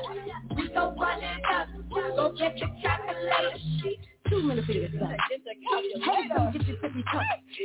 We 0.55 0.69
gon' 0.73 0.97
run 0.97 1.23
it 1.23 1.41
up, 1.53 1.67
go 1.89 2.35
get 2.37 2.57
your 2.57 2.69
calculator. 2.81 4.10
Two 4.31 4.43
minute 4.43 4.65
video 4.65 4.87
stuff. 4.95 5.11
Hey, 5.27 6.29
don't 6.33 6.53
get 6.53 6.65
your 6.65 6.77
sippy 6.77 7.03
cup. 7.11 7.21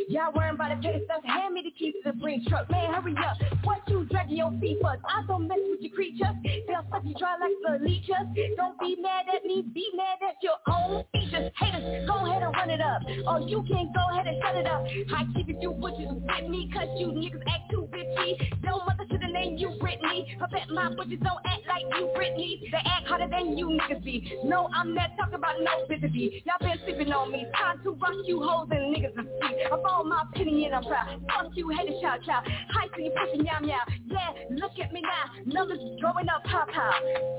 Y'all 0.08 0.32
worrying 0.34 0.56
about 0.56 0.74
the 0.74 0.82
petty 0.82 1.04
stuff. 1.04 1.22
Hand 1.22 1.54
me 1.54 1.62
the 1.62 1.70
keys 1.70 1.94
to 2.02 2.10
the 2.10 2.18
bring 2.18 2.44
truck. 2.48 2.68
Man, 2.70 2.92
hurry 2.92 3.14
up. 3.22 3.36
What 3.62 3.82
you 3.86 4.04
dragging 4.10 4.36
your 4.36 4.50
feet 4.60 4.78
for? 4.80 4.90
I 4.90 5.22
don't 5.28 5.46
mess 5.46 5.58
with 5.70 5.80
your 5.80 5.94
creatures. 5.94 6.34
They'll 6.66 6.82
suck 6.90 7.04
you 7.04 7.14
dry 7.14 7.36
like 7.38 7.54
the 7.62 7.84
leeches. 7.84 8.26
Don't 8.56 8.76
be 8.80 8.96
mad 9.00 9.26
at 9.32 9.44
me. 9.44 9.62
Be 9.62 9.86
mad 9.94 10.18
at 10.28 10.42
your 10.42 10.58
own 10.66 11.04
features. 11.12 11.52
Haters, 11.54 12.08
go 12.08 12.26
ahead 12.26 12.42
and 12.42 12.52
run 12.52 12.70
it 12.70 12.80
up. 12.80 13.02
Or 13.30 13.46
you 13.46 13.62
can 13.62 13.92
go 13.94 14.02
ahead 14.10 14.26
and 14.26 14.42
shut 14.42 14.56
it 14.56 14.66
up. 14.66 14.82
I 15.14 15.22
keep 15.36 15.48
it 15.48 15.62
you 15.62 15.70
butchers 15.70 16.10
with 16.10 16.50
me. 16.50 16.68
Cause 16.74 16.88
you 16.98 17.14
niggas 17.14 17.46
act 17.46 17.70
too 17.70 17.86
bitchy. 17.94 18.62
Don't 18.62 18.84
mother 18.84 19.06
to 19.06 19.18
the 19.18 19.30
name 19.32 19.56
you 19.56 19.68
Britney. 19.80 20.26
I 20.42 20.46
bet 20.50 20.68
my 20.70 20.92
butchers 20.94 21.20
don't 21.22 21.38
act 21.46 21.62
like 21.68 21.86
you 21.94 22.10
Britney. 22.16 22.58
They 22.72 22.82
act 22.84 23.06
harder 23.06 23.28
than 23.30 23.56
you 23.56 23.68
niggas 23.68 24.02
be. 24.02 24.40
No, 24.44 24.68
I'm 24.74 24.94
not 24.94 25.10
talking 25.16 25.34
about 25.34 25.54
no 25.60 25.86
busy. 25.88 26.42
Y'all 26.44 26.55
been 26.60 26.78
sleeping 26.84 27.12
on 27.12 27.32
me. 27.32 27.46
Time 27.58 27.80
to 27.82 27.90
rock 27.92 28.14
you 28.24 28.42
hoes 28.42 28.68
and 28.70 28.94
niggas 28.94 29.14
to 29.14 29.22
sleep. 29.22 29.72
I 29.72 29.76
ball 29.76 30.04
my 30.04 30.24
and 30.36 30.74
I'm 30.74 30.84
proud. 30.84 31.20
Fuck 31.28 31.52
you, 31.54 31.68
haters, 31.70 31.94
shout, 32.00 32.24
shout. 32.24 32.44
Hi, 32.46 32.86
so 32.94 33.02
you 33.02 33.10
pushing 33.10 33.44
yam 33.44 33.64
yam. 33.64 33.80
Yeah, 34.06 34.30
look 34.50 34.72
at 34.82 34.92
me 34.92 35.02
now. 35.02 35.42
Numbers 35.44 35.78
going 36.00 36.28
up, 36.28 36.44
pow 36.44 36.64
pow. 36.72 36.92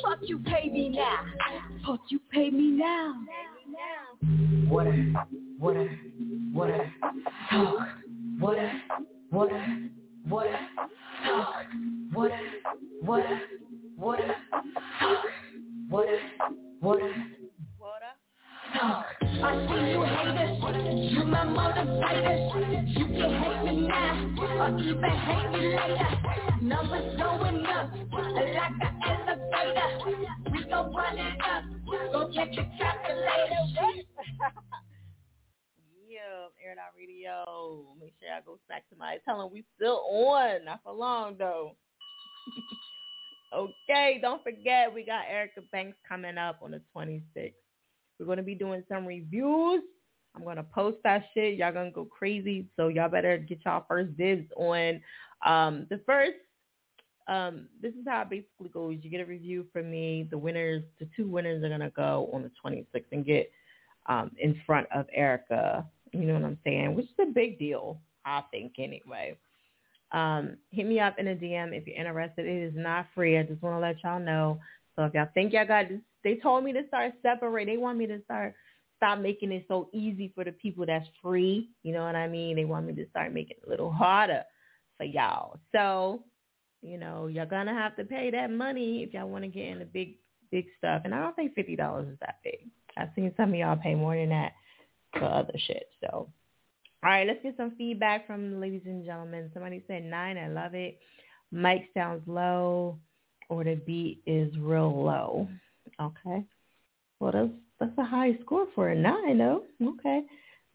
Fuck 0.03 0.19
you, 0.23 0.39
pay 0.39 0.69
me 0.69 0.89
now. 0.89 1.25
Fuck 1.85 2.01
you, 2.09 2.19
pay 2.31 2.49
me 2.49 2.71
now. 2.71 3.15
Water, 4.69 5.13
water, 5.59 5.89
water, 6.53 6.93
talk. 7.49 7.87
Water, 8.39 8.71
water, 9.31 9.89
water, 10.27 10.59
talk. 11.25 11.65
Water, 12.13 12.39
water, 13.01 13.41
water, 13.97 14.35
talk. 14.99 15.25
Water, 15.89 16.19
water, 16.81 17.13
I 18.73 19.67
see 19.67 19.91
you 19.91 20.03
haters, 20.03 21.11
you 21.11 21.23
my 21.25 21.45
motivators. 21.45 22.97
You 22.97 23.05
can 23.05 23.31
hate 23.41 23.63
me 23.65 23.87
now, 23.87 24.35
or 24.59 24.79
even 24.79 25.03
hate 25.03 25.51
me 25.51 25.75
later. 25.75 26.61
Numbers 26.61 27.17
going 27.17 27.65
up, 27.65 27.91
like 28.11 28.71
an 28.81 29.01
elevator. 29.05 30.51
We 30.51 30.63
gon' 30.69 30.93
run 30.93 31.17
it 31.17 31.37
up, 31.41 31.63
go 32.11 32.31
get 32.33 32.53
your 32.53 32.65
calculator. 32.77 34.03
It 36.69 36.77
Out 36.77 36.93
Radio. 36.97 37.95
Make 37.99 38.13
sure 38.19 38.29
I 38.35 38.41
go 38.45 38.59
back 38.67 38.89
to 38.89 38.95
my 38.97 39.19
them 39.25 39.49
we 39.51 39.63
still 39.75 40.03
on. 40.09 40.65
Not 40.65 40.81
for 40.83 40.91
long 40.91 41.35
though. 41.37 41.75
okay, 43.55 44.19
don't 44.21 44.43
forget 44.43 44.93
we 44.93 45.05
got 45.05 45.25
Erica 45.29 45.61
Banks 45.71 45.97
coming 46.07 46.37
up 46.37 46.59
on 46.61 46.71
the 46.71 46.81
26th. 46.95 47.53
We're 48.19 48.25
gonna 48.25 48.43
be 48.43 48.55
doing 48.55 48.83
some 48.89 49.05
reviews. 49.05 49.83
I'm 50.35 50.43
gonna 50.43 50.63
post 50.63 50.97
that 51.03 51.25
shit. 51.33 51.57
Y'all 51.57 51.73
gonna 51.73 51.91
go 51.91 52.05
crazy. 52.05 52.67
So 52.75 52.87
y'all 52.87 53.09
better 53.09 53.37
get 53.37 53.59
y'all 53.65 53.85
first 53.87 54.15
dibs 54.17 54.49
on 54.55 55.01
um, 55.45 55.87
the 55.89 55.99
first 56.05 56.35
um, 57.27 57.67
this 57.81 57.93
is 57.93 58.05
how 58.07 58.21
it 58.21 58.29
basically 58.29 58.69
goes. 58.69 58.97
You 59.01 59.09
get 59.09 59.21
a 59.21 59.25
review 59.25 59.65
from 59.73 59.91
me. 59.91 60.27
The 60.29 60.37
winners, 60.37 60.83
the 60.99 61.07
two 61.15 61.27
winners 61.27 61.63
are 61.63 61.69
gonna 61.69 61.89
go 61.89 62.29
on 62.33 62.43
the 62.43 62.51
26th 62.63 63.03
and 63.11 63.25
get 63.25 63.51
um, 64.07 64.31
in 64.39 64.59
front 64.65 64.87
of 64.95 65.05
Erica. 65.13 65.85
You 66.13 66.21
know 66.21 66.35
what 66.35 66.43
I'm 66.43 66.59
saying? 66.63 66.95
Which 66.95 67.05
is 67.05 67.11
a 67.21 67.25
big 67.25 67.59
deal, 67.59 67.99
I 68.25 68.43
think, 68.51 68.73
anyway. 68.77 69.37
Um, 70.13 70.55
hit 70.71 70.85
me 70.85 71.01
up 71.01 71.19
in 71.19 71.27
a 71.27 71.35
DM 71.35 71.77
if 71.77 71.85
you're 71.85 71.97
interested. 71.97 72.45
It 72.45 72.63
is 72.63 72.73
not 72.75 73.07
free. 73.13 73.37
I 73.37 73.43
just 73.43 73.61
want 73.61 73.75
to 73.75 73.79
let 73.79 74.01
y'all 74.03 74.21
know. 74.21 74.59
So 74.97 75.05
if 75.05 75.13
y'all 75.13 75.27
think 75.33 75.53
y'all 75.53 75.67
got 75.67 75.89
this, 75.89 75.99
they 76.23 76.35
told 76.35 76.63
me 76.63 76.73
to 76.73 76.87
start 76.87 77.13
separate. 77.21 77.65
They 77.65 77.77
want 77.77 77.97
me 77.97 78.07
to 78.07 78.21
start 78.23 78.55
stop 78.97 79.19
making 79.19 79.51
it 79.51 79.63
so 79.67 79.89
easy 79.93 80.31
for 80.33 80.43
the 80.43 80.51
people 80.51 80.85
that's 80.85 81.07
free. 81.21 81.69
You 81.83 81.93
know 81.93 82.03
what 82.03 82.15
I 82.15 82.27
mean? 82.27 82.55
They 82.55 82.65
want 82.65 82.87
me 82.87 82.93
to 82.95 83.09
start 83.09 83.31
making 83.31 83.57
it 83.61 83.67
a 83.67 83.69
little 83.69 83.91
harder 83.91 84.43
for 84.97 85.05
y'all. 85.05 85.59
So 85.71 86.23
you 86.81 86.97
know, 86.97 87.27
you're 87.27 87.45
gonna 87.45 87.73
have 87.73 87.95
to 87.97 88.03
pay 88.03 88.31
that 88.31 88.51
money 88.51 89.03
if 89.03 89.13
y'all 89.13 89.29
want 89.29 89.43
to 89.43 89.49
get 89.49 89.67
into 89.67 89.85
big, 89.85 90.15
big 90.51 90.65
stuff. 90.77 91.01
And 91.05 91.13
I 91.13 91.21
don't 91.21 91.35
think 91.35 91.53
fifty 91.55 91.75
dollars 91.75 92.07
is 92.07 92.17
that 92.21 92.39
big. 92.43 92.69
I've 92.95 93.09
seen 93.15 93.33
some 93.37 93.49
of 93.49 93.55
y'all 93.55 93.75
pay 93.75 93.95
more 93.95 94.15
than 94.15 94.29
that 94.29 94.53
for 95.13 95.25
other 95.25 95.53
shit. 95.67 95.89
So, 96.01 96.09
all 96.09 96.31
right, 97.03 97.27
let's 97.27 97.41
get 97.43 97.57
some 97.57 97.73
feedback 97.77 98.25
from 98.27 98.59
ladies 98.59 98.83
and 98.85 99.05
gentlemen. 99.05 99.51
Somebody 99.53 99.83
said 99.87 100.03
nine. 100.03 100.37
I 100.37 100.47
love 100.47 100.73
it. 100.73 100.99
Mike 101.51 101.89
sounds 101.93 102.23
low, 102.27 102.99
or 103.49 103.63
the 103.63 103.75
beat 103.75 104.21
is 104.25 104.55
real 104.57 105.03
low. 105.03 105.47
Okay. 106.01 106.43
Well, 107.19 107.31
that's 107.31 107.49
that's 107.79 107.97
a 107.97 108.03
high 108.03 108.37
score 108.43 108.67
for 108.75 108.89
a 108.89 108.95
nine, 108.95 109.37
though. 109.37 109.63
Okay. 109.81 110.23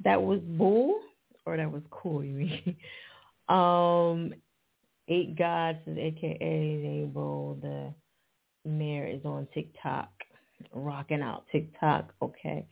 That 0.04 0.22
was 0.22 0.40
bull, 0.40 1.00
or 1.46 1.56
that 1.56 1.70
was 1.70 1.82
cool. 1.90 2.24
You 2.24 2.34
mean? 2.34 2.76
um, 3.48 4.34
Eight 5.08 5.36
Gods, 5.36 5.78
aka 5.86 7.02
Abel, 7.02 7.58
the 7.60 7.92
mayor 8.68 9.06
is 9.06 9.24
on 9.24 9.48
TikTok, 9.52 10.10
rocking 10.72 11.22
out 11.22 11.44
TikTok. 11.50 12.14
Okay, 12.22 12.66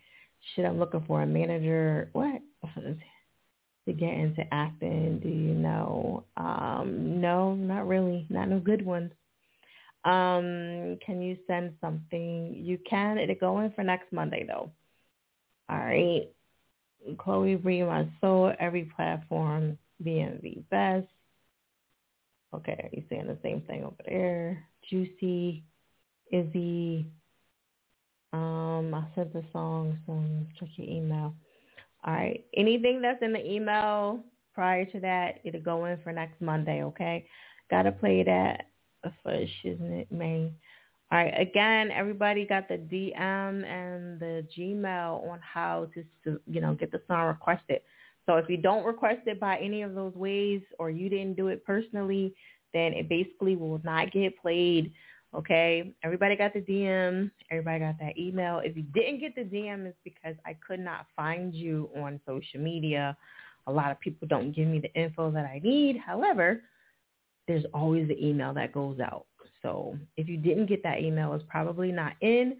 shit, 0.54 0.64
I'm 0.64 0.78
looking 0.78 1.04
for 1.06 1.22
a 1.22 1.26
manager. 1.26 2.08
What 2.12 2.40
to 2.74 3.92
get 3.92 4.14
into 4.14 4.42
acting? 4.52 5.18
Do 5.20 5.28
you 5.28 5.54
know? 5.54 6.24
Um, 6.36 7.20
no, 7.20 7.54
not 7.54 7.88
really. 7.88 8.26
Not 8.30 8.48
no 8.48 8.60
good 8.60 8.84
ones. 8.84 9.10
Um, 10.04 10.98
can 11.04 11.20
you 11.20 11.36
send 11.46 11.74
something? 11.80 12.54
You 12.56 12.78
can. 12.88 13.18
It'll 13.18 13.34
go 13.34 13.60
in 13.60 13.72
for 13.72 13.84
next 13.84 14.12
Monday 14.12 14.44
though. 14.46 14.70
All 15.68 15.78
right. 15.78 16.28
Chloe 17.18 17.56
Bree, 17.56 17.82
my 17.82 18.08
soul, 18.20 18.52
every 18.58 18.90
platform, 18.96 19.78
BMV 20.04 20.64
best. 20.70 21.06
Okay, 22.52 22.72
are 22.72 22.90
you 22.92 23.04
saying 23.08 23.26
the 23.26 23.38
same 23.42 23.60
thing 23.62 23.84
over 23.84 24.02
there? 24.06 24.64
Juicy, 24.88 25.62
Izzy. 26.32 27.06
Um, 28.32 28.92
I 28.94 29.04
sent 29.14 29.32
the 29.32 29.44
song, 29.52 29.98
so 30.06 30.22
check 30.58 30.68
your 30.76 30.88
email. 30.88 31.34
All 32.04 32.14
right. 32.14 32.44
Anything 32.54 33.02
that's 33.02 33.22
in 33.22 33.32
the 33.32 33.44
email 33.44 34.20
prior 34.54 34.84
to 34.86 35.00
that, 35.00 35.40
it'll 35.44 35.60
go 35.60 35.84
in 35.84 35.98
for 36.02 36.12
next 36.12 36.40
Monday, 36.40 36.82
okay? 36.82 37.26
Gotta 37.70 37.92
play 37.92 38.22
that 38.24 38.66
first, 39.22 39.52
isn't 39.64 39.92
it, 39.92 40.10
May? 40.12 40.52
All 41.12 41.18
right. 41.18 41.34
Again, 41.36 41.90
everybody 41.90 42.46
got 42.46 42.68
the 42.68 42.76
DM 42.76 43.64
and 43.64 44.20
the 44.20 44.46
Gmail 44.56 45.28
on 45.28 45.40
how 45.42 45.88
to, 45.94 46.40
you 46.46 46.60
know, 46.60 46.74
get 46.74 46.92
the 46.92 47.00
song 47.08 47.26
requested. 47.26 47.80
So 48.26 48.36
if 48.36 48.48
you 48.48 48.56
don't 48.56 48.84
request 48.84 49.22
it 49.26 49.40
by 49.40 49.58
any 49.58 49.82
of 49.82 49.94
those 49.94 50.14
ways 50.14 50.62
or 50.78 50.88
you 50.90 51.08
didn't 51.08 51.36
do 51.36 51.48
it 51.48 51.64
personally, 51.64 52.34
then 52.72 52.92
it 52.92 53.08
basically 53.08 53.56
will 53.56 53.80
not 53.82 54.12
get 54.12 54.40
played. 54.40 54.92
Okay. 55.34 55.92
Everybody 56.04 56.36
got 56.36 56.52
the 56.52 56.60
DM. 56.60 57.30
Everybody 57.50 57.80
got 57.80 57.98
that 57.98 58.16
email. 58.16 58.60
If 58.62 58.76
you 58.76 58.84
didn't 58.84 59.18
get 59.18 59.34
the 59.34 59.42
DM, 59.42 59.86
it's 59.86 59.98
because 60.04 60.36
I 60.46 60.56
could 60.64 60.80
not 60.80 61.06
find 61.16 61.52
you 61.52 61.90
on 61.96 62.20
social 62.24 62.60
media. 62.60 63.16
A 63.66 63.72
lot 63.72 63.90
of 63.90 63.98
people 63.98 64.28
don't 64.28 64.52
give 64.52 64.68
me 64.68 64.78
the 64.78 64.92
info 64.94 65.32
that 65.32 65.44
I 65.44 65.60
need. 65.62 65.96
However, 65.96 66.62
there's 67.50 67.64
always 67.74 68.06
the 68.06 68.24
email 68.24 68.54
that 68.54 68.70
goes 68.72 69.00
out. 69.00 69.26
So 69.60 69.98
if 70.16 70.28
you 70.28 70.36
didn't 70.36 70.66
get 70.66 70.84
that 70.84 71.00
email, 71.00 71.34
it's 71.34 71.44
probably 71.48 71.90
not 71.90 72.12
in 72.20 72.58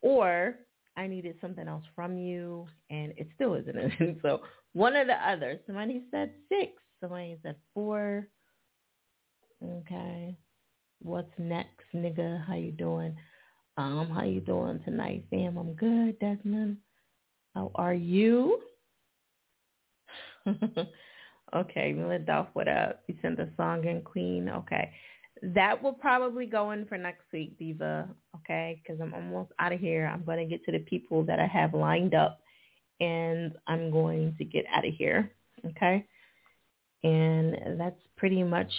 or 0.00 0.56
I 0.96 1.06
needed 1.06 1.36
something 1.40 1.68
else 1.68 1.84
from 1.94 2.18
you 2.18 2.66
and 2.90 3.12
it 3.16 3.28
still 3.36 3.54
isn't 3.54 3.78
in. 3.78 4.18
so 4.22 4.40
one 4.72 4.96
or 4.96 5.04
the 5.04 5.14
other. 5.14 5.60
Somebody 5.64 6.02
said 6.10 6.32
six. 6.48 6.72
Somebody 7.00 7.38
said 7.44 7.54
four. 7.72 8.26
Okay. 9.64 10.36
What's 11.00 11.30
next, 11.38 11.84
nigga? 11.94 12.44
How 12.44 12.54
you 12.54 12.72
doing? 12.72 13.14
Um, 13.76 14.10
how 14.10 14.24
you 14.24 14.40
doing 14.40 14.80
tonight, 14.84 15.24
fam? 15.30 15.56
I'm 15.56 15.74
good, 15.74 16.18
Desmond. 16.18 16.78
How 17.54 17.70
are 17.76 17.94
you? 17.94 18.58
okay, 21.54 21.94
Dolph, 22.26 22.48
what 22.52 22.68
up? 22.68 23.02
You 23.06 23.14
sent 23.22 23.36
the 23.36 23.48
song 23.56 23.84
in, 23.86 24.02
Queen. 24.02 24.48
Okay. 24.48 24.90
That 25.42 25.82
will 25.82 25.92
probably 25.92 26.46
go 26.46 26.70
in 26.70 26.86
for 26.86 26.96
next 26.96 27.24
week, 27.32 27.58
Diva. 27.58 28.08
Okay, 28.36 28.80
because 28.82 29.00
I'm 29.00 29.14
almost 29.14 29.50
out 29.58 29.72
of 29.72 29.80
here. 29.80 30.10
I'm 30.12 30.24
going 30.24 30.38
to 30.38 30.44
get 30.44 30.64
to 30.66 30.72
the 30.72 30.78
people 30.78 31.24
that 31.24 31.40
I 31.40 31.46
have 31.46 31.74
lined 31.74 32.14
up, 32.14 32.40
and 33.00 33.52
I'm 33.66 33.90
going 33.90 34.34
to 34.38 34.44
get 34.44 34.64
out 34.72 34.86
of 34.86 34.94
here. 34.94 35.30
Okay, 35.66 36.06
and 37.02 37.78
that's 37.78 38.00
pretty 38.16 38.42
much 38.42 38.70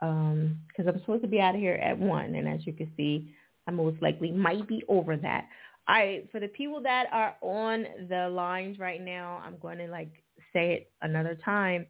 because 0.00 0.86
um, 0.86 0.88
I'm 0.88 1.00
supposed 1.00 1.22
to 1.22 1.28
be 1.28 1.40
out 1.40 1.54
of 1.54 1.60
here 1.60 1.74
at 1.74 1.98
one, 1.98 2.34
and 2.34 2.46
as 2.46 2.66
you 2.66 2.74
can 2.74 2.90
see, 2.96 3.34
I 3.66 3.70
most 3.70 4.00
likely 4.02 4.30
might 4.30 4.68
be 4.68 4.82
over 4.88 5.16
that. 5.16 5.46
All 5.88 5.94
right, 5.94 6.28
for 6.30 6.40
the 6.40 6.48
people 6.48 6.82
that 6.82 7.06
are 7.12 7.36
on 7.40 7.86
the 8.08 8.28
lines 8.28 8.78
right 8.78 9.00
now, 9.00 9.40
I'm 9.44 9.56
going 9.58 9.78
to 9.78 9.86
like 9.86 10.10
say 10.56 10.72
it 10.72 10.90
another 11.02 11.38
time. 11.44 11.86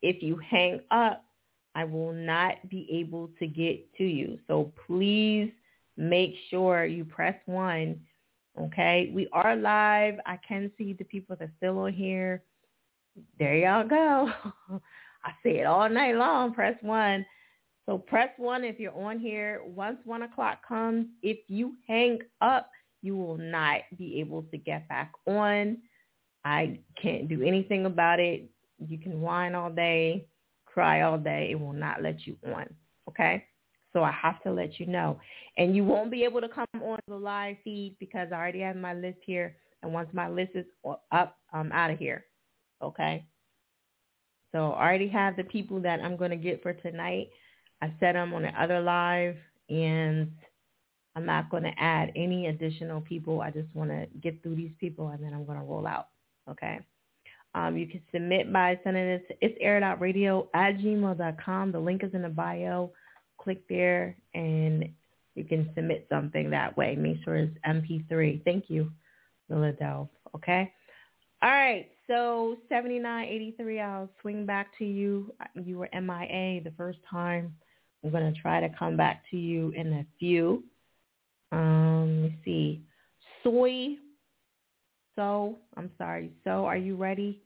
If 0.00 0.22
you 0.22 0.40
hang 0.50 0.80
up, 0.90 1.24
I 1.74 1.84
will 1.84 2.14
not 2.14 2.68
be 2.70 2.88
able 2.90 3.28
to 3.38 3.46
get 3.46 3.94
to 3.98 4.04
you. 4.04 4.38
So 4.46 4.72
please 4.86 5.52
make 5.98 6.34
sure 6.48 6.86
you 6.86 7.04
press 7.04 7.36
one. 7.44 8.00
Okay, 8.58 9.10
we 9.14 9.28
are 9.34 9.54
live. 9.54 10.14
I 10.24 10.38
can 10.48 10.70
see 10.78 10.94
the 10.94 11.04
people 11.04 11.36
that 11.36 11.44
are 11.44 11.52
still 11.58 11.78
on 11.80 11.92
here. 11.92 12.42
There 13.38 13.56
y'all 13.56 13.86
go. 13.86 14.30
I 15.24 15.30
say 15.42 15.58
it 15.58 15.66
all 15.66 15.90
night 15.90 16.14
long. 16.14 16.54
Press 16.54 16.76
one. 16.80 17.26
So 17.84 17.98
press 17.98 18.30
one 18.38 18.64
if 18.64 18.80
you're 18.80 18.96
on 18.96 19.18
here. 19.18 19.60
Once 19.66 19.98
one 20.04 20.22
o'clock 20.22 20.66
comes, 20.66 21.06
if 21.22 21.38
you 21.48 21.74
hang 21.86 22.20
up, 22.40 22.70
you 23.02 23.16
will 23.16 23.36
not 23.36 23.80
be 23.98 24.18
able 24.20 24.42
to 24.44 24.56
get 24.56 24.88
back 24.88 25.12
on. 25.26 25.76
I 26.46 26.78
can't 27.00 27.28
do 27.28 27.42
anything 27.42 27.86
about 27.86 28.20
it. 28.20 28.48
You 28.78 28.98
can 28.98 29.20
whine 29.20 29.54
all 29.54 29.70
day 29.70 30.26
cry 30.76 31.00
all 31.00 31.16
day. 31.16 31.48
It 31.50 31.58
will 31.58 31.72
not 31.72 32.02
let 32.02 32.26
you 32.26 32.36
on. 32.54 32.66
Okay? 33.08 33.46
So 33.94 34.04
I 34.04 34.12
have 34.12 34.42
to 34.42 34.52
let 34.52 34.78
you 34.78 34.84
know. 34.84 35.18
And 35.56 35.74
you 35.74 35.84
won't 35.84 36.10
be 36.10 36.22
able 36.22 36.42
to 36.42 36.50
come 36.50 36.66
on 36.82 36.98
the 37.08 37.16
live 37.16 37.56
feed 37.64 37.96
because 37.98 38.28
I 38.30 38.36
already 38.36 38.60
have 38.60 38.76
my 38.76 38.92
list 38.92 39.16
here. 39.24 39.56
And 39.82 39.90
once 39.94 40.10
my 40.12 40.28
list 40.28 40.50
is 40.54 40.66
up, 41.12 41.38
I'm 41.50 41.72
out 41.72 41.90
of 41.90 41.98
here. 41.98 42.26
Okay? 42.82 43.24
So 44.52 44.72
I 44.72 44.86
already 44.86 45.08
have 45.08 45.36
the 45.36 45.44
people 45.44 45.80
that 45.80 46.00
I'm 46.00 46.18
going 46.18 46.30
to 46.30 46.36
get 46.36 46.62
for 46.62 46.74
tonight. 46.74 47.30
I 47.80 47.86
set 47.98 48.12
them 48.12 48.34
on 48.34 48.42
the 48.42 48.48
other 48.60 48.82
live 48.82 49.36
and 49.70 50.30
I'm 51.14 51.24
not 51.24 51.48
going 51.48 51.62
to 51.62 51.72
add 51.78 52.12
any 52.14 52.48
additional 52.48 53.00
people. 53.00 53.40
I 53.40 53.50
just 53.50 53.74
want 53.74 53.88
to 53.88 54.06
get 54.20 54.42
through 54.42 54.56
these 54.56 54.72
people 54.78 55.08
and 55.08 55.24
then 55.24 55.32
I'm 55.32 55.46
going 55.46 55.58
to 55.58 55.64
roll 55.64 55.86
out. 55.86 56.08
Okay? 56.48 56.80
Um, 57.54 57.76
you 57.76 57.86
can 57.86 58.02
submit 58.12 58.52
by 58.52 58.78
sending 58.84 59.02
it 59.02 59.28
to 59.28 59.34
it's 59.40 59.56
air.radio 59.60 60.48
at 60.52 60.76
gmail.com. 60.76 61.72
The 61.72 61.78
link 61.78 62.04
is 62.04 62.12
in 62.12 62.22
the 62.22 62.28
bio. 62.28 62.92
Click 63.38 63.62
there 63.68 64.16
and 64.34 64.88
you 65.34 65.44
can 65.44 65.70
submit 65.74 66.06
something 66.10 66.50
that 66.50 66.76
way. 66.76 66.96
Make 66.96 67.18
sure 67.24 67.36
it's 67.36 67.56
MP3. 67.66 68.44
Thank 68.44 68.64
you, 68.68 68.90
Philadelphia. 69.48 70.08
Okay. 70.34 70.72
All 71.42 71.50
right. 71.50 71.88
So 72.06 72.56
7983, 72.68 73.80
I'll 73.80 74.10
swing 74.20 74.46
back 74.46 74.76
to 74.78 74.84
you. 74.84 75.32
You 75.54 75.78
were 75.78 75.88
MIA 75.92 76.62
the 76.62 76.72
first 76.76 76.98
time. 77.10 77.54
I'm 78.04 78.10
going 78.10 78.32
to 78.32 78.40
try 78.40 78.60
to 78.60 78.68
come 78.78 78.96
back 78.96 79.22
to 79.30 79.36
you 79.36 79.70
in 79.70 79.92
a 79.94 80.06
few. 80.18 80.62
Um, 81.52 82.22
let 82.22 82.30
me 82.30 82.38
see. 82.44 82.82
Soy. 83.42 83.96
So, 85.16 85.58
I'm 85.76 85.90
sorry. 85.98 86.30
So, 86.44 86.66
are 86.66 86.76
you 86.76 86.96
ready? 86.96 87.42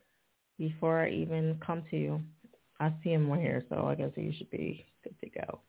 before 0.60 1.00
I 1.00 1.10
even 1.10 1.58
come 1.66 1.82
to 1.90 1.96
you. 1.96 2.20
I 2.78 2.92
see 3.02 3.10
him 3.10 3.28
right 3.28 3.40
here, 3.40 3.64
so 3.68 3.86
I 3.86 3.94
guess 3.96 4.10
you 4.14 4.32
should 4.36 4.50
be 4.50 4.86
good 5.02 5.18
to 5.20 5.30
go. 5.30 5.60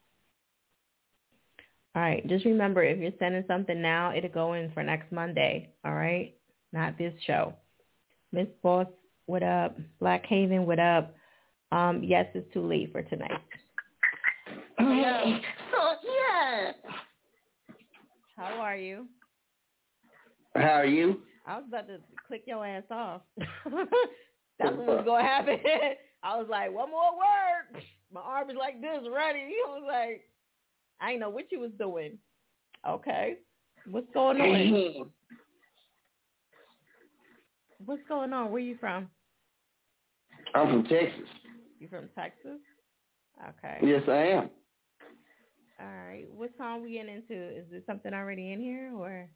All 1.96 2.02
right. 2.02 2.26
Just 2.28 2.46
remember, 2.46 2.84
if 2.84 3.00
you're 3.00 3.12
sending 3.18 3.44
something 3.48 3.82
now, 3.82 4.14
it'll 4.16 4.30
go 4.30 4.54
in 4.54 4.72
for 4.72 4.84
next 4.84 5.12
Monday. 5.12 5.74
All 5.84 5.94
right. 5.94 6.36
Not 6.72 6.98
this 6.98 7.14
show. 7.26 7.54
Miss 8.32 8.48
Boss, 8.62 8.88
what 9.26 9.44
up? 9.44 9.78
Black 10.00 10.26
Haven, 10.26 10.66
what 10.66 10.80
up? 10.80 11.16
Um, 11.72 12.02
yes, 12.04 12.28
it's 12.34 12.54
too 12.54 12.66
late 12.66 12.92
for 12.92 13.02
tonight. 13.02 13.42
Yeah. 14.80 15.40
So 15.72 15.78
yeah. 16.04 16.72
How 18.36 18.60
are 18.60 18.76
you? 18.76 19.06
How 20.56 20.62
are 20.62 20.86
you? 20.86 21.22
I 21.52 21.58
was 21.58 21.66
about 21.68 21.88
to 21.88 21.98
click 22.28 22.44
your 22.46 22.66
ass 22.66 22.84
off. 22.90 23.24
That's 23.38 24.78
what 24.78 24.88
was 24.88 25.04
gonna 25.06 25.22
happen. 25.22 25.58
I 26.24 26.38
was 26.38 26.48
like, 26.50 26.72
one 26.72 26.90
more 26.90 27.12
word. 27.18 27.84
My 28.14 28.22
arm 28.22 28.50
is 28.50 28.56
like 28.58 28.80
this, 28.80 29.00
ready. 29.14 29.40
I 29.68 29.70
was 29.70 29.84
like, 29.86 30.22
I 31.02 31.18
know 31.18 31.30
what 31.30 31.52
you 31.52 31.60
was 31.60 31.72
doing. 31.78 32.18
Okay. 32.88 33.36
What's 33.90 34.08
going 34.14 34.40
on? 34.40 35.12
What's 37.84 38.04
going 38.08 38.32
on? 38.32 38.50
Where 38.52 38.62
you 38.62 38.78
from? 38.80 39.10
I'm 40.56 40.68
from 40.68 40.84
Texas. 40.84 41.28
You 41.80 41.90
from 41.90 42.08
Texas? 42.16 42.60
Okay. 43.42 43.78
Yes, 43.84 44.04
I 44.08 44.28
am. 44.28 44.50
All 45.82 46.08
right. 46.08 46.28
What 46.34 46.52
song 46.58 46.82
we 46.84 46.94
getting 46.94 47.16
into? 47.16 47.58
Is 47.58 47.66
there 47.72 47.82
something 47.86 48.14
already 48.14 48.54
in 48.54 48.62
here 48.62 48.94
or? 48.96 49.28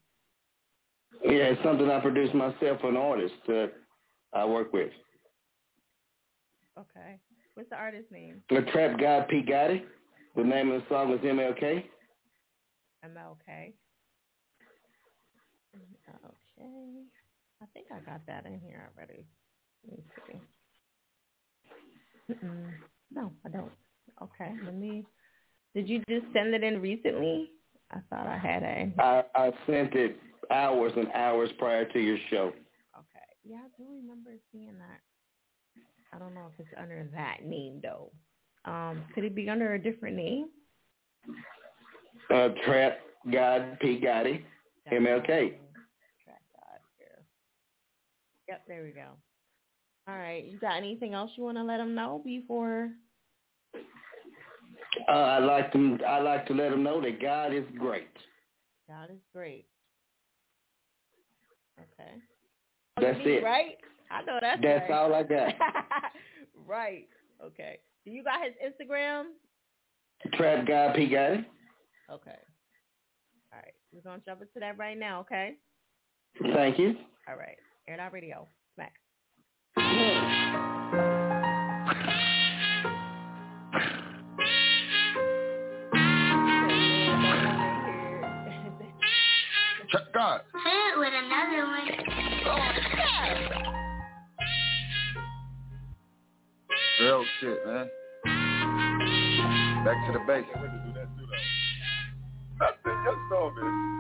Yeah, 1.24 1.52
it's 1.54 1.64
something 1.64 1.90
I 1.90 2.00
produce 2.00 2.34
myself 2.34 2.82
for 2.82 2.90
an 2.90 2.98
artist 2.98 3.34
that 3.48 3.72
I 4.34 4.46
work 4.46 4.74
with. 4.74 4.92
Okay. 6.78 7.20
What's 7.56 7.70
the 7.70 7.78
artist's 7.78 8.12
name? 8.12 8.42
The 8.50 8.62
Trap 8.74 9.00
God 9.00 9.28
P. 9.30 9.42
Gotti. 9.48 9.84
The 10.36 10.44
name 10.44 10.72
of 10.72 10.82
the 10.82 10.88
song 10.90 11.14
is 11.14 11.20
MLK. 11.22 11.86
MLK. 13.06 13.74
Okay. 15.78 17.04
I 17.62 17.66
think 17.74 17.88
I 17.92 18.00
got 18.00 18.26
that 18.28 18.46
in 18.46 18.60
here 18.60 18.92
already. 18.96 19.26
Let 19.88 19.98
me 19.98 20.04
see. 20.28 20.40
Mm-mm. 22.34 22.72
No, 23.14 23.32
I 23.46 23.50
don't. 23.50 23.72
Okay, 24.22 24.54
let 24.64 24.76
me. 24.76 25.06
Did 25.74 25.90
you 25.90 26.02
just 26.10 26.26
send 26.34 26.54
it 26.54 26.64
in 26.64 26.82
recently? 26.82 27.52
I 27.92 28.00
thought 28.10 28.28
I 28.28 28.38
had 28.38 28.64
it. 28.64 28.94
I, 29.00 29.24
I 29.36 29.52
sent 29.68 29.94
it 29.94 30.18
hours 30.52 30.94
and 30.96 31.12
hours 31.14 31.50
prior 31.58 31.86
to 31.86 32.00
your 32.00 32.18
show. 32.30 32.52
Okay. 32.98 33.26
Yeah, 33.44 33.58
I 33.58 33.68
do 33.78 33.86
remember 34.02 34.32
seeing 34.52 34.78
that. 34.80 35.02
I 36.14 36.20
don't 36.20 36.34
know 36.34 36.50
if 36.54 36.60
it's 36.60 36.74
under 36.78 37.08
that 37.14 37.46
name 37.46 37.82
though. 37.82 38.12
Um, 38.66 39.04
could 39.14 39.24
it 39.24 39.36
be 39.36 39.50
under 39.50 39.74
a 39.74 39.80
different 39.82 40.16
name? 40.16 40.48
Uh, 42.34 42.50
Trap 42.66 43.00
God 43.32 43.78
P. 43.80 44.00
Gotti, 44.00 44.44
MLK. 44.92 45.28
Trap 46.24 46.42
God. 46.54 46.80
Yeah. 47.00 47.22
Yep, 48.48 48.62
there 48.68 48.84
we 48.84 48.92
go. 48.92 49.10
All 50.08 50.16
right. 50.16 50.46
You 50.46 50.60
got 50.60 50.78
anything 50.78 51.14
else 51.14 51.32
you 51.36 51.44
want 51.44 51.58
to 51.58 51.64
let 51.64 51.78
them 51.78 51.96
know 51.96 52.22
before? 52.24 52.92
Uh, 55.08 55.12
I 55.12 55.40
like 55.40 55.72
to 55.74 55.98
I 56.08 56.20
like 56.20 56.48
to 56.48 56.54
let 56.54 56.70
them 56.70 56.84
know 56.84 57.02
that 57.02 57.22
God 57.22 57.54
is 57.54 57.66
great. 57.78 58.08
God 58.88 59.10
is 59.12 59.20
great. 59.34 59.66
Okay. 61.94 62.12
That's 63.02 63.26
Me, 63.26 63.34
it. 63.34 63.44
Right? 63.44 63.78
I 64.12 64.24
know 64.24 64.38
that's 64.42 64.62
That's 64.62 64.90
right. 64.90 64.98
all 64.98 65.14
I 65.14 65.24
got. 65.24 65.54
right. 66.68 67.08
Okay. 67.44 67.80
Do 68.06 68.12
you 68.12 68.24
got 68.24 68.40
his 68.44 68.54
Instagram? 68.64 69.26
Trap 70.34 70.68
God 70.68 70.96
P. 70.96 71.08
Gotti. 71.10 71.46
Okay. 72.12 72.38
All 73.52 73.60
right. 73.60 73.74
We're 73.92 74.02
gonna 74.02 74.22
jump 74.26 74.42
into 74.42 74.60
that 74.60 74.78
right 74.78 74.98
now, 74.98 75.22
okay? 75.22 75.54
Thank 76.54 76.78
you. 76.80 76.96
All 77.28 77.36
right. 77.36 77.58
Air 77.88 77.96
it 77.96 78.00
out 78.00 78.14
radio. 78.14 78.48
Smack. 78.76 78.94
Check 89.92 90.14
God. 90.14 90.42
Hit 90.96 91.00
with 91.00 91.14
another 91.14 91.66
one. 91.66 91.88
Real 97.02 97.26
shit, 97.40 97.66
man. 97.66 97.90
Back 99.86 100.08
to 100.08 100.14
the 100.14 100.20
basics. 100.28 100.52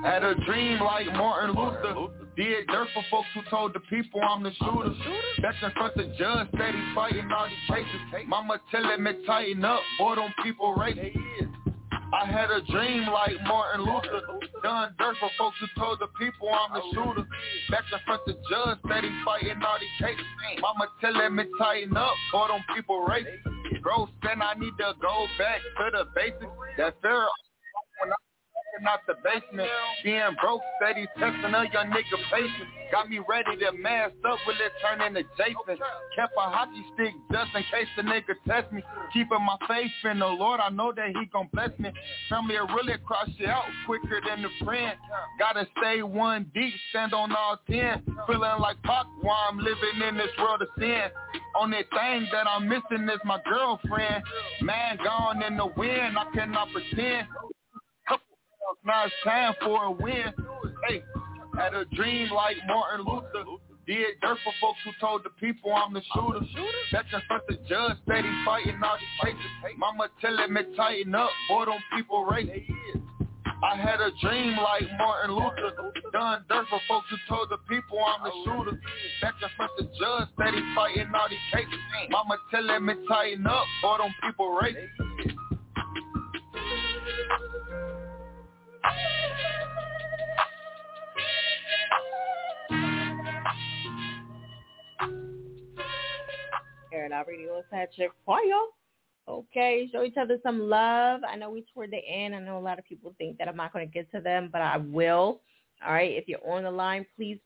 Had 0.03 0.23
a 0.23 0.35
dream 0.45 0.79
like 0.79 1.07
Martin 1.13 1.55
Luther. 1.55 2.13
Did 2.37 2.67
dirt 2.67 2.87
for 2.93 3.03
folks 3.09 3.27
who 3.33 3.41
told 3.49 3.73
the 3.73 3.79
people 3.81 4.21
I'm 4.21 4.43
the 4.43 4.51
shooter. 4.53 4.93
That's 5.41 5.57
in 5.63 5.71
front 5.71 5.95
of 5.95 6.17
judge, 6.17 6.47
steady 6.53 6.83
fighting 6.93 7.29
all 7.31 7.47
these 7.47 7.55
cases. 7.69 8.27
Mama 8.27 8.59
telling 8.71 9.03
me 9.03 9.11
tighten 9.25 9.63
up, 9.63 9.79
boy, 9.97 10.15
them 10.15 10.33
people 10.43 10.75
racist. 10.77 11.15
I 12.15 12.25
had 12.31 12.49
a 12.49 12.61
dream 12.71 13.07
like 13.11 13.35
Martin 13.43 13.83
Luther. 13.83 14.21
Done 14.63 14.95
dirt 14.97 15.15
for 15.19 15.29
folks 15.37 15.57
who 15.59 15.67
told 15.77 15.99
the 15.99 16.07
people 16.17 16.47
I'm 16.47 16.71
the 16.71 16.81
shooter. 16.93 17.27
Back 17.69 17.83
in 17.91 17.99
front 18.05 18.21
of 18.27 18.35
judge, 18.49 18.77
steady 18.85 19.11
fighting 19.25 19.61
all 19.61 19.77
these 19.79 19.99
cases. 19.99 20.25
Mama 20.61 20.87
telling 21.01 21.35
me 21.35 21.43
tighten 21.59 21.97
up, 21.97 22.13
boy, 22.31 22.47
them 22.47 22.63
people 22.73 23.05
racist. 23.05 23.81
Bro, 23.81 24.07
then 24.23 24.41
I 24.41 24.53
need 24.53 24.71
to 24.79 24.93
go 25.01 25.27
back 25.37 25.59
to 25.59 25.91
the 25.91 26.05
basics. 26.15 26.51
That 26.77 26.95
I 27.03 27.27
walking 28.75 28.87
out 28.87 28.99
the 29.07 29.15
basement. 29.23 29.69
Being 30.03 30.35
broke, 30.41 30.61
steady 30.77 31.07
testing 31.17 31.53
a 31.53 31.63
young 31.71 31.91
nigga 31.91 32.17
patience. 32.31 32.69
Got 32.91 33.09
me 33.09 33.19
ready 33.27 33.57
to 33.57 33.71
mask 33.73 34.13
up, 34.25 34.37
will 34.45 34.55
it 34.55 34.71
turn 34.81 35.01
into 35.01 35.23
Jason? 35.37 35.81
Kept 36.15 36.33
a 36.37 36.49
hockey 36.49 36.85
stick 36.93 37.13
just 37.31 37.49
in 37.55 37.63
case 37.63 37.89
the 37.97 38.03
nigga 38.03 38.35
test 38.47 38.71
me. 38.71 38.83
Keeping 39.11 39.41
my 39.45 39.57
faith 39.67 39.91
in 40.09 40.19
the 40.19 40.27
Lord, 40.27 40.59
I 40.59 40.69
know 40.69 40.93
that 40.93 41.09
he 41.09 41.25
gon' 41.31 41.49
bless 41.51 41.71
me. 41.79 41.89
Tell 42.29 42.43
me 42.43 42.55
to 42.55 42.63
really 42.73 42.97
cross 43.05 43.29
you 43.37 43.47
out 43.47 43.65
quicker 43.85 44.21
than 44.27 44.43
the 44.43 44.49
friend. 44.63 44.97
Gotta 45.39 45.67
stay 45.77 46.03
one 46.03 46.49
deep, 46.53 46.73
stand 46.89 47.13
on 47.13 47.31
all 47.31 47.59
ten. 47.67 48.03
Feeling 48.27 48.59
like 48.59 48.81
Pac 48.83 49.05
while 49.21 49.49
I'm 49.49 49.57
living 49.57 50.07
in 50.07 50.17
this 50.17 50.31
world 50.39 50.61
of 50.61 50.67
sin. 50.77 51.09
Only 51.57 51.83
thing 51.91 52.27
that 52.31 52.47
I'm 52.47 52.67
missing 52.67 53.09
is 53.09 53.19
my 53.25 53.39
girlfriend. 53.45 54.23
Man 54.61 54.97
gone 55.03 55.41
in 55.41 55.57
the 55.57 55.67
wind, 55.77 56.17
I 56.17 56.25
cannot 56.33 56.67
pretend. 56.71 57.27
Now 58.85 59.05
it's 59.05 59.15
time 59.23 59.53
for 59.61 59.85
a 59.85 59.91
win. 59.91 60.33
Hey, 60.87 61.03
had 61.57 61.73
a 61.73 61.85
dream 61.85 62.29
like 62.31 62.57
Martin 62.67 63.05
Luther. 63.05 63.45
Did 63.87 64.19
dirt 64.19 64.37
for 64.43 64.53
folks 64.59 64.79
who 64.83 64.91
told 64.99 65.23
the 65.23 65.29
people 65.39 65.71
I'm 65.73 65.93
the 65.93 66.01
shooter. 66.13 66.39
That's 66.91 67.07
in 67.13 67.21
front 67.27 67.43
of 67.47 67.67
judge, 67.67 67.97
steady 68.03 68.31
fighting 68.43 68.81
all 68.83 68.97
these 68.97 69.33
cases. 69.33 69.77
Mama 69.77 70.09
telling 70.21 70.53
me 70.53 70.61
tighten 70.75 71.13
up, 71.13 71.29
boy, 71.47 71.65
them 71.65 71.77
people 71.95 72.25
racist. 72.25 72.65
I 73.63 73.77
had 73.77 74.01
a 74.01 74.09
dream 74.21 74.57
like 74.57 74.83
Martin 74.97 75.35
Luther. 75.35 75.91
Done 76.11 76.45
dirt 76.49 76.65
for 76.69 76.79
folks 76.87 77.07
who 77.09 77.17
told 77.29 77.49
the 77.49 77.57
people 77.69 77.99
I'm 78.03 78.23
the 78.23 78.31
shooter. 78.43 78.81
That's 79.21 79.37
in 79.41 79.49
front 79.55 79.71
of 79.79 79.85
judge, 79.99 80.29
steady 80.33 80.63
fighting 80.73 81.11
all 81.13 81.29
these 81.29 81.39
cases. 81.53 81.79
Mama 82.09 82.37
telling 82.49 82.85
me 82.85 82.93
tighten 83.07 83.45
up, 83.45 83.65
boy, 83.83 83.97
them 83.99 84.13
people 84.23 84.57
racist. 84.59 85.37
Air 96.93 97.05
it 97.05 97.11
out 97.11 97.27
radio 97.27 97.61
side 97.69 97.89
check 97.97 98.09
for 98.25 98.39
you. 98.39 98.69
Okay, 99.27 99.89
show 99.91 100.03
each 100.03 100.17
other 100.17 100.37
some 100.43 100.59
love. 100.59 101.21
I 101.27 101.35
know 101.35 101.49
we 101.49 101.65
toward 101.73 101.91
the 101.91 101.97
end. 101.97 102.35
I 102.35 102.39
know 102.39 102.57
a 102.57 102.59
lot 102.59 102.77
of 102.77 102.85
people 102.85 103.13
think 103.17 103.37
that 103.37 103.47
I'm 103.47 103.57
not 103.57 103.73
going 103.73 103.87
to 103.87 103.91
get 103.91 104.09
to 104.11 104.21
them, 104.21 104.49
but 104.51 104.61
I 104.61 104.77
will. 104.77 105.41
All 105.85 105.93
right, 105.93 106.11
if 106.11 106.27
you're 106.27 106.47
on 106.47 106.63
the 106.63 106.71
line, 106.71 107.05
please, 107.17 107.39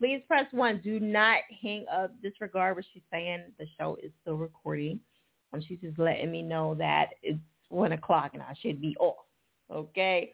please 0.00 0.22
press 0.28 0.46
one. 0.52 0.80
Do 0.82 1.00
not 1.00 1.38
hang 1.62 1.84
up. 1.92 2.12
Disregard 2.22 2.76
what 2.76 2.84
she's 2.92 3.02
saying. 3.12 3.42
The 3.58 3.66
show 3.78 3.96
is 4.02 4.12
still 4.22 4.36
recording. 4.36 5.00
Um, 5.52 5.60
she's 5.66 5.80
just 5.80 5.98
letting 5.98 6.30
me 6.30 6.42
know 6.42 6.74
that 6.76 7.10
it's 7.22 7.40
one 7.68 7.92
o'clock 7.92 8.30
and 8.34 8.42
I 8.42 8.54
should 8.60 8.80
be 8.80 8.96
off. 8.98 9.16
Okay. 9.72 10.32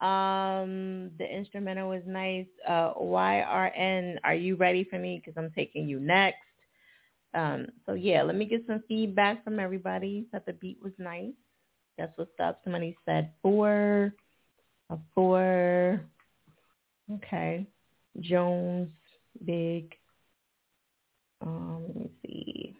Um, 0.00 1.10
the 1.18 1.26
instrumental 1.30 1.88
was 1.88 2.02
nice. 2.06 2.46
Uh, 2.68 2.94
YRN, 2.94 4.18
are 4.24 4.34
you 4.34 4.56
ready 4.56 4.84
for 4.84 4.98
me? 4.98 5.22
Because 5.24 5.38
I'm 5.38 5.50
taking 5.52 5.88
you 5.88 6.00
next. 6.00 6.38
Um, 7.34 7.66
so 7.86 7.94
yeah, 7.94 8.22
let 8.22 8.36
me 8.36 8.44
get 8.44 8.64
some 8.66 8.82
feedback 8.86 9.42
from 9.44 9.58
everybody. 9.58 10.26
That 10.32 10.46
the 10.46 10.52
beat 10.52 10.78
was 10.82 10.92
nice. 10.98 11.32
That's 11.98 12.12
what's 12.16 12.38
up. 12.42 12.60
Somebody 12.64 12.96
said 13.04 13.30
four, 13.42 14.12
a 14.90 14.98
four. 15.14 16.00
Okay, 17.12 17.66
Jones, 18.20 18.90
big. 19.44 19.94
Um, 21.40 21.84
let 21.86 21.96
me 21.96 22.10
see. 22.22 22.76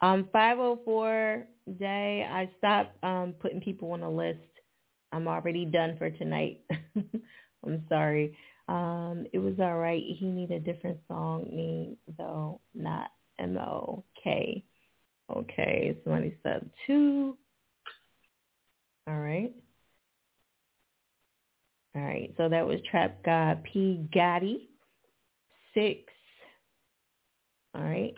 Um, 0.00 0.28
504 0.32 1.46
day, 1.78 2.26
I 2.28 2.50
stopped 2.58 3.02
um, 3.04 3.34
putting 3.40 3.60
people 3.60 3.92
on 3.92 4.02
a 4.02 4.10
list. 4.10 4.40
I'm 5.12 5.28
already 5.28 5.64
done 5.64 5.96
for 5.98 6.10
tonight. 6.10 6.60
I'm 7.64 7.84
sorry. 7.88 8.36
Um, 8.68 9.26
it 9.32 9.38
was 9.38 9.54
all 9.60 9.76
right. 9.76 10.02
He 10.06 10.26
needed 10.26 10.62
a 10.62 10.72
different 10.72 10.98
song, 11.08 11.44
me 11.50 11.96
though, 12.18 12.60
not 12.74 13.10
M 13.38 13.56
O 13.58 14.04
K. 14.22 14.64
Okay, 15.34 15.96
somebody 16.04 16.36
said 16.42 16.68
two. 16.86 17.36
All 19.06 19.18
right. 19.18 19.52
All 21.94 22.02
right, 22.02 22.32
so 22.38 22.48
that 22.48 22.66
was 22.66 22.80
Trap 22.90 23.22
God 23.24 23.62
P. 23.64 24.06
Gotti. 24.14 24.68
Six. 25.74 26.12
All 27.74 27.82
right. 27.82 28.14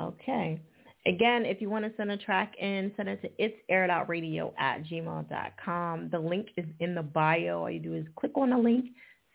Okay. 0.00 0.60
Again, 1.04 1.44
if 1.44 1.60
you 1.60 1.68
want 1.68 1.84
to 1.84 1.92
send 1.96 2.12
a 2.12 2.16
track 2.16 2.54
in, 2.60 2.92
send 2.96 3.08
it 3.08 3.20
to 3.22 3.30
it's 3.38 3.56
airedoutradio 3.70 4.52
at 4.56 4.84
gmail.com. 4.84 6.10
The 6.10 6.18
link 6.18 6.48
is 6.56 6.66
in 6.78 6.94
the 6.94 7.02
bio. 7.02 7.60
All 7.60 7.70
you 7.70 7.80
do 7.80 7.94
is 7.94 8.06
click 8.16 8.32
on 8.36 8.50
the 8.50 8.58
link, 8.58 8.86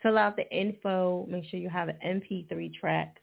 fill 0.02 0.18
out 0.18 0.38
the 0.38 0.50
info, 0.50 1.28
make 1.30 1.44
sure 1.46 1.60
you 1.60 1.70
have 1.70 1.90
an 1.90 1.98
MP3 2.06 2.74
track. 2.74 3.18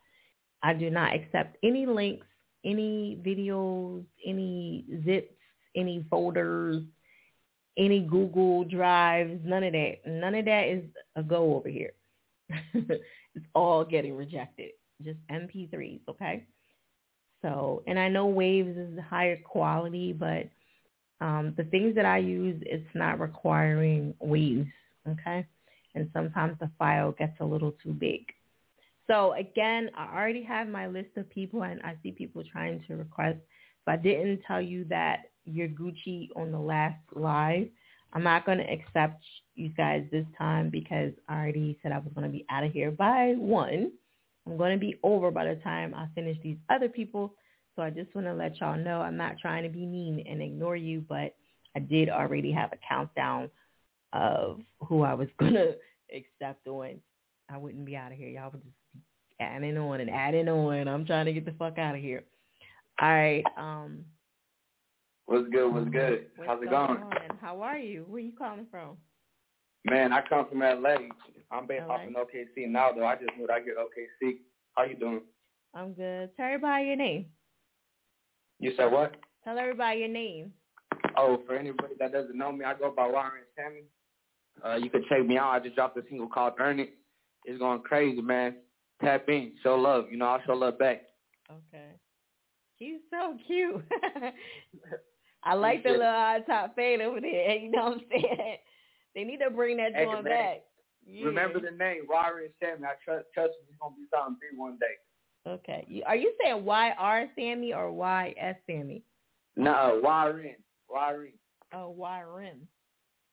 I 0.62 0.74
do 0.74 0.90
not 0.90 1.14
accept 1.14 1.56
any 1.62 1.86
links, 1.86 2.26
any 2.64 3.18
videos, 3.24 4.05
any 4.24 4.84
zips, 5.06 5.34
any 5.74 6.05
folders, 6.10 6.82
any 7.78 8.00
Google 8.00 8.64
Drives, 8.64 9.40
none 9.44 9.64
of 9.64 9.73
that. 9.73 9.94
None 10.06 10.34
of 10.34 10.44
that 10.44 10.68
is 10.68 10.84
a 11.16 11.23
go 11.23 11.55
over 11.56 11.68
here. 11.68 11.92
it's 12.74 13.47
all 13.55 13.84
getting 13.84 14.16
rejected. 14.16 14.70
Just 15.02 15.18
MP3s, 15.31 16.00
okay? 16.08 16.44
So, 17.44 17.82
and 17.86 17.98
I 17.98 18.08
know 18.08 18.26
Waves 18.26 18.74
is 18.74 18.98
higher 19.10 19.36
quality, 19.36 20.14
but 20.14 20.48
um, 21.20 21.52
the 21.58 21.64
things 21.64 21.94
that 21.94 22.06
I 22.06 22.16
use, 22.16 22.56
it's 22.64 22.89
not 22.94 23.20
requiring 23.20 24.14
Waves, 24.18 24.66
okay? 25.06 25.47
And 25.94 26.08
sometimes 26.14 26.56
the 26.58 26.70
file 26.78 27.12
gets 27.12 27.39
a 27.40 27.44
little 27.44 27.74
too 27.82 27.92
big. 27.92 28.23
So 29.06 29.34
again, 29.34 29.90
I 29.94 30.16
already 30.16 30.42
have 30.42 30.68
my 30.68 30.86
list 30.86 31.10
of 31.18 31.28
people, 31.28 31.64
and 31.64 31.82
I 31.82 31.97
see 32.02 32.12
people 32.12 32.42
trying 32.50 32.82
to 32.89 32.97
request. 32.97 33.36
If 33.82 33.89
I 33.89 33.97
didn't 33.98 34.40
tell 34.47 34.62
you 34.62 34.86
that 34.86 35.24
you're 35.44 35.68
Gucci 35.68 36.31
on 36.36 36.50
the 36.50 36.58
last 36.58 36.97
live, 37.14 37.68
I'm 38.14 38.23
not 38.23 38.47
going 38.47 38.58
to 38.58 38.73
accept 38.73 39.23
you 39.55 39.68
guys 39.68 40.06
this 40.10 40.24
time 40.39 40.70
because 40.70 41.12
I 41.28 41.34
already 41.34 41.78
said 41.82 41.92
I 41.92 41.98
was 41.98 42.12
going 42.14 42.26
to 42.26 42.32
be 42.32 42.47
out 42.48 42.64
of 42.64 42.73
here 42.73 42.90
by 42.90 43.34
one. 43.36 43.92
I'm 44.47 44.56
going 44.56 44.73
to 44.73 44.78
be 44.78 44.98
over 45.02 45.31
by 45.31 45.47
the 45.47 45.56
time 45.56 45.94
I 45.94 46.06
finish 46.14 46.36
these 46.42 46.58
other 46.68 46.89
people. 46.89 47.34
So 47.74 47.82
I 47.82 47.90
just 47.90 48.14
want 48.14 48.26
to 48.26 48.34
let 48.34 48.60
y'all 48.60 48.78
know 48.78 49.00
I'm 49.00 49.16
not 49.16 49.39
trying 49.39 49.62
to 49.64 49.68
be 49.68 49.86
mean 49.86 50.24
and 50.28 50.42
ignore 50.42 50.76
you, 50.76 51.05
but 51.08 51.34
I 51.76 51.81
did 51.81 52.08
already 52.08 52.52
have 52.52 52.73
a 52.73 52.78
countdown 52.86 53.50
of 54.12 54.60
who 54.86 55.02
I 55.02 55.14
was 55.14 55.28
going 55.40 55.55
to 55.55 55.74
accept 56.14 56.66
on. 56.68 57.00
I 57.50 57.56
wouldn't 57.56 57.84
be 57.84 57.97
out 57.97 58.12
of 58.12 58.18
here. 58.18 58.28
Y'all 58.28 58.50
would 58.52 58.62
just 58.62 58.76
be 58.92 59.00
adding 59.40 59.76
on 59.76 60.00
and 60.00 60.10
adding 60.10 60.48
on. 60.48 60.89
I'm 60.89 61.05
trying 61.05 61.26
to 61.26 61.32
get 61.32 61.44
the 61.44 61.52
fuck 61.52 61.78
out 61.78 61.94
of 61.94 62.00
here. 62.00 62.24
All 63.00 63.08
right. 63.08 63.44
Um, 63.56 64.05
What's 65.26 65.48
good? 65.50 65.73
What's 65.73 65.89
good? 65.89 66.26
what's 66.36 66.48
How's 66.48 66.62
it 66.62 66.70
going 66.70 67.02
on? 67.02 67.39
How 67.40 67.60
are 67.62 67.78
you? 67.78 68.05
Where 68.08 68.18
are 68.18 68.20
you 68.20 68.32
calling 68.36 68.66
from? 68.70 68.97
Man, 69.84 70.12
I 70.12 70.20
come 70.28 70.46
from 70.48 70.60
LA. 70.60 70.96
I'm 71.50 71.66
based 71.66 71.84
off 71.88 72.00
in 72.06 72.14
OKC 72.14 72.68
now, 72.68 72.90
though. 72.92 73.04
I 73.04 73.16
just 73.16 73.30
moved 73.38 73.50
out 73.50 73.62
here 73.62 73.74
to 73.74 73.80
OKC. 73.80 74.36
How 74.74 74.84
you 74.84 74.96
doing? 74.96 75.20
I'm 75.74 75.92
good. 75.92 76.30
Tell 76.36 76.46
everybody 76.46 76.86
your 76.86 76.96
name. 76.96 77.26
You 78.60 78.72
said 78.76 78.90
what? 78.90 79.14
Tell 79.44 79.58
everybody 79.58 80.00
your 80.00 80.08
name. 80.08 80.52
Oh, 81.16 81.42
for 81.46 81.54
anybody 81.54 81.94
that 81.98 82.12
doesn't 82.12 82.36
know 82.36 82.50
me, 82.50 82.64
I 82.64 82.74
go 82.74 82.92
by 82.96 83.06
Warren 83.06 83.42
Sammy. 83.56 83.82
Uh, 84.64 84.76
you 84.76 84.88
can 84.88 85.04
check 85.08 85.24
me 85.26 85.36
out. 85.36 85.50
I 85.50 85.60
just 85.60 85.74
dropped 85.74 85.96
a 85.98 86.02
single 86.08 86.28
called 86.28 86.54
Earn 86.58 86.80
It. 86.80 86.94
It's 87.44 87.58
going 87.58 87.80
crazy, 87.80 88.22
man. 88.22 88.56
Tap 89.02 89.28
in, 89.28 89.52
show 89.62 89.74
love. 89.76 90.06
You 90.10 90.16
know, 90.16 90.26
I'll 90.26 90.40
show 90.46 90.54
love 90.54 90.78
back. 90.78 91.02
Okay. 91.50 91.90
He's 92.76 93.00
so 93.10 93.36
cute. 93.46 93.84
I 95.44 95.52
like 95.52 95.82
the 95.82 95.90
little 95.90 96.06
high 96.06 96.40
top 96.46 96.74
fade 96.74 97.02
over 97.02 97.20
there. 97.20 97.50
You 97.60 97.70
know 97.70 97.84
what 97.84 97.92
I'm 97.98 98.00
saying? 98.10 98.56
They 99.15 99.25
need 99.25 99.39
to 99.39 99.51
bring 99.51 99.76
that 99.78 99.94
Hey, 99.94 100.05
joint 100.05 100.25
back. 100.25 100.62
Yeah. 101.07 101.26
Remember 101.26 101.60
the 101.60 101.70
name, 101.70 102.02
Warren 102.09 102.51
Sammy. 102.60 102.84
I 102.84 102.94
trust, 103.05 103.26
trust 103.34 103.52
it's 103.68 103.78
going 103.78 103.93
to 103.94 104.01
be 104.01 104.07
something 104.12 104.36
big 104.41 104.59
one 104.59 104.78
day. 104.78 104.97
Okay. 105.47 106.02
Are 106.07 106.17
you 106.17 106.33
saying 106.43 106.65
Y 106.65 106.93
R 106.99 107.26
Sammy 107.36 107.75
or 107.75 107.93
Y 107.93 108.34
S 108.39 108.57
Sammy? 108.67 109.02
No, 109.57 110.01
Warren. 110.02 110.57
Warren. 110.89 111.33
Oh, 111.75 111.91
Y 111.91 112.20
Rim. 112.20 112.67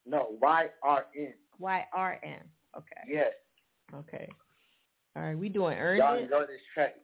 No, 0.05 0.35
Y-R-N. 0.41 1.33
Y 1.59 1.85
R 1.93 2.19
N. 2.23 2.39
Okay. 2.75 3.01
Yes. 3.07 3.31
Okay. 3.93 4.27
All 5.15 5.23
right. 5.23 5.37
We 5.37 5.47
doing 5.47 5.77
earned 5.77 5.99
Y'all 5.99 6.17
it. 6.17 6.23
enjoy 6.23 6.41
this 6.41 6.59
track. 6.73 6.95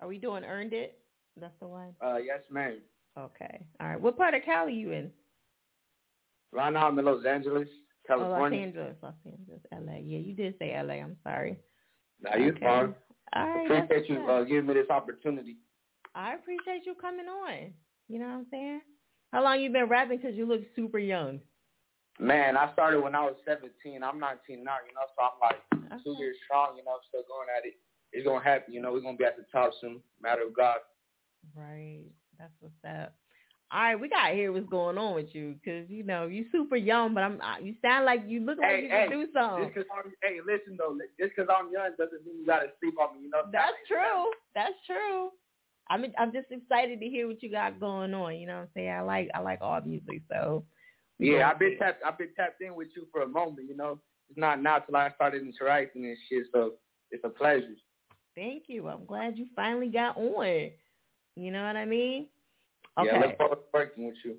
Are 0.00 0.08
we 0.08 0.18
doing 0.18 0.44
earned 0.44 0.72
it? 0.72 0.98
That's 1.40 1.54
the 1.60 1.68
one. 1.68 1.94
Uh, 2.04 2.16
yes, 2.16 2.40
ma'am. 2.50 2.78
Okay. 3.18 3.60
All 3.80 3.88
right. 3.88 4.00
What 4.00 4.16
part 4.18 4.34
of 4.34 4.42
Cali 4.44 4.74
you 4.74 4.92
in? 4.92 5.10
Right 6.52 6.72
now 6.72 6.88
I'm 6.88 6.98
in 6.98 7.04
Los 7.04 7.24
Angeles, 7.24 7.68
Oh, 8.08 8.16
Los 8.16 8.26
California. 8.28 8.60
Angeles. 8.62 8.96
Los 9.02 9.14
Angeles. 9.24 9.60
L.A. 9.72 9.98
Yeah, 10.00 10.18
you 10.18 10.34
did 10.34 10.54
say 10.58 10.74
L.A. 10.74 10.94
I'm 10.94 11.16
sorry. 11.22 11.58
Now 12.20 12.34
you 12.36 12.50
Okay. 12.52 12.60
fine. 12.66 12.94
All 13.36 13.48
right. 13.48 13.70
Appreciate 13.70 14.08
you 14.10 14.28
uh, 14.28 14.42
giving 14.44 14.66
me 14.66 14.74
this 14.74 14.90
opportunity. 14.90 15.56
I 16.14 16.34
appreciate 16.34 16.84
you 16.86 16.94
coming 17.00 17.26
on. 17.26 17.72
You 18.08 18.18
know 18.18 18.26
what 18.26 18.34
I'm 18.34 18.46
saying? 18.50 18.80
How 19.32 19.44
long 19.44 19.60
you 19.60 19.70
been 19.70 19.86
rapping? 19.88 20.18
Because 20.18 20.34
you 20.36 20.44
look 20.44 20.62
super 20.74 20.98
young. 20.98 21.38
Man, 22.18 22.56
I 22.56 22.72
started 22.72 23.00
when 23.00 23.14
I 23.14 23.22
was 23.24 23.36
17. 23.46 24.02
I'm 24.02 24.18
19 24.18 24.64
now, 24.64 24.76
you 24.84 24.92
know, 24.92 25.06
so 25.16 25.22
I'm 25.22 25.38
like 25.40 26.02
two 26.02 26.16
years 26.18 26.36
strong, 26.44 26.76
you 26.76 26.84
know, 26.84 26.90
I'm 26.92 27.06
still 27.08 27.22
going 27.28 27.46
at 27.56 27.64
it. 27.64 27.74
It's 28.12 28.26
going 28.26 28.42
to 28.42 28.44
happen, 28.48 28.74
you 28.74 28.82
know, 28.82 28.92
we're 28.92 29.00
going 29.00 29.14
to 29.14 29.18
be 29.18 29.24
at 29.24 29.36
the 29.36 29.44
top 29.52 29.70
soon. 29.80 30.00
Matter 30.20 30.42
of 30.42 30.54
God. 30.56 30.78
Right. 31.54 32.04
That's 32.38 32.52
what's 32.60 32.74
up. 32.84 33.14
All 33.72 33.80
right, 33.80 33.94
we 34.00 34.08
got 34.08 34.28
to 34.28 34.34
hear 34.34 34.50
what's 34.52 34.68
going 34.68 34.98
on 34.98 35.14
with 35.14 35.32
you 35.32 35.54
because, 35.62 35.88
you 35.88 36.02
know, 36.02 36.26
you 36.26 36.46
super 36.50 36.74
young, 36.74 37.14
but 37.14 37.22
I'm 37.22 37.40
you 37.64 37.76
sound 37.80 38.04
like 38.04 38.22
you 38.26 38.40
look 38.40 38.58
like 38.58 38.66
Hey, 38.70 38.82
you 38.82 38.88
hey, 38.90 39.06
can 39.08 39.20
do 39.20 39.26
something. 39.32 39.64
just 39.64 39.74
'cause 39.76 39.84
I'm, 40.04 40.12
hey, 40.24 40.38
listen 40.44 40.76
though, 40.76 40.98
just 41.20 41.36
'cause 41.36 41.46
I'm 41.48 41.70
young 41.72 41.90
doesn't 41.96 42.26
mean 42.26 42.40
you 42.40 42.46
got 42.46 42.60
to 42.60 42.72
sleep 42.80 42.94
on 42.98 43.14
me, 43.16 43.22
you 43.24 43.30
know. 43.30 43.48
That's 43.52 43.76
true. 43.86 44.32
That's 44.56 44.74
true. 44.86 45.30
I'm 45.88 46.04
I'm 46.18 46.32
just 46.32 46.50
excited 46.50 46.98
to 47.00 47.06
hear 47.08 47.28
what 47.28 47.42
you 47.44 47.50
got 47.50 47.78
going 47.78 48.12
on. 48.12 48.36
You 48.36 48.46
know 48.48 48.54
what 48.56 48.62
I'm 48.62 48.68
saying? 48.74 48.90
I 48.90 49.00
like 49.02 49.30
I 49.34 49.38
like 49.40 49.60
all 49.60 49.80
music, 49.82 50.22
so 50.28 50.64
Yeah, 51.20 51.48
I've 51.50 51.58
been 51.60 51.78
tapped. 51.78 52.02
I've 52.04 52.18
been 52.18 52.34
tapped 52.34 52.60
in 52.62 52.74
with 52.74 52.88
you 52.96 53.06
for 53.12 53.22
a 53.22 53.28
moment. 53.28 53.68
You 53.68 53.76
know, 53.76 54.00
it's 54.28 54.38
not 54.38 54.60
now 54.60 54.80
till 54.80 54.96
I 54.96 55.10
started 55.12 55.42
interacting 55.42 56.06
and 56.06 56.16
shit. 56.28 56.46
So 56.52 56.74
it's 57.12 57.22
a 57.24 57.28
pleasure. 57.28 57.76
Thank 58.34 58.64
you. 58.68 58.88
I'm 58.88 59.04
glad 59.04 59.38
you 59.38 59.46
finally 59.54 59.88
got 59.90 60.16
on. 60.16 60.70
You 61.36 61.50
know 61.52 61.64
what 61.64 61.76
I 61.76 61.84
mean? 61.84 62.28
Okay. 63.00 63.10
Yeah, 63.12 63.20
look 63.20 63.36
forward 63.36 63.56
to 63.56 63.62
working 63.72 64.06
with 64.06 64.16
you. 64.24 64.36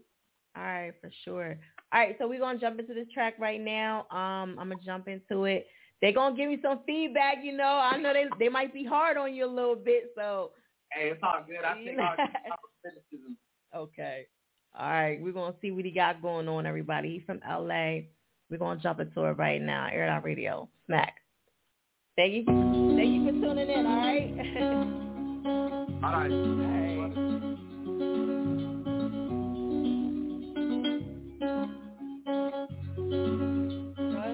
All 0.56 0.64
right, 0.64 0.94
for 1.00 1.10
sure. 1.24 1.58
All 1.94 2.00
right, 2.00 2.16
so 2.20 2.28
we're 2.28 2.40
gonna 2.40 2.60
jump 2.60 2.80
into 2.80 2.94
this 2.94 3.08
track 3.14 3.36
right 3.40 3.60
now. 3.60 4.02
Um, 4.12 4.58
I'm 4.60 4.70
gonna 4.70 4.76
jump 4.86 5.08
into 5.08 5.46
it. 5.46 5.68
They're 6.02 6.12
gonna 6.12 6.36
give 6.36 6.50
me 6.50 6.60
some 6.62 6.80
feedback, 6.86 7.38
you 7.44 7.56
know. 7.56 7.80
I 7.82 7.98
know 7.98 8.14
they 8.14 8.26
they 8.40 8.50
might 8.50 8.74
be 8.74 8.84
hard 8.84 9.18
on 9.18 9.34
you 9.34 9.46
a 9.46 9.48
little 9.48 9.76
bit, 9.76 10.12
so 10.16 10.52
Hey, 10.92 11.10
it's 11.10 11.22
all 11.24 11.44
good. 11.48 11.64
I 11.64 11.76
think 11.76 12.00
all 12.00 12.16
criticism. 12.82 13.38
Okay. 13.74 14.28
All 14.78 14.90
right, 14.90 15.22
we're 15.22 15.32
gonna 15.32 15.56
see 15.62 15.72
what 15.72 15.86
he 15.86 15.92
got 15.92 16.22
going 16.22 16.50
on, 16.50 16.66
everybody. 16.66 17.10
He's 17.12 17.24
from 17.26 17.40
LA. 17.48 18.02
We're 18.50 18.58
gonna 18.58 18.82
jump 18.82 19.00
into 19.00 19.24
it 19.24 19.38
right 19.38 19.62
now. 19.62 19.88
Air 19.90 20.10
Out 20.10 20.26
Radio. 20.26 20.68
Smack. 20.88 21.16
Thank 22.18 22.34
you. 22.34 22.46
Thank 22.46 23.14
you 23.14 23.26
for 23.26 23.32
tuning 23.32 23.70
in, 23.70 23.86
all 23.86 23.96
right? 23.96 24.30
all 26.04 26.12
right. 26.12 26.32
All 26.32 27.40
right. 27.40 27.51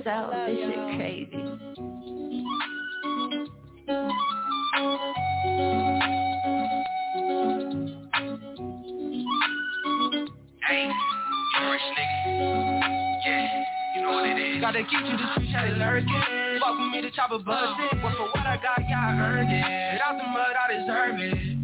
So 0.07 0.29
this 0.31 0.55
shit 0.55 0.71
crazy. 0.95 1.35
Hey, 10.63 10.87
you 10.87 11.83
nigga. 11.91 12.23
Yeah, 13.25 13.63
you 13.95 14.01
know 14.01 14.11
what 14.13 14.29
it 14.29 14.39
is. 14.39 14.61
Gotta 14.61 14.83
get 14.83 14.91
you 14.93 15.17
the 15.17 15.27
streets, 15.33 15.51
how 15.53 15.63
they 15.65 15.71
lurking. 15.75 16.07
Fuck 16.61 16.79
with 16.79 16.91
me 16.93 17.01
to 17.01 17.11
chop 17.11 17.31
a 17.31 17.39
bustin'. 17.39 17.99
Uh. 17.99 18.01
But 18.01 18.15
for 18.15 18.27
what 18.33 18.47
I 18.47 18.57
got, 18.63 18.79
yeah, 18.87 19.09
I 19.09 19.19
earned 19.19 19.51
it. 19.51 19.59
Get 19.59 20.01
out 20.01 20.17
the 20.17 20.23
mud, 20.23 20.55
I 20.55 20.71
deserve 20.71 21.19
it. 21.19 21.56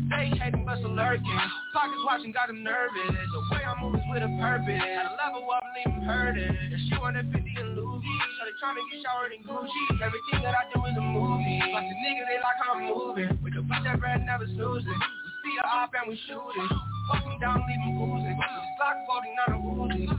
Lurking. 1.13 1.37
Pockets 1.73 2.01
watching, 2.05 2.31
got 2.31 2.47
them 2.49 2.63
nervous. 2.63 3.05
The 3.05 3.41
way 3.53 3.61
I 3.61 3.77
move 3.77 3.93
is 3.93 4.05
with 4.09 4.25
a 4.25 4.31
purpose. 4.41 4.81
At 4.81 5.05
a 5.05 5.13
level 5.13 5.45
up, 5.53 5.61
leave 5.77 5.93
them 5.93 6.01
hurting. 6.01 6.57
If 6.73 6.79
she 6.89 6.97
want 6.97 7.13
that 7.13 7.29
50 7.29 7.37
and 7.37 7.77
Louis, 7.77 8.01
so 8.01 8.41
they 8.49 8.55
trying 8.57 8.81
to 8.81 8.85
get 8.89 9.05
showered 9.05 9.29
in 9.29 9.45
Gucci. 9.45 9.83
Everything 10.01 10.41
that 10.41 10.57
I 10.57 10.65
do 10.73 10.81
is 10.89 10.97
a 10.97 11.05
movie. 11.05 11.61
Like 11.69 11.85
the 11.85 11.97
niggas, 12.01 12.25
they 12.25 12.41
like 12.41 12.57
how 12.65 12.81
I'm 12.81 12.89
moving. 12.89 13.29
With 13.45 13.53
the 13.53 13.61
bitch 13.61 13.83
that 13.85 14.01
bread 14.01 14.25
never 14.25 14.49
snoozing. 14.49 14.89
We 14.89 15.29
see 15.45 15.53
her 15.61 15.69
up 15.69 15.93
and 15.93 16.09
we 16.09 16.17
shoot 16.25 16.41
it. 16.41 16.71
Walking 17.13 17.37
down, 17.37 17.61
leave 17.61 17.77
them 17.77 17.93
oozing. 17.93 18.37
Glock 18.81 18.97
40, 19.05 19.37
not 19.37 19.49
a 19.53 19.59
Uzi. 19.61 20.09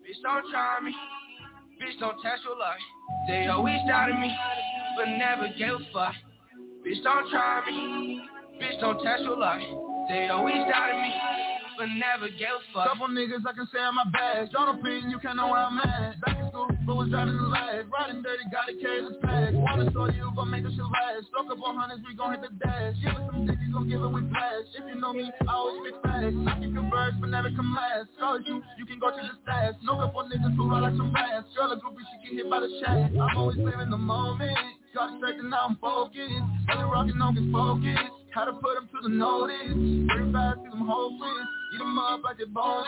Bitch, 0.00 0.20
don't 0.24 0.48
try 0.48 0.80
me. 0.80 0.96
Bitch, 1.76 2.00
don't 2.00 2.16
test 2.24 2.40
your 2.48 2.56
luck. 2.56 2.80
They 3.28 3.52
always 3.52 3.84
doubted 3.84 4.16
me, 4.16 4.32
but 4.96 5.12
never 5.12 5.52
gave 5.60 5.76
a 5.76 5.84
fuck. 5.92 6.16
Bitch, 6.80 7.04
don't 7.04 7.28
try 7.28 7.60
me. 7.68 8.24
Bitch, 8.60 8.80
don't 8.80 9.02
test 9.02 9.22
your 9.22 9.36
luck. 9.36 9.58
They 10.08 10.28
always 10.28 10.54
doubted 10.68 11.00
me, 11.00 11.10
but 11.78 11.88
never 11.96 12.28
gave 12.28 12.54
a 12.54 12.62
fuck. 12.72 12.92
Couple 12.92 13.08
niggas 13.08 13.40
I 13.48 13.52
can 13.56 13.66
say 13.72 13.80
on 13.80 13.96
my 13.96 14.04
bag. 14.12 14.52
Don't 14.52 14.78
opinion, 14.78 15.10
you 15.10 15.18
can't 15.18 15.36
know 15.36 15.48
where 15.48 15.64
I'm 15.64 15.78
at. 15.78 16.20
Back 16.20 16.38
in 16.38 16.48
school, 16.52 16.68
but 16.86 16.94
was 16.94 17.08
driving 17.08 17.36
the 17.36 17.48
lag. 17.48 17.88
Riding 17.90 18.22
dirty, 18.22 18.44
gotta 18.52 18.76
carry 18.76 19.00
this 19.00 19.16
bag. 19.22 19.54
Wanna 19.54 19.90
show 19.92 20.06
you, 20.12 20.30
but 20.36 20.44
make 20.46 20.62
this 20.62 20.72
shit 20.76 20.84
last. 20.84 21.26
Up 21.34 21.48
on 21.50 21.76
hundreds, 21.76 22.02
we 22.06 22.14
gon' 22.14 22.32
hit 22.36 22.42
the 22.42 22.52
dash. 22.60 22.94
Give 23.00 23.16
us 23.16 23.24
some 23.32 23.46
dick, 23.46 23.56
you 23.64 23.72
gon' 23.72 23.88
give 23.88 24.02
it 24.02 24.12
with 24.12 24.28
flash. 24.28 24.68
If 24.76 24.84
you 24.92 25.00
know 25.00 25.12
me, 25.12 25.30
I 25.48 25.52
always 25.52 25.80
spit 25.82 25.96
fast. 26.04 26.24
I 26.24 26.52
can 26.60 26.74
converse, 26.74 27.14
but 27.20 27.30
never 27.30 27.50
come 27.56 27.74
last. 27.74 28.12
Call 28.20 28.40
you, 28.40 28.62
you 28.76 28.84
can 28.86 29.00
go 29.00 29.08
to 29.10 29.16
the 29.16 29.34
stash. 29.42 29.74
No 29.82 29.96
couple 29.96 30.28
niggas 30.28 30.54
who 30.56 30.68
ride 30.68 30.84
like 30.84 30.96
some 31.00 31.12
bass. 31.12 31.48
Girl, 31.56 31.72
a 31.72 31.76
groupie, 31.80 32.04
she 32.12 32.28
get 32.28 32.44
hit 32.44 32.50
by 32.50 32.60
the 32.60 32.70
shack. 32.84 33.10
I'm 33.16 33.36
always 33.36 33.56
living 33.56 33.90
the 33.90 33.98
moment. 33.98 34.56
Got 34.94 35.10
and 35.10 35.50
now 35.50 35.66
I'm 35.66 35.76
focused. 35.82 36.30
Other 36.70 36.86
rockin' 36.86 37.20
on 37.20 37.34
his 37.34 37.50
focus. 37.50 37.98
How 38.30 38.46
to 38.46 38.52
put 38.52 38.78
him 38.78 38.86
to 38.94 38.98
the 39.02 39.10
notice. 39.10 39.74
Very 40.06 40.30
fast, 40.30 40.62
cause 40.62 40.70
I'm 40.70 40.86
hopeless. 40.86 41.46
Eat 41.74 41.78
them 41.82 41.98
up 41.98 42.22
like 42.22 42.38
they're 42.38 42.46
bonus. 42.46 42.86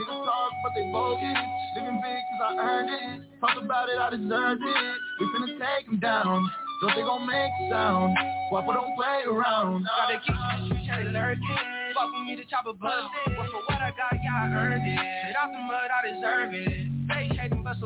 Niggas 0.00 0.24
talk, 0.24 0.52
but 0.64 0.72
they 0.72 0.88
bogus. 0.88 1.36
Living 1.76 2.00
big 2.00 2.20
cause 2.24 2.40
I 2.40 2.50
earned 2.56 2.88
it. 2.88 3.40
Talk 3.44 3.60
about 3.60 3.92
it, 3.92 4.00
I 4.00 4.16
deserved 4.16 4.64
it. 4.64 4.96
We 5.20 5.24
finna 5.28 5.60
take 5.60 5.92
them 5.92 6.00
down. 6.00 6.40
So 6.80 6.88
they 6.96 7.04
gon' 7.04 7.28
make 7.28 7.52
a 7.52 7.68
sound. 7.68 8.16
Wappa 8.48 8.72
don't 8.72 8.96
play 8.96 9.28
around. 9.28 9.84
Gotta 9.84 10.24
keep 10.24 10.32
the 10.32 10.72
streets, 10.72 10.88
yeah, 10.88 11.04
they 11.04 11.12
lurking. 11.12 11.44
Fuck 11.92 12.16
with 12.16 12.24
me 12.32 12.36
to 12.40 12.44
chop 12.48 12.64
a 12.64 12.72
bustin'. 12.72 13.36
But 13.36 13.52
for 13.52 13.60
what 13.68 13.76
I 13.76 13.92
got, 13.92 14.16
yeah, 14.16 14.40
I 14.40 14.56
earned 14.56 14.88
it. 14.88 14.96
Straight 14.96 15.36
out 15.36 15.52
the 15.52 15.60
mud, 15.68 15.88
I 15.92 16.00
deserve 16.16 16.56
it. 16.56 16.92
They 17.12 17.28
still 17.28 17.41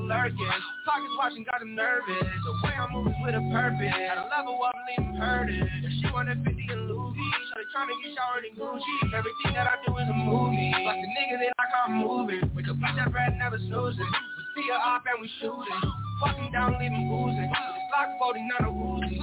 lurking. 0.06 0.38
Pockets 0.86 1.14
watching, 1.18 1.44
got 1.44 1.60
them 1.60 1.74
nervous. 1.74 2.22
The 2.22 2.52
way 2.62 2.74
I 2.74 2.86
move 2.90 3.10
is 3.10 3.18
with 3.20 3.34
a 3.34 3.42
purpose. 3.50 3.90
At 3.90 4.18
a 4.18 4.26
level 4.30 4.58
up, 4.62 4.74
them 4.86 5.14
hurting. 5.18 5.66
If 5.82 5.92
she 5.98 6.06
want 6.14 6.30
that 6.30 6.38
50 6.46 6.54
and 6.70 6.88
Louis, 6.88 7.18
so 7.50 7.52
they 7.58 7.66
tryna 7.74 7.94
get 8.00 8.14
showered 8.14 8.46
in 8.46 8.54
Gucci. 8.54 8.94
Everything 9.10 9.52
that 9.58 9.66
I 9.66 9.76
do 9.82 9.90
is 9.98 10.08
a 10.08 10.16
movie. 10.16 10.70
Like 10.70 11.02
the 11.02 11.10
they 11.10 11.50
like 11.50 11.72
how 11.74 11.90
I'm 11.90 11.98
moving. 11.98 12.46
With 12.54 12.66
the 12.66 12.74
bitch 12.78 12.96
that 12.96 13.10
bread 13.10 13.36
never 13.36 13.58
snoozing. 13.58 14.06
We 14.06 14.42
see 14.54 14.68
her 14.70 14.80
up 14.80 15.04
and 15.10 15.20
we 15.20 15.28
shooting. 15.42 15.80
Fucking 16.22 16.52
down, 16.52 16.78
them 16.78 16.94
oozing. 17.10 17.50
Glock 17.90 18.18
40, 18.18 18.48
not 18.48 18.62
a 18.62 18.72
Uzi. 18.72 19.18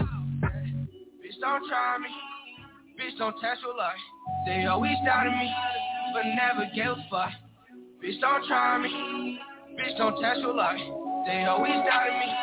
Bitch, 1.24 1.38
don't 1.42 1.64
try 1.68 1.98
me. 1.98 2.12
Bitch, 3.00 3.18
don't 3.18 3.34
test 3.42 3.62
your 3.64 3.76
luck. 3.76 3.98
They 4.46 4.66
always 4.66 4.98
doubted 5.06 5.34
me, 5.34 5.50
but 6.14 6.24
never 6.36 6.70
gave 6.76 6.92
a 6.92 7.06
fuck. 7.10 7.32
Bitch, 8.04 8.20
don't 8.22 8.46
try 8.48 8.78
me. 8.78 9.40
Bitch, 9.78 9.98
don't 9.98 10.20
test 10.22 10.40
your 10.40 10.54
luck. 10.54 10.78
They 11.26 11.46
always 11.46 11.72
doubted 11.72 12.20
me, 12.20 12.34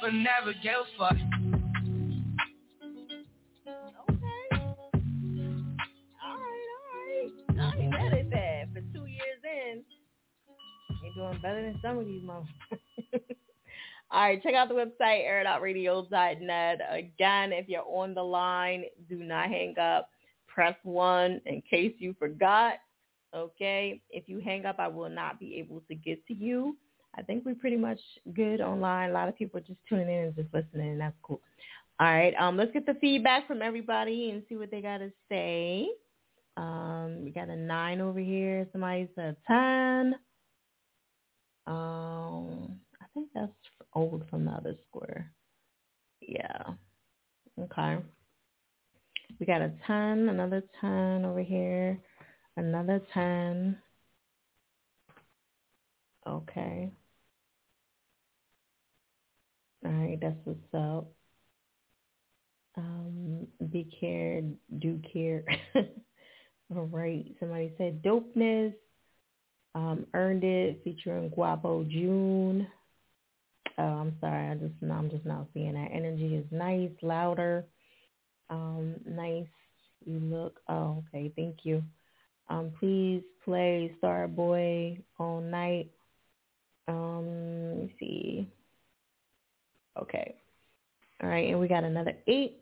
but 0.00 0.14
never 0.14 0.52
gave 0.62 0.72
a 0.72 0.98
fuck. 0.98 1.16
I 7.58 7.76
ain't 7.76 7.90
mad 7.90 8.14
at 8.14 8.30
that. 8.30 8.68
For 8.72 8.80
two 8.94 9.06
years 9.06 9.40
in, 9.44 9.82
you're 11.02 11.14
doing 11.14 11.42
better 11.42 11.62
than 11.62 11.78
some 11.82 11.98
of 11.98 12.06
these 12.06 12.22
moms. 12.22 12.48
All 14.12 14.22
right, 14.22 14.42
check 14.42 14.54
out 14.54 14.68
the 14.68 14.74
website, 14.74 15.24
airitoutradio.net. 15.24 16.80
Again, 16.90 17.52
if 17.52 17.68
you're 17.68 17.84
on 17.86 18.14
the 18.14 18.22
line, 18.22 18.84
do 19.08 19.16
not 19.16 19.48
hang 19.48 19.78
up. 19.78 20.10
Press 20.48 20.74
1 20.82 21.42
in 21.46 21.62
case 21.68 21.94
you 21.98 22.16
forgot. 22.18 22.74
Okay? 23.34 24.00
If 24.10 24.28
you 24.28 24.40
hang 24.40 24.66
up, 24.66 24.78
I 24.78 24.88
will 24.88 25.08
not 25.08 25.38
be 25.38 25.56
able 25.56 25.82
to 25.88 25.94
get 25.94 26.26
to 26.26 26.34
you. 26.34 26.76
I 27.16 27.22
think 27.22 27.44
we're 27.44 27.54
pretty 27.54 27.76
much 27.76 28.00
good 28.34 28.60
online. 28.60 29.10
A 29.10 29.12
lot 29.12 29.28
of 29.28 29.36
people 29.36 29.58
are 29.58 29.64
just 29.64 29.80
tuning 29.88 30.08
in 30.08 30.24
and 30.26 30.36
just 30.36 30.52
listening, 30.54 30.92
and 30.92 31.00
that's 31.00 31.16
cool. 31.22 31.40
All 31.98 32.06
right, 32.06 32.34
um, 32.38 32.56
let's 32.56 32.72
get 32.72 32.86
the 32.86 32.94
feedback 32.94 33.46
from 33.46 33.60
everybody 33.60 34.30
and 34.30 34.42
see 34.48 34.56
what 34.56 34.70
they 34.70 34.80
got 34.80 34.98
to 34.98 35.12
say. 35.28 35.88
Um, 36.56 37.24
we 37.24 37.30
got 37.30 37.48
a 37.48 37.56
9 37.56 38.00
over 38.00 38.18
here. 38.18 38.66
Somebody 38.72 39.08
said 39.14 39.36
10. 39.46 40.14
Um, 41.66 42.80
I 43.00 43.06
think 43.12 43.28
that's 43.34 43.52
old 43.94 44.24
from 44.30 44.46
the 44.46 44.52
other 44.52 44.74
square. 44.88 45.30
Yeah. 46.20 46.62
Okay. 47.58 47.98
We 49.38 49.46
got 49.46 49.62
a 49.62 49.72
10, 49.86 50.28
another 50.28 50.62
10 50.80 51.24
over 51.24 51.42
here, 51.42 51.98
another 52.60 53.00
10. 53.14 53.76
Okay. 56.26 56.90
All 59.84 59.90
right, 59.92 60.18
that's 60.20 60.36
what's 60.44 60.74
up. 60.74 61.10
Um, 62.76 63.46
be 63.72 63.88
care, 63.98 64.42
do 64.78 65.00
care. 65.12 65.42
All 66.74 66.84
right. 66.86 67.24
Somebody 67.40 67.72
said 67.78 68.02
dopeness. 68.02 68.74
Um, 69.74 70.06
earned 70.14 70.44
it 70.44 70.80
featuring 70.84 71.30
Guapo 71.30 71.84
June. 71.84 72.66
Oh, 73.78 73.82
I'm 73.82 74.16
sorry. 74.20 74.48
I 74.50 74.54
just 74.54 74.74
I'm 74.82 75.10
just 75.10 75.24
not 75.24 75.46
seeing 75.54 75.74
that. 75.74 75.90
Energy 75.92 76.36
is 76.36 76.46
nice, 76.50 76.90
louder. 77.02 77.64
Um, 78.50 78.96
nice. 79.06 79.46
You 80.04 80.18
look. 80.20 80.60
Oh, 80.68 81.04
okay. 81.08 81.32
Thank 81.36 81.58
you. 81.64 81.82
Um, 82.50 82.72
please 82.80 83.22
play 83.44 83.94
Star 83.98 84.26
Boy 84.26 84.98
all 85.18 85.40
night. 85.40 85.90
Um, 86.88 87.68
let 87.68 87.76
me 87.78 87.94
see. 88.00 88.48
Okay. 89.96 90.34
All 91.22 91.28
right, 91.28 91.48
and 91.48 91.60
we 91.60 91.68
got 91.68 91.84
another 91.84 92.14
eight 92.26 92.60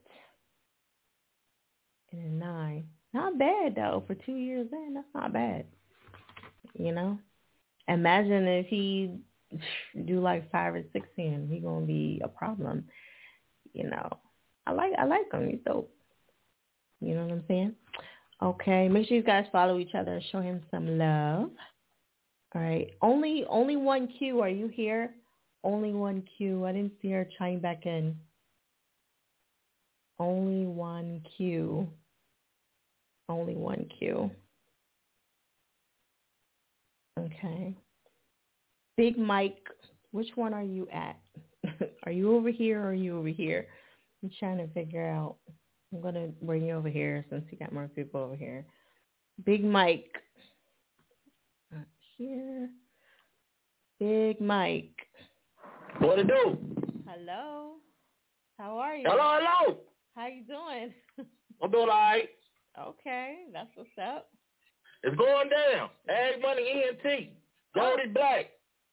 and 2.12 2.25
a 2.25 2.44
nine. 2.44 2.84
Not 3.15 3.39
bad 3.39 3.76
though 3.76 4.05
for 4.07 4.15
two 4.15 4.34
years 4.34 4.68
in. 4.70 4.94
That's 4.94 5.07
not 5.15 5.33
bad. 5.33 5.65
You 6.78 6.92
know. 6.92 7.18
Imagine 7.86 8.47
if 8.47 8.67
he 8.67 9.18
do 10.05 10.20
like 10.20 10.50
five 10.50 10.75
or 10.75 10.83
six 10.92 11.08
in, 11.17 11.49
he 11.50 11.60
gonna 11.60 11.86
be 11.86 12.20
a 12.23 12.28
problem. 12.28 12.84
You 13.73 13.89
know. 13.89 14.10
I 14.67 14.73
like 14.73 14.92
I 14.99 15.05
like 15.05 15.33
him. 15.33 15.49
He's 15.49 15.60
dope. 15.65 15.91
You 17.00 17.15
know 17.15 17.23
what 17.23 17.33
I'm 17.33 17.44
saying? 17.49 17.75
Okay. 18.42 18.89
Make 18.89 19.08
sure 19.08 19.17
you 19.17 19.23
guys 19.23 19.47
follow 19.50 19.78
each 19.78 19.94
other. 19.94 20.20
Show 20.31 20.41
him 20.41 20.62
some 20.70 20.99
love. 20.99 21.50
All 22.55 22.62
right. 22.62 22.91
Only 23.02 23.44
only 23.49 23.76
one 23.76 24.08
Q. 24.18 24.41
Are 24.41 24.49
you 24.49 24.68
here? 24.68 25.15
Only 25.65 25.92
one 25.92 26.23
Q. 26.36 26.65
I 26.65 26.73
didn't 26.73 26.92
see 27.02 27.10
her 27.10 27.28
chime 27.39 27.60
back 27.60 27.86
in. 27.86 28.17
Only 30.18 30.67
one 30.67 31.23
Q. 31.36 31.89
Only 33.28 33.55
one 33.55 33.86
Q. 33.99 34.31
Okay. 37.18 37.75
Big 38.97 39.18
Mike, 39.18 39.68
which 40.12 40.28
one 40.34 40.55
are 40.55 40.62
you 40.62 40.89
at? 40.92 41.18
are 42.05 42.12
you 42.12 42.34
over 42.34 42.50
here 42.50 42.81
or 42.83 42.89
are 42.89 42.94
you 42.94 43.18
over 43.18 43.28
here? 43.28 43.67
I'm 44.23 44.31
trying 44.39 44.58
to 44.58 44.67
figure 44.73 45.07
out. 45.07 45.36
I'm 45.92 46.02
going 46.02 46.15
to 46.15 46.28
bring 46.42 46.67
you 46.67 46.75
over 46.75 46.89
here 46.89 47.25
since 47.31 47.44
you 47.50 47.58
got 47.58 47.73
more 47.73 47.89
people 47.89 48.20
over 48.20 48.36
here. 48.36 48.67
Big 49.44 49.65
Mike. 49.65 50.10
Not 51.73 51.86
here. 52.17 52.68
Big 53.99 54.41
Mike. 54.41 54.94
What 55.99 56.18
it 56.18 56.26
do? 56.26 56.58
Hello. 57.07 57.76
How 58.58 58.76
are 58.78 58.97
you? 58.97 59.05
Hello, 59.08 59.39
hello. 59.41 59.78
How 60.15 60.26
you 60.26 60.44
doing? 60.44 60.92
I'm 61.62 61.70
doing 61.70 61.89
all 61.89 61.89
right. 61.89 62.28
Okay, 62.78 63.36
that's 63.52 63.70
what's 63.75 63.91
up. 64.00 64.28
It's 65.02 65.17
going 65.17 65.49
down. 65.49 65.89
Ag 66.08 66.42
Money 66.42 66.84
ENT. 66.86 67.31
Goldie 67.75 68.02
oh. 68.08 68.12
Black. 68.12 68.47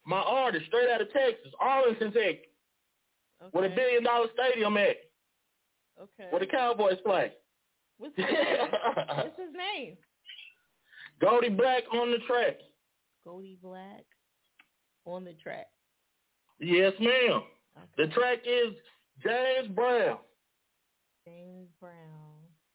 My 0.05 0.19
artist, 0.19 0.67
straight 0.67 0.89
out 0.89 1.01
of 1.01 1.11
Texas. 1.11 1.51
Arlington, 1.59 2.11
Texas. 2.13 2.45
Okay. 3.41 3.49
With 3.53 3.71
a 3.71 3.75
billion 3.75 4.03
dollar 4.03 4.27
stadium 4.33 4.77
at. 4.77 4.97
Okay. 6.01 6.27
Where 6.29 6.39
the 6.39 6.45
Cowboys 6.45 6.97
play. 7.05 7.31
What's 7.97 8.15
his 8.15 8.25
name? 8.25 8.57
What's 9.07 9.37
his 9.37 9.53
name? 9.55 9.97
Goldie 11.21 11.49
Black 11.49 11.83
on 11.93 12.11
the 12.11 12.17
track. 12.27 12.57
Goldie 13.23 13.57
Black 13.61 14.05
on 15.05 15.23
the 15.23 15.33
track. 15.41 15.67
Yes, 16.59 16.93
ma'am. 16.99 17.41
The 17.97 18.07
track 18.07 18.39
is 18.45 18.73
James 19.23 19.73
Brown. 19.73 20.17
James 21.25 21.69
Brown. 21.79 21.93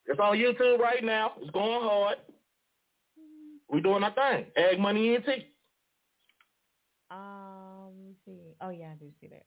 It's 0.07 0.19
on 0.19 0.37
YouTube 0.37 0.79
right 0.79 1.03
now. 1.03 1.33
It's 1.39 1.51
going 1.51 1.81
hard. 1.81 2.17
We 3.69 3.81
doing 3.81 4.03
our 4.03 4.13
thing. 4.13 4.45
Ag 4.57 4.79
Money 4.79 5.15
ENT. 5.15 5.27
Um, 7.09 7.93
let 7.97 8.05
me 8.05 8.15
see. 8.25 8.55
Oh 8.61 8.69
yeah, 8.69 8.91
I 8.91 8.95
do 8.95 9.09
see 9.21 9.27
that. 9.27 9.45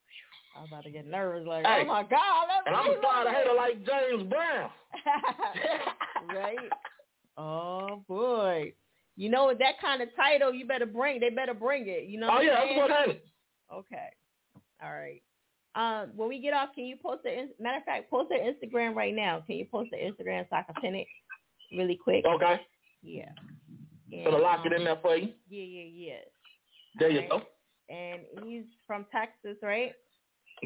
I 0.57 0.61
was 0.61 0.69
about 0.71 0.85
to 0.85 0.91
get 0.91 1.07
nervous, 1.07 1.47
like, 1.47 1.67
Hey, 1.67 1.83
oh 1.83 1.87
my 1.87 2.03
god, 2.05 2.49
And 2.67 2.77
I'm 2.77 2.95
starting 2.99 3.01
to 3.03 3.29
like- 3.29 3.37
hate 3.37 3.47
her 3.47 3.55
like 3.55 3.87
James 3.87 4.31
Brown. 4.31 4.71
right? 6.35 6.71
Oh 7.37 8.03
boy. 8.09 8.73
You 9.17 9.31
know 9.31 9.47
with 9.47 9.59
that 9.59 9.81
kind 9.81 10.03
of 10.03 10.09
title, 10.17 10.53
you 10.53 10.67
better 10.67 10.87
bring. 10.87 11.21
They 11.21 11.31
better 11.31 11.55
bring 11.55 11.89
it. 11.89 12.05
You 12.09 12.21
know. 12.21 12.29
Oh 12.33 12.41
yeah, 12.41 12.55
I'm 12.59 12.77
what 12.77 12.91
happened. 12.91 13.19
Okay. 13.73 14.09
All 14.83 14.91
right. 14.93 15.23
Um, 15.77 16.11
when 16.15 16.29
we 16.29 16.41
get 16.41 16.55
off, 16.55 16.69
can 16.75 16.85
you 16.85 16.97
post 17.03 17.25
the 17.25 17.49
matter 17.61 17.79
of 17.79 17.85
fact, 17.85 18.09
post 18.11 18.29
their 18.29 18.39
Instagram 18.39 18.95
right 18.95 19.15
now? 19.15 19.43
Can 19.47 19.57
you 19.57 19.67
post 19.71 19.91
the 19.91 19.97
Instagram 19.97 20.49
so 20.49 20.57
I 20.57 20.63
can 20.63 20.75
pin 20.81 20.95
it 20.95 21.07
really 21.77 21.97
quick? 21.97 22.25
Okay. 22.25 22.61
Yeah. 23.03 23.31
Gonna 24.25 24.39
lock 24.39 24.65
it 24.65 24.73
in 24.73 24.79
um, 24.79 24.85
there 24.85 24.99
for 25.03 25.17
you. 25.17 25.33
Yeah, 25.49 25.65
yeah, 25.65 25.89
yeah. 25.93 26.21
There 27.01 27.11
you 27.11 27.21
Right. 27.21 27.31
go. 27.31 27.43
And 27.89 28.21
he's 28.45 28.65
from 28.87 29.07
Texas, 29.11 29.57
right? 29.63 29.93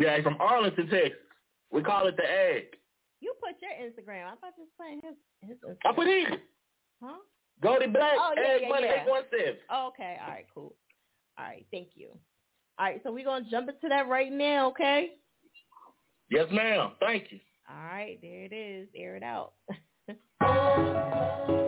Yeah, 0.00 0.14
he's 0.16 0.24
from 0.24 0.36
Arlington, 0.40 0.88
Texas. 0.88 1.18
We 1.70 1.82
call 1.82 2.06
it 2.06 2.16
the 2.16 2.24
egg. 2.24 2.64
You 3.20 3.34
put 3.42 3.56
your 3.60 3.72
Instagram. 3.72 4.26
I 4.26 4.36
thought 4.36 4.54
you 4.56 4.64
was 4.64 4.70
playing 4.76 5.00
his 5.04 5.14
his 5.48 5.58
Instagram. 5.58 5.90
I 5.90 5.92
put 5.94 6.06
it. 6.06 6.40
Huh? 7.02 7.16
Goldie 7.62 7.86
Black, 7.88 8.14
Oh, 8.16 8.32
yeah, 8.36 8.48
egg 8.48 8.60
yeah, 8.62 8.68
money 8.68 8.86
yeah. 8.86 9.02
eight 9.02 9.08
one 9.10 9.22
seven. 9.30 9.56
Oh, 9.70 9.88
okay. 9.88 10.16
All 10.22 10.28
right. 10.30 10.46
Cool. 10.54 10.74
All 11.38 11.44
right. 11.44 11.66
Thank 11.72 11.88
you. 11.94 12.10
All 12.78 12.86
right. 12.86 13.00
So 13.02 13.12
we're 13.12 13.24
gonna 13.24 13.44
jump 13.50 13.68
into 13.68 13.88
that 13.88 14.08
right 14.08 14.30
now. 14.32 14.68
Okay. 14.68 15.14
Yes, 16.30 16.46
ma'am. 16.52 16.92
Thank 17.00 17.32
you. 17.32 17.40
All 17.68 17.76
right. 17.76 18.18
There 18.22 18.44
it 18.44 18.52
is. 18.52 18.88
Air 18.96 19.16
it 19.16 19.22
out. 19.22 19.52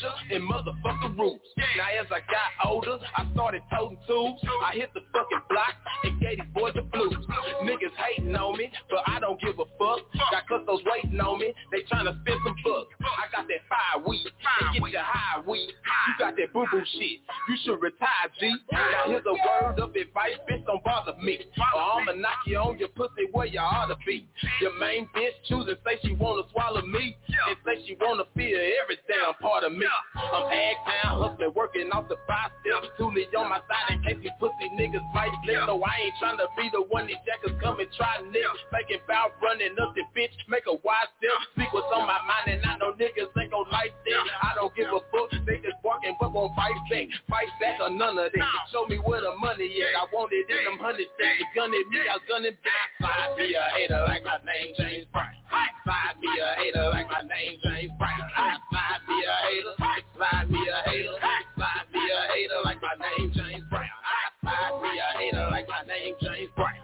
Teacher 0.00 0.34
and 0.34 0.48
motherfucker 0.48 1.18
rules. 1.18 1.40
Now 1.76 1.88
as 2.00 2.06
I 2.10 2.20
got 2.20 2.70
older, 2.70 2.98
I 3.16 3.26
started 3.32 3.62
toting 3.74 3.98
tools. 4.06 4.40
I 4.64 4.72
hit 4.74 4.90
the 4.94 5.00
fucking 5.12 5.44
block 5.48 5.74
and 6.04 6.20
gave 6.20 6.38
these 6.38 6.46
boys 6.54 6.72
the 6.74 6.82
blues. 6.82 7.14
Niggas 7.62 7.92
hating 7.96 8.34
on 8.34 8.56
me, 8.56 8.70
but 8.88 9.00
I 9.06 9.20
don't 9.20 9.40
give 9.40 9.58
a 9.58 9.64
fuck. 9.78 10.00
Got 10.30 10.48
custos 10.48 10.80
waiting 10.90 11.20
on 11.20 11.38
me. 11.38 11.52
They 11.70 11.82
tryna 11.82 12.18
spend 12.22 12.40
some 12.44 12.56
bucks. 12.64 12.88
I 13.00 13.28
got 13.36 13.46
that 13.48 13.62
fire 13.68 14.02
weed. 14.06 14.24
And 14.60 14.72
get 14.72 14.92
your 14.92 15.02
high 15.02 15.40
weed. 15.46 15.68
You 15.68 16.12
got 16.18 16.36
that 16.36 16.52
boo 16.52 16.64
boo 16.70 16.82
shit. 16.98 17.20
You 17.48 17.56
should 17.64 17.82
retire, 17.82 18.30
G. 18.38 18.54
Now 18.72 19.04
here's 19.06 19.24
a 19.26 19.32
word 19.32 19.80
of 19.80 19.94
advice, 19.94 20.40
bitch, 20.48 20.64
don't 20.64 20.82
bother 20.84 21.14
me. 21.22 21.38
Or 21.74 22.00
I'ma 22.00 22.12
knock 22.12 22.40
you 22.46 22.56
on 22.58 22.78
your 22.78 22.88
pussy 22.88 23.28
where 23.32 23.46
you 23.46 23.60
ought 23.60 23.86
to 23.86 23.96
be. 24.06 24.26
Your 24.60 24.78
main 24.78 25.08
bitch 25.14 25.36
choosing 25.48 25.76
say 25.84 25.98
she 26.02 26.14
wanna 26.14 26.42
swallow 26.52 26.82
me. 26.82 27.16
And 27.48 27.56
say 27.66 27.84
she 27.86 27.96
wanna 28.00 28.24
feel 28.34 28.58
every 28.82 28.98
damn 29.08 29.34
part 29.40 29.64
of 29.64 29.72
me. 29.72 29.86
I'm 30.14 30.46
ag 30.52 30.76
town 30.86 31.20
hustling, 31.20 31.52
working 31.54 31.90
off 31.90 32.08
the 32.08 32.16
five 32.26 32.50
steps. 32.60 32.92
Toolie 32.98 33.26
on 33.34 33.48
my 33.48 33.60
side 33.66 33.96
in 33.96 34.02
case 34.02 34.18
these 34.22 34.36
pussy 34.38 34.68
niggas 34.76 35.04
fight 35.12 35.32
flip. 35.42 35.66
So 35.66 35.80
I 35.82 35.94
ain't 36.06 36.14
tryna 36.20 36.46
be 36.56 36.70
the 36.72 36.82
one 36.88 37.06
these 37.06 37.20
jackers 37.26 37.56
come 37.62 37.80
and 37.80 37.90
try 37.96 38.22
nip. 38.30 38.46
Thinking 38.70 39.02
about 39.04 39.34
running 39.42 39.74
up 39.80 39.94
the 39.94 40.04
bitch, 40.14 40.34
make 40.48 40.64
a 40.68 40.76
wide 40.82 41.10
step. 41.18 41.34
Speak 41.54 41.72
what's 41.72 41.90
on 41.94 42.06
my 42.06 42.20
mind 42.24 42.58
and 42.58 42.62
I 42.66 42.76
know 42.78 42.94
niggas 42.94 43.32
ain't 43.34 43.50
gon' 43.50 43.66
like 43.72 43.94
that. 43.94 44.24
I 44.42 44.54
don't 44.54 44.72
give 44.76 44.90
a 44.92 45.00
fuck, 45.10 45.30
they 45.46 45.58
just 45.64 45.78
barking 45.82 46.14
but 46.20 46.32
won't 46.32 46.54
fight 46.54 46.76
back. 46.90 47.08
Fight 47.28 47.50
back 47.58 47.80
or 47.80 47.90
none 47.90 48.18
of 48.18 48.30
that. 48.30 48.52
Show 48.72 48.86
me 48.86 48.98
where 49.02 49.20
the 49.20 49.34
money 49.38 49.66
at. 49.82 49.98
I 49.98 50.06
want 50.12 50.30
it 50.32 50.46
in 50.46 50.60
them 50.64 50.78
hundred 50.78 51.08
stacks. 51.18 51.40
You 51.40 51.46
gun 51.56 51.74
at 51.74 51.86
me, 51.90 52.00
I 52.06 52.16
gun 52.28 52.44
it 52.44 52.56
back. 52.62 52.88
Slide 53.00 53.34
me 53.36 53.54
a 53.54 53.64
hater 53.74 54.04
like 54.06 54.24
my 54.24 54.38
name 54.46 54.74
James 54.78 55.06
Brown. 55.12 55.34
Slide 55.50 56.16
me 56.20 56.30
a 56.30 56.48
hater 56.60 56.86
like 56.92 57.08
my 57.08 57.22
name 57.26 57.58
James 57.64 57.92
Brown. 57.98 58.20
Slide 58.30 59.02
me 59.08 59.18
a 59.24 59.36
hater. 59.48 59.79
Slide 59.80 60.50
me 60.50 60.60
a 60.68 60.90
hater. 60.90 61.16
Slide 61.56 61.88
me 61.92 62.00
a 62.04 62.20
hater 62.32 62.60
like 62.64 62.80
my 62.82 62.94
name 63.00 63.32
James 63.32 63.64
Brown. 63.70 63.88
Slide 64.42 64.76
me 64.82 64.92
a 65.00 65.18
hater 65.18 65.48
like 65.50 65.68
my 65.68 65.82
name 65.88 66.14
James 66.20 66.50
Brown. 66.54 66.76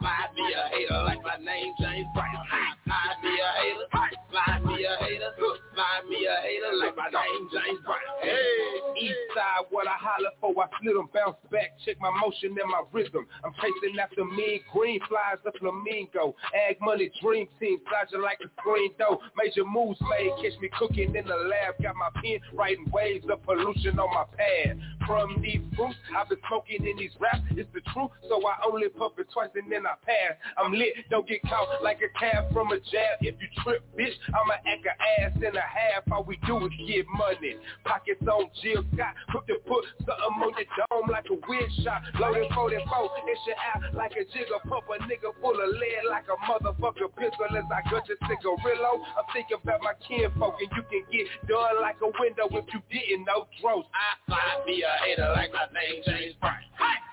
Slide 0.00 0.32
me 0.36 0.52
a 0.52 0.62
hater 0.68 1.02
like 1.04 1.22
my 1.24 1.36
name 1.40 1.72
James 1.80 2.08
Brown. 2.14 2.44
Slide 2.84 3.16
me 3.24 3.32
a 3.40 3.50
hater. 3.56 3.86
Slide 4.30 4.64
me 4.66 4.84
a 4.84 4.96
hater. 5.00 5.61
Slide 5.82 6.08
me 6.08 6.26
a 6.30 6.36
hater 6.46 6.76
like 6.78 6.96
my 6.96 7.10
name 7.10 7.50
James 7.50 7.82
Brown. 7.82 8.14
Hey, 8.22 9.02
east 9.02 9.18
side, 9.34 9.66
what 9.70 9.88
I 9.88 9.98
holler 9.98 10.30
for, 10.38 10.54
I 10.62 10.70
slid 10.78 10.94
them, 10.94 11.10
bounce 11.10 11.34
back, 11.50 11.74
check 11.84 11.98
my 11.98 12.10
motion 12.22 12.54
and 12.54 12.70
my 12.70 12.86
rhythm. 12.92 13.26
I'm 13.42 13.50
chasing 13.58 13.98
after 13.98 14.24
me, 14.24 14.62
green 14.72 15.00
flies 15.10 15.42
the 15.42 15.50
flamingo. 15.58 16.38
Ag 16.54 16.78
money, 16.80 17.10
dream 17.20 17.48
team, 17.58 17.82
dodging 17.90 18.22
like 18.22 18.38
a 18.46 18.48
screen 18.60 18.94
door. 18.94 19.18
Major 19.34 19.66
moves 19.66 19.98
made, 20.06 20.30
catch 20.38 20.54
me 20.62 20.70
cooking 20.78 21.16
in 21.18 21.26
the 21.26 21.38
lab. 21.50 21.74
Got 21.82 21.98
my 21.98 22.14
pen 22.14 22.38
writing 22.54 22.86
waves 22.94 23.26
of 23.26 23.42
pollution 23.42 23.98
on 23.98 24.10
my 24.14 24.26
pad. 24.38 24.78
From 25.02 25.42
these 25.42 25.66
fruits, 25.74 25.98
I've 26.14 26.28
been 26.30 26.38
smoking 26.46 26.86
in 26.86 26.94
these 26.94 27.10
raps, 27.18 27.42
it's 27.58 27.66
the 27.74 27.82
truth. 27.90 28.14
So 28.30 28.38
I 28.46 28.54
only 28.70 28.86
puff 28.86 29.18
it 29.18 29.26
twice 29.34 29.50
and 29.58 29.66
then 29.66 29.82
I 29.82 29.98
pass. 30.06 30.38
I'm 30.54 30.70
lit, 30.70 30.94
don't 31.10 31.26
get 31.26 31.42
caught 31.42 31.82
like 31.82 31.98
a 32.06 32.10
cab 32.14 32.52
from 32.52 32.70
a 32.70 32.78
jab. 32.78 33.18
If 33.18 33.34
you 33.42 33.50
trip, 33.66 33.82
bitch, 33.98 34.14
I'ma 34.30 34.62
act 34.62 34.86
a 34.86 34.94
ass 35.26 35.34
and 35.34 35.56
a 35.56 35.71
half. 35.72 36.04
All 36.12 36.24
we 36.24 36.36
do 36.46 36.60
is 36.66 36.72
get 36.86 37.06
money. 37.16 37.56
Pockets 37.84 38.20
on 38.28 38.52
Jill 38.60 38.84
Scott, 38.92 39.16
quick 39.32 39.46
to 39.48 39.56
put 39.64 39.84
something 40.04 40.44
on 40.44 40.52
your 40.52 40.68
dome 40.88 41.08
like 41.08 41.26
a 41.32 41.36
weird 41.48 41.70
shot. 41.82 42.04
Loaded 42.20 42.52
44, 42.52 42.76
it 42.84 43.38
should 43.44 43.56
out 43.56 43.82
like 43.96 44.12
a 44.12 44.24
jigger. 44.28 44.60
Pump 44.68 44.84
a 44.92 45.00
nigga 45.08 45.32
full 45.40 45.56
of 45.56 45.70
lead 45.80 46.04
like 46.08 46.28
a 46.28 46.36
motherfucker 46.44 47.08
pistol 47.16 47.48
as 47.56 47.64
I 47.72 47.80
gut 47.88 48.04
your 48.08 48.20
cigarillo. 48.28 49.00
I'm 49.16 49.26
thinking 49.32 49.58
about 49.62 49.80
my 49.80 49.96
kinfolk 50.04 50.60
and 50.60 50.70
you 50.76 50.84
can 50.92 51.04
get 51.08 51.26
done 51.48 51.80
like 51.80 51.96
a 52.04 52.10
window 52.20 52.52
if 52.52 52.68
you 52.72 52.80
didn't 52.92 53.24
know 53.24 53.48
gross. 53.60 53.86
I 53.96 54.20
slide 54.28 54.66
me 54.66 54.84
a 54.84 54.92
hater 55.04 55.32
like 55.34 55.52
my 55.52 55.66
name 55.72 56.02
James 56.04 56.34
Brown. 56.40 56.60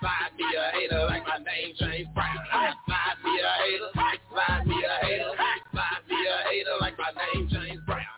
Slide 0.00 0.32
me 0.36 0.44
a 0.44 0.64
hater 0.76 1.04
like 1.06 1.24
my 1.26 1.38
name 1.38 1.74
James 1.78 2.08
Brown. 2.14 2.36
Slide 2.50 3.18
me 3.24 3.34
a 3.40 3.52
hater. 3.64 3.90
Slide 3.94 4.66
me 4.66 4.76
a 4.84 4.94
hater. 5.06 5.32
Slide 5.72 6.02
me 6.08 6.18
a 6.26 6.36
hater 6.48 6.76
like 6.80 6.96
my 6.98 7.10
name 7.14 7.48
James 7.48 7.80
Brown. 7.86 8.09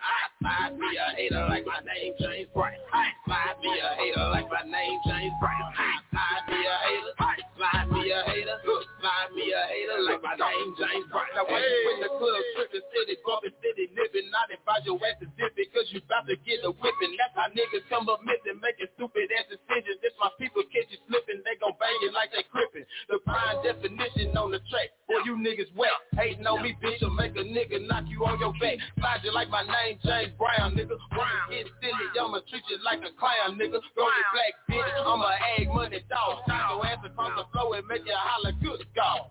Slide 0.42 0.74
me 0.74 0.90
a 0.98 1.14
hater 1.14 1.46
like 1.48 1.64
my 1.64 1.78
name 1.86 2.14
James 2.18 2.48
Brown. 2.52 2.74
Slide 2.90 3.54
me 3.62 3.78
a 3.78 3.94
hater 3.94 4.26
like 4.34 4.50
my 4.50 4.66
name 4.66 4.98
James 5.06 5.34
Brown. 5.38 5.70
Slide 6.10 6.44
me 6.50 6.58
a 6.66 6.76
hater. 6.82 7.14
Slide 7.54 7.81
me 8.02 8.10
a 8.10 8.20
hater. 8.26 8.58
Slide 8.98 9.30
me 9.34 9.46
a 9.54 9.62
hater 9.70 9.98
like 10.02 10.22
my 10.22 10.34
name 10.34 10.74
James 10.74 11.06
Brown. 11.10 11.30
Now 11.38 11.46
when 11.46 11.62
you 11.62 11.78
in 11.94 11.98
the 12.02 12.10
club, 12.10 12.40
tripping 12.58 12.86
city, 12.90 13.14
bumping 13.22 13.54
city, 13.62 13.90
living, 13.94 14.26
not 14.34 14.50
advise 14.50 14.82
your 14.82 14.98
ass 15.06 15.22
to 15.22 15.26
dip 15.38 15.54
it, 15.54 15.70
cause 15.70 15.86
you 15.94 16.02
about 16.02 16.26
to 16.26 16.34
get 16.42 16.66
a 16.66 16.70
whipping. 16.74 17.14
That's 17.18 17.34
how 17.38 17.48
niggas 17.54 17.86
come 17.86 18.10
up 18.10 18.26
missing, 18.26 18.58
making 18.58 18.90
stupid 18.98 19.30
ass 19.38 19.46
decisions. 19.46 20.02
If 20.02 20.14
my 20.18 20.30
people 20.38 20.66
catch 20.74 20.90
you 20.90 20.98
slipping, 21.06 21.46
they 21.46 21.54
gon' 21.62 21.78
bang 21.78 21.94
you 22.02 22.10
like 22.10 22.34
they 22.34 22.42
crippin'. 22.50 22.86
The 23.06 23.22
prime 23.22 23.62
definition 23.62 24.34
on 24.34 24.50
the 24.50 24.60
track. 24.66 24.90
Boy, 25.06 25.22
you 25.22 25.38
niggas 25.38 25.70
wet. 25.78 25.94
Hating 26.18 26.46
on 26.46 26.62
me, 26.62 26.74
bitch, 26.82 27.02
will 27.02 27.14
make 27.14 27.38
a 27.38 27.44
nigga 27.46 27.78
knock 27.86 28.06
you 28.10 28.26
on 28.26 28.38
your 28.42 28.54
back. 28.58 28.82
Slide 28.98 29.22
you 29.22 29.30
like 29.30 29.50
my 29.50 29.62
name, 29.62 29.98
James 30.02 30.34
Brown, 30.34 30.74
nigga. 30.74 30.98
Brown. 31.14 31.46
Get 31.50 31.70
silly, 31.78 32.06
I'ma 32.18 32.42
treat 32.50 32.66
you 32.66 32.78
like 32.82 33.02
a 33.06 33.12
clown, 33.14 33.58
nigga. 33.58 33.78
Go 33.94 34.04
to 34.06 34.22
black 34.34 34.54
bitch, 34.72 35.06
I'm 35.06 35.20
a 35.20 35.32
egg 35.58 35.68
money 35.68 36.00
dog. 36.08 36.40
Your 36.48 36.86
ass 36.86 37.04
across 37.04 37.32
the 37.36 37.44
floor 37.52 37.76
and 37.76 37.86
make 37.92 38.08
you 38.08 38.16
holler, 38.16 38.56
good 38.64 38.80
God. 38.96 39.28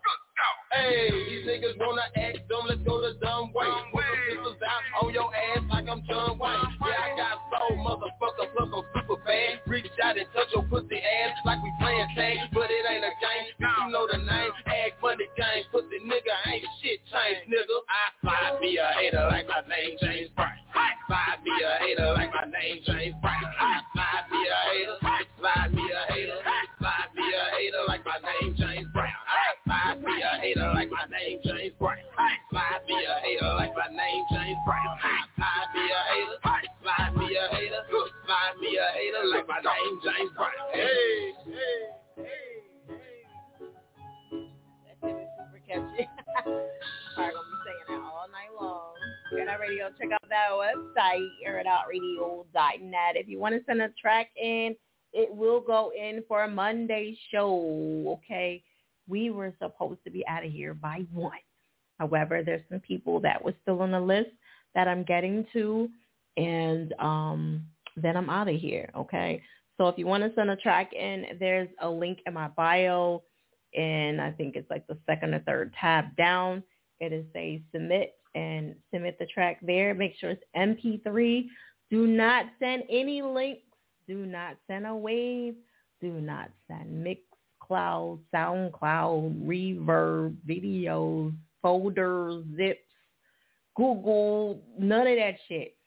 Hey, 0.72 1.10
these 1.12 1.44
niggas 1.50 1.76
wanna 1.82 2.06
act 2.16 2.48
dumb, 2.48 2.70
let's 2.70 2.80
go 2.86 3.02
the 3.02 3.18
dumb 3.20 3.52
way. 3.52 3.68
Put 3.92 4.06
some 4.06 4.22
pistols 4.30 4.62
out 4.64 5.04
on 5.04 5.14
your 5.14 5.28
ass 5.34 5.66
like 5.68 5.90
I'm 5.90 6.02
John 6.08 6.40
Wayne. 6.40 6.64
Yeah, 6.80 6.96
I 6.96 7.10
got 7.18 7.42
soul, 7.52 7.76
motherfucker, 7.82 8.48
plus 8.54 8.70
I'm 8.72 8.86
super 8.96 9.20
bad. 9.26 9.66
Reach 9.68 9.92
out 10.00 10.16
and 10.16 10.30
touch 10.32 10.48
your 10.54 10.64
pussy 10.70 10.96
ass 10.96 11.36
like 11.44 11.60
we 11.60 11.74
playing 11.82 12.08
tag, 12.16 12.54
but 12.54 12.72
it 12.72 12.86
ain't 12.88 13.04
a 13.04 13.14
game. 13.20 13.52
You 13.60 13.92
know 13.92 14.08
the 14.08 14.24
name, 14.24 14.54
ag 14.70 14.94
money 15.02 15.28
gang, 15.36 15.66
pussy 15.74 16.00
nigga, 16.08 16.36
ain't 16.48 16.64
shit 16.80 17.02
changed, 17.10 17.52
nigga. 17.52 17.78
I 17.90 18.04
slide 18.22 18.56
me 18.62 18.78
a 18.78 18.88
hater 18.96 19.28
like 19.28 19.50
my 19.50 19.62
name 19.68 19.98
James 20.00 20.30
Brown. 20.38 20.56
Slide 20.72 21.44
me 21.44 21.52
a 21.52 21.72
hater 21.84 22.14
like 22.16 22.32
my 22.32 22.48
name 22.48 22.80
James 22.88 23.18
Brown. 23.20 23.44
Slide 23.92 24.26
me 24.32 24.40
a 24.40 24.60
hater, 24.72 24.96
slide 25.36 25.74
me 25.76 25.84
a 25.84 26.02
hater, 26.14 26.40
slide 26.80 27.12
me 27.12 27.28
a 27.28 27.41
hater 27.62 27.86
like 27.88 28.02
my 28.06 28.18
name 28.18 28.56
James 28.58 28.88
Brown. 28.94 29.14
Slide 29.66 30.02
me 30.02 30.18
a 30.18 30.42
hater 30.42 30.72
like 30.74 30.90
my 30.90 31.06
name 31.14 31.40
James 31.46 31.74
Brown. 31.78 32.02
Slide 32.50 32.82
me 32.90 32.98
a 33.06 33.16
hater 33.22 33.54
like 33.54 33.74
my 33.78 33.90
name 33.94 34.26
James 34.34 34.58
Brown. 34.66 34.98
Slide 35.38 35.70
me 35.78 35.86
a 35.86 36.02
hater, 36.10 36.38
slide 36.42 37.14
me 37.14 37.38
a 37.38 37.46
hater, 37.54 37.82
slide 38.26 38.58
me 38.58 38.70
a 38.82 38.88
hater 38.98 39.24
like 39.30 39.46
my 39.46 39.62
name 39.62 39.96
James 40.02 40.34
Brown. 40.34 40.74
Hey, 40.74 41.38
hey, 41.46 42.26
hey. 42.26 42.62
That 44.90 44.98
shit 45.06 45.22
is 45.22 45.30
Super 45.38 45.62
catchy. 45.62 46.10
Probably 47.14 47.30
gonna 47.30 47.46
be 47.46 47.58
saying 47.62 47.86
that 47.94 48.02
all 48.02 48.26
night 48.34 48.54
long. 48.58 48.98
It 49.38 49.48
Out 49.48 49.60
Radio. 49.62 49.90
Check 50.02 50.10
out 50.12 50.26
that 50.30 50.50
website, 50.50 51.30
airitoutradio.net. 51.46 53.16
If 53.16 53.28
you 53.28 53.40
want 53.40 53.54
to 53.54 53.62
send 53.66 53.82
a 53.82 53.90
track 54.02 54.32
in, 54.36 54.76
it 55.14 55.34
will 55.34 55.60
go 55.60 55.92
in 55.98 56.24
for 56.28 56.44
a 56.44 56.48
Monday 56.48 57.18
show. 57.32 58.20
Okay, 58.24 58.64
we 59.08 59.30
were 59.30 59.54
supposed 59.62 60.04
to 60.06 60.12
be 60.12 60.26
out 60.28 60.46
of 60.46 60.52
here 60.52 60.74
by 60.74 61.06
one. 61.12 61.34
However, 62.00 62.42
there's 62.44 62.64
some 62.70 62.80
people 62.80 63.20
that 63.22 63.44
were 63.44 63.54
still 63.62 63.82
on 63.82 63.92
the 63.92 64.00
list 64.00 64.32
that 64.74 64.88
I'm 64.88 65.04
getting 65.04 65.46
to, 65.54 65.90
and 66.38 66.94
um, 67.00 67.64
then 67.96 68.18
I'm 68.18 68.30
out 68.30 68.48
of 68.48 68.56
here. 68.56 68.90
Okay, 68.96 69.42
so 69.78 69.88
if 69.88 69.98
you 69.98 70.06
want 70.06 70.24
to 70.24 70.32
send 70.36 70.50
a 70.50 70.56
track 70.56 70.94
in, 70.94 71.26
there's 71.40 71.70
a 71.82 71.90
link 71.90 72.20
in 72.26 72.34
my 72.34 72.48
bio, 72.50 73.24
and 73.76 74.22
I 74.22 74.32
think 74.32 74.56
it's 74.56 74.70
like 74.70 74.88
the 74.88 74.98
second 75.06 75.34
or 75.34 75.40
third 75.40 75.74
tab 75.80 76.16
down. 76.16 76.64
It 77.00 77.14
is 77.14 77.26
a 77.36 77.62
submit 77.72 78.14
and 78.36 78.76
submit 78.94 79.18
the 79.20 79.26
track 79.26 79.58
there. 79.62 79.94
Make 79.94 80.16
sure 80.20 80.32
it's 80.32 80.44
MP3. 80.56 81.48
Do 81.90 82.08
not 82.08 82.46
send 82.60 82.84
any 82.90 83.22
links. 83.22 83.62
Do 84.12 84.26
not 84.26 84.58
send 84.68 84.86
a 84.86 84.94
wave. 84.94 85.56
Do 86.02 86.12
not 86.20 86.50
send 86.68 87.02
Mixcloud, 87.02 88.20
SoundCloud, 88.36 89.46
Reverb, 89.46 90.36
videos, 90.46 91.34
folders, 91.62 92.44
zips, 92.58 92.82
Google, 93.78 94.62
none 94.78 95.08
of 95.08 95.16
that 95.16 95.36
shit. 95.48 95.78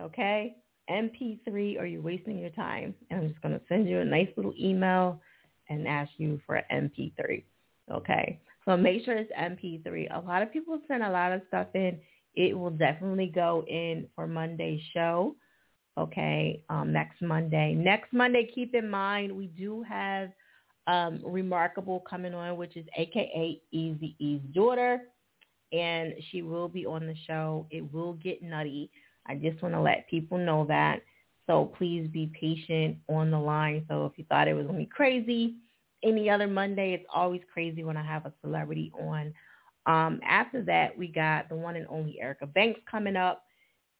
Okay? 0.00 0.54
MP3 0.88 1.80
or 1.80 1.84
you're 1.84 2.00
wasting 2.00 2.38
your 2.38 2.50
time. 2.50 2.94
And 3.10 3.22
I'm 3.22 3.28
just 3.30 3.42
going 3.42 3.58
to 3.58 3.64
send 3.68 3.88
you 3.88 3.98
a 3.98 4.04
nice 4.04 4.28
little 4.36 4.54
email 4.56 5.20
and 5.68 5.88
ask 5.88 6.12
you 6.16 6.40
for 6.46 6.54
an 6.54 6.92
MP3. 6.96 7.42
Okay? 7.90 8.38
So 8.66 8.76
make 8.76 9.04
sure 9.04 9.16
it's 9.16 9.32
MP3. 9.32 10.16
A 10.16 10.24
lot 10.24 10.42
of 10.42 10.52
people 10.52 10.78
send 10.86 11.02
a 11.02 11.10
lot 11.10 11.32
of 11.32 11.42
stuff 11.48 11.66
in. 11.74 11.98
It 12.36 12.56
will 12.56 12.70
definitely 12.70 13.32
go 13.34 13.64
in 13.66 14.06
for 14.14 14.28
Monday's 14.28 14.80
show. 14.92 15.34
Okay, 15.96 16.62
um, 16.68 16.92
next 16.92 17.22
Monday. 17.22 17.74
Next 17.74 18.12
Monday, 18.12 18.50
keep 18.52 18.74
in 18.74 18.90
mind 18.90 19.30
we 19.30 19.46
do 19.46 19.82
have 19.84 20.30
um, 20.86 21.20
Remarkable 21.24 22.00
coming 22.00 22.34
on, 22.34 22.56
which 22.56 22.76
is 22.76 22.84
AKA 22.96 23.60
Eazy-E's 23.72 24.40
daughter, 24.52 25.02
and 25.72 26.14
she 26.30 26.42
will 26.42 26.68
be 26.68 26.84
on 26.84 27.06
the 27.06 27.14
show. 27.26 27.66
It 27.70 27.92
will 27.92 28.14
get 28.14 28.42
nutty. 28.42 28.90
I 29.26 29.36
just 29.36 29.62
want 29.62 29.74
to 29.74 29.80
let 29.80 30.08
people 30.08 30.36
know 30.36 30.66
that. 30.68 31.00
So 31.46 31.72
please 31.76 32.08
be 32.08 32.30
patient 32.38 32.96
on 33.08 33.30
the 33.30 33.38
line. 33.38 33.84
So 33.88 34.06
if 34.06 34.12
you 34.16 34.24
thought 34.28 34.48
it 34.48 34.54
was 34.54 34.66
going 34.66 34.78
to 34.78 34.84
be 34.84 34.90
crazy, 34.90 35.54
any 36.02 36.28
other 36.28 36.46
Monday, 36.46 36.92
it's 36.92 37.06
always 37.12 37.40
crazy 37.52 37.84
when 37.84 37.96
I 37.96 38.04
have 38.04 38.26
a 38.26 38.32
celebrity 38.42 38.92
on. 39.00 39.32
Um, 39.86 40.20
after 40.26 40.62
that, 40.62 40.96
we 40.96 41.08
got 41.08 41.48
the 41.48 41.54
one 41.54 41.76
and 41.76 41.86
only 41.88 42.20
Erica 42.20 42.46
Banks 42.46 42.80
coming 42.90 43.16
up. 43.16 43.44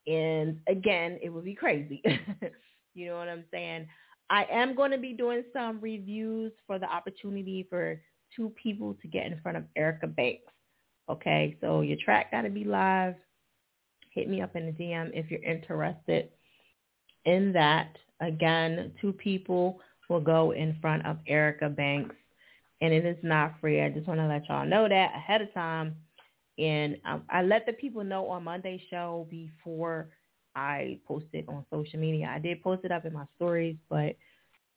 And 0.06 0.58
again, 0.68 1.18
it 1.22 1.30
will 1.30 1.42
be 1.42 1.54
crazy. 1.54 2.02
you 2.94 3.06
know 3.06 3.16
what 3.16 3.28
I'm 3.28 3.44
saying? 3.50 3.86
I 4.30 4.46
am 4.50 4.74
going 4.74 4.90
to 4.90 4.98
be 4.98 5.12
doing 5.12 5.44
some 5.52 5.80
reviews 5.80 6.52
for 6.66 6.78
the 6.78 6.86
opportunity 6.86 7.66
for 7.68 8.00
two 8.34 8.52
people 8.60 8.96
to 9.02 9.08
get 9.08 9.26
in 9.26 9.40
front 9.40 9.56
of 9.56 9.64
Erica 9.76 10.06
Banks. 10.06 10.52
Okay, 11.10 11.56
so 11.60 11.82
your 11.82 11.98
track 12.02 12.30
got 12.30 12.42
to 12.42 12.50
be 12.50 12.64
live. 12.64 13.14
Hit 14.10 14.28
me 14.28 14.40
up 14.40 14.56
in 14.56 14.66
the 14.66 14.72
DM 14.72 15.10
if 15.12 15.30
you're 15.30 15.42
interested 15.42 16.30
in 17.24 17.52
that. 17.52 17.96
Again, 18.20 18.92
two 19.00 19.12
people 19.12 19.80
will 20.08 20.20
go 20.20 20.52
in 20.52 20.78
front 20.80 21.04
of 21.04 21.18
Erica 21.26 21.68
Banks, 21.68 22.14
and 22.80 22.92
it 22.92 23.04
is 23.04 23.18
not 23.22 23.54
free. 23.60 23.82
I 23.82 23.90
just 23.90 24.06
want 24.06 24.20
to 24.20 24.26
let 24.26 24.48
y'all 24.48 24.66
know 24.66 24.88
that 24.88 25.12
ahead 25.14 25.42
of 25.42 25.52
time. 25.52 25.96
And 26.58 26.96
um, 27.04 27.22
I 27.28 27.42
let 27.42 27.66
the 27.66 27.72
people 27.72 28.04
know 28.04 28.28
on 28.28 28.44
Monday's 28.44 28.80
show 28.90 29.26
before 29.30 30.08
I 30.54 31.00
posted 31.06 31.46
on 31.48 31.64
social 31.70 31.98
media. 31.98 32.30
I 32.32 32.38
did 32.38 32.62
post 32.62 32.84
it 32.84 32.92
up 32.92 33.04
in 33.04 33.12
my 33.12 33.24
stories, 33.36 33.76
but 33.88 34.16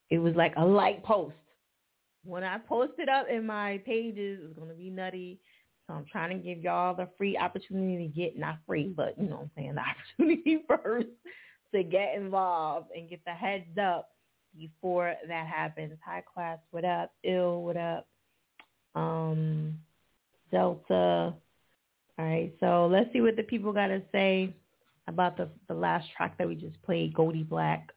it 0.09 0.17
was 0.19 0.35
like 0.35 0.53
a 0.57 0.65
light 0.65 1.03
post. 1.03 1.35
When 2.23 2.43
I 2.43 2.57
post 2.57 2.93
it 2.97 3.09
up 3.09 3.27
in 3.29 3.45
my 3.45 3.81
pages, 3.85 4.39
it's 4.43 4.57
going 4.57 4.69
to 4.69 4.75
be 4.75 4.89
nutty. 4.89 5.39
So 5.85 5.93
I'm 5.93 6.05
trying 6.11 6.37
to 6.37 6.43
give 6.43 6.63
y'all 6.63 6.95
the 6.95 7.07
free 7.17 7.37
opportunity 7.37 8.07
to 8.07 8.13
get, 8.13 8.37
not 8.37 8.57
free, 8.65 8.93
but 8.95 9.17
you 9.17 9.29
know 9.29 9.35
what 9.35 9.43
I'm 9.43 9.51
saying, 9.55 9.75
the 9.75 9.81
opportunity 10.25 10.63
first 10.67 11.07
to 11.73 11.83
get 11.83 12.15
involved 12.15 12.87
and 12.95 13.09
get 13.09 13.23
the 13.25 13.31
heads 13.31 13.77
up 13.81 14.09
before 14.57 15.13
that 15.27 15.47
happens. 15.47 15.97
High 16.03 16.23
class, 16.33 16.57
what 16.71 16.83
up? 16.83 17.11
Ill, 17.23 17.61
what 17.63 17.77
up? 17.77 18.07
Um, 18.95 19.75
Delta. 20.51 21.33
All 22.19 22.25
right, 22.25 22.53
so 22.59 22.87
let's 22.91 23.11
see 23.13 23.21
what 23.21 23.35
the 23.35 23.43
people 23.43 23.71
got 23.71 23.87
to 23.87 24.01
say 24.11 24.55
about 25.07 25.37
the 25.37 25.49
the 25.67 25.73
last 25.73 26.07
track 26.15 26.37
that 26.37 26.47
we 26.47 26.55
just 26.55 26.81
played, 26.81 27.13
Goldie 27.13 27.43
Black. 27.43 27.91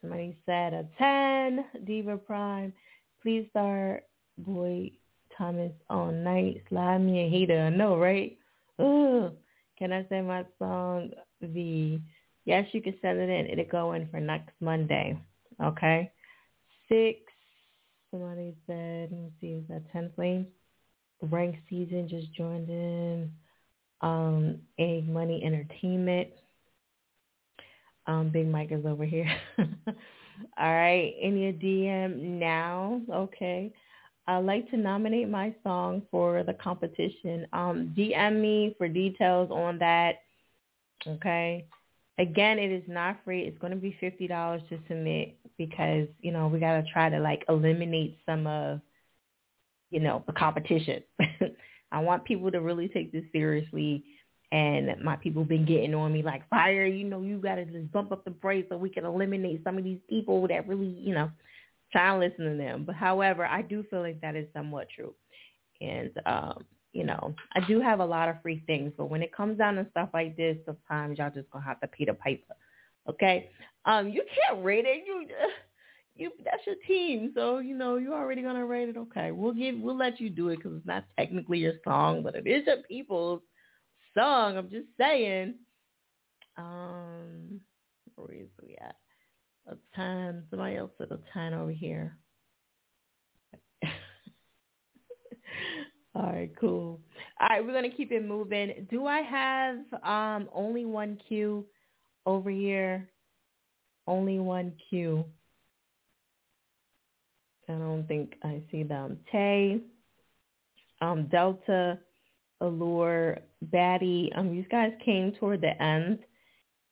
Somebody 0.00 0.36
said 0.44 0.74
a 0.74 0.86
10, 0.98 1.84
Diva 1.84 2.18
Prime. 2.18 2.72
Please 3.22 3.46
start 3.50 4.04
Boy 4.38 4.92
Thomas 5.36 5.72
on 5.88 6.22
night. 6.22 6.62
Slide 6.68 6.98
me 6.98 7.24
a 7.24 7.30
hater. 7.30 7.70
Know, 7.70 7.96
right? 7.96 8.36
Can 8.78 9.92
I 9.92 10.06
say 10.08 10.20
my 10.20 10.44
song? 10.58 11.10
The 11.40 12.00
yes, 12.44 12.66
you 12.72 12.82
can 12.82 12.94
send 13.00 13.18
it 13.18 13.28
in. 13.28 13.46
It'll 13.46 13.70
go 13.70 13.92
in 13.92 14.08
for 14.08 14.20
next 14.20 14.52
Monday. 14.60 15.18
Okay. 15.62 16.12
Six. 16.88 17.20
Somebody 18.10 18.54
said, 18.66 19.10
let 19.10 19.20
me 19.20 19.32
see, 19.40 19.48
is 19.48 19.64
that 19.68 19.92
10th 19.92 20.16
lane? 20.16 20.46
Rank 21.22 21.56
season 21.68 22.08
just 22.08 22.32
joined 22.32 22.68
in. 22.68 23.30
Um, 24.00 24.60
Egg 24.78 25.08
Money 25.08 25.42
Entertainment. 25.44 26.28
Um, 28.06 28.30
Big 28.30 28.48
Mike 28.48 28.72
is 28.72 28.84
over 28.86 29.04
here. 29.04 29.30
All 29.58 30.74
right. 30.74 31.14
In 31.20 31.38
your 31.38 31.52
DM 31.52 32.18
now. 32.38 33.00
Okay. 33.10 33.72
I'd 34.28 34.44
like 34.44 34.68
to 34.70 34.76
nominate 34.76 35.28
my 35.28 35.54
song 35.62 36.02
for 36.10 36.42
the 36.42 36.54
competition. 36.54 37.46
Um, 37.52 37.94
DM 37.96 38.40
me 38.40 38.74
for 38.76 38.88
details 38.88 39.50
on 39.50 39.78
that. 39.78 40.16
Okay. 41.06 41.66
Again, 42.18 42.58
it 42.58 42.72
is 42.72 42.82
not 42.88 43.18
free. 43.24 43.42
It's 43.42 43.58
going 43.58 43.72
to 43.72 43.78
be 43.78 43.96
fifty 44.00 44.26
dollars 44.26 44.62
to 44.70 44.78
submit 44.88 45.36
because 45.58 46.08
you 46.20 46.32
know 46.32 46.48
we 46.48 46.58
got 46.58 46.80
to 46.80 46.90
try 46.92 47.08
to 47.08 47.18
like 47.20 47.44
eliminate 47.48 48.18
some 48.26 48.46
of 48.46 48.80
you 49.90 50.00
know 50.00 50.22
the 50.26 50.32
competition. 50.32 51.02
I 51.92 52.00
want 52.00 52.24
people 52.24 52.50
to 52.50 52.60
really 52.60 52.88
take 52.88 53.12
this 53.12 53.24
seriously. 53.32 54.04
And 54.52 55.02
my 55.02 55.16
people 55.16 55.44
been 55.44 55.66
getting 55.66 55.94
on 55.94 56.12
me 56.12 56.22
like 56.22 56.48
fire. 56.48 56.86
You 56.86 57.04
know, 57.04 57.20
you 57.20 57.38
got 57.38 57.56
to 57.56 57.64
just 57.64 57.90
bump 57.90 58.12
up 58.12 58.24
the 58.24 58.30
price 58.30 58.64
so 58.68 58.76
we 58.76 58.90
can 58.90 59.04
eliminate 59.04 59.62
some 59.64 59.76
of 59.76 59.82
these 59.82 59.98
people 60.08 60.46
that 60.48 60.68
really, 60.68 60.86
you 60.86 61.14
know, 61.14 61.30
try 61.90 62.12
to 62.12 62.18
listen 62.18 62.44
to 62.50 62.56
them. 62.56 62.84
But 62.84 62.94
however, 62.94 63.44
I 63.44 63.62
do 63.62 63.84
feel 63.90 64.02
like 64.02 64.20
that 64.20 64.36
is 64.36 64.46
somewhat 64.54 64.88
true. 64.94 65.14
And 65.80 66.10
um, 66.26 66.64
you 66.92 67.04
know, 67.04 67.34
I 67.54 67.60
do 67.66 67.80
have 67.80 68.00
a 68.00 68.04
lot 68.04 68.28
of 68.28 68.40
free 68.40 68.62
things, 68.66 68.92
but 68.96 69.10
when 69.10 69.22
it 69.22 69.34
comes 69.34 69.58
down 69.58 69.74
to 69.74 69.86
stuff 69.90 70.08
like 70.14 70.36
this, 70.36 70.56
sometimes 70.64 71.18
y'all 71.18 71.30
just 71.30 71.50
gonna 71.50 71.64
have 71.64 71.80
to 71.80 71.88
pay 71.88 72.06
the 72.06 72.14
piper. 72.14 72.54
Okay? 73.08 73.50
Um, 73.84 74.08
you 74.08 74.24
can't 74.34 74.64
rate 74.64 74.86
it. 74.86 75.04
You 75.06 75.26
you 76.16 76.30
that's 76.44 76.66
your 76.66 76.76
team, 76.86 77.32
so 77.34 77.58
you 77.58 77.76
know 77.76 77.96
you're 77.96 78.14
already 78.14 78.42
gonna 78.42 78.64
rate 78.64 78.88
it. 78.88 78.96
Okay, 78.96 79.30
we'll 79.32 79.52
give 79.52 79.78
we'll 79.78 79.96
let 79.96 80.20
you 80.20 80.30
do 80.30 80.48
it 80.48 80.56
because 80.56 80.72
it's 80.76 80.86
not 80.86 81.04
technically 81.18 81.58
your 81.58 81.74
song, 81.84 82.22
but 82.22 82.34
it 82.34 82.46
is 82.46 82.66
your 82.66 82.78
people's 82.88 83.42
song. 84.16 84.56
I'm 84.56 84.70
just 84.70 84.86
saying. 84.98 85.54
Um, 86.56 87.60
where 88.14 88.32
is 88.32 88.48
we 88.62 88.76
at? 88.80 88.96
A 89.68 89.76
ten. 89.94 90.44
Somebody 90.50 90.76
else 90.76 90.92
said 90.98 91.08
a 91.10 91.18
ten 91.32 91.52
over 91.52 91.70
here. 91.70 92.16
All 96.14 96.22
right, 96.32 96.50
cool. 96.58 97.00
All 97.40 97.48
right, 97.48 97.64
we're 97.64 97.74
gonna 97.74 97.90
keep 97.90 98.10
it 98.10 98.24
moving. 98.24 98.86
Do 98.90 99.06
I 99.06 99.20
have 99.20 99.78
um 100.02 100.48
only 100.54 100.84
one 100.86 101.18
Q 101.28 101.66
over 102.24 102.50
here? 102.50 103.08
Only 104.06 104.38
one 104.38 104.72
Q. 104.88 105.24
I 107.68 107.72
don't 107.72 108.06
think 108.06 108.34
I 108.42 108.62
see 108.70 108.82
them. 108.82 109.18
Tay, 109.30 109.80
um, 111.00 111.26
Delta, 111.30 111.98
Allure, 112.60 113.38
Batty. 113.62 114.30
Um, 114.34 114.50
these 114.50 114.66
guys 114.70 114.92
came 115.04 115.32
toward 115.32 115.60
the 115.60 115.80
end, 115.82 116.20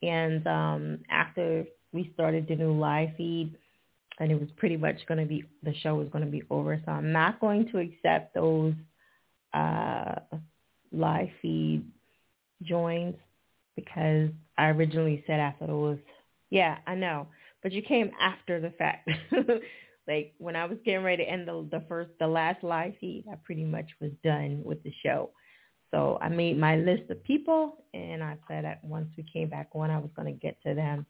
and 0.03 0.47
um, 0.47 0.99
after 1.11 1.65
we 1.93 2.11
started 2.15 2.47
the 2.49 2.57
new 2.57 2.73
live 2.73 3.11
feed, 3.17 3.57
and 4.19 4.31
it 4.31 4.39
was 4.41 4.49
pretty 4.57 4.77
much 4.77 4.97
going 5.07 5.21
to 5.21 5.27
be 5.27 5.45
the 5.63 5.75
show 5.83 5.95
was 5.95 6.09
going 6.09 6.25
to 6.25 6.31
be 6.31 6.43
over. 6.51 6.81
So 6.85 6.93
I'm 6.93 7.13
not 7.13 7.41
going 7.41 7.69
to 7.73 7.79
accept 7.79 8.35
those 8.35 8.75
uh, 9.53 10.17
live 10.93 11.29
feed 11.41 11.85
joins 12.63 13.15
because 13.77 14.31
I 14.57 14.67
originally 14.67 15.25
said 15.27 15.41
after 15.41 15.65
it 15.65 15.75
was, 15.75 15.99
yeah, 16.51 16.79
I 16.87 16.95
know, 16.95 17.27
but 17.63 17.73
you 17.73 17.83
came 17.83 18.11
after 18.21 18.61
the 18.61 18.71
fact. 18.71 19.09
like 20.07 20.35
when 20.39 20.57
I 20.57 20.67
was 20.67 20.79
getting 20.85 21.03
ready 21.03 21.25
to 21.25 21.31
end 21.31 21.49
the, 21.49 21.67
the 21.71 21.85
first, 21.89 22.11
the 22.21 22.27
last 22.27 22.63
live 22.63 22.95
feed, 23.01 23.25
I 23.31 23.37
pretty 23.37 23.65
much 23.65 23.87
was 24.01 24.11
done 24.23 24.63
with 24.65 24.83
the 24.83 24.93
show. 25.03 25.31
So 25.91 26.19
I 26.21 26.29
made 26.29 26.59
my 26.59 26.77
list 26.77 27.09
of 27.11 27.23
people, 27.25 27.85
and 27.95 28.23
I 28.23 28.37
said 28.49 28.65
that 28.65 28.83
once 28.83 29.09
we 29.17 29.25
came 29.33 29.49
back 29.49 29.69
on, 29.75 29.91
I 29.91 29.99
was 29.99 30.11
going 30.17 30.27
to 30.27 30.39
get 30.39 30.61
to 30.65 30.75
them, 30.75 31.07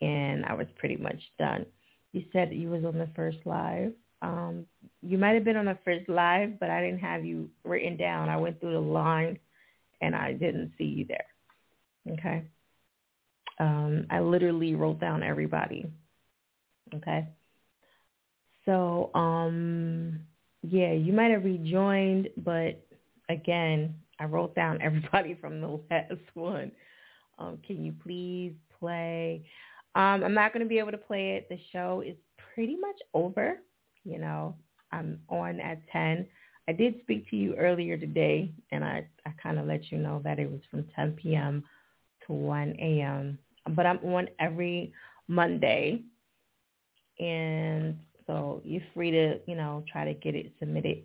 and 0.00 0.44
I 0.44 0.54
was 0.54 0.68
pretty 0.76 0.96
much 0.96 1.20
done. 1.38 1.66
You 2.12 2.24
said 2.32 2.52
you 2.52 2.70
was 2.70 2.84
on 2.84 2.98
the 2.98 3.08
first 3.16 3.38
live. 3.44 3.92
Um, 4.22 4.66
you 5.02 5.18
might 5.18 5.34
have 5.34 5.44
been 5.44 5.56
on 5.56 5.64
the 5.64 5.78
first 5.84 6.08
live, 6.08 6.60
but 6.60 6.70
I 6.70 6.80
didn't 6.80 7.00
have 7.00 7.24
you 7.24 7.50
written 7.64 7.96
down. 7.96 8.28
I 8.28 8.36
went 8.36 8.60
through 8.60 8.74
the 8.74 8.80
line, 8.80 9.38
and 10.00 10.14
I 10.14 10.32
didn't 10.32 10.72
see 10.78 10.84
you 10.84 11.06
there. 11.08 12.14
Okay. 12.14 12.44
Um, 13.58 14.06
I 14.10 14.20
literally 14.20 14.74
wrote 14.74 15.00
down 15.00 15.22
everybody. 15.22 15.86
Okay. 16.94 17.28
So, 18.64 19.10
um, 19.14 20.20
yeah, 20.62 20.92
you 20.92 21.12
might 21.12 21.30
have 21.30 21.44
rejoined, 21.44 22.28
but 22.38 22.86
again, 23.28 23.94
I 24.20 24.24
wrote 24.24 24.54
down 24.54 24.80
everybody 24.82 25.34
from 25.40 25.60
the 25.60 25.80
last 25.90 26.12
one. 26.34 26.72
Um, 27.38 27.58
can 27.66 27.84
you 27.84 27.92
please 28.02 28.54
play? 28.78 29.44
Um, 29.94 30.22
I'm 30.24 30.34
not 30.34 30.52
going 30.52 30.64
to 30.64 30.68
be 30.68 30.78
able 30.78 30.92
to 30.92 30.98
play 30.98 31.32
it. 31.32 31.48
The 31.48 31.58
show 31.72 32.02
is 32.06 32.16
pretty 32.54 32.76
much 32.76 32.96
over. 33.14 33.58
You 34.04 34.18
know, 34.18 34.54
I'm 34.92 35.20
on 35.28 35.60
at 35.60 35.78
10. 35.90 36.26
I 36.68 36.72
did 36.72 37.00
speak 37.02 37.28
to 37.30 37.36
you 37.36 37.54
earlier 37.56 37.96
today, 37.96 38.52
and 38.70 38.84
I, 38.84 39.06
I 39.26 39.32
kind 39.42 39.58
of 39.58 39.66
let 39.66 39.90
you 39.90 39.98
know 39.98 40.20
that 40.24 40.38
it 40.38 40.50
was 40.50 40.60
from 40.70 40.86
10 40.94 41.12
p.m. 41.12 41.64
to 42.26 42.32
1 42.32 42.76
a.m. 42.78 43.38
But 43.70 43.86
I'm 43.86 43.98
on 43.98 44.28
every 44.38 44.92
Monday, 45.28 46.02
and 47.18 47.98
so 48.32 48.62
you're 48.64 48.82
free 48.94 49.10
to, 49.10 49.38
you 49.46 49.54
know, 49.54 49.84
try 49.90 50.04
to 50.04 50.14
get 50.14 50.34
it 50.34 50.52
submitted 50.58 51.02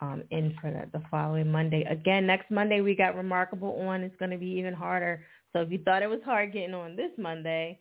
um, 0.00 0.24
in 0.30 0.54
for 0.60 0.70
the, 0.70 0.98
the 0.98 1.04
following 1.10 1.50
Monday. 1.50 1.84
Again, 1.88 2.26
next 2.26 2.50
Monday 2.50 2.80
we 2.80 2.96
got 2.96 3.14
Remarkable 3.14 3.80
on. 3.80 4.02
It's 4.02 4.16
going 4.16 4.32
to 4.32 4.36
be 4.36 4.46
even 4.46 4.74
harder. 4.74 5.24
So 5.52 5.60
if 5.60 5.70
you 5.70 5.78
thought 5.84 6.02
it 6.02 6.10
was 6.10 6.20
hard 6.24 6.52
getting 6.52 6.74
on 6.74 6.96
this 6.96 7.12
Monday, 7.16 7.78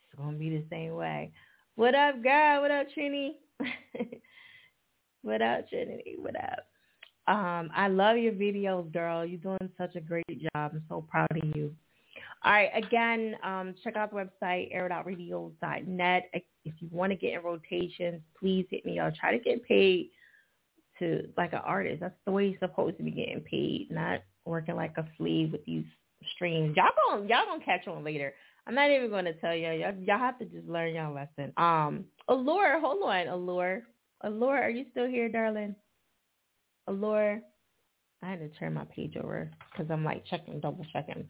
it's 0.00 0.18
going 0.18 0.32
to 0.32 0.38
be 0.38 0.50
the 0.50 0.64
same 0.68 0.94
way. 0.94 1.32
What 1.76 1.94
up, 1.94 2.22
girl? 2.22 2.62
What 2.62 2.70
up, 2.72 2.88
Trini? 2.96 3.34
what 5.22 5.40
up, 5.40 5.68
Trinity? 5.68 6.16
What 6.18 6.34
up? 6.36 6.66
Um, 7.28 7.70
I 7.74 7.86
love 7.86 8.16
your 8.16 8.32
videos, 8.32 8.92
girl. 8.92 9.24
You're 9.24 9.38
doing 9.38 9.70
such 9.78 9.94
a 9.94 10.00
great 10.00 10.26
job. 10.28 10.72
I'm 10.74 10.82
so 10.88 11.06
proud 11.08 11.28
of 11.30 11.56
you. 11.56 11.72
All 12.44 12.52
right, 12.52 12.70
again, 12.74 13.36
um, 13.44 13.76
check 13.84 13.94
out 13.94 14.10
the 14.10 14.16
website, 14.16 14.74
airitoutradio.net. 14.74 16.30
If 16.64 16.74
you 16.80 16.88
want 16.92 17.10
to 17.10 17.16
get 17.16 17.34
in 17.34 17.42
rotations, 17.42 18.22
please 18.38 18.66
hit 18.70 18.86
me. 18.86 18.98
I'll 18.98 19.12
try 19.12 19.36
to 19.36 19.42
get 19.42 19.64
paid 19.64 20.10
to 20.98 21.28
like 21.36 21.52
an 21.52 21.60
artist. 21.64 22.00
That's 22.00 22.14
the 22.24 22.32
way 22.32 22.48
you're 22.48 22.58
supposed 22.60 22.98
to 22.98 23.02
be 23.02 23.10
getting 23.10 23.40
paid, 23.40 23.88
not 23.90 24.22
working 24.44 24.76
like 24.76 24.96
a 24.96 25.06
slave 25.18 25.52
with 25.52 25.64
these 25.64 25.84
streams. 26.34 26.76
Y'all 26.76 26.90
gonna 27.08 27.26
y'all 27.26 27.46
gonna 27.46 27.64
catch 27.64 27.86
on 27.88 28.04
later. 28.04 28.32
I'm 28.66 28.74
not 28.74 28.90
even 28.90 29.10
gonna 29.10 29.32
tell 29.34 29.54
y'all. 29.54 29.72
Y'all, 29.72 29.94
y'all 29.94 30.18
have 30.18 30.38
to 30.38 30.44
just 30.44 30.68
learn 30.68 30.94
y'all 30.94 31.14
lesson. 31.14 31.52
Um, 31.56 32.04
Allure, 32.28 32.80
hold 32.80 33.02
on, 33.02 33.26
Allure. 33.26 33.82
Allure, 34.20 34.62
are 34.62 34.70
you 34.70 34.86
still 34.92 35.08
here, 35.08 35.28
darling? 35.28 35.74
Allure. 36.86 37.40
I 38.22 38.30
had 38.30 38.38
to 38.38 38.48
turn 38.58 38.74
my 38.74 38.84
page 38.84 39.16
over 39.16 39.50
because 39.70 39.90
I'm 39.90 40.04
like 40.04 40.24
checking, 40.26 40.60
double 40.60 40.86
checking. 40.92 41.26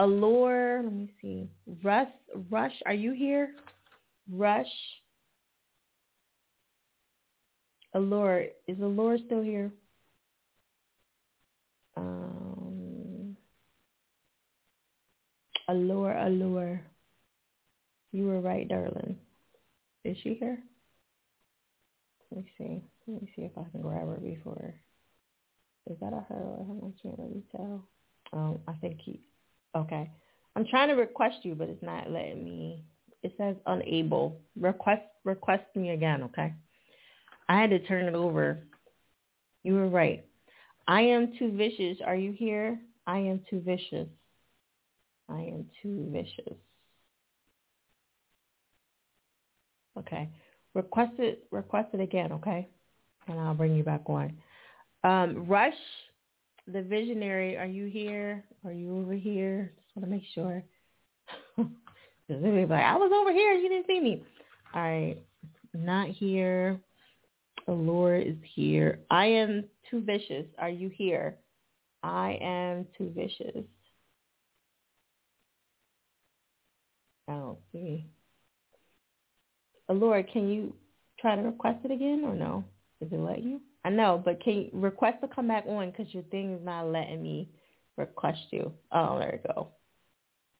Allure, 0.00 0.82
let 0.82 0.92
me 0.92 1.12
see. 1.20 1.48
Russ, 1.84 2.08
Rush, 2.50 2.72
are 2.86 2.94
you 2.94 3.12
here? 3.12 3.54
Rush. 4.32 4.66
Allure, 7.94 8.46
is 8.68 8.78
Allure 8.80 9.18
still 9.26 9.42
here? 9.42 9.72
Um, 11.96 13.36
Allure, 15.68 16.16
Allure. 16.16 16.80
You 18.12 18.26
were 18.26 18.40
right, 18.40 18.68
darling. 18.68 19.16
Is 20.04 20.16
she 20.22 20.34
here? 20.34 20.58
Let 22.30 22.44
me 22.44 22.50
see. 22.56 22.82
Let 23.06 23.22
me 23.22 23.32
see 23.34 23.42
if 23.42 23.52
I 23.58 23.64
can 23.70 23.82
grab 23.82 24.06
her 24.06 24.18
before. 24.22 24.74
Is 25.90 25.96
that 26.00 26.12
a 26.12 26.24
her? 26.28 26.56
I 26.60 27.02
can't 27.02 27.18
really 27.18 27.42
tell. 27.50 27.84
Um, 28.32 28.60
I 28.68 28.72
think 28.74 29.00
he. 29.04 29.20
Okay. 29.76 30.10
I'm 30.54 30.66
trying 30.66 30.88
to 30.88 30.94
request 30.94 31.38
you, 31.42 31.54
but 31.54 31.68
it's 31.68 31.82
not 31.82 32.10
letting 32.10 32.44
me. 32.44 32.84
It 33.22 33.34
says 33.36 33.56
unable. 33.66 34.40
Request 34.58 35.02
request 35.24 35.64
me 35.74 35.90
again, 35.90 36.22
okay? 36.24 36.54
I 37.48 37.60
had 37.60 37.70
to 37.70 37.78
turn 37.80 38.06
it 38.06 38.14
over. 38.14 38.60
You 39.62 39.74
were 39.74 39.88
right. 39.88 40.24
I 40.88 41.02
am 41.02 41.34
too 41.38 41.52
vicious. 41.52 41.98
Are 42.04 42.16
you 42.16 42.32
here? 42.32 42.80
I 43.06 43.18
am 43.18 43.42
too 43.50 43.60
vicious. 43.60 44.08
I 45.28 45.40
am 45.40 45.66
too 45.82 46.08
vicious. 46.10 46.56
Okay. 49.98 50.30
Request 50.74 51.12
it 51.18 51.46
request 51.50 51.88
it 51.92 52.00
again, 52.00 52.32
okay? 52.32 52.68
And 53.28 53.38
I'll 53.38 53.54
bring 53.54 53.76
you 53.76 53.82
back 53.82 54.02
on. 54.06 54.32
Um, 55.04 55.46
Rush, 55.46 55.74
the 56.66 56.82
visionary, 56.82 57.56
are 57.56 57.66
you 57.66 57.86
here? 57.86 58.44
Are 58.64 58.72
you 58.72 58.98
over 58.98 59.14
here? 59.14 59.72
Just 59.76 59.96
want 59.96 60.06
to 60.06 60.16
make 60.16 60.24
sure. 60.34 60.62
like, 62.30 62.84
I 62.84 62.96
was 62.96 63.12
over 63.14 63.32
here. 63.32 63.52
You 63.54 63.68
didn't 63.68 63.86
see 63.86 64.00
me. 64.00 64.22
All 64.74 64.82
right. 64.82 65.16
Not 65.74 66.08
here. 66.08 66.80
Allure 67.68 68.16
is 68.16 68.36
here. 68.54 69.00
I 69.10 69.26
am 69.26 69.64
too 69.90 70.00
vicious. 70.00 70.46
Are 70.58 70.70
you 70.70 70.88
here? 70.88 71.36
I 72.02 72.38
am 72.40 72.86
too 72.96 73.12
vicious. 73.14 73.64
I 77.28 77.32
don't 77.32 77.58
see. 77.72 78.06
Allure, 79.88 80.22
can 80.22 80.48
you 80.48 80.74
try 81.20 81.36
to 81.36 81.42
request 81.42 81.80
it 81.84 81.90
again 81.90 82.22
or 82.24 82.34
no? 82.34 82.64
Does 83.00 83.12
it 83.12 83.20
let 83.20 83.42
you? 83.42 83.60
I 83.84 83.90
know, 83.90 84.20
but 84.22 84.42
can 84.42 84.54
you 84.54 84.70
request 84.72 85.18
to 85.22 85.28
come 85.28 85.48
back 85.48 85.64
on 85.66 85.90
because 85.90 86.12
your 86.12 86.22
thing 86.24 86.54
is 86.54 86.64
not 86.64 86.86
letting 86.86 87.22
me 87.22 87.48
request 87.96 88.40
you. 88.50 88.72
Oh, 88.90 89.18
there 89.18 89.40
you 89.42 89.52
go. 89.54 89.68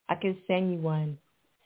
I 0.08 0.14
can 0.14 0.36
send 0.46 0.72
you 0.72 0.78
one. 0.78 1.18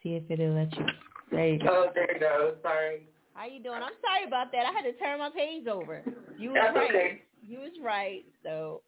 See 0.05 0.21
if 0.21 0.29
it'll 0.29 0.53
let 0.53 0.69
you. 0.77 0.85
There 1.33 1.49
you 1.49 1.57
go. 1.57 1.65
Oh, 1.65 1.85
there 1.89 2.05
you 2.13 2.21
go. 2.21 2.53
Sorry. 2.61 3.09
How 3.33 3.49
you 3.49 3.57
doing? 3.57 3.81
I'm 3.81 3.97
sorry 4.05 4.21
about 4.21 4.53
that. 4.53 4.69
I 4.69 4.71
had 4.71 4.85
to 4.85 4.93
turn 5.01 5.17
my 5.17 5.33
page 5.33 5.65
over. 5.65 6.05
You 6.37 6.53
was 6.53 6.61
That's 6.61 6.77
right. 6.77 6.93
okay. 6.93 7.11
You 7.41 7.65
was 7.65 7.73
right. 7.81 8.21
So, 8.45 8.85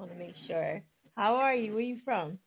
want 0.00 0.08
to 0.08 0.16
make 0.16 0.32
sure. 0.48 0.80
How 1.20 1.36
are 1.36 1.52
you? 1.52 1.76
Where 1.76 1.84
you 1.84 2.00
from? 2.00 2.40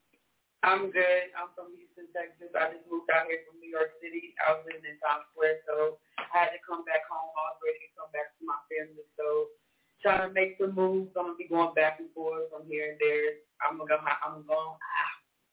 I'm 0.66 0.90
good. 0.90 1.30
I'm 1.38 1.54
from 1.54 1.78
Houston, 1.78 2.10
Texas. 2.10 2.50
I 2.58 2.74
just 2.74 2.90
moved 2.90 3.06
out 3.14 3.30
here 3.30 3.46
from 3.46 3.62
New 3.62 3.70
York 3.70 3.94
City. 4.02 4.34
I 4.42 4.58
was 4.58 4.66
living 4.66 4.82
in 4.82 4.98
Times 4.98 5.30
Square, 5.38 5.62
so 5.70 6.02
I 6.18 6.26
had 6.34 6.50
to 6.58 6.60
come 6.66 6.82
back 6.90 7.06
home. 7.06 7.30
I 7.38 7.54
was 7.54 7.62
ready 7.62 7.86
to 7.86 8.02
come 8.02 8.10
back 8.18 8.34
to 8.34 8.42
my 8.50 8.58
family. 8.66 9.06
So 9.14 9.54
trying 10.02 10.26
to 10.26 10.34
make 10.34 10.58
some 10.58 10.74
moves. 10.74 11.14
I'm 11.14 11.30
gonna 11.30 11.38
be 11.38 11.46
going 11.46 11.78
back 11.78 12.02
and 12.02 12.10
forth 12.18 12.50
from 12.50 12.66
here 12.66 12.98
and 12.98 12.98
there. 12.98 13.46
I'm 13.62 13.78
gonna 13.78 13.94
go. 13.94 14.02
I'm 14.02 14.42
going 14.42 14.74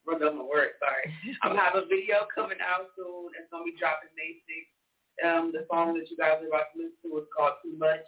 run 0.06 0.22
up 0.22 0.36
my 0.36 0.44
word, 0.44 0.76
sorry. 0.80 1.08
I'm 1.42 1.56
gonna 1.56 1.64
have 1.64 1.80
a 1.80 1.88
video 1.88 2.28
coming 2.32 2.60
out 2.60 2.92
soon. 2.96 3.32
It's 3.36 3.48
gonna 3.50 3.64
be 3.64 3.76
dropping 3.76 4.12
May 4.16 4.40
6th. 4.44 4.72
Um, 5.22 5.44
the 5.54 5.64
song 5.70 5.94
that 5.94 6.10
you 6.10 6.16
guys 6.18 6.42
are 6.42 6.50
about 6.50 6.74
to 6.74 6.84
listen 6.84 6.98
to 7.06 7.22
is 7.22 7.28
called 7.30 7.60
Too 7.62 7.76
Much. 7.78 8.04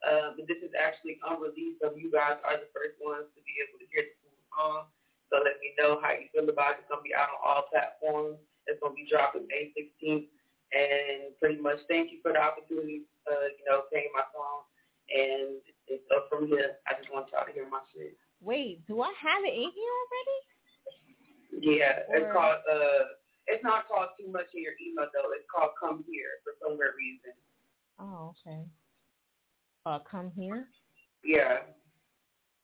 Uh, 0.00 0.32
but 0.32 0.48
this 0.48 0.60
is 0.64 0.72
actually 0.72 1.20
unreleased, 1.28 1.76
so 1.80 1.92
you 1.92 2.08
guys 2.08 2.40
are 2.40 2.56
the 2.56 2.72
first 2.72 2.96
ones 3.04 3.28
to 3.36 3.40
be 3.44 3.52
able 3.60 3.76
to 3.76 3.88
hear 3.92 4.08
the 4.08 4.16
full 4.24 4.40
song. 4.56 4.88
So 5.28 5.44
let 5.44 5.60
me 5.60 5.76
know 5.76 6.00
how 6.00 6.16
you 6.16 6.26
feel 6.32 6.48
about 6.48 6.80
it. 6.80 6.84
It's 6.84 6.90
to 6.90 6.98
be 7.04 7.12
out 7.12 7.28
on 7.30 7.40
all 7.44 7.68
platforms. 7.68 8.40
It's 8.64 8.80
to 8.80 8.88
be 8.96 9.04
dropping 9.06 9.44
May 9.46 9.70
16th. 9.76 10.26
And 10.72 11.34
pretty 11.42 11.60
much 11.60 11.82
thank 11.90 12.14
you 12.14 12.22
for 12.22 12.32
the 12.32 12.40
opportunity, 12.40 13.04
uh, 13.26 13.50
you 13.58 13.64
know, 13.68 13.84
playing 13.92 14.10
my 14.14 14.24
song. 14.32 14.64
And 15.10 15.60
it's 15.90 16.06
up 16.14 16.30
from 16.30 16.46
here. 16.46 16.78
I 16.86 16.96
just 16.96 17.10
want 17.12 17.28
y'all 17.34 17.44
to 17.44 17.52
hear 17.52 17.66
my 17.68 17.82
shit. 17.92 18.16
Wait, 18.40 18.80
do 18.86 19.02
I 19.02 19.12
have 19.20 19.42
it 19.44 19.52
in 19.52 19.68
here 19.68 19.94
already? 20.00 20.38
Yeah, 21.52 22.00
it's 22.08 22.32
called, 22.32 22.58
uh, 22.70 23.04
it's 23.46 23.64
not 23.64 23.88
called 23.88 24.08
Too 24.18 24.30
Much 24.30 24.46
in 24.54 24.62
Your 24.62 24.72
Email, 24.80 25.06
though. 25.12 25.30
It's 25.34 25.46
called 25.52 25.70
Come 25.80 26.04
Here 26.08 26.38
for 26.44 26.52
some 26.62 26.78
weird 26.78 26.94
reason. 26.96 27.32
Oh, 27.98 28.34
okay. 28.46 28.64
Uh, 29.86 29.98
come 30.10 30.30
here. 30.36 30.68
Yeah. 31.24 31.58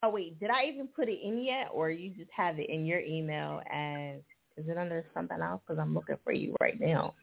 Oh 0.03 0.11
wait, 0.11 0.39
did 0.39 0.51
I 0.51 0.67
even 0.67 0.87
put 0.89 1.09
it 1.09 1.19
in 1.23 1.43
yet, 1.43 1.69
or 1.73 1.91
you 1.91 2.11
just 2.11 2.31
have 2.37 2.59
it 2.59 2.69
in 2.69 2.85
your 2.85 3.01
email? 3.01 3.61
And 3.73 4.23
is 4.57 4.69
it 4.69 4.77
under 4.79 5.05
something 5.15 5.41
else? 5.41 5.63
Because 5.67 5.81
I'm 5.81 5.95
looking 5.95 6.19
for 6.23 6.33
you 6.33 6.55
right 6.61 6.79
now, 6.79 7.15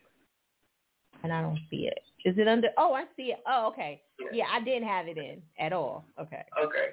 and 1.24 1.32
I 1.32 1.42
don't 1.42 1.59
see 1.69 1.88
it. 1.88 2.00
Is 2.25 2.38
it 2.38 2.48
under? 2.48 2.69
Oh, 2.77 2.93
I 2.93 3.06
see 3.16 3.32
it. 3.32 3.40
Oh, 3.48 3.67
okay. 3.72 4.01
Yeah, 4.32 4.45
I 4.51 4.59
didn't 4.59 4.88
have 4.88 5.08
it 5.08 5.17
in 5.17 5.42
at 5.59 5.72
all. 5.72 6.06
Okay. 6.19 6.43
Okay. 6.61 6.88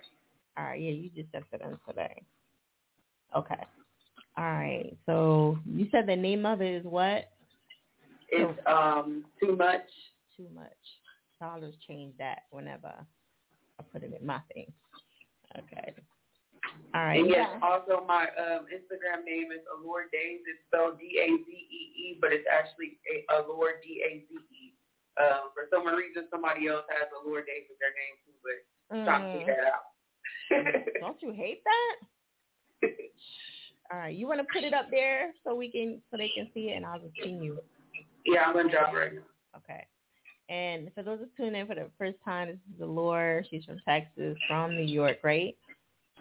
All 0.57 0.65
right. 0.65 0.81
Yeah, 0.81 0.91
you 0.91 1.11
just 1.11 1.33
sent 1.33 1.45
it 1.53 1.63
in 1.63 1.79
today. 1.89 2.23
Okay. 3.35 3.65
All 4.39 4.45
right. 4.45 4.97
So 5.07 5.59
you 5.67 5.87
said 5.91 6.07
the 6.07 6.17
name 6.17 6.47
of 6.47 6.63
it 6.63 6.75
is 6.75 6.85
what? 6.85 7.31
It's 8.29 8.59
um 8.67 9.25
Too 9.43 9.57
Much. 9.57 9.87
Too 10.37 10.47
much. 10.55 10.71
So 11.39 11.47
I'll 11.47 11.61
just 11.61 11.81
change 11.87 12.15
that 12.19 12.43
whenever 12.51 12.93
I 12.95 13.83
put 13.93 14.03
it 14.03 14.17
in 14.19 14.27
my 14.27 14.41
thing. 14.55 14.73
Okay. 15.59 15.95
All 16.95 17.03
right. 17.05 17.21
And 17.21 17.29
yes, 17.31 17.49
Yeah. 17.51 17.59
also 17.67 18.05
my 18.07 18.25
um, 18.39 18.67
Instagram 18.71 19.25
name 19.25 19.51
is 19.53 19.61
Allure 19.75 20.07
Days. 20.13 20.41
It's 20.47 20.61
spelled 20.69 20.99
D 21.01 21.19
A 21.21 21.27
Z 21.27 21.51
E 21.51 21.83
E, 22.15 22.19
but 22.21 22.33
it's 22.33 22.47
actually 22.51 22.99
a, 23.11 23.25
Allure 23.41 23.81
D 23.83 24.03
A 24.07 24.25
Z 24.29 24.35
E. 24.35 24.75
Um, 25.21 25.51
for 25.53 25.65
some 25.73 25.87
reason, 25.87 26.29
somebody 26.31 26.69
else 26.69 26.85
has 26.89 27.09
Allure 27.21 27.43
Days 27.43 27.67
with 27.69 27.79
their 27.81 27.93
name 27.99 28.17
too, 28.25 28.37
but 28.45 28.59
stop 29.03 29.23
Mm. 29.23 29.43
mm. 29.43 29.47
that 29.47 29.65
out. 29.75 31.01
Don't 31.01 31.23
you 31.23 31.33
hate 31.33 31.63
that? 31.65 32.89
All 33.93 33.99
right, 33.99 34.17
you 34.17 34.29
want 34.29 34.41
to 34.41 34.47
put 34.53 34.63
it 34.63 34.73
up 34.73 34.87
there 34.91 35.33
so 35.45 35.55
we 35.55 35.71
can 35.71 36.01
so 36.11 36.17
they 36.17 36.29
can 36.29 36.49
see 36.55 36.71
it, 36.71 36.77
and 36.77 36.87
I'll 36.87 37.01
just 37.01 37.15
ping 37.17 37.43
you. 37.43 37.59
Yeah, 38.25 38.45
I'm 38.47 38.55
gonna 38.55 38.71
drop 38.71 38.93
it 38.95 38.97
right 38.97 39.15
now. 39.15 39.23
Okay. 39.57 39.85
And 40.49 40.91
for 40.95 41.03
those 41.03 41.19
who 41.21 41.27
tune 41.37 41.55
in 41.55 41.67
for 41.67 41.75
the 41.75 41.89
first 41.99 42.17
time, 42.25 42.49
this 42.49 42.57
is 42.75 42.81
Allure. 42.83 43.45
She's 43.51 43.65
from 43.65 43.81
Texas, 43.87 44.37
from 44.49 44.77
New 44.77 44.83
York, 44.85 45.19
right? 45.23 45.57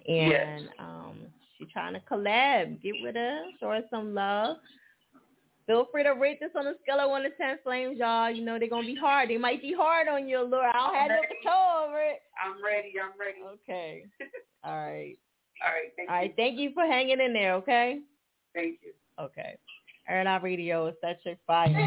And 0.08 0.32
Yes. 0.32 0.62
um, 0.80 1.20
she's 1.58 1.68
trying 1.72 1.94
to 1.94 2.00
collab. 2.02 2.82
Get 2.82 2.94
with 3.02 3.16
us, 3.16 3.46
show 3.60 3.70
her 3.72 3.84
some 3.90 4.14
love. 4.14 4.58
Feel 5.68 5.86
free 5.92 6.04
to 6.04 6.12
rate 6.12 6.40
this 6.40 6.52
on 6.56 6.66
a 6.66 6.74
scale 6.82 7.00
of 7.00 7.12
one 7.12 7.22
to 7.22 7.30
ten 7.32 7.60
flames, 7.64 8.00
y'all. 8.00 8.32
You 8.32 8.44
know 8.44 8.58
they're 8.58 8.70
gonna 8.70 8.88
be 8.88 8.96
hard. 8.96 9.30
They 9.30 9.38
might 9.38 9.62
be 9.62 9.74
hard 9.74 10.08
on 10.08 10.28
you, 10.28 10.42
Allure. 10.42 10.66
I 10.66 10.74
don't 10.74 10.96
have 10.96 11.10
no 11.10 11.22
control 11.28 11.88
over 11.88 12.02
it. 12.02 12.22
I'm 12.44 12.64
ready. 12.64 12.94
I'm 13.00 13.12
ready. 13.20 13.38
Okay. 13.44 14.06
All 14.64 14.76
right. 14.76 15.16
All 15.66 15.72
right. 15.72 15.92
Thank 15.96 16.10
All 16.10 16.16
right. 16.16 16.34
Thank 16.36 16.60
you 16.60 16.72
for 16.74 16.86
hanging 16.86 17.20
in 17.20 17.34
there. 17.34 17.56
Okay. 17.56 18.00
Thank 18.54 18.80
you. 18.84 18.94
Okay. 19.20 19.58
Air 20.08 20.28
Out 20.28 20.44
Radio 20.44 20.88
is 20.88 20.96
that 21.02 21.22
chick 21.22 21.38
fire. 21.46 21.70
Let 21.70 21.78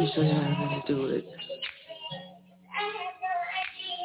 me 0.00 0.12
show 0.14 0.22
you 0.22 0.32
how 0.32 0.82
to 0.86 0.86
do 0.86 1.06
it. 1.06 1.24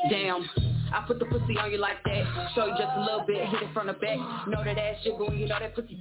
Damn, 0.10 0.50
I 0.94 1.04
put 1.08 1.20
the 1.20 1.26
pussy 1.26 1.58
on 1.58 1.72
you 1.72 1.80
like 1.80 2.04
that. 2.06 2.24
Show 2.56 2.66
you 2.66 2.76
just 2.78 2.94
a 2.96 3.02
little 3.02 3.26
bit, 3.26 3.48
hit 3.50 3.64
it 3.64 3.74
from 3.74 3.88
the 3.88 3.94
back. 3.94 4.18
Know 4.48 4.64
that 4.64 4.78
ass 4.78 4.98
shit, 5.04 5.18
but 5.18 5.30
when 5.30 5.40
you 5.40 5.48
know 5.48 5.58
that 5.60 5.76
pussy 5.76 5.98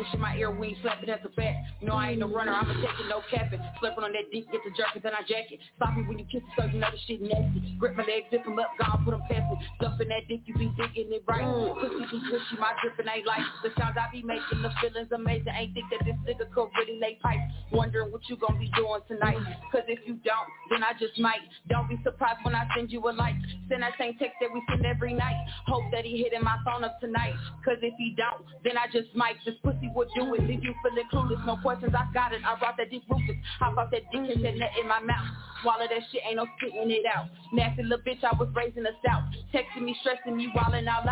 it's 0.00 0.14
in 0.14 0.20
my 0.20 0.34
ear, 0.36 0.50
we 0.50 0.68
ain't 0.68 0.78
slapping 0.82 1.10
at 1.10 1.22
the 1.22 1.28
back. 1.30 1.54
No, 1.82 1.94
I 1.94 2.10
ain't 2.10 2.20
no 2.20 2.28
runner, 2.28 2.52
I'ma 2.52 2.74
take 2.74 2.96
it, 2.98 3.08
no 3.08 3.22
capping. 3.30 3.60
Slipping 3.78 4.04
on 4.04 4.12
that 4.12 4.32
dick, 4.32 4.50
get 4.50 4.60
the 4.64 4.72
jerk, 4.72 4.96
then 5.02 5.12
I 5.12 5.20
jack 5.28 5.52
it. 5.52 5.60
Stop 5.76 5.96
me 5.96 6.02
when 6.08 6.18
you 6.18 6.26
kiss 6.26 6.42
it, 6.42 6.52
so 6.56 6.64
you 6.66 6.80
know 6.80 6.88
the 6.90 6.98
shit 7.06 7.20
nasty. 7.20 7.76
Grip 7.78 7.94
my 7.96 8.04
legs, 8.04 8.26
zip 8.30 8.42
'em 8.46 8.58
up, 8.58 8.72
gone, 8.80 9.04
put 9.04 9.14
'em 9.14 9.22
past 9.28 9.46
me. 9.52 9.56
Stuffing 9.76 10.08
that 10.08 10.26
dick, 10.28 10.40
you 10.46 10.54
be 10.54 10.72
digging 10.76 11.12
it 11.12 11.22
right. 11.28 11.44
Mm. 11.44 11.78
Pussy 11.78 12.04
be 12.10 12.18
gushy, 12.26 12.56
my 12.58 12.72
dripping 12.80 13.06
ain't 13.06 13.26
like 13.26 13.44
the 13.62 13.70
sounds 13.78 13.96
I 14.00 14.08
be 14.10 14.22
making. 14.22 14.62
The 14.62 14.72
feelings 14.80 15.12
amazing, 15.12 15.52
ain't 15.52 15.74
think 15.74 15.86
that 15.92 16.02
this 16.04 16.16
nigga 16.26 16.48
could 16.50 16.68
really 16.78 16.98
lay 16.98 17.18
pipe. 17.22 17.40
Wondering 17.70 18.10
what 18.10 18.26
you 18.28 18.36
gonna 18.36 18.58
be 18.58 18.70
doing 18.74 19.00
tonight. 19.06 19.38
Cause 19.70 19.84
if 19.86 20.00
you 20.08 20.18
don't, 20.24 20.48
then 20.70 20.82
I 20.82 20.92
just 20.98 21.18
might. 21.20 21.44
Don't 21.68 21.88
be 21.88 22.00
surprised 22.02 22.40
when 22.42 22.54
I 22.54 22.66
send 22.74 22.90
you 22.90 23.04
a 23.08 23.12
like. 23.12 23.36
Send 23.68 23.82
that 23.82 23.94
same 23.98 24.16
text 24.20 24.36
that 24.40 24.52
we 24.52 24.62
send 24.68 24.84
every 24.84 25.14
night. 25.14 25.40
Hope 25.66 25.84
that 25.90 26.04
he 26.04 26.22
hitting 26.22 26.44
my 26.44 26.58
phone 26.64 26.84
up 26.84 27.00
tonight. 27.00 27.34
Cause 27.64 27.80
if 27.82 27.94
he 27.98 28.14
don't, 28.16 28.44
then 28.62 28.76
I 28.76 28.86
just 28.92 29.08
might. 29.16 29.36
This 29.44 29.56
pussy 29.64 29.90
would 29.94 30.08
do 30.14 30.34
it. 30.34 30.42
Leave 30.44 30.62
you 30.62 30.74
feeling 30.84 31.08
clueless. 31.10 31.44
No 31.46 31.56
questions, 31.56 31.94
I 31.96 32.04
got 32.12 32.32
it. 32.32 32.44
I 32.44 32.58
brought 32.58 32.76
that 32.76 32.90
deep 32.90 33.02
rufus. 33.08 33.36
Hop 33.58 33.78
off 33.78 33.90
that 33.90 34.04
dick 34.12 34.22
and 34.28 34.44
that 34.44 34.76
in 34.78 34.86
my 34.86 35.00
mouth. 35.00 35.26
Swallow 35.62 35.84
that 35.88 36.02
shit, 36.12 36.22
ain't 36.26 36.36
no 36.36 36.46
spitting 36.56 36.90
it 36.90 37.04
out. 37.04 37.28
Nasty 37.52 37.82
little 37.82 38.04
bitch, 38.04 38.24
I 38.24 38.32
was 38.36 38.48
raising 38.54 38.86
us 38.86 38.96
out. 39.08 39.24
Texting 39.52 39.84
me, 39.84 39.96
stressing 40.00 40.36
me, 40.36 40.48
wilding 40.54 40.88
out. 40.88 41.04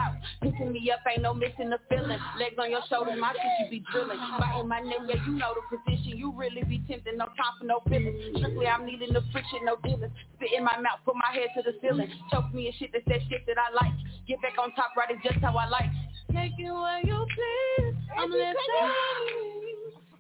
Picking 0.43 0.73
me 0.73 0.91
up, 0.93 1.01
ain't 1.11 1.23
no 1.23 1.35
missing 1.35 1.71
the 1.71 1.79
feeling. 1.89 2.19
Legs 2.39 2.57
on 2.59 2.71
your 2.71 2.81
shoulders, 2.89 3.19
my 3.21 3.33
shit 3.33 3.53
you 3.61 3.81
be 3.81 3.85
drilling. 3.93 4.19
Biting 4.39 4.69
my 4.69 4.81
neck, 4.81 5.05
yeah, 5.09 5.21
you 5.27 5.33
know 5.33 5.55
the 5.57 5.65
position. 5.77 6.17
You 6.17 6.33
really 6.33 6.63
be 6.65 6.83
tempting, 6.89 7.17
no 7.17 7.27
time 7.27 7.55
for 7.59 7.67
no 7.67 7.81
feelings. 7.89 8.39
Strictly, 8.39 8.67
I'm 8.67 8.87
needing 8.87 9.13
the 9.13 9.23
friction, 9.33 9.65
no 9.65 9.77
dealings. 9.83 10.13
Spit 10.37 10.51
in 10.57 10.65
my 10.65 10.79
mouth, 10.81 11.01
put 11.05 11.15
my 11.17 11.33
head 11.33 11.49
to 11.57 11.63
the 11.63 11.77
ceiling. 11.81 12.09
Choke 12.31 12.53
me 12.55 12.67
and 12.67 12.75
shit 12.77 12.93
that's 13.07 13.23
that 13.23 13.29
shit 13.29 13.47
that 13.47 13.57
I 13.59 13.73
like. 13.75 13.93
Get 14.27 14.43
back 14.43 14.59
on 14.59 14.73
top, 14.73 14.91
right, 14.97 15.09
it's 15.11 15.23
just 15.23 15.39
how 15.41 15.57
I 15.57 15.69
like. 15.69 15.91
Take 16.33 16.53
it 16.59 16.71
where 16.71 17.01
you 17.05 17.27
please. 17.35 17.95
I'm 18.17 18.31
listening. 18.31 18.55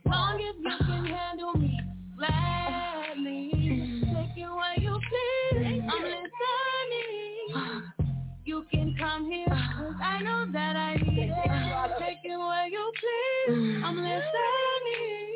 Long 0.06 0.40
as 0.40 0.54
you 0.58 0.76
can 0.86 1.06
handle 1.06 1.54
me 1.54 1.80
gladly. 2.16 3.50
Take 3.52 4.36
it 4.36 4.48
where 4.48 4.78
you 4.78 4.98
please. 5.08 5.82
I'm 5.90 6.02
listening. 6.02 7.82
You 8.44 8.64
can 8.70 8.94
come 8.98 9.30
here, 9.30 9.46
'cause 9.48 9.94
I 10.00 10.22
know 10.22 10.46
that 10.52 10.76
I 10.76 10.96
need 10.96 11.30
it. 11.30 11.98
Take 11.98 12.24
it 12.24 12.36
where 12.38 12.66
you 12.66 12.92
please. 13.00 13.84
I'm 13.84 13.96
listening. 13.96 15.27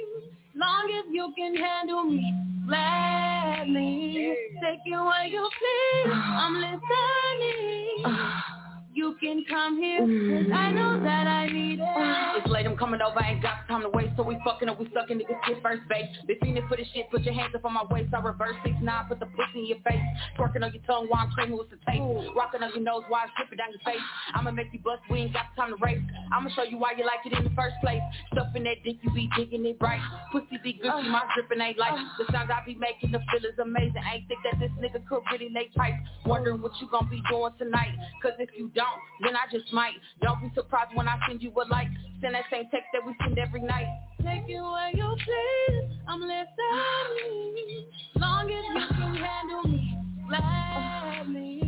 Long 0.62 0.86
as 0.96 1.06
you 1.10 1.32
can 1.36 1.56
handle 1.56 2.04
me 2.04 2.34
gladly. 2.68 4.36
Take 4.62 4.78
it 4.86 4.92
where 4.92 5.26
you 5.26 5.48
please. 5.58 6.12
I'm 6.14 6.54
listening. 6.54 8.02
Ah. 8.06 8.61
You 8.94 9.16
can 9.20 9.44
come 9.48 9.80
here, 9.80 10.00
'cause 10.00 10.52
I 10.52 10.70
know 10.70 11.00
that 11.02 11.26
I 11.26 11.46
need 11.48 11.80
it. 11.80 11.86
Ah. 11.88 12.36
It's 12.36 12.46
late, 12.48 12.66
I'm 12.66 12.76
coming 12.76 13.00
over, 13.00 13.18
I 13.18 13.32
ain't 13.32 13.42
got 13.42 13.66
time 13.68 13.82
to 13.82 13.88
waste. 13.88 14.16
So 14.16 14.22
we 14.22 14.36
fucking 14.44 14.68
up, 14.68 14.78
we 14.78 14.88
sucking, 14.92 15.18
niggas 15.18 15.40
get 15.46 15.62
first 15.62 15.82
base. 15.88 16.08
They 16.26 16.34
fiending 16.36 16.68
for 16.68 16.76
the 16.76 16.84
shit, 16.92 17.10
put 17.10 17.22
your 17.22 17.34
hands 17.34 17.54
up 17.54 17.64
on 17.64 17.72
my 17.72 17.84
waist. 17.90 18.12
I 18.12 18.20
reverse 18.20 18.56
six 18.64 18.76
nine, 18.82 19.06
put 19.08 19.20
the 19.20 19.26
pussy 19.26 19.60
in 19.60 19.66
your 19.66 19.78
face. 19.80 20.00
Twerking 20.36 20.62
on 20.64 20.72
your 20.72 20.82
tongue 20.84 21.08
while 21.08 21.24
I'm 21.24 21.30
screaming 21.32 21.56
with 21.56 21.70
the 21.70 21.76
tape. 21.88 22.02
Rocking 22.36 22.62
on 22.62 22.70
your 22.74 22.84
nose 22.84 23.04
while 23.08 23.22
I'm 23.24 23.30
dripping 23.36 23.58
down 23.58 23.72
your 23.72 23.80
face. 23.80 24.02
I'ma 24.34 24.50
make 24.50 24.68
you 24.72 24.80
bust, 24.80 25.00
we 25.10 25.20
ain't 25.20 25.32
got 25.32 25.54
time 25.56 25.70
to 25.70 25.76
race. 25.80 26.02
I'ma 26.32 26.50
show 26.54 26.64
you 26.64 26.76
why 26.76 26.92
you 26.92 27.04
like 27.06 27.24
it 27.24 27.32
in 27.32 27.44
the 27.44 27.54
first 27.56 27.76
place. 27.80 28.02
Stuffing 28.32 28.64
that 28.64 28.84
dick, 28.84 28.96
you 29.02 29.10
be 29.12 29.28
digging 29.36 29.64
it 29.64 29.76
right. 29.80 30.00
Pussy 30.32 30.58
be 30.62 30.74
gushy, 30.74 30.90
ah. 30.92 31.00
my 31.00 31.22
dripping 31.34 31.60
ain't 31.60 31.78
like 31.78 31.92
ah. 31.96 32.14
the 32.18 32.24
sounds 32.32 32.50
I 32.52 32.64
be 32.64 32.74
making. 32.74 33.12
The 33.12 33.20
feelings 33.32 33.58
amazing. 33.58 34.02
I 34.04 34.16
ain't 34.20 34.28
think 34.28 34.40
that 34.44 34.60
this 34.60 34.72
nigga 34.76 35.00
could 35.08 35.22
really 35.32 35.48
lay 35.48 35.68
pipe. 35.76 35.94
Wondering 36.26 36.60
what 36.60 36.72
you 36.80 36.88
gonna 36.88 37.08
be 37.08 37.22
doing 37.30 37.52
tonight. 37.58 37.96
Cause 38.22 38.32
if 38.38 38.50
you 38.56 38.68
don't, 38.74 38.81
then 39.22 39.36
I 39.36 39.46
just 39.50 39.72
might. 39.72 39.94
Don't 40.22 40.40
be 40.40 40.50
surprised 40.54 40.94
when 40.94 41.08
I 41.08 41.18
send 41.28 41.42
you 41.42 41.50
a 41.50 41.64
like. 41.68 41.88
Send 42.20 42.34
that 42.34 42.44
same 42.50 42.68
text 42.70 42.88
that 42.92 43.04
we 43.04 43.14
send 43.22 43.38
every 43.38 43.62
night. 43.62 43.86
Take 44.24 44.48
it 44.48 44.60
where 44.60 44.90
you 44.94 45.16
please. 45.24 45.98
I'm 46.08 46.20
listening. 46.20 47.86
Long 48.16 48.50
as 48.50 48.64
you 48.74 48.88
can 48.96 49.14
handle 49.16 49.64
me 49.64 49.96
gladly. 50.28 51.60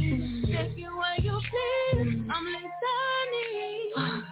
Take 0.46 0.78
it 0.78 0.90
where 0.90 1.18
you 1.20 1.40
please. 1.50 2.30
I'm 2.32 2.46
listening. 2.46 4.24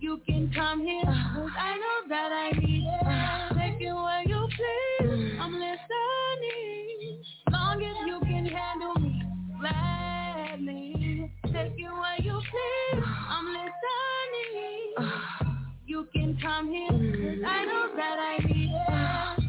You 0.00 0.20
can 0.26 0.50
come 0.54 0.80
here, 0.80 1.04
'cause 1.04 1.50
I 1.58 1.76
know 1.76 2.08
that 2.08 2.32
I 2.32 2.50
need 2.58 2.86
it. 2.86 3.58
Take 3.58 3.80
it 3.82 3.92
where 3.92 4.22
you 4.22 4.48
please. 4.56 5.38
I'm 5.40 5.52
listening. 5.52 7.22
Long 7.50 7.82
as 7.82 7.96
you 8.06 8.20
can 8.20 8.46
handle 8.46 8.94
me 8.94 9.22
gladly. 9.60 10.87
Take 11.58 11.72
it 11.76 11.90
where 11.90 12.20
you 12.22 12.40
please. 12.40 13.02
I'm 13.28 13.46
listening. 13.48 14.94
You 15.86 16.06
can 16.12 16.38
come 16.40 16.70
here, 16.70 17.44
I 17.44 17.64
know 17.64 17.88
that 17.96 18.16
I 18.20 18.38
need 18.46 18.70
it. 18.70 19.44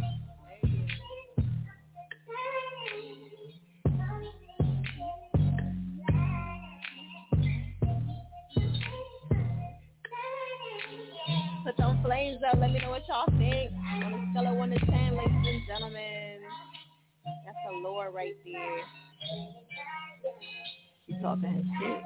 Put 11.63 11.77
them 11.77 11.99
flames 12.03 12.41
up. 12.51 12.57
Let 12.59 12.71
me 12.71 12.79
know 12.79 12.89
what 12.89 13.07
y'all 13.07 13.27
think. 13.38 13.71
On 13.71 14.13
a 14.13 14.31
scale 14.31 14.51
of 14.51 14.57
one 14.57 14.71
to 14.71 14.79
ten, 14.79 15.15
ladies 15.15 15.47
and 15.47 15.61
gentlemen. 15.67 16.39
That's 17.45 17.57
Allure 17.69 18.09
right 18.09 18.33
there. 18.43 18.83
She 21.09 21.15
talking 21.21 21.71
shit. 21.81 22.01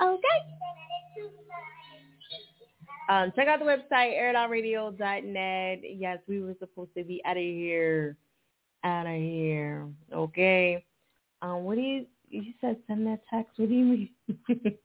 Okay. 0.00 0.38
Um, 3.08 3.32
check 3.34 3.48
out 3.48 3.58
the 3.58 3.64
website, 3.64 4.16
airitoutradio.net. 4.16 5.80
Yes, 5.82 6.18
we 6.28 6.40
were 6.40 6.54
supposed 6.60 6.94
to 6.96 7.02
be 7.02 7.20
out 7.24 7.36
of 7.36 7.42
here. 7.42 8.16
Out 8.84 9.06
of 9.06 9.14
here. 9.14 9.88
Okay. 10.12 10.84
Um, 11.42 11.64
what 11.64 11.74
do 11.74 11.80
you, 11.80 12.06
you 12.28 12.52
said 12.60 12.76
send 12.86 13.06
that 13.08 13.20
text. 13.28 13.58
What 13.58 13.68
do 13.68 13.74
you 13.74 13.84
mean? 13.84 14.10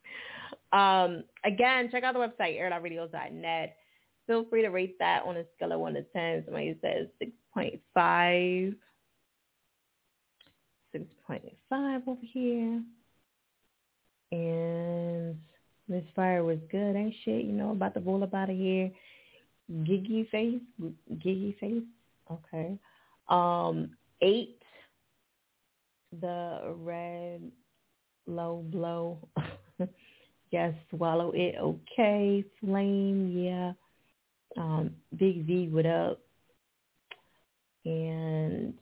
um, 0.74 1.24
again, 1.44 1.90
check 1.92 2.04
out 2.04 2.16
the 2.16 2.20
website, 2.20 2.60
airitoutradio.net. 2.60 3.78
Feel 4.26 4.46
free 4.46 4.64
to 4.64 4.70
rate 4.70 4.98
that 4.98 5.24
on 5.26 5.38
a 5.38 5.44
scale 5.56 5.74
of 5.74 5.80
1 5.80 5.94
to 5.94 6.02
10. 6.02 6.46
Somebody 6.46 6.78
says 6.82 7.08
6.5. 7.56 8.76
6.5 11.30 12.08
over 12.08 12.20
here. 12.22 12.82
And 14.32 15.38
this 15.88 16.04
Fire 16.16 16.44
was 16.44 16.58
good, 16.72 16.96
ain't 16.96 17.14
shit, 17.24 17.46
you 17.46 17.52
know, 17.52 17.72
about 17.72 17.94
to 17.94 18.00
roll 18.00 18.24
up 18.24 18.34
out 18.34 18.50
of 18.50 18.58
here. 18.58 18.92
Giggy 19.72 20.30
face, 20.30 20.62
giggy 21.14 21.58
face. 21.60 21.84
Okay. 22.32 22.78
Um, 23.30 23.92
eight. 24.22 24.60
The 26.22 26.76
red 26.78 27.52
low 28.28 28.64
blow. 28.72 29.18
yes, 30.52 30.74
swallow 30.90 31.32
it. 31.36 31.56
Okay. 31.60 32.44
Flame, 32.60 33.38
yeah. 33.38 33.74
Um, 34.58 34.92
Big 35.18 35.46
V, 35.46 35.70
what 35.70 35.86
up? 35.86 36.20
And 37.86 38.74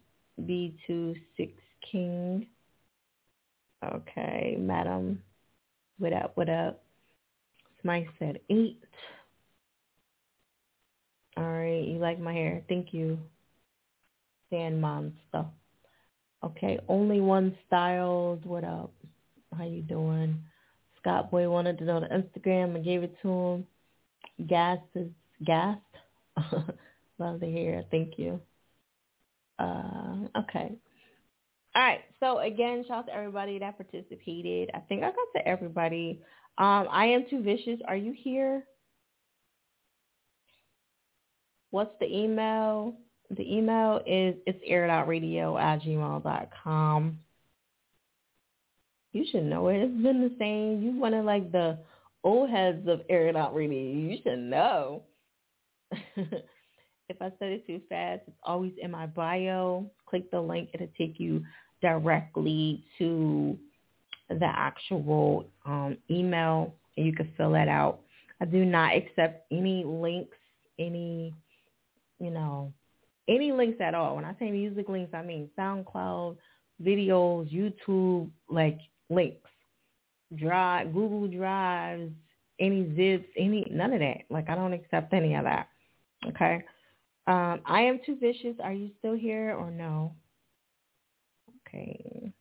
B26 0.42 1.52
King. 1.92 2.48
Okay, 3.84 4.56
madam. 4.60 5.22
What 6.00 6.14
up, 6.14 6.32
what 6.36 6.50
up? 6.50 6.84
Somebody 7.82 8.08
said 8.18 8.40
eight. 8.50 8.82
All 11.36 11.44
right, 11.44 11.84
you 11.86 11.98
like 11.98 12.20
my 12.20 12.34
hair. 12.34 12.64
Thank 12.70 12.94
you. 12.94 13.18
Sand 14.50 14.80
Monster. 14.80 15.46
Okay, 16.44 16.80
only 16.88 17.20
one 17.20 17.58
styles. 17.68 18.40
What 18.44 18.64
up? 18.64 18.92
How 19.58 19.66
you 19.66 19.82
doing? 19.82 20.44
Scott 21.00 21.32
Boy 21.32 21.50
wanted 21.50 21.78
to 21.80 21.86
know 21.86 22.00
the 22.00 22.08
Instagram. 22.08 22.76
I 22.76 22.80
gave 22.80 23.04
it 23.04 23.16
to 23.22 23.30
him. 23.30 23.68
Gas 24.48 24.80
is 24.96 25.10
gas. 25.46 25.78
Love 27.20 27.40
to 27.42 27.46
hear. 27.46 27.84
Thank 27.92 28.18
you. 28.18 28.40
Uh, 29.60 30.16
okay. 30.38 30.72
All 31.76 31.82
right. 31.82 32.02
So 32.20 32.40
again, 32.40 32.86
shout 32.88 33.00
out 33.00 33.08
to 33.08 33.16
everybody 33.16 33.60
that 33.60 33.78
participated. 33.78 34.70
I 34.74 34.80
think 34.80 35.04
I 35.04 35.08
got 35.08 35.28
to 35.36 35.48
everybody. 35.48 36.22
Um, 36.58 36.88
I 36.92 37.06
am 37.06 37.26
too 37.30 37.42
vicious. 37.42 37.80
Are 37.88 37.96
you 37.96 38.14
here? 38.16 38.64
What's 41.72 41.98
the 42.00 42.06
email? 42.06 42.96
The 43.32 43.52
email 43.52 43.98
is 44.06 44.36
it's 44.46 44.64
airitoutradio 44.70 45.60
at 45.60 45.82
gmail.com. 45.82 47.18
You 49.14 49.26
should 49.32 49.46
know 49.46 49.68
it. 49.70 49.78
It's 49.78 50.04
been 50.04 50.22
the 50.22 50.36
same. 50.38 50.84
You 50.84 51.00
one 51.00 51.16
of 51.16 51.26
like 51.26 51.52
the 51.52 51.80
old 52.24 52.52
heads 52.52 52.88
of 52.88 53.02
Air 53.10 53.28
It 53.28 53.36
Out 53.36 53.56
Radio. 53.56 53.80
You 53.80 54.18
should 54.24 54.40
know. 54.40 55.04
if 56.16 57.22
I 57.22 57.32
said 57.40 57.52
it 57.52 57.66
too 57.66 57.82
fast, 57.90 58.22
it's 58.28 58.38
always 58.44 58.74
in 58.82 58.92
my 58.92 59.08
bio. 59.08 59.90
Click 60.06 60.30
the 60.30 60.42
link. 60.42 60.70
It'll 60.74 60.88
take 60.98 61.20
you 61.20 61.44
directly 61.84 62.84
to 62.98 63.56
the 64.30 64.46
actual 64.46 65.46
um, 65.66 65.98
email, 66.10 66.74
you 66.96 67.14
can 67.14 67.32
fill 67.38 67.52
that 67.52 67.68
out. 67.68 68.00
I 68.42 68.46
do 68.46 68.66
not 68.66 68.96
accept 68.96 69.46
any 69.52 69.84
links, 69.86 70.38
any, 70.80 71.34
you 72.20 72.32
know, 72.32 72.74
any 73.28 73.52
links 73.52 73.80
at 73.82 73.94
all. 73.94 74.16
When 74.16 74.26
I 74.26 74.36
say 74.40 74.50
music 74.50 74.90
links, 74.90 75.14
I 75.14 75.22
mean 75.22 75.50
SoundCloud, 75.60 76.38
videos, 76.82 77.54
YouTube, 77.54 78.30
like 78.50 78.80
links, 79.10 79.50
drive, 80.36 80.94
Google 80.94 81.28
Drives, 81.28 82.12
any 82.60 82.94
zips, 82.96 83.28
any 83.38 83.68
none 83.70 83.94
of 83.94 84.00
that. 84.00 84.22
Like 84.30 84.50
I 84.50 84.56
don't 84.56 84.74
accept 84.74 85.14
any 85.14 85.36
of 85.36 85.44
that. 85.44 85.68
Okay. 86.28 86.64
Um, 87.28 87.62
I 87.66 87.82
am 87.82 88.00
too 88.06 88.18
vicious. 88.20 88.56
Are 88.64 88.74
you 88.74 88.90
still 89.00 89.16
here 89.16 89.56
or 89.58 89.70
no? 89.72 90.14
Okay. 91.74 92.32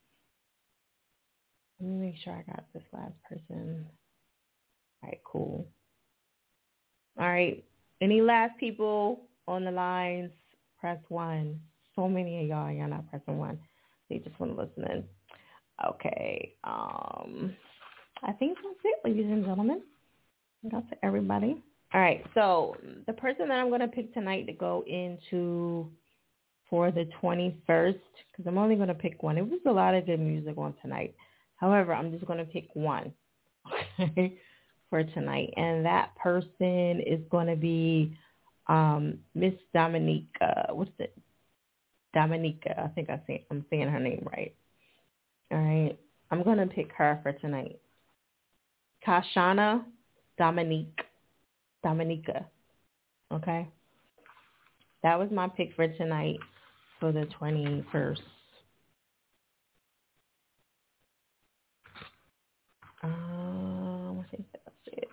Let 1.81 1.89
me 1.89 2.07
make 2.07 2.15
sure 2.23 2.33
I 2.33 2.43
got 2.51 2.65
this 2.73 2.83
last 2.93 3.15
person. 3.29 3.87
All 5.03 5.09
right, 5.09 5.21
cool. 5.25 5.67
All 7.19 7.27
right. 7.29 7.65
Any 8.01 8.21
last 8.21 8.59
people 8.59 9.23
on 9.49 9.65
the 9.65 9.71
lines? 9.71 10.31
Press 10.79 10.99
one. 11.09 11.61
So 11.95 12.09
many 12.09 12.43
of 12.43 12.49
y'all, 12.49 12.71
y'all 12.71 12.89
not 12.89 13.09
pressing 13.11 13.39
one. 13.39 13.59
They 14.09 14.19
just 14.19 14.39
want 14.39 14.57
to 14.57 14.63
listen 14.63 14.91
in. 14.91 15.05
Okay. 15.87 16.55
Um, 16.65 17.55
I 18.23 18.33
think 18.33 18.59
that's 18.63 18.79
it, 18.85 19.09
ladies 19.09 19.31
and 19.31 19.45
gentlemen. 19.45 19.83
That's 20.65 20.87
everybody. 21.03 21.63
All 21.95 22.01
right. 22.01 22.25
So 22.35 22.77
the 23.07 23.13
person 23.13 23.49
that 23.49 23.55
I'm 23.55 23.69
going 23.69 23.81
to 23.81 23.89
pick 23.89 24.15
tonight 24.15 24.47
to 24.47 24.53
go 24.53 24.85
into 24.87 25.91
for 26.73 26.91
the 26.91 27.07
21st, 27.23 28.01
because 28.31 28.47
I'm 28.47 28.57
only 28.57 28.77
going 28.77 28.89
to 28.89 28.95
pick 28.95 29.23
one. 29.23 29.37
It 29.37 29.47
was 29.47 29.61
a 29.67 29.71
lot 29.71 29.95
of 29.95 30.07
good 30.07 30.19
music 30.19 30.55
on 30.57 30.73
tonight. 30.81 31.15
However, 31.57 31.93
I'm 31.93 32.11
just 32.11 32.25
going 32.25 32.39
to 32.39 32.47
pick 32.47 32.69
one 32.73 33.13
for 34.89 35.05
tonight. 35.05 35.53
And 35.59 35.85
that 35.85 36.17
person 36.17 37.03
is 37.07 37.21
going 37.31 37.49
to 37.49 37.57
be 37.57 38.17
um, 38.69 39.19
Miss 39.35 39.53
DeMonica. 39.75 40.73
What's 40.73 40.91
it? 40.99 41.15
DeMonica. 42.17 42.83
I 42.83 42.89
think 42.89 43.11
I 43.11 43.21
say, 43.27 43.45
I'm 43.51 43.67
saying 43.69 43.91
her 43.91 44.01
name 44.01 44.27
right. 44.33 44.55
All 45.51 45.59
right. 45.59 45.99
I'm 46.31 46.43
going 46.43 46.57
to 46.57 46.67
pick 46.67 46.91
her 46.93 47.21
for 47.23 47.33
tonight. 47.33 47.79
Kashana 49.07 49.85
Dominique. 50.39 51.03
DeMonica. 51.85 52.47
Okay? 53.31 53.69
That 55.03 55.19
was 55.19 55.29
my 55.31 55.49
pick 55.49 55.75
for 55.77 55.87
tonight 55.87 56.39
for 57.03 57.11
the 57.11 57.27
21st. 57.41 58.21
Um, 63.03 64.21
I 64.25 64.31
think 64.31 64.47
that's 64.53 64.77
it. 64.87 65.09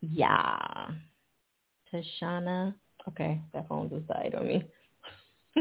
Yeah. 0.00 0.90
Tashana. 1.92 2.72
Okay, 3.08 3.40
that 3.52 3.66
phone 3.66 3.88
decided 3.88 4.36
on 4.36 4.46
me. 4.46 4.62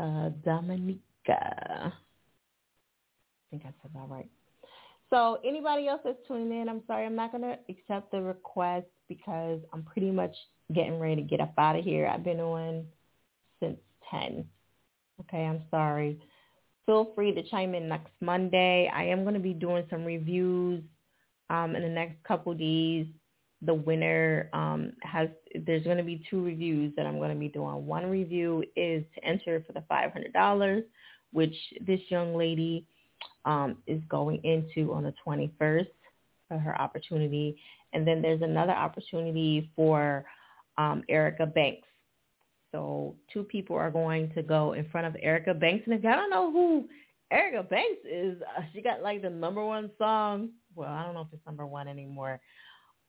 uh, 0.00 0.30
DeMonica. 0.44 0.98
I 1.28 1.92
think 3.50 3.62
I 3.66 3.72
said 3.82 3.92
that 3.94 4.08
right. 4.08 4.28
So 5.10 5.38
anybody 5.44 5.88
else 5.88 6.00
that's 6.04 6.18
tuning 6.26 6.60
in, 6.60 6.68
I'm 6.68 6.82
sorry, 6.86 7.06
I'm 7.06 7.16
not 7.16 7.32
going 7.32 7.42
to 7.42 7.58
accept 7.68 8.12
the 8.12 8.20
request 8.20 8.86
because 9.08 9.60
I'm 9.72 9.82
pretty 9.82 10.10
much 10.10 10.34
getting 10.74 10.98
ready 10.98 11.16
to 11.16 11.22
get 11.22 11.40
up 11.40 11.54
out 11.56 11.76
of 11.76 11.84
here. 11.84 12.06
I've 12.06 12.24
been 12.24 12.40
on 12.40 12.84
since 13.60 13.78
10. 14.10 14.44
Okay, 15.20 15.44
I'm 15.44 15.62
sorry. 15.70 16.20
Feel 16.84 17.12
free 17.14 17.34
to 17.34 17.42
chime 17.48 17.74
in 17.74 17.88
next 17.88 18.12
Monday. 18.20 18.90
I 18.94 19.04
am 19.04 19.22
going 19.22 19.34
to 19.34 19.40
be 19.40 19.54
doing 19.54 19.84
some 19.90 20.04
reviews 20.04 20.82
um, 21.50 21.74
in 21.74 21.82
the 21.82 21.88
next 21.88 22.22
couple 22.24 22.52
days. 22.54 23.06
The 23.62 23.74
winner 23.74 24.50
um, 24.52 24.92
has, 25.02 25.28
there's 25.66 25.84
going 25.84 25.96
to 25.96 26.04
be 26.04 26.24
two 26.30 26.44
reviews 26.44 26.92
that 26.96 27.06
I'm 27.06 27.18
going 27.18 27.32
to 27.32 27.38
be 27.38 27.48
doing. 27.48 27.86
One 27.86 28.06
review 28.06 28.62
is 28.76 29.04
to 29.14 29.24
enter 29.24 29.64
for 29.66 29.72
the 29.72 29.82
$500, 29.90 30.84
which 31.32 31.54
this 31.84 32.00
young 32.08 32.36
lady 32.36 32.86
um, 33.44 33.76
is 33.86 34.00
going 34.08 34.40
into 34.44 34.92
on 34.92 35.04
the 35.04 35.14
21st 35.26 35.86
for 36.48 36.58
her 36.58 36.80
opportunity. 36.80 37.56
And 37.92 38.06
then 38.06 38.20
there's 38.20 38.42
another 38.42 38.72
opportunity 38.72 39.70
for 39.74 40.24
um, 40.76 41.02
Erica 41.08 41.46
Banks. 41.46 41.86
So 42.72 43.14
two 43.32 43.42
people 43.44 43.76
are 43.76 43.90
going 43.90 44.30
to 44.34 44.42
go 44.42 44.74
in 44.74 44.88
front 44.90 45.06
of 45.06 45.16
Erica 45.22 45.54
Banks. 45.54 45.84
And 45.86 45.94
if 45.94 46.02
y'all 46.02 46.16
don't 46.16 46.30
know 46.30 46.52
who 46.52 46.86
Erica 47.30 47.62
Banks 47.62 48.00
is, 48.04 48.40
uh, 48.56 48.62
she 48.72 48.82
got 48.82 49.02
like 49.02 49.22
the 49.22 49.30
number 49.30 49.64
one 49.64 49.90
song. 49.98 50.50
Well, 50.74 50.90
I 50.90 51.04
don't 51.04 51.14
know 51.14 51.22
if 51.22 51.28
it's 51.32 51.46
number 51.46 51.66
one 51.66 51.88
anymore, 51.88 52.40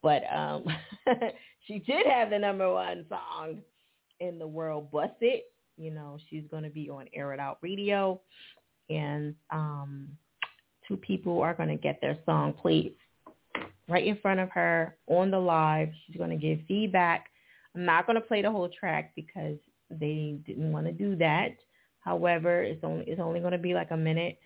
but 0.02 0.24
um, 0.34 0.66
she 1.68 1.80
did 1.80 2.08
have 2.08 2.30
the 2.30 2.40
number 2.40 2.72
one 2.72 3.06
song 3.10 3.60
in 4.20 4.40
the 4.40 4.48
world, 4.48 4.92
Bust 4.92 5.14
It. 5.22 5.52
You 5.78 5.92
know, 5.92 6.18
she's 6.30 6.44
going 6.50 6.64
to 6.64 6.70
be 6.70 6.90
on 6.90 7.08
Air 7.14 7.34
It 7.34 7.40
Out 7.40 7.60
Radio 7.62 8.20
and 8.90 9.36
um, 9.52 10.08
two 10.88 10.98
people 10.98 11.42
are 11.42 11.54
going 11.54 11.70
to 11.70 11.76
get 11.76 12.00
their 12.02 12.18
song 12.26 12.54
played 12.54 12.96
right 13.88 14.06
in 14.06 14.18
front 14.18 14.40
of 14.40 14.50
her 14.52 14.96
on 15.08 15.32
the 15.32 15.40
live. 15.40 15.90
She's 16.06 16.16
going 16.16 16.30
to 16.30 16.36
give 16.36 16.60
feedback. 16.68 17.28
I'm 17.76 17.86
not 17.86 18.06
going 18.06 18.16
to 18.16 18.22
play 18.22 18.42
the 18.42 18.52
whole 18.52 18.70
track 18.70 19.12
because 19.16 19.58
they 19.90 20.38
didn't 20.46 20.72
want 20.72 20.86
to 20.86 20.92
do 20.92 21.16
that. 21.18 21.56
However, 22.02 22.64
it's 22.64 22.84
only 22.84 23.06
it's 23.08 23.20
only 23.20 23.40
going 23.40 23.52
to 23.52 23.58
be 23.58 23.74
like 23.74 23.92
a 23.92 23.98
minute, 23.98 24.38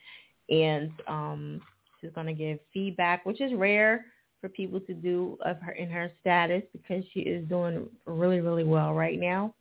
and 0.49 0.91
um, 1.07 1.61
she's 1.99 2.11
going 2.15 2.27
to 2.27 2.33
give 2.33 2.59
feedback, 2.73 3.25
which 3.25 3.41
is 3.41 3.53
rare 3.53 4.05
for 4.41 4.49
people 4.49 4.79
to 4.81 4.93
do 4.93 5.37
of 5.45 5.57
her 5.61 5.73
in 5.73 5.89
her 5.89 6.11
status 6.19 6.63
because 6.73 7.03
she 7.13 7.21
is 7.21 7.47
doing 7.47 7.87
really 8.05 8.41
really 8.41 8.63
well 8.63 8.93
right 8.93 9.19
now, 9.19 9.53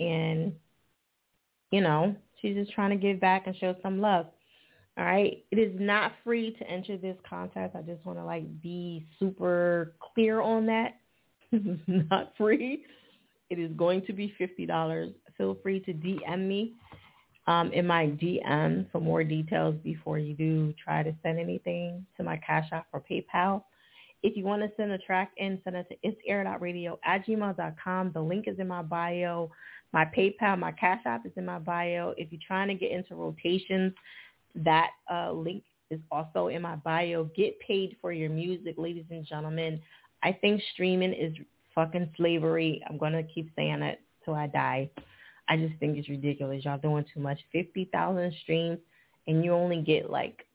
and 0.00 0.52
you 1.70 1.80
know 1.80 2.14
She's 2.42 2.56
just 2.56 2.72
trying 2.72 2.90
to 2.90 2.96
give 2.96 3.20
back 3.20 3.46
and 3.46 3.56
show 3.56 3.74
some 3.82 4.00
love. 4.00 4.26
All 4.98 5.04
right. 5.04 5.42
It 5.50 5.58
is 5.58 5.72
not 5.80 6.12
free 6.22 6.54
to 6.58 6.66
enter 6.68 6.98
this 6.98 7.16
contest. 7.28 7.74
I 7.74 7.80
just 7.80 8.04
want 8.04 8.18
to 8.18 8.24
like 8.24 8.60
be 8.60 9.06
super 9.18 9.94
clear 10.14 10.42
on 10.42 10.66
that. 10.66 10.96
not 11.86 12.32
free. 12.36 12.84
It 13.48 13.58
is 13.58 13.70
going 13.76 14.04
to 14.06 14.12
be 14.12 14.34
$50. 14.40 15.14
Feel 15.38 15.56
free 15.62 15.80
to 15.80 15.92
DM 15.92 16.46
me 16.46 16.74
um, 17.46 17.72
in 17.72 17.86
my 17.86 18.06
DM 18.06 18.90
for 18.90 19.00
more 19.00 19.24
details 19.24 19.74
before 19.82 20.18
you 20.18 20.34
do 20.34 20.74
try 20.82 21.02
to 21.02 21.14
send 21.22 21.38
anything 21.38 22.04
to 22.16 22.22
my 22.22 22.36
Cash 22.38 22.68
App 22.72 22.86
or 22.92 23.02
PayPal. 23.10 23.62
If 24.22 24.36
you 24.36 24.44
want 24.44 24.62
to 24.62 24.70
send 24.76 24.92
a 24.92 24.98
track 24.98 25.32
in, 25.36 25.60
send 25.64 25.76
it 25.76 25.88
to 25.88 25.96
it's 26.02 26.20
air.radio 26.26 26.98
at 27.04 27.26
gmail.com. 27.26 28.12
The 28.12 28.20
link 28.20 28.46
is 28.46 28.58
in 28.58 28.68
my 28.68 28.82
bio. 28.82 29.50
My 29.92 30.04
PayPal, 30.04 30.58
my 30.58 30.72
Cash 30.72 31.02
App 31.04 31.26
is 31.26 31.32
in 31.36 31.44
my 31.44 31.58
bio. 31.58 32.14
If 32.16 32.32
you're 32.32 32.40
trying 32.46 32.68
to 32.68 32.74
get 32.74 32.92
into 32.92 33.14
rotations, 33.14 33.92
that 34.54 34.90
uh, 35.10 35.32
link 35.32 35.64
is 35.90 36.00
also 36.10 36.48
in 36.48 36.62
my 36.62 36.76
bio. 36.76 37.24
Get 37.36 37.58
paid 37.60 37.96
for 38.00 38.12
your 38.12 38.30
music, 38.30 38.76
ladies 38.78 39.04
and 39.10 39.26
gentlemen. 39.26 39.80
I 40.22 40.32
think 40.32 40.62
streaming 40.72 41.12
is 41.12 41.34
fucking 41.74 42.10
slavery. 42.16 42.82
I'm 42.88 42.98
going 42.98 43.12
to 43.12 43.22
keep 43.22 43.50
saying 43.56 43.82
it 43.82 44.00
till 44.24 44.34
I 44.34 44.46
die. 44.46 44.90
I 45.48 45.56
just 45.56 45.78
think 45.80 45.98
it's 45.98 46.08
ridiculous. 46.08 46.64
Y'all 46.64 46.78
doing 46.78 47.04
too 47.12 47.20
much. 47.20 47.38
Fifty 47.50 47.88
thousand 47.92 48.32
streams, 48.42 48.78
and 49.26 49.44
you 49.44 49.52
only 49.52 49.82
get 49.82 50.08
like 50.08 50.46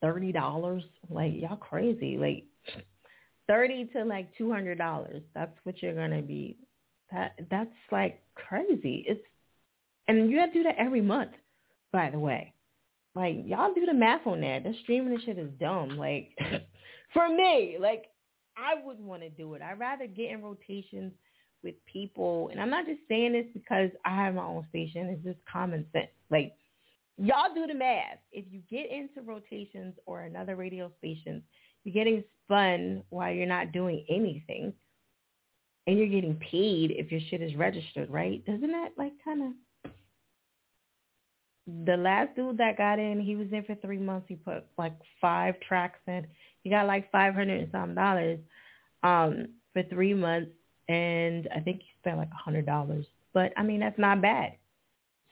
thirty 0.00 0.32
dollars. 0.32 0.84
Like 1.10 1.32
y'all 1.34 1.56
crazy. 1.56 2.16
Like 2.16 2.44
thirty 3.48 3.84
to 3.86 4.04
like 4.04 4.28
two 4.38 4.50
hundred 4.50 4.78
dollars. 4.78 5.22
That's 5.34 5.56
what 5.64 5.82
you're 5.82 5.94
gonna 5.94 6.22
be. 6.22 6.56
That 7.12 7.34
that's 7.50 7.70
like 7.90 8.22
crazy. 8.34 9.04
It's 9.06 9.20
and 10.08 10.30
you 10.30 10.38
to 10.38 10.52
do 10.52 10.62
that 10.64 10.76
every 10.78 11.00
month. 11.00 11.32
By 11.92 12.10
the 12.10 12.18
way, 12.18 12.54
like 13.14 13.36
y'all 13.44 13.74
do 13.74 13.84
the 13.84 13.94
math 13.94 14.26
on 14.26 14.40
that. 14.40 14.64
The 14.64 14.74
streaming 14.82 15.18
shit 15.24 15.38
is 15.38 15.50
dumb. 15.60 15.98
Like 15.98 16.30
for 17.12 17.28
me, 17.28 17.76
like 17.78 18.06
I 18.56 18.82
wouldn't 18.84 19.06
want 19.06 19.22
to 19.22 19.30
do 19.30 19.54
it. 19.54 19.62
I'd 19.62 19.78
rather 19.78 20.06
get 20.06 20.30
in 20.30 20.42
rotations 20.42 21.12
with 21.62 21.74
people. 21.86 22.48
And 22.50 22.60
I'm 22.60 22.70
not 22.70 22.86
just 22.86 23.00
saying 23.08 23.32
this 23.32 23.46
because 23.52 23.90
I 24.04 24.14
have 24.16 24.34
my 24.34 24.44
own 24.44 24.66
station. 24.70 25.08
It's 25.08 25.24
just 25.24 25.38
common 25.50 25.86
sense. 25.92 26.08
Like 26.30 26.54
y'all 27.18 27.54
do 27.54 27.66
the 27.66 27.74
math. 27.74 28.18
If 28.32 28.46
you 28.50 28.62
get 28.70 28.90
into 28.90 29.22
rotations 29.22 29.94
or 30.06 30.22
another 30.22 30.56
radio 30.56 30.90
station, 30.98 31.42
you're 31.84 31.92
getting 31.92 32.24
spun 32.44 33.02
while 33.10 33.32
you're 33.32 33.46
not 33.46 33.72
doing 33.72 34.04
anything. 34.08 34.72
And 35.86 35.98
you're 35.98 36.08
getting 36.08 36.36
paid 36.36 36.92
if 36.92 37.10
your 37.10 37.20
shit 37.28 37.42
is 37.42 37.56
registered, 37.56 38.08
right? 38.08 38.44
Doesn't 38.46 38.70
that 38.70 38.90
like 38.96 39.12
kind 39.24 39.42
of 39.42 39.52
the 41.86 41.96
last 41.96 42.34
dude 42.34 42.58
that 42.58 42.76
got 42.76 42.98
in, 42.98 43.20
he 43.20 43.36
was 43.36 43.46
in 43.52 43.64
for 43.64 43.74
three 43.76 43.98
months. 43.98 44.26
He 44.28 44.34
put 44.36 44.64
like 44.78 44.94
five 45.20 45.54
tracks 45.66 45.98
in. 46.06 46.26
He 46.62 46.70
got 46.70 46.86
like 46.86 47.10
five 47.10 47.34
hundred 47.34 47.60
and 47.60 47.72
some 47.72 47.94
dollars 47.94 48.38
um, 49.02 49.48
for 49.72 49.82
three 49.84 50.14
months, 50.14 50.50
and 50.88 51.48
I 51.54 51.60
think 51.60 51.80
he 51.80 51.88
spent 52.00 52.18
like 52.18 52.30
a 52.32 52.42
hundred 52.42 52.66
dollars. 52.66 53.06
But 53.32 53.52
I 53.56 53.62
mean, 53.62 53.80
that's 53.80 53.98
not 53.98 54.20
bad. 54.20 54.52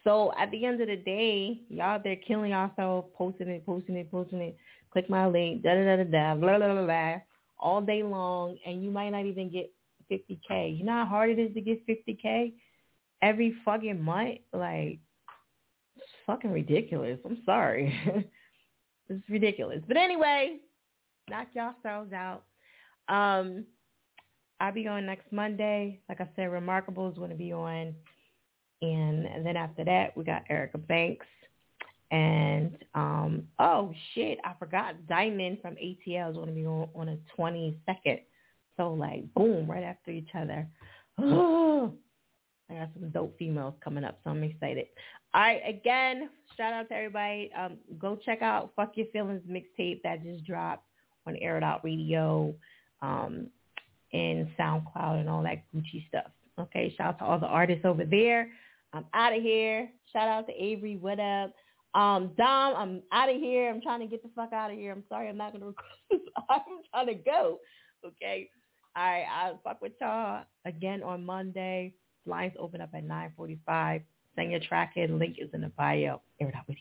So 0.05 0.33
at 0.39 0.51
the 0.51 0.65
end 0.65 0.81
of 0.81 0.89
the 0.89 0.97
day, 0.97 1.61
y'all 1.69 2.01
they're 2.03 2.17
killing 2.17 2.53
yourself, 2.53 3.07
posting 3.17 3.49
it, 3.49 3.67
posting 3.67 3.97
it, 3.97 4.11
posting 4.11 4.41
it. 4.41 4.57
Click 4.93 5.11
my 5.11 5.27
link, 5.27 5.63
da 5.63 5.75
da 5.75 5.85
da 5.85 5.97
da 5.97 6.05
da, 6.05 6.35
blah 6.35 6.59
blah 6.59 6.73
blah 6.73 6.85
blah, 6.85 7.15
all 7.59 7.81
day 7.81 8.03
long, 8.03 8.57
and 8.67 8.83
you 8.83 8.91
might 8.91 9.11
not 9.11 9.27
even 9.27 9.51
get 9.51 9.71
50k. 10.11 10.79
You 10.79 10.85
know 10.85 10.93
how 10.93 11.07
hard 11.07 11.31
it 11.31 11.39
is 11.39 11.55
to 11.55 11.61
get 11.61 11.87
50k 11.87 12.53
every 13.23 13.55
fucking 13.65 14.03
month? 14.03 14.39
Like 14.53 15.01
fucking 16.27 16.51
ridiculous. 16.51 17.19
I'm 17.25 17.43
sorry. 17.45 17.95
it's 19.09 19.29
ridiculous. 19.29 19.81
But 19.87 19.97
anyway, 19.97 20.59
knock 21.29 21.49
yourselves 21.55 22.13
out. 22.13 22.43
Um, 23.09 23.65
I'll 24.61 24.73
be 24.73 24.87
on 24.87 25.07
next 25.07 25.33
Monday. 25.33 26.01
Like 26.09 26.21
I 26.21 26.29
said, 26.37 26.45
Remarkable 26.45 27.11
is 27.11 27.17
going 27.17 27.31
to 27.31 27.37
be 27.37 27.53
on. 27.53 27.95
And 28.83 29.45
then 29.45 29.57
after 29.57 29.85
that, 29.85 30.17
we 30.17 30.25
got 30.25 30.45
Erica 30.49 30.79
Banks. 30.79 31.27
And, 32.11 32.77
um, 32.95 33.45
oh, 33.59 33.95
shit, 34.15 34.39
I 34.45 34.55
forgot. 34.59 35.07
Diamond 35.07 35.59
from 35.63 35.77
ATL 35.77 36.31
is 36.31 36.37
going 36.37 36.49
to 36.49 36.55
be 36.55 36.67
on, 36.67 36.89
on 36.95 37.07
the 37.07 37.19
22nd. 37.39 38.21
So, 38.81 38.95
like, 38.95 39.25
boom, 39.35 39.71
right 39.71 39.83
after 39.83 40.11
each 40.11 40.31
other. 40.35 40.67
I 41.19 42.75
got 42.75 42.89
some 42.95 43.11
dope 43.13 43.37
females 43.39 43.75
coming 43.85 44.05
up, 44.05 44.19
so 44.25 44.31
I'm 44.31 44.43
excited. 44.43 44.87
All 45.35 45.43
right, 45.43 45.61
again, 45.69 46.31
shout 46.57 46.73
out 46.73 46.89
to 46.89 46.95
everybody. 46.95 47.51
Um, 47.55 47.77
go 47.99 48.17
check 48.17 48.41
out 48.41 48.73
Fuck 48.77 48.93
Your 48.95 49.07
Feelings 49.13 49.43
mixtape 49.47 50.01
that 50.03 50.23
just 50.25 50.47
dropped 50.47 50.87
on 51.27 51.37
Air 51.37 51.59
It 51.59 51.63
Out 51.63 51.85
Radio 51.85 52.55
um, 53.03 53.49
and 54.15 54.49
SoundCloud 54.59 55.21
and 55.21 55.29
all 55.29 55.43
that 55.43 55.63
Gucci 55.77 56.09
stuff. 56.09 56.31
Okay, 56.59 56.95
shout 56.97 57.09
out 57.09 57.19
to 57.19 57.25
all 57.27 57.39
the 57.39 57.47
artists 57.49 57.85
over 57.85 58.07
there. 58.07 58.49
I'm 58.95 59.05
out 59.13 59.37
of 59.37 59.43
here. 59.43 59.91
Shout 60.11 60.27
out 60.27 60.47
to 60.47 60.55
Avery. 60.55 60.97
What 60.97 61.21
up? 61.21 61.53
Um, 61.95 62.31
Dom, 62.39 62.77
I'm 62.77 63.03
out 63.13 63.29
of 63.29 63.37
here. 63.37 63.69
I'm 63.69 63.83
trying 63.83 64.01
to 64.01 64.07
get 64.07 64.23
the 64.23 64.31
fuck 64.35 64.55
out 64.55 64.71
of 64.71 64.79
here. 64.79 64.93
I'm 64.93 65.05
sorry 65.11 65.29
I'm 65.29 65.37
not 65.37 65.53
record. 65.53 65.75
I'm 66.49 66.63
trying 66.95 67.07
to 67.09 67.15
go. 67.15 67.59
Okay. 68.07 68.49
Right. 68.97 69.25
I'll 69.31 69.61
fuck 69.63 69.81
with 69.81 69.93
y'all 70.01 70.45
again 70.65 71.03
on 71.03 71.25
Monday. 71.25 71.95
Lines 72.27 72.53
open 72.59 72.81
up 72.81 72.91
at 72.95 73.05
945. 73.05 74.03
Send 74.37 74.51
your 74.51 74.61
track 74.61 74.93
in. 74.97 75.19
Link 75.19 75.37
is 75.39 75.49
in 75.53 75.63
the 75.63 75.69
bio. 75.71 76.21
Air 76.41 76.49
it. 76.69 76.81